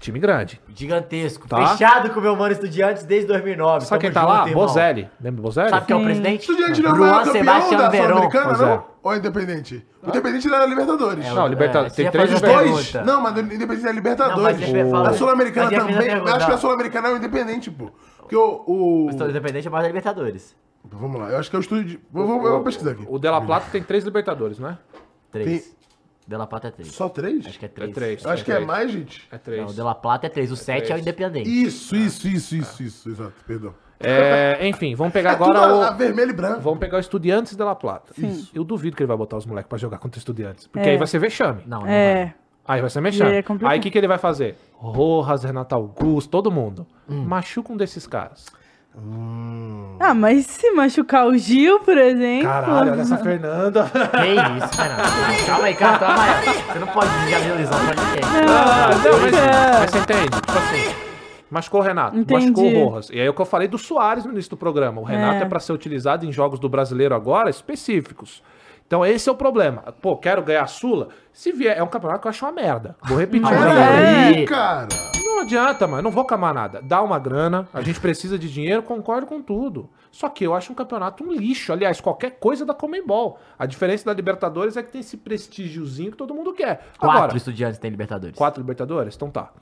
time 0.00 0.18
grande. 0.18 0.60
Gigantesco. 0.74 1.46
Tá. 1.46 1.68
Fechado 1.68 2.10
com 2.10 2.18
o 2.18 2.22
meu 2.22 2.34
mano 2.34 2.52
Estudiantes 2.52 3.04
desde 3.04 3.28
2009. 3.28 3.86
Sabe 3.86 4.00
quem 4.00 4.12
tá 4.12 4.22
junto, 4.22 4.32
lá? 4.32 4.48
irmão. 4.48 4.66
Bozelli. 4.66 5.08
Lembra 5.20 5.36
do 5.36 5.42
Bozelli? 5.42 5.70
Sabe 5.70 5.86
quem 5.86 5.96
é 5.96 6.00
o 6.00 6.02
presidente? 6.02 6.50
Estudante 6.50 6.82
não 6.82 6.90
é 6.90 6.96
Juan 6.96 7.24
campeão 7.24 7.32
Sebastião 7.32 7.80
da 7.80 7.88
Verón. 7.88 8.28
Não? 8.32 8.72
é. 8.72 8.82
Ou 9.02 9.12
é 9.12 9.16
Independente? 9.16 9.86
O 10.02 10.08
Independente 10.08 10.52
era 10.52 10.66
Libertadores. 10.66 11.24
É, 11.24 11.32
Não, 11.32 11.46
Libertadores. 11.46 11.92
É, 11.92 11.96
tem 11.96 12.10
três 12.10 12.32
Os 12.32 12.40
dois? 12.40 12.94
Não, 13.04 13.20
mas 13.20 13.36
o 13.36 13.40
Independente 13.40 13.86
é 13.86 13.92
Libertadores. 13.92 14.60
Não, 14.72 14.90
mas. 14.90 15.08
A 15.08 15.12
Sul-Americana 15.14 15.70
também. 15.70 16.10
Acho 16.10 16.46
que 16.46 16.52
a? 16.52 16.58
Sul-Americana 16.58 17.08
é 17.08 17.12
o 17.12 17.16
Independente, 17.16 17.70
pô. 17.70 17.90
Porque 18.30 18.36
o. 18.36 18.62
o- 18.66 19.06
O 19.06 19.10
Estado 19.10 19.30
Independente 19.30 19.66
é 19.66 19.70
mais 19.70 19.82
da 19.82 19.88
Libertadores. 19.88 20.56
Vamos 20.84 21.20
lá, 21.20 21.30
eu 21.30 21.38
acho 21.38 21.50
que 21.50 21.56
é 21.56 21.58
o 21.58 21.60
estúdio. 21.60 21.84
de- 21.84 22.00
Vou, 22.12 22.26
vou- 22.26 22.36
eu 22.46 22.52
vou 22.52 22.62
pesquisar 22.62 22.92
aqui. 22.92 23.04
O 23.08 23.18
De 23.18 23.28
La 23.28 23.40
Plata 23.40 23.66
tem 23.72 23.82
três 23.82 24.04
Libertadores, 24.04 24.58
não 24.58 24.70
é? 24.70 24.78
Três. 25.30 25.76
De 26.26 26.36
La 26.36 26.46
Plata 26.46 26.68
é 26.68 26.70
três. 26.70 26.92
Só 26.92 27.08
três? 27.08 27.44
Acho 27.44 27.58
que 27.58 27.64
é 27.64 27.68
É 27.68 27.70
três. 27.70 27.92
três. 27.94 28.24
Eu 28.24 28.30
acho 28.30 28.44
que 28.44 28.50
é 28.52 28.54
três. 28.54 28.66
mais, 28.66 28.90
gente. 28.90 29.28
É 29.32 29.36
três. 29.38 29.60
Não, 29.62 29.68
o 29.70 29.74
De 29.74 29.82
La 29.82 29.94
Plata 29.96 30.26
é 30.26 30.30
três. 30.30 30.50
O 30.52 30.56
sete 30.56 30.82
é 30.84 30.84
o 30.84 30.88
três. 30.88 31.02
Independente. 31.02 31.50
Isso, 31.50 31.96
isso, 31.96 32.28
isso, 32.28 32.54
isso, 32.54 32.82
isso. 32.82 33.08
Exato, 33.10 33.32
perdão. 33.46 33.74
É, 33.98 34.66
enfim, 34.66 34.94
vamos 34.94 35.12
pegar 35.12 35.30
É 35.30 35.34
agora 35.34 35.58
a 35.58 35.90
o. 35.92 35.96
vermelho 35.96 36.30
e 36.30 36.32
branco. 36.32 36.60
Vamos 36.60 36.78
pegar 36.78 36.96
o 36.96 37.00
Estudiantes 37.00 37.54
de 37.56 37.62
La 37.62 37.74
Plata. 37.74 38.14
Isso. 38.16 38.50
Eu 38.54 38.64
duvido 38.64 38.96
que 38.96 39.02
ele 39.02 39.08
vai 39.08 39.16
botar 39.16 39.36
os 39.36 39.44
moleques 39.44 39.68
pra 39.68 39.76
jogar 39.76 39.98
contra 39.98 40.18
Estudiantes. 40.18 40.66
Porque 40.68 40.88
É. 40.88 40.92
aí 40.92 40.96
vai 40.98 41.06
ser 41.06 41.18
vexame. 41.18 41.62
Não, 41.66 41.80
não 41.80 41.86
É. 41.88 42.34
Aí 42.70 42.80
vai 42.80 42.88
ser 42.88 43.00
aí 43.24 43.36
é 43.38 43.44
Aí 43.68 43.78
o 43.78 43.82
que, 43.82 43.90
que 43.90 43.98
ele 43.98 44.06
vai 44.06 44.18
fazer? 44.18 44.56
Rojas, 44.74 45.42
Renato 45.42 45.74
Augusto, 45.74 46.30
todo 46.30 46.50
mundo. 46.52 46.86
Hum. 47.08 47.24
Machuca 47.24 47.72
um 47.72 47.76
desses 47.76 48.06
caras. 48.06 48.46
Ah, 49.98 50.14
mas 50.14 50.46
se 50.46 50.70
machucar 50.72 51.26
o 51.26 51.36
Gil, 51.36 51.80
por 51.80 51.96
exemplo. 51.98 52.48
Caralho, 52.48 52.92
olha 52.92 53.00
essa 53.00 53.18
Fernanda. 53.18 53.84
Que 53.84 54.64
isso, 54.64 54.76
Fernando. 54.76 55.46
Calma 55.46 55.64
aí, 55.66 55.74
cara. 55.74 55.98
Calma 55.98 56.22
aí. 56.22 56.44
Você 56.72 56.78
não 56.78 56.86
pode 56.88 57.10
lesão 57.56 57.78
pra 57.86 58.04
ninguém. 58.04 58.22
Ah, 58.48 58.90
não, 59.04 59.20
mas, 59.20 59.32
É. 59.34 59.80
mas 59.80 59.90
você 59.90 59.98
entende? 59.98 60.30
Tipo 60.40 60.58
assim, 60.58 60.94
machucou 61.50 61.80
o 61.80 61.82
Renato, 61.84 62.16
Entendi. 62.18 62.46
machucou 62.50 62.64
o 62.72 62.88
Rojas. 62.88 63.10
E 63.10 63.20
aí 63.20 63.26
é 63.26 63.30
o 63.30 63.34
que 63.34 63.40
eu 63.42 63.46
falei 63.46 63.68
do 63.68 63.78
Soares 63.78 64.24
no 64.24 64.32
início 64.32 64.50
do 64.50 64.56
programa. 64.56 65.00
O 65.00 65.04
Renato 65.04 65.42
é, 65.42 65.42
É. 65.42 65.44
pra 65.48 65.60
ser 65.60 65.72
utilizado 65.72 66.24
em 66.26 66.32
jogos 66.32 66.58
do 66.60 66.68
brasileiro 66.68 67.14
agora 67.14 67.50
específicos. 67.50 68.42
Então 68.90 69.06
esse 69.06 69.28
é 69.28 69.32
o 69.32 69.36
problema. 69.36 69.82
Pô, 70.02 70.16
quero 70.16 70.42
ganhar 70.42 70.64
a 70.64 70.66
Sula. 70.66 71.10
Se 71.32 71.52
vier, 71.52 71.78
é 71.78 71.80
um 71.80 71.86
campeonato 71.86 72.22
que 72.22 72.26
eu 72.26 72.30
acho 72.30 72.44
uma 72.44 72.50
merda. 72.50 72.96
Vou 73.04 73.16
repetir. 73.16 73.46
Pra 73.46 73.72
é. 73.72 74.24
Aí, 74.26 74.44
cara. 74.44 74.88
Não 75.24 75.42
adianta, 75.42 75.86
mano. 75.86 76.02
Não 76.02 76.10
vou 76.10 76.24
camar 76.24 76.52
nada. 76.52 76.82
Dá 76.82 77.00
uma 77.00 77.16
grana, 77.16 77.68
a 77.72 77.82
gente 77.82 78.00
precisa 78.00 78.36
de 78.36 78.52
dinheiro, 78.52 78.82
concordo 78.82 79.28
com 79.28 79.40
tudo. 79.40 79.88
Só 80.10 80.28
que 80.28 80.44
eu 80.44 80.52
acho 80.52 80.72
um 80.72 80.74
campeonato 80.74 81.22
um 81.22 81.32
lixo. 81.32 81.72
Aliás, 81.72 82.00
qualquer 82.00 82.40
coisa 82.40 82.66
da 82.66 82.74
Comembol. 82.74 83.38
A 83.56 83.64
diferença 83.64 84.06
da 84.06 84.12
Libertadores 84.12 84.76
é 84.76 84.82
que 84.82 84.90
tem 84.90 85.02
esse 85.02 85.16
prestígiozinho 85.18 86.10
que 86.10 86.16
todo 86.16 86.34
mundo 86.34 86.52
quer. 86.52 86.88
Quatro 86.98 87.16
Agora, 87.16 87.36
estudiantes 87.36 87.78
tem 87.78 87.92
Libertadores. 87.92 88.36
Quatro 88.36 88.60
Libertadores? 88.60 89.14
Então 89.14 89.30
tá. 89.30 89.52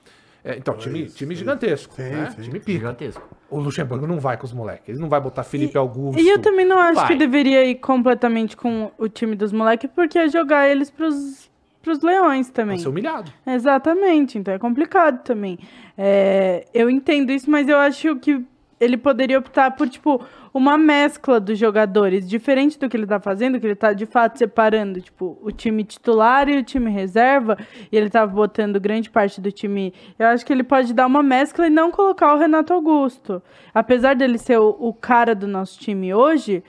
É, 0.44 0.56
então, 0.56 0.76
time, 0.76 1.06
time 1.06 1.34
gigantesco. 1.34 1.94
Sim, 1.94 2.02
né? 2.02 2.32
sim. 2.34 2.42
Time 2.42 2.60
pica. 2.60 2.72
Gigantesco. 2.72 3.28
O 3.50 3.58
Luxemburgo 3.58 4.06
não 4.06 4.20
vai 4.20 4.36
com 4.36 4.44
os 4.44 4.52
moleques. 4.52 4.88
Ele 4.88 4.98
não 4.98 5.08
vai 5.08 5.20
botar 5.20 5.42
Felipe 5.42 5.76
Augusto. 5.76 6.20
E 6.20 6.28
eu 6.28 6.38
também 6.38 6.64
não 6.64 6.78
acho 6.78 6.96
Vai. 6.96 7.08
que 7.08 7.14
deveria 7.16 7.64
ir 7.64 7.76
completamente 7.76 8.56
com 8.56 8.90
o 8.98 9.08
time 9.08 9.34
dos 9.34 9.52
moleques, 9.52 9.90
porque 9.94 10.18
é 10.18 10.28
jogar 10.28 10.68
eles 10.68 10.90
pros, 10.90 11.50
pros 11.82 12.00
leões 12.02 12.46
Vai 12.46 12.54
também. 12.54 12.78
ser 12.78 12.88
humilhado. 12.88 13.32
Exatamente, 13.46 14.38
então 14.38 14.52
é 14.54 14.58
complicado 14.58 15.22
também. 15.22 15.58
É, 15.96 16.66
eu 16.72 16.88
entendo 16.88 17.30
isso, 17.32 17.50
mas 17.50 17.68
eu 17.68 17.76
acho 17.78 18.16
que 18.16 18.44
ele 18.80 18.96
poderia 18.96 19.38
optar 19.38 19.72
por, 19.72 19.88
tipo, 19.88 20.22
uma 20.52 20.78
mescla 20.78 21.38
dos 21.38 21.58
jogadores, 21.58 22.28
diferente 22.28 22.78
do 22.78 22.88
que 22.88 22.96
ele 22.96 23.06
tá 23.06 23.20
fazendo, 23.20 23.60
que 23.60 23.66
ele 23.66 23.74
tá 23.74 23.92
de 23.92 24.06
fato 24.06 24.38
separando, 24.38 25.00
tipo, 25.00 25.38
o 25.42 25.50
time 25.50 25.84
titular 25.84 26.48
e 26.48 26.58
o 26.58 26.62
time 26.62 26.90
reserva, 26.90 27.56
e 27.90 27.96
ele 27.96 28.10
tá 28.10 28.26
botando 28.26 28.80
grande 28.80 29.10
parte 29.10 29.40
do 29.40 29.52
time. 29.52 29.92
Eu 30.18 30.28
acho 30.28 30.44
que 30.44 30.52
ele 30.52 30.64
pode 30.64 30.92
dar 30.92 31.06
uma 31.06 31.22
mescla 31.22 31.66
e 31.66 31.70
não 31.70 31.90
colocar 31.90 32.34
o 32.34 32.38
Renato 32.38 32.72
Augusto. 32.72 33.42
Apesar 33.74 34.14
dele 34.14 34.38
ser 34.38 34.58
o, 34.58 34.76
o 34.78 34.92
cara 34.92 35.34
do 35.34 35.46
nosso 35.46 35.78
time 35.78 36.12
hoje. 36.14 36.62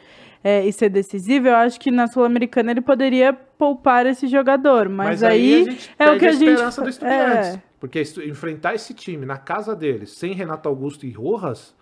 é, 0.44 0.66
e 0.66 0.72
ser 0.72 0.90
decisivo, 0.90 1.50
eu 1.50 1.56
acho 1.56 1.80
que 1.80 1.92
na 1.92 2.08
Sul-Americana 2.08 2.72
ele 2.72 2.82
poderia 2.82 3.34
poupar 3.34 4.06
esse 4.06 4.28
jogador. 4.28 4.88
Mas, 4.88 5.22
aí, 5.22 5.78
é 5.98 6.10
o 6.10 6.18
que 6.18 6.26
a 6.26 6.32
gente. 6.32 6.50
esperança 6.50 6.82
do 6.82 6.90
Estudiantes. 6.90 7.56
é. 7.56 7.62
Porque 7.80 8.02
enfrentar 8.26 8.76
esse 8.76 8.94
time 8.94 9.26
na 9.26 9.38
casa 9.38 9.74
deles, 9.76 10.12
sem 10.12 10.34
Renato 10.34 10.68
Augusto 10.68 11.06
e 11.06 11.12
Rojas, 11.12 11.74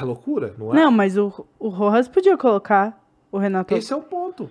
é 0.00 0.04
loucura, 0.04 0.54
não 0.58 0.72
é? 0.72 0.76
Não, 0.76 0.90
mas 0.90 1.16
o, 1.16 1.46
o 1.58 1.68
Rojas 1.68 2.08
podia 2.08 2.36
colocar 2.36 3.02
o 3.32 3.38
Renato 3.38 3.74
Esse 3.74 3.92
é 3.92 3.96
o 3.96 4.02
ponto. 4.02 4.50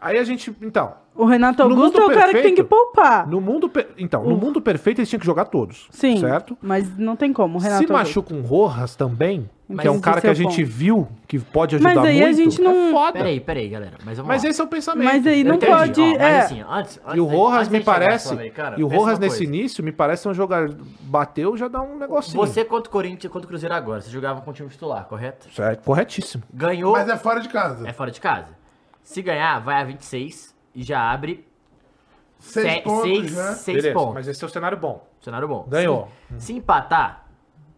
Aí 0.00 0.18
a 0.18 0.24
gente, 0.24 0.54
então, 0.62 0.94
O 1.14 1.24
Renato 1.24 1.62
Augusto 1.62 2.00
é 2.00 2.04
o 2.04 2.08
cara 2.10 2.32
que 2.32 2.42
tem 2.42 2.54
que 2.54 2.62
perfeito, 2.62 2.64
poupar. 2.66 3.26
no 3.26 3.40
mundo, 3.40 3.70
então, 3.98 4.22
no 4.24 4.36
mundo 4.36 4.60
perfeito 4.60 5.00
eles 5.00 5.08
tinham 5.08 5.18
que 5.20 5.26
jogar 5.26 5.46
todos, 5.46 5.88
Sim. 5.90 6.18
certo? 6.18 6.56
Mas 6.62 6.96
não 6.96 7.16
tem 7.16 7.32
como. 7.32 7.58
O 7.58 7.60
Renato 7.60 7.84
Se 7.86 7.92
machuca 7.92 8.32
um 8.32 8.42
Rojas 8.42 8.94
também, 8.94 9.50
Mas 9.68 9.80
que 9.80 9.88
é 9.88 9.90
um 9.90 9.98
cara 10.00 10.20
que 10.20 10.28
é 10.28 10.30
a 10.30 10.32
o 10.32 10.36
gente 10.36 10.62
ponto. 10.62 10.70
viu 10.72 11.08
que 11.26 11.40
pode 11.40 11.74
ajudar 11.74 11.94
Mas 11.96 12.04
aí 12.04 12.20
muito, 12.20 12.28
a 12.28 12.32
gente 12.32 12.60
não- 12.62 12.88
é 12.88 12.90
foda. 12.92 13.12
Peraí, 13.14 13.40
peraí, 13.40 13.68
galera. 13.68 13.96
Mas 14.04 14.16
vamos 14.18 14.28
Mas 14.28 14.44
lá. 14.44 14.50
esse 14.50 14.60
é 14.60 14.64
o 14.64 14.68
pensamento. 14.68 15.04
Mas 15.12 15.26
aí 15.26 15.42
não 15.42 15.58
pode. 15.58 16.00
ó, 16.00 16.04
é. 16.04 16.38
assim, 16.42 16.60
antes, 16.68 17.00
antes 17.04 17.16
E 17.16 17.20
o 17.20 17.24
Rojas 17.24 17.68
me 17.68 17.80
parece. 17.82 18.28
Sul-Americana, 18.28 18.76
E 18.78 18.84
o 18.84 18.86
Rojas 18.86 19.18
nesse 19.18 19.38
coisa. 19.38 19.52
início 19.52 19.82
me 19.82 19.90
parece 19.90 20.28
um 20.28 20.32
jogador. 20.34 20.76
Bateu, 21.00 21.56
já 21.56 21.66
dá 21.66 21.82
um 21.82 21.98
negocinho. 21.98 22.36
Você 22.46 22.64
contra 22.64 22.88
o 22.88 22.92
Corinthians, 22.92 23.32
contra 23.32 23.44
o 23.44 23.48
Cruzeiro 23.48 23.74
agora, 23.74 24.00
você 24.00 24.10
jogava 24.10 24.40
com 24.40 24.50
o 24.52 24.54
time 24.54 24.68
titular, 24.68 25.04
correto? 25.06 25.52
Certo, 25.52 25.82
corretíssimo. 25.84 26.44
Ganhou, 26.54 26.92
Mas 26.92 27.08
é 27.08 27.16
fora 27.16 27.40
de 27.40 27.48
casa. 27.48 27.88
é 27.88 27.92
fora 27.92 28.12
de 28.12 28.20
casa. 28.20 28.56
Se 29.08 29.22
ganhar, 29.22 29.58
vai 29.60 29.80
a 29.80 29.84
26 29.84 30.54
e 30.74 30.82
já 30.82 31.00
abre 31.10 31.48
Seis 32.38 32.72
se- 32.74 32.80
pontos, 32.82 33.02
seis- 33.02 33.34
né? 33.34 33.52
seis 33.54 33.76
Beleza, 33.78 33.94
pontos. 33.98 34.14
mas 34.14 34.28
esse 34.28 34.44
é 34.44 34.46
o 34.46 34.50
cenário 34.50 34.76
bom. 34.76 35.08
Cenário 35.20 35.48
bom. 35.48 35.64
Ganhou. 35.66 36.08
Se, 36.36 36.46
se 36.46 36.52
empatar, 36.52 37.24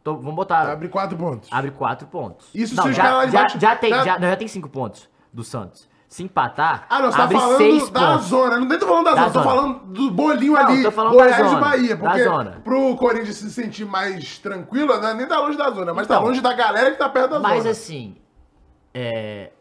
tô- 0.03 0.17
vamos 0.17 0.35
botar. 0.35 0.69
Abre 0.69 0.89
quatro 0.89 1.17
pontos. 1.17 1.49
Abre 1.53 1.71
quatro 1.71 2.09
pontos. 2.09 2.49
Isso 2.53 2.75
não, 2.75 2.83
se 2.85 2.93
já, 2.95 3.05
já, 3.05 3.27
embaixo- 3.27 3.61
já 3.61 3.77
tem, 3.77 3.91
já- 3.91 4.05
já, 4.05 4.19
não, 4.19 4.29
já 4.29 4.37
tem 4.37 4.49
cinco 4.49 4.69
pontos 4.69 5.09
do 5.33 5.45
Santos. 5.45 5.89
Se 6.09 6.25
empatar, 6.25 6.87
Ah, 6.91 6.99
não, 7.01 7.13
você 7.13 7.17
tá 7.19 7.23
abre 7.23 7.39
falando 7.39 7.57
seis 7.59 7.89
da 7.91 8.01
pontos. 8.15 8.27
zona. 8.27 8.59
Não 8.59 8.67
nem 8.67 8.79
tô 8.81 8.87
falando 8.89 9.05
da, 9.05 9.11
Da 9.15 9.17
zona, 9.29 9.33
tô 9.33 9.39
zona. 9.43 9.51
falando 9.55 9.79
do 9.93 10.11
bolinho 10.11 10.53
Não, 10.55 10.61
ali. 10.67 10.83
tô 10.83 10.91
falando 10.91 11.13
Goiás 11.13 11.37
da 11.39 11.45
e 11.45 11.49
zona, 11.49 11.61
Bahia. 11.61 11.97
da 11.97 12.03
Porque 12.05 12.25
zona. 12.25 12.61
pro 12.65 12.97
Corinthians 12.97 13.37
se 13.37 13.51
sentir 13.53 13.85
mais 13.87 14.37
tranquilo, 14.41 15.01
né, 15.01 15.15
nem 15.15 15.29
tá 15.29 15.39
longe 15.39 15.57
da 15.57 15.71
zona, 15.71 15.95
mas 15.95 16.09
tá 16.09 16.17
Então. 16.17 16.27
longe 16.27 16.41
da 16.41 16.53
galera 16.53 16.91
que 16.91 16.99
tá 16.99 17.09
perto 17.09 17.31
da 17.31 17.39
Mas 17.39 17.59
zona. 17.59 17.71
assim, 17.71 18.17
é, 18.93 19.53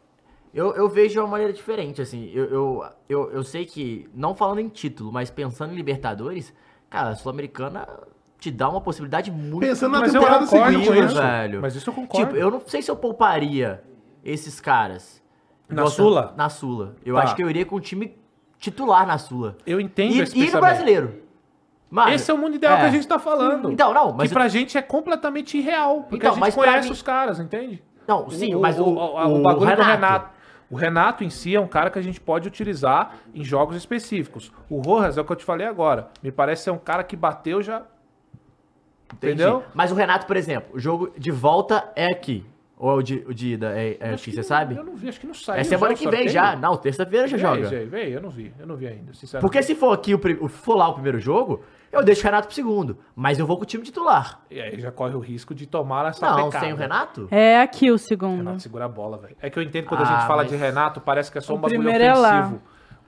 Eu, 0.54 0.74
eu 0.76 0.90
vejo 0.90 1.14
de 1.14 1.20
uma 1.20 1.28
maneira 1.28 1.54
diferente, 1.54 2.02
assim. 2.02 2.30
Eu, 2.34 2.46
eu, 2.46 2.86
eu, 3.08 3.32
eu 3.32 3.44
sei 3.44 3.66
que, 3.66 4.10
não 4.16 4.34
falando 4.34 4.60
em 4.60 4.68
título, 4.70 5.12
mas 5.12 5.30
pensando 5.30 5.74
em 5.74 5.76
Libertadores, 5.76 6.54
cara, 6.90 7.10
a 7.10 7.16
Sul-Americana 7.16 7.88
te 8.40 8.50
dá 8.50 8.68
uma 8.70 8.82
possibilidade 8.82 9.30
muito 9.32 9.60
Pensando 9.68 9.92
na 9.92 10.00
Mas 10.00 10.14
eu 10.16 10.22
temporada 10.22 10.46
seguinte, 10.48 10.90
né? 10.90 11.06
velho. 11.08 11.62
Mas 11.62 11.76
isso 11.76 11.90
eu 11.90 11.94
concordo. 11.94 12.26
Tipo, 12.28 12.40
eu 12.40 12.50
não 12.50 12.62
sei 12.62 12.82
se 12.82 12.90
eu 12.90 12.96
pouparia 12.96 13.84
esses 14.24 14.60
caras. 14.60 15.22
Na 15.68 15.86
Sula? 15.88 16.34
Na 16.36 16.50
Sula. 16.50 16.96
Eu 17.06 17.16
Tá. 17.16 17.24
acho 17.24 17.36
que 17.36 17.44
eu 17.44 17.50
iria 17.50 17.66
com 17.66 17.76
o 17.76 17.80
time 17.82 18.18
titular 18.58 19.06
na 19.06 19.18
Sula. 19.20 19.56
Eu 19.68 19.80
entendo 19.80 20.14
E, 20.16 20.22
esse 20.22 20.38
e 20.40 20.50
no 20.52 20.60
brasileiro. 20.60 21.22
Mano, 21.92 22.12
Esse 22.12 22.30
é 22.30 22.34
o 22.34 22.38
mundo 22.38 22.56
ideal 22.56 22.78
que 22.78 22.84
a 22.86 22.90
gente 22.92 23.08
tá 23.08 23.18
falando. 23.20 23.72
Então, 23.72 23.94
não, 23.94 24.14
mas 24.14 24.30
que 24.30 24.34
pra 24.34 24.48
gente 24.48 24.78
é 24.78 24.82
completamente 24.82 25.58
irreal. 25.58 26.04
Porque 26.04 26.26
Então, 26.28 26.42
a 26.42 26.46
gente 26.46 26.56
conhece 26.56 26.88
mim- 26.88 26.92
os 26.94 27.02
caras, 27.02 27.40
entende? 27.40 27.84
Não, 28.08 28.30
sim, 28.30 28.56
mas 28.56 28.80
o, 28.80 28.84
o, 28.84 28.88
o, 28.96 29.40
o 29.40 29.42
bagulho 29.44 29.76
do 29.76 29.82
Renato. 29.84 30.39
O 30.70 30.76
Renato 30.76 31.24
em 31.24 31.30
si 31.30 31.56
é 31.56 31.60
um 31.60 31.68
cara 31.68 31.90
que 31.90 31.98
a 31.98 32.02
gente 32.02 32.22
pode 32.22 32.48
utilizar 32.48 33.18
em 33.34 33.44
jogos 33.44 33.76
específicos. 33.76 34.52
O 34.70 34.80
Rojas 34.80 35.18
é 35.18 35.22
o 35.22 35.26
que 35.26 35.32
eu 35.32 35.36
te 35.36 35.44
falei 35.44 35.66
agora. 35.66 36.10
Me 36.22 36.32
parece 36.32 36.66
ser 36.66 36.72
um 36.72 36.78
cara 36.78 37.04
que 37.04 37.16
bateu 37.16 37.62
já. 37.62 37.84
Entendi. 39.12 39.34
Entendeu? 39.34 39.64
Mas 39.74 39.91
o 39.91 39.96
Renato, 39.96 40.28
por 40.28 40.38
exemplo, 40.38 40.70
o 40.76 40.80
jogo 40.80 41.12
de 41.18 41.32
volta 41.32 41.91
é 41.96 42.06
aqui. 42.06 42.46
Ou 42.81 42.91
é 42.91 42.93
o 42.93 43.01
de, 43.01 43.26
o 43.27 43.34
de 43.34 43.53
ida 43.56 43.77
é, 43.77 43.97
é 43.99 44.14
aqui, 44.14 44.31
você 44.31 44.41
sabe? 44.41 44.77
Eu 44.77 44.85
não 44.85 44.95
vi, 44.95 45.10
acho 45.10 45.19
que 45.19 45.27
não 45.27 45.34
saiu. 45.34 45.60
É 45.60 45.64
semana 45.65 45.93
que 45.93 45.99
vem 46.06 46.11
sorteio. 46.11 46.30
já. 46.30 46.56
Não, 46.56 46.77
terça-feira 46.77 47.27
já 47.27 47.38
joga. 47.38 47.68
veio, 47.68 47.89
veio, 47.89 48.14
eu 48.14 48.22
não 48.22 48.30
vi, 48.30 48.53
eu 48.57 48.65
não 48.65 48.77
vi 48.77 48.88
ainda, 48.88 49.14
sinceramente. 49.14 49.41
Porque 49.51 49.61
se 49.61 49.76
for 49.76 49.91
aqui, 49.91 50.15
o, 50.15 50.47
for 50.47 50.76
lá 50.76 50.88
o 50.88 50.93
primeiro 50.93 51.19
jogo, 51.19 51.61
eu 51.91 52.01
deixo 52.01 52.22
o 52.22 52.23
Renato 52.23 52.47
pro 52.47 52.56
segundo. 52.56 52.97
Mas 53.14 53.38
eu 53.38 53.45
vou 53.45 53.57
com 53.57 53.64
o 53.64 53.65
time 53.65 53.84
titular. 53.84 54.39
E 54.49 54.61
aí 54.61 54.80
já 54.80 54.93
corre 54.93 55.14
o 55.14 55.19
risco 55.19 55.53
de 55.53 55.65
tomar 55.68 56.07
essa 56.10 56.26
Não, 56.26 56.45
pecada. 56.45 56.64
sem 56.64 56.72
o 56.73 56.77
Renato? 56.77 57.27
É 57.30 57.60
aqui 57.60 57.91
o 57.91 57.97
segundo. 57.97 58.38
Renato 58.38 58.61
segura 58.61 58.85
a 58.85 58.88
bola, 58.88 59.18
velho. 59.18 59.35
É 59.41 59.49
que 59.49 59.60
eu 59.60 59.64
entendo 59.64 59.85
quando 59.85 59.99
a 59.99 60.03
Ah, 60.03 60.15
gente 60.19 60.27
fala 60.27 60.43
mas- 60.43 60.49
de 60.51 60.56
Renato, 60.56 61.01
parece 61.01 61.30
que 61.30 61.38
é 61.38 61.41
só 61.41 61.51
um 61.51 61.57
O 61.57 61.60
bagulho 61.60 61.81
primeiro 61.81 62.01
é 62.06 62.14
lá. 62.14 62.53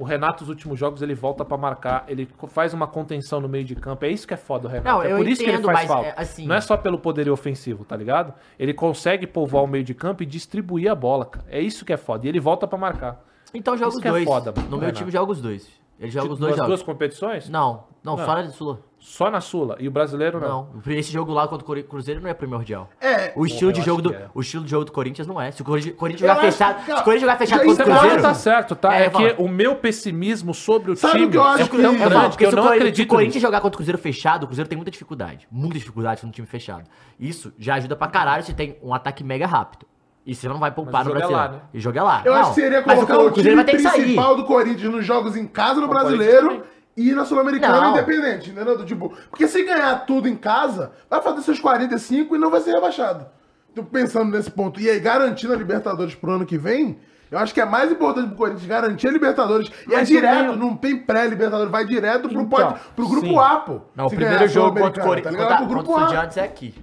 O 0.01 0.03
Renato, 0.03 0.41
nos 0.43 0.49
últimos 0.49 0.79
jogos, 0.79 1.03
ele 1.03 1.13
volta 1.13 1.45
pra 1.45 1.55
marcar, 1.55 2.05
ele 2.07 2.27
faz 2.47 2.73
uma 2.73 2.87
contenção 2.87 3.39
no 3.39 3.47
meio 3.47 3.63
de 3.63 3.75
campo. 3.75 4.03
É 4.03 4.09
isso 4.09 4.27
que 4.27 4.33
é 4.33 4.37
foda 4.37 4.63
do 4.63 4.67
Renato. 4.67 4.87
Não, 4.89 5.03
é 5.03 5.15
por 5.15 5.27
isso 5.27 5.43
que 5.43 5.47
ele 5.47 5.57
entendo, 5.59 5.71
faz 5.71 5.87
falta. 5.87 6.07
é, 6.07 6.13
assim- 6.17 6.47
Não 6.47 6.55
é 6.55 6.59
só 6.61 6.75
pelo 6.75 6.97
poderio 6.97 7.31
ofensivo, 7.31 7.85
tá 7.85 7.95
ligado? 7.95 8.33
Ele 8.57 8.73
consegue 8.73 9.27
povoar 9.27 9.63
o 9.63 9.67
meio 9.67 9.83
de 9.83 9.93
campo 9.93 10.23
e 10.23 10.25
distribuir 10.25 10.89
a 10.91 10.95
bola, 10.95 11.25
cara. 11.27 11.45
É 11.47 11.61
isso 11.61 11.85
que 11.85 11.93
é 11.93 11.97
foda. 11.97 12.25
E 12.25 12.29
ele 12.29 12.39
volta 12.39 12.65
pra 12.67 12.79
marcar. 12.79 13.23
Então 13.53 13.77
joga 13.77 13.89
Isso 13.89 13.99
os 13.99 14.05
é 14.05 14.09
dois. 14.09 14.23
foda, 14.25 14.51
mano, 14.55 14.63
no 14.69 14.77
meu 14.77 14.79
Renato. 14.87 14.97
time 14.97 15.11
joga 15.11 15.31
os 15.31 15.39
dois. 15.39 15.69
Ele 16.01 16.11
joga 16.11 16.33
os 16.33 16.39
dois 16.39 16.55
jogos. 16.55 16.67
duas 16.67 16.83
competições? 16.83 17.47
Não, 17.47 17.83
não, 18.03 18.17
Não. 18.17 18.25
só 18.25 18.35
na 18.35 18.41
de 18.41 18.51
Sula. 18.51 18.79
Só 18.99 19.31
na 19.31 19.41
Sula. 19.41 19.77
E 19.79 19.87
o 19.87 19.91
brasileiro 19.91 20.39
não. 20.39 20.69
Não. 20.85 20.93
Esse 20.93 21.11
jogo 21.11 21.31
lá 21.33 21.47
contra 21.47 21.63
o 21.63 21.65
Cori- 21.65 21.81
Cruzeiro 21.83 22.21
não 22.21 22.29
é 22.29 22.33
primordial. 22.35 22.87
É, 22.99 23.31
O 23.35 23.45
estilo 23.47 23.69
eu 23.71 23.73
de 23.73 23.79
acho 23.79 23.89
jogo 23.89 24.01
do 24.01 24.09
que 24.11 24.15
é. 24.15 24.27
o 24.33 24.41
estilo 24.41 24.63
de 24.63 24.69
jogo 24.69 24.85
do 24.85 24.91
Corinthians 24.91 25.27
não 25.27 25.41
é. 25.41 25.49
Se 25.51 25.61
o 25.61 25.65
Corinthians, 25.65 26.19
jogar 26.19 26.33
acho 26.33 26.41
fechado, 26.41 26.75
que, 26.75 26.81
se 26.81 26.87
cara, 26.87 27.01
o 27.01 27.03
Corinthians 27.03 27.21
jogar 27.21 27.37
fechado 27.37 27.59
já 27.59 27.65
contra 27.65 27.71
o 27.71 27.75
Você 27.75 27.83
pode 27.83 27.99
Cruzeiro, 27.99 28.21
tá 28.21 28.33
certo, 28.35 28.75
tá? 28.75 28.95
É, 28.95 29.05
É, 29.05 29.09
fala. 29.09 29.29
que 29.33 29.41
o 29.41 29.47
meu 29.47 29.75
pessimismo 29.75 30.53
sobre 30.53 30.91
o 30.91 30.95
Sabe 30.95 31.13
time 31.19 31.31
que 31.31 31.37
eu 31.37 31.43
acho 31.43 31.63
é 31.63 31.67
que- 31.67 31.77
tão 31.77 31.79
eu 31.93 31.97
grande 31.97 32.13
falo, 32.13 32.23
que 32.23 32.29
porque 32.29 32.45
eu 32.45 32.49
se 32.49 32.53
o 32.53 32.57
não 32.57 32.63
Cori- 32.63 32.75
Se 32.77 32.81
acredito 32.81 33.05
o 33.05 33.09
Corinthians 33.09 33.35
nisso. 33.35 33.45
jogar 33.47 33.61
contra 33.61 33.75
o 33.75 33.77
Cruzeiro 33.77 33.97
fechado, 33.97 34.43
o 34.43 34.47
Cruzeiro 34.47 34.69
tem 34.69 34.75
muita 34.77 34.91
dificuldade. 34.91 35.47
Muita 35.51 35.77
dificuldade 35.79 36.23
no 36.25 36.31
time 36.31 36.47
fechado. 36.47 36.87
Isso 37.19 37.51
já 37.57 37.75
ajuda 37.75 37.95
pra 37.95 38.07
caralho 38.07 38.43
se 38.43 38.53
tem 38.53 38.77
um 38.83 38.93
ataque 38.93 39.23
mega 39.23 39.47
rápido. 39.47 39.85
E 40.25 40.35
você 40.35 40.47
não 40.47 40.59
vai 40.59 40.71
poupar 40.71 41.03
Mas 41.03 41.07
o 41.07 41.09
no 41.09 41.19
jogo 41.19 41.25
é 41.25 41.27
Brasileiro. 41.35 41.53
lá, 41.53 41.57
né? 41.63 41.69
E 41.73 41.79
joga 41.79 42.03
lá. 42.03 42.21
Eu 42.23 42.33
Não, 42.33 42.41
acho 42.41 42.49
que 42.53 42.61
seria 42.61 42.83
mas 42.85 42.95
colocar 42.95 43.17
o 43.17 43.25
o, 43.27 43.31
time 43.31 43.55
vai 43.55 43.65
ter 43.65 43.71
que 43.71 43.79
sair. 43.79 44.01
principal 44.01 44.35
do 44.35 44.45
Corinthians 44.45 44.91
nos 44.93 45.05
jogos 45.05 45.35
em 45.35 45.47
casa 45.47 45.81
no 45.81 45.87
brasileiro 45.87 46.63
e 46.95 47.11
na 47.13 47.25
Sul-Americana 47.25 47.89
independente, 47.89 48.51
entendeu? 48.51 48.77
Do 48.77 48.85
Tipo, 48.85 49.11
porque 49.29 49.47
se 49.47 49.63
ganhar 49.63 50.05
tudo 50.05 50.27
em 50.27 50.35
casa, 50.35 50.91
vai 51.09 51.21
fazer 51.21 51.41
seus 51.41 51.59
45 51.59 52.35
e 52.35 52.39
não 52.39 52.51
vai 52.51 52.61
ser 52.61 52.71
rebaixado. 52.71 53.25
Então, 53.71 53.83
pensando 53.83 54.29
nesse 54.35 54.51
ponto, 54.51 54.79
e 54.79 54.89
aí 54.89 54.99
garantindo 54.99 55.53
a 55.53 55.55
Libertadores 55.55 56.13
pro 56.13 56.31
ano 56.31 56.45
que 56.45 56.57
vem, 56.57 56.99
eu 57.31 57.39
acho 57.39 57.53
que 57.53 57.61
é 57.61 57.65
mais 57.65 57.89
importante 57.91 58.27
pro 58.27 58.37
Corinthians 58.37 58.65
garantir 58.67 59.07
a 59.07 59.11
Libertadores. 59.11 59.71
E 59.89 59.93
é 59.93 59.97
Mas 59.99 60.07
direto, 60.09 60.37
também- 60.51 60.55
não 60.57 60.75
tem 60.75 60.97
pré-Libertadores, 60.97 61.71
vai 61.71 61.83
direto 61.85 62.27
pro, 62.29 62.41
Então, 62.41 62.47
pod- 62.73 62.79
pro 62.95 63.07
grupo 63.07 63.27
sim. 63.27 63.37
A, 63.39 63.55
pô. 63.55 63.79
Não, 63.95 64.05
o 64.05 64.09
Se 64.09 64.15
primeiro 64.17 64.47
jogo 64.49 64.77
contra 64.77 65.01
o 65.01 65.07
Corinthians 65.07 65.35
tá 65.35 65.41
ligado? 65.41 65.59
contra, 65.61 65.65
Pro 65.65 65.75
contra 65.77 65.83
grupo 65.83 65.91
o 65.93 65.95
A. 65.97 66.01
Estudiantes 66.03 66.37
é 66.37 66.43
aqui. 66.43 66.75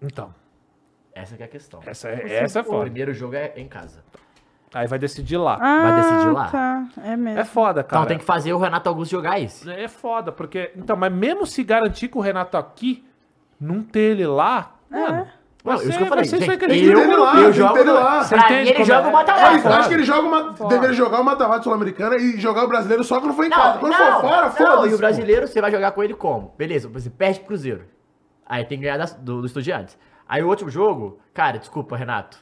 Então, 0.00 0.34
Essa 1.14 1.36
que 1.36 1.42
é 1.42 1.46
a 1.46 1.48
questão. 1.48 1.80
essa 1.86 2.08
é, 2.08 2.36
essa 2.42 2.58
é 2.60 2.62
O 2.62 2.64
foda. 2.64 2.82
primeiro 2.82 3.12
jogo 3.12 3.34
é 3.34 3.52
em 3.56 3.68
casa. 3.68 4.02
Aí 4.74 4.86
vai 4.86 4.98
decidir 4.98 5.36
lá. 5.36 5.58
Ah, 5.60 5.82
Vai 5.82 5.96
decidir 6.02 6.32
lá. 6.32 6.48
Tá. 6.48 6.86
É 7.04 7.14
mesmo. 7.16 7.38
É 7.38 7.44
foda, 7.44 7.84
cara. 7.84 8.00
Então 8.02 8.08
tem 8.08 8.18
que 8.18 8.24
fazer 8.24 8.54
o 8.54 8.58
Renato 8.58 8.88
Augusto 8.88 9.10
jogar 9.10 9.38
esse. 9.38 9.70
É 9.70 9.86
foda, 9.86 10.32
porque. 10.32 10.70
Então, 10.74 10.96
mas 10.96 11.12
mesmo 11.12 11.44
se 11.46 11.62
garantir 11.62 12.08
que 12.08 12.16
o 12.16 12.22
Renato 12.22 12.56
aqui, 12.56 13.04
não 13.60 13.82
ter 13.82 14.12
ele 14.12 14.26
lá, 14.26 14.72
mano. 14.90 15.28
Não, 15.64 15.76
vai 15.76 15.76
isso 15.86 15.96
que 15.98 16.02
eu 16.02 16.06
falei, 16.06 16.24
isso 16.24 16.36
gente, 16.38 16.50
que 16.58 16.66
ter 16.66 16.74
eu, 16.86 17.00
ele 17.02 17.16
lá, 17.16 17.36
eu 17.38 17.52
jogo 17.52 17.76
ele 17.78 17.90
lá. 17.90 18.24
Você 18.24 18.34
entende 18.34 18.70
ele 18.70 18.84
joga 18.84 19.02
é? 19.02 19.04
o 19.04 19.08
É, 19.08 19.12
mata-mata. 19.12 19.68
eu 19.68 19.72
acho 19.74 19.88
que 19.88 19.94
ele 19.94 20.04
joga 20.04 20.22
uma. 20.26 20.68
Deveria 20.68 20.94
jogar 20.96 21.20
o 21.20 21.24
mata-mata 21.24 21.62
sul-americana 21.64 22.16
e 22.16 22.40
jogar 22.40 22.64
o 22.64 22.68
brasileiro 22.68 23.04
só 23.04 23.20
quando 23.20 23.34
for 23.34 23.44
em 23.44 23.50
casa. 23.50 23.74
Não, 23.74 23.78
Quando 23.80 23.92
não, 23.92 24.12
for 24.12 24.20
fora, 24.22 24.50
foda-se. 24.50 24.88
e 24.88 24.94
o 24.94 24.98
brasileiro, 24.98 25.46
você 25.46 25.60
vai 25.60 25.70
jogar 25.70 25.92
com 25.92 26.02
ele 26.02 26.14
como? 26.14 26.54
Beleza, 26.56 26.88
você 26.88 27.10
perde 27.10 27.40
pro 27.40 27.48
Cruzeiro. 27.48 27.84
Aí 28.46 28.64
tem 28.64 28.78
que 28.78 28.84
ganhar 28.84 28.96
das- 28.96 29.12
do, 29.14 29.40
do 29.42 29.46
Estudiantes. 29.46 29.98
Aí 30.32 30.42
o 30.42 30.48
último 30.48 30.70
jogo, 30.70 31.18
cara, 31.34 31.58
desculpa, 31.58 31.94
Renato. 31.94 32.38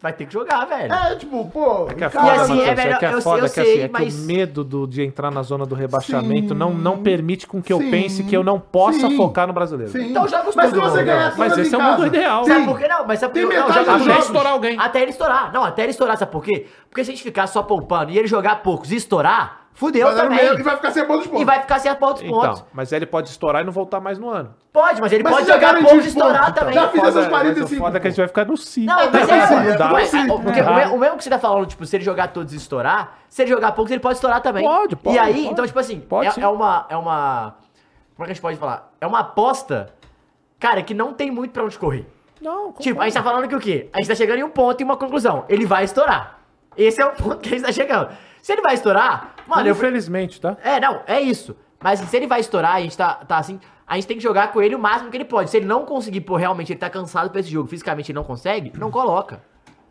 Vai 0.00 0.14
ter 0.14 0.24
que 0.24 0.32
jogar, 0.32 0.64
velho. 0.64 0.90
É, 0.90 1.14
tipo, 1.14 1.44
pô. 1.50 1.86
É 1.90 1.94
que 1.94 2.02
é 2.04 2.06
em 2.06 2.10
foda, 2.10 2.32
assim, 2.32 2.54
Matheus, 2.56 2.68
é 2.68 2.74
melhor- 2.74 2.98
que 2.98 3.04
é 3.04 3.12
eu- 3.12 3.20
foda, 3.22 3.36
eu 3.46 3.50
que, 3.50 3.60
assim, 3.60 3.70
sei, 3.70 3.82
é 3.82 3.86
que 3.88 3.92
mas- 3.92 4.18
o 4.18 4.26
medo 4.26 4.64
do- 4.64 4.86
de 4.86 5.02
entrar 5.02 5.30
na 5.30 5.42
zona 5.42 5.66
do 5.66 5.74
rebaixamento 5.74 6.48
Sim. 6.48 6.54
não, 6.54 6.72
não 6.72 7.02
permite 7.02 7.46
com 7.46 7.62
que 7.62 7.70
eu 7.70 7.78
Sim. 7.78 7.90
pense 7.90 8.24
que 8.24 8.34
eu 8.34 8.42
não 8.42 8.58
possa 8.58 9.08
Sim. 9.10 9.16
focar 9.18 9.46
no 9.46 9.52
brasileiro. 9.52 9.92
Sim. 9.92 10.10
Então 10.10 10.26
joga 10.26 10.48
os 10.48 10.56
Mas 10.56 10.70
se 10.70 10.74
você 10.80 10.96
não, 11.00 11.04
ganhar 11.04 11.30
não. 11.32 11.36
Mas 11.36 11.58
esse 11.58 11.74
é 11.74 11.78
o 11.78 11.82
mundo 11.82 12.06
ideal. 12.06 12.44
Sabe 12.46 12.64
por 12.64 12.78
que 12.80 12.88
não? 12.88 13.06
Mas 13.06 13.20
sabe 13.20 13.40
por 13.40 13.48
que 13.50 13.56
os 13.58 13.70
Até 13.76 14.18
estourar 14.18 14.52
alguém. 14.54 14.78
Até 14.80 15.02
ele 15.02 15.10
estourar. 15.10 15.52
Não, 15.52 15.62
até 15.64 15.82
ele 15.82 15.90
estourar, 15.90 16.16
sabe 16.16 16.32
por 16.32 16.42
quê? 16.42 16.66
Porque 16.88 17.04
se 17.04 17.10
a 17.10 17.14
gente 17.14 17.22
ficar 17.22 17.46
só 17.46 17.62
poupando 17.62 18.10
e 18.10 18.18
ele 18.18 18.26
jogar 18.26 18.56
poucos 18.62 18.90
e 18.90 18.96
estourar, 18.96 19.61
fudeu 19.74 20.06
Vai 20.06 20.16
também. 20.16 20.38
meio 20.38 20.58
E 20.58 20.62
vai 20.62 20.76
ficar 20.76 20.90
sem 20.90 21.06
dos 21.06 21.26
pontos. 21.26 21.40
E 21.40 21.44
vai 21.44 21.60
ficar 21.60 21.78
sem 21.78 21.90
a 21.90 21.94
pontos 21.94 22.22
pontos. 22.22 22.60
Então, 22.60 22.66
mas 22.72 22.92
aí 22.92 22.98
ele 22.98 23.06
pode 23.06 23.28
estourar 23.28 23.62
e 23.62 23.64
não 23.64 23.72
voltar 23.72 24.00
mais 24.00 24.18
no 24.18 24.28
ano. 24.28 24.54
Pode, 24.72 25.00
mas 25.00 25.12
ele 25.12 25.22
Mas 25.22 25.34
pode 25.34 25.46
jogar 25.46 25.72
poucos 25.74 25.90
e 25.90 25.94
pontos, 25.94 26.06
estourar 26.06 26.42
então. 26.50 26.54
também. 26.54 26.74
Já 26.74 26.88
fiz 26.88 27.02
essas 27.02 27.14
mas 27.14 27.28
45. 27.28 27.74
O 27.74 27.84
foda 27.84 27.96
é 27.96 28.00
que 28.00 28.06
a 28.06 28.10
gente 28.10 28.18
vai 28.18 28.28
ficar 28.28 28.44
no 28.46 28.56
5. 28.56 28.86
Não, 28.86 29.10
mas 29.10 29.28
é, 29.28 29.78
mas, 29.78 30.12
Não 30.12 30.40
porque 30.40 30.60
o, 30.60 30.94
o 30.94 30.98
mesmo 30.98 31.16
que 31.18 31.24
você 31.24 31.30
tá 31.30 31.38
falando, 31.38 31.66
tipo, 31.66 31.84
se 31.84 31.96
ele 31.96 32.04
jogar 32.04 32.28
todos 32.28 32.52
e 32.52 32.56
estourar, 32.56 33.18
se 33.28 33.42
ele 33.42 33.50
jogar 33.50 33.72
poucos, 33.72 33.90
ele 33.90 34.00
pode 34.00 34.14
estourar 34.14 34.40
também. 34.40 34.64
Pode, 34.64 34.96
pode, 34.96 35.16
E 35.16 35.18
aí, 35.18 35.32
pode. 35.34 35.46
então, 35.48 35.66
tipo 35.66 35.78
assim, 35.78 36.00
Pode 36.00 36.40
é, 36.40 36.42
é 36.42 36.48
uma. 36.48 36.86
É 36.88 36.96
uma. 36.96 37.54
Como 38.14 38.24
é 38.24 38.26
que 38.26 38.30
a 38.32 38.34
gente 38.34 38.42
pode 38.42 38.56
falar? 38.58 38.92
É 39.00 39.06
uma 39.06 39.20
aposta, 39.20 39.90
cara, 40.60 40.82
que 40.82 40.94
não 40.94 41.12
tem 41.12 41.30
muito 41.30 41.50
pra 41.52 41.64
onde 41.64 41.78
correr. 41.78 42.06
Não, 42.40 42.72
Tipo, 42.72 43.00
a 43.00 43.04
gente 43.04 43.14
tá 43.14 43.22
falando 43.22 43.46
que 43.48 43.54
o 43.54 43.60
quê? 43.60 43.88
A 43.92 43.98
gente 43.98 44.08
tá 44.08 44.14
chegando 44.16 44.38
em 44.38 44.42
um 44.42 44.50
ponto 44.50 44.80
e 44.80 44.84
uma 44.84 44.96
conclusão. 44.96 45.44
Ele 45.48 45.64
vai 45.64 45.84
estourar. 45.84 46.38
Esse 46.76 47.00
é 47.00 47.06
o 47.06 47.12
ponto 47.12 47.36
que 47.38 47.48
a 47.48 47.52
gente 47.52 47.64
tá 47.66 47.72
chegando. 47.72 48.08
Se 48.42 48.52
ele 48.52 48.60
vai 48.62 48.74
estourar, 48.74 49.31
mano, 49.46 49.66
eu. 49.68 49.72
Infelizmente, 49.72 50.40
tá? 50.40 50.56
É, 50.62 50.80
não, 50.80 51.00
é 51.06 51.20
isso. 51.20 51.56
Mas 51.82 52.00
se 52.00 52.16
ele 52.16 52.26
vai 52.26 52.40
estourar, 52.40 52.76
a 52.76 52.80
gente 52.80 52.96
tá, 52.96 53.14
tá 53.14 53.38
assim. 53.38 53.58
A 53.86 53.96
gente 53.96 54.06
tem 54.06 54.16
que 54.16 54.22
jogar 54.22 54.52
com 54.52 54.62
ele 54.62 54.74
o 54.74 54.78
máximo 54.78 55.10
que 55.10 55.16
ele 55.16 55.24
pode. 55.24 55.50
Se 55.50 55.56
ele 55.56 55.66
não 55.66 55.84
conseguir, 55.84 56.20
pô, 56.22 56.36
realmente 56.36 56.72
ele 56.72 56.78
tá 56.78 56.88
cansado 56.88 57.30
pra 57.30 57.40
esse 57.40 57.50
jogo, 57.50 57.68
fisicamente 57.68 58.10
ele 58.12 58.16
não 58.16 58.24
consegue, 58.24 58.72
não 58.78 58.90
coloca. 58.90 59.40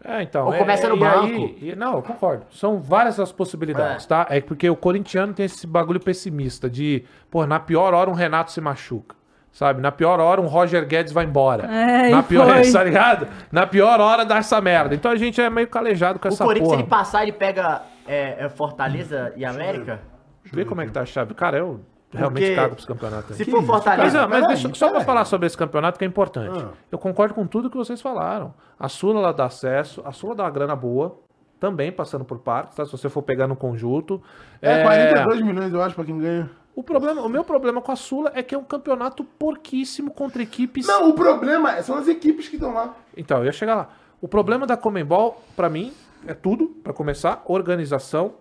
É, 0.03 0.23
então. 0.23 0.47
Ou 0.47 0.53
é- 0.53 0.57
começa 0.57 0.89
no 0.89 0.95
e 0.95 0.99
banco. 0.99 1.25
aí- 1.25 1.57
e- 1.61 1.75
não, 1.75 1.95
eu 1.95 2.01
concordo. 2.01 2.45
São 2.49 2.79
várias 2.79 3.19
as 3.19 3.31
possibilidades, 3.31 4.05
É. 4.05 4.07
tá? 4.07 4.25
É 4.29 4.41
porque 4.41 4.67
o 4.69 4.75
corintiano 4.75 5.33
tem 5.33 5.45
esse 5.45 5.67
bagulho 5.67 5.99
pessimista 5.99 6.67
de, 6.69 7.03
pô, 7.29 7.45
na 7.45 7.59
pior 7.59 7.93
hora 7.93 8.09
um 8.09 8.13
Renato 8.13 8.51
se 8.51 8.59
machuca. 8.61 9.15
Sabe? 9.51 9.81
Na 9.81 9.91
pior 9.91 10.17
hora 10.21 10.39
um 10.39 10.47
Roger 10.47 10.85
Guedes 10.87 11.11
vai 11.11 11.25
embora. 11.25 11.65
É, 11.69 12.09
Na 12.09 12.23
pior, 12.23 12.47
foi. 12.63 12.71
tá 12.71 12.83
ligado? 12.85 13.27
Na 13.51 13.67
pior 13.67 13.99
hora 13.99 14.23
dá 14.25 14.37
essa 14.37 14.59
merda. 14.61 14.95
Então 14.95 15.11
a 15.11 15.15
gente 15.17 15.41
é 15.41 15.49
meio 15.49 15.67
calejado 15.67 16.17
com 16.19 16.29
O 16.29 16.31
essa 16.31 16.43
Corinthians, 16.45 16.69
se 16.69 16.71
porra. 16.77 16.81
ele 16.83 16.89
passar, 16.89 17.23
ele 17.23 17.33
pega 17.33 17.81
é, 18.07 18.45
é, 18.45 18.49
Fortaleza 18.49 19.33
e 19.35 19.45
América. 19.45 19.99
Vê 20.45 20.65
como 20.65 20.81
é 20.81 20.85
que 20.85 20.91
tá 20.91 21.01
a 21.01 21.05
chave. 21.05 21.33
Cara, 21.33 21.57
eu 21.57 21.81
realmente 22.11 22.41
Porque 22.43 22.55
cago 22.55 22.75
pros 22.75 22.85
campeonatos. 22.85 23.37
Se 23.37 23.45
for 23.45 23.57
Mas, 23.61 23.65
Fortaleza. 23.67 24.27
mas 24.27 24.29
peraí, 24.41 24.47
deixa- 24.47 24.73
só 24.73 24.85
pra 24.87 24.93
peraí. 24.95 25.05
falar 25.05 25.25
sobre 25.25 25.47
esse 25.47 25.57
campeonato 25.57 25.97
que 25.99 26.03
é 26.05 26.07
importante. 26.07 26.59
Ah. 26.63 26.69
Eu 26.91 26.97
concordo 26.97 27.33
com 27.33 27.45
tudo 27.47 27.69
que 27.69 27.77
vocês 27.77 28.01
falaram. 28.01 28.53
A 28.79 28.89
Sula 28.89 29.19
ela 29.19 29.31
dá 29.31 29.45
acesso, 29.45 30.01
a 30.05 30.11
Sula 30.11 30.35
dá 30.35 30.43
uma 30.43 30.49
grana 30.49 30.75
boa, 30.75 31.19
também 31.59 31.91
passando 31.91 32.25
por 32.25 32.39
partes, 32.39 32.75
tá? 32.75 32.83
Se 32.85 32.91
você 32.91 33.07
for 33.07 33.21
pegar 33.21 33.47
no 33.47 33.55
conjunto. 33.55 34.21
É, 34.61 34.81
42 34.83 35.41
milhões, 35.41 35.71
eu 35.71 35.81
acho, 35.81 35.93
pra 35.95 36.03
quem 36.03 36.17
ganha. 36.17 36.49
O, 36.75 36.81
problema, 36.83 37.21
o 37.21 37.29
meu 37.29 37.43
problema 37.43 37.81
com 37.81 37.91
a 37.91 37.95
Sula 37.95 38.31
é 38.33 38.41
que 38.41 38.55
é 38.55 38.57
um 38.57 38.63
campeonato 38.63 39.23
porquíssimo 39.23 40.09
contra 40.11 40.41
equipes. 40.41 40.87
Não, 40.87 41.09
o 41.09 41.13
problema 41.13 41.75
é- 41.77 41.81
são 41.83 41.97
as 41.97 42.07
equipes 42.07 42.47
que 42.49 42.55
estão 42.55 42.73
lá. 42.73 42.95
Então, 43.15 43.39
eu 43.39 43.45
ia 43.45 43.51
chegar 43.51 43.75
lá. 43.75 43.89
O 44.19 44.27
problema 44.27 44.65
da 44.65 44.75
Comembol, 44.77 45.41
pra 45.55 45.69
mim, 45.69 45.93
é 46.27 46.33
tudo, 46.33 46.67
pra 46.83 46.93
começar, 46.93 47.43
organização. 47.45 48.33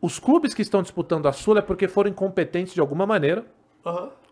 Os 0.00 0.18
clubes 0.18 0.52
que 0.54 0.62
estão 0.62 0.82
disputando 0.82 1.26
a 1.26 1.32
Sula 1.32 1.60
é 1.60 1.62
porque 1.62 1.86
foram 1.88 2.10
incompetentes 2.10 2.74
de 2.74 2.80
alguma 2.80 3.06
maneira. 3.06 3.44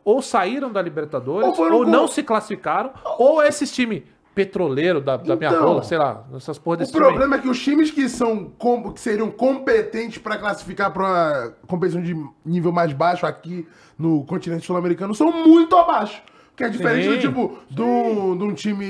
Ou 0.04 0.20
saíram 0.22 0.72
da 0.72 0.80
Libertadores, 0.82 1.56
Ou 1.58 1.72
ou, 1.72 1.84
com- 1.84 1.90
não 1.90 2.08
se 2.08 2.22
classificaram, 2.22 2.90
ou 3.18 3.42
esses 3.42 3.70
time 3.70 4.04
petroleiro 4.34 5.00
da, 5.00 5.16
da 5.16 5.36
minha 5.36 5.50
Então, 5.50 5.62
rola, 5.62 5.82
sei 5.82 5.98
lá, 5.98 6.24
essas 6.34 6.56
porra 6.58 6.76
O 6.76 6.78
desse 6.78 6.94
aí. 6.96 7.00
problema 7.02 7.36
é 7.36 7.38
que 7.38 7.48
os 7.48 7.60
times 7.62 7.90
que 7.90 8.08
são 8.08 8.50
que 8.94 9.00
seriam 9.00 9.30
competentes 9.30 10.18
pra 10.18 10.38
classificar 10.38 10.90
pra 10.92 11.02
uma 11.04 11.52
competição 11.66 12.00
de 12.00 12.14
nível 12.44 12.72
mais 12.72 12.92
baixo 12.92 13.26
aqui 13.26 13.66
no 13.98 14.24
continente 14.24 14.64
sul-americano 14.64 15.14
são 15.14 15.30
muito 15.46 15.76
abaixo. 15.76 16.22
Que 16.60 16.64
é 16.64 16.68
diferente 16.68 17.04
Sim, 17.04 17.10
do 17.14 17.18
tipo, 17.18 17.58
de 17.70 17.80
um, 17.80 18.36
de 18.36 18.44
um 18.44 18.52
time, 18.52 18.84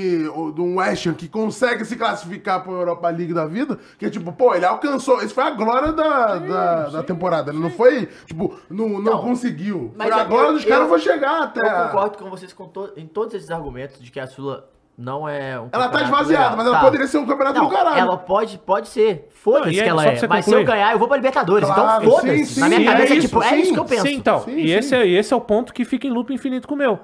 de 0.53 0.61
um 0.61 0.75
West 0.77 1.05
Ham 1.07 1.13
que 1.13 1.29
consegue 1.29 1.85
se 1.85 1.95
classificar 1.95 2.61
pra 2.61 2.73
Europa 2.73 3.07
League 3.09 3.33
da 3.33 3.45
vida, 3.45 3.79
que 3.97 4.05
é 4.05 4.09
tipo, 4.09 4.29
pô, 4.33 4.53
ele 4.53 4.65
alcançou, 4.65 5.23
isso 5.23 5.33
foi 5.33 5.45
a 5.45 5.51
glória 5.51 5.93
da, 5.93 6.35
da, 6.37 6.89
da 6.89 7.03
temporada, 7.03 7.49
ele 7.49 7.59
não 7.59 7.69
foi, 7.69 8.09
tipo, 8.25 8.53
não, 8.69 8.89
não, 8.89 8.99
Não, 8.99 9.21
conseguiu. 9.21 9.93
mas 9.95 10.09
Foi 10.09 10.19
a 10.19 10.23
eu- 10.23 10.27
glória 10.29 10.51
dos 10.51 10.63
eu- 10.63 10.69
caras 10.69 10.89
foi 10.89 10.99
chegar 10.99 11.43
até. 11.43 11.61
Eu 11.65 11.85
concordo 11.87 12.17
com 12.17 12.29
vocês 12.29 12.51
com 12.51 12.67
to- 12.67 12.91
em 12.97 13.07
todos 13.07 13.33
esses 13.35 13.49
argumentos 13.49 14.01
de 14.01 14.11
que 14.11 14.19
a 14.19 14.27
Sula 14.27 14.67
não 14.97 15.29
é 15.29 15.57
um 15.57 15.69
Ela 15.71 15.87
tá 15.87 16.01
esvaziada, 16.03 16.43
legal. 16.43 16.57
mas 16.57 16.65
ela 16.67 16.75
Tá. 16.77 16.83
poderia 16.83 17.07
ser 17.07 17.17
um 17.19 17.25
campeonato 17.25 17.57
Não, 17.57 17.69
do 17.69 17.73
caralho. 17.73 17.97
ela 17.99 18.17
pode, 18.17 18.57
pode 18.57 18.89
ser. 18.89 19.29
Foda-se 19.31 19.71
que 19.71 19.79
ela 19.79 20.03
só 20.03 20.09
pra 20.11 20.25
é. 20.25 20.27
Mas 20.27 20.43
se 20.45 20.51
concluir. 20.51 20.61
eu 20.63 20.67
ganhar, 20.67 20.91
eu 20.91 20.99
vou 20.99 21.07
pra 21.07 21.15
Libertadores. 21.15 21.69
Claro, 21.69 22.03
então 22.05 22.17
foda-se. 22.19 22.45
sim, 22.47 22.59
Na 22.59 22.67
minha 22.67 22.79
sim, 22.81 22.85
cabeça 22.85 23.13
é 23.13 23.15
é, 23.15 23.17
isso, 23.17 23.27
tipo, 23.29 23.41
é 23.43 23.47
sim. 23.49 23.59
isso 23.61 23.73
que 23.73 23.79
eu 23.79 23.85
penso. 23.85 24.01
Sim, 24.01 24.13
então. 24.15 24.39
Sim, 24.41 24.51
e 24.57 24.67
sim. 24.67 24.71
Esse, 24.73 24.95
é, 24.95 25.07
esse 25.07 25.33
é 25.33 25.37
o 25.37 25.39
ponto 25.41 25.73
que 25.73 25.85
fica 25.85 26.05
em 26.05 26.11
loop 26.11 26.33
infinito 26.33 26.67
com 26.67 26.75
o 26.75 26.77
meu. 26.77 26.99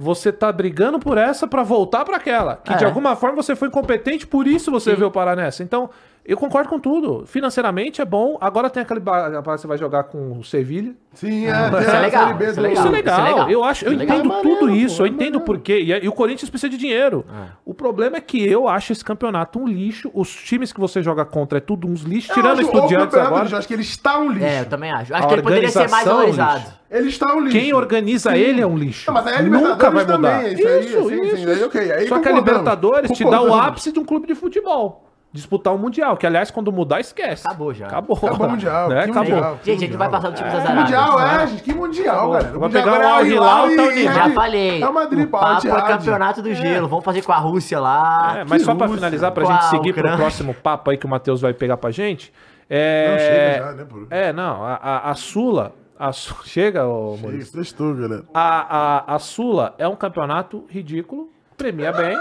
Você 0.00 0.30
tá 0.30 0.52
brigando 0.52 1.00
por 1.00 1.18
essa 1.18 1.44
pra 1.48 1.64
voltar 1.64 2.04
pra 2.04 2.18
aquela. 2.18 2.54
Que 2.56 2.72
de 2.76 2.84
É. 2.84 2.86
alguma 2.86 3.16
forma 3.16 3.42
você 3.42 3.56
foi 3.56 3.66
incompetente, 3.66 4.28
por 4.28 4.46
isso 4.46 4.70
você 4.70 4.94
veio 4.94 5.10
parar 5.10 5.34
nessa. 5.34 5.64
Então, 5.64 5.90
eu 6.28 6.36
concordo 6.36 6.68
com 6.68 6.78
tudo. 6.78 7.24
Financeiramente 7.26 8.00
é 8.00 8.04
bom. 8.04 8.36
Agora 8.40 8.68
tem 8.68 8.82
aquele. 8.82 9.00
ba- 9.00 9.40
Você 9.40 9.66
vai 9.66 9.78
jogar 9.78 10.04
com 10.04 10.38
o 10.38 10.44
Sevilha. 10.44 10.92
Sim, 11.14 11.46
é, 11.46 11.50
Isso 11.50 11.70
tem 11.88 11.96
é 11.96 12.00
legal, 12.00 12.26
Série 12.26 12.38
B 12.38 12.44
isso 12.44 12.52
é 12.52 12.54
do- 12.54 12.60
legal. 12.62 12.72
Isso 12.84 12.86
é 12.86 12.90
legal. 12.90 13.18
Isso 13.18 13.26
é 13.26 13.30
legal. 13.32 13.50
Eu 13.50 13.64
acho, 13.64 13.84
eu 13.86 13.92
Isso 13.92 14.02
é 14.02 14.04
legal. 14.04 14.18
entendo 14.18 14.34
É 14.34 14.42
tudo 14.42 14.70
isso, 14.70 14.96
pô, 14.98 15.02
eu 15.02 15.06
é 15.06 15.08
entendo 15.08 15.40
por 15.40 15.58
quê. 15.58 15.80
E, 15.80 16.04
e 16.04 16.08
o 16.08 16.12
Corinthians 16.12 16.50
precisa 16.50 16.68
de 16.70 16.76
dinheiro. 16.76 17.24
É. 17.28 17.48
O 17.64 17.72
problema 17.74 18.18
é 18.18 18.20
que 18.20 18.46
eu 18.46 18.68
acho 18.68 18.92
esse 18.92 19.04
campeonato 19.04 19.58
um 19.58 19.66
lixo. 19.66 20.10
Os 20.14 20.28
times 20.34 20.72
que 20.72 20.78
você 20.78 21.02
joga 21.02 21.24
contra 21.24 21.58
é 21.58 21.60
tudo 21.60 21.88
uns 21.88 22.02
lixos, 22.02 22.28
Eu 22.30 22.34
tirando 22.36 22.60
Estudiantes 22.60 23.16
agora. 23.16 23.48
Eu 23.48 23.56
acho 23.58 23.66
que 23.66 23.74
ele 23.74 23.82
está 23.82 24.18
um 24.18 24.30
lixo. 24.30 24.44
É, 24.44 24.60
eu 24.60 24.66
também 24.66 24.92
acho. 24.92 25.14
Acho 25.14 25.24
A 25.24 25.26
que 25.28 25.34
ele 25.34 25.42
poderia 25.42 25.68
ser 25.70 25.88
mais 25.90 26.06
organização, 26.06 26.16
valorizado. 26.16 26.58
lixo. 26.60 26.78
Ele 26.90 27.08
está 27.08 27.34
um 27.34 27.40
lixo. 27.40 27.58
Quem 27.58 27.72
organiza 27.74 28.36
ele 28.36 28.60
é 28.60 28.66
um 28.66 28.76
lixo. 28.76 29.10
Não, 29.10 29.18
a 29.18 29.42
Nunca 29.42 29.90
vai 29.90 30.04
mudar. 30.04 30.38
também, 30.40 30.52
isso 30.54 30.68
aí, 30.68 30.84
isso, 30.86 31.08
sim, 31.08 31.22
isso, 31.22 31.36
sim, 31.36 31.50
aí 31.50 31.62
ok, 31.64 31.92
aí 31.92 32.06
Só 32.08 32.18
que 32.18 32.28
a 32.28 32.32
Libertadores 32.32 33.10
te 33.12 33.24
dá 33.24 33.40
o 33.42 33.54
ápice 33.54 33.90
de 33.92 33.98
um 33.98 34.04
clube 34.04 34.26
de 34.26 34.34
futebol. 34.34 35.07
Disputar 35.38 35.72
o 35.74 35.78
Mundial, 35.78 36.16
que 36.16 36.26
aliás, 36.26 36.50
quando 36.50 36.72
mudar, 36.72 36.98
esquece. 37.00 37.46
Acabou 37.46 37.72
já. 37.72 37.86
Acabou. 37.86 38.16
Acabou 38.16 38.46
o 38.46 38.50
Mundial, 38.50 38.88
Né? 38.88 39.04
que 39.04 39.10
Acabou. 39.10 39.30
Mundial. 39.34 39.58
Gente, 39.62 39.76
a 39.84 39.86
gente 39.86 39.96
vai 39.96 40.08
passar 40.08 40.30
do 40.30 40.34
time 40.34 40.50
das 40.50 40.62
Que 40.62 40.68
Arábias. 40.68 40.82
mundial, 40.82 41.20
é, 41.20 41.46
gente. 41.46 41.62
Que 41.62 41.74
mundial, 41.74 42.30
galera. 42.32 42.56
O 42.56 42.60
Vai 42.60 42.68
mundial 42.68 42.84
pegar 42.84 42.98
o 43.00 43.08
Al 43.12 43.20
é 43.20 43.26
Hilal 43.28 43.70
e 43.70 43.78
unido. 43.78 44.12
Já 44.14 44.30
falei. 44.30 44.82
É 44.82 44.88
o 44.88 44.92
Madrid, 44.94 45.24
o 45.24 45.28
papo 45.28 45.68
é 45.68 45.82
campeonato 45.82 46.42
do 46.42 46.54
gelo. 46.54 46.88
Vamos 46.88 47.04
fazer 47.04 47.22
com 47.22 47.32
a 47.32 47.36
Rússia 47.38 47.78
lá. 47.78 48.38
É, 48.38 48.44
mas 48.44 48.62
Que 48.62 48.64
só 48.66 48.74
pra 48.74 48.86
Rússia. 48.86 48.98
finalizar, 48.98 49.30
pra 49.32 49.44
Com 49.44 49.52
gente 49.52 49.64
seguir 49.70 49.92
pro 49.92 50.16
próximo 50.16 50.52
papo 50.54 50.90
aí 50.90 50.96
que 50.98 51.06
o 51.06 51.08
Matheus 51.08 51.40
vai 51.40 51.52
pegar 51.54 51.76
pra 51.76 51.90
gente. 51.90 52.32
É... 52.68 53.08
Não, 53.10 53.18
chega 53.18 53.64
já, 53.66 53.72
né, 53.72 53.86
pô? 53.88 54.06
É, 54.10 54.32
não, 54.32 54.64
a, 54.64 54.74
a, 54.74 55.10
a 55.10 55.14
Sula. 55.14 55.72
A 55.98 56.12
Su- 56.12 56.36
Chega, 56.46 56.86
ô 56.86 57.16
Maurício. 57.16 57.38
Isso, 57.42 57.52
sextou, 57.56 57.94
galera. 57.94 58.22
A, 58.34 59.04
a, 59.12 59.14
a 59.14 59.18
Sula 59.18 59.74
é 59.78 59.88
um 59.88 59.96
campeonato 59.96 60.64
ridículo, 60.68 61.28
premia 61.56 61.90
bem. 61.92 62.16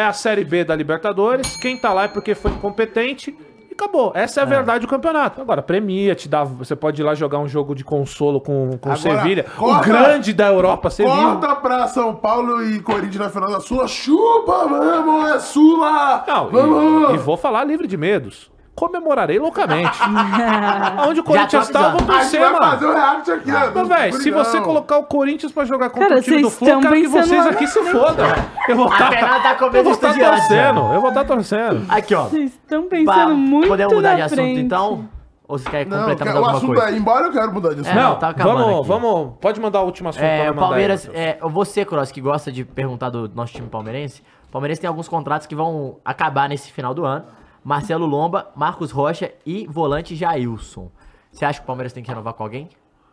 É 0.00 0.04
a 0.06 0.14
Série 0.14 0.44
B 0.44 0.64
da 0.64 0.74
Libertadores. 0.74 1.56
Quem 1.58 1.76
tá 1.76 1.92
lá 1.92 2.04
é 2.04 2.08
porque 2.08 2.34
foi 2.34 2.50
incompetente. 2.52 3.36
E 3.68 3.72
acabou. 3.74 4.12
Essa 4.14 4.40
é 4.40 4.42
a 4.42 4.46
verdade 4.46 4.86
do 4.86 4.88
campeonato. 4.88 5.42
Agora, 5.42 5.60
premia, 5.60 6.14
te 6.14 6.26
dá. 6.26 6.42
Você 6.42 6.74
pode 6.74 7.02
ir 7.02 7.04
lá 7.04 7.14
jogar 7.14 7.38
um 7.38 7.46
jogo 7.46 7.74
de 7.74 7.84
consolo 7.84 8.40
com, 8.40 8.78
com 8.80 8.88
o 8.88 8.92
Agora, 8.92 8.96
Sevilha. 8.96 9.44
O 9.56 9.58
corta- 9.58 9.86
grande 9.86 10.32
da 10.32 10.46
Europa, 10.48 10.88
Sevilha. 10.88 11.14
Corta 11.14 11.54
pra 11.56 11.86
São 11.88 12.14
Paulo 12.16 12.62
e 12.64 12.80
Corinthians 12.80 13.16
na 13.16 13.28
final 13.28 13.50
da 13.50 13.60
Sula. 13.60 13.86
Chupa, 13.86 14.66
vamos, 14.66 15.30
é 15.32 15.38
Sula! 15.38 16.24
Não, 16.26 16.48
vamos! 16.48 17.10
e, 17.10 17.14
e 17.16 17.18
vou 17.18 17.36
falar 17.36 17.64
livre 17.64 17.86
de 17.86 17.98
medos. 17.98 18.50
Comemorarei 18.74 19.38
loucamente. 19.38 19.98
Onde 21.06 21.20
o 21.20 21.24
Corinthians 21.24 21.68
tá, 21.68 21.82
eu 21.82 21.90
vou 21.90 22.00
avisando. 22.00 22.12
A 22.12 22.22
gente 22.22 22.30
torcer, 22.30 22.40
vai 22.40 22.60
fazer 22.70 22.86
mano. 22.86 22.98
o 22.98 23.00
react 23.00 23.30
aqui, 23.32 23.88
véi, 23.88 24.12
se 24.12 24.30
você 24.30 24.60
colocar 24.60 24.98
o 24.98 25.04
Corinthians 25.04 25.52
pra 25.52 25.64
jogar 25.64 25.90
contra 25.90 26.08
Cara, 26.08 26.20
o 26.20 26.22
time 26.22 26.40
do 26.42 26.50
Flu, 26.50 26.66
quero 26.80 26.94
que 26.94 27.08
vocês 27.08 27.46
aqui 27.46 27.66
se 27.66 27.82
fodam. 27.84 28.26
Eu 28.68 28.76
vou 28.76 28.86
estar 28.90 29.10
tá 29.10 29.56
eu 29.72 29.84
vou 29.84 29.92
estar 29.92 30.08
estudiantes. 30.08 30.48
torcendo. 30.48 30.80
Eu 30.94 31.00
vou 31.00 31.08
estar 31.10 31.24
torcendo. 31.24 31.84
Aqui, 31.88 32.14
ó. 32.14 32.24
Vocês 32.24 32.52
estão 32.52 32.82
Pra- 32.86 32.98
pensando 32.98 33.34
muito 33.36 33.68
Podemos 33.68 33.92
mudar 33.94 34.14
de 34.14 34.22
assunto, 34.22 34.36
frente. 34.36 34.60
então? 34.60 35.08
Ou 35.46 35.58
você 35.58 35.68
quer 35.68 35.84
Não, 35.84 35.98
completar 35.98 36.26
mais 36.26 36.36
o 36.36 36.38
alguma 36.38 36.56
assunto 36.58 36.74
coisa? 36.74 36.94
é 36.94 36.96
embora, 36.96 37.26
eu 37.26 37.32
quero 37.32 37.52
mudar 37.52 37.74
de 37.74 37.80
assunto. 37.80 37.92
É, 37.92 37.94
Não, 37.94 38.10
não, 38.10 38.18
tá 38.20 38.28
acabando 38.28 38.58
vamos, 38.58 38.78
aqui. 38.78 38.88
vamos. 38.88 39.32
Pode 39.40 39.60
mandar 39.60 39.80
o 39.82 39.84
último 39.84 40.08
assunto 40.08 40.22
É, 40.22 40.36
pra 40.44 40.46
o 40.46 40.54
aí, 40.54 40.58
Palmeiras, 40.60 41.06
Matheus. 41.06 41.24
é, 41.26 41.38
você, 41.42 41.84
Cross, 41.84 42.12
que 42.12 42.20
gosta 42.20 42.52
de 42.52 42.64
perguntar 42.64 43.10
do 43.10 43.28
nosso 43.34 43.52
time 43.52 43.66
palmeirense, 43.68 44.22
o 44.48 44.52
Palmeiras 44.52 44.78
tem 44.78 44.86
alguns 44.86 45.08
contratos 45.08 45.48
que 45.48 45.54
vão 45.56 45.96
acabar 46.04 46.48
nesse 46.48 46.70
final 46.72 46.94
do 46.94 47.04
ano. 47.04 47.24
Marcelo 47.64 48.06
Lomba, 48.06 48.48
Marcos 48.56 48.90
Rocha 48.90 49.32
e 49.44 49.66
volante 49.66 50.14
Jailson. 50.16 50.90
Você 51.30 51.44
acha 51.44 51.58
que 51.60 51.64
o 51.64 51.66
Palmeiras 51.66 51.92
tem 51.92 52.02
que 52.02 52.08
renovar 52.08 52.34
com 52.34 52.42
alguém? 52.42 52.68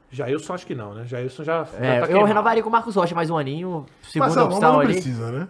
Jailson 0.09 0.53
acho 0.53 0.65
que 0.65 0.73
não, 0.73 0.93
né? 0.93 1.05
Jailson 1.05 1.43
já, 1.43 1.63
já 1.65 1.77
É, 1.77 1.79
tá 1.99 2.01
eu 2.01 2.07
queimado. 2.07 2.25
renovaria 2.27 2.63
com 2.63 2.69
o 2.69 2.71
Marcos 2.71 2.95
Rocha 2.95 3.13
mais 3.13 3.29
um 3.29 3.37
aninho, 3.37 3.85
segunda 4.01 4.25
Marcelo 4.27 4.45
Lomba 4.45 4.55
opção 4.57 4.73
não 4.73 4.79
ali. 4.79 4.93
precisa, 4.93 5.31
né? 5.31 5.47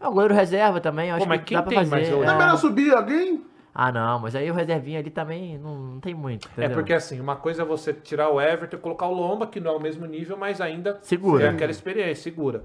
É 0.00 0.08
o 0.08 0.12
goleiro 0.12 0.34
reserva 0.34 0.80
também, 0.80 1.10
eu 1.10 1.16
acho 1.16 1.24
Pô, 1.24 1.28
mas 1.28 1.40
que 1.40 1.46
quem 1.46 1.56
dá 1.56 1.62
pra 1.62 1.68
tem 1.70 1.78
fazer. 1.78 1.90
mais 1.90 2.08
é. 2.08 2.12
Não 2.12 2.34
é 2.34 2.38
melhor 2.38 2.56
subir 2.58 2.92
alguém? 2.94 3.44
Ah, 3.72 3.92
não, 3.92 4.18
mas 4.18 4.34
aí 4.34 4.50
o 4.50 4.54
reservinho 4.54 4.98
ali 4.98 5.10
também 5.10 5.56
não, 5.56 5.76
não 5.76 6.00
tem 6.00 6.12
muito, 6.12 6.48
É 6.48 6.50
entendeu? 6.52 6.70
porque 6.76 6.92
assim, 6.92 7.20
uma 7.20 7.36
coisa 7.36 7.62
é 7.62 7.64
você 7.64 7.92
tirar 7.94 8.28
o 8.30 8.40
Everton 8.40 8.76
e 8.76 8.80
colocar 8.80 9.06
o 9.06 9.14
Lomba, 9.14 9.46
que 9.46 9.60
não 9.60 9.70
é 9.72 9.76
o 9.76 9.80
mesmo 9.80 10.04
nível, 10.06 10.36
mas 10.36 10.60
ainda 10.60 10.98
Segura. 11.02 11.44
é 11.46 11.48
aquela 11.50 11.70
experiência, 11.70 12.24
segura. 12.24 12.64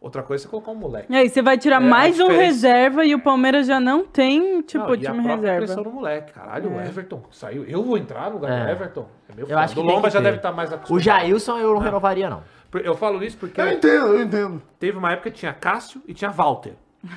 Outra 0.00 0.22
coisa 0.22 0.42
é 0.42 0.44
você 0.44 0.48
colocar 0.48 0.70
um 0.70 0.76
moleque. 0.76 1.12
E 1.12 1.16
aí 1.16 1.28
você 1.28 1.42
vai 1.42 1.58
tirar 1.58 1.76
É, 1.76 1.84
mais 1.84 2.18
um 2.18 2.28
reserva 2.28 3.04
e 3.04 3.14
o 3.14 3.20
Palmeiras 3.20 3.66
já 3.66 3.78
não 3.78 4.02
tem, 4.06 4.62
tipo, 4.62 4.82
Não, 4.86 4.94
e 4.94 4.98
time 4.98 5.20
reserva. 5.20 5.56
pressão 5.58 5.84
no 5.84 5.90
moleque. 5.90 6.32
Caralho, 6.32 6.72
o 6.74 6.80
Everton 6.80 7.22
saiu. 7.30 7.64
Eu 7.64 7.82
vou 7.82 7.98
entrar 7.98 8.28
no 8.30 8.36
lugar 8.36 8.62
do 8.62 8.68
É. 8.68 8.72
Everton. 8.72 9.06
É 9.28 9.34
meu 9.34 9.46
Eu 9.46 9.58
acho 9.58 9.74
que 9.74 9.80
O 9.80 9.82
Lomba 9.82 10.08
que 10.08 10.14
já 10.14 10.20
deve 10.20 10.38
estar 10.38 10.52
mais 10.52 10.72
acostumado. 10.72 10.98
O 10.98 11.02
Jailson 11.04 11.58
eu 11.58 11.74
não 11.74 11.80
renovaria, 11.80 12.30
não. 12.30 12.42
Eu 12.72 12.94
falo 12.96 13.22
isso 13.22 13.36
porque 13.36 13.60
Eu 13.60 13.68
entendo, 13.72 14.06
eu 14.06 14.22
entendo. 14.22 14.62
teve 14.78 14.96
uma 14.96 15.12
época 15.12 15.30
que 15.30 15.38
tinha 15.38 15.52
Cássio 15.52 16.00
e 16.08 16.14
tinha 16.14 16.30
Walter. 16.30 16.72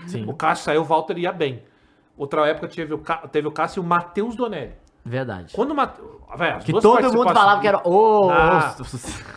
Sim. 0.08 0.26
O 0.28 0.34
Cássio 0.34 0.66
saiu, 0.66 0.82
o 0.82 0.84
Walter 0.86 1.18
ia 1.18 1.32
bem. 1.32 1.64
Outra 2.18 2.46
época 2.48 2.68
teve 2.68 2.94
o, 2.94 2.98
Ca- 2.98 3.28
teve 3.32 3.48
o 3.48 3.52
Cássio 3.52 3.80
e 3.80 3.86
o 3.86 3.88
Matheus 3.88 4.36
Donelli. 4.36 4.74
Verdade. 5.06 5.54
Quando 5.54 5.72
o 5.72 5.76
Matheus. 5.76 6.14
Véi, 6.36 6.52
as 6.52 6.64
Que 6.64 6.74
todo 6.74 7.14
mundo 7.14 7.32
falava 7.32 7.62
que 7.62 7.68
era 7.68 7.82
o... 7.88 8.30
Ah. 8.32 8.76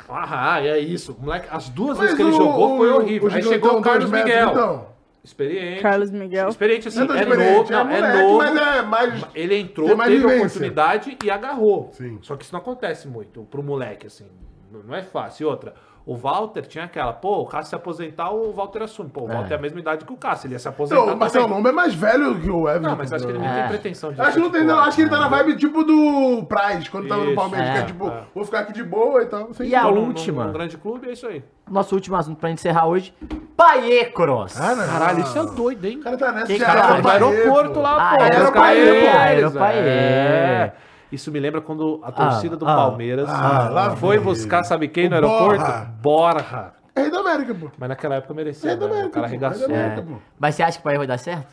Ah, 0.09 0.62
é 0.64 0.78
isso. 0.78 1.14
Moleque, 1.20 1.47
as 1.51 1.68
duas 1.68 1.98
Mas 1.98 2.10
vezes 2.12 2.16
que 2.16 2.22
ele 2.22 2.30
o- 2.30 2.36
jogou 2.36 2.76
foi 2.78 2.90
horrível. 2.93 3.28
o 3.28 3.32
Aí 3.34 3.43
chegou 3.43 3.78
o 3.78 3.82
Carlos 3.82 4.10
Miguel. 4.10 4.51
então. 4.51 4.86
Experiente. 5.22 5.82
Carlos 5.82 6.10
Miguel. 6.10 6.48
Experiente 6.48 6.88
assim, 6.88 7.01
É 7.01 7.02
é 7.02 7.05
experiente, 7.20 7.72
novo. 7.72 7.72
é 7.72 7.76
não, 7.76 7.84
moleque, 7.84 8.05
é 8.16 8.22
novo. 8.22 8.38
mas 8.38 8.56
é 8.56 8.82
mais... 8.82 9.24
Ele 9.34 9.59
entrou, 9.59 9.88
teve 9.88 10.05
vivência. 10.16 10.36
oportunidade 10.38 11.18
e 11.22 11.30
agarrou. 11.30 11.90
Sim. 11.93 12.18
Só 12.22 12.36
que 12.36 12.44
isso 12.44 12.52
não 12.55 12.60
acontece 12.60 13.09
muito 13.09 13.43
pro 13.43 13.62
moleque, 13.62 14.06
assim. 14.06 14.26
Não- 14.70 14.82
Não 14.84 14.94
é 14.94 15.02
fácil. 15.02 15.43
E 15.43 15.47
outra, 15.51 15.74
o 16.07 16.15
Walter 16.16 16.62
tinha 16.66 16.85
aquela, 16.85 17.12
pô, 17.12 17.41
o 17.41 17.47
Cássio 17.47 17.70
se 17.70 17.74
aposentar, 17.74 18.31
o 18.31 18.53
Walter 18.53 18.83
assume. 18.85 19.11
Pô, 19.11 19.23
o 19.23 19.27
Walter 19.27 19.55
é 19.55 19.57
a 19.57 19.61
mesma 19.61 19.81
idade 19.81 20.05
que 20.05 20.12
o 20.12 20.16
Cássio, 20.16 20.47
ele 20.47 20.55
ia 20.55 20.59
se 20.61 20.69
aposentar. 20.69 21.05
Não, 21.05 21.15
o 21.15 21.16
Marcelo. 21.19 21.49
Lomba 21.49 21.69
é 21.70 21.73
mais 21.73 21.95
velho 21.95 22.39
que 22.41 22.49
o 22.49 22.69
Everton. 22.69 22.89
Não, 22.91 22.97
mas 22.97 23.12
acho 23.12 23.24
que 23.27 23.33
ele 23.33 23.39
não 23.41 23.45
É. 23.47 23.59
tem 23.62 23.69
pretensão 23.70 24.12
de 24.12 24.20
Acho 24.20 24.35
que 24.35 24.39
não 24.39 24.51
tem, 24.51 24.62
não. 24.65 24.78
Acho 24.78 24.95
que 24.97 25.03
ele 25.03 25.11
tá 25.11 25.19
na 25.19 25.27
vibe 25.28 25.57
tipo 25.57 25.83
do 25.83 26.47
Price, 26.49 26.89
quando 26.89 27.09
tava 27.09 27.23
no 27.23 27.27
Isso, 27.33 27.35
Palmeiras, 27.35 27.70
que 27.70 27.77
é, 27.77 27.81
é 27.81 27.85
tipo, 27.85 28.09
é. 28.09 28.23
vou 28.33 28.45
ficar 28.45 28.61
aqui 28.61 28.73
de 28.73 28.85
boa 28.85 29.20
e 29.23 29.27
tal. 29.27 29.49
Assim. 29.51 29.65
E 29.65 29.74
a 29.74 29.81
Então, 29.81 29.95
num- 29.97 30.07
última? 30.07 30.45
Num, 30.47 30.53
grande 30.53 30.78
clube, 30.78 31.09
é 31.09 31.12
isso 31.12 31.27
aí. 31.27 31.43
Nosso 31.69 31.93
último 31.97 32.15
assunto 32.16 32.39
pra 32.39 32.51
encerrar 32.51 32.87
hoje. 32.87 33.12
Paê 33.57 34.05
Cross. 34.05 34.61
Ah. 34.61 34.77
Caralho, 34.77 35.20
isso 35.24 35.37
é 35.37 35.45
doido, 35.47 35.85
hein? 35.87 35.99
O 35.99 36.03
cara 36.05 36.16
tá 36.16 36.31
nessa 36.31 36.47
Quem 36.47 36.59
já 36.59 36.70
era 36.70 36.83
tá? 36.83 36.95
o 36.99 37.03
No 37.03 37.09
aeroporto 37.09 37.81
lá, 37.81 38.12
Ah, 38.12 38.16
pô. 38.16 38.23
era 38.23 38.43
os 38.45 38.49
o 38.49 38.53
Paê, 38.53 38.87
caras- 38.87 39.01
pô, 39.01 39.19
era 39.19 39.49
o 39.49 39.53
Paê. 39.53 39.78
É. 39.78 40.73
Isso 41.11 41.31
me 41.31 41.39
lembra 41.39 41.61
quando 41.61 42.01
a 42.03 42.11
torcida 42.11 42.57
do 42.57 42.66
ah, 42.66 42.74
Palmeiras 42.74 43.28
ah, 43.28 43.69
lá 43.70 43.97
foi 43.97 44.19
buscar, 44.19 44.65
sabe 44.65 44.89
quem 44.89 45.07
O 45.07 45.11
no 45.11 45.15
aeroporto? 45.16 45.65
Borra. 46.03 46.74
É 46.95 47.03
rei 47.03 47.11
da 47.11 47.19
América, 47.20 47.55
pô. 47.55 47.70
Mas 47.78 47.89
naquela 47.91 48.15
época 48.16 48.35
merecia, 48.35 48.70
É 48.73 48.77
da 48.77 48.87
né? 48.87 48.93
O 48.93 48.95
América, 48.95 49.15
cara 49.15 49.27
arregaçou. 49.27 49.70
É 49.70 49.73
É. 49.73 49.85
América. 49.87 50.07
Mas 50.39 50.55
você 50.55 50.62
acha 50.62 50.73
que 50.78 50.81
o 50.81 50.83
Paê 50.85 50.99
vai 50.99 51.07
dar 51.07 51.19
certo? 51.19 51.47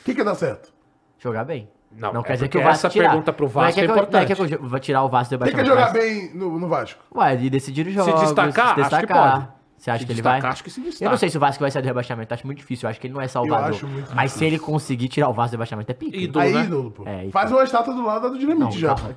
O 0.00 0.04
que 0.04 0.14
que 0.14 0.22
dá 0.22 0.34
certo? 0.34 0.72
Jogar 1.18 1.44
bem. 1.44 1.68
Não, 1.96 2.12
não 2.12 2.20
é 2.20 2.24
quer 2.24 2.32
dizer 2.34 2.48
que 2.48 2.52
porque 2.58 2.64
o 2.66 2.68
Vasco 2.70 2.86
essa 2.86 2.92
tirar. 2.92 3.08
pergunta 3.10 3.32
pro 3.32 3.46
Não 3.46 3.52
Vasco 3.52 3.74
que 3.74 3.80
é 3.80 3.84
eu- 3.84 3.88
Não 3.88 3.94
é 3.94 3.98
importante. 3.98 4.26
que 4.34 4.54
eu 4.54 4.68
vou 4.68 4.80
tirar 4.80 5.02
o 5.04 5.08
Vasco 5.08 5.36
do 5.38 5.44
Tem 5.44 5.54
que 5.54 5.64
jogar 5.64 5.92
bem 5.92 6.34
no, 6.34 6.58
no 6.58 6.68
Vasco. 6.68 7.00
Ué, 7.14 7.34
e 7.40 7.48
decidir 7.50 7.88
jogos. 7.90 8.20
destacar? 8.20 8.74
Se 8.74 8.80
Acho 8.82 8.90
que 8.90 8.96
destacar. 9.06 9.54
Você 9.84 9.90
acha 9.90 9.98
Se 10.00 10.06
que 10.06 10.12
ele 10.12 10.22
vai? 10.22 10.40
acho 10.40 10.64
que 10.64 10.70
se 10.70 10.80
destaca. 10.80 11.04
Eu 11.04 11.10
não 11.10 11.18
sei 11.18 11.28
se 11.28 11.36
o 11.36 11.40
Vasco 11.40 11.60
vai 11.62 11.70
sair 11.70 11.82
do 11.82 11.84
rebaixamento. 11.84 12.32
Acho 12.32 12.46
muito 12.46 12.56
difícil. 12.56 12.86
Eu 12.86 12.90
acho 12.90 12.98
que 12.98 13.06
ele 13.06 13.12
não 13.12 13.20
é 13.20 13.28
Salvador. 13.28 13.68
acho 13.68 13.86
muito 13.86 14.14
Mas 14.14 14.32
se 14.32 14.38
difícil. 14.38 14.46
ele 14.46 14.58
conseguir 14.58 15.08
tirar 15.08 15.28
o 15.28 15.34
Vasco 15.34 15.50
do 15.50 15.52
rebaixamento, 15.58 15.90
é 15.90 15.94
pique. 15.94 16.24
Ídolo, 16.24 16.42
Aí, 16.42 16.52
né? 16.54 16.62
ídolo, 16.64 16.90
pô. 16.90 17.02
É, 17.06 17.28
Faz 17.30 17.52
uma 17.52 17.62
estátua 17.62 17.92
do 17.92 18.02
lado 18.02 18.22
da 18.22 18.28
do 18.30 18.38
Dinamite 18.38 18.64
Não, 18.64 18.70
já. 18.72 18.94
calma. 18.94 19.14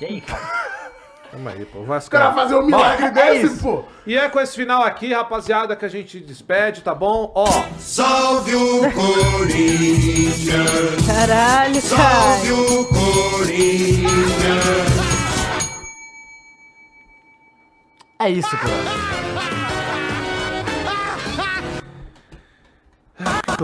Quem, 0.00 0.20
cara? 0.20 0.40
Calma 1.30 1.50
aí, 1.52 1.64
pô. 1.64 1.78
O 1.78 1.84
Vasco. 1.84 2.08
O 2.08 2.10
cara 2.18 2.34
fazer 2.34 2.56
um 2.56 2.66
milagre 2.66 3.08
desse, 3.12 3.46
isso. 3.46 3.62
pô. 3.62 3.84
E 4.04 4.16
é 4.18 4.28
com 4.28 4.40
esse 4.40 4.56
final 4.56 4.82
aqui, 4.82 5.12
rapaziada, 5.14 5.76
que 5.76 5.84
a 5.84 5.88
gente 5.88 6.18
despede, 6.18 6.80
tá 6.80 6.92
bom? 6.92 7.30
Ó, 7.32 7.46
Salve 7.78 8.52
o 8.56 8.80
Corinthians, 8.92 10.48
Caralho, 11.06 11.80
salve 11.80 12.48
cara. 12.48 12.60
o 12.60 12.84
Corinthians. 12.86 14.10
É 18.18 18.28
isso, 18.28 18.50
pô. 18.58 19.29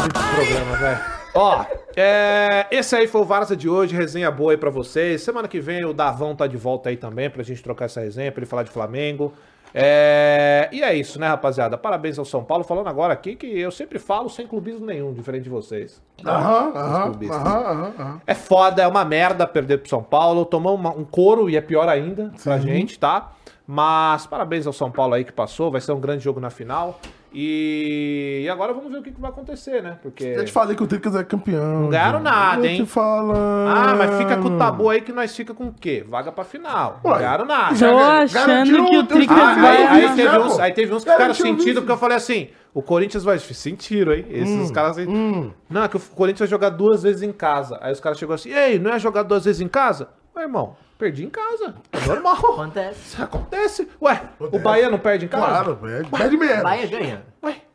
Esse 0.01 0.35
programa, 0.35 0.77
velho. 0.77 1.01
Ó, 1.35 1.65
é, 1.95 2.67
esse 2.71 2.97
aí 2.97 3.07
foi 3.07 3.21
o 3.21 3.25
Varza 3.25 3.55
de 3.57 3.69
hoje, 3.69 3.95
resenha 3.95 4.31
boa 4.31 4.53
aí 4.53 4.57
pra 4.57 4.71
vocês. 4.71 5.23
Semana 5.23 5.47
que 5.47 5.61
vem 5.61 5.85
o 5.85 5.93
Davão 5.93 6.35
tá 6.35 6.47
de 6.47 6.57
volta 6.57 6.89
aí 6.89 6.97
também 6.97 7.29
pra 7.29 7.43
gente 7.43 7.63
trocar 7.63 7.85
essa 7.87 8.01
resenha, 8.01 8.33
pra 8.33 8.41
ele 8.41 8.47
falar 8.49 8.63
de 8.63 8.71
Flamengo. 8.71 9.33
É, 9.75 10.71
E 10.73 10.83
é 10.83 10.95
isso, 10.95 11.21
né, 11.21 11.29
rapaziada? 11.29 11.77
Parabéns 11.77 12.19
ao 12.19 12.25
São 12.25 12.43
Paulo. 12.43 12.65
Falando 12.65 12.89
agora 12.89 13.13
aqui 13.13 13.37
que 13.37 13.47
eu 13.61 13.71
sempre 13.71 13.99
falo 13.99 14.31
sem 14.31 14.47
clubismo 14.47 14.87
nenhum, 14.87 15.13
diferente 15.13 15.43
de 15.45 15.51
vocês. 15.51 16.01
Aham, 16.25 16.73
aham, 16.75 17.95
aham. 17.99 18.21
É 18.27 18.33
foda, 18.35 18.83
é 18.83 18.87
uma 18.87 19.05
merda 19.05 19.47
perder 19.47 19.79
pro 19.79 19.91
São 19.91 20.03
Paulo. 20.03 20.47
Tomou 20.47 20.75
uma- 20.75 20.91
um 20.97 21.05
couro 21.05 21.51
e 21.51 21.57
é 21.57 21.61
pior 21.61 21.87
ainda 21.89 22.33
pra 22.43 22.57
gente, 22.59 22.99
tá? 22.99 23.33
Mas 23.67 24.27
parabéns 24.27 24.67
ao 24.67 24.73
São 24.73 24.91
Paulo 24.91 25.13
aí 25.13 25.25
que 25.25 25.33
passou. 25.33 25.71
Vai 25.71 25.81
ser 25.83 25.93
um 25.93 26.01
grande 26.01 26.25
jogo 26.25 26.41
na 26.41 26.49
final. 26.49 26.99
E, 27.39 28.41
e 28.45 28.49
agora 28.49 28.73
vamos 28.73 28.91
ver 28.91 28.99
o 28.99 29.03
que, 29.03 29.11
que 29.13 29.21
vai 29.21 29.29
acontecer, 29.31 29.83
né? 29.83 29.99
Porque. 30.03 30.25
Eu 30.25 30.43
te 30.43 30.51
falei 30.51 30.75
que 30.75 30.83
o 30.83 30.87
Tricas 30.87 31.15
é 31.15 31.23
campeão. 31.23 31.83
Não 31.83 31.89
ganharam 31.91 32.19
nada, 32.21 32.65
Eu 32.65 32.71
hein? 32.71 32.77
te 32.83 32.87
falando. 32.87 33.69
Ah, 33.69 33.95
mas 33.95 34.17
fica 34.17 34.39
com 34.39 34.49
o 34.49 34.57
tabu 34.59 34.89
aí 34.89 35.03
que 35.03 35.13
nós 35.13 35.37
fica 35.37 35.53
com 35.53 35.65
o 35.65 35.73
quê? 35.75 36.03
Vaga 36.09 36.33
pra 36.33 36.45
final. 36.45 36.99
Não 37.05 37.11
Ué, 37.13 37.19
ganharam 37.19 37.45
nada. 37.45 37.77
Tô 37.79 37.99
achando 37.99 38.87
que 38.87 38.97
o 38.97 39.05
Tricas 39.05 39.37
Ah, 39.39 39.55
vai. 39.55 39.87
aí, 39.87 40.05
aí 40.07 40.17
teve 40.17 40.39
uns, 40.39 40.59
aí 40.59 40.73
teve 40.73 40.95
uns 40.95 41.05
que 41.05 41.11
ficaram 41.11 41.35
sentido, 41.35 41.69
isso. 41.69 41.81
porque 41.81 41.93
eu 41.93 41.99
falei 41.99 42.17
assim: 42.17 42.49
o 42.73 42.81
Corinthians 42.81 43.23
vai. 43.23 43.39
Sentiram, 43.39 44.15
hein? 44.15 44.25
Esses 44.31 44.71
caras 44.71 44.97
aí. 44.97 45.07
Não, 45.07 45.85
é 45.85 45.89
que 45.89 45.97
o 45.99 46.01
Corinthians 46.01 46.41
vai 46.41 46.49
jogar 46.49 46.71
duas 46.71 47.03
vezes 47.03 47.21
em 47.23 47.33
casa. 47.33 47.79
Aí 47.83 47.93
os 47.93 48.01
caras 48.01 48.19
chegou 48.19 48.35
assim: 48.35 48.51
Ei, 48.51 48.79
não 48.79 48.91
é 48.93 48.99
jogar 48.99 49.23
duas 49.25 49.45
vezes 49.45 49.61
em 49.61 49.69
casa? 49.69 50.09
Ué, 50.35 50.45
irmão, 50.45 50.75
perdi 50.99 51.25
em 51.25 51.31
casa. 51.31 51.75
É 51.93 52.07
normal. 52.07 52.37
Acontece. 52.57 53.01
Isso 53.01 53.23
acontece. 53.23 53.89
Ué, 54.01 54.23
o 54.41 54.59
Bahia 54.59 54.91
não 54.91 54.99
perde 54.99 55.27
em 55.27 55.29
casa? 55.29 55.47
Claro, 55.47 55.77
perde. 55.77 56.11
Perde 56.11 56.37
mesmo. 56.37 56.63
Bahia 56.63 56.87
ganha. 56.87 57.23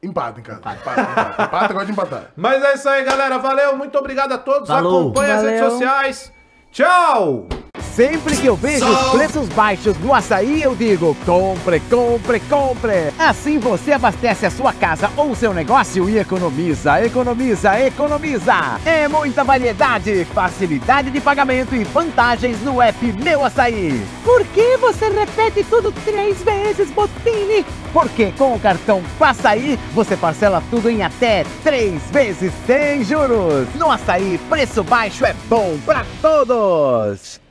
Empata 0.02 0.40
em 0.40 0.44
casa. 0.44 0.60
Empata, 0.60 1.02
empata. 1.02 1.44
Empata, 1.44 1.74
gosta 1.74 1.86
de 1.86 1.92
empatar. 1.92 2.24
Mas 2.36 2.64
é 2.64 2.74
isso 2.74 2.90
aí, 2.90 3.04
galera. 3.04 3.38
Valeu, 3.38 3.78
muito 3.78 3.98
obrigado 3.98 4.32
a 4.34 4.38
todos. 4.38 4.68
Falou. 4.68 5.02
Acompanhe 5.02 5.32
as 5.32 5.44
redes 5.44 5.60
sociais. 5.72 6.34
Tchau! 6.72 7.48
Sempre 7.96 8.38
que 8.38 8.46
eu 8.46 8.56
vejo 8.56 8.86
os 8.86 9.12
preços 9.12 9.50
baixos 9.50 9.98
no 10.00 10.14
açaí, 10.14 10.64
eu 10.64 10.74
digo: 10.74 11.16
compre, 11.26 11.82
compre, 11.82 12.40
compre. 12.40 13.14
Assim 13.20 13.60
você 13.60 13.92
abastece 13.92 14.46
a 14.46 14.52
sua 14.52 14.72
casa 14.72 15.12
ou 15.18 15.36
seu 15.36 15.54
negócio 15.54 16.10
e 16.10 16.18
economiza, 16.18 17.04
economiza, 17.04 17.80
economiza. 17.82 18.80
É 18.86 19.10
muita 19.10 19.44
variedade, 19.44 20.26
facilidade 20.34 21.12
de 21.12 21.20
pagamento 21.20 21.76
e 21.76 21.84
vantagens 21.84 22.62
no 22.62 22.82
app 22.82 23.14
Meu 23.22 23.44
Açaí. 23.44 24.02
Por 24.24 24.46
que 24.48 24.78
você 24.78 25.10
repete 25.10 25.64
tudo 25.66 25.92
três 26.06 26.42
vezes, 26.42 26.90
Botini? 26.92 27.66
Porque 27.92 28.32
com 28.38 28.56
o 28.56 28.60
cartão 28.60 29.04
Passaí 29.20 29.78
você 29.94 30.16
parcela 30.16 30.64
tudo 30.70 30.90
em 30.90 31.04
até 31.04 31.46
três 31.62 32.02
vezes 32.10 32.54
sem 32.66 33.04
juros. 33.04 33.68
No 33.76 33.92
açaí, 33.92 34.40
preço 34.50 34.82
baixo 34.82 35.26
é 35.26 35.36
bom 35.50 35.78
pra 35.86 36.06
todos. 36.22 37.51